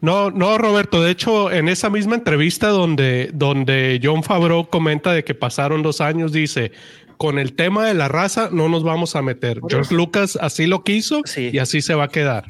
No, 0.00 0.30
no, 0.30 0.56
Roberto. 0.58 1.02
De 1.02 1.10
hecho, 1.10 1.50
en 1.50 1.68
esa 1.68 1.90
misma 1.90 2.14
entrevista 2.14 2.68
donde, 2.68 3.30
donde 3.34 4.00
John 4.02 4.22
Favreau 4.22 4.68
comenta 4.70 5.12
de 5.12 5.24
que 5.24 5.34
pasaron 5.34 5.82
dos 5.82 6.00
años, 6.00 6.32
dice, 6.32 6.72
con 7.16 7.38
el 7.38 7.54
tema 7.54 7.84
de 7.86 7.94
la 7.94 8.06
raza 8.08 8.48
no 8.52 8.68
nos 8.68 8.84
vamos 8.84 9.16
a 9.16 9.22
meter. 9.22 9.60
George. 9.68 9.92
Lucas 9.94 10.38
así 10.40 10.66
lo 10.66 10.84
quiso 10.84 11.22
Sí. 11.24 11.50
y 11.52 11.58
así 11.58 11.82
se 11.82 11.94
va 11.94 12.04
a 12.04 12.08
quedar. 12.08 12.44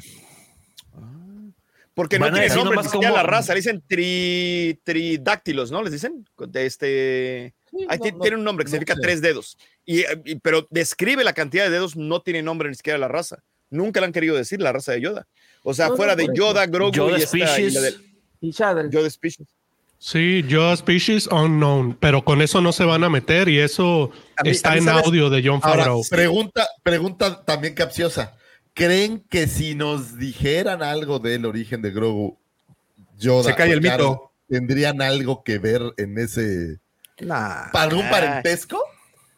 Porque 1.99 2.17
no 2.17 2.25
Van 2.27 2.33
tiene 2.35 2.47
nombre, 2.55 2.81
siquiera 2.83 3.09
cómo- 3.09 3.17
la 3.17 3.23
raza, 3.23 3.53
le 3.53 3.59
dicen 3.59 3.83
tri, 3.85 4.79
tridáctilos, 4.85 5.69
¿no? 5.69 5.83
Les 5.83 5.91
dicen, 5.91 6.25
de 6.37 6.65
este... 6.65 7.53
Ahí 7.89 7.97
no, 7.97 8.03
ti- 8.05 8.11
no, 8.13 8.19
tiene 8.19 8.37
un 8.37 8.43
nombre 8.45 8.63
que 8.63 8.69
no 8.69 8.75
significa 8.75 8.95
sé. 8.95 9.01
tres 9.01 9.21
dedos. 9.21 9.57
Y, 9.85 10.03
y- 10.23 10.35
pero 10.41 10.65
describe 10.69 11.25
la 11.25 11.33
cantidad 11.33 11.65
de 11.65 11.71
dedos, 11.71 11.97
no 11.97 12.21
tiene 12.21 12.41
nombre 12.41 12.69
ni 12.69 12.75
siquiera 12.75 12.97
la 12.97 13.09
raza. 13.09 13.39
Nunca 13.69 13.99
le 13.99 14.05
han 14.05 14.13
querido 14.13 14.37
decir 14.37 14.61
la 14.61 14.71
raza 14.71 14.93
de 14.93 15.01
Yoda. 15.01 15.27
O 15.63 15.73
sea, 15.73 15.87
No, 15.87 15.91
no, 15.91 15.97
fuera 15.97 16.15
de. 16.15 16.29
Yoda, 16.33 16.65
Grogu 16.67 16.93
Yoda 16.93 17.19
y, 17.19 17.21
esta, 17.23 17.37
y 17.37 17.41
la 17.73 18.73
de 18.73 18.89
Yoda 18.89 19.09
Species. 19.09 19.47
Sí, 19.97 20.45
Yoda 20.47 20.77
Species 20.77 21.27
Unknown, 21.27 21.97
pero 21.99 22.23
con 22.23 22.41
eso 22.41 22.61
no 22.61 22.71
se 22.71 22.85
van 22.85 23.03
a 23.03 23.09
meter 23.09 23.49
y 23.49 23.59
eso 23.59 24.09
mí- 24.43 24.51
está 24.51 24.77
en 24.77 24.85
¿sabes? 24.85 25.05
audio 25.05 25.29
de 25.29 25.41
John 25.45 25.59
Ahora, 25.61 25.83
Favreau. 25.83 26.01
pregunta, 26.09 26.65
pregunta 26.81 27.43
también 27.43 27.73
capciosa. 27.73 28.37
¿Creen 28.79 29.23
que 29.29 29.47
si 29.47 29.75
nos 29.75 30.17
dijeran 30.17 30.81
algo 30.81 31.19
del 31.19 31.45
origen 31.45 31.81
de 31.81 31.91
Grogu, 31.91 32.37
Yoda 33.17 33.49
Se 33.51 33.55
cae 33.55 33.71
o 33.71 33.73
el 33.73 33.81
Carl 33.81 34.01
mito. 34.03 34.31
tendrían 34.47 35.01
algo 35.01 35.43
que 35.43 35.59
ver 35.59 35.81
en 35.97 36.17
ese 36.17 36.77
Nah, 37.19 37.65
algún 37.73 38.09
parentesco? 38.09 38.81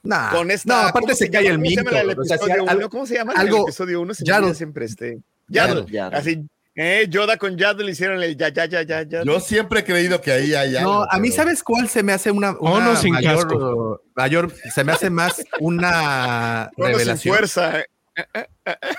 nah. 0.03 0.29
Con 0.31 0.51
esta, 0.51 0.71
no, 0.73 0.79
aparte 0.89 1.07
¿cómo 1.07 1.15
se 1.15 1.29
cae 1.31 1.47
el 1.47 1.55
¿Cómo 1.55 1.65
se 1.69 1.69
mito. 1.69 2.21
o 2.21 2.23
sea, 2.25 2.37
si? 2.37 2.89
¿Cómo 2.89 3.05
se 3.07 3.15
llama 3.15 3.33
algo- 3.35 3.57
el 3.57 3.63
episodio 3.63 4.01
1? 4.01 4.13
Se 4.13 4.23
siempre 4.53 4.85
este. 4.85 5.19
Yaddle. 5.47 5.85
Yaddle. 5.91 6.17
Así, 6.17 6.45
eh, 6.75 7.07
Yoda 7.09 7.37
con 7.37 7.57
Yaddle 7.57 7.83
le 7.85 7.91
hicieron 7.91 8.21
el 8.21 8.37
ya, 8.37 8.49
ya, 8.49 8.65
ya, 8.65 8.83
ya, 8.83 9.01
ya. 9.03 9.23
Yo 9.23 9.39
siempre 9.39 9.79
he 9.81 9.83
creído 9.83 10.21
que 10.21 10.31
ahí 10.31 10.53
hay 10.53 10.75
algo. 10.77 10.91
No, 10.93 11.03
a 11.09 11.17
mí, 11.19 11.29
pero- 11.29 11.41
¿sabes 11.43 11.63
cuál 11.63 11.89
se 11.89 12.03
me 12.03 12.13
hace 12.13 12.29
una, 12.31 12.51
Oh, 12.59 12.79
no, 12.79 12.95
sin 12.95 13.13
mayor, 13.13 13.47
casco. 13.47 14.01
mayor, 14.15 14.53
se 14.73 14.83
me 14.83 14.91
hace 14.91 15.09
más 15.09 15.43
una 15.59 16.69
sin 16.75 16.85
revelación? 16.85 17.35
fuerza. 17.35 17.83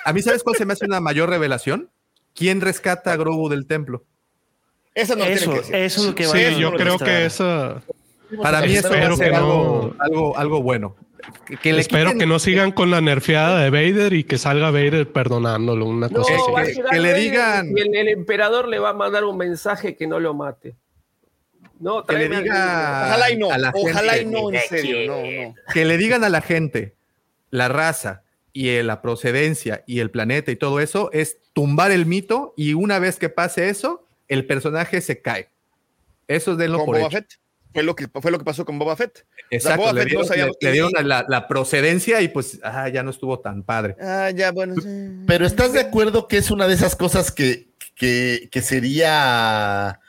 A 0.04 0.12
mí, 0.12 0.22
¿sabes 0.22 0.42
cuál 0.42 0.56
se 0.56 0.64
me 0.66 0.72
hace 0.72 0.84
una 0.84 1.00
mayor 1.00 1.28
revelación? 1.30 1.90
¿Quién 2.34 2.60
rescata 2.60 3.12
a 3.12 3.16
Grogu 3.16 3.48
del 3.48 3.66
templo? 3.66 4.04
Esa 4.94 5.14
no 5.16 5.24
Eso, 5.24 5.50
tiene 5.52 5.66
que 5.68 5.84
eso 5.86 6.00
es 6.00 6.06
lo 6.06 6.14
que 6.14 6.24
Sí, 6.26 6.60
yo 6.60 6.72
creo 6.74 6.98
que 6.98 7.26
eso. 7.26 7.80
Para 8.42 8.60
mí 8.62 8.74
eso 8.74 8.88
va 8.90 8.96
a 9.08 9.16
ser 9.16 9.34
algo, 9.34 9.94
no. 9.96 10.02
algo, 10.04 10.38
algo 10.38 10.62
bueno. 10.62 10.96
Que, 11.46 11.56
que 11.56 11.72
le 11.72 11.80
Espero 11.80 12.10
quiten- 12.10 12.18
que 12.18 12.26
no 12.26 12.38
sigan 12.38 12.72
con 12.72 12.90
la 12.90 13.00
nerfeada 13.00 13.60
de 13.62 13.70
Vader 13.70 14.12
y 14.12 14.24
que 14.24 14.38
salga 14.38 14.70
Vader 14.70 15.10
perdonándolo, 15.12 15.86
una 15.86 16.08
No, 16.08 16.18
cosa 16.22 16.34
así. 16.34 16.52
va 16.52 16.60
a 16.60 16.64
que- 16.64 16.72
llegar 16.74 16.90
que 16.90 17.00
le 17.00 17.14
digan- 17.14 17.72
Y 17.76 17.80
el, 17.80 17.94
el 17.94 18.08
emperador 18.08 18.68
le 18.68 18.78
va 18.78 18.90
a 18.90 18.94
mandar 18.94 19.24
un 19.24 19.36
mensaje 19.36 19.94
que 19.96 20.06
no 20.06 20.18
lo 20.18 20.34
mate. 20.34 20.74
No, 21.78 22.04
Que 22.04 22.16
le 22.16 22.28
diga-. 22.28 23.04
Ojalá 23.08 23.30
y 23.30 23.36
no. 23.36 23.48
Ojalá 23.74 24.18
y 24.18 24.24
no, 24.26 24.50
en 24.52 24.60
serio. 24.68 24.96
No, 25.12 25.16
no. 25.48 25.54
que 25.72 25.84
le 25.84 25.96
digan 25.96 26.22
a 26.24 26.28
la 26.28 26.40
gente 26.40 26.94
la 27.50 27.68
raza 27.68 28.21
y 28.52 28.68
eh, 28.68 28.82
la 28.82 29.00
procedencia 29.02 29.82
y 29.86 30.00
el 30.00 30.10
planeta 30.10 30.50
y 30.50 30.56
todo 30.56 30.80
eso 30.80 31.10
es 31.12 31.38
tumbar 31.52 31.90
el 31.90 32.06
mito 32.06 32.54
y 32.56 32.74
una 32.74 32.98
vez 32.98 33.16
que 33.18 33.28
pase 33.28 33.68
eso, 33.68 34.06
el 34.28 34.46
personaje 34.46 35.00
se 35.00 35.20
cae. 35.22 35.48
Eso 36.28 36.52
es 36.52 36.58
de 36.58 36.68
lo 36.68 36.78
Con 36.78 36.86
por 36.86 36.96
Boba 36.96 37.08
hecho. 37.08 37.16
Fett. 37.18 37.32
Fue 37.74 37.82
lo, 37.82 37.96
que, 37.96 38.06
fue 38.08 38.30
lo 38.30 38.38
que 38.38 38.44
pasó 38.44 38.66
con 38.66 38.78
Boba 38.78 38.96
Fett. 38.96 39.24
Exacto, 39.50 39.80
Boba 39.80 39.92
le 39.94 40.00
Fett 40.02 40.12
no 40.12 40.20
dieron, 40.22 40.26
sabía- 40.28 40.46
le- 40.46 40.52
le 40.60 40.72
dieron 40.72 40.92
la, 41.08 41.24
la 41.26 41.48
procedencia 41.48 42.20
y 42.20 42.28
pues 42.28 42.60
ah, 42.62 42.88
ya 42.90 43.02
no 43.02 43.10
estuvo 43.10 43.40
tan 43.40 43.62
padre. 43.62 43.96
Ah, 43.98 44.30
ya, 44.30 44.52
bueno. 44.52 44.74
sí. 44.74 44.88
Pero 45.26 45.46
¿estás 45.46 45.72
de 45.72 45.80
acuerdo 45.80 46.28
que 46.28 46.36
es 46.36 46.50
una 46.50 46.68
de 46.68 46.74
esas 46.74 46.96
cosas 46.96 47.32
que, 47.32 47.68
que, 47.94 48.50
que 48.52 48.60
sería, 48.60 50.00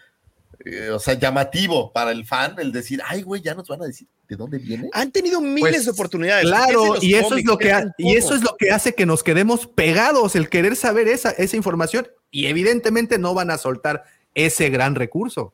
eh, 0.66 0.90
o 0.92 1.00
sea, 1.00 1.14
llamativo 1.16 1.92
para 1.92 2.12
el 2.12 2.26
fan 2.26 2.56
el 2.60 2.72
decir, 2.72 3.02
ay, 3.06 3.22
güey, 3.22 3.42
ya 3.42 3.54
nos 3.54 3.68
van 3.68 3.82
a 3.82 3.86
decir 3.86 4.08
de 4.28 4.36
dónde 4.36 4.58
viene? 4.60 4.90
Han 4.94 5.12
tenido 5.12 5.42
miles 5.42 5.72
Pues, 5.74 5.86
de 5.86 5.92
oportunidades. 5.92 6.46
Claro, 6.46 6.96
y 7.02 7.16
eso 7.16 7.36
es 7.36 7.46
lo 7.46 7.58
que 7.58 7.72
ha- 7.72 7.94
y 7.98 8.16
eso 8.16 8.34
es 8.36 8.42
lo 8.44 8.56
que 8.58 8.72
hace 8.72 8.96
que 8.96 9.06
nos 9.06 9.24
quedemos 9.24 9.68
pegados, 9.68 10.36
el 10.36 10.50
querer 10.50 10.76
saber 10.76 11.08
esa, 11.08 11.32
esa 11.32 11.56
información 11.58 12.08
y 12.32 12.48
evidentemente 12.48 13.18
no 13.20 13.34
van 13.34 13.52
a 13.52 13.58
soltar 13.58 14.04
ese 14.36 14.70
gran 14.70 14.96
recurso. 14.96 15.54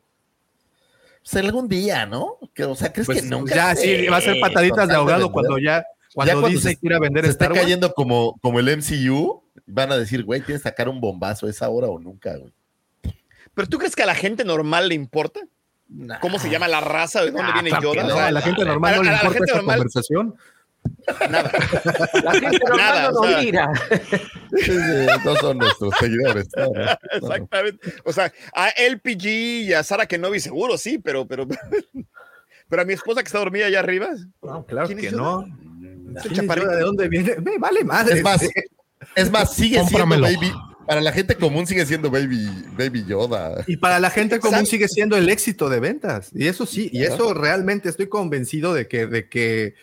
Pues 1.22 1.36
algún 1.44 1.68
día, 1.68 2.06
¿no? 2.06 2.38
Que, 2.54 2.64
o 2.64 2.74
sea, 2.74 2.92
¿crees 2.92 3.06
Pues 3.06 3.22
que 3.22 3.28
nunca? 3.28 3.54
ya 3.54 3.76
sí, 3.76 4.06
va 4.06 4.16
a 4.16 4.20
ser 4.22 4.40
pataditas 4.40 4.88
de 4.88 4.94
ahogado 4.94 5.30
cuando 5.30 5.58
ya 5.58 5.84
cuando 6.14 6.32
cuando 6.40 6.48
Disney 6.48 6.74
se- 6.74 6.80
quiera 6.80 6.98
vender 6.98 7.24
se 7.24 7.30
está 7.32 7.44
Star 7.44 7.52
Wars. 7.52 7.62
cayendo 7.62 7.92
como, 7.92 8.38
como 8.40 8.58
el 8.58 8.68
MCU, 8.68 9.44
van 9.66 9.92
a 9.92 9.96
decir, 9.98 10.24
güey, 10.24 10.40
tienes 10.40 10.62
que 10.62 10.68
sacar 10.68 10.88
un 10.88 11.00
bombazo 11.00 11.46
esa 11.48 11.68
hora 11.68 11.86
o 11.88 11.98
nunca, 12.00 12.36
güey. 12.36 12.52
Pero 13.54 13.68
tú 13.68 13.78
crees 13.78 13.94
que 13.96 14.02
a 14.02 14.06
la 14.06 14.14
gente 14.14 14.44
normal 14.44 14.88
le 14.88 14.94
importa? 14.94 15.40
cómo 16.20 16.38
se 16.38 16.48
llama 16.48 16.68
la 16.68 16.80
raza, 16.80 17.20
de 17.24 17.32
dónde 17.32 17.50
Ah, 17.50 17.52
viene 17.54 17.70
claro 17.70 17.92
Yoda. 17.94 18.02
no, 18.04 18.14
O 18.14 18.16
sea, 18.16 18.26
a 18.26 18.30
la 18.30 18.40
gente 18.42 18.64
normal 18.64 18.94
a- 18.94 18.96
no 18.98 19.02
le 19.02 19.08
a 19.08 19.12
la 19.12 19.18
importa 19.18 19.32
gente 19.38 19.44
esta 19.50 19.56
normal, 19.56 19.76
conversación. 19.78 20.34
nada. 21.30 21.50
La 22.24 22.32
gente 22.32 22.58
normal 22.60 22.76
Nada, 22.78 23.10
no 23.10 23.20
nos 23.22 23.42
mira. 23.44 23.72
Sí, 24.56 24.64
sí, 24.66 25.06
no 25.24 25.36
son 25.36 25.58
nuestros 25.58 25.94
seguidores. 25.98 26.48
Exactamente. 27.12 27.92
O 28.04 28.12
sea, 28.12 28.32
a 28.54 28.68
LPG 28.68 29.26
y 29.66 29.72
a 29.72 29.82
Sara 29.82 30.06
Kenobi 30.06 30.38
seguro, 30.38 30.78
sí, 30.78 30.98
pero, 30.98 31.26
pero, 31.26 31.48
pero 32.68 32.82
a 32.82 32.84
mi 32.84 32.92
esposa 32.92 33.22
que 33.22 33.26
está 33.26 33.38
dormida 33.40 33.66
allá 33.66 33.80
arriba. 33.80 34.10
No, 34.42 34.64
claro 34.64 34.86
¿Quién 34.86 35.00
es 35.00 35.04
que 35.06 35.10
Yoda? 35.10 35.22
no. 35.22 36.20
¿Quién? 36.22 36.46
¿De 36.46 36.80
dónde 36.80 37.08
viene? 37.08 37.36
Me 37.40 37.58
vale 37.58 37.82
madre. 37.82 38.18
Es 38.18 38.22
más, 38.22 38.42
es 39.16 39.30
más, 39.30 39.52
sigue 39.54 39.74
siendo 39.84 39.90
Cómpramelo. 40.06 40.22
Baby. 40.22 40.52
Para 40.90 41.02
la 41.02 41.12
gente 41.12 41.36
común 41.36 41.68
sigue 41.68 41.86
siendo 41.86 42.10
Baby, 42.10 42.50
baby 42.76 43.04
Yoda. 43.06 43.62
Y 43.68 43.76
para 43.76 44.00
la 44.00 44.10
gente 44.10 44.40
común 44.40 44.54
Exacto. 44.54 44.70
sigue 44.70 44.88
siendo 44.88 45.16
el 45.16 45.28
éxito 45.28 45.68
de 45.68 45.78
ventas. 45.78 46.30
Y 46.34 46.48
eso 46.48 46.66
sí, 46.66 46.90
y 46.92 47.04
eso 47.04 47.32
realmente 47.32 47.88
estoy 47.88 48.08
convencido 48.08 48.74
de 48.74 48.88
que, 48.88 49.06
de 49.06 49.28
que 49.28 49.74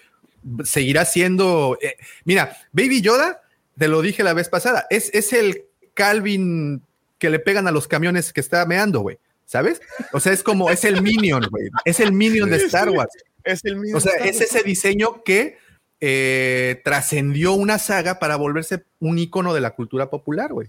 seguirá 0.65 1.05
siendo. 1.05 1.77
eh, 1.81 1.95
mira, 2.25 2.57
Baby 2.73 2.99
Yoda, 2.99 3.41
te 3.77 3.87
lo 3.87 4.01
dije 4.01 4.21
la 4.21 4.33
vez 4.33 4.49
pasada, 4.49 4.85
es, 4.89 5.09
es 5.13 5.31
el 5.31 5.63
Calvin 5.93 6.81
que 7.19 7.29
le 7.29 7.39
pegan 7.39 7.69
a 7.69 7.71
los 7.71 7.87
camiones 7.87 8.33
que 8.33 8.41
está 8.41 8.65
meando, 8.65 8.99
güey. 8.99 9.17
¿Sabes? 9.45 9.79
O 10.11 10.19
sea, 10.19 10.33
es 10.33 10.43
como, 10.43 10.69
es 10.69 10.83
el 10.83 11.01
Minion, 11.01 11.47
güey. 11.49 11.69
Es 11.85 12.01
el 12.01 12.11
Minion 12.11 12.49
de 12.49 12.57
Star 12.57 12.89
Wars. 12.89 13.13
Es 13.45 13.63
el 13.63 13.77
mismo. 13.77 13.97
O 13.97 14.01
sea, 14.01 14.11
Star 14.11 14.27
es 14.27 14.41
Wars. 14.41 14.53
ese 14.53 14.63
diseño 14.63 15.23
que 15.23 15.57
eh, 16.01 16.81
trascendió 16.83 17.53
una 17.53 17.79
saga 17.79 18.19
para 18.19 18.35
volverse 18.35 18.83
un 18.99 19.17
icono 19.17 19.53
de 19.53 19.61
la 19.61 19.71
cultura 19.71 20.09
popular, 20.09 20.51
güey. 20.51 20.67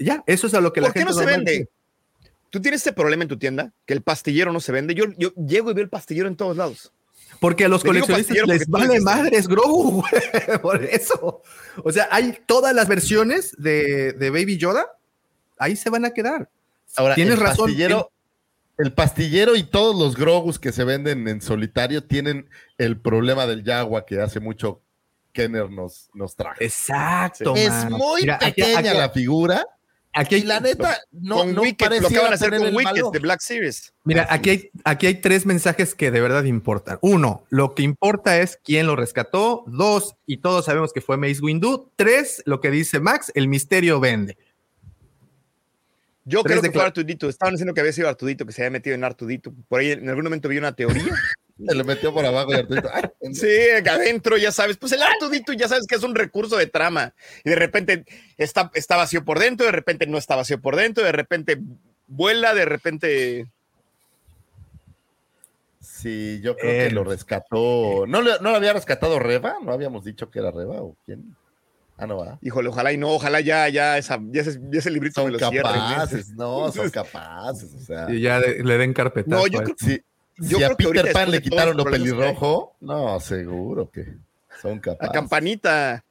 Ya, 0.00 0.24
eso 0.26 0.46
es 0.46 0.54
a 0.54 0.60
lo 0.60 0.72
que 0.72 0.80
la 0.80 0.88
¿Por 0.88 0.94
qué 0.94 1.00
gente 1.00 1.12
no 1.12 1.18
se 1.18 1.26
vende? 1.26 1.68
¿Tú 2.50 2.60
tienes 2.60 2.80
este 2.80 2.92
problema 2.92 3.22
en 3.22 3.28
tu 3.28 3.38
tienda? 3.38 3.72
Que 3.86 3.94
el 3.94 4.02
pastillero 4.02 4.52
no 4.52 4.58
se 4.60 4.72
vende. 4.72 4.94
Yo, 4.94 5.04
yo 5.16 5.32
llego 5.34 5.70
y 5.70 5.74
veo 5.74 5.84
el 5.84 5.90
pastillero 5.90 6.26
en 6.26 6.34
todos 6.36 6.56
lados. 6.56 6.92
Porque 7.38 7.64
a 7.66 7.68
los 7.68 7.84
Le 7.84 7.88
coleccionistas 7.88 8.46
les 8.48 8.66
vale 8.68 9.00
madres 9.00 9.46
Grogu, 9.46 10.02
güey, 10.02 10.58
por 10.60 10.82
eso. 10.84 11.42
O 11.84 11.92
sea, 11.92 12.08
hay 12.10 12.38
todas 12.46 12.74
las 12.74 12.88
versiones 12.88 13.54
de, 13.56 14.12
de 14.14 14.30
Baby 14.30 14.56
Yoda, 14.58 14.86
ahí 15.56 15.76
se 15.76 15.90
van 15.90 16.04
a 16.04 16.10
quedar. 16.10 16.50
Ahora, 16.96 17.14
Tienes 17.14 17.34
el 17.34 17.40
razón. 17.40 17.66
Pastillero, 17.66 18.10
el 18.78 18.92
pastillero 18.92 19.54
y 19.56 19.62
todos 19.62 19.96
los 19.96 20.16
Grogus 20.16 20.58
que 20.58 20.72
se 20.72 20.82
venden 20.84 21.28
en 21.28 21.40
solitario 21.40 22.02
tienen 22.04 22.48
el 22.78 23.00
problema 23.00 23.46
del 23.46 23.62
Yagua 23.62 24.04
que 24.04 24.20
hace 24.20 24.40
mucho 24.40 24.82
Kenner 25.32 25.70
nos, 25.70 26.10
nos 26.14 26.34
trajo. 26.34 26.56
Exacto. 26.60 27.54
Es 27.54 27.70
mano. 27.70 27.96
muy 27.98 28.22
Mira, 28.22 28.36
aquí- 28.42 28.60
pequeña 28.60 28.78
aquí- 28.90 28.98
la 28.98 29.10
figura. 29.10 29.66
Aquí 30.12 30.34
hay, 30.34 30.40
y 30.40 30.44
la 30.44 30.60
neta, 30.60 30.98
no, 31.12 31.36
con 31.36 31.54
no 31.54 31.62
Wicked, 31.62 31.84
lo 31.84 31.88
pareciera 31.88 32.08
acaban 32.08 32.30
de 32.30 32.34
hacer 32.34 32.50
con 32.50 32.74
Wicked 32.74 33.12
de 33.12 33.18
Black 33.20 33.40
Series. 33.40 33.92
Mira, 34.04 34.26
aquí 34.28 34.50
hay, 34.50 34.70
aquí 34.84 35.06
hay 35.06 35.14
tres 35.20 35.46
mensajes 35.46 35.94
que 35.94 36.10
de 36.10 36.20
verdad 36.20 36.44
importan. 36.44 36.98
Uno, 37.00 37.44
lo 37.48 37.74
que 37.74 37.82
importa 37.82 38.40
es 38.40 38.58
quién 38.64 38.86
lo 38.86 38.96
rescató. 38.96 39.62
Dos, 39.66 40.16
y 40.26 40.38
todos 40.38 40.64
sabemos 40.64 40.92
que 40.92 41.00
fue 41.00 41.16
Mace 41.16 41.40
Windu. 41.40 41.90
Tres, 41.94 42.42
lo 42.44 42.60
que 42.60 42.70
dice 42.70 42.98
Max, 42.98 43.30
el 43.34 43.46
misterio 43.46 44.00
vende. 44.00 44.36
Yo 46.24 46.42
creo 46.42 46.60
que 46.60 46.68
de 46.68 46.74
fue 46.74 46.84
Artudito. 46.84 47.28
Estaban 47.28 47.54
diciendo 47.54 47.74
que 47.74 47.80
había 47.80 47.92
sido 47.92 48.08
Artudito, 48.08 48.46
que 48.46 48.52
se 48.52 48.62
había 48.62 48.70
metido 48.70 48.94
en 48.94 49.04
Artudito. 49.04 49.52
Por 49.68 49.80
ahí 49.80 49.92
en 49.92 50.08
algún 50.08 50.24
momento 50.24 50.48
vi 50.48 50.58
una 50.58 50.74
teoría. 50.74 51.04
Se 51.66 51.74
lo 51.74 51.84
metió 51.84 52.14
por 52.14 52.24
abajo 52.24 52.52
y 52.54 52.56
Arturito, 52.56 52.88
ay, 52.90 53.02
Sí, 53.34 53.48
adentro, 53.86 54.38
ya 54.38 54.50
sabes. 54.50 54.78
Pues 54.78 54.92
el 54.92 55.02
Artudito 55.02 55.52
ya 55.52 55.68
sabes 55.68 55.86
que 55.86 55.94
es 55.94 56.02
un 56.02 56.14
recurso 56.14 56.56
de 56.56 56.66
trama. 56.66 57.12
Y 57.44 57.50
de 57.50 57.56
repente 57.56 58.04
está, 58.38 58.70
está 58.72 58.96
vacío 58.96 59.24
por 59.24 59.38
dentro, 59.38 59.66
de 59.66 59.72
repente 59.72 60.06
no 60.06 60.16
está 60.16 60.36
vacío 60.36 60.60
por 60.60 60.76
dentro, 60.76 61.04
de 61.04 61.12
repente 61.12 61.60
vuela, 62.06 62.54
de 62.54 62.64
repente. 62.64 63.46
Sí, 65.80 66.40
yo 66.42 66.56
creo 66.56 66.88
que 66.88 66.94
lo 66.94 67.04
rescató. 67.04 68.06
¿No, 68.06 68.22
¿No 68.22 68.38
lo 68.38 68.56
había 68.56 68.72
rescatado 68.72 69.18
Reba? 69.18 69.56
¿No 69.62 69.72
habíamos 69.72 70.04
dicho 70.04 70.30
que 70.30 70.38
era 70.38 70.50
Reba 70.50 70.80
o 70.82 70.96
quién? 71.04 71.36
Ah, 72.00 72.06
no 72.06 72.16
va. 72.16 72.38
Híjole, 72.42 72.68
ojalá 72.70 72.92
y 72.92 72.96
no, 72.96 73.10
ojalá 73.10 73.40
ya, 73.40 73.68
ya, 73.68 73.98
esa, 73.98 74.18
ya, 74.30 74.40
ese, 74.40 74.58
ya 74.70 74.78
ese 74.78 74.90
librito 74.90 75.20
me 75.26 75.32
Son 75.32 75.32
lo 75.40 75.50
cierren. 75.50 75.72
capaces, 75.72 76.30
no, 76.34 76.72
son 76.72 76.90
capaces. 76.90 77.74
O 77.74 77.80
sea, 77.80 78.10
Y 78.10 78.20
ya 78.20 78.40
de- 78.40 78.64
le 78.64 78.78
den 78.78 78.92
carpetazo. 78.94 79.36
No, 79.36 79.46
yo 79.46 79.60
a 79.60 79.64
creo- 79.64 79.76
si, 79.78 80.02
Yo 80.38 80.58
si 80.58 80.64
a 80.64 80.66
creo 80.68 80.76
que 80.78 80.84
ahorita 80.86 81.02
Peter 81.02 81.12
Pan 81.12 81.30
le 81.30 81.42
quitaron 81.42 81.76
lo 81.76 81.84
que 81.84 81.94
hay- 81.96 82.00
pelirrojo, 82.00 82.74
no, 82.80 83.20
seguro 83.20 83.90
que 83.90 84.06
son 84.62 84.78
A 84.78 84.80
capaces. 84.80 85.12
campanita. 85.12 86.04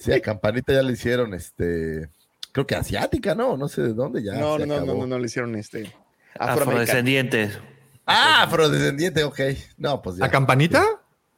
Sí, 0.00 0.12
a 0.12 0.20
Campanita 0.20 0.72
ya 0.74 0.82
le 0.82 0.92
hicieron, 0.92 1.32
este, 1.34 2.08
creo 2.52 2.66
que 2.66 2.74
asiática, 2.76 3.34
¿no? 3.34 3.56
No 3.56 3.66
sé 3.68 3.82
de 3.82 3.92
dónde 3.94 4.22
ya. 4.22 4.34
no, 4.34 4.58
no, 4.58 4.66
no, 4.66 4.84
no, 4.94 5.06
no, 5.06 5.18
le 5.18 5.26
hicieron 5.26 5.54
este. 5.56 5.90
Afrodescendientes. 6.38 7.58
Ah, 8.06 8.42
afrodescendiente, 8.42 9.24
ok. 9.24 9.40
No, 9.78 10.02
pues 10.02 10.16
ya. 10.16 10.26
¿A 10.26 10.30
campanita? 10.30 10.84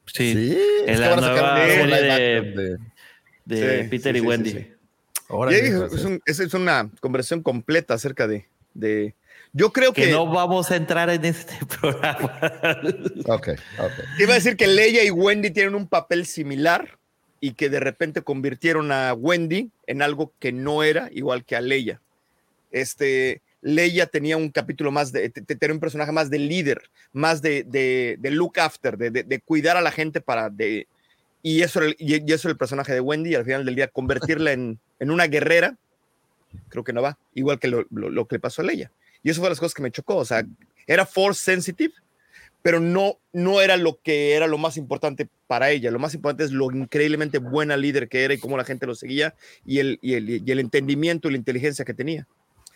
Sí. 0.06 0.32
Sí, 0.32 0.58
En 0.86 0.94
que 0.94 1.00
la 1.00 1.12
a 1.12 1.16
nueva 1.16 1.58
de- 1.60 2.78
De 3.46 3.82
Sí, 3.84 3.88
Peter 3.88 4.12
sí, 4.14 4.18
y 4.18 4.20
sí, 4.20 4.26
Wendy. 4.26 4.50
sí, 4.50 4.58
sí. 4.58 4.72
Órale, 5.28 5.56
Ya 5.58 5.64
dije, 5.64 5.78
pues, 5.78 5.92
es, 5.94 6.04
un- 6.04 6.20
es- 6.26 6.40
es 6.40 6.54
una 6.54 6.90
conversación 7.00 7.42
completa 7.42 7.94
acerca 7.94 8.26
de, 8.28 8.46
de- 8.74 9.14
yo 9.52 9.72
creo 9.72 9.92
Que 9.94 10.02
que, 10.06 10.10
no 10.10 10.26
vamos 10.26 10.70
a 10.70 10.76
entrar 10.76 11.08
en 11.10 11.24
este 11.24 11.54
programa. 11.80 12.38
Ok, 13.26 13.48
ok. 13.78 13.92
iba 14.18 14.32
a 14.32 14.34
decir 14.34 14.56
que 14.56 14.66
Leia 14.66 15.02
y 15.04 15.10
Wendy 15.10 15.50
tienen 15.50 15.74
un 15.74 15.88
papel 15.88 16.26
similar 16.26 16.98
y 17.40 17.52
que 17.52 17.70
de 17.70 17.80
repente 17.80 18.22
convirtieron 18.22 18.92
a 18.92 19.14
Wendy 19.14 19.70
en 19.86 20.02
algo 20.02 20.32
que 20.38 20.52
no 20.52 20.82
era 20.82 21.08
igual 21.12 21.44
que 21.44 21.56
a 21.56 21.60
Leia. 21.60 22.00
Este, 22.70 23.40
Leia 23.62 24.06
tenía 24.06 24.36
un 24.36 24.50
capítulo 24.50 24.90
más 24.90 25.12
de, 25.12 25.28
te- 25.30 25.42
te- 25.42 25.56
tenía 25.56 25.74
un 25.74 25.80
personaje 25.80 26.12
más 26.12 26.30
de 26.30 26.38
líder, 26.38 26.82
más 27.12 27.42
de, 27.42 27.62
de, 27.64 28.16
de 28.18 28.30
look 28.30 28.58
after, 28.60 28.96
de, 28.96 29.10
de- 29.10 29.22
de 29.24 29.40
cuidar 29.40 29.76
a 29.76 29.80
la 29.80 29.90
gente 29.90 30.20
para, 30.20 30.50
de, 30.50 30.86
y 31.48 31.62
eso, 31.62 31.80
y, 31.98 32.14
eso 32.32 32.48
era 32.48 32.52
el 32.52 32.58
personaje 32.58 32.92
de 32.92 33.00
Wendy, 33.00 33.30
y 33.30 33.34
al 33.36 33.44
final 33.44 33.64
del 33.64 33.76
día 33.76 33.88
convertirla 33.88 34.52
en, 34.52 34.78
en 34.98 35.10
una 35.10 35.26
guerrera, 35.26 35.76
creo 36.68 36.82
que 36.84 36.92
no 36.92 37.02
va, 37.02 37.18
igual 37.34 37.58
que 37.60 37.68
lo, 37.68 37.86
lo- 37.90 38.10
lo 38.10 38.26
que 38.26 38.36
le 38.36 38.40
pasó 38.40 38.62
a 38.62 38.64
Leia. 38.64 38.90
Y 39.22 39.30
eso 39.30 39.40
fue 39.40 39.50
las 39.50 39.60
cosas 39.60 39.74
que 39.74 39.82
me 39.82 39.90
chocó, 39.92 40.16
o 40.16 40.24
sea, 40.24 40.44
era 40.86 41.06
force 41.06 41.42
sensitive, 41.44 41.94
pero 42.62 42.80
no, 42.80 43.18
no 43.32 43.60
era 43.60 43.76
lo 43.76 44.00
que 44.02 44.34
era 44.34 44.48
lo 44.48 44.58
más 44.58 44.76
importante 44.76 45.28
para 45.46 45.70
ella. 45.70 45.90
Lo 45.92 46.00
más 46.00 46.14
importante 46.14 46.42
es 46.44 46.50
lo 46.50 46.70
increíblemente 46.72 47.38
buena 47.38 47.76
líder 47.76 48.08
que 48.08 48.24
era 48.24 48.34
y 48.34 48.38
cómo 48.38 48.56
la 48.56 48.64
gente 48.64 48.86
lo 48.86 48.96
seguía 48.96 49.34
y 49.64 49.78
el, 49.78 49.98
y 50.02 50.14
el, 50.14 50.28
y 50.44 50.50
el 50.50 50.58
entendimiento 50.58 51.28
y 51.28 51.32
la 51.32 51.36
inteligencia 51.38 51.84
que 51.84 51.94
tenía. 51.94 52.26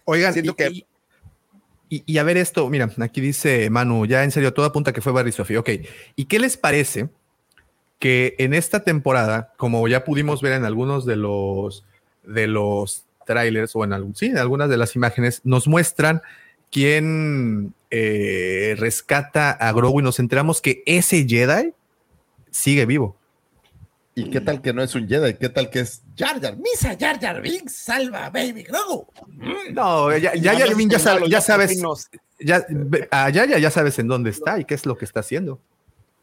Oigan, 0.05 0.33
Siento 0.33 0.53
y, 0.53 0.55
que- 0.55 0.85
y- 1.89 2.05
y- 2.07 2.19
a 2.19 2.23
ver 2.23 2.37
esto, 2.37 2.69
mira, 2.71 2.89
aquí 3.01 3.21
dice 3.21 3.69
Manu, 3.69 4.07
ya 4.07 4.23
en 4.23 4.31
serio, 4.31 4.55
todo 4.55 4.65
apunta 4.65 4.93
que 4.93 5.01
fue 5.01 5.11
Barry 5.13 5.33
Sophie. 5.33 5.59
Ok, 5.59 5.71
¿y 6.15 6.27
qué 6.27 6.39
les 6.39 6.57
parece 6.57 7.09
que 8.01 8.35
en 8.39 8.55
esta 8.55 8.81
temporada, 8.81 9.53
como 9.57 9.87
ya 9.87 10.05
pudimos 10.05 10.43
ver 10.43 10.55
en 10.55 10.65
algunos 10.65 11.07
de 11.07 11.17
los 11.17 11.85
de 12.25 12.47
los 12.49 13.05
trailers 13.27 13.77
o 13.77 13.85
en 13.85 13.93
algún, 13.93 14.17
sí, 14.17 14.27
en 14.27 14.39
algunas 14.39 14.69
de 14.69 14.77
las 14.77 14.97
imágenes, 14.97 15.43
nos 15.45 15.69
muestran 15.69 16.23
quién 16.71 17.75
eh, 17.91 18.75
rescata 18.79 19.51
a 19.51 19.73
Grogu 19.73 20.01
y 20.01 20.03
nos 20.03 20.19
enteramos 20.19 20.61
que 20.61 20.83
ese 20.87 21.27
Jedi 21.29 21.75
sigue 22.51 22.87
vivo. 22.87 23.17
¿Y 24.15 24.31
qué 24.31 24.41
tal 24.41 24.61
que 24.61 24.73
no 24.73 24.83
es 24.83 24.95
un 24.95 25.07
Jedi? 25.07 25.35
¿Qué 25.35 25.49
tal 25.51 25.71
que 25.71 25.81
es 25.81 26.03
Jar 26.17 26.41
Jar? 26.41 26.57
Misa 26.57 26.97
Jar 26.99 27.21
Jar 27.21 27.41
Binks, 27.41 27.75
salva 27.75 28.27
a 28.27 28.31
Baby 28.31 28.65
Grogu. 28.65 29.07
No, 29.73 30.17
ya, 30.17 30.35
ya, 30.35 30.55
ya, 30.55 30.67
ya, 30.67 30.99
sabes, 30.99 31.29
ya 31.29 31.41
sabes, 31.41 31.81
ya, 32.41 32.65
ya 33.59 33.71
sabes 33.71 33.99
en 33.99 34.09
dónde 34.09 34.31
está 34.31 34.59
y 34.59 34.65
qué 34.65 34.75
es 34.75 34.87
lo 34.87 34.97
que 34.97 35.05
está 35.05 35.21
haciendo. 35.21 35.61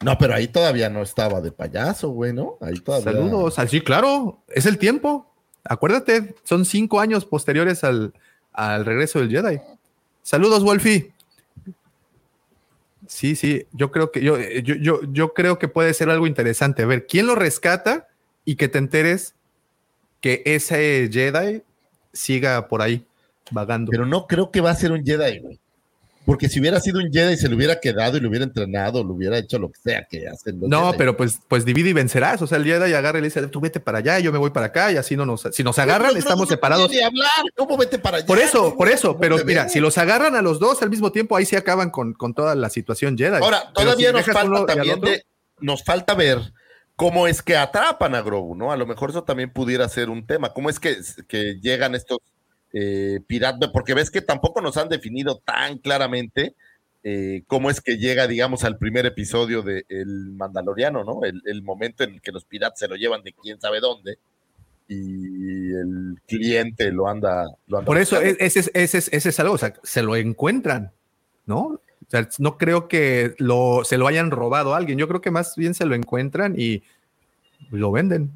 No, 0.01 0.17
pero 0.17 0.35
ahí 0.35 0.47
todavía 0.47 0.89
no 0.89 1.01
estaba 1.01 1.41
de 1.41 1.51
payaso, 1.51 2.09
güey, 2.09 2.33
¿no? 2.33 2.57
Ahí 2.61 2.75
todavía. 2.75 3.13
Saludos. 3.13 3.57
Ah, 3.57 3.67
Sí, 3.67 3.81
claro, 3.81 4.43
es 4.47 4.65
el 4.65 4.77
tiempo. 4.77 5.31
Acuérdate, 5.63 6.35
son 6.43 6.65
cinco 6.65 6.99
años 6.99 7.25
posteriores 7.25 7.83
al, 7.83 8.13
al 8.53 8.85
regreso 8.85 9.19
del 9.19 9.29
Jedi. 9.29 9.59
Saludos, 10.21 10.63
Wolfie. 10.63 11.13
Sí, 13.07 13.35
sí, 13.35 13.65
yo 13.71 13.89
creo 13.91 14.11
que 14.11 14.21
yo, 14.21 14.37
yo, 14.39 14.75
yo, 14.75 14.99
yo 15.11 15.33
creo 15.33 15.57
que 15.57 15.67
puede 15.67 15.93
ser 15.93 16.09
algo 16.09 16.27
interesante. 16.27 16.83
A 16.83 16.85
ver, 16.85 17.07
¿quién 17.07 17.25
lo 17.25 17.35
rescata? 17.35 18.07
Y 18.45 18.55
que 18.55 18.67
te 18.67 18.77
enteres 18.77 19.33
que 20.21 20.41
ese 20.45 21.09
Jedi 21.11 21.63
siga 22.13 22.67
por 22.67 22.81
ahí 22.81 23.05
vagando. 23.51 23.91
Pero 23.91 24.05
no 24.05 24.27
creo 24.27 24.51
que 24.51 24.61
va 24.61 24.71
a 24.71 24.75
ser 24.75 24.91
un 24.91 25.03
Jedi, 25.05 25.39
güey. 25.39 25.59
Porque 26.27 26.49
si 26.49 26.59
hubiera 26.59 26.79
sido 26.81 26.99
un 26.99 27.09
Jedi, 27.11 27.37
se 27.37 27.47
le 27.49 27.55
hubiera 27.55 27.79
quedado 27.79 28.17
y 28.17 28.19
le 28.19 28.27
hubiera 28.27 28.43
entrenado, 28.43 29.01
le 29.03 29.09
hubiera 29.11 29.37
hecho 29.37 29.57
lo 29.57 29.71
que 29.71 29.79
sea 29.79 30.05
que 30.07 30.27
hacen 30.27 30.59
los 30.59 30.69
No, 30.69 30.87
Jedi. 30.87 30.97
pero 30.97 31.15
pues, 31.17 31.39
pues 31.47 31.63
divide 31.63 31.89
y 31.89 31.93
vencerás. 31.93 32.41
O 32.41 32.47
sea, 32.47 32.57
el 32.57 32.65
Jedi 32.65 32.93
agarra 32.93 33.17
y 33.17 33.21
le 33.21 33.27
dice, 33.29 33.47
tú 33.47 33.61
vete 33.61 33.79
para 33.79 33.99
allá, 33.99 34.19
yo 34.19 34.31
me 34.33 34.37
voy 34.37 34.49
para 34.51 34.65
acá, 34.67 34.91
y 34.91 34.97
así 34.97 35.15
no 35.15 35.25
nos, 35.25 35.47
si 35.51 35.63
nos 35.63 35.79
agarran, 35.79 36.09
Pero 36.09 36.19
estamos 36.19 36.41
no 36.47 36.53
separados. 36.53 36.87
puede 36.87 36.99
ni 36.99 37.05
hablar, 37.05 37.29
¿cómo 37.55 37.77
vete 37.77 37.97
para 37.97 38.17
allá? 38.17 38.25
Por 38.27 38.39
eso, 38.39 38.63
¿Cómo- 38.65 38.77
por 38.77 38.89
eso, 38.89 39.17
pero 39.17 39.37
mira, 39.45 39.63
ves? 39.63 39.71
si 39.71 39.79
los 39.79 39.97
agarran 39.97 40.35
a 40.35 40.41
los 40.41 40.59
dos 40.59 40.81
al 40.83 40.89
mismo 40.89 41.11
tiempo, 41.13 41.35
ahí 41.37 41.45
se 41.45 41.55
acaban 41.57 41.89
con, 41.89 42.13
con 42.13 42.33
toda 42.33 42.55
la 42.55 42.69
situación 42.69 43.17
Jedi. 43.17 43.37
Ahora, 43.41 43.71
todavía 43.73 44.09
si 44.09 44.13
nos 44.17 44.25
falta 44.25 44.65
también 44.65 44.99
de, 44.99 45.23
nos 45.61 45.83
falta 45.83 46.13
ver 46.13 46.39
cómo 46.97 47.27
es 47.27 47.41
que 47.41 47.55
atrapan 47.55 48.15
a 48.15 48.21
Grogu, 48.21 48.53
¿no? 48.53 48.73
A 48.73 48.75
lo 48.75 48.85
mejor 48.85 49.11
eso 49.11 49.23
también 49.23 49.49
pudiera 49.53 49.87
ser 49.87 50.09
un 50.09 50.27
tema. 50.27 50.51
¿Cómo 50.51 50.69
es 50.69 50.79
que, 50.79 50.97
que 51.29 51.57
llegan 51.61 51.95
estos 51.95 52.17
eh, 52.73 53.19
piratas? 53.27 53.69
Porque 53.71 53.93
ves 53.93 54.11
que 54.11 54.21
tampoco 54.21 54.61
nos 54.61 54.77
han 54.77 54.89
definido 54.89 55.39
tan 55.39 55.77
claramente 55.77 56.55
eh, 57.03 57.43
cómo 57.47 57.69
es 57.69 57.81
que 57.81 57.97
llega, 57.97 58.27
digamos, 58.27 58.63
al 58.63 58.77
primer 58.77 59.05
episodio 59.05 59.61
de 59.61 59.85
El 59.89 60.31
Mandaloriano, 60.33 61.03
¿no? 61.03 61.23
El, 61.23 61.41
el 61.45 61.61
momento 61.61 62.03
en 62.03 62.15
el 62.15 62.21
que 62.21 62.31
los 62.31 62.45
piratas 62.45 62.79
se 62.79 62.87
lo 62.87 62.95
llevan 62.95 63.23
de 63.23 63.33
quién 63.33 63.59
sabe 63.61 63.79
dónde 63.79 64.17
y 64.87 65.73
el 65.73 66.21
cliente 66.25 66.91
lo 66.91 67.07
anda. 67.07 67.45
Lo 67.67 67.79
anda 67.79 67.85
Por 67.85 67.97
eso, 67.97 68.21
ese 68.21 68.59
es, 68.59 68.71
ese, 68.73 68.97
es, 68.97 69.09
ese 69.11 69.29
es 69.29 69.39
algo, 69.39 69.53
o 69.53 69.57
sea, 69.57 69.73
se 69.83 70.01
lo 70.01 70.15
encuentran, 70.15 70.91
¿no? 71.45 71.59
O 71.65 72.09
sea, 72.09 72.27
no 72.39 72.57
creo 72.57 72.87
que 72.87 73.35
lo, 73.37 73.83
se 73.83 73.97
lo 73.97 74.07
hayan 74.07 74.31
robado 74.31 74.73
a 74.73 74.77
alguien. 74.77 74.97
Yo 74.97 75.07
creo 75.09 75.19
que 75.19 75.31
más 75.31 75.55
bien 75.57 75.73
se 75.73 75.85
lo 75.85 75.93
encuentran 75.93 76.55
y 76.57 76.83
lo 77.69 77.91
venden. 77.91 78.31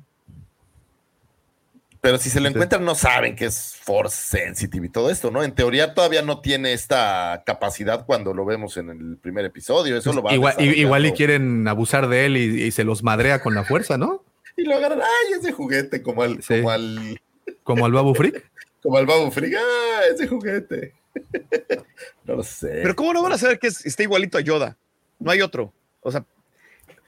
Pero 2.01 2.17
si 2.17 2.31
se 2.31 2.39
lo 2.39 2.47
encuentran, 2.49 2.83
no 2.83 2.95
saben 2.95 3.35
que 3.35 3.45
es 3.45 3.75
force 3.75 4.17
sensitive 4.37 4.87
y 4.87 4.89
todo 4.89 5.11
esto, 5.11 5.29
¿no? 5.29 5.43
En 5.43 5.53
teoría 5.53 5.93
todavía 5.93 6.23
no 6.23 6.41
tiene 6.41 6.73
esta 6.73 7.43
capacidad 7.45 8.05
cuando 8.07 8.33
lo 8.33 8.43
vemos 8.43 8.75
en 8.77 8.89
el 8.89 9.17
primer 9.17 9.45
episodio. 9.45 9.95
Eso 9.97 10.11
lo 10.11 10.23
va 10.23 10.31
a 10.31 10.33
igual, 10.33 10.55
i- 10.59 10.79
igual 10.79 11.05
y 11.05 11.11
quieren 11.11 11.67
abusar 11.67 12.07
de 12.09 12.25
él 12.25 12.37
y, 12.37 12.63
y 12.63 12.71
se 12.71 12.83
los 12.83 13.03
madrea 13.03 13.43
con 13.43 13.53
la 13.53 13.63
fuerza, 13.63 13.99
¿no? 13.99 14.23
Y 14.57 14.63
lo 14.63 14.75
agarran, 14.75 14.99
ay, 15.01 15.33
ese 15.39 15.51
juguete, 15.51 16.01
como 16.01 16.23
al, 16.23 16.41
Sí. 16.41 16.55
como 16.57 16.71
al, 16.71 17.21
Como 17.63 17.85
al 17.85 17.91
Babu 17.91 18.15
Freak. 18.15 18.49
como 18.81 18.97
al 18.97 19.05
Babu 19.05 19.29
Frick, 19.29 19.53
ah, 19.55 20.01
ese 20.11 20.27
juguete. 20.27 20.93
no 22.25 22.35
lo 22.37 22.43
sé. 22.43 22.79
Pero 22.81 22.95
¿cómo 22.95 23.13
no 23.13 23.21
van 23.21 23.33
a 23.33 23.37
saber 23.37 23.59
que 23.59 23.67
es- 23.67 23.85
está 23.85 24.01
igualito 24.01 24.39
a 24.39 24.41
Yoda? 24.41 24.75
No 25.19 25.29
hay 25.29 25.41
otro. 25.43 25.71
O 26.01 26.11
sea, 26.11 26.25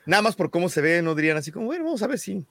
nada 0.05 0.21
más 0.21 0.35
por 0.35 0.51
cómo 0.51 0.69
se 0.69 0.81
ve, 0.81 1.01
no 1.01 1.15
dirían 1.15 1.37
así 1.37 1.51
como, 1.51 1.65
bueno, 1.65 1.83
vamos 1.83 2.03
a 2.03 2.07
ver 2.07 2.19
si. 2.19 2.45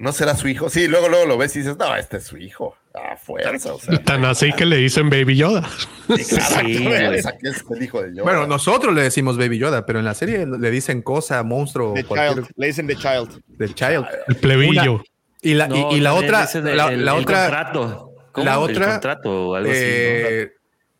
¿No 0.00 0.12
será 0.12 0.34
su 0.34 0.48
hijo? 0.48 0.68
Sí, 0.70 0.88
luego, 0.88 1.08
luego 1.08 1.26
lo 1.26 1.36
ves 1.38 1.54
y 1.56 1.60
dices, 1.60 1.76
no, 1.76 1.94
este 1.94 2.16
es 2.16 2.24
su 2.24 2.38
hijo. 2.38 2.74
A 2.94 3.16
fuerza, 3.16 3.74
o 3.74 3.78
sea. 3.78 4.02
Tan 4.02 4.24
así 4.24 4.52
que 4.52 4.64
le 4.66 4.76
dicen 4.78 5.10
Baby 5.10 5.36
Yoda. 5.36 5.68
Esa 6.08 6.62
que 6.62 7.48
es 7.48 7.64
el 7.70 7.82
hijo 7.82 8.02
de 8.02 8.10
Yoda. 8.14 8.22
Bueno, 8.24 8.46
nosotros 8.46 8.94
le 8.94 9.02
decimos 9.02 9.36
Baby 9.36 9.58
Yoda, 9.58 9.86
pero 9.86 9.98
en 9.98 10.04
la 10.04 10.14
serie 10.14 10.46
le 10.46 10.70
dicen 10.70 11.02
cosa, 11.02 11.42
monstruo, 11.42 11.94
The 11.94 12.04
cualquier 12.04 12.44
Child. 12.46 12.50
Le 12.56 12.66
dicen 12.66 12.86
The 12.86 12.96
Child. 12.96 13.42
The 13.58 13.74
Child. 13.74 14.06
El 14.28 14.36
plebillo. 14.36 15.02
Y 15.42 15.54
la, 15.54 15.66
y- 15.66 15.68
No, 15.68 15.92
y, 15.92 16.00
la 16.00 16.14
otra, 16.14 16.48
el- 16.52 16.64
la, 16.64 16.72
la 16.72 16.88
el 16.92 17.08
otra, 17.08 17.40
contrato. 17.42 18.12
¿Cómo? 18.32 18.44
la 18.46 18.58
otra, 18.58 18.90
contrato 18.92 19.48
o 19.50 19.54
algo 19.54 19.70
así, 19.70 19.80
¿no? 19.80 19.86
eh, 19.86 20.52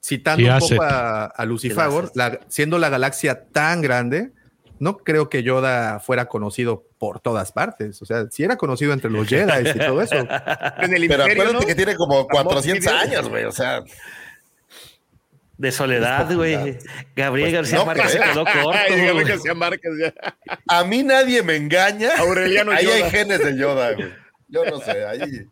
citando 0.03 0.53
un 0.55 0.59
poco 0.61 0.83
a, 0.83 1.25
a 1.27 1.45
Lucifagor, 1.45 2.05
haces. 2.05 2.17
la- 2.17 2.41
siendo 2.49 2.79
la 2.79 2.89
galaxia 2.89 3.45
tan 3.53 3.83
grande, 3.83 4.31
no 4.81 4.99
creo 4.99 5.29
que 5.29 5.43
Yoda 5.45 6.01
fuera 6.01 6.27
conocido 6.27 6.85
por 6.99 7.21
todas 7.21 7.53
partes. 7.53 8.03
O 8.03 8.07
sea, 8.07 8.27
si 8.31 8.43
era 8.43 8.57
conocido 8.57 8.93
entre 8.93 9.11
los 9.11 9.29
Jedi 9.29 9.69
y 9.71 9.79
todo 9.79 10.03
eso. 10.03 10.17
En 10.79 10.95
el 10.95 11.07
Pero 11.07 11.23
imperio, 11.25 11.25
acuérdate 11.25 11.53
¿no? 11.53 11.61
que 11.61 11.75
tiene 11.77 11.95
como 11.95 12.27
Ramón 12.29 12.45
400 12.55 12.85
Fidel. 12.93 12.97
años, 12.99 13.29
güey. 13.29 13.45
O 13.45 13.53
sea, 13.53 13.85
De 15.59 15.71
soledad, 15.71 16.35
güey. 16.35 16.79
Gabriel 17.15 17.51
Pues 17.51 17.53
García 17.53 17.79
no 17.79 17.87
Márquez 17.87 18.13
se 18.13 18.19
quedó 18.21 18.45
corto. 18.65 19.27
Que 19.27 19.39
sea 19.39 19.55
Márquez 19.55 19.91
ya. 20.01 20.15
a 20.67 20.85
mí 20.85 21.03
nadie 21.03 21.43
me 21.43 21.57
engaña. 21.57 22.17
Aureliano 22.19 22.73
ahí 22.73 22.85
Yoda. 22.87 22.95
hay 22.97 23.11
genes 23.11 23.39
de 23.45 23.57
Yoda, 23.59 23.93
güey. 23.93 24.13
Yo 24.49 24.65
no 24.65 24.81
sé, 24.81 25.05
ahí, 25.05 25.47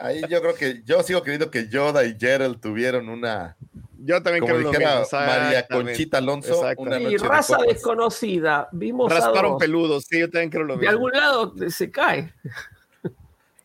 ahí 0.00 0.20
yo 0.28 0.42
creo 0.42 0.54
que, 0.54 0.82
yo 0.84 1.02
sigo 1.02 1.22
creyendo 1.22 1.50
que 1.50 1.68
Yoda 1.68 2.04
y 2.04 2.14
Gerald 2.18 2.60
tuvieron 2.60 3.08
una, 3.08 3.56
Yo 4.04 4.20
también 4.22 4.40
como 4.40 4.54
creo 4.54 4.64
lo 4.64 4.70
dijera 4.72 5.00
mismo. 5.00 5.18
María. 5.18 5.66
Conchita 5.68 6.18
Alonso, 6.18 6.60
una 6.76 6.98
Y 6.98 7.04
noche 7.04 7.18
de 7.18 7.28
raza 7.28 7.56
desconocida. 7.68 8.68
Vimos 8.72 9.12
Rasparon 9.12 9.52
dos. 9.52 9.60
peludos, 9.60 10.04
sí, 10.08 10.18
yo 10.18 10.28
también 10.30 10.50
creo 10.50 10.64
lo 10.64 10.74
De 10.74 10.80
mismo. 10.80 10.90
algún 10.90 11.12
lado 11.12 11.54
se 11.68 11.90
cae. 11.90 12.32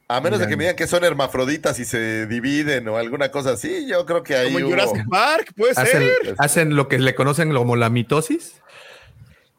A 0.10 0.22
menos 0.22 0.40
de 0.40 0.48
que 0.48 0.56
me 0.56 0.64
digan 0.64 0.76
que 0.78 0.88
son 0.88 1.04
hermafroditas 1.04 1.80
y 1.80 1.86
se 1.86 2.28
dividen 2.28 2.88
o 2.88 2.98
alguna 2.98 3.30
cosa 3.30 3.52
así, 3.52 3.88
yo 3.88 4.06
creo 4.06 4.24
que 4.24 4.36
ahí 4.36 4.46
Como 4.54 4.60
en 4.60 4.66
hubo- 4.66 4.70
Jurassic 4.72 5.10
Park, 5.10 5.54
puede 5.56 5.72
Hacen, 5.74 6.02
ser. 6.02 6.36
hacen 6.38 6.76
lo 6.78 6.88
que 6.88 6.98
le 7.00 7.14
conocen 7.14 7.54
como 7.54 7.76
la 7.76 7.90
mitosis. 7.90 8.62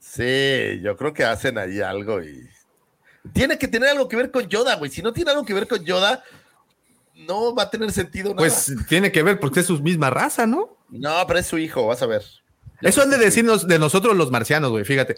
Sí, 0.01 0.81
yo 0.83 0.97
creo 0.97 1.13
que 1.13 1.25
hacen 1.25 1.59
ahí 1.59 1.81
algo 1.81 2.23
y 2.23 2.49
tiene 3.33 3.59
que 3.59 3.69
tener 3.69 3.91
algo 3.91 4.09
que 4.09 4.17
ver 4.17 4.31
con 4.31 4.49
Yoda, 4.49 4.77
güey. 4.77 4.91
Si 4.91 5.03
no 5.03 5.13
tiene 5.13 5.33
algo 5.33 5.45
que 5.45 5.53
ver 5.55 5.69
con 5.69 5.85
Yoda, 5.85 6.23
no 7.19 7.55
va 7.55 7.65
a 7.65 7.71
tener 7.71 7.91
sentido 7.93 8.31
nada. 8.31 8.37
Pues 8.39 8.75
tiene 8.89 9.13
que 9.13 9.23
ver 9.23 9.39
porque 9.41 9.61
es 9.61 9.67
su 9.67 9.81
misma 9.83 10.09
raza, 10.11 10.47
¿no? 10.47 10.77
no, 10.91 11.27
pero 11.27 11.39
es 11.41 11.47
su 11.47 11.59
hijo, 11.59 11.87
vas 11.87 12.01
a 12.03 12.07
ver. 12.07 12.23
Eso 12.81 13.03
han 13.03 13.11
de 13.11 13.19
decirnos 13.19 13.67
de 13.69 13.79
nosotros 13.79 14.17
los 14.17 14.31
marcianos, 14.31 14.71
güey. 14.71 14.85
Fíjate. 14.85 15.17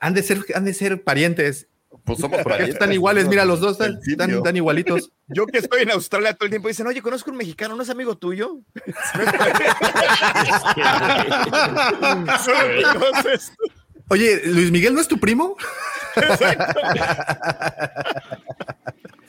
Han 0.00 0.14
de 0.14 0.22
ser, 0.22 0.44
han 0.54 0.64
de 0.64 0.72
ser 0.74 1.02
parientes. 1.02 1.66
Pues 2.04 2.18
somos 2.18 2.38
Porque 2.38 2.48
parientes, 2.50 2.74
están 2.76 2.92
iguales, 2.92 3.28
mira, 3.28 3.44
los 3.44 3.60
dos 3.60 3.72
están, 3.72 4.00
simio. 4.00 4.12
están- 4.12 4.30
están 4.30 4.56
igualitos. 4.56 5.10
Yo 5.28 5.46
que 5.46 5.58
estoy 5.58 5.82
en 5.82 5.90
Australia 5.90 6.32
todo 6.34 6.46
el 6.46 6.50
tiempo 6.50 6.68
dicen, 6.68 6.86
oye, 6.86 7.02
conozco 7.02 7.30
un 7.30 7.36
mexicano, 7.36 7.76
¿no 7.76 7.82
es 7.82 7.90
amigo 7.90 8.16
tuyo? 8.16 8.60
Oye, 14.08 14.42
Luis 14.46 14.70
Miguel, 14.70 14.94
¿no 14.94 15.00
es 15.00 15.08
tu 15.08 15.18
primo? 15.18 15.56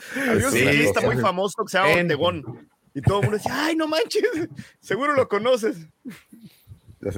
Había 0.30 0.48
un 0.48 0.52
ciclista 0.54 1.02
muy 1.02 1.18
famoso 1.18 1.64
que 1.66 1.72
se 1.72 1.78
llama 1.78 1.94
Ortegón. 2.02 2.70
Y 2.96 3.02
todo 3.02 3.20
el 3.20 3.24
mundo 3.24 3.38
decía, 3.38 3.66
ay, 3.66 3.76
no 3.76 3.88
manches, 3.88 4.22
seguro 4.80 5.14
lo 5.16 5.28
conoces. 5.28 5.78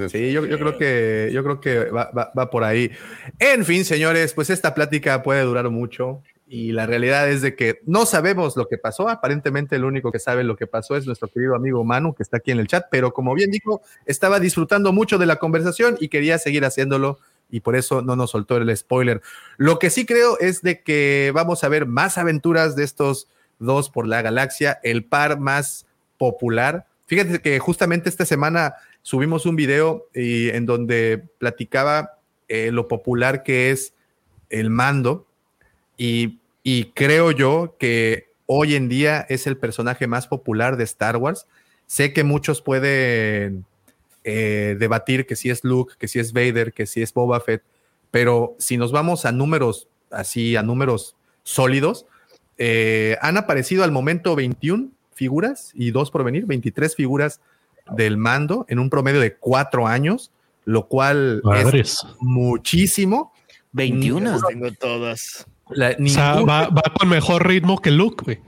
Sí, 0.08 0.32
yo, 0.32 0.44
yo 0.46 0.58
creo 0.58 0.78
que, 0.78 1.30
yo 1.32 1.44
creo 1.44 1.60
que 1.60 1.78
va, 1.90 2.10
va- 2.10 2.32
va 2.36 2.50
por 2.50 2.64
ahí. 2.64 2.90
En 3.38 3.64
fin, 3.64 3.84
señores, 3.84 4.32
pues 4.32 4.50
esta 4.50 4.74
plática 4.74 5.22
puede 5.22 5.42
durar 5.42 5.70
mucho 5.70 6.22
y 6.48 6.72
la 6.72 6.86
realidad 6.86 7.28
es 7.30 7.40
de 7.42 7.54
que 7.54 7.80
no 7.86 8.04
sabemos 8.04 8.56
lo 8.56 8.66
que 8.66 8.78
pasó. 8.78 9.08
Aparentemente 9.08 9.76
el 9.76 9.84
único 9.84 10.10
que 10.10 10.18
sabe 10.18 10.42
lo 10.42 10.56
que 10.56 10.66
pasó 10.66 10.96
es 10.96 11.06
nuestro 11.06 11.28
querido 11.28 11.54
amigo 11.54 11.84
Manu, 11.84 12.14
que 12.16 12.24
está 12.24 12.38
aquí 12.38 12.50
en 12.50 12.58
el 12.58 12.66
chat, 12.66 12.86
pero 12.90 13.12
como 13.12 13.32
bien 13.34 13.52
dijo, 13.52 13.80
estaba 14.06 14.40
disfrutando 14.40 14.92
mucho 14.92 15.18
de 15.18 15.26
la 15.26 15.36
conversación 15.36 15.96
y 16.00 16.08
quería 16.08 16.38
seguir 16.38 16.64
haciéndolo 16.64 17.20
y 17.50 17.60
por 17.60 17.76
eso 17.76 18.02
no 18.02 18.16
nos 18.16 18.30
soltó 18.30 18.56
el 18.56 18.76
spoiler. 18.76 19.22
Lo 19.56 19.78
que 19.78 19.90
sí 19.90 20.06
creo 20.06 20.38
es 20.38 20.62
de 20.62 20.82
que 20.82 21.30
vamos 21.34 21.64
a 21.64 21.68
ver 21.68 21.86
más 21.86 22.18
aventuras 22.18 22.76
de 22.76 22.84
estos 22.84 23.28
dos 23.58 23.90
por 23.90 24.06
la 24.06 24.22
galaxia, 24.22 24.80
el 24.82 25.04
par 25.04 25.38
más 25.38 25.86
popular. 26.18 26.86
Fíjate 27.06 27.40
que 27.40 27.58
justamente 27.58 28.08
esta 28.08 28.24
semana 28.24 28.74
subimos 29.02 29.46
un 29.46 29.56
video 29.56 30.06
en 30.14 30.66
donde 30.66 31.22
platicaba 31.38 32.18
eh, 32.48 32.70
lo 32.72 32.88
popular 32.88 33.42
que 33.42 33.70
es 33.70 33.92
el 34.50 34.70
mando 34.70 35.26
y, 35.96 36.38
y 36.62 36.86
creo 36.92 37.30
yo 37.30 37.76
que 37.78 38.30
hoy 38.46 38.74
en 38.74 38.88
día 38.88 39.26
es 39.28 39.46
el 39.46 39.56
personaje 39.56 40.06
más 40.06 40.26
popular 40.26 40.76
de 40.76 40.84
Star 40.84 41.16
Wars. 41.16 41.46
Sé 41.86 42.12
que 42.12 42.24
muchos 42.24 42.62
pueden 42.62 43.64
eh, 44.28 44.76
debatir 44.78 45.24
que 45.24 45.36
si 45.36 45.50
es 45.50 45.62
Luke, 45.62 45.94
que 45.98 46.08
si 46.08 46.18
es 46.18 46.32
Vader, 46.32 46.72
que 46.72 46.84
si 46.86 47.00
es 47.00 47.14
Boba 47.14 47.38
Fett, 47.40 47.62
pero 48.10 48.56
si 48.58 48.76
nos 48.76 48.90
vamos 48.90 49.24
a 49.24 49.30
números 49.30 49.86
así, 50.10 50.56
a 50.56 50.62
números 50.64 51.14
sólidos, 51.44 52.06
eh, 52.58 53.16
han 53.22 53.36
aparecido 53.36 53.84
al 53.84 53.92
momento 53.92 54.34
21 54.34 54.88
figuras 55.14 55.70
y 55.74 55.92
dos 55.92 56.10
por 56.10 56.24
venir, 56.24 56.44
23 56.46 56.94
figuras 56.96 57.40
del 57.92 58.16
mando 58.16 58.66
en 58.68 58.80
un 58.80 58.90
promedio 58.90 59.20
de 59.20 59.36
cuatro 59.36 59.86
años, 59.86 60.32
lo 60.64 60.88
cual 60.88 61.40
Madres. 61.44 61.92
es 61.92 62.06
muchísimo. 62.18 63.32
21. 63.72 64.40
Tengo 64.48 64.72
todas. 64.72 65.46
La- 65.70 65.96
O 65.98 66.08
sea, 66.08 66.34
ningún- 66.34 66.48
va, 66.48 66.68
va 66.68 66.82
con 66.98 67.08
mejor 67.08 67.46
ritmo 67.46 67.80
que 67.80 67.90
Luke, 67.92 68.24
güey. 68.24 68.40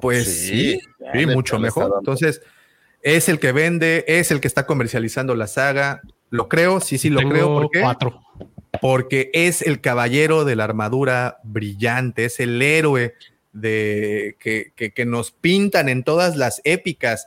pues 0.00 0.24
Sí, 0.24 0.72
sí, 0.72 0.80
ya 0.98 1.12
sí, 1.12 1.26
mucho 1.26 1.58
mejor. 1.60 1.92
Entonces, 1.98 2.40
es 3.02 3.28
el 3.28 3.38
que 3.38 3.52
vende, 3.52 4.04
es 4.08 4.30
el 4.30 4.40
que 4.40 4.48
está 4.48 4.66
comercializando 4.66 5.34
la 5.34 5.46
saga. 5.46 6.00
Lo 6.30 6.48
creo, 6.48 6.80
sí, 6.80 6.98
sí, 6.98 7.10
lo 7.10 7.18
Tengo 7.18 7.32
creo. 7.32 7.46
¿Por 7.54 7.70
qué? 7.70 7.80
cuatro. 7.82 8.20
Porque 8.80 9.30
es 9.34 9.62
el 9.62 9.80
caballero 9.80 10.44
de 10.44 10.56
la 10.56 10.64
armadura 10.64 11.38
brillante, 11.44 12.24
es 12.24 12.40
el 12.40 12.60
héroe 12.62 13.14
de 13.52 14.36
que, 14.40 14.72
que- 14.74 14.92
que 14.94 15.04
nos 15.04 15.30
pintan 15.30 15.88
en 15.90 16.04
todas 16.04 16.36
las 16.36 16.60
épicas, 16.64 17.26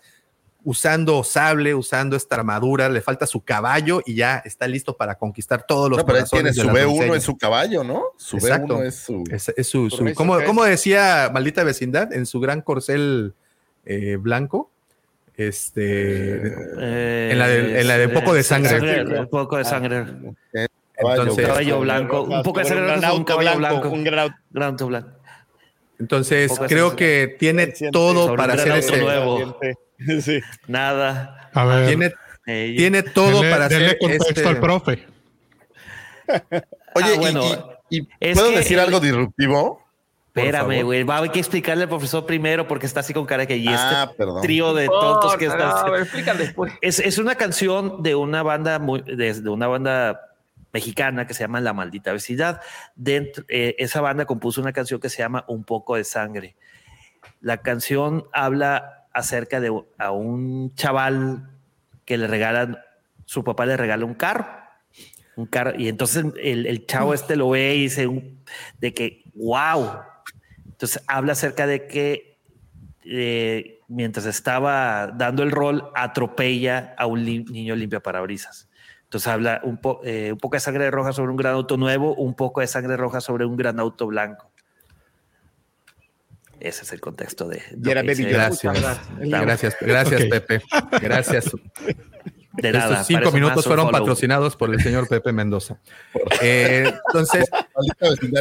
usando 0.63 1.23
sable, 1.23 1.75
usando 1.75 2.15
esta 2.15 2.35
armadura, 2.37 2.89
le 2.89 2.99
falta 3.01 3.27
su 3.27 3.41
caballo 3.41 4.01
y 4.03 4.15
ya 4.15 4.41
está 4.43 4.67
listo 4.67 4.97
para 4.97 5.13
conquistar 5.19 5.63
todos 5.67 5.87
los 5.91 5.99
No, 5.99 6.05
pero 6.07 6.17
él 6.17 6.25
tiene 6.27 6.51
su 6.51 6.63
las 6.63 6.73
B1 6.75 6.85
doncellas. 6.87 7.15
en 7.17 7.21
su 7.21 7.37
caballo, 7.37 7.83
¿no? 7.83 8.03
Su 8.17 8.37
Exacto. 8.37 8.79
B1 8.79 8.85
es 8.87 8.95
su. 8.95 9.23
Es, 9.29 9.49
es 9.55 9.67
su, 9.67 9.91
su- 9.91 10.03
Por 10.03 10.13
¿cómo, 10.15 10.33
eso, 10.33 10.39
¿qué? 10.39 10.45
cómo 10.47 10.63
decía 10.63 11.29
maldita 11.31 11.63
vecindad? 11.63 12.11
En 12.11 12.25
su 12.25 12.39
gran 12.39 12.61
corcel 12.61 13.35
eh, 13.85 14.17
blanco. 14.19 14.71
Este. 15.37 16.35
Eh, 16.79 17.29
En 17.31 17.39
la 17.39 17.47
de- 17.47 17.81
en 17.81 17.87
la 17.87 17.97
de 17.97 18.07
un 18.07 18.13
poco 18.13 18.33
de 18.33 18.43
sangre. 18.43 19.03
Un 19.19 19.27
poco 19.27 19.57
de 19.57 19.65
sangre. 19.65 20.05
entonces, 20.97 21.45
Caballo 21.47 21.79
blanco. 21.81 22.21
Un 22.23 22.41
poco 22.43 22.59
de 22.59 22.65
sangre 22.65 22.83
un 22.83 22.87
roja, 22.89 22.97
un 22.99 23.05
auto 23.05 23.25
caballo 23.25 23.57
blanco, 23.57 23.75
blanco. 23.79 23.89
un 23.95 24.03
gran 24.05 24.35
Gran 24.51 24.69
auto 24.71 24.87
blanco. 24.87 25.09
entonces 25.99 26.51
creo 26.67 26.89
sangre. 26.89 27.05
que 27.27 27.35
tiene 27.37 27.73
todo 27.91 28.35
para 28.35 28.53
hacer 28.53 28.71
ese. 28.73 28.97
nuevo. 29.01 29.59
Sí. 30.21 30.41
Nada. 30.67 31.49
A 31.53 31.65
ver, 31.65 31.87
Tiene, 31.87 32.13
Eh, 32.47 32.73
tiene 32.77 33.01
todo 33.01 33.41
denle- 33.41 33.49
para 33.49 33.69
denle 33.69 33.85
hacer. 33.87 33.97
contexto 33.99 34.29
este- 34.29 34.47
al 34.47 34.59
profe. 34.59 35.05
Oye, 36.95 37.05
Ah, 37.05 37.13
y- 37.13 37.17
bueno, 37.17 37.41
y, 37.89 38.01
¿puedo 38.33 38.51
decir 38.51 38.77
el- 38.77 38.83
algo 38.85 38.99
disruptivo? 38.99 39.84
Espérame, 40.35 40.83
güey. 40.83 41.03
Va 41.03 41.15
a 41.15 41.17
haber 41.19 41.31
que 41.31 41.39
explicarle 41.39 41.83
al 41.83 41.89
profesor 41.89 42.25
primero 42.25 42.67
porque 42.67 42.85
está 42.85 42.99
así 42.99 43.13
con 43.13 43.25
cara 43.25 43.45
que 43.45 43.55
y 43.57 43.67
Ah, 43.69 44.03
este 44.09 44.17
perdón. 44.17 44.41
trío 44.41 44.73
de 44.73 44.87
tontos 44.87 45.37
que 45.37 45.47
No, 45.47 45.53
está. 45.53 45.79
a 45.81 45.89
ver, 45.89 46.01
explícale 46.01 46.39
después. 46.45 46.73
Es, 46.81 46.99
es 46.99 47.17
una 47.17 47.35
canción 47.35 48.03
de 48.03 48.15
una 48.15 48.43
banda 48.43 48.77
muy, 48.79 49.01
de, 49.01 49.33
de 49.33 49.49
una 49.49 49.67
banda 49.67 50.19
mexicana 50.73 51.25
que 51.25 51.33
se 51.33 51.41
llama 51.43 51.61
La 51.61 51.71
Maldita 51.73 52.11
Vecindad. 52.11 52.59
Dentro, 52.95 53.45
eh, 53.47 53.75
esa 53.79 54.01
banda 54.01 54.25
compuso 54.25 54.59
una 54.59 54.73
canción 54.73 54.99
que 54.99 55.09
se 55.09 55.19
llama 55.19 55.45
Un 55.47 55.63
poco 55.63 55.95
de 55.95 56.03
sangre. 56.03 56.55
La 57.39 57.57
canción 57.61 58.25
habla 58.33 59.07
acerca 59.13 59.61
de 59.61 59.71
a 59.97 60.11
un 60.11 60.75
chaval 60.75 61.49
que 62.03 62.17
le 62.17 62.27
regalan, 62.27 62.77
su 63.23 63.43
papá 63.45 63.65
le 63.65 63.77
regala 63.77 64.03
un 64.05 64.15
carro. 64.15 64.45
Un 65.37 65.45
carro, 65.47 65.73
y 65.77 65.87
entonces 65.89 66.25
el, 66.41 66.65
el 66.65 66.85
chavo 66.85 67.13
este 67.13 67.35
lo 67.35 67.49
ve 67.49 67.75
y 67.75 67.81
dice 67.83 68.09
de 68.79 68.93
que, 68.93 69.23
wow. 69.33 69.91
Entonces 70.75 71.01
habla 71.07 71.31
acerca 71.31 71.65
de 71.67 71.87
que 71.87 72.37
eh, 73.05 73.79
mientras 73.87 74.25
estaba 74.25 75.07
dando 75.07 75.41
el 75.43 75.51
rol, 75.51 75.89
atropella 75.95 76.93
a 76.97 77.05
un 77.05 77.23
li- 77.23 77.45
niño 77.45 77.75
limpia 77.75 78.01
parabrisas. 78.01 78.67
Entonces 79.03 79.27
habla 79.27 79.61
un, 79.63 79.77
po- 79.77 80.01
eh, 80.03 80.31
un 80.33 80.37
poco 80.37 80.55
de 80.57 80.59
sangre 80.59 80.91
roja 80.91 81.13
sobre 81.13 81.31
un 81.31 81.37
gran 81.37 81.53
auto 81.53 81.77
nuevo, 81.77 82.13
un 82.15 82.33
poco 82.35 82.59
de 82.61 82.67
sangre 82.67 82.97
roja 82.97 83.21
sobre 83.21 83.45
un 83.45 83.55
gran 83.55 83.79
auto 83.79 84.07
blanco. 84.07 84.51
Ese 86.59 86.83
es 86.83 86.91
el 86.93 86.99
contexto 86.99 87.47
de. 87.47 87.61
Y 87.83 87.89
era 87.91 88.01
lo 88.01 88.07
que 88.13 88.23
Baby. 88.23 88.31
Gracias. 88.33 88.73
Gracias, 89.19 89.75
gracias. 89.79 90.23
Pepe. 90.25 90.61
Gracias. 91.01 91.51
De 92.57 92.71
nada. 92.71 93.01
Estos 93.01 93.07
cinco 93.07 93.31
minutos 93.31 93.65
fueron 93.65 93.87
follow. 93.87 93.99
patrocinados 93.99 94.55
por 94.55 94.73
el 94.73 94.81
señor 94.81 95.07
Pepe 95.07 95.31
Mendoza. 95.31 95.79
Eh, 96.41 96.91
entonces, 97.07 97.45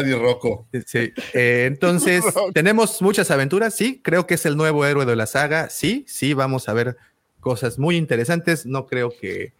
y 0.07 0.13
Rocco. 0.15 0.67
sí, 0.85 1.13
eh, 1.33 1.65
entonces 1.67 2.25
tenemos 2.55 3.01
muchas 3.03 3.31
aventuras. 3.31 3.75
Sí, 3.75 4.01
creo 4.03 4.27
que 4.27 4.35
es 4.35 4.47
el 4.47 4.57
nuevo 4.57 4.85
héroe 4.85 5.07
de 5.07 5.17
la 5.17 5.27
saga. 5.27 5.71
Sí, 5.71 6.05
sí, 6.09 6.35
vamos 6.35 6.69
a 6.69 6.73
ver 6.73 6.97
cosas 7.41 7.79
muy 7.79 7.97
interesantes. 7.97 8.67
No 8.67 8.87
creo 8.87 9.11
que, 9.19 9.55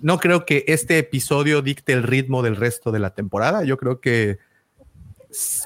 no 0.00 0.18
creo 0.18 0.46
que 0.46 0.64
este 0.68 0.98
episodio 0.98 1.62
dicte 1.62 1.92
el 1.92 2.02
ritmo 2.02 2.42
del 2.42 2.56
resto 2.56 2.90
de 2.90 3.00
la 3.00 3.14
temporada. 3.14 3.64
Yo 3.64 3.76
creo 3.76 4.00
que, 4.00 4.38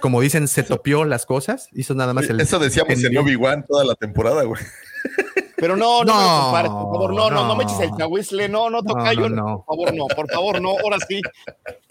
como 0.01 0.21
dicen, 0.21 0.49
se 0.49 0.63
topió 0.63 1.05
las 1.05 1.25
cosas. 1.25 1.69
Hizo 1.73 1.95
nada 1.95 2.15
más 2.15 2.29
el. 2.29 2.41
Eso 2.41 2.59
decíamos 2.59 3.03
en. 3.05 3.17
Obi-Wan 3.17 3.65
toda 3.67 3.85
la 3.85 3.95
temporada, 3.95 4.43
güey. 4.43 4.61
Pero 5.61 5.77
no, 5.77 6.05
no, 6.05 6.15
me 6.15 6.21
No, 6.21 6.37
lo 6.37 6.43
compares, 6.45 6.71
por 6.71 6.81
favor. 6.83 7.15
No, 7.15 7.31
no, 7.31 7.47
no, 7.49 7.57
me 7.57 7.65
eches 7.65 7.81
el 7.81 7.91
chahuizle. 7.97 8.49
No, 8.49 8.71
no, 8.71 8.83
tocayo. 8.83 9.29
no, 9.29 9.37
no. 9.37 9.65
Por 9.67 9.77
favor, 9.77 9.95
no. 9.95 10.07
Por 10.07 10.31
favor, 10.31 10.61
no. 10.63 10.71
Ahora 10.71 10.99
sí. 11.09 11.21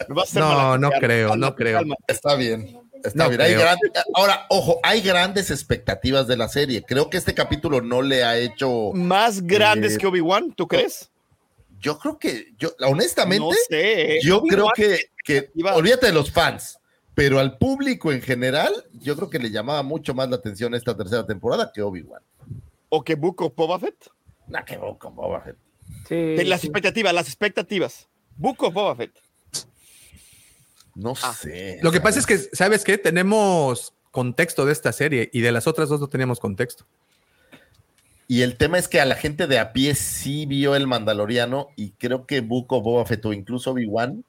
Me 0.08 0.14
vas 0.14 0.28
a 0.36 0.40
hacer 0.40 0.42
No, 0.42 0.78
no 0.78 0.90
creo, 0.90 1.36
no 1.36 1.54
creo. 1.54 1.80
Está 2.06 2.34
bien. 2.34 2.80
Está 3.04 3.24
No 3.24 3.28
bien. 3.28 3.40
Hay 3.42 3.48
creo. 3.52 3.60
gran- 3.60 3.78
Ahora, 4.14 4.46
ojo, 4.48 4.80
hay 4.82 5.02
grandes 5.02 5.50
expectativas 5.50 6.26
de 6.26 6.36
la 6.36 6.48
serie. 6.48 6.82
Creo 6.82 7.10
que 7.10 7.18
este 7.18 7.34
capítulo 7.34 7.80
no 7.82 8.00
le 8.02 8.24
ha 8.24 8.36
hecho. 8.38 8.90
Más 8.94 9.42
grandes 9.42 9.94
Eh, 9.94 9.98
que 9.98 10.06
Obi-Wan, 10.06 10.52
¿tú 10.56 10.66
crees? 10.66 11.10
Yo 11.80 11.98
creo 11.98 12.18
que, 12.18 12.52
yo, 12.58 12.70
honestamente, 12.86 13.44
No 13.46 13.52
sé. 13.68 14.16
¿eh? 14.16 14.20
yo 14.22 14.40
creo 14.42 14.68
que, 14.74 15.10
que 15.22 15.50
olvídate 15.74 16.06
de 16.06 16.12
los 16.12 16.32
fans, 16.32 16.80
pero 17.14 17.38
al 17.38 17.56
público 17.56 18.10
en 18.10 18.20
general, 18.20 18.72
yo 18.94 19.14
creo 19.14 19.30
que 19.30 19.38
le 19.38 19.50
llamaba 19.50 19.84
mucho 19.84 20.12
más 20.12 20.28
la 20.28 20.36
atención 20.36 20.74
esta 20.74 20.96
tercera 20.96 21.24
temporada 21.24 21.70
que 21.72 21.80
Obi-Wan. 21.82 22.20
¿O 22.88 23.02
que 23.04 23.14
Book 23.14 23.42
of 23.42 23.54
Boba 23.54 23.78
Fett? 23.78 24.10
Nah, 24.46 24.62
que 24.64 24.78
con 24.98 25.14
Boba 25.14 25.40
Fett. 25.42 25.56
Sí, 26.08 26.44
las 26.44 26.60
sí. 26.62 26.66
expectativas, 26.68 27.12
las 27.14 27.26
expectativas. 27.26 28.08
Book 28.36 28.62
of 28.64 28.72
Boba 28.74 28.96
Fett. 28.96 29.12
No 30.94 31.12
Ah. 31.22 31.34
sé. 31.34 31.78
Lo 31.82 31.92
que 31.92 32.00
pasa 32.00 32.18
es 32.18 32.26
que, 32.26 32.38
¿sabes 32.38 32.84
qué? 32.84 32.98
Tenemos 32.98 33.94
contexto 34.10 34.64
de 34.64 34.72
esta 34.72 34.92
serie 34.92 35.30
y 35.32 35.40
de 35.42 35.52
las 35.52 35.66
otras 35.66 35.88
dos 35.88 36.00
no 36.00 36.08
teníamos 36.08 36.40
contexto. 36.40 36.86
Y 38.26 38.42
el 38.42 38.56
tema 38.56 38.78
es 38.78 38.88
que 38.88 39.00
a 39.00 39.06
la 39.06 39.14
gente 39.14 39.46
de 39.46 39.58
a 39.58 39.72
pie 39.72 39.94
sí 39.94 40.44
vio 40.46 40.74
el 40.74 40.86
Mandaloriano 40.86 41.68
y 41.76 41.90
creo 41.92 42.26
que 42.26 42.40
Buco, 42.40 42.82
Boba 42.82 43.06
Fett 43.06 43.24
o 43.24 43.32
incluso 43.32 43.70
Obi-Wan, 43.70 44.24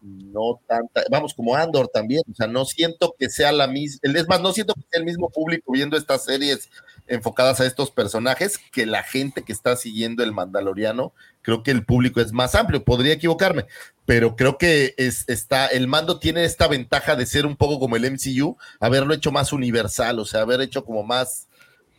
no 0.00 0.60
tanta, 0.66 1.02
vamos, 1.10 1.34
como 1.34 1.54
Andor 1.56 1.88
también, 1.88 2.22
o 2.30 2.34
sea, 2.34 2.46
no 2.46 2.64
siento 2.64 3.14
que 3.18 3.28
sea 3.28 3.50
la 3.52 3.66
misma, 3.66 3.98
es 4.02 4.28
más, 4.28 4.40
no 4.40 4.52
siento 4.52 4.74
que 4.74 4.82
sea 4.90 5.00
el 5.00 5.04
mismo 5.04 5.28
público 5.28 5.72
viendo 5.72 5.96
estas 5.96 6.24
series 6.24 6.70
enfocadas 7.08 7.60
a 7.60 7.66
estos 7.66 7.90
personajes 7.90 8.58
que 8.72 8.86
la 8.86 9.02
gente 9.02 9.42
que 9.42 9.52
está 9.52 9.76
siguiendo 9.76 10.22
el 10.22 10.32
Mandaloriano, 10.32 11.12
creo 11.42 11.62
que 11.62 11.70
el 11.70 11.84
público 11.84 12.20
es 12.20 12.32
más 12.32 12.54
amplio, 12.54 12.84
podría 12.84 13.14
equivocarme, 13.14 13.66
pero 14.06 14.36
creo 14.36 14.58
que 14.58 14.94
es, 14.96 15.24
está, 15.28 15.66
el 15.66 15.86
mando 15.86 16.18
tiene 16.18 16.44
esta 16.44 16.68
ventaja 16.68 17.16
de 17.16 17.26
ser 17.26 17.46
un 17.46 17.56
poco 17.56 17.78
como 17.78 17.96
el 17.96 18.10
MCU, 18.10 18.56
haberlo 18.80 19.14
hecho 19.14 19.32
más 19.32 19.52
universal, 19.52 20.18
o 20.18 20.24
sea, 20.24 20.42
haber 20.42 20.60
hecho 20.60 20.84
como 20.84 21.02
más 21.02 21.48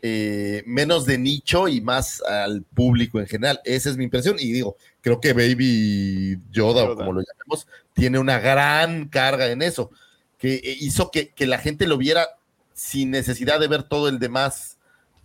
eh, 0.01 0.63
menos 0.65 1.05
de 1.05 1.17
nicho 1.17 1.67
y 1.67 1.81
más 1.81 2.21
al 2.21 2.63
público 2.63 3.19
en 3.19 3.27
general. 3.27 3.59
Esa 3.65 3.89
es 3.89 3.97
mi 3.97 4.05
impresión. 4.05 4.38
Y 4.39 4.51
digo, 4.53 4.77
creo 5.01 5.19
que 5.19 5.33
Baby 5.33 6.39
Yoda, 6.51 6.85
o 6.85 6.95
como 6.95 7.11
lo 7.11 7.21
llamemos, 7.21 7.67
tiene 7.93 8.17
una 8.17 8.39
gran 8.39 9.09
carga 9.09 9.47
en 9.47 9.61
eso, 9.61 9.91
que 10.38 10.61
hizo 10.79 11.11
que, 11.11 11.29
que 11.29 11.45
la 11.45 11.57
gente 11.57 11.85
lo 11.85 11.97
viera 11.97 12.27
sin 12.73 13.11
necesidad 13.11 13.59
de 13.59 13.67
ver 13.67 13.83
todo 13.83 14.07
el 14.07 14.19
demás 14.19 14.78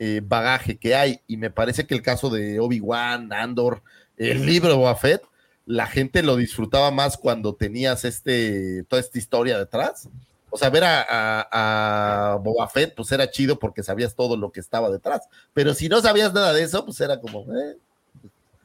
eh, 0.05 0.20
bagaje 0.23 0.76
que 0.76 0.94
hay. 0.94 1.20
Y 1.26 1.36
me 1.36 1.50
parece 1.50 1.86
que 1.86 1.94
el 1.94 2.02
caso 2.02 2.28
de 2.31 2.60
Obi-Wan, 2.60 3.33
Andor, 3.33 3.83
el 4.16 4.44
libro 4.47 4.68
de 4.70 4.76
Boba 4.76 4.97
Fett, 4.97 5.23
la 5.66 5.86
gente 5.86 6.23
lo 6.23 6.36
disfrutaba 6.36 6.91
más 6.91 7.16
cuando 7.16 7.55
tenías 7.55 8.05
este, 8.05 8.83
toda 8.84 9.00
esta 9.00 9.18
historia 9.18 9.58
detrás. 9.58 10.08
O 10.50 10.57
sea, 10.57 10.70
ver 10.70 10.84
a, 10.84 11.00
a- 11.02 12.33
a 12.33 12.36
Boba 12.36 12.68
Fett, 12.68 12.94
pues 12.94 13.10
era 13.12 13.28
chido 13.31 13.58
porque 13.58 13.83
sabías 13.83 14.15
todo 14.15 14.36
lo 14.36 14.52
que 14.52 14.60
estaba 14.60 14.89
detrás. 14.91 15.23
Pero 15.52 15.74
si 15.74 15.89
no 15.89 16.00
sabías 16.00 16.33
nada 16.33 16.52
de 16.52 16.62
eso, 16.62 16.84
pues 16.84 17.00
era 17.00 17.18
como 17.20 17.41
eh, 17.55 17.76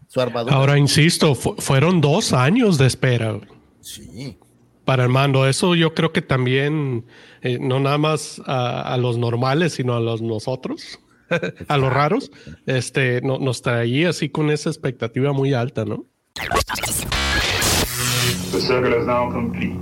su 0.08 0.22
armadura. 0.22 0.56
Ahora 0.56 0.77
insisto, 0.77 1.34
fu- 1.35 1.56
fueron 1.58 2.01
dos 2.01 2.34
años 2.34 2.77
de 2.77 2.85
espera 2.85 3.40
sí. 3.82 4.38
para 4.85 5.03
el 5.03 5.09
mando. 5.09 5.48
Eso 5.48 5.74
yo 5.74 5.93
creo 5.95 6.11
que 6.11 6.22
también, 6.22 7.06
eh, 7.42 7.58
no 7.59 7.80
nada 7.80 7.98
más 7.98 8.40
a, 8.45 8.82
a 8.93 8.98
los 8.98 9.18
normales, 9.18 9.74
sino 9.74 9.95
a 9.95 10.00
los 10.00 10.22
nosotros, 10.22 11.00
a 11.67 11.77
los 11.77 11.91
raros, 11.93 12.32
este, 12.66 13.22
no- 13.22 13.40
nos 13.40 13.61
traía 13.61 14.09
así 14.09 14.30
con 14.30 14.49
esa 14.51 14.69
expectativa 14.69 15.33
muy 15.33 15.53
alta, 15.53 15.85
¿no? 15.85 16.06
The 18.51 18.59
circle 18.61 18.98
is 18.99 19.06
now 19.06 19.32
complete. 19.32 19.77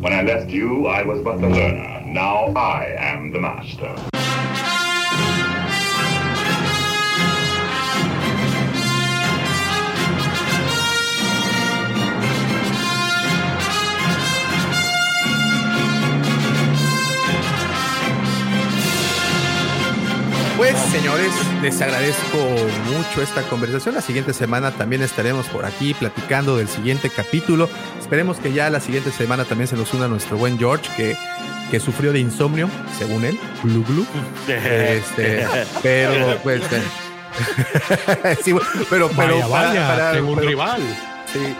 When 0.00 0.12
I 0.12 0.22
left 0.22 0.50
you, 0.50 0.86
I 0.88 1.02
was 1.04 1.22
but 1.22 1.40
the 1.40 1.48
learner. 1.48 2.02
Now 2.06 2.52
I 2.56 2.94
am 2.98 3.32
the 3.32 3.38
master. 3.38 3.94
Pues, 20.56 20.76
señores, 20.92 21.32
les 21.62 21.80
agradezco 21.82 22.38
mucho 22.38 23.22
esta 23.22 23.42
conversación. 23.42 23.94
La 23.96 24.00
siguiente 24.00 24.32
semana 24.32 24.70
también 24.70 25.02
estaremos 25.02 25.46
por 25.46 25.64
aquí 25.64 25.94
platicando 25.94 26.56
del 26.56 26.68
siguiente 26.68 27.10
capítulo. 27.10 27.68
Esperemos 28.00 28.38
que 28.38 28.52
ya 28.52 28.70
la 28.70 28.78
siguiente 28.80 29.10
semana 29.10 29.44
también 29.44 29.66
se 29.66 29.76
nos 29.76 29.92
una 29.94 30.06
nuestro 30.06 30.36
buen 30.36 30.56
George, 30.58 30.88
que, 30.96 31.16
que 31.72 31.80
sufrió 31.80 32.12
de 32.12 32.20
insomnio, 32.20 32.68
según 32.96 33.24
él. 33.24 33.38
Glu, 33.64 33.84
glu. 33.84 34.06
Este, 34.48 35.44
pero, 35.82 36.38
pues. 36.44 36.62
sí, 38.44 38.54
pero, 38.88 39.10
pero, 39.10 39.36
vaya, 39.40 39.48
para- 39.48 39.68
vaya, 39.68 39.88
para- 39.88 40.12
tengo 40.12 40.28
un 40.30 40.36
pero- 40.36 40.48
rival. 40.48 40.82
Sí, 41.32 41.56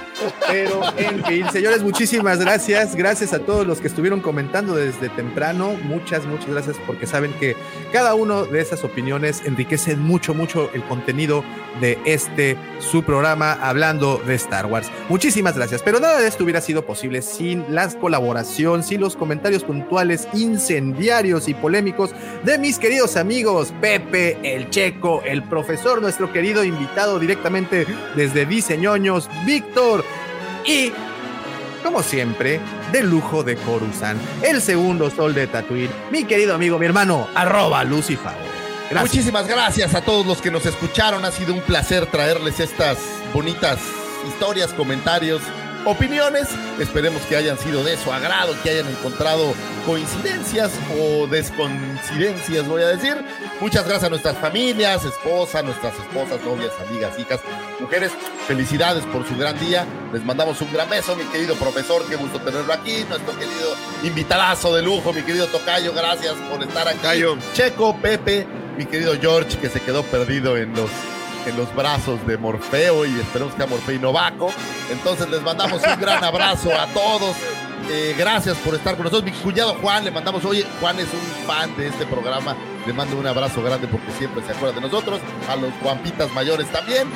pero 0.48 0.82
en 0.96 1.24
fin, 1.24 1.46
señores, 1.52 1.82
muchísimas 1.82 2.38
gracias. 2.38 2.94
Gracias 2.94 3.32
a 3.32 3.40
todos 3.40 3.66
los 3.66 3.80
que 3.80 3.88
estuvieron 3.88 4.20
comentando 4.20 4.74
desde 4.74 5.08
temprano. 5.10 5.76
Muchas, 5.84 6.24
muchas 6.26 6.50
gracias 6.50 6.76
porque 6.86 7.06
saben 7.06 7.32
que 7.34 7.56
cada 7.92 8.14
uno 8.14 8.44
de 8.44 8.60
esas 8.60 8.84
opiniones 8.84 9.42
enriquece 9.44 9.96
mucho, 9.96 10.34
mucho 10.34 10.70
el 10.72 10.82
contenido 10.84 11.44
de 11.80 11.98
este 12.04 12.56
su 12.78 13.02
programa 13.02 13.52
hablando 13.52 14.20
de 14.26 14.34
Star 14.34 14.66
Wars. 14.66 14.90
Muchísimas 15.08 15.56
gracias. 15.56 15.82
Pero 15.82 16.00
nada 16.00 16.18
de 16.18 16.28
esto 16.28 16.44
hubiera 16.44 16.60
sido 16.60 16.86
posible 16.86 17.22
sin 17.22 17.64
la 17.74 17.88
colaboración, 17.88 18.82
sin 18.82 19.00
los 19.00 19.16
comentarios 19.16 19.64
puntuales, 19.64 20.28
incendiarios 20.32 21.48
y 21.48 21.54
polémicos 21.54 22.12
de 22.44 22.58
mis 22.58 22.78
queridos 22.78 23.16
amigos 23.16 23.74
Pepe, 23.80 24.38
el 24.42 24.70
Checo, 24.70 25.22
el 25.24 25.42
profesor, 25.42 26.00
nuestro 26.00 26.32
querido 26.32 26.64
invitado 26.64 27.18
directamente 27.18 27.86
desde 28.16 28.46
Diseñoños, 28.46 29.28
Víctor 29.44 30.04
y, 30.64 30.92
como 31.82 32.02
siempre, 32.02 32.60
de 32.92 33.02
lujo 33.02 33.42
de 33.42 33.56
Coruscant, 33.56 34.20
el 34.42 34.62
segundo 34.62 35.10
sol 35.10 35.34
de 35.34 35.46
Tatooine, 35.46 35.90
mi 36.10 36.24
querido 36.24 36.54
amigo, 36.54 36.78
mi 36.78 36.86
hermano, 36.86 37.28
arroba 37.34 37.84
Lucifer. 37.84 38.32
Muchísimas 39.00 39.48
gracias 39.48 39.94
a 39.94 40.02
todos 40.02 40.26
los 40.26 40.40
que 40.40 40.50
nos 40.50 40.66
escucharon. 40.66 41.24
Ha 41.24 41.32
sido 41.32 41.54
un 41.54 41.60
placer 41.62 42.06
traerles 42.06 42.60
estas 42.60 42.98
bonitas 43.32 43.78
historias, 44.28 44.72
comentarios 44.72 45.42
opiniones. 45.84 46.48
Esperemos 46.78 47.22
que 47.22 47.36
hayan 47.36 47.58
sido 47.58 47.82
de 47.82 47.96
su 47.96 48.12
agrado, 48.12 48.54
que 48.62 48.70
hayan 48.70 48.88
encontrado 48.88 49.54
coincidencias 49.86 50.70
o 51.00 51.26
descoincidencias, 51.26 52.66
voy 52.68 52.82
a 52.82 52.88
decir. 52.88 53.16
Muchas 53.64 53.84
gracias 53.86 54.04
a 54.04 54.10
nuestras 54.10 54.36
familias, 54.36 55.06
esposas, 55.06 55.64
nuestras 55.64 55.94
esposas, 55.94 56.38
novias, 56.44 56.70
amigas, 56.86 57.18
hijas, 57.18 57.40
mujeres. 57.80 58.12
Felicidades 58.46 59.04
por 59.04 59.26
su 59.26 59.34
gran 59.38 59.58
día. 59.58 59.86
Les 60.12 60.22
mandamos 60.22 60.60
un 60.60 60.70
gran 60.70 60.90
beso, 60.90 61.16
mi 61.16 61.24
querido 61.24 61.54
profesor. 61.54 62.06
Qué 62.06 62.16
gusto 62.16 62.38
tenerlo 62.40 62.70
aquí. 62.70 63.06
Nuestro 63.08 63.32
querido 63.38 63.74
invitadazo 64.02 64.74
de 64.74 64.82
lujo, 64.82 65.14
mi 65.14 65.22
querido 65.22 65.46
Tocayo. 65.46 65.94
Gracias 65.94 66.34
por 66.50 66.62
estar 66.62 66.86
aquí. 66.86 67.24
Checo, 67.54 67.96
Pepe, 67.96 68.46
mi 68.76 68.84
querido 68.84 69.14
George, 69.18 69.56
que 69.56 69.70
se 69.70 69.80
quedó 69.80 70.02
perdido 70.02 70.58
en 70.58 70.74
los 70.74 70.90
en 71.46 71.56
los 71.56 71.74
brazos 71.74 72.26
de 72.26 72.36
Morfeo 72.36 73.06
y 73.06 73.18
esperemos 73.18 73.54
que 73.54 73.62
a 73.62 73.66
Morfeo 73.66 73.94
y 73.94 73.98
Novaco. 73.98 74.52
Entonces 74.90 75.30
les 75.30 75.40
mandamos 75.40 75.80
un 75.82 76.00
gran 76.00 76.22
abrazo 76.22 76.70
a 76.70 76.86
todos. 76.88 77.34
Eh, 77.90 78.14
gracias 78.18 78.56
por 78.58 78.74
estar 78.74 78.96
con 78.96 79.04
nosotros. 79.04 79.30
Mi 79.30 79.38
cuñado 79.38 79.74
Juan, 79.74 80.04
le 80.04 80.10
mandamos, 80.10 80.44
oye, 80.44 80.66
Juan 80.80 80.98
es 80.98 81.08
un 81.12 81.46
fan 81.46 81.76
de 81.76 81.88
este 81.88 82.06
programa. 82.06 82.56
Le 82.86 82.92
mando 82.92 83.16
un 83.16 83.26
abrazo 83.26 83.62
grande 83.62 83.86
porque 83.86 84.10
siempre 84.12 84.44
se 84.44 84.52
acuerda 84.52 84.76
de 84.76 84.80
nosotros. 84.80 85.20
A 85.48 85.56
los 85.56 85.72
Juanpitas 85.82 86.32
mayores 86.32 86.70
también. 86.70 87.08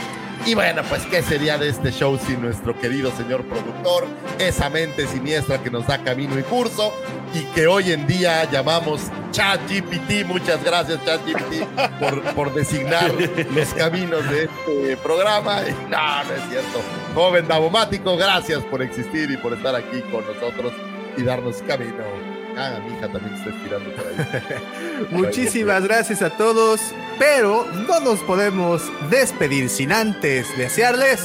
Y 0.47 0.55
bueno, 0.55 0.83
pues 0.89 1.05
qué 1.07 1.23
sería 1.23 1.59
de 1.59 1.69
este 1.69 1.91
show 1.91 2.19
sin 2.19 2.41
nuestro 2.41 2.79
querido 2.79 3.11
señor 3.13 3.45
productor, 3.45 4.07
esa 4.39 4.71
mente 4.71 5.07
siniestra 5.07 5.63
que 5.63 5.71
nos 5.71 5.87
da 5.87 6.03
camino 6.03 6.39
y 6.39 6.43
curso 6.43 6.95
y 7.35 7.45
que 7.55 7.67
hoy 7.67 7.93
en 7.93 8.07
día 8.07 8.51
llamamos 8.51 9.03
ChatGPT. 9.31 10.27
Muchas 10.27 10.63
gracias 10.65 11.05
ChatGPT 11.05 11.65
por, 12.01 12.23
por 12.35 12.55
designar 12.55 13.13
los 13.55 13.75
caminos 13.75 14.29
de 14.31 14.45
este 14.45 14.97
programa. 14.99 15.61
No, 15.91 16.25
no 16.25 16.35
es 16.35 16.49
cierto. 16.49 16.81
Joven 17.15 17.47
Davomático, 17.47 18.17
gracias 18.17 18.63
por 18.65 18.83
existir 18.83 19.31
y 19.31 19.37
por 19.37 19.53
estar 19.53 19.75
aquí 19.75 20.01
con 20.11 20.25
nosotros 20.27 20.73
y 21.17 21.23
darnos 21.23 21.63
camino. 21.63 22.38
Ah, 22.59 22.81
mi 22.85 22.97
hija 22.97 23.09
también 23.09 23.35
está 23.35 23.51
estirando 23.51 23.91
por 23.93 24.07
ahí. 24.07 25.07
Muchísimas 25.11 25.85
gracias 25.85 26.23
a 26.23 26.31
todos, 26.31 26.81
pero 27.19 27.67
no 27.87 28.01
nos 28.01 28.19
podemos 28.21 28.83
despedir 29.11 29.69
sin 29.69 29.93
antes 29.93 30.47
desearles 30.57 31.21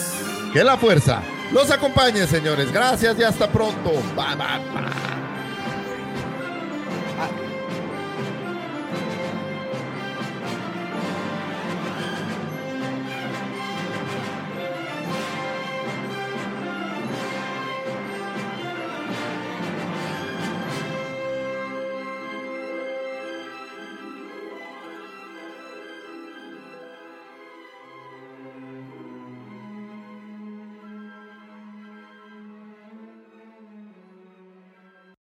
que 0.54 0.64
la 0.64 0.78
fuerza 0.78 1.24
los 1.54 1.70
acompañe, 1.72 2.26
señores. 2.28 2.72
Gracias 2.72 3.18
y 3.20 3.24
hasta 3.24 3.48
pronto. 3.48 3.92
Bye, 4.16 4.36
bye, 4.36 4.60
bye. 4.74 5.23